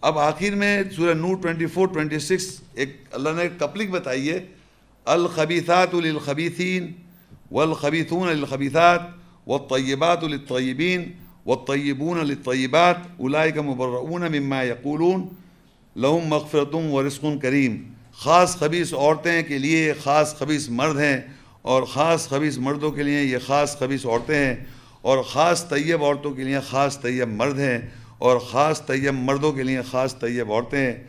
اب 0.00 0.18
آخر 0.18 0.54
میں 0.54 0.82
سورہ 0.96 1.14
نور 1.14 1.36
ٹوئنٹی 1.36 1.66
فور 1.66 1.88
ٹوئنٹی 1.88 2.18
سکس 2.18 2.60
ایک 2.74 2.96
اللہ 3.10 3.28
نے 3.28 3.48
کپلنگ 3.58 3.90
بتائی 3.90 4.30
ہے۔ 4.30 4.46
الخبیثات 5.04 5.94
للخبیثین 5.94 6.92
والخبیثون 7.50 8.28
للخبیثات۔ 8.28 9.17
والطیبات 9.48 10.24
للطیبین 10.24 11.12
والطیبون 11.44 12.18
للطیبات 12.26 12.96
اولئک 13.16 13.58
مبرؤون 13.58 14.22
مما 14.22 14.62
یقولون 14.62 15.28
لہم 15.96 16.26
مغفرتم 16.26 16.92
و 16.92 17.06
رزق 17.06 17.24
کریم 17.42 17.82
خاص 18.12 18.56
خبیص 18.56 18.94
عورتیں 18.94 19.42
کے 19.42 19.58
لیے 19.58 19.92
خاص 20.02 20.34
خبیص 20.36 20.68
مرد 20.68 20.98
ہیں 20.98 21.20
اور 21.62 21.82
خاص 21.82 22.28
خبیص 22.28 22.58
مردوں 22.58 22.90
کے 22.90 23.02
لیے 23.02 23.22
یہ 23.22 23.38
خاص 23.46 23.78
خبیص 23.78 24.06
عورتیں 24.06 24.46
ہیں 24.46 24.54
اور 25.02 25.22
خاص 25.22 25.68
طیب 25.68 26.04
عورتوں 26.04 26.30
کے 26.30 26.44
لیے 26.44 26.60
خاص 26.60 27.00
طیب 27.00 27.28
مرد 27.28 27.58
ہیں 27.58 27.78
اور 28.18 28.38
خاص 28.38 28.86
طیب 28.86 29.14
مردوں 29.14 29.52
کے 29.52 29.62
لیے 29.62 29.82
خاص 29.90 30.18
طیب 30.18 30.52
عورتیں 30.52 30.78
ہیں 30.78 31.04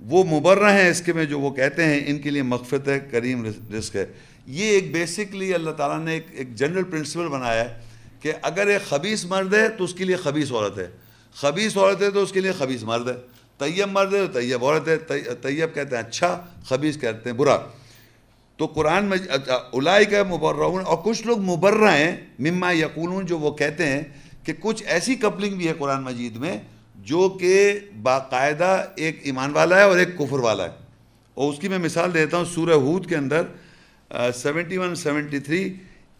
وہ 0.00 0.24
مبرہ 0.24 0.72
ہیں 0.72 0.88
اس 0.90 1.02
کے 1.02 1.12
میں 1.12 1.24
جو 1.24 1.40
وہ 1.40 1.50
کہتے 1.50 1.84
ہیں 1.84 2.00
ان 2.06 2.18
کے 2.18 2.30
لیے 2.30 2.42
مغفرت 2.42 2.88
ہے، 2.88 3.00
کریم 3.10 3.46
رزق 3.74 3.96
ہے۔ 3.96 4.06
یہ 4.52 4.64
ایک 4.64 4.92
بیسکلی 4.92 5.54
اللہ 5.54 5.70
تعالیٰ 5.70 6.04
نے 6.04 6.12
ایک 6.12 6.26
ایک 6.30 6.54
جنرل 6.54 6.82
پرنسپل 6.82 7.28
بنایا 7.28 7.64
ہے 7.64 7.80
کہ 8.20 8.32
اگر 8.42 8.66
ایک 8.66 8.88
خبیص 8.88 9.24
مرد 9.24 9.54
ہے 9.54 9.68
تو 9.68 9.84
اس 9.84 9.94
کے 9.94 10.04
لیے 10.04 10.16
خبیص 10.16 10.52
عورت 10.52 10.78
ہے۔ 10.78 10.90
خبیص 11.34 11.76
عورت 11.76 12.02
ہے 12.02 12.10
تو 12.10 12.22
اس 12.22 12.32
کے 12.32 12.40
لیے 12.40 12.52
خبیص 12.52 12.82
مرد 12.82 13.08
ہے۔ 13.08 13.14
طیب 13.58 13.88
مرد 13.92 14.14
ہے 14.14 14.26
تو 14.26 14.40
طیب 14.40 14.64
عورت 14.64 14.88
ہے۔ 14.88 14.96
طیب 15.42 15.74
کہتے 15.74 15.96
ہیں 15.96 16.02
اچھا 16.02 16.46
خبیص 16.64 17.00
کہتے 17.00 17.30
ہیں 17.30 17.36
برا۔ 17.36 17.58
تو 18.56 18.66
قرآن 18.66 19.04
میں 19.04 19.18
اچھا، 19.28 19.54
الائی 19.72 20.04
کا 20.04 20.22
مبرعون، 20.22 20.82
اور 20.86 20.98
کچھ 21.04 21.26
لوگ 21.26 21.38
مبرہ 21.38 21.90
ہیں، 21.90 22.16
مما 22.38 22.72
یقولون، 22.72 23.26
جو 23.26 23.38
وہ 23.38 23.50
کہتے 23.50 23.86
ہیں 23.86 24.02
کہ 24.44 24.52
کچھ 24.60 24.82
ایسی 24.86 25.14
کپلنگ 25.14 25.54
بھی 25.54 25.68
ہے 25.68 25.72
قرآن 25.78 26.02
مجید 26.02 26.36
میں 26.36 26.58
جو 26.96 27.28
کہ 27.28 27.78
باقاعدہ 28.02 28.84
ایک 28.96 29.20
ایمان 29.22 29.50
والا 29.50 29.76
ہے 29.76 29.82
اور 29.82 29.96
ایک 29.96 30.18
کفر 30.18 30.38
والا 30.38 30.64
ہے۔ 30.64 30.70
اور 31.34 31.52
اس 31.52 31.58
کی 31.58 31.68
میں 31.68 31.78
مثال 31.78 32.14
دیتا 32.14 32.36
ہوں 32.36 32.44
سورہ 32.44 32.72
ہود 32.72 33.08
کے 33.08 33.16
اندر۔ 33.16 33.42
سیونٹی 34.12 34.76
ون، 34.76 34.94
سیونٹی 34.94 35.38
تھری، 35.38 35.74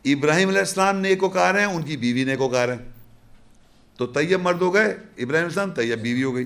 ابراہیم 0.05 0.49
علیہ 0.49 0.59
السلام 0.59 1.01
نیکوکار 1.01 1.55
ہیں، 1.55 1.65
ان 1.65 1.83
کی 1.83 1.97
بیوی 1.97 2.25
نیکوکار 2.25 2.69
ہیں۔ 2.69 2.91
تو 3.97 4.07
طیب 4.07 4.41
مرد 4.41 4.63
ہو 4.63 4.75
گئے، 4.75 4.97
ابراہیم 5.19 5.47
السلام 5.47 5.71
طیب 5.71 5.99
بیوی 5.99 6.23
ہو 6.23 6.35
گئی۔ 6.35 6.45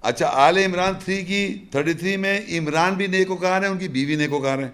اچھا 0.00 0.26
آل 0.26 0.58
عمران 0.58 0.92
تھری 1.04 1.24
کی 1.24 1.58
تھرٹی 1.70 1.92
تھری 1.92 2.16
میں 2.16 2.40
عمران 2.58 2.94
بھی 2.94 3.06
نیکوکار 3.06 3.62
ہیں، 3.62 3.68
ان 3.68 3.78
کی 3.78 3.88
بیوی 3.88 4.16
نیکوکار 4.16 4.58
ہیں۔ 4.58 4.68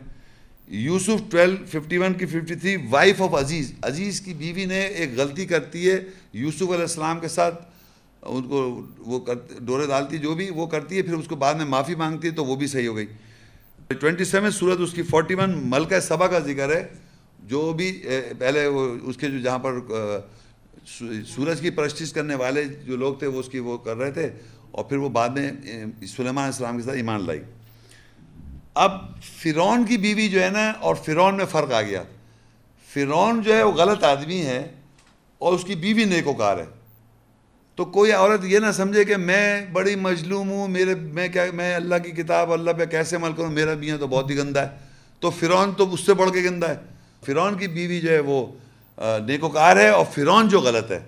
یوسف 0.69 1.31
ٹویلو، 1.31 1.57
ففٹی 1.67 1.99
ون 1.99 2.15
کی 2.15 2.27
ففٹی 2.27 2.55
تھری، 2.55 2.77
وائف 2.91 3.23
آف 3.23 3.35
عزیز۔ 3.35 3.73
عزیز 3.83 4.21
کی 4.21 4.35
بیوی 4.35 4.65
نے 4.65 4.81
ایک 4.81 5.11
غلطی 5.17 5.47
کرتی 5.47 5.91
ہے، 5.91 6.05
یوسف 6.33 6.63
علیہ 6.63 6.75
السلام 6.75 7.21
کے 7.21 7.29
ساتھ۔ 7.29 7.65
ان 8.23 8.43
کو 8.43 8.87
وہ 8.99 9.21
ڈورے 9.61 9.87
ڈالتی 9.87 10.19
جو 10.19 10.35
بھی 10.35 10.51
وہ 10.51 10.67
کرتی 10.67 10.97
ہے، 10.97 11.03
پھر 11.03 11.15
اس 11.15 11.29
کو 11.29 11.37
بعد 11.37 11.55
میں 11.55 11.65
معافی 11.65 11.95
مانگتی 11.95 12.29
ہے، 12.29 12.33
تو 12.33 12.45
وہ 12.45 12.57
بھی 12.57 12.67
صحیح 12.67 12.89
ہو 12.89 12.97
گئی۔ 12.97 13.07
ٹوینٹی 13.91 14.25
سیون 14.25 14.51
صورت 14.51 14.81
اس 14.81 14.93
کی 14.93 15.03
فورٹی 15.03 15.35
ون 15.35 15.53
ملکہ 15.71 16.01
صبا 16.01 16.27
کا 16.27 16.39
ذکر 16.39 16.75
ہے، 16.75 16.87
جو 17.49 17.73
بھی 17.73 17.91
پہلے 18.39 18.65
اس 18.65 19.17
کے 19.17 19.29
جو 19.31 19.39
جہاں 19.39 19.59
پر 19.59 19.79
سورج 21.27 21.61
کی 21.61 21.71
پرستش 21.71 22.13
کرنے 22.13 22.35
والے 22.35 22.65
جو 22.87 22.97
لوگ 22.97 23.15
تھے، 23.15 23.27
وہ 23.27 23.41
اس 23.41 23.49
کی 23.49 23.59
وہ 23.59 23.77
کر 23.85 23.97
رہے 23.97 24.11
تھے، 24.11 24.29
اور 24.71 24.85
پھر 24.85 24.97
وہ 24.97 25.09
بعد 25.09 25.29
میں 25.29 25.51
سلیمان 26.17 26.45
السلام 26.45 26.77
کے 26.77 26.83
ساتھ 26.83 26.97
ایمان 26.97 27.27
لائی۔ 27.27 27.41
اب 28.75 28.93
فرعون 29.43 29.85
کی 29.87 29.97
بیوی 29.97 30.29
جو 30.29 30.43
ہے 30.43 30.49
نا، 30.51 30.71
اور 30.81 30.95
فرعون 31.05 31.37
میں 31.37 31.45
فرق 31.51 31.73
آ 31.73 31.83
گیا۔ 31.83 32.03
فرعون 32.91 33.41
جو 33.43 33.55
ہے، 33.55 33.63
وہ 33.63 33.73
غلط 33.73 34.05
آدمی 34.05 34.41
ہے، 34.47 34.61
اور 35.41 35.53
اس 35.53 35.65
کی 35.65 35.75
بیوی 35.77 36.05
نیکوکار 36.05 36.57
ہے۔ 36.59 36.65
تو 37.75 37.85
کوئی 37.85 38.13
عورت 38.13 38.45
یہ 38.45 38.59
نہ 38.59 38.73
سمجھے 38.73 39.05
کہ 39.05 39.17
میں 39.17 39.67
بڑی 39.73 39.97
مجلوم 39.97 40.51
ہوں، 40.51 40.69
میرے، 40.69 40.95
میں 40.95 41.29
کیا، 41.29 41.45
میں 41.55 41.75
اللہ 41.75 41.95
کی 42.05 42.11
کتاب، 42.11 42.53
اللہ 42.53 42.71
پہ 42.71 42.85
کیسے 42.85 43.17
عمل 43.17 43.33
کروں؟ 43.33 43.51
میرا 43.51 43.75
میاں 43.75 43.99
تو 43.99 44.07
بہت 44.07 44.31
ہی 44.31 44.37
گندا 44.37 44.63
ہے۔ 44.63 44.77
تو 45.21 45.31
فرعون 45.31 45.73
تو 45.73 45.95
اس 45.95 46.01
سے 46.01 46.15
بڑھ 46.15 46.31
کے 46.31 46.41
گندا 46.41 46.69
ہے۔ 46.69 46.75
فرعون 47.27 47.59
کی 47.59 47.69
بیوی 47.69 48.01
جو 48.01 48.11
ہے 48.11 48.19
وہ 48.19 48.47
نیکوکار 49.27 49.77
ہے 49.77 49.89
اور 49.89 50.05
فرعون 50.15 50.49
جو 50.49 50.61
غلط 50.61 50.91
ہے۔ 50.91 51.01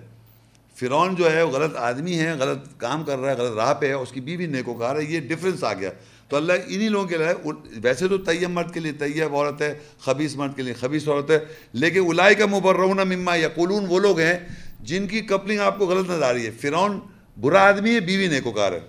فرعون 0.75 1.15
جو 1.15 1.31
ہے 1.31 1.41
وہ 1.41 1.51
غلط 1.51 1.75
آدمی 1.75 2.19
ہے، 2.19 2.33
غلط 2.33 2.57
کام 2.77 3.03
کر 3.03 3.17
رہا 3.17 3.31
ہے، 3.31 3.35
غلط 3.35 3.55
راہ 3.55 3.73
پہ 3.73 3.87
ہے، 3.87 3.93
اس 3.93 4.11
کی 4.11 4.21
بیوی 4.21 4.45
نیکوکار 4.45 4.95
ہے، 4.95 5.03
یہ 5.03 5.19
ڈفرینس 5.19 5.63
آ 5.63 5.73
گیا۔ 5.73 5.89
تو 6.27 6.37
اللہ 6.37 6.53
انہی 6.67 6.89
لوگوں 6.89 7.07
کے 7.07 7.17
لیے 7.17 7.51
ویسے 7.81 8.07
تو 8.07 8.17
طیب 8.17 8.49
مرد 8.49 8.73
کے 8.73 8.79
لیے 8.79 8.91
طیب 8.91 9.35
عورت 9.35 9.61
ہے 9.61 9.79
خبیص 10.01 10.35
مرد 10.35 10.55
کے 10.55 10.61
لیے 10.61 10.73
خبیص 10.73 11.07
عورت 11.07 11.31
ہے، 11.31 11.39
لیکن 11.73 11.99
الائی 12.09 12.35
کا 12.35 12.45
مبرون 12.45 12.97
مما 12.97 13.35
یقولون، 13.35 13.85
وہ 13.89 13.99
لوگ 13.99 14.19
ہیں 14.19 14.39
جن 14.79 15.07
کی 15.07 15.21
کپلنگ 15.21 15.59
آپ 15.59 15.79
کو 15.79 15.85
غلط 15.85 16.09
نظر 16.09 16.21
آ 16.21 16.33
رہی 16.33 16.45
ہے۔ 16.45 16.51
فرعون 16.51 16.99
برا 17.41 17.67
آدمی 17.67 17.95
ہے، 17.95 17.99
بیوی 17.99 18.27
نیکوکار 18.27 18.71
ہے۔ 18.71 18.79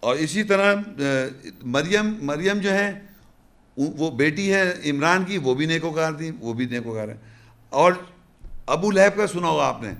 اور 0.00 0.16
اسی 0.16 0.42
طرح 0.42 0.74
مریم 1.62 2.14
مریم 2.22 2.58
جو 2.58 2.74
ہے، 2.74 2.92
وہ 3.76 4.10
بیٹی 4.10 4.54
ہے 4.54 4.90
عمران 4.90 5.24
کی، 5.24 5.38
وہ 5.38 5.54
بھی 5.54 5.66
نیکوکار 5.66 6.12
تھی، 6.12 6.30
وہ 6.40 6.52
بھی 6.52 6.66
نیکوکار 6.66 7.08
ہے۔ 7.08 7.14
اور 7.68 7.92
ابو 8.66 8.90
لہب 8.90 9.16
کا 9.16 9.26
سنا 9.26 9.48
ہوگا 9.48 9.64
آپ 9.64 9.82
نے۔ 9.82 9.90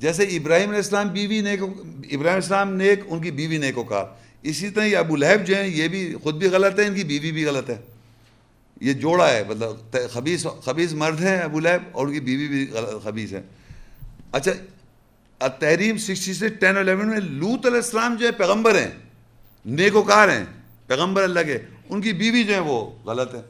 جیسے 0.00 0.22
ابراہیم 0.22 0.68
علیہ 0.68 0.76
السلام 0.76 1.08
بیوی 1.08 1.40
نیک، 1.40 1.62
ابراہیم 2.12 2.36
السلام 2.36 2.74
نیک، 2.74 3.00
ان 3.06 3.20
کی 3.20 3.30
بیوی 3.30 3.58
نیکوکار۔ 3.58 4.04
اسی 4.42 4.70
طرح 4.70 4.84
یہ 4.84 4.96
ابو 4.96 5.16
لہب 5.16 5.46
جو 5.46 5.56
ہیں، 5.56 5.68
یہ 5.68 5.88
بھی 5.88 6.14
خود 6.22 6.34
بھی 6.34 6.48
غلط 6.48 6.78
ہے 6.78 6.86
ان 6.86 6.94
کی 6.94 7.04
بیوی 7.04 7.32
بھی 7.32 7.44
غلط 7.44 7.70
ہے۔ 7.70 7.76
یہ 8.80 8.92
جوڑا 8.92 9.30
ہے 9.30 9.42
مطلب 9.48 9.96
خبیص 10.10 10.46
خبیص 10.62 10.92
مرد 10.92 11.20
ہے 11.20 11.38
ابو 11.38 11.60
لہب 11.60 11.88
اور 11.92 12.06
ان 12.06 12.12
کی 12.12 12.20
بیوی 12.20 12.48
بھی 12.48 12.66
خبیص 13.02 13.32
ہے 13.32 13.42
اچھا 14.32 14.52
تحریم 15.58 15.96
سکسٹی 15.98 16.32
سے 16.34 16.48
ٹین 16.60 16.76
الیون 16.76 17.08
میں 17.08 17.20
لوت 17.20 17.66
علیہ 17.66 17.76
السلام 17.76 18.14
جو 18.16 18.26
ہے 18.26 18.32
پیغمبر 18.32 18.78
ہیں، 18.78 18.90
نیکوکار 19.66 20.28
ہیں، 20.28 20.44
پیغمبر 20.86 21.22
اللہ 21.22 21.40
کے، 21.46 21.58
ان 21.88 22.00
کی 22.00 22.12
بیوی 22.12 22.44
جو 22.44 22.54
ہے 22.54 22.60
وہ 22.60 22.78
غلط 23.06 23.34
ہے۔ 23.34 23.40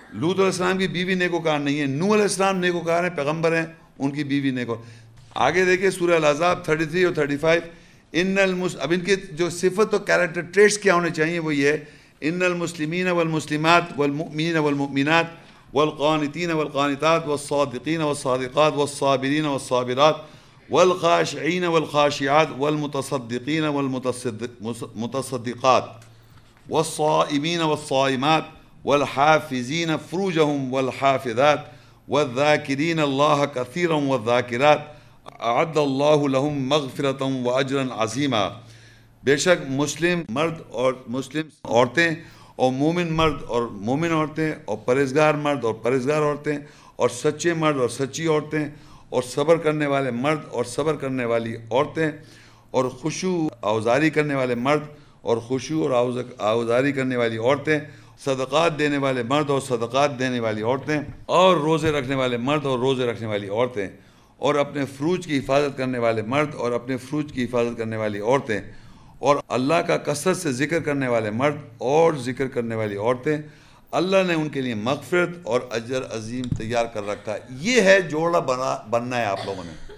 لوت 0.00 0.36
علیہ 0.36 0.44
السلام 0.44 0.78
کی 0.78 0.88
بیوی 0.88 1.14
نیکوکار 1.14 1.58
نہیں 1.58 1.80
ہے 1.80 1.86
نو 1.86 2.12
علیہ 2.14 2.22
السلام 2.22 2.58
نیکوکار 2.58 3.02
ہیں، 3.04 3.10
پیغمبر 3.16 3.56
ہیں، 3.56 3.66
ان 3.98 4.10
کی 4.10 4.24
بیوی 4.24 4.50
نیکو 4.50 4.82
آگے 5.34 5.64
دیکھیں 5.64 5.90
سورہ 5.90 6.14
العذاب 6.14 6.64
33 6.64 7.04
اور 7.04 7.12
35 7.14 7.68
ان 8.12 8.38
المس، 8.38 8.76
اب 8.80 8.92
ان 8.92 9.00
کے 9.00 9.16
جو 9.32 9.50
صفت 9.50 9.94
و 9.94 9.98
کیریکٹر 9.98 10.40
ٹریٹس 10.40 10.78
کیا 10.78 10.94
ہونے 10.94 11.10
چاہیے 11.10 11.38
وہ 11.38 11.54
یہ 11.54 11.72
ان 12.20 12.42
المسلمین 12.42 13.08
والمسلمات 13.08 13.92
والمؤمنین 13.96 14.56
والمؤمنات۔ 14.56 15.41
والقانتين 15.72 16.50
والقانتات 16.50 17.28
والصادقين 17.28 18.02
والصادقات 18.02 18.72
والصابرين 18.72 19.46
والصابرات 19.46 20.16
والخاشعين 20.70 21.64
والخاشعات 21.64 22.48
والمتصدقين 22.58 23.64
والمتصدقات 23.64 25.90
والصائمين 26.68 27.60
والصائمات 27.60 28.44
والحافزين 28.84 29.96
فروجهم 29.96 30.72
والحافظات 30.72 31.64
والذاكرين 32.08 33.00
الله 33.00 33.44
كثيرا 33.44 33.94
والذاكرات 33.94 34.80
أعد 35.42 35.78
الله 35.78 36.28
لهم 36.28 36.68
مغفرة 36.68 37.24
وأجرا 37.46 37.94
عظيما. 37.94 38.56
بشك 39.24 39.60
مسلم 39.70 40.24
مرد 40.28 40.60
اور 40.70 40.96
مسلم 41.08 41.48
عورتیں 41.64 42.16
اور 42.62 42.72
مومن 42.72 43.12
مرد 43.12 43.42
اور 43.46 43.62
مومن 43.62 44.12
عورتیں 44.12 44.52
اور 44.64 44.76
پرہزگار 44.76 45.34
مرد 45.34 45.64
اور 45.64 45.74
پرہزگار 45.74 46.22
عورتیں 46.22 46.58
اور 46.96 47.08
سچے 47.08 47.54
مرد 47.54 47.76
اور 47.76 47.88
سچی 47.88 48.26
عورتیں 48.26 48.64
اور 49.08 49.22
صبر 49.22 49.56
کرنے 49.56 49.86
والے 49.86 50.10
مرد 50.10 50.38
اور 50.50 50.64
صبر 50.64 50.94
کرنے 50.94 51.24
والی 51.24 51.56
عورتیں 51.70 52.10
اور 52.70 52.84
خوشو 52.84 53.48
آوزاری 53.60 54.10
کرنے 54.10 54.34
والے 54.34 54.54
مرد 54.54 54.82
اور 55.22 55.36
خوشو 55.36 55.82
اور 55.82 55.90
آوزاری 56.38 56.92
کرنے 56.92 57.16
والی 57.16 57.36
عورتیں، 57.36 57.78
صدقات 58.24 58.78
دینے 58.78 58.98
والے 58.98 59.22
مرد 59.22 59.50
اور 59.50 59.60
صدقات 59.60 60.18
دینے 60.18 60.40
والی 60.40 60.62
عورتیں 60.62 61.00
اور 61.26 61.56
روزے 61.56 61.92
رکھنے 61.92 62.14
والے 62.14 62.36
مرد 62.36 62.66
اور 62.66 62.78
روزے 62.78 63.06
رکھنے 63.06 63.28
والی 63.28 63.48
عورتیں 63.48 63.88
اور 64.36 64.54
اپنے 64.54 64.84
فروج 64.84 65.26
کی 65.26 65.38
حفاظت 65.38 65.78
کرنے 65.78 65.98
والے 65.98 66.22
مرد 66.22 66.54
اور 66.54 66.72
اپنے 66.72 66.96
فروج 66.96 67.32
کی 67.32 67.44
حفاظت 67.44 67.78
کرنے 67.78 67.96
والی 67.96 68.20
عورتیں 68.20 68.60
اور 69.22 69.36
اللہ 69.48 69.74
کا 69.74 69.96
کثرت 69.96 70.36
سے 70.36 70.52
ذکر 70.52 70.80
کرنے 70.80 71.08
والے 71.08 71.30
مرد 71.30 71.56
اور 71.78 72.12
ذکر 72.12 72.48
کرنے 72.48 72.74
والی 72.74 72.96
عورتیں، 72.96 73.38
اللہ 73.90 74.16
نے 74.26 74.34
ان 74.34 74.48
کے 74.48 74.60
لیے 74.60 74.74
مغفرت 74.74 75.28
اور 75.42 75.60
اجر 75.70 76.02
عظیم 76.10 76.44
تیار 76.58 76.86
کر 76.86 77.06
رکھا 77.06 77.34
ہے۔ 77.34 77.38
یہ 77.50 77.80
ہے 77.80 78.00
جوڑا 78.00 78.38
بنا، 78.38 78.78
بننا 78.90 79.16
ہے 79.16 79.24
آپ 79.24 79.38
لوگوں 79.44 79.64
نے۔ 79.64 79.92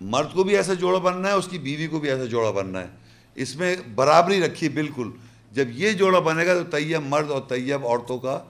مرد 0.00 0.32
کو 0.32 0.44
بھی 0.44 0.56
ایسا 0.56 0.74
جوڑا 0.74 0.98
بننا 0.98 1.28
ہے، 1.28 1.32
اس 1.32 1.48
کی 1.50 1.58
بیوی 1.58 1.86
کو 1.86 2.00
بھی 2.00 2.10
ایسا 2.10 2.24
جوڑا 2.24 2.50
بننا 2.50 2.80
ہے۔ 2.80 2.86
اس 3.34 3.56
میں 3.56 3.76
برابری 3.94 4.40
رکھی 4.40 4.68
بالکل۔ 4.68 5.10
جب 5.52 5.64
یہ 5.70 5.90
جوڑا 5.90 6.18
بنے 6.18 6.46
گا 6.46 6.54
تو 6.54 6.64
طیب 6.64 7.02
مرد 7.08 7.30
اور 7.30 7.42
طیب 7.48 7.86
عورتوں 7.86 8.18
کا 8.18 8.42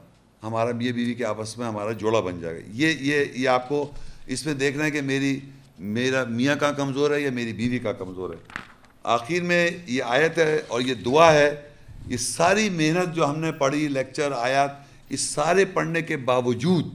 ہمارا، 0.43 0.69
یہ 0.69 0.93
بیوی 0.93 1.15
کے 1.15 1.25
آپس 1.25 1.59
میں 1.59 1.67
ہمارا 1.67 1.93
جوڑا 1.93 2.21
بن 2.21 2.41
جائے 2.41 2.57
گا۔ 2.57 2.61
یہ 2.73 2.95
یہ 3.01 3.25
یہ 3.35 3.49
آپ 3.49 3.69
کو 3.69 3.91
اس 4.27 4.47
میں 4.47 4.55
دیکھنا 4.55 4.85
ہے 4.85 4.91
کہ 4.91 5.01
میری، 5.01 5.41
میرا 5.79 6.25
میاں 6.25 6.57
کا 6.57 6.73
کمزور 6.73 7.11
ہے 7.11 7.21
یا 7.21 7.31
میری 7.31 7.53
بیوی 7.53 7.79
کا 7.79 7.93
کمزور 7.93 8.31
ہے۔ 8.31 8.74
آخر 9.05 9.43
میں 9.43 9.71
یہ 9.87 10.03
آیت 10.03 10.39
ہے 10.39 10.61
اور 10.69 10.81
یہ 10.81 10.95
دعا 10.95 11.33
ہے، 11.33 11.55
یہ 12.07 12.17
ساری 12.17 12.71
محنت 12.71 13.15
جو 13.15 13.31
ہم 13.31 13.39
نے 13.39 13.53
پڑھی، 13.53 13.89
لیکچر، 13.89 14.33
آیات 14.33 14.71
اس 15.09 15.21
سارے 15.21 15.65
پڑھنے 15.65 16.03
کے 16.03 16.17
باوجود، 16.17 16.87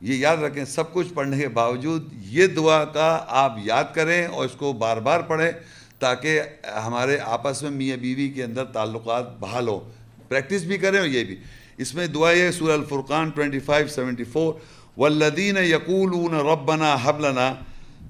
یہ 0.00 0.14
یاد 0.14 0.36
رکھیں، 0.36 0.64
سب 0.64 0.92
کچھ 0.92 1.12
پڑھنے 1.14 1.38
کے 1.38 1.48
باوجود 1.48 2.12
یہ 2.12 2.46
دعا 2.46 2.84
کا 2.84 3.24
آپ 3.28 3.56
یاد 3.64 3.84
کریں 3.94 4.26
اور 4.26 4.44
اس 4.44 4.52
کو 4.52 4.72
بار 4.72 4.96
بار 4.96 5.20
پڑھیں 5.20 5.50
تاکہ 5.98 6.40
ہمارے 6.84 7.18
آپس 7.18 7.62
میں 7.62 7.70
میاں 7.70 7.96
بیوی 7.96 8.28
کے 8.28 8.44
اندر 8.44 8.64
تعلقات 8.64 9.38
بحال 9.38 9.68
ہو۔ 9.68 9.92
پریکٹس 10.28 10.62
بھی 10.62 10.78
کریں 10.78 10.98
اور 10.98 11.06
یہ 11.06 11.24
بھی۔ 11.24 11.36
اس 11.76 11.94
میں 11.94 12.06
دعا 12.06 12.30
یہ 12.30 12.50
سورہ 12.50 12.72
الفرقان 12.72 13.30
2574 13.30 13.88
سیونٹی 13.88 14.24
فور 14.24 14.54
والذین 14.96 15.56
یقولون 15.56 16.34
ربنا 16.34 16.96
حبلنا 17.02 17.54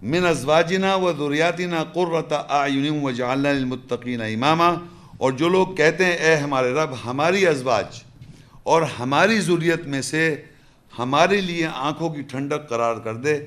من 0.02 0.26
ازواجنا 0.26 0.94
و 0.94 1.12
ذریاتنا 1.12 1.84
قرۃ 1.84 2.32
اعین 2.48 3.00
وجعلنا 3.02 3.52
للمتقین 3.52 4.20
اماما۔ 4.20 4.74
اور 5.16 5.32
جو 5.32 5.48
لوگ 5.48 5.66
کہتے 5.66 6.04
ہیں، 6.04 6.12
اے 6.12 6.36
ہمارے 6.36 6.72
رب، 6.72 6.90
ہماری 7.04 7.46
ازواج 7.46 8.02
اور 8.62 8.82
ہماری 8.82 9.40
ذریت 9.40 9.86
میں 9.86 10.02
سے 10.02 10.42
ہمارے 10.98 11.40
لیے 11.40 11.68
آنکھوں 11.74 12.10
کی 12.10 12.22
ٹھنڈک 12.22 12.68
قرار 12.68 12.94
کر 12.94 13.14
دے 13.14 13.46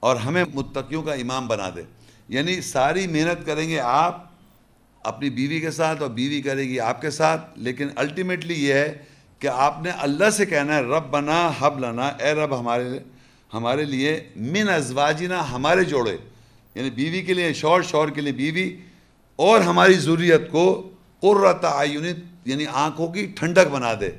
اور 0.00 0.16
ہمیں 0.16 0.44
متقیوں 0.54 1.02
کا 1.02 1.12
امام 1.12 1.46
بنا 1.46 1.70
دے۔ 1.76 1.82
یعنی 2.28 2.60
ساری 2.60 3.06
محنت 3.06 3.46
کریں 3.46 3.68
گے 3.68 3.80
آپ 3.80 4.24
اپنی 5.02 5.30
بیوی 5.30 5.60
کے 5.60 5.70
ساتھ 5.70 6.02
اور 6.02 6.10
بیوی 6.10 6.42
کرے 6.42 6.62
گی 6.62 6.80
آپ 6.80 7.00
کے 7.00 7.10
ساتھ۔ 7.10 7.50
لیکن 7.56 7.88
الٹیمیٹلی 7.96 8.68
یہ 8.68 8.74
ہے 8.74 8.98
کہ 9.38 9.48
آپ 9.48 9.82
نے 9.82 9.90
اللہ 9.90 10.30
سے 10.30 10.46
کہنا 10.46 10.76
ہے 10.76 10.80
رب 10.80 11.10
بنا 11.10 11.50
حب 11.58 11.78
لنا، 11.78 12.06
اے 12.06 12.32
رب 12.32 12.60
ہمارے 12.60 12.98
ہمارے 13.54 13.84
لیے 13.84 14.18
من 14.36 14.68
ازواجنا 14.68 15.40
ہمارے 15.52 15.84
جوڑے 15.84 16.16
یعنی 16.76 16.90
بیوی 16.90 17.22
کے 17.22 17.34
لیے 17.34 17.52
شور 17.52 17.82
شور 17.90 18.08
کے 18.14 18.20
لیے 18.20 18.32
بیوی، 18.32 18.68
اور 19.38 19.60
ہماری 19.60 19.94
ضروریت 19.94 20.50
کو 20.50 20.66
قرۃ 21.22 21.64
آیونت 21.64 22.18
یعنی 22.48 22.64
آنکھوں 22.84 23.08
کی 23.12 23.26
ٹھنڈک 23.36 23.70
بنا 23.72 23.92
دے۔ 24.00 24.10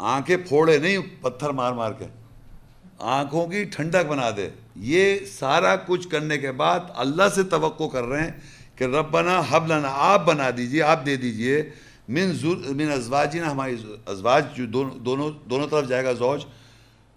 آنکھیں 0.00 0.36
پھوڑے 0.48 0.76
نہیں، 0.78 0.98
پتھر 1.20 1.50
مار 1.58 1.72
مار 1.72 1.92
کے۔ 1.98 2.06
آنکھوں 2.98 3.46
کی 3.46 3.64
ٹھنڈک 3.74 4.06
بنا 4.08 4.30
دے۔ 4.36 4.48
یہ 4.90 5.18
سارا 5.32 5.74
کچھ 5.86 6.08
کرنے 6.08 6.38
کے 6.38 6.52
بعد 6.52 6.80
اللہ 7.02 7.28
سے 7.34 7.42
توقع 7.50 7.88
کر 7.92 8.04
رہے 8.04 8.22
ہیں 8.22 8.30
کہ 8.76 8.84
ربنا 8.84 9.40
حبلنا 9.50 9.90
آپ 9.92 10.24
بنا 10.26 10.50
دیجیے، 10.56 10.82
آپ 10.82 11.06
دے 11.06 11.16
دیجیے۔ 11.16 11.62
من 12.08 12.32
من 12.76 12.90
ازواجنا، 12.92 13.50
ہماری 13.50 13.76
ازواج 14.06 14.44
جو 14.56 14.66
دونوں 15.04 15.30
دونوں 15.50 15.66
طرف 15.68 15.88
جائے 15.88 16.04
گا 16.04 16.12
زوج۔ 16.12 16.44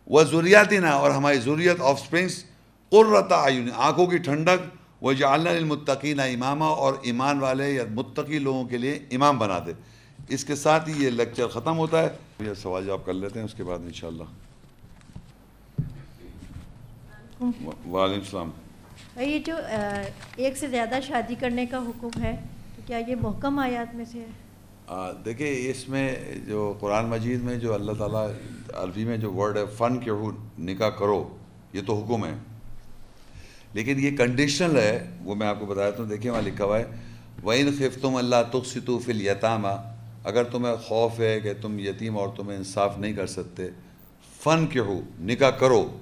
وہ 0.09 0.23
ضروریاتنا 0.23 0.89
اور 0.89 1.11
ہماری 1.11 1.37
ضروریت 1.37 1.81
آف 1.81 2.01
اسپرنگس 2.01 2.43
قرۃ 2.89 3.31
آیون 3.31 3.69
آنکھوں 3.75 4.07
کی 4.07 4.17
ٹھنڈک 4.17 4.59
وہ 5.01 5.13
جعلنا 5.13 5.51
للمتقین 5.51 6.19
امامہ 6.19 6.65
اور 6.65 6.93
ایمان 7.01 7.39
والے 7.39 7.71
یا 7.71 7.83
متقی 7.91 8.39
لوگوں 8.39 8.63
کے 8.65 8.77
لیے 8.77 8.99
امام 9.11 9.39
بنا 9.39 9.59
دے۔ 9.65 9.73
اس 10.29 10.45
کے 10.45 10.55
ساتھ 10.55 10.89
ہی 10.89 11.03
یہ 11.05 11.09
لیکچر 11.09 11.47
ختم 11.47 11.77
ہوتا 11.77 12.03
ہے۔ 12.03 12.07
یہ 12.39 12.53
سوال 12.53 12.85
جواب 12.85 13.05
کر 13.05 13.13
لیتے 13.13 13.39
ہیں 13.39 13.45
اس 13.45 13.53
کے 13.53 13.63
بعد 13.63 13.79
انشاءاللہ۔ 13.79 14.23
وعلیکم 17.87 18.21
السلام۔ 18.21 18.49
یہ 19.19 19.39
جو 19.39 19.55
ایک 20.35 20.57
سے 20.57 20.67
زیادہ 20.67 20.99
شادی 21.07 21.35
کرنے 21.39 21.65
کا 21.65 21.77
حکم 21.77 22.21
ہے 22.21 22.35
تو 22.75 22.81
کیا 22.85 22.97
یہ 22.97 23.15
محکم 23.21 23.59
آیات 23.59 23.95
میں 23.95 24.05
سے 24.11 24.19
ہے؟ 24.19 24.46
دیکھیں 25.25 25.69
اس 25.69 25.89
میں 25.89 26.15
جو 26.47 26.73
قرآن 26.79 27.05
مجید 27.05 27.43
میں 27.43 27.55
جو 27.55 27.73
اللہ 27.73 27.91
تعالیٰ 27.97 28.27
عربی 28.73 29.05
میں 29.05 29.17
جو 29.17 29.33
ورڈ 29.33 29.57
ہے، 29.57 29.63
فن 29.77 29.99
کے 29.99 30.11
نکاح 30.59 30.89
کرو، 30.89 31.37
یہ 31.73 31.81
تو 31.87 32.03
حکم 32.03 32.25
ہے۔ 32.25 32.33
لیکن 33.73 33.99
یہ 33.99 34.17
کنڈیشنل 34.17 34.77
ہے، 34.77 35.17
وہ 35.23 35.35
میں 35.35 35.47
آپ 35.47 35.59
کو 35.59 35.65
بتایا 35.65 35.91
ہوں 35.99 36.05
دیکھیں 36.05 36.31
وہاں 36.31 36.41
لکھا 36.41 36.65
ہوا 36.65 36.79
ہے، 36.79 36.85
وَإِن 37.43 37.71
خِفْتُمْ 37.77 38.17
اللَّهَ 38.17 38.51
تُقْسِطُوا 38.51 38.99
فِي 39.05 39.11
الْيَتَامَ۔ 39.11 39.67
اگر 40.23 40.43
تمہیں 40.43 40.75
خوف 40.75 41.19
ہے 41.19 41.39
کہ 41.39 41.53
تم 41.61 41.79
یتیم 41.79 42.17
عورتوں 42.17 42.45
میں 42.45 42.57
انصاف 42.57 42.97
نہیں 42.97 43.13
کر 43.13 43.27
سکتے، 43.27 43.69
فن 44.43 44.67
کے 44.67 44.79
ہو، 44.79 45.01
نکاح 45.19 45.49
کرو۔ 45.49 45.97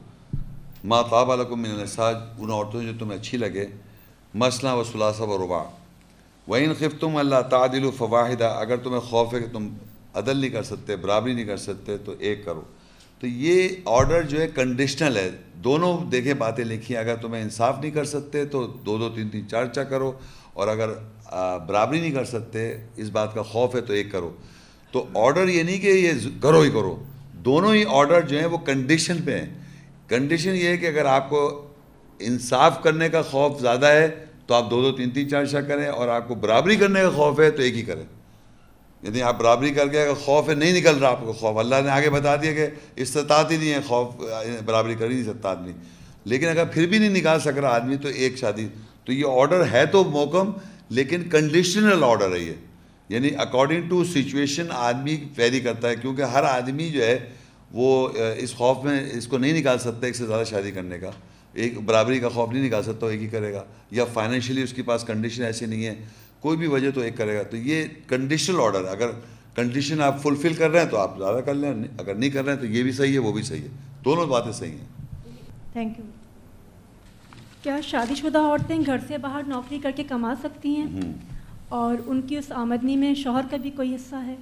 ما 0.84 1.02
طاب 1.02 1.32
علیکم 1.32 1.62
من 1.62 1.72
النساج 1.72 2.16
ان 2.38 2.52
عورتوں 2.52 2.84
جو 2.84 2.92
تمہیں 3.00 3.20
اچھی 3.20 3.38
لگے 3.38 3.68
مسئلہ 4.34 4.72
و 4.72 4.84
ثلاثہ 4.84 5.24
و 5.24 5.38
ربع 6.48 6.57
وَإِن 6.57 6.74
خِفْتُمْ 6.74 7.19
اللَّهَ 7.19 7.49
تَعْدِلُوا 7.49 7.91
فَوَاحِدًا 7.98 8.48
اگر 8.48 8.77
تمہیں 8.77 8.99
خوف 8.99 9.33
ہے 9.33 9.40
کہ 9.40 9.45
تم 9.51 9.69
عدل 10.14 10.38
نہیں 10.38 10.49
کر 10.49 10.64
سکتے، 10.64 10.95
برابری 10.95 11.33
نہیں 11.33 11.45
کر 11.45 11.57
سکتے، 11.57 11.98
تو 11.98 12.14
ایک 12.19 12.45
کرو۔ 12.45 12.61
تو 13.19 13.27
یہ 13.27 13.69
آرڈر 13.85 14.22
جو 14.22 14.41
ہے 14.41 14.48
کنڈیشنل 14.56 15.17
ہے۔ 15.17 15.30
دونوں 15.53 16.09
دیکھیں 16.09 16.33
باتیں 16.33 16.65
لکھی 16.65 16.98
اگر 16.98 17.15
تمہیں 17.15 17.41
انصاف 17.41 17.80
نہیں 17.82 17.91
کر 17.91 18.06
سکتے، 18.06 18.45
تو 18.45 18.67
دو 18.67 18.98
دو 18.98 19.09
تین 19.09 19.30
تین 19.30 19.49
چار 19.49 19.65
چار 19.65 19.83
کرو۔ 19.83 20.11
اور 20.53 20.67
اگر 20.67 20.90
برابری 21.67 22.01
نہیں 22.01 22.11
کر 22.11 22.25
سکتے، 22.25 22.77
اس 22.95 23.09
بات 23.09 23.33
کا 23.33 23.41
خوف 23.41 23.75
ہے 23.75 23.82
تو 23.82 23.93
ایک 23.93 24.11
کرو۔ 24.11 24.32
تو 24.91 25.06
آرڈر 25.15 25.48
یہ 25.48 25.64
نہیں 25.64 25.80
کہ 25.80 25.88
یہ 25.88 26.11
کرو 26.41 26.61
ہی 26.61 26.69
کرو۔ 26.69 27.03
دونوں 27.33 27.75
ہی 27.75 27.83
آرڈر 27.88 28.22
جو 28.22 28.40
ہیں 28.40 28.45
وہ 28.45 28.57
کنڈیشن 28.57 29.17
پہ 29.25 29.40
ہیں۔ 29.40 29.53
کنڈیشن 30.07 30.56
یہ 30.56 30.67
ہے 30.67 30.77
کہ 30.77 30.85
اگر 30.85 31.06
آپ 31.06 31.30
کو 31.30 31.67
انصاف 32.19 32.83
کرنے 32.83 33.09
کا 33.09 33.22
خوف 33.22 33.61
زیادہ 33.61 33.85
ہے 33.85 34.25
تو 34.45 34.53
آپ 34.53 34.72
دو 34.72 34.82
دو 34.82 34.91
تین 34.91 35.09
تین 35.09 35.30
چار 35.30 35.45
چار 35.45 35.61
کریں 35.61 35.88
اور 35.88 36.07
آپ 36.07 36.27
کو 36.27 36.35
برابری 36.35 36.75
کرنے 36.75 37.01
کا 37.01 37.09
خوف 37.09 37.40
ہے 37.40 37.51
تو 37.51 37.61
ایک 37.61 37.75
ہی 37.75 37.82
کریں۔ 37.82 38.03
یعنی 39.03 39.22
آپ 39.22 39.40
برابری 39.40 39.69
کر 39.69 39.88
کے 39.88 40.01
اگر 40.01 40.14
خوف 40.14 40.49
ہے 40.49 40.56
نہیں 40.56 40.74
نکل 40.74 40.98
رہا 40.98 41.09
آپ 41.09 41.22
کو 41.22 41.33
خوف، 41.33 41.57
اللہ 41.57 41.75
نے 41.83 41.90
آگے 41.90 42.09
بتا 42.09 42.35
دیا 42.35 42.53
کہ 42.53 42.67
استطاعت 42.95 43.51
ہی 43.51 43.57
نہیں 43.57 43.74
ہے، 43.74 43.80
خوف 43.88 44.15
یعنی 44.19 44.57
برابری 44.65 44.95
کر 44.95 45.09
ہی 45.09 45.14
نہیں 45.14 45.24
سکتا 45.24 45.49
آدمی 45.49 45.72
لیکن 46.24 46.48
اگر 46.48 46.65
پھر 46.65 46.88
بھی 46.88 46.98
نہیں 46.98 47.09
نکال 47.09 47.40
سک 47.40 47.48
رہا 47.48 47.69
آدمی 47.69 47.98
تو 47.98 48.07
ایک 48.07 48.38
شادی۔ 48.38 48.67
تو 49.06 49.14
یہ 49.14 49.24
آرڈر 49.27 49.64
ہے 49.72 49.85
تو 49.85 50.03
موکم، 50.03 50.51
لیکن 50.90 51.30
کنڈیشنل 51.30 52.03
آرڈر 52.03 52.35
ہے 52.35 52.40
یہ۔ 52.40 52.53
یعنی 53.09 53.30
اکارڈنگ 53.38 53.90
ٹو 53.90 54.03
سچویشن 54.03 54.65
آدمی 54.69 55.24
ویری 55.38 55.59
کرتا 55.59 55.90
ہے، 55.90 55.95
کیونکہ 55.95 56.22
ہر 56.22 56.43
آدمی 56.43 56.90
جو 56.90 57.06
ہے 57.06 57.19
وہ، 57.72 58.09
اس 58.38 58.56
خوف 58.56 58.77
میں 58.83 59.09
اس 59.14 59.27
کو 59.27 59.38
نہیں 59.38 59.53
نکال 59.53 59.80
سکتا 59.80 60.06
ایک 60.06 60.15
سے 60.15 60.25
زیادہ 60.25 60.43
شادی 60.43 60.72
کرنے 60.72 60.99
کا۔ 60.99 61.11
ایک 61.56 61.80
برابری 61.82 62.19
کا 62.19 62.30
خوف 62.30 62.51
نہیں 62.51 62.66
نکال 62.66 62.84
سکتا 62.84 63.08
ایک 63.08 63.22
ہی 63.22 63.27
کرے 63.27 63.53
گا 63.53 63.64
یا 63.92 64.06
فائنینشلی 64.06 64.61
اس 64.61 64.74
کے 64.74 64.84
پاس 64.84 65.03
کنڈیشن 65.03 65.43
ایسی 65.43 65.66
نہیں 65.66 65.85
ہے 65.85 65.95
کوئی 66.40 66.58
بھی 66.58 66.67
وجہ 66.67 66.92
تو 66.92 67.01
ایک 67.01 67.17
کرے 67.17 67.38
گا۔ 67.38 67.43
تو 67.43 67.58
یہ 67.58 67.85
کنڈیشنل 68.08 68.59
آرڈر 68.59 68.85
اگر 68.85 69.09
کنڈیشن 69.56 70.01
آپ 70.01 70.22
فلفل 70.22 70.53
کر 70.53 70.69
رہے 70.69 70.80
ہیں 70.80 70.90
تو 70.90 70.98
آپ 70.98 71.17
زیادہ 71.17 71.38
کر 71.45 71.53
لیں 71.53 71.74
اگر 71.98 72.16
نہیں 72.16 72.30
کر 72.30 72.45
رہے 72.45 72.53
ہیں 72.53 72.59
تو 72.59 72.66
یہ 72.66 72.84
بھی 72.84 72.92
صحیح 72.92 73.14
ہے 73.14 73.19
وہ 73.19 73.32
بھی 73.32 73.43
صحیح 73.43 73.61
ہے۔ 73.61 73.67
دونوں 74.06 74.25
باتیں 74.25 74.51
صحیح 74.51 74.72
ہیں۔ 74.72 75.06
تھینک 75.74 76.00
یو 76.00 76.06
کیا 77.64 77.82
شادی 77.84 78.16
شدہ 78.16 78.38
عورتیں 78.38 78.77
گھر 78.85 78.98
سے 79.08 79.17
باہر 79.17 79.42
نوکری 79.48 79.80
کر 79.80 79.92
کے 79.95 80.03
کما 80.03 80.34
سکتی 80.43 80.69
ہیں؟ 80.69 81.14
اور 81.69 81.95
ان 82.06 82.22
کی 82.22 82.38
اس 82.38 82.51
آمدنی 82.51 82.95
میں 82.95 83.14
شوہر 83.14 83.42
کا 83.51 83.58
بھی 83.58 83.69
کوئی 83.69 83.95
حصہ 83.95 84.16
ہے؟ 84.16 84.35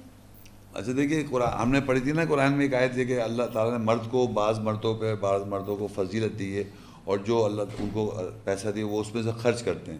اچھا 0.74 0.92
دیکھیے 0.96 1.24
قرآن 1.30 1.60
ہم 1.62 1.70
نے 1.70 1.80
پڑھی 1.80 2.00
تھی 2.00 2.12
نا 2.12 2.24
قرآن 2.24 2.52
میں 2.52 2.60
ایک 2.60 2.74
آیت 2.74 2.96
ہے 2.96 3.04
کہ 3.04 3.20
اللہ 3.20 3.42
تعالیٰ 3.52 3.78
نے 3.78 3.84
مرد 3.84 4.10
کو 4.10 4.26
بعض 4.26 4.58
مردوں 4.58 4.94
پہ 4.94 5.14
بعض 5.14 5.40
مردوں 5.46 5.76
کو 5.76 5.88
فضیلت 5.94 6.38
دی 6.38 6.58
ہے۔ 6.58 6.64
اور 7.04 7.18
جو 7.18 7.44
اللہ 7.44 7.62
ان 7.78 7.88
کو 7.92 8.14
پیسہ 8.44 8.68
دیے 8.68 8.82
وہ 8.82 9.00
اس 9.00 9.14
میں 9.14 9.22
سے 9.22 9.30
خرچ 9.38 9.62
کرتے 9.62 9.92
ہیں۔ 9.92 9.98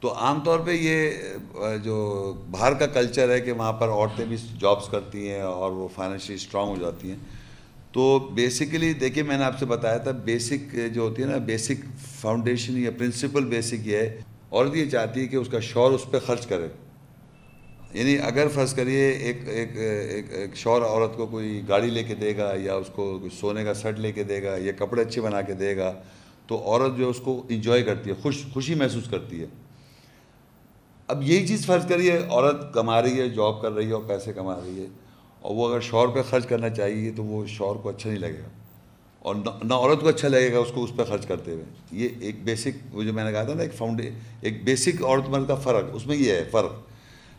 تو 0.00 0.14
عام 0.14 0.40
طور 0.44 0.58
پہ 0.58 0.70
یہ 0.70 1.10
جو 1.84 1.96
باہر 2.50 2.74
کا 2.74 2.86
کلچر 2.86 3.30
ہے 3.30 3.40
کہ 3.40 3.52
وہاں 3.52 3.72
پر 3.72 3.88
عورتیں 3.88 4.24
بھی 4.24 4.36
جابس 4.60 4.88
کرتی 4.88 5.30
ہیں 5.30 5.40
اور 5.40 5.72
وہ 5.72 5.88
فائنینشلی 5.94 6.36
اسٹرانگ 6.36 6.68
ہو 6.68 6.76
جاتی 6.80 7.10
ہیں۔ 7.10 7.16
تو 7.92 8.18
بیسیکلی 8.18 8.92
دیکھیے 8.92 9.24
میں 9.24 9.38
نے 9.38 9.44
آپ 9.44 9.58
سے 9.58 9.66
بتایا 9.66 9.96
تھا 9.96 10.10
بیسک 10.10 10.76
جو 10.94 11.00
ہوتی 11.00 11.22
ہے 11.22 11.26
نا 11.26 11.36
بیسک 11.36 11.84
فاؤنڈیشن 12.20 12.78
یا 12.78 12.90
پرنسپل 12.98 13.44
بیسک 13.44 13.86
یہ 13.86 13.96
ہے۔ 13.96 14.20
عورت 14.50 14.76
یہ 14.76 14.90
چاہتی 14.90 15.20
ہے 15.20 15.26
کہ 15.26 15.36
اس 15.36 15.48
کا 15.48 15.60
شور 15.60 15.92
اس 15.92 16.10
پہ 16.10 16.18
خرچ 16.26 16.46
کرے۔ 16.46 16.68
یعنی 17.94 18.18
اگر 18.18 18.48
فرض 18.48 18.74
کریے 18.74 19.08
ایک 19.10 19.48
ایک 19.48 19.70
ایک 20.30 20.56
شور 20.56 20.82
عورت 20.82 21.16
کو 21.16 21.26
کوئی 21.26 21.62
گاڑی 21.68 21.90
لے 21.90 22.02
کے 22.02 22.14
دے 22.14 22.36
گا 22.36 22.52
یا 22.56 22.74
اس 22.74 22.86
کو 22.94 23.20
سونے 23.40 23.64
کا 23.64 23.74
سٹ 23.74 24.00
لے 24.00 24.12
کے 24.12 24.24
دے 24.24 24.42
گا 24.42 24.56
یا 24.56 24.72
کپڑے 24.78 25.02
اچھے 25.02 25.20
بنا 25.20 25.42
کے 25.42 25.52
دے 25.52 25.76
گا 25.76 25.92
تو 26.46 26.56
عورت 26.56 26.96
جو 26.96 27.04
ہے 27.04 27.10
اس 27.10 27.20
کو 27.20 27.42
انجوائے 27.48 27.82
کرتی 27.82 28.10
ہے، 28.10 28.14
خوش، 28.22 28.42
خوشی 28.52 28.74
محسوس 28.74 29.08
کرتی 29.10 29.40
ہے۔ 29.40 29.46
اب 31.08 31.22
یہی 31.22 31.46
چیز 31.46 31.66
فرض 31.66 31.86
کریے، 31.88 32.18
عورت 32.18 32.72
کما 32.74 33.00
رہی 33.02 33.20
ہے 33.20 33.28
جاب 33.28 33.60
کر 33.62 33.72
رہی 33.72 33.86
ہے 33.86 33.92
اور 33.92 34.02
پیسے 34.06 34.32
کما 34.32 34.54
رہی 34.56 34.80
ہے، 34.80 34.86
اور 35.40 35.54
وہ 35.56 35.68
اگر 35.68 35.80
شور 35.80 36.08
پہ 36.08 36.22
خرچ 36.30 36.46
کرنا 36.46 36.68
چاہیے 36.68 37.10
تو 37.16 37.24
وہ 37.24 37.44
شور 37.46 37.76
کو 37.76 37.88
اچھا 37.88 38.10
نہیں 38.10 38.20
لگے 38.20 38.38
گا۔ 38.38 38.48
اور 39.18 39.34
نہ 39.64 39.74
عورت 39.74 40.00
کو 40.00 40.08
اچھا 40.08 40.28
لگے 40.28 40.52
گا 40.52 40.58
اس 40.58 40.70
کو 40.74 40.84
اس 40.84 40.90
پہ 40.96 41.04
خرچ 41.04 41.26
کرتے 41.26 41.52
ہوئے۔ 41.52 41.64
یہ 41.92 42.08
ایک 42.20 42.42
بیسک 42.44 42.94
وہ 42.94 43.02
جو 43.02 43.12
میں 43.12 43.24
نے 43.24 43.32
کہا 43.32 43.44
تھا 43.44 43.54
نا، 43.54 43.62
ایک 43.62 43.74
فاؤنڈے 43.74 44.10
ایک 44.40 44.64
بیسک 44.64 45.02
عورت 45.02 45.28
مرد 45.28 45.48
کا 45.48 45.54
فرق، 45.54 45.84
اس 45.92 46.06
میں 46.06 46.16
یہ 46.16 46.32
ہے 46.32 46.44
فرق۔ 46.50 46.72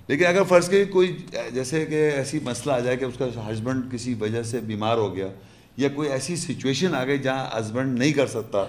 لیکن 0.07 0.25
اگر 0.25 0.43
فرض 0.43 0.69
کے 0.69 0.83
کوئی، 0.85 1.15
جیسے 1.53 1.85
کہ 1.85 2.09
ایسی 2.15 2.39
مسئلہ 2.43 2.73
آ 2.73 2.79
جائے 2.79 2.97
کہ 2.97 3.05
اس 3.05 3.17
کا 3.17 3.51
ہسبینڈ 3.51 3.91
کسی 3.91 4.13
وجہ 4.19 4.43
سے 4.43 4.59
بیمار 4.59 4.97
ہو 4.97 5.15
گیا 5.15 5.27
یا 5.77 5.89
کوئی 5.95 6.09
ایسی 6.09 6.35
سچویشن 6.35 6.95
آ 6.95 7.03
گئی 7.05 7.17
جہاں 7.17 7.45
ہسبینڈ 7.59 7.97
نہیں 7.99 8.13
کر 8.13 8.27
سکتا 8.27 8.65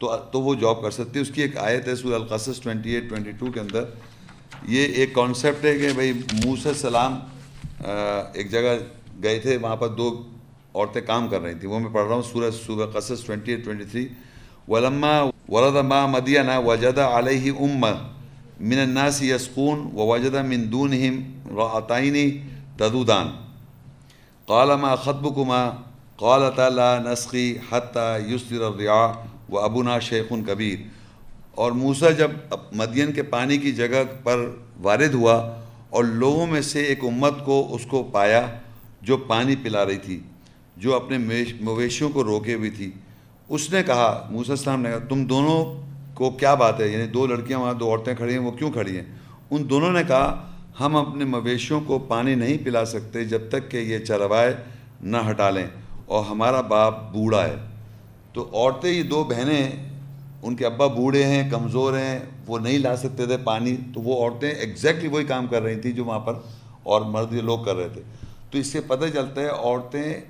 تو 0.00 0.16
تو 0.32 0.40
وہ 0.40 0.54
جاب 0.60 0.82
کر 0.82 0.90
سکتی 0.90 1.18
ہے۔ 1.18 1.22
اس 1.22 1.30
کی 1.34 1.42
ایک 1.42 1.56
آیت 1.58 1.88
ہے 1.88 1.94
سور 1.96 2.12
القصص 2.14 2.60
ٹوئنٹی 2.62 2.94
ایٹ 2.94 3.08
ٹوئنٹی 3.08 3.30
ٹو 3.38 3.50
کے 3.52 3.60
اندر۔ 3.60 3.84
یہ 4.68 4.94
ایک 4.94 5.14
کانسیپٹ 5.14 5.64
ہے 5.64 5.78
کہ 5.78 5.92
بھائی 5.94 6.12
موس 6.44 6.66
السلام 6.66 7.18
ایک 8.34 8.50
جگہ 8.50 8.76
گئے 9.22 9.38
تھے، 9.38 9.56
وہاں 9.56 9.76
پر 9.76 9.88
دو 9.88 10.10
عورتیں 10.74 11.00
کام 11.06 11.28
کر 11.28 11.40
رہی 11.42 11.54
تھیں۔ 11.54 11.70
وہ 11.70 11.78
میں 11.78 11.90
پڑھ 11.92 12.06
رہا 12.06 12.14
ہوں 12.14 12.22
سورج 12.32 12.54
صوبہ 12.66 12.86
قصص 12.94 13.24
ٹوئنٹی 13.26 13.52
ایٹ 13.52 13.64
ٹوئنٹی 13.64 13.84
تھری 13.84 14.06
ولما 14.68 15.14
ورد 15.48 15.76
ما 15.88 16.04
مدینہ 16.06 16.58
وجد 16.64 16.98
علیہ 16.98 17.52
ام 17.58 17.84
من 18.60 18.78
الناس 18.78 19.22
یسقون 19.22 19.78
و 19.94 20.16
من 20.48 20.70
دونہم 20.72 21.20
رعتین 21.58 22.16
تدودان 22.78 23.30
قال 24.48 24.70
ما 24.80 24.94
خطبکما 24.96 25.62
قال 26.16 26.42
تعالی 26.56 26.88
نسخی 27.04 27.46
حتی 27.70 28.06
یسر 28.28 28.62
الرعا 28.66 29.06
و 29.48 29.58
ابونا 29.58 29.98
شیخ 29.98 30.32
کبیر۔ 30.46 30.78
اور 31.54 31.72
موسا 31.72 32.10
جب 32.10 32.30
مدین 32.72 33.12
کے 33.12 33.22
پانی 33.22 33.56
کی 33.56 33.72
جگہ 33.72 34.04
پر 34.24 34.50
وارد 34.82 35.14
ہوا 35.14 35.54
اور 35.90 36.04
لوگوں 36.04 36.46
میں 36.46 36.60
سے 36.60 36.82
ایک 36.82 37.04
امت 37.04 37.44
کو 37.44 37.74
اس 37.74 37.86
کو 37.86 38.02
پایا 38.12 38.46
جو 39.02 39.16
پانی 39.16 39.56
پلا 39.62 39.84
رہی 39.84 39.96
تھی، 39.96 40.20
جو 40.76 40.94
اپنے 40.94 41.18
مویشیوں 41.60 42.10
کو 42.10 42.24
روکے 42.24 42.54
ہوئی 42.54 42.70
تھی۔ 42.70 42.90
اس 43.48 43.72
نے 43.72 43.82
کہا، 43.82 44.28
موسیٰ 44.30 44.50
السلام 44.50 44.82
نے 44.82 44.90
کہا، 44.90 44.98
تم 44.98 45.24
دونوں 45.24 45.82
کو 46.14 46.30
کیا 46.30 46.54
بات 46.54 46.80
ہے؟ 46.80 46.88
یعنی 46.88 47.06
دو 47.06 47.26
لڑکیاں 47.26 47.58
وہاں، 47.58 47.74
دو 47.74 47.90
عورتیں 47.90 48.14
کھڑی 48.14 48.32
ہیں، 48.32 48.40
وہ 48.40 48.50
کیوں 48.50 48.72
کھڑی 48.72 48.96
ہیں؟ 48.96 49.04
ان 49.50 49.70
دونوں 49.70 49.92
نے 49.92 50.00
کہا، 50.08 50.52
ہم 50.80 50.96
اپنے 50.96 51.24
مویشیوں 51.24 51.80
کو 51.80 51.98
پانی 51.98 52.34
نہیں 52.34 52.58
پلا 52.64 52.84
سکتے 52.84 53.24
جب 53.24 53.40
تک 53.48 53.70
کہ 53.70 53.76
یہ 53.76 53.98
چروائے 53.98 54.54
نہ 55.00 55.16
ہٹا 55.30 55.50
لیں 55.50 55.66
اور 56.06 56.24
ہمارا 56.24 56.60
باپ 56.60 57.12
بوڑھا 57.12 57.44
ہے۔ 57.44 57.54
تو 58.38 58.48
عورتیں 58.52 58.90
یہ 58.90 59.02
دو 59.02 59.24
بہنیں، 59.24 59.70
ان 60.42 60.56
کے 60.56 60.66
ابا 60.66 60.86
بوڑھے 60.86 61.22
ہیں، 61.22 61.50
کمزور 61.50 61.98
ہیں، 61.98 62.18
وہ 62.46 62.58
نہیں 62.58 62.78
لا 62.78 62.96
سکتے 62.96 63.26
تھے 63.26 63.36
پانی، 63.36 63.76
تو 63.94 64.00
وہ 64.00 64.22
عورتیں 64.22 64.50
ایگزیکٹلی 64.50 65.08
وہی 65.08 65.24
کام 65.24 65.46
کر 65.46 65.62
رہی 65.62 65.76
تھیں 65.76 65.92
جو 65.92 66.04
وہاں 66.04 66.18
پر 66.18 66.34
اور 66.82 67.00
مرد 67.00 67.34
یہ 67.34 67.40
لوگ 67.40 67.58
کر 67.64 67.76
رہے 67.76 67.88
تھے۔ 67.88 68.02
تو 68.50 68.58
اس 68.58 68.66
سے 68.66 68.80
پتہ 68.80 69.04
چلتا 69.14 69.40
ہے 69.40 69.48
عورتیں 69.48 70.20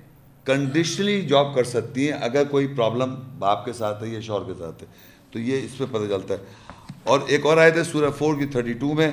کنڈیشنلی 0.45 1.23
جاب 1.23 1.55
کر 1.55 1.65
سکتی 1.65 2.05
ہیں 2.05 2.19
اگر 2.21 2.43
کوئی 2.45 2.67
پرابلم 2.67 3.15
باپ 3.39 3.65
کے 3.65 3.73
ساتھ 3.73 4.03
ہے 4.03 4.09
یا 4.09 4.21
شور 4.21 4.41
کے 4.47 4.53
ساتھ 4.59 4.83
ہے۔ 4.83 4.89
تو 5.33 5.39
یہ 5.39 5.61
اس 5.63 5.79
پہ 5.79 5.85
پتہ 5.93 6.05
چلتا 6.09 6.35
ہے۔ 6.35 6.39
اور 7.05 7.21
ایک 7.27 7.47
اور 7.47 7.57
آئے 7.57 7.71
تھے 7.71 7.85
سورہ 7.85 8.11
فور 8.11 8.35
کی 8.35 8.47
تھرٹی 8.47 8.73
ٹو 8.73 8.95
میں، 8.95 9.11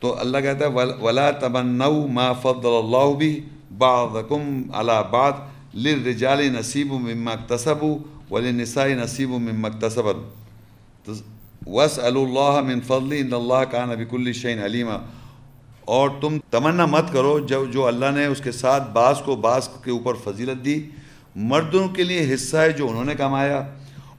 تو 0.00 0.20
اللہ 0.20 0.38
کہتا 0.38 0.64
ہے، 0.64 0.70
ولا 1.02 1.30
تمنو 1.30 2.06
ما 2.06 2.32
فضل 2.32 2.68
اللہ 2.68 3.14
بھی 3.16 3.40
بعضکم 3.78 4.62
علی 4.74 4.92
بعض۔ 5.10 5.32
للرجال 5.74 6.40
نصیب 6.52 6.92
مما 6.92 7.32
اکتسبوا 7.32 7.96
وللنساء 8.30 8.86
نصیب 8.98 9.30
مما 9.30 9.68
اکتسبن 9.68 10.22
واسألوا 11.66 12.26
اللہ 12.26 12.60
من 12.66 12.80
فضل، 12.86 13.12
ان 13.16 13.32
اللہ 13.34 13.64
کان 13.70 13.88
بکل 13.98 14.32
شیء 14.32 14.64
علیما. 14.64 14.96
اور 15.86 16.10
تم 16.20 16.38
تمنا 16.50 16.86
مت 16.86 17.12
کرو، 17.12 17.38
جو 17.38 17.64
جو 17.72 17.86
اللہ 17.86 18.10
نے 18.14 18.26
اس 18.26 18.40
کے 18.40 18.52
ساتھ 18.52 18.90
بعض 18.92 19.20
کو 19.24 19.36
بعض 19.46 19.68
کے 19.84 19.90
اوپر 19.90 20.14
فضیلت 20.24 20.64
دی، 20.64 20.78
مردوں 21.50 21.86
کے 21.94 22.04
لیے 22.04 22.32
حصہ 22.34 22.56
ہے 22.56 22.72
جو 22.72 22.88
انہوں 22.88 23.04
نے 23.04 23.14
کمایا، 23.14 23.58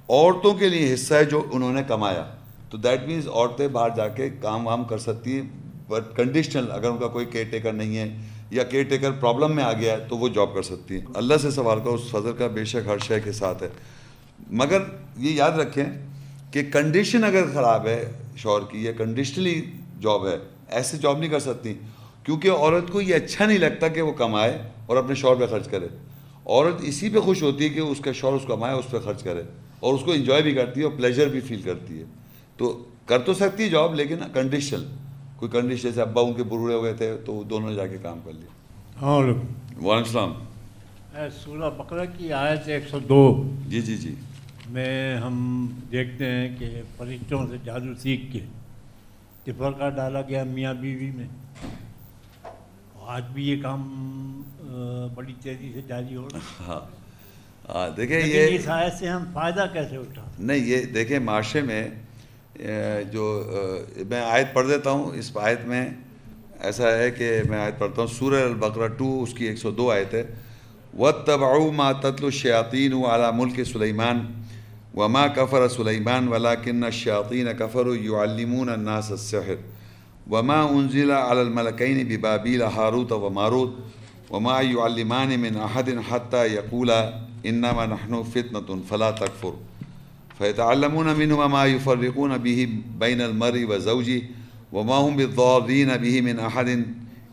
عورتوں 0.10 0.54
کے 0.54 0.70
لیے 0.70 0.94
حصہ 0.94 1.14
ہے 1.14 1.26
جو 1.26 1.44
انہوں 1.52 1.74
نے 1.74 1.84
کمایا. 1.88 2.24
تو 2.70 2.78
دیٹ 2.78 3.08
مینس 3.08 3.28
عورتیں 3.28 3.68
باہر 3.68 3.90
جا 3.96 4.08
کے 4.08 4.30
کام 4.42 4.68
وام 4.68 4.84
کر 4.90 4.98
سکتی 5.06 5.36
ہیں 5.36 5.48
بٹ 5.88 6.16
کنڈیشنل 6.18 6.72
اگر 6.72 6.90
ان 6.90 6.98
کا 6.98 7.08
کوئی 7.08 7.26
کیئر 7.32 7.46
ٹیکر 7.52 7.74
نہیں 7.74 7.98
ہے 7.98 8.08
یا 8.52 8.64
کیئر 8.64 8.84
ٹیکر 8.84 9.12
پرابلم 9.12 9.56
میں 9.56 9.64
آ 9.64 9.74
گیا 9.74 9.94
ہے 9.94 10.06
تو 10.10 10.18
وہ 10.18 10.28
جاب 10.28 10.54
کر 10.54 10.62
سکتی 10.62 10.96
ہیں۔ 10.96 11.06
اللہ 11.14 11.34
سے 11.42 11.52
سوال 11.52 11.80
کرو، 11.80 11.94
اس 11.94 12.12
فضل 12.12 12.32
کا 12.38 12.48
بے 12.48 12.66
شک 12.66 12.88
ہر 12.88 12.98
شے 12.98 13.20
کے 13.20 13.32
ساتھ 13.32 13.64
ہے۔ 13.64 13.70
مگر 14.52 14.82
یہ 15.18 15.32
یاد 15.32 15.52
رکھیں 15.52 15.86
کہ 16.52 16.62
کنڈیشن 16.74 17.24
اگر 17.24 17.44
خراب 17.54 17.88
ہے 17.88 18.12
شور 18.38 18.62
کی، 18.72 18.84
یا 18.84 18.92
کنڈیشنلی 18.92 19.62
جاب 20.02 20.28
ہے 20.28 20.38
ایسے 20.68 20.98
جاب 20.98 21.20
نہیں 21.20 21.30
کر 21.30 21.40
سکتی۔ 21.40 21.74
کیونکہ 22.24 22.52
عورت 22.52 22.92
کو 22.92 23.02
یہ 23.02 23.16
اچھا 23.16 23.46
نہیں 23.46 23.58
لگتا 23.58 23.88
کہ 23.88 24.02
وہ 24.02 24.12
کمائے 24.12 24.62
اور 24.86 24.98
اپنے 24.98 25.16
شور 25.16 25.36
پہ 25.36 25.46
خرچ 25.46 25.68
کرے۔ 25.68 25.88
عورت 26.46 26.76
اسی 26.82 27.10
پہ 27.10 27.20
خوش 27.20 27.44
ہوتی 27.44 27.64
ہے 27.64 27.70
کہ 27.70 27.80
اس 27.80 28.00
کا 28.00 28.12
شور 28.12 28.34
اس 28.34 28.42
کو 28.48 28.56
کمائے، 28.56 28.76
اس 28.76 28.92
پہ 28.92 28.98
خرچ 29.00 29.24
کرے 29.24 29.42
اور 29.80 29.94
اس 29.94 30.02
کو 30.06 30.12
انجوائے 30.12 30.42
بھی 30.42 30.54
کرتی 30.54 30.80
ہے 30.80 30.86
اور 30.86 30.94
پلیجر 30.94 31.28
بھی 31.28 31.40
فیل 31.40 31.62
کرتی 31.62 32.00
ہے۔ 32.00 32.04
تو 32.58 32.84
کر 33.06 33.20
تو 33.20 33.34
سکتی 33.34 33.64
ہے 33.64 33.70
جاب 33.70 33.96
لیکن 33.96 34.16
کنڈیشن 34.34 34.84
کوئی 35.42 35.52
کنڈیشن 35.52 35.90
جیسے 35.90 36.02
ابا 36.02 36.22
ان 36.22 36.34
کے 36.34 36.44
بروڑے 36.44 36.74
ہو 36.74 36.84
گئے 36.84 36.94
تھے 36.94 37.16
تو 37.26 37.44
دونوں 37.50 37.70
نے 37.70 37.76
جا 37.76 37.86
کے 37.88 37.98
کام 38.02 38.20
کر 38.26 38.32
لیا۔ 38.32 39.06
وعلیکم 39.06 39.88
السلام۔ 39.88 40.34
سورہ 41.44 41.70
بقرہ 41.78 42.06
کی 42.18 42.32
آیت 42.34 42.68
ایک 42.70 42.88
سو 42.90 43.00
دو۔ 43.00 43.22
جی 43.68 43.82
جی 43.82 43.96
جی۔ 43.98 44.14
میں 44.70 45.18
ہم 45.18 45.36
دیکھتے 45.92 46.26
ہیں 46.26 46.48
کہ 46.60 46.70
فرشتوں 46.98 47.46
سے 47.48 47.58
جادو 47.64 47.94
سیکھ 48.02 48.32
کے 48.34 48.40
تفرقہ 49.44 49.90
ڈالا 49.90 50.22
گیا 50.22 50.44
میاں 50.44 50.74
بیوی 50.74 51.10
میں۔ 51.12 51.28
آج 53.08 53.24
بھی 53.34 53.50
یہ 53.50 53.62
کام 53.62 53.82
بڑی 55.16 55.34
تیزی 55.44 55.72
سے 55.74 55.82
جاری 55.88 56.16
ہو 56.16 56.28
رہا 56.34 56.64
ہاں۔ 56.68 56.80
ہاں 57.70 57.90
دیکھیں 57.98 58.20
یہ 58.20 58.56
اس 58.56 58.68
آیت 58.68 58.94
سے 59.00 59.08
ہم 59.08 59.24
فائدہ 59.34 59.66
کیسے 59.74 59.98
اٹھا 59.98 60.26
نہیں 60.40 60.66
یہ 60.66 60.86
دیکھیں 60.94 61.20
معاشرے 61.20 61.62
میں 61.62 61.84
جو 63.12 63.44
میں 64.10 64.22
آیت 64.22 64.54
پڑھ 64.54 64.68
دیتا 64.68 64.90
ہوں، 64.92 65.12
اس 65.16 65.38
آیت 65.38 65.66
میں 65.66 65.90
ایسا 66.60 66.98
ہے 66.98 67.12
کہ 67.12 67.42
میں 67.50 67.60
آیت 67.60 67.80
پڑھتا 67.80 68.02
ہوں، 68.02 68.08
سورہ 68.08 68.44
البقرہ 68.44 68.88
ٹو، 68.88 69.24
اس 69.24 69.34
کی 69.34 69.46
ایک 69.46 69.58
سو 69.58 69.72
دو 69.72 69.92
آیت 69.92 70.14
ہے۔ 70.14 70.24
وَاتَّبَعُوا 70.98 71.72
مَا 71.72 71.92
تَتْلُو 71.92 72.28
الشَّيَاطِينُ 72.28 73.06
عَلَى 73.06 73.32
مُلْكِ 73.34 73.64
سُلَيْمَانَ 73.66 74.20
وَمَا 74.96 75.28
كَفَرَ 75.28 75.68
سُلَيْمَانَ 75.68 76.30
وَلَكِنَّ 76.30 76.86
الشَّيَاطِينَ 76.86 77.52
كَفَرُوا 77.52 77.96
يُعَلِّمُونَ 77.96 78.70
النَّاسَ 78.70 79.12
السِّحْرَ 79.12 79.56
وَمَا 80.32 80.70
أُنزِلَ 80.70 81.12
عَلَى 81.12 81.42
الْمَلَكَيْنِ 81.42 82.04
بِبَابِيلَ 82.04 82.62
هَارُوتَ 82.62 83.12
وَمَارُوتَ 83.12 83.70
وَمَا 84.32 84.62
يُعَلِّمَانِ 84.62 85.38
مِنْ 85.38 85.58
أَحَدٍ 85.58 85.90
حَتَّى 86.12 86.54
يَقُولَا 86.54 87.02
إِنَّمَا 87.46 87.86
نَحْنُ 87.86 88.24
فِتْنَةٌ 88.34 88.80
فَلَا 88.88 89.12
تَكْفُرْ 89.12 89.71
فيتعلمون 90.42 91.14
منهما 91.16 91.48
ما 91.48 91.66
يفرقون 91.66 92.38
به 92.38 92.70
بين 93.00 93.22
المرء 93.22 93.66
وزوجه 93.70 94.22
وما 94.74 94.98
هم 94.98 95.16
بالضارين 95.16 95.98
به 95.98 96.22
من 96.22 96.40
أحد 96.40 96.86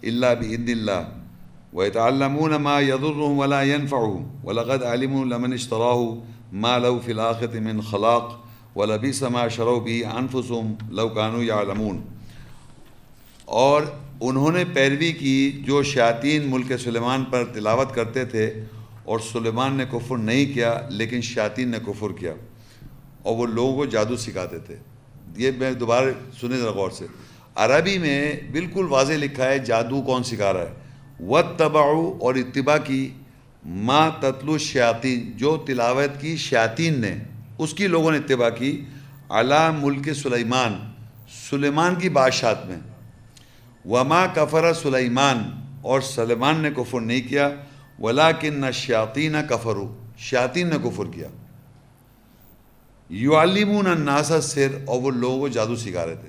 إلا 0.05 0.35
بإذن 0.35 0.69
الله 0.69 1.09
ويتعلمون 1.73 2.57
ما 2.57 2.81
يضرهم 2.81 3.39
ولا 3.39 3.63
ينفعهم 3.63 4.27
ولقد 4.45 4.83
علموا 4.83 5.25
لمن 5.25 5.53
اشتراه 5.53 6.19
ما 6.53 6.79
له 6.79 6.99
في 6.99 7.13
الآخرة 7.13 7.61
من 7.61 7.83
خلاق 7.83 8.45
ولبئس 8.77 9.23
ما 9.23 9.49
شروا 9.49 9.79
به 9.79 10.19
أنفسهم 10.19 10.77
لو 10.91 11.09
كانوا 11.15 11.43
يعلمون 11.43 12.01
اور 13.45 13.83
انہوں 14.21 14.51
نے 14.51 14.65
پیروی 14.73 15.13
کی 15.13 15.37
جو 15.67 15.83
شیاطین 15.83 16.51
ملک 16.51 16.73
سلیمان 16.85 17.25
پر 17.31 17.45
تلاوت 17.55 17.95
کرتے 17.95 18.25
تھے 18.25 18.47
اور 19.05 19.19
سلیمان 19.33 19.75
نے 19.75 19.85
کفر 19.91 20.17
نہیں 20.17 20.55
کیا 20.55 20.77
لیکن 20.91 21.21
شیاطین 21.21 21.69
نے 21.69 21.79
کفر 21.87 22.13
کیا۔ 22.13 22.35
اور 23.23 23.37
وہ 23.37 23.47
لوگوں 23.47 23.77
کو 23.77 23.85
جادو 23.85 24.17
سکھاتے 24.17 24.59
تھے۔ 24.59 24.77
یہ 25.37 25.51
میں 25.59 25.73
دوبارہ 25.73 26.05
سنیں 26.41 26.57
ذرا 26.57 26.71
غور 26.71 26.91
سے۔ 26.91 27.07
عربی 27.55 27.99
میں 27.99 28.41
بالکل 28.53 28.87
واضح 28.89 29.13
لکھا 29.13 29.45
ہے 29.45 29.59
جادو 29.59 30.03
کون 30.03 30.23
سکھا 30.23 30.53
رہا 30.53 30.61
ہے۔ 30.61 30.75
و 31.21 31.37
اور 32.21 32.35
اتباع 32.35 32.77
کی۔ 32.85 33.09
ما 33.65 34.09
تتلو 34.09 34.59
شیاطین 34.59 35.33
جو 35.37 35.57
تلاوت 35.57 36.21
کی 36.21 36.37
شیاطین 36.37 37.01
نے، 37.01 37.17
اس 37.59 37.75
کی 37.75 37.87
لوگوں 37.87 38.13
نے 38.13 38.19
اتباع 38.19 38.49
کی۔ 38.49 38.85
علا 39.29 39.71
ملک 39.71 40.13
سلیمان 40.13 40.79
سلیمان 41.51 41.95
کی 41.95 42.09
بادشاہت 42.09 42.67
میں۔ 42.67 42.77
وما 43.85 44.27
کفر 44.27 44.73
سلیمان 44.73 45.51
اور 45.83 46.01
سلیمان 46.01 46.61
نے 46.61 46.71
کفر 46.77 47.01
نہیں 47.01 47.29
کیا۔ 47.29 47.51
ولاکن 47.99 48.55
نہ 48.55 48.71
شیاطین 48.71 49.37
کفرو 49.49 49.97
شیاطین 50.19 50.67
نے 50.67 50.77
کفر 50.85 51.05
کیا۔ 51.15 51.29
یعلمون 53.11 53.87
الناس 53.87 54.33
سر 54.43 54.69
اور 54.85 55.03
وہ 55.03 55.11
لوگوں 55.11 55.39
کو 55.39 55.49
جادو 55.49 55.77
سکھا 55.77 56.07
رہے 56.07 56.15
تھے۔ 56.15 56.29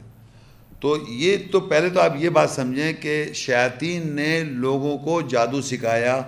تو 0.79 0.97
یہ 1.07 1.37
تو 1.51 1.59
پہلے 1.59 1.89
تو 1.89 2.01
آپ 2.01 2.13
یہ 2.19 2.29
بات 2.29 2.49
سمجھیں 2.49 2.93
کہ 2.93 3.25
شیاطین 3.33 4.15
نے 4.15 4.43
لوگوں 4.43 4.97
کو 4.97 5.21
جادو 5.21 5.61
سکھایا، 5.61 6.21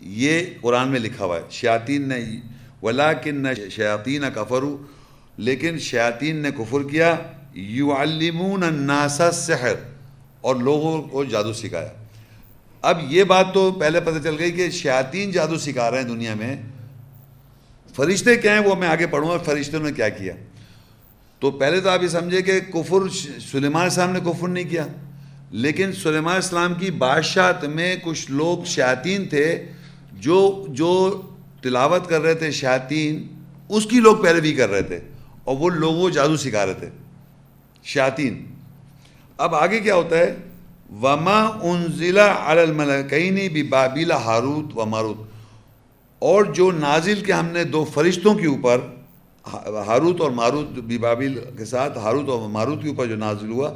یہ 0.00 0.40
قرآن 0.60 0.88
میں 0.88 1.00
لکھا 1.00 1.24
ہوا 1.24 1.36
ہے۔ 1.36 1.42
شیاطین 1.50 2.08
نے 2.08 2.40
ولاکن 2.82 3.34
نہ 3.34 3.48
شیاطین 3.70 4.22
کفرو 4.34 4.78
لیکن 5.36 5.78
شیاطین 5.78 6.36
نے 6.36 6.50
کفر 6.50 6.82
کیا۔ 6.90 7.16
یعلمون 7.54 8.62
الناس 8.62 9.20
سحر 9.32 9.74
اور 10.40 10.56
لوگوں 10.56 11.02
کو 11.02 11.24
جادو 11.24 11.52
سکھایا۔ 11.52 11.88
اب 12.82 12.98
یہ 13.12 13.24
بات 13.24 13.54
تو 13.54 13.72
پہلے 13.72 14.00
پتہ 14.00 14.18
چل 14.22 14.36
گئی 14.38 14.52
کہ 14.52 14.70
شیاطین 14.70 15.30
جادو 15.30 15.58
سکھا 15.58 15.90
رہے 15.90 15.98
ہیں 15.98 16.08
دنیا 16.08 16.34
میں۔ 16.34 16.56
فرشتے 18.00 18.36
کیا 18.36 18.52
ہیں 18.52 18.60
وہ 18.60 18.74
میں 18.74 18.88
آگے 18.88 19.06
پڑھوں 19.06 19.30
گا، 19.30 19.36
فرشتوں 19.38 19.80
نے 19.80 19.92
کیا 19.92 20.08
کیا؟ 20.08 20.34
تو 21.38 21.50
پہلے 21.50 21.80
تو 21.80 21.88
آپ 21.88 22.02
یہ 22.02 22.08
سمجھے 22.08 22.42
کہ 22.42 22.60
کفر 22.60 23.08
سلیمان 23.52 23.82
السلام 23.82 24.12
نے 24.12 24.20
کفر 24.20 24.48
نہیں 24.48 24.70
کیا۔ 24.70 24.86
لیکن 25.50 25.92
سلیمان 25.92 26.34
السلام 26.34 26.74
کی 26.74 26.90
بادشاہت 26.90 27.64
میں 27.64 27.96
کچھ 28.04 28.30
لوگ 28.30 28.64
شیاطین 28.64 29.28
تھے 29.28 29.66
جو 30.12 30.66
جو 30.68 31.22
تلاوت 31.62 32.08
کر 32.08 32.20
رہے 32.20 32.34
تھے 32.34 32.50
شیاطین، 32.50 33.26
اس 33.68 33.86
کی 33.86 34.00
لوگ 34.00 34.16
پیروی 34.16 34.52
کر 34.52 34.70
رہے 34.70 34.82
تھے 34.82 35.00
اور 35.44 35.56
وہ 35.56 35.70
لوگوں 35.70 36.00
کو 36.00 36.10
جادو 36.10 36.36
سکھا 36.36 36.66
رہے 36.66 36.74
تھے، 36.74 36.88
شیاطین۔ 37.84 38.46
اب 39.38 39.54
آگے 39.54 39.80
کیا 39.80 39.94
ہوتا 39.94 40.18
ہے؟ 40.18 40.36
وما 41.02 41.42
انزلہ 41.42 42.20
علی 42.20 42.60
الملکین 42.60 43.52
بھی 43.52 43.62
بابیلا 43.62 44.16
ہاروت 44.16 44.78
و 44.78 44.86
ماروت 44.86 45.29
اور 46.20 46.44
جو 46.44 46.70
نازل 46.70 47.20
کے 47.26 47.32
ہم 47.32 47.46
نے 47.46 47.64
دو 47.64 47.84
فرشتوں 47.84 48.34
کے 48.34 48.46
اوپر، 48.46 48.78
ہاروت 49.86 50.20
اور 50.20 50.30
ماروت 50.30 50.68
بی 50.68 50.98
بابل 50.98 51.38
کے 51.58 51.64
ساتھ، 51.64 51.98
ہاروت 51.98 52.28
اور 52.28 52.48
ماروت 52.48 52.82
کے 52.82 52.88
اوپر 52.88 53.06
جو 53.06 53.16
نازل 53.16 53.50
ہوا، 53.50 53.72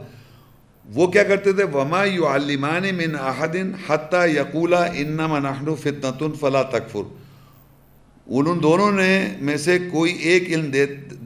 وہ 0.84 1.06
کیا 1.06 1.22
کرتے 1.22 1.52
تھے؟ 1.52 1.64
وما 1.64 2.04
یعلمان 2.04 2.82
من 2.94 3.14
احد 3.20 3.56
حتی 3.88 4.30
یقولا 4.36 4.84
انما 4.84 5.38
نحن 5.38 5.74
فتنة 5.80 6.26
فلا 6.40 6.62
تکفر 6.62 7.02
ان 8.26 8.62
دونوں 8.62 8.92
نے 8.92 9.36
میں 9.40 9.56
سے 9.56 9.78
کوئی 9.92 10.12
ایک 10.12 10.48
علم 10.48 10.70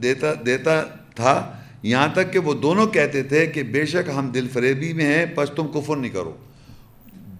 دیتا 0.01 0.27
دیتا 0.45 0.83
تھا۔ 1.15 1.51
یہاں 1.83 2.07
تک 2.13 2.33
کہ 2.33 2.39
وہ 2.39 2.53
دونوں 2.53 2.87
کہتے 2.87 3.23
تھے 3.23 3.45
کہ 3.45 3.63
بے 3.63 3.85
شک 3.85 4.09
ہم 4.15 4.27
دل 4.27 4.47
فریبی 4.53 4.93
میں 4.93 5.05
ہیں، 5.05 5.25
پس 5.35 5.49
تم 5.55 5.67
کفر 5.67 5.95
نہیں 5.95 6.11
کرو۔ 6.11 6.33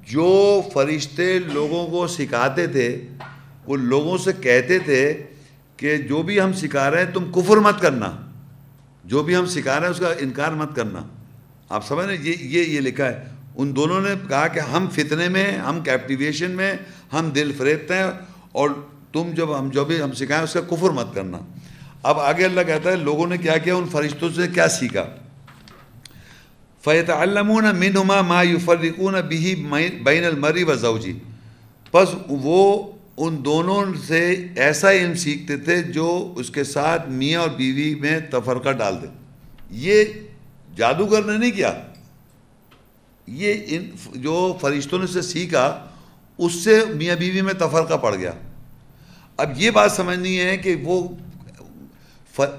جو 0.08 0.62
فرشتے 0.74 1.40
لوگوں 1.40 1.88
کو 1.88 2.08
سکھاتے 2.08 2.68
تھے 2.68 3.08
وہ 3.70 3.78
لوگوں 3.78 4.18
سے 4.18 4.32
کہتے 4.42 4.80
تھے 4.80 5.24
کہ 5.78 5.98
جو 5.98 6.22
بھی 6.22 6.42
ہم 6.42 6.54
سکھا 6.54 6.92
رہے 6.92 7.06
ہیں 7.06 7.12
تم 7.14 7.32
کفر 7.32 7.58
مت 7.58 7.82
کرنا۔ 7.82 8.12
جو 9.04 9.24
بھی 9.24 9.36
ہم 9.36 9.46
سکھا 9.46 9.76
رہے 9.76 9.84
ہیں 9.84 9.94
اس 9.94 10.00
کا 10.00 10.14
انکار 10.20 10.52
مت 10.52 10.76
کرنا۔ 10.76 11.00
آپ 11.70 11.88
سمجھ 11.88 12.06
رہے 12.06 12.16
یہ 12.16 12.34
یہ 12.40 12.64
یہ 12.64 12.80
لکھا 12.80 13.06
ہے۔ 13.06 13.24
ان 13.56 13.76
دونوں 13.76 14.02
نے 14.02 14.10
کہا 14.30 14.48
کہ 14.48 14.60
ہم 14.60 14.88
فتنے 14.92 15.30
میں 15.30 15.58
ہم 15.58 15.80
کیپٹیویشن 15.80 16.52
میں 16.52 16.74
ہم 17.14 17.30
دل 17.30 17.52
فریبتے 17.58 17.94
ہیں 17.94 18.12
اور 18.52 18.70
تم 19.14 19.32
جب 19.36 19.60
ہم 19.60 19.70
جو 19.70 19.86
بھی 19.86 20.02
ہم 20.02 20.12
سکھائیں 20.12 20.44
اس 20.44 20.54
کا 20.54 20.62
کفر 20.62 20.90
مت 20.90 21.16
کرنا۔ 21.16 21.40
اب 22.04 22.20
آگے 22.20 22.46
اللہ 22.46 22.62
کہتا 22.68 22.92
ہے، 22.92 22.96
لوگوں 22.96 23.28
نے 23.28 23.38
کیا 23.38 23.58
کیا؟ 23.58 23.76
ان 23.76 23.86
فرشتوں 23.92 24.30
سے 24.36 24.48
کیا 24.48 24.68
سیکھا؟ 24.68 25.06
فیت 26.84 27.10
علمون 27.10 27.66
منہما 27.76 28.22
ما 28.22 28.44
یفرقون 28.44 29.16
بھی 29.28 29.68
بین 30.04 30.26
المری 30.26 30.64
و 30.64 30.76
زوجی 30.76 31.20
پس 31.92 32.08
وہ 32.28 32.92
ان 33.20 33.46
دونوں 33.46 33.86
سے 34.08 34.48
ایسا 34.56 34.92
علم 34.92 35.14
سیکھتے 35.14 35.58
تھے 35.58 35.82
جو 35.82 36.34
اس 36.36 36.50
کے 36.50 36.64
ساتھ 36.64 37.10
میاں 37.10 37.42
اور 37.42 37.50
بیوی 37.50 37.96
میں 37.96 38.20
تفرقہ 38.20 38.70
ڈال 38.70 38.96
دے۔ 39.02 39.08
یہ 39.72 40.06
جادوگر 40.76 41.24
نے 41.24 41.38
نہیں 41.38 41.52
کیا۔ 41.52 41.74
یہ 43.28 43.54
ان 43.68 43.90
جو 44.16 44.58
فرشتوں 44.62 45.00
نے 45.00 45.08
سے 45.08 45.22
سیکھا، 45.22 45.86
اس 46.38 46.54
سے 46.54 46.86
میاں 46.90 47.16
بیوی 47.16 47.42
میں 47.42 47.54
تفرقہ 47.54 47.94
پڑ 47.94 48.16
گیا۔ 48.16 48.32
اب 49.38 49.50
یہ 49.56 49.72
بات 49.72 49.92
سمجھنی 49.92 50.40
ہے 50.40 50.58
کہ 50.58 50.76
وہ 50.76 51.08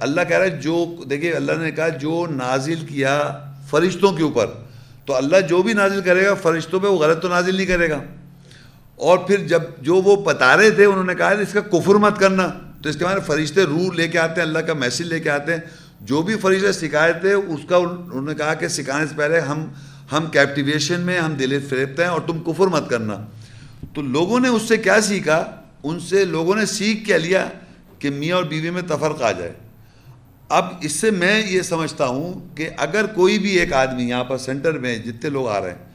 اللہ 0.01 0.21
کہہ 0.29 0.37
رہا 0.37 0.45
ہے، 0.45 0.51
جو 0.51 0.97
دیکھیے، 1.11 1.33
اللہ 1.33 1.53
نے 1.53 1.71
کہا، 1.71 1.89
جو 1.89 2.27
نازل 2.31 2.87
کیا 2.89 3.39
فرشتوں 3.71 4.13
کے 4.13 4.23
اوپر، 4.23 4.47
تو 5.07 5.17
اللہ 5.17 5.37
جو 5.41 5.63
بھی 5.63 5.73
نازل 5.73 6.01
کرے 6.01 6.27
گا 6.27 6.35
فرشتوں 6.35 6.81
پہ، 6.81 6.87
وہ 6.87 6.99
غلط 6.99 7.23
تو 7.23 7.29
نازل 7.29 7.55
نہیں 7.55 7.67
کرے 7.67 7.91
گا۔ 7.91 8.03
اور 9.01 9.19
پھر 9.19 9.37
جب 9.37 9.63
جو 9.79 9.97
وہ 9.97 10.17
بتا 10.17 10.57
رہے 10.57 10.71
تھے، 10.71 10.85
انہوں 10.85 11.05
نے 11.05 11.15
کہا 11.15 11.29
اس 11.29 11.53
کا 11.53 11.61
کفر 11.61 11.95
مت 11.95 12.19
کرنا۔ 12.19 12.49
تو 12.83 12.89
اس 12.89 12.97
کے 12.97 13.05
بعد 13.05 13.27
فرشتے 13.27 13.63
روح 13.63 13.95
لے 13.95 14.09
کے 14.09 14.19
آتے 14.19 14.41
ہیں، 14.41 14.49
اللہ 14.49 14.59
کا 14.59 14.73
میسیج 14.73 15.07
لے 15.07 15.21
کے 15.21 15.31
آتے 15.31 15.53
ہیں۔ 15.53 15.61
جو 16.01 16.23
بھی 16.23 16.37
فرشتے 16.37 16.73
سکھائے 16.73 17.13
تھے، 17.13 17.33
اس 17.33 17.61
کا 17.69 17.77
انہوں 17.77 18.23
نے 18.23 18.35
کہا 18.35 18.55
کہ 18.55 18.69
سکھانے 18.69 19.07
سے 19.07 19.15
پہلے 19.17 19.41
ہم 19.41 19.67
ہم 20.13 20.27
کیپٹیویشن 20.27 21.01
میں، 21.01 21.19
ہم 21.19 21.35
دل 21.35 21.67
فریبتے 21.69 22.03
ہیں 22.03 22.11
اور 22.11 22.21
تم 22.21 22.39
کفر 22.39 22.67
مت 22.67 22.91
کرنا۔ 22.91 23.27
تو 23.95 24.03
لوگوں 24.03 24.41
نے 24.41 24.49
اس 24.49 24.63
سے 24.63 24.77
کیا 24.77 25.01
سیکھا؟ 25.01 25.51
ان 25.85 26.01
سے 26.01 26.25
لوگوں 26.25 26.55
نے 26.55 26.67
سیکھ 26.67 27.05
کیا 27.05 27.17
لیا 27.17 27.49
کہ 27.99 28.11
میاں 28.11 28.37
اور 28.37 28.45
بیوی 28.45 28.71
میں 28.71 28.83
تفرق 28.83 29.23
آ 29.23 29.33
جائے۔ 29.33 29.53
اب 30.49 30.65
اس 30.81 30.93
سے 30.93 31.11
میں 31.11 31.47
یہ 31.47 31.63
سمجھتا 31.63 32.07
ہوں 32.07 32.57
کہ 32.57 32.69
اگر 32.77 33.07
کوئی 33.07 33.39
بھی 33.39 33.51
ایک 33.51 33.73
آدمی 33.73 34.09
یہاں 34.09 34.25
پر 34.25 34.39
سینٹر 34.39 34.73
میں 34.73 34.99
جتنے 34.99 35.31
لوگ 35.31 35.49
آ 35.49 35.61
رہے 35.61 35.71
ہیں 35.71 35.90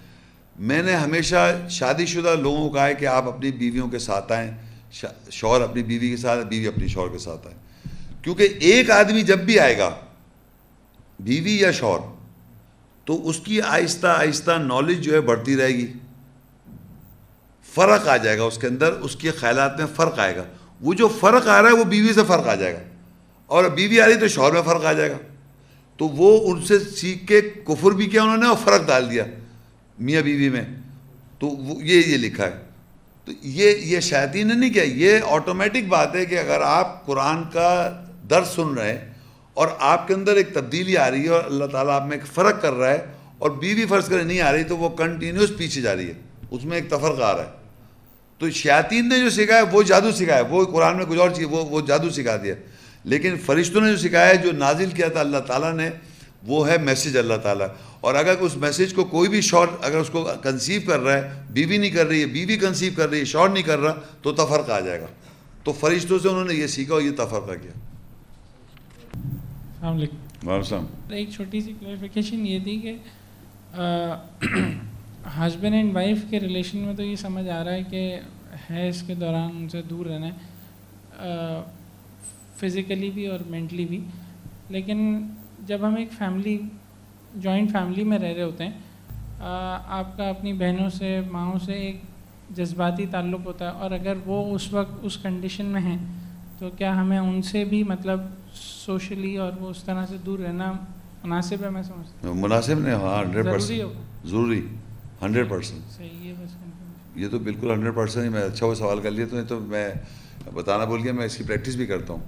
میں 0.60 0.84
نے 0.84 0.96
ہمیشہ 0.96 1.68
شادی 1.70 2.06
شدہ 2.06 2.36
لوگوں 2.40 2.70
کو 2.70 2.76
کہا 2.76 2.88
ہے 2.88 2.96
کہ 2.96 3.06
آپ 3.06 3.28
اپنی 3.28 3.52
بیویوں 3.52 3.88
کے 3.88 4.00
ساتھ 4.00 4.32
آئیں 4.32 4.52
شوہر 5.32 5.62
اپنی 5.62 5.84
بیوی 5.84 6.10
کے 6.10 6.18
ساتھ، 6.18 6.46
بیوی 6.46 6.68
اپنی 6.68 6.88
شوہر 6.88 7.10
کے 7.10 7.18
ساتھ 7.18 7.48
آئیں۔ 7.48 7.58
کیونکہ 8.24 8.50
ایک 8.60 8.92
آدمی 8.92 9.22
جب 9.22 9.40
بھی 9.40 9.60
آئے 9.60 9.78
گا، 9.78 9.96
بیوی 11.20 11.60
یا 11.60 11.72
شوہر، 11.72 12.00
تو 13.06 13.30
اس 13.30 13.40
کی 13.40 13.62
آہستہ 13.62 14.08
آہستہ 14.08 14.52
نالج 14.52 15.02
جو 15.02 15.14
ہے 15.14 15.22
بڑھتی 15.22 15.58
رہے 15.58 15.68
گی۔ 15.68 15.88
فرق 17.74 18.08
آ 18.08 18.18
جائے 18.18 18.38
گا 18.38 18.44
اس 18.44 18.58
کے 18.58 18.68
اندر، 18.68 18.92
اس 18.92 19.16
کے 19.16 19.32
خیالات 19.32 19.78
میں 19.78 19.88
فرق 19.96 20.20
آئے 20.20 20.36
گا۔ 20.36 20.44
وہ 20.82 20.94
جو 20.94 21.08
فرق 21.20 21.48
آ 21.48 21.62
رہا 21.62 21.70
ہے، 21.70 21.74
وہ 21.74 21.84
بیوی 21.84 22.14
سے 22.14 22.22
فرق 22.28 22.48
آ 22.48 22.56
جائے 22.56 22.74
گا۔ 22.74 22.80
اور 23.46 23.66
بیوی 23.66 24.02
آ 24.02 24.06
رہی 24.06 24.16
تو 24.16 24.28
شوہر 24.28 24.52
میں 24.52 24.62
فرق 24.62 24.86
آ 24.86 24.94
جائے 24.94 25.12
گا۔ 25.12 25.18
تو 25.98 26.08
وہ 26.08 26.54
ان 26.54 26.66
سے 26.66 26.80
سیکھ 26.80 27.28
کے 27.28 27.42
کفر 27.42 27.92
بھی 27.92 28.06
کیا 28.06 28.24
انہوں 28.24 28.38
نے 28.38 28.48
اور 28.48 28.58
فرق 28.64 28.88
ڈال 28.88 29.12
دیا۔ 29.12 29.24
میاں 30.00 30.22
بیوی 30.22 30.50
میں، 30.50 30.66
تو 31.40 31.48
وہ 31.48 31.84
یہ 31.84 32.02
یہ 32.08 32.18
لکھا 32.18 32.46
ہے۔ 32.46 32.66
تو 33.26 33.32
یہ 33.44 33.72
یہ 33.78 34.00
شیاطین 34.00 34.48
نے 34.48 34.54
نہیں 34.54 34.74
کیا، 34.74 34.84
یہ 34.84 35.20
آٹومیٹک 35.26 35.88
بات 35.88 36.16
ہے 36.16 36.26
کہ 36.26 36.40
اگر 36.40 36.62
آپ 36.64 37.06
قرآن 37.06 37.44
کا 37.54 38.02
درد 38.30 38.46
سن 38.56 38.74
رہے 38.74 38.94
ہیں 38.94 39.14
اور 39.54 39.68
آپ 39.80 40.08
کے 40.08 40.14
اندر 40.14 40.36
ایک 40.36 40.54
تبدیلی 40.54 40.98
آ 40.98 41.12
رہی 41.12 41.24
ہے 41.24 41.30
اور 41.30 41.44
اللہ 41.44 41.66
تعالیٰ 41.66 41.94
آپ 41.94 42.08
میں 42.08 42.18
ایک 42.18 42.28
فرق 42.28 42.62
کر 42.62 42.74
رہا 42.74 42.90
ہے 42.90 43.06
اور 43.38 43.52
بیوی 43.52 43.86
فرض 43.86 44.10
کرے 44.10 44.24
نہیں 44.24 44.42
آ 44.42 44.52
رہی، 44.52 44.64
تو 44.64 44.78
وہ 44.78 44.90
کنٹینیوس 44.90 45.52
پیچھے 45.58 45.82
جا 45.82 45.96
رہی 45.96 46.08
ہے۔ 46.08 46.14
اس 46.52 46.66
میں 46.66 46.78
ایک 46.78 46.88
تفرق 46.88 47.22
آ 47.22 47.38
رہا 47.38 47.44
ہے۔ 47.44 47.50
تو 48.38 48.50
شیاطین 48.50 49.10
نے 49.10 49.20
جو 49.20 49.30
سکھایا 49.30 49.64
وہ 49.72 49.84
جادو 49.84 50.12
سکھایا 50.12 50.42
وہ 50.50 50.66
قرآن 50.66 50.98
میں 50.98 51.06
کچھ 51.06 51.20
اور 51.20 51.30
چیز، 51.30 51.48
وہ 51.52 51.66
وہ 51.66 51.82
جادو 51.82 52.10
سکھا 52.10 52.38
دیا۔ 52.38 52.54
لیکن 53.04 53.36
فرشتوں 53.46 53.82
نے 53.82 53.92
جو 53.92 53.98
سکھایا 53.98 54.30
ہے، 54.30 54.38
جو 54.38 54.52
نازل 54.52 54.90
کیا 54.90 55.08
تھا 55.08 55.20
اللہ 55.20 55.38
تعالیٰ 55.38 55.74
نے 55.74 55.90
وہ 56.46 56.70
ہے 56.70 56.78
میسیج 56.78 57.18
اللہ 57.18 57.38
تعالیٰ۔ 57.44 57.68
اور 58.00 58.16
اگر 58.16 58.34
اس 58.40 58.58
میسیج 58.58 58.94
کو 58.94 59.04
کوئی 59.04 59.30
بھی 59.30 59.42
شور 59.42 59.68
اگر 59.82 59.98
اس 59.98 60.10
کو 60.10 60.30
کنسیو 60.44 60.82
کر 60.88 61.00
رہا 61.00 61.14
ہے 61.14 61.44
بیوی 61.50 61.78
نہیں 61.78 61.90
کر 61.90 62.06
رہی 62.06 62.22
ہے 62.22 62.26
بیوی 62.26 62.58
کنسیو 62.58 62.94
کر 62.96 63.10
رہی 63.10 63.20
ہے 63.20 63.26
شور 63.26 63.50
نہیں 63.50 63.64
کر 63.64 63.80
رہا 63.80 63.94
تو 64.22 64.32
تفرق 64.32 64.70
آ 64.70 64.80
جائے 64.80 65.02
گا۔ 65.02 65.06
تو 65.64 65.74
فرشتوں 65.74 66.20
سے 66.20 66.30
انہوں 66.30 66.46
نے 66.46 66.54
یہ 66.54 66.68
سیکھا 66.68 66.94
اور 66.94 67.02
یہ 67.02 67.12
تفرقہ 67.12 67.52
کیا۔ 67.62 67.72
السلام 69.14 69.98
علیکم۔ 69.98 70.50
السلام۔ 70.50 70.86
ایک 71.10 71.30
چھوٹی 71.30 71.62
سی 71.62 71.74
کلیریفیکیشن 71.80 72.48
یہ 72.48 72.60
تھی 72.64 72.80
کہ 72.80 72.98
ہسبینڈ 75.38 75.76
اینڈ 75.76 75.96
وائف 75.96 76.18
کے 76.30 76.40
ریلیشن 76.40 76.78
میں 76.78 76.94
تو 76.94 77.04
یہ 77.04 77.16
سمجھ 77.16 77.50
آ 77.50 77.64
رہا 77.64 77.74
ہے 77.74 77.84
کہ 77.84 78.20
حیض 78.70 79.04
کے 79.04 79.16
دوران 79.16 79.50
ان 79.58 79.70
سے 79.70 79.82
دور 79.82 80.06
رہنا 80.06 80.28
ہے 80.28 80.32
فزیکلی 82.60 83.10
بھی 83.10 83.28
اور 83.28 83.40
مینٹلی 83.48 83.86
بھی۔ 83.86 84.02
لیکن 84.70 85.28
جب 85.68 85.88
ہم 85.88 85.96
ایک 85.96 86.12
فیملی 86.18 86.58
جوائنٹ 87.36 87.72
فیملی 87.72 88.04
میں 88.04 88.20
رہ 88.20 88.34
رہے 88.34 88.44
ہوتے 88.44 88.64
ہیں 88.64 88.72
آپ 89.88 90.18
کا 90.18 90.28
اپنی 90.30 90.54
بہنوں 90.54 90.90
سے 90.90 91.20
ماؤں 91.32 91.60
سے 91.66 91.74
ایک 91.74 92.02
جذباتی 92.56 93.06
تعلق 93.12 93.46
ہوتا 93.46 93.66
ہے 93.66 93.80
اور 93.80 93.92
اگر 93.92 94.18
وہ 94.26 94.56
اس 94.56 94.72
وقت 94.74 95.00
اس 95.02 95.18
کنڈیشن 95.18 95.66
میں 95.66 95.82
ہیں 95.82 95.98
تو 96.60 96.70
کیا 96.78 96.96
ہمیں 97.02 97.18
ان 97.18 97.42
سے 97.42 97.64
بھی 97.66 97.84
مطلب 97.84 98.20
سوشلی 98.56 99.36
اور 99.38 99.52
وہ 99.60 99.70
اس 99.70 99.84
طرح 99.84 100.06
سے 100.06 100.18
دور 100.26 100.40
رہنا 100.40 100.72
مناسب 101.24 101.64
ہے؟ 101.64 101.70
میں 101.70 101.84
سمجھتا 101.84 102.32
مناسب 102.34 102.80
نہیں 102.80 102.94
ہاں 102.94 103.18
ہنڈریڈ 103.24 103.46
پرسینٹ 103.46 104.28
ضروری 104.28 104.62
ہنڈریڈ 105.22 105.50
پرسینٹ 105.50 105.92
صحیح 105.92 106.28
ہے 106.28 106.34
بس. 106.44 106.56
یہ 107.16 107.28
تو 107.32 107.40
بالکل 107.40 107.72
ہنڈریڈ 107.72 107.96
پرسینٹ 107.96 108.32
میں 108.32 108.42
اچھا 108.42 108.66
وہ 108.66 108.76
سوال 108.76 109.00
کر 109.00 109.12
لیا 109.12 109.26
تو 109.48 109.60
میں 109.60 109.90
بتانا 110.54 110.86
بول 110.86 111.02
گیا 111.04 111.14
میں 111.14 111.26
اس 111.26 111.38
کی 111.38 111.44
پریکٹس 111.44 111.76
بھی 111.76 111.86
کرتا 111.86 112.14
ہوں۔ 112.14 112.24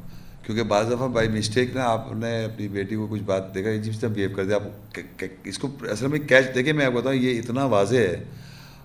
کیونکہ 0.48 0.64
بعض 0.64 0.86
دفعہ 0.92 1.08
بائی 1.08 1.30
مسٹیک 1.30 1.76
نا 1.76 1.84
آپ 1.84 2.12
نے 2.16 2.44
اپنی 2.44 2.68
بیٹی 2.68 2.96
کو 2.96 3.08
کچھ 3.08 3.22
بات 3.22 3.56
دیکھا 3.56 3.72
عجیب 3.72 3.94
سے 3.94 4.08
بہیو 4.08 4.30
کر 4.36 4.46
دیا، 4.46 4.56
آپ 4.56 5.00
اس 5.44 5.58
کو 5.60 5.68
اصل 5.82 6.08
میں 6.08 6.20
کیچ 6.20 6.46
دیکھیں، 6.56 6.74
میں 6.74 6.86
آپ 6.86 6.92
کو 6.94 7.02
بتاؤں، 7.02 7.16
یہ 7.16 7.40
اتنا 7.40 7.66
واضح 7.66 7.96
ہے۔ 7.96 8.24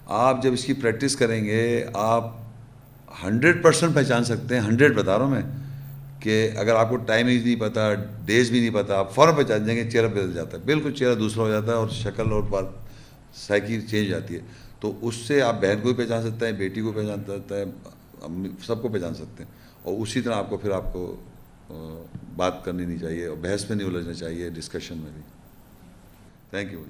آپ 0.07 0.43
جب 0.43 0.53
اس 0.53 0.65
کی 0.65 0.73
پریکٹس 0.73 1.17
کریں 1.17 1.45
گے، 1.45 1.85
آپ 1.95 2.35
ہنڈریڈ 3.25 3.63
پرسینٹ 3.63 3.95
پہچان 3.95 4.25
سکتے 4.25 4.55
ہیں 4.55 4.63
ہنڈریڈ 4.63 4.95
بتا 4.95 5.19
رہا 5.19 5.25
ہوں 5.25 5.31
میں، 5.31 5.43
کہ 6.21 6.51
اگر 6.57 6.75
آپ 6.75 6.91
کو 6.91 6.97
ٹائم 6.97 7.27
ہی 7.27 7.39
نہیں 7.41 7.61
پتہ 7.61 7.95
ڈیز 8.25 8.51
بھی 8.51 8.61
نہیں 8.61 8.75
پتہ 8.75 8.93
آپ 8.93 9.15
فوراً 9.15 9.35
پہچان 9.35 9.67
جائیں 9.67 9.85
گے، 9.85 9.91
چہرہ 9.91 10.09
بدل 10.09 10.33
جاتا 10.35 10.59
ہے۔ 10.59 10.63
بالکل 10.65 10.93
چہرہ 10.93 11.15
دوسرا 11.15 11.43
ہو 11.43 11.51
جاتا 11.51 11.67
ہے 11.67 11.77
اور 11.77 11.89
شکل 11.89 12.33
اور 12.33 12.43
بات 12.43 12.65
سائیکی 13.35 13.81
چینج 13.81 14.09
جاتی 14.09 14.35
ہے۔ 14.35 14.41
تو 14.81 14.93
اس 15.03 15.15
سے 15.15 15.43
آپ 15.43 15.61
بہن 15.63 15.81
کو 15.83 15.93
بھی 15.93 16.05
پہچان 16.05 16.23
سکتے 16.23 16.47
ہیں، 16.47 16.53
بیٹی 16.53 16.81
کو 16.81 16.93
پہچان 16.93 17.23
سکتا 17.27 17.57
ہے 17.57 17.65
سب 18.67 18.83
کو 18.83 18.89
پہچان 18.89 19.15
سکتے 19.15 19.45
ہیں۔ 19.45 19.51
اور 19.83 19.95
اسی 19.99 20.21
طرح 20.21 20.35
آپ 20.35 20.51
کو 20.51 20.57
پھر 20.57 20.71
آپ 20.71 20.93
کو 20.93 21.17
بات 22.37 22.65
کرنی 22.65 22.85
نہیں 22.85 22.99
چاہیے 22.99 23.27
اور 23.27 23.37
بحث 23.37 23.69
میں 23.69 23.77
نہیں 23.77 23.89
الجھنا 23.89 24.15
چاہیے 24.15 24.49
ڈسکشن 24.51 24.99
میں 24.99 25.11
بھی۔ 25.15 25.23
Thank 26.51 26.73
you 26.73 26.85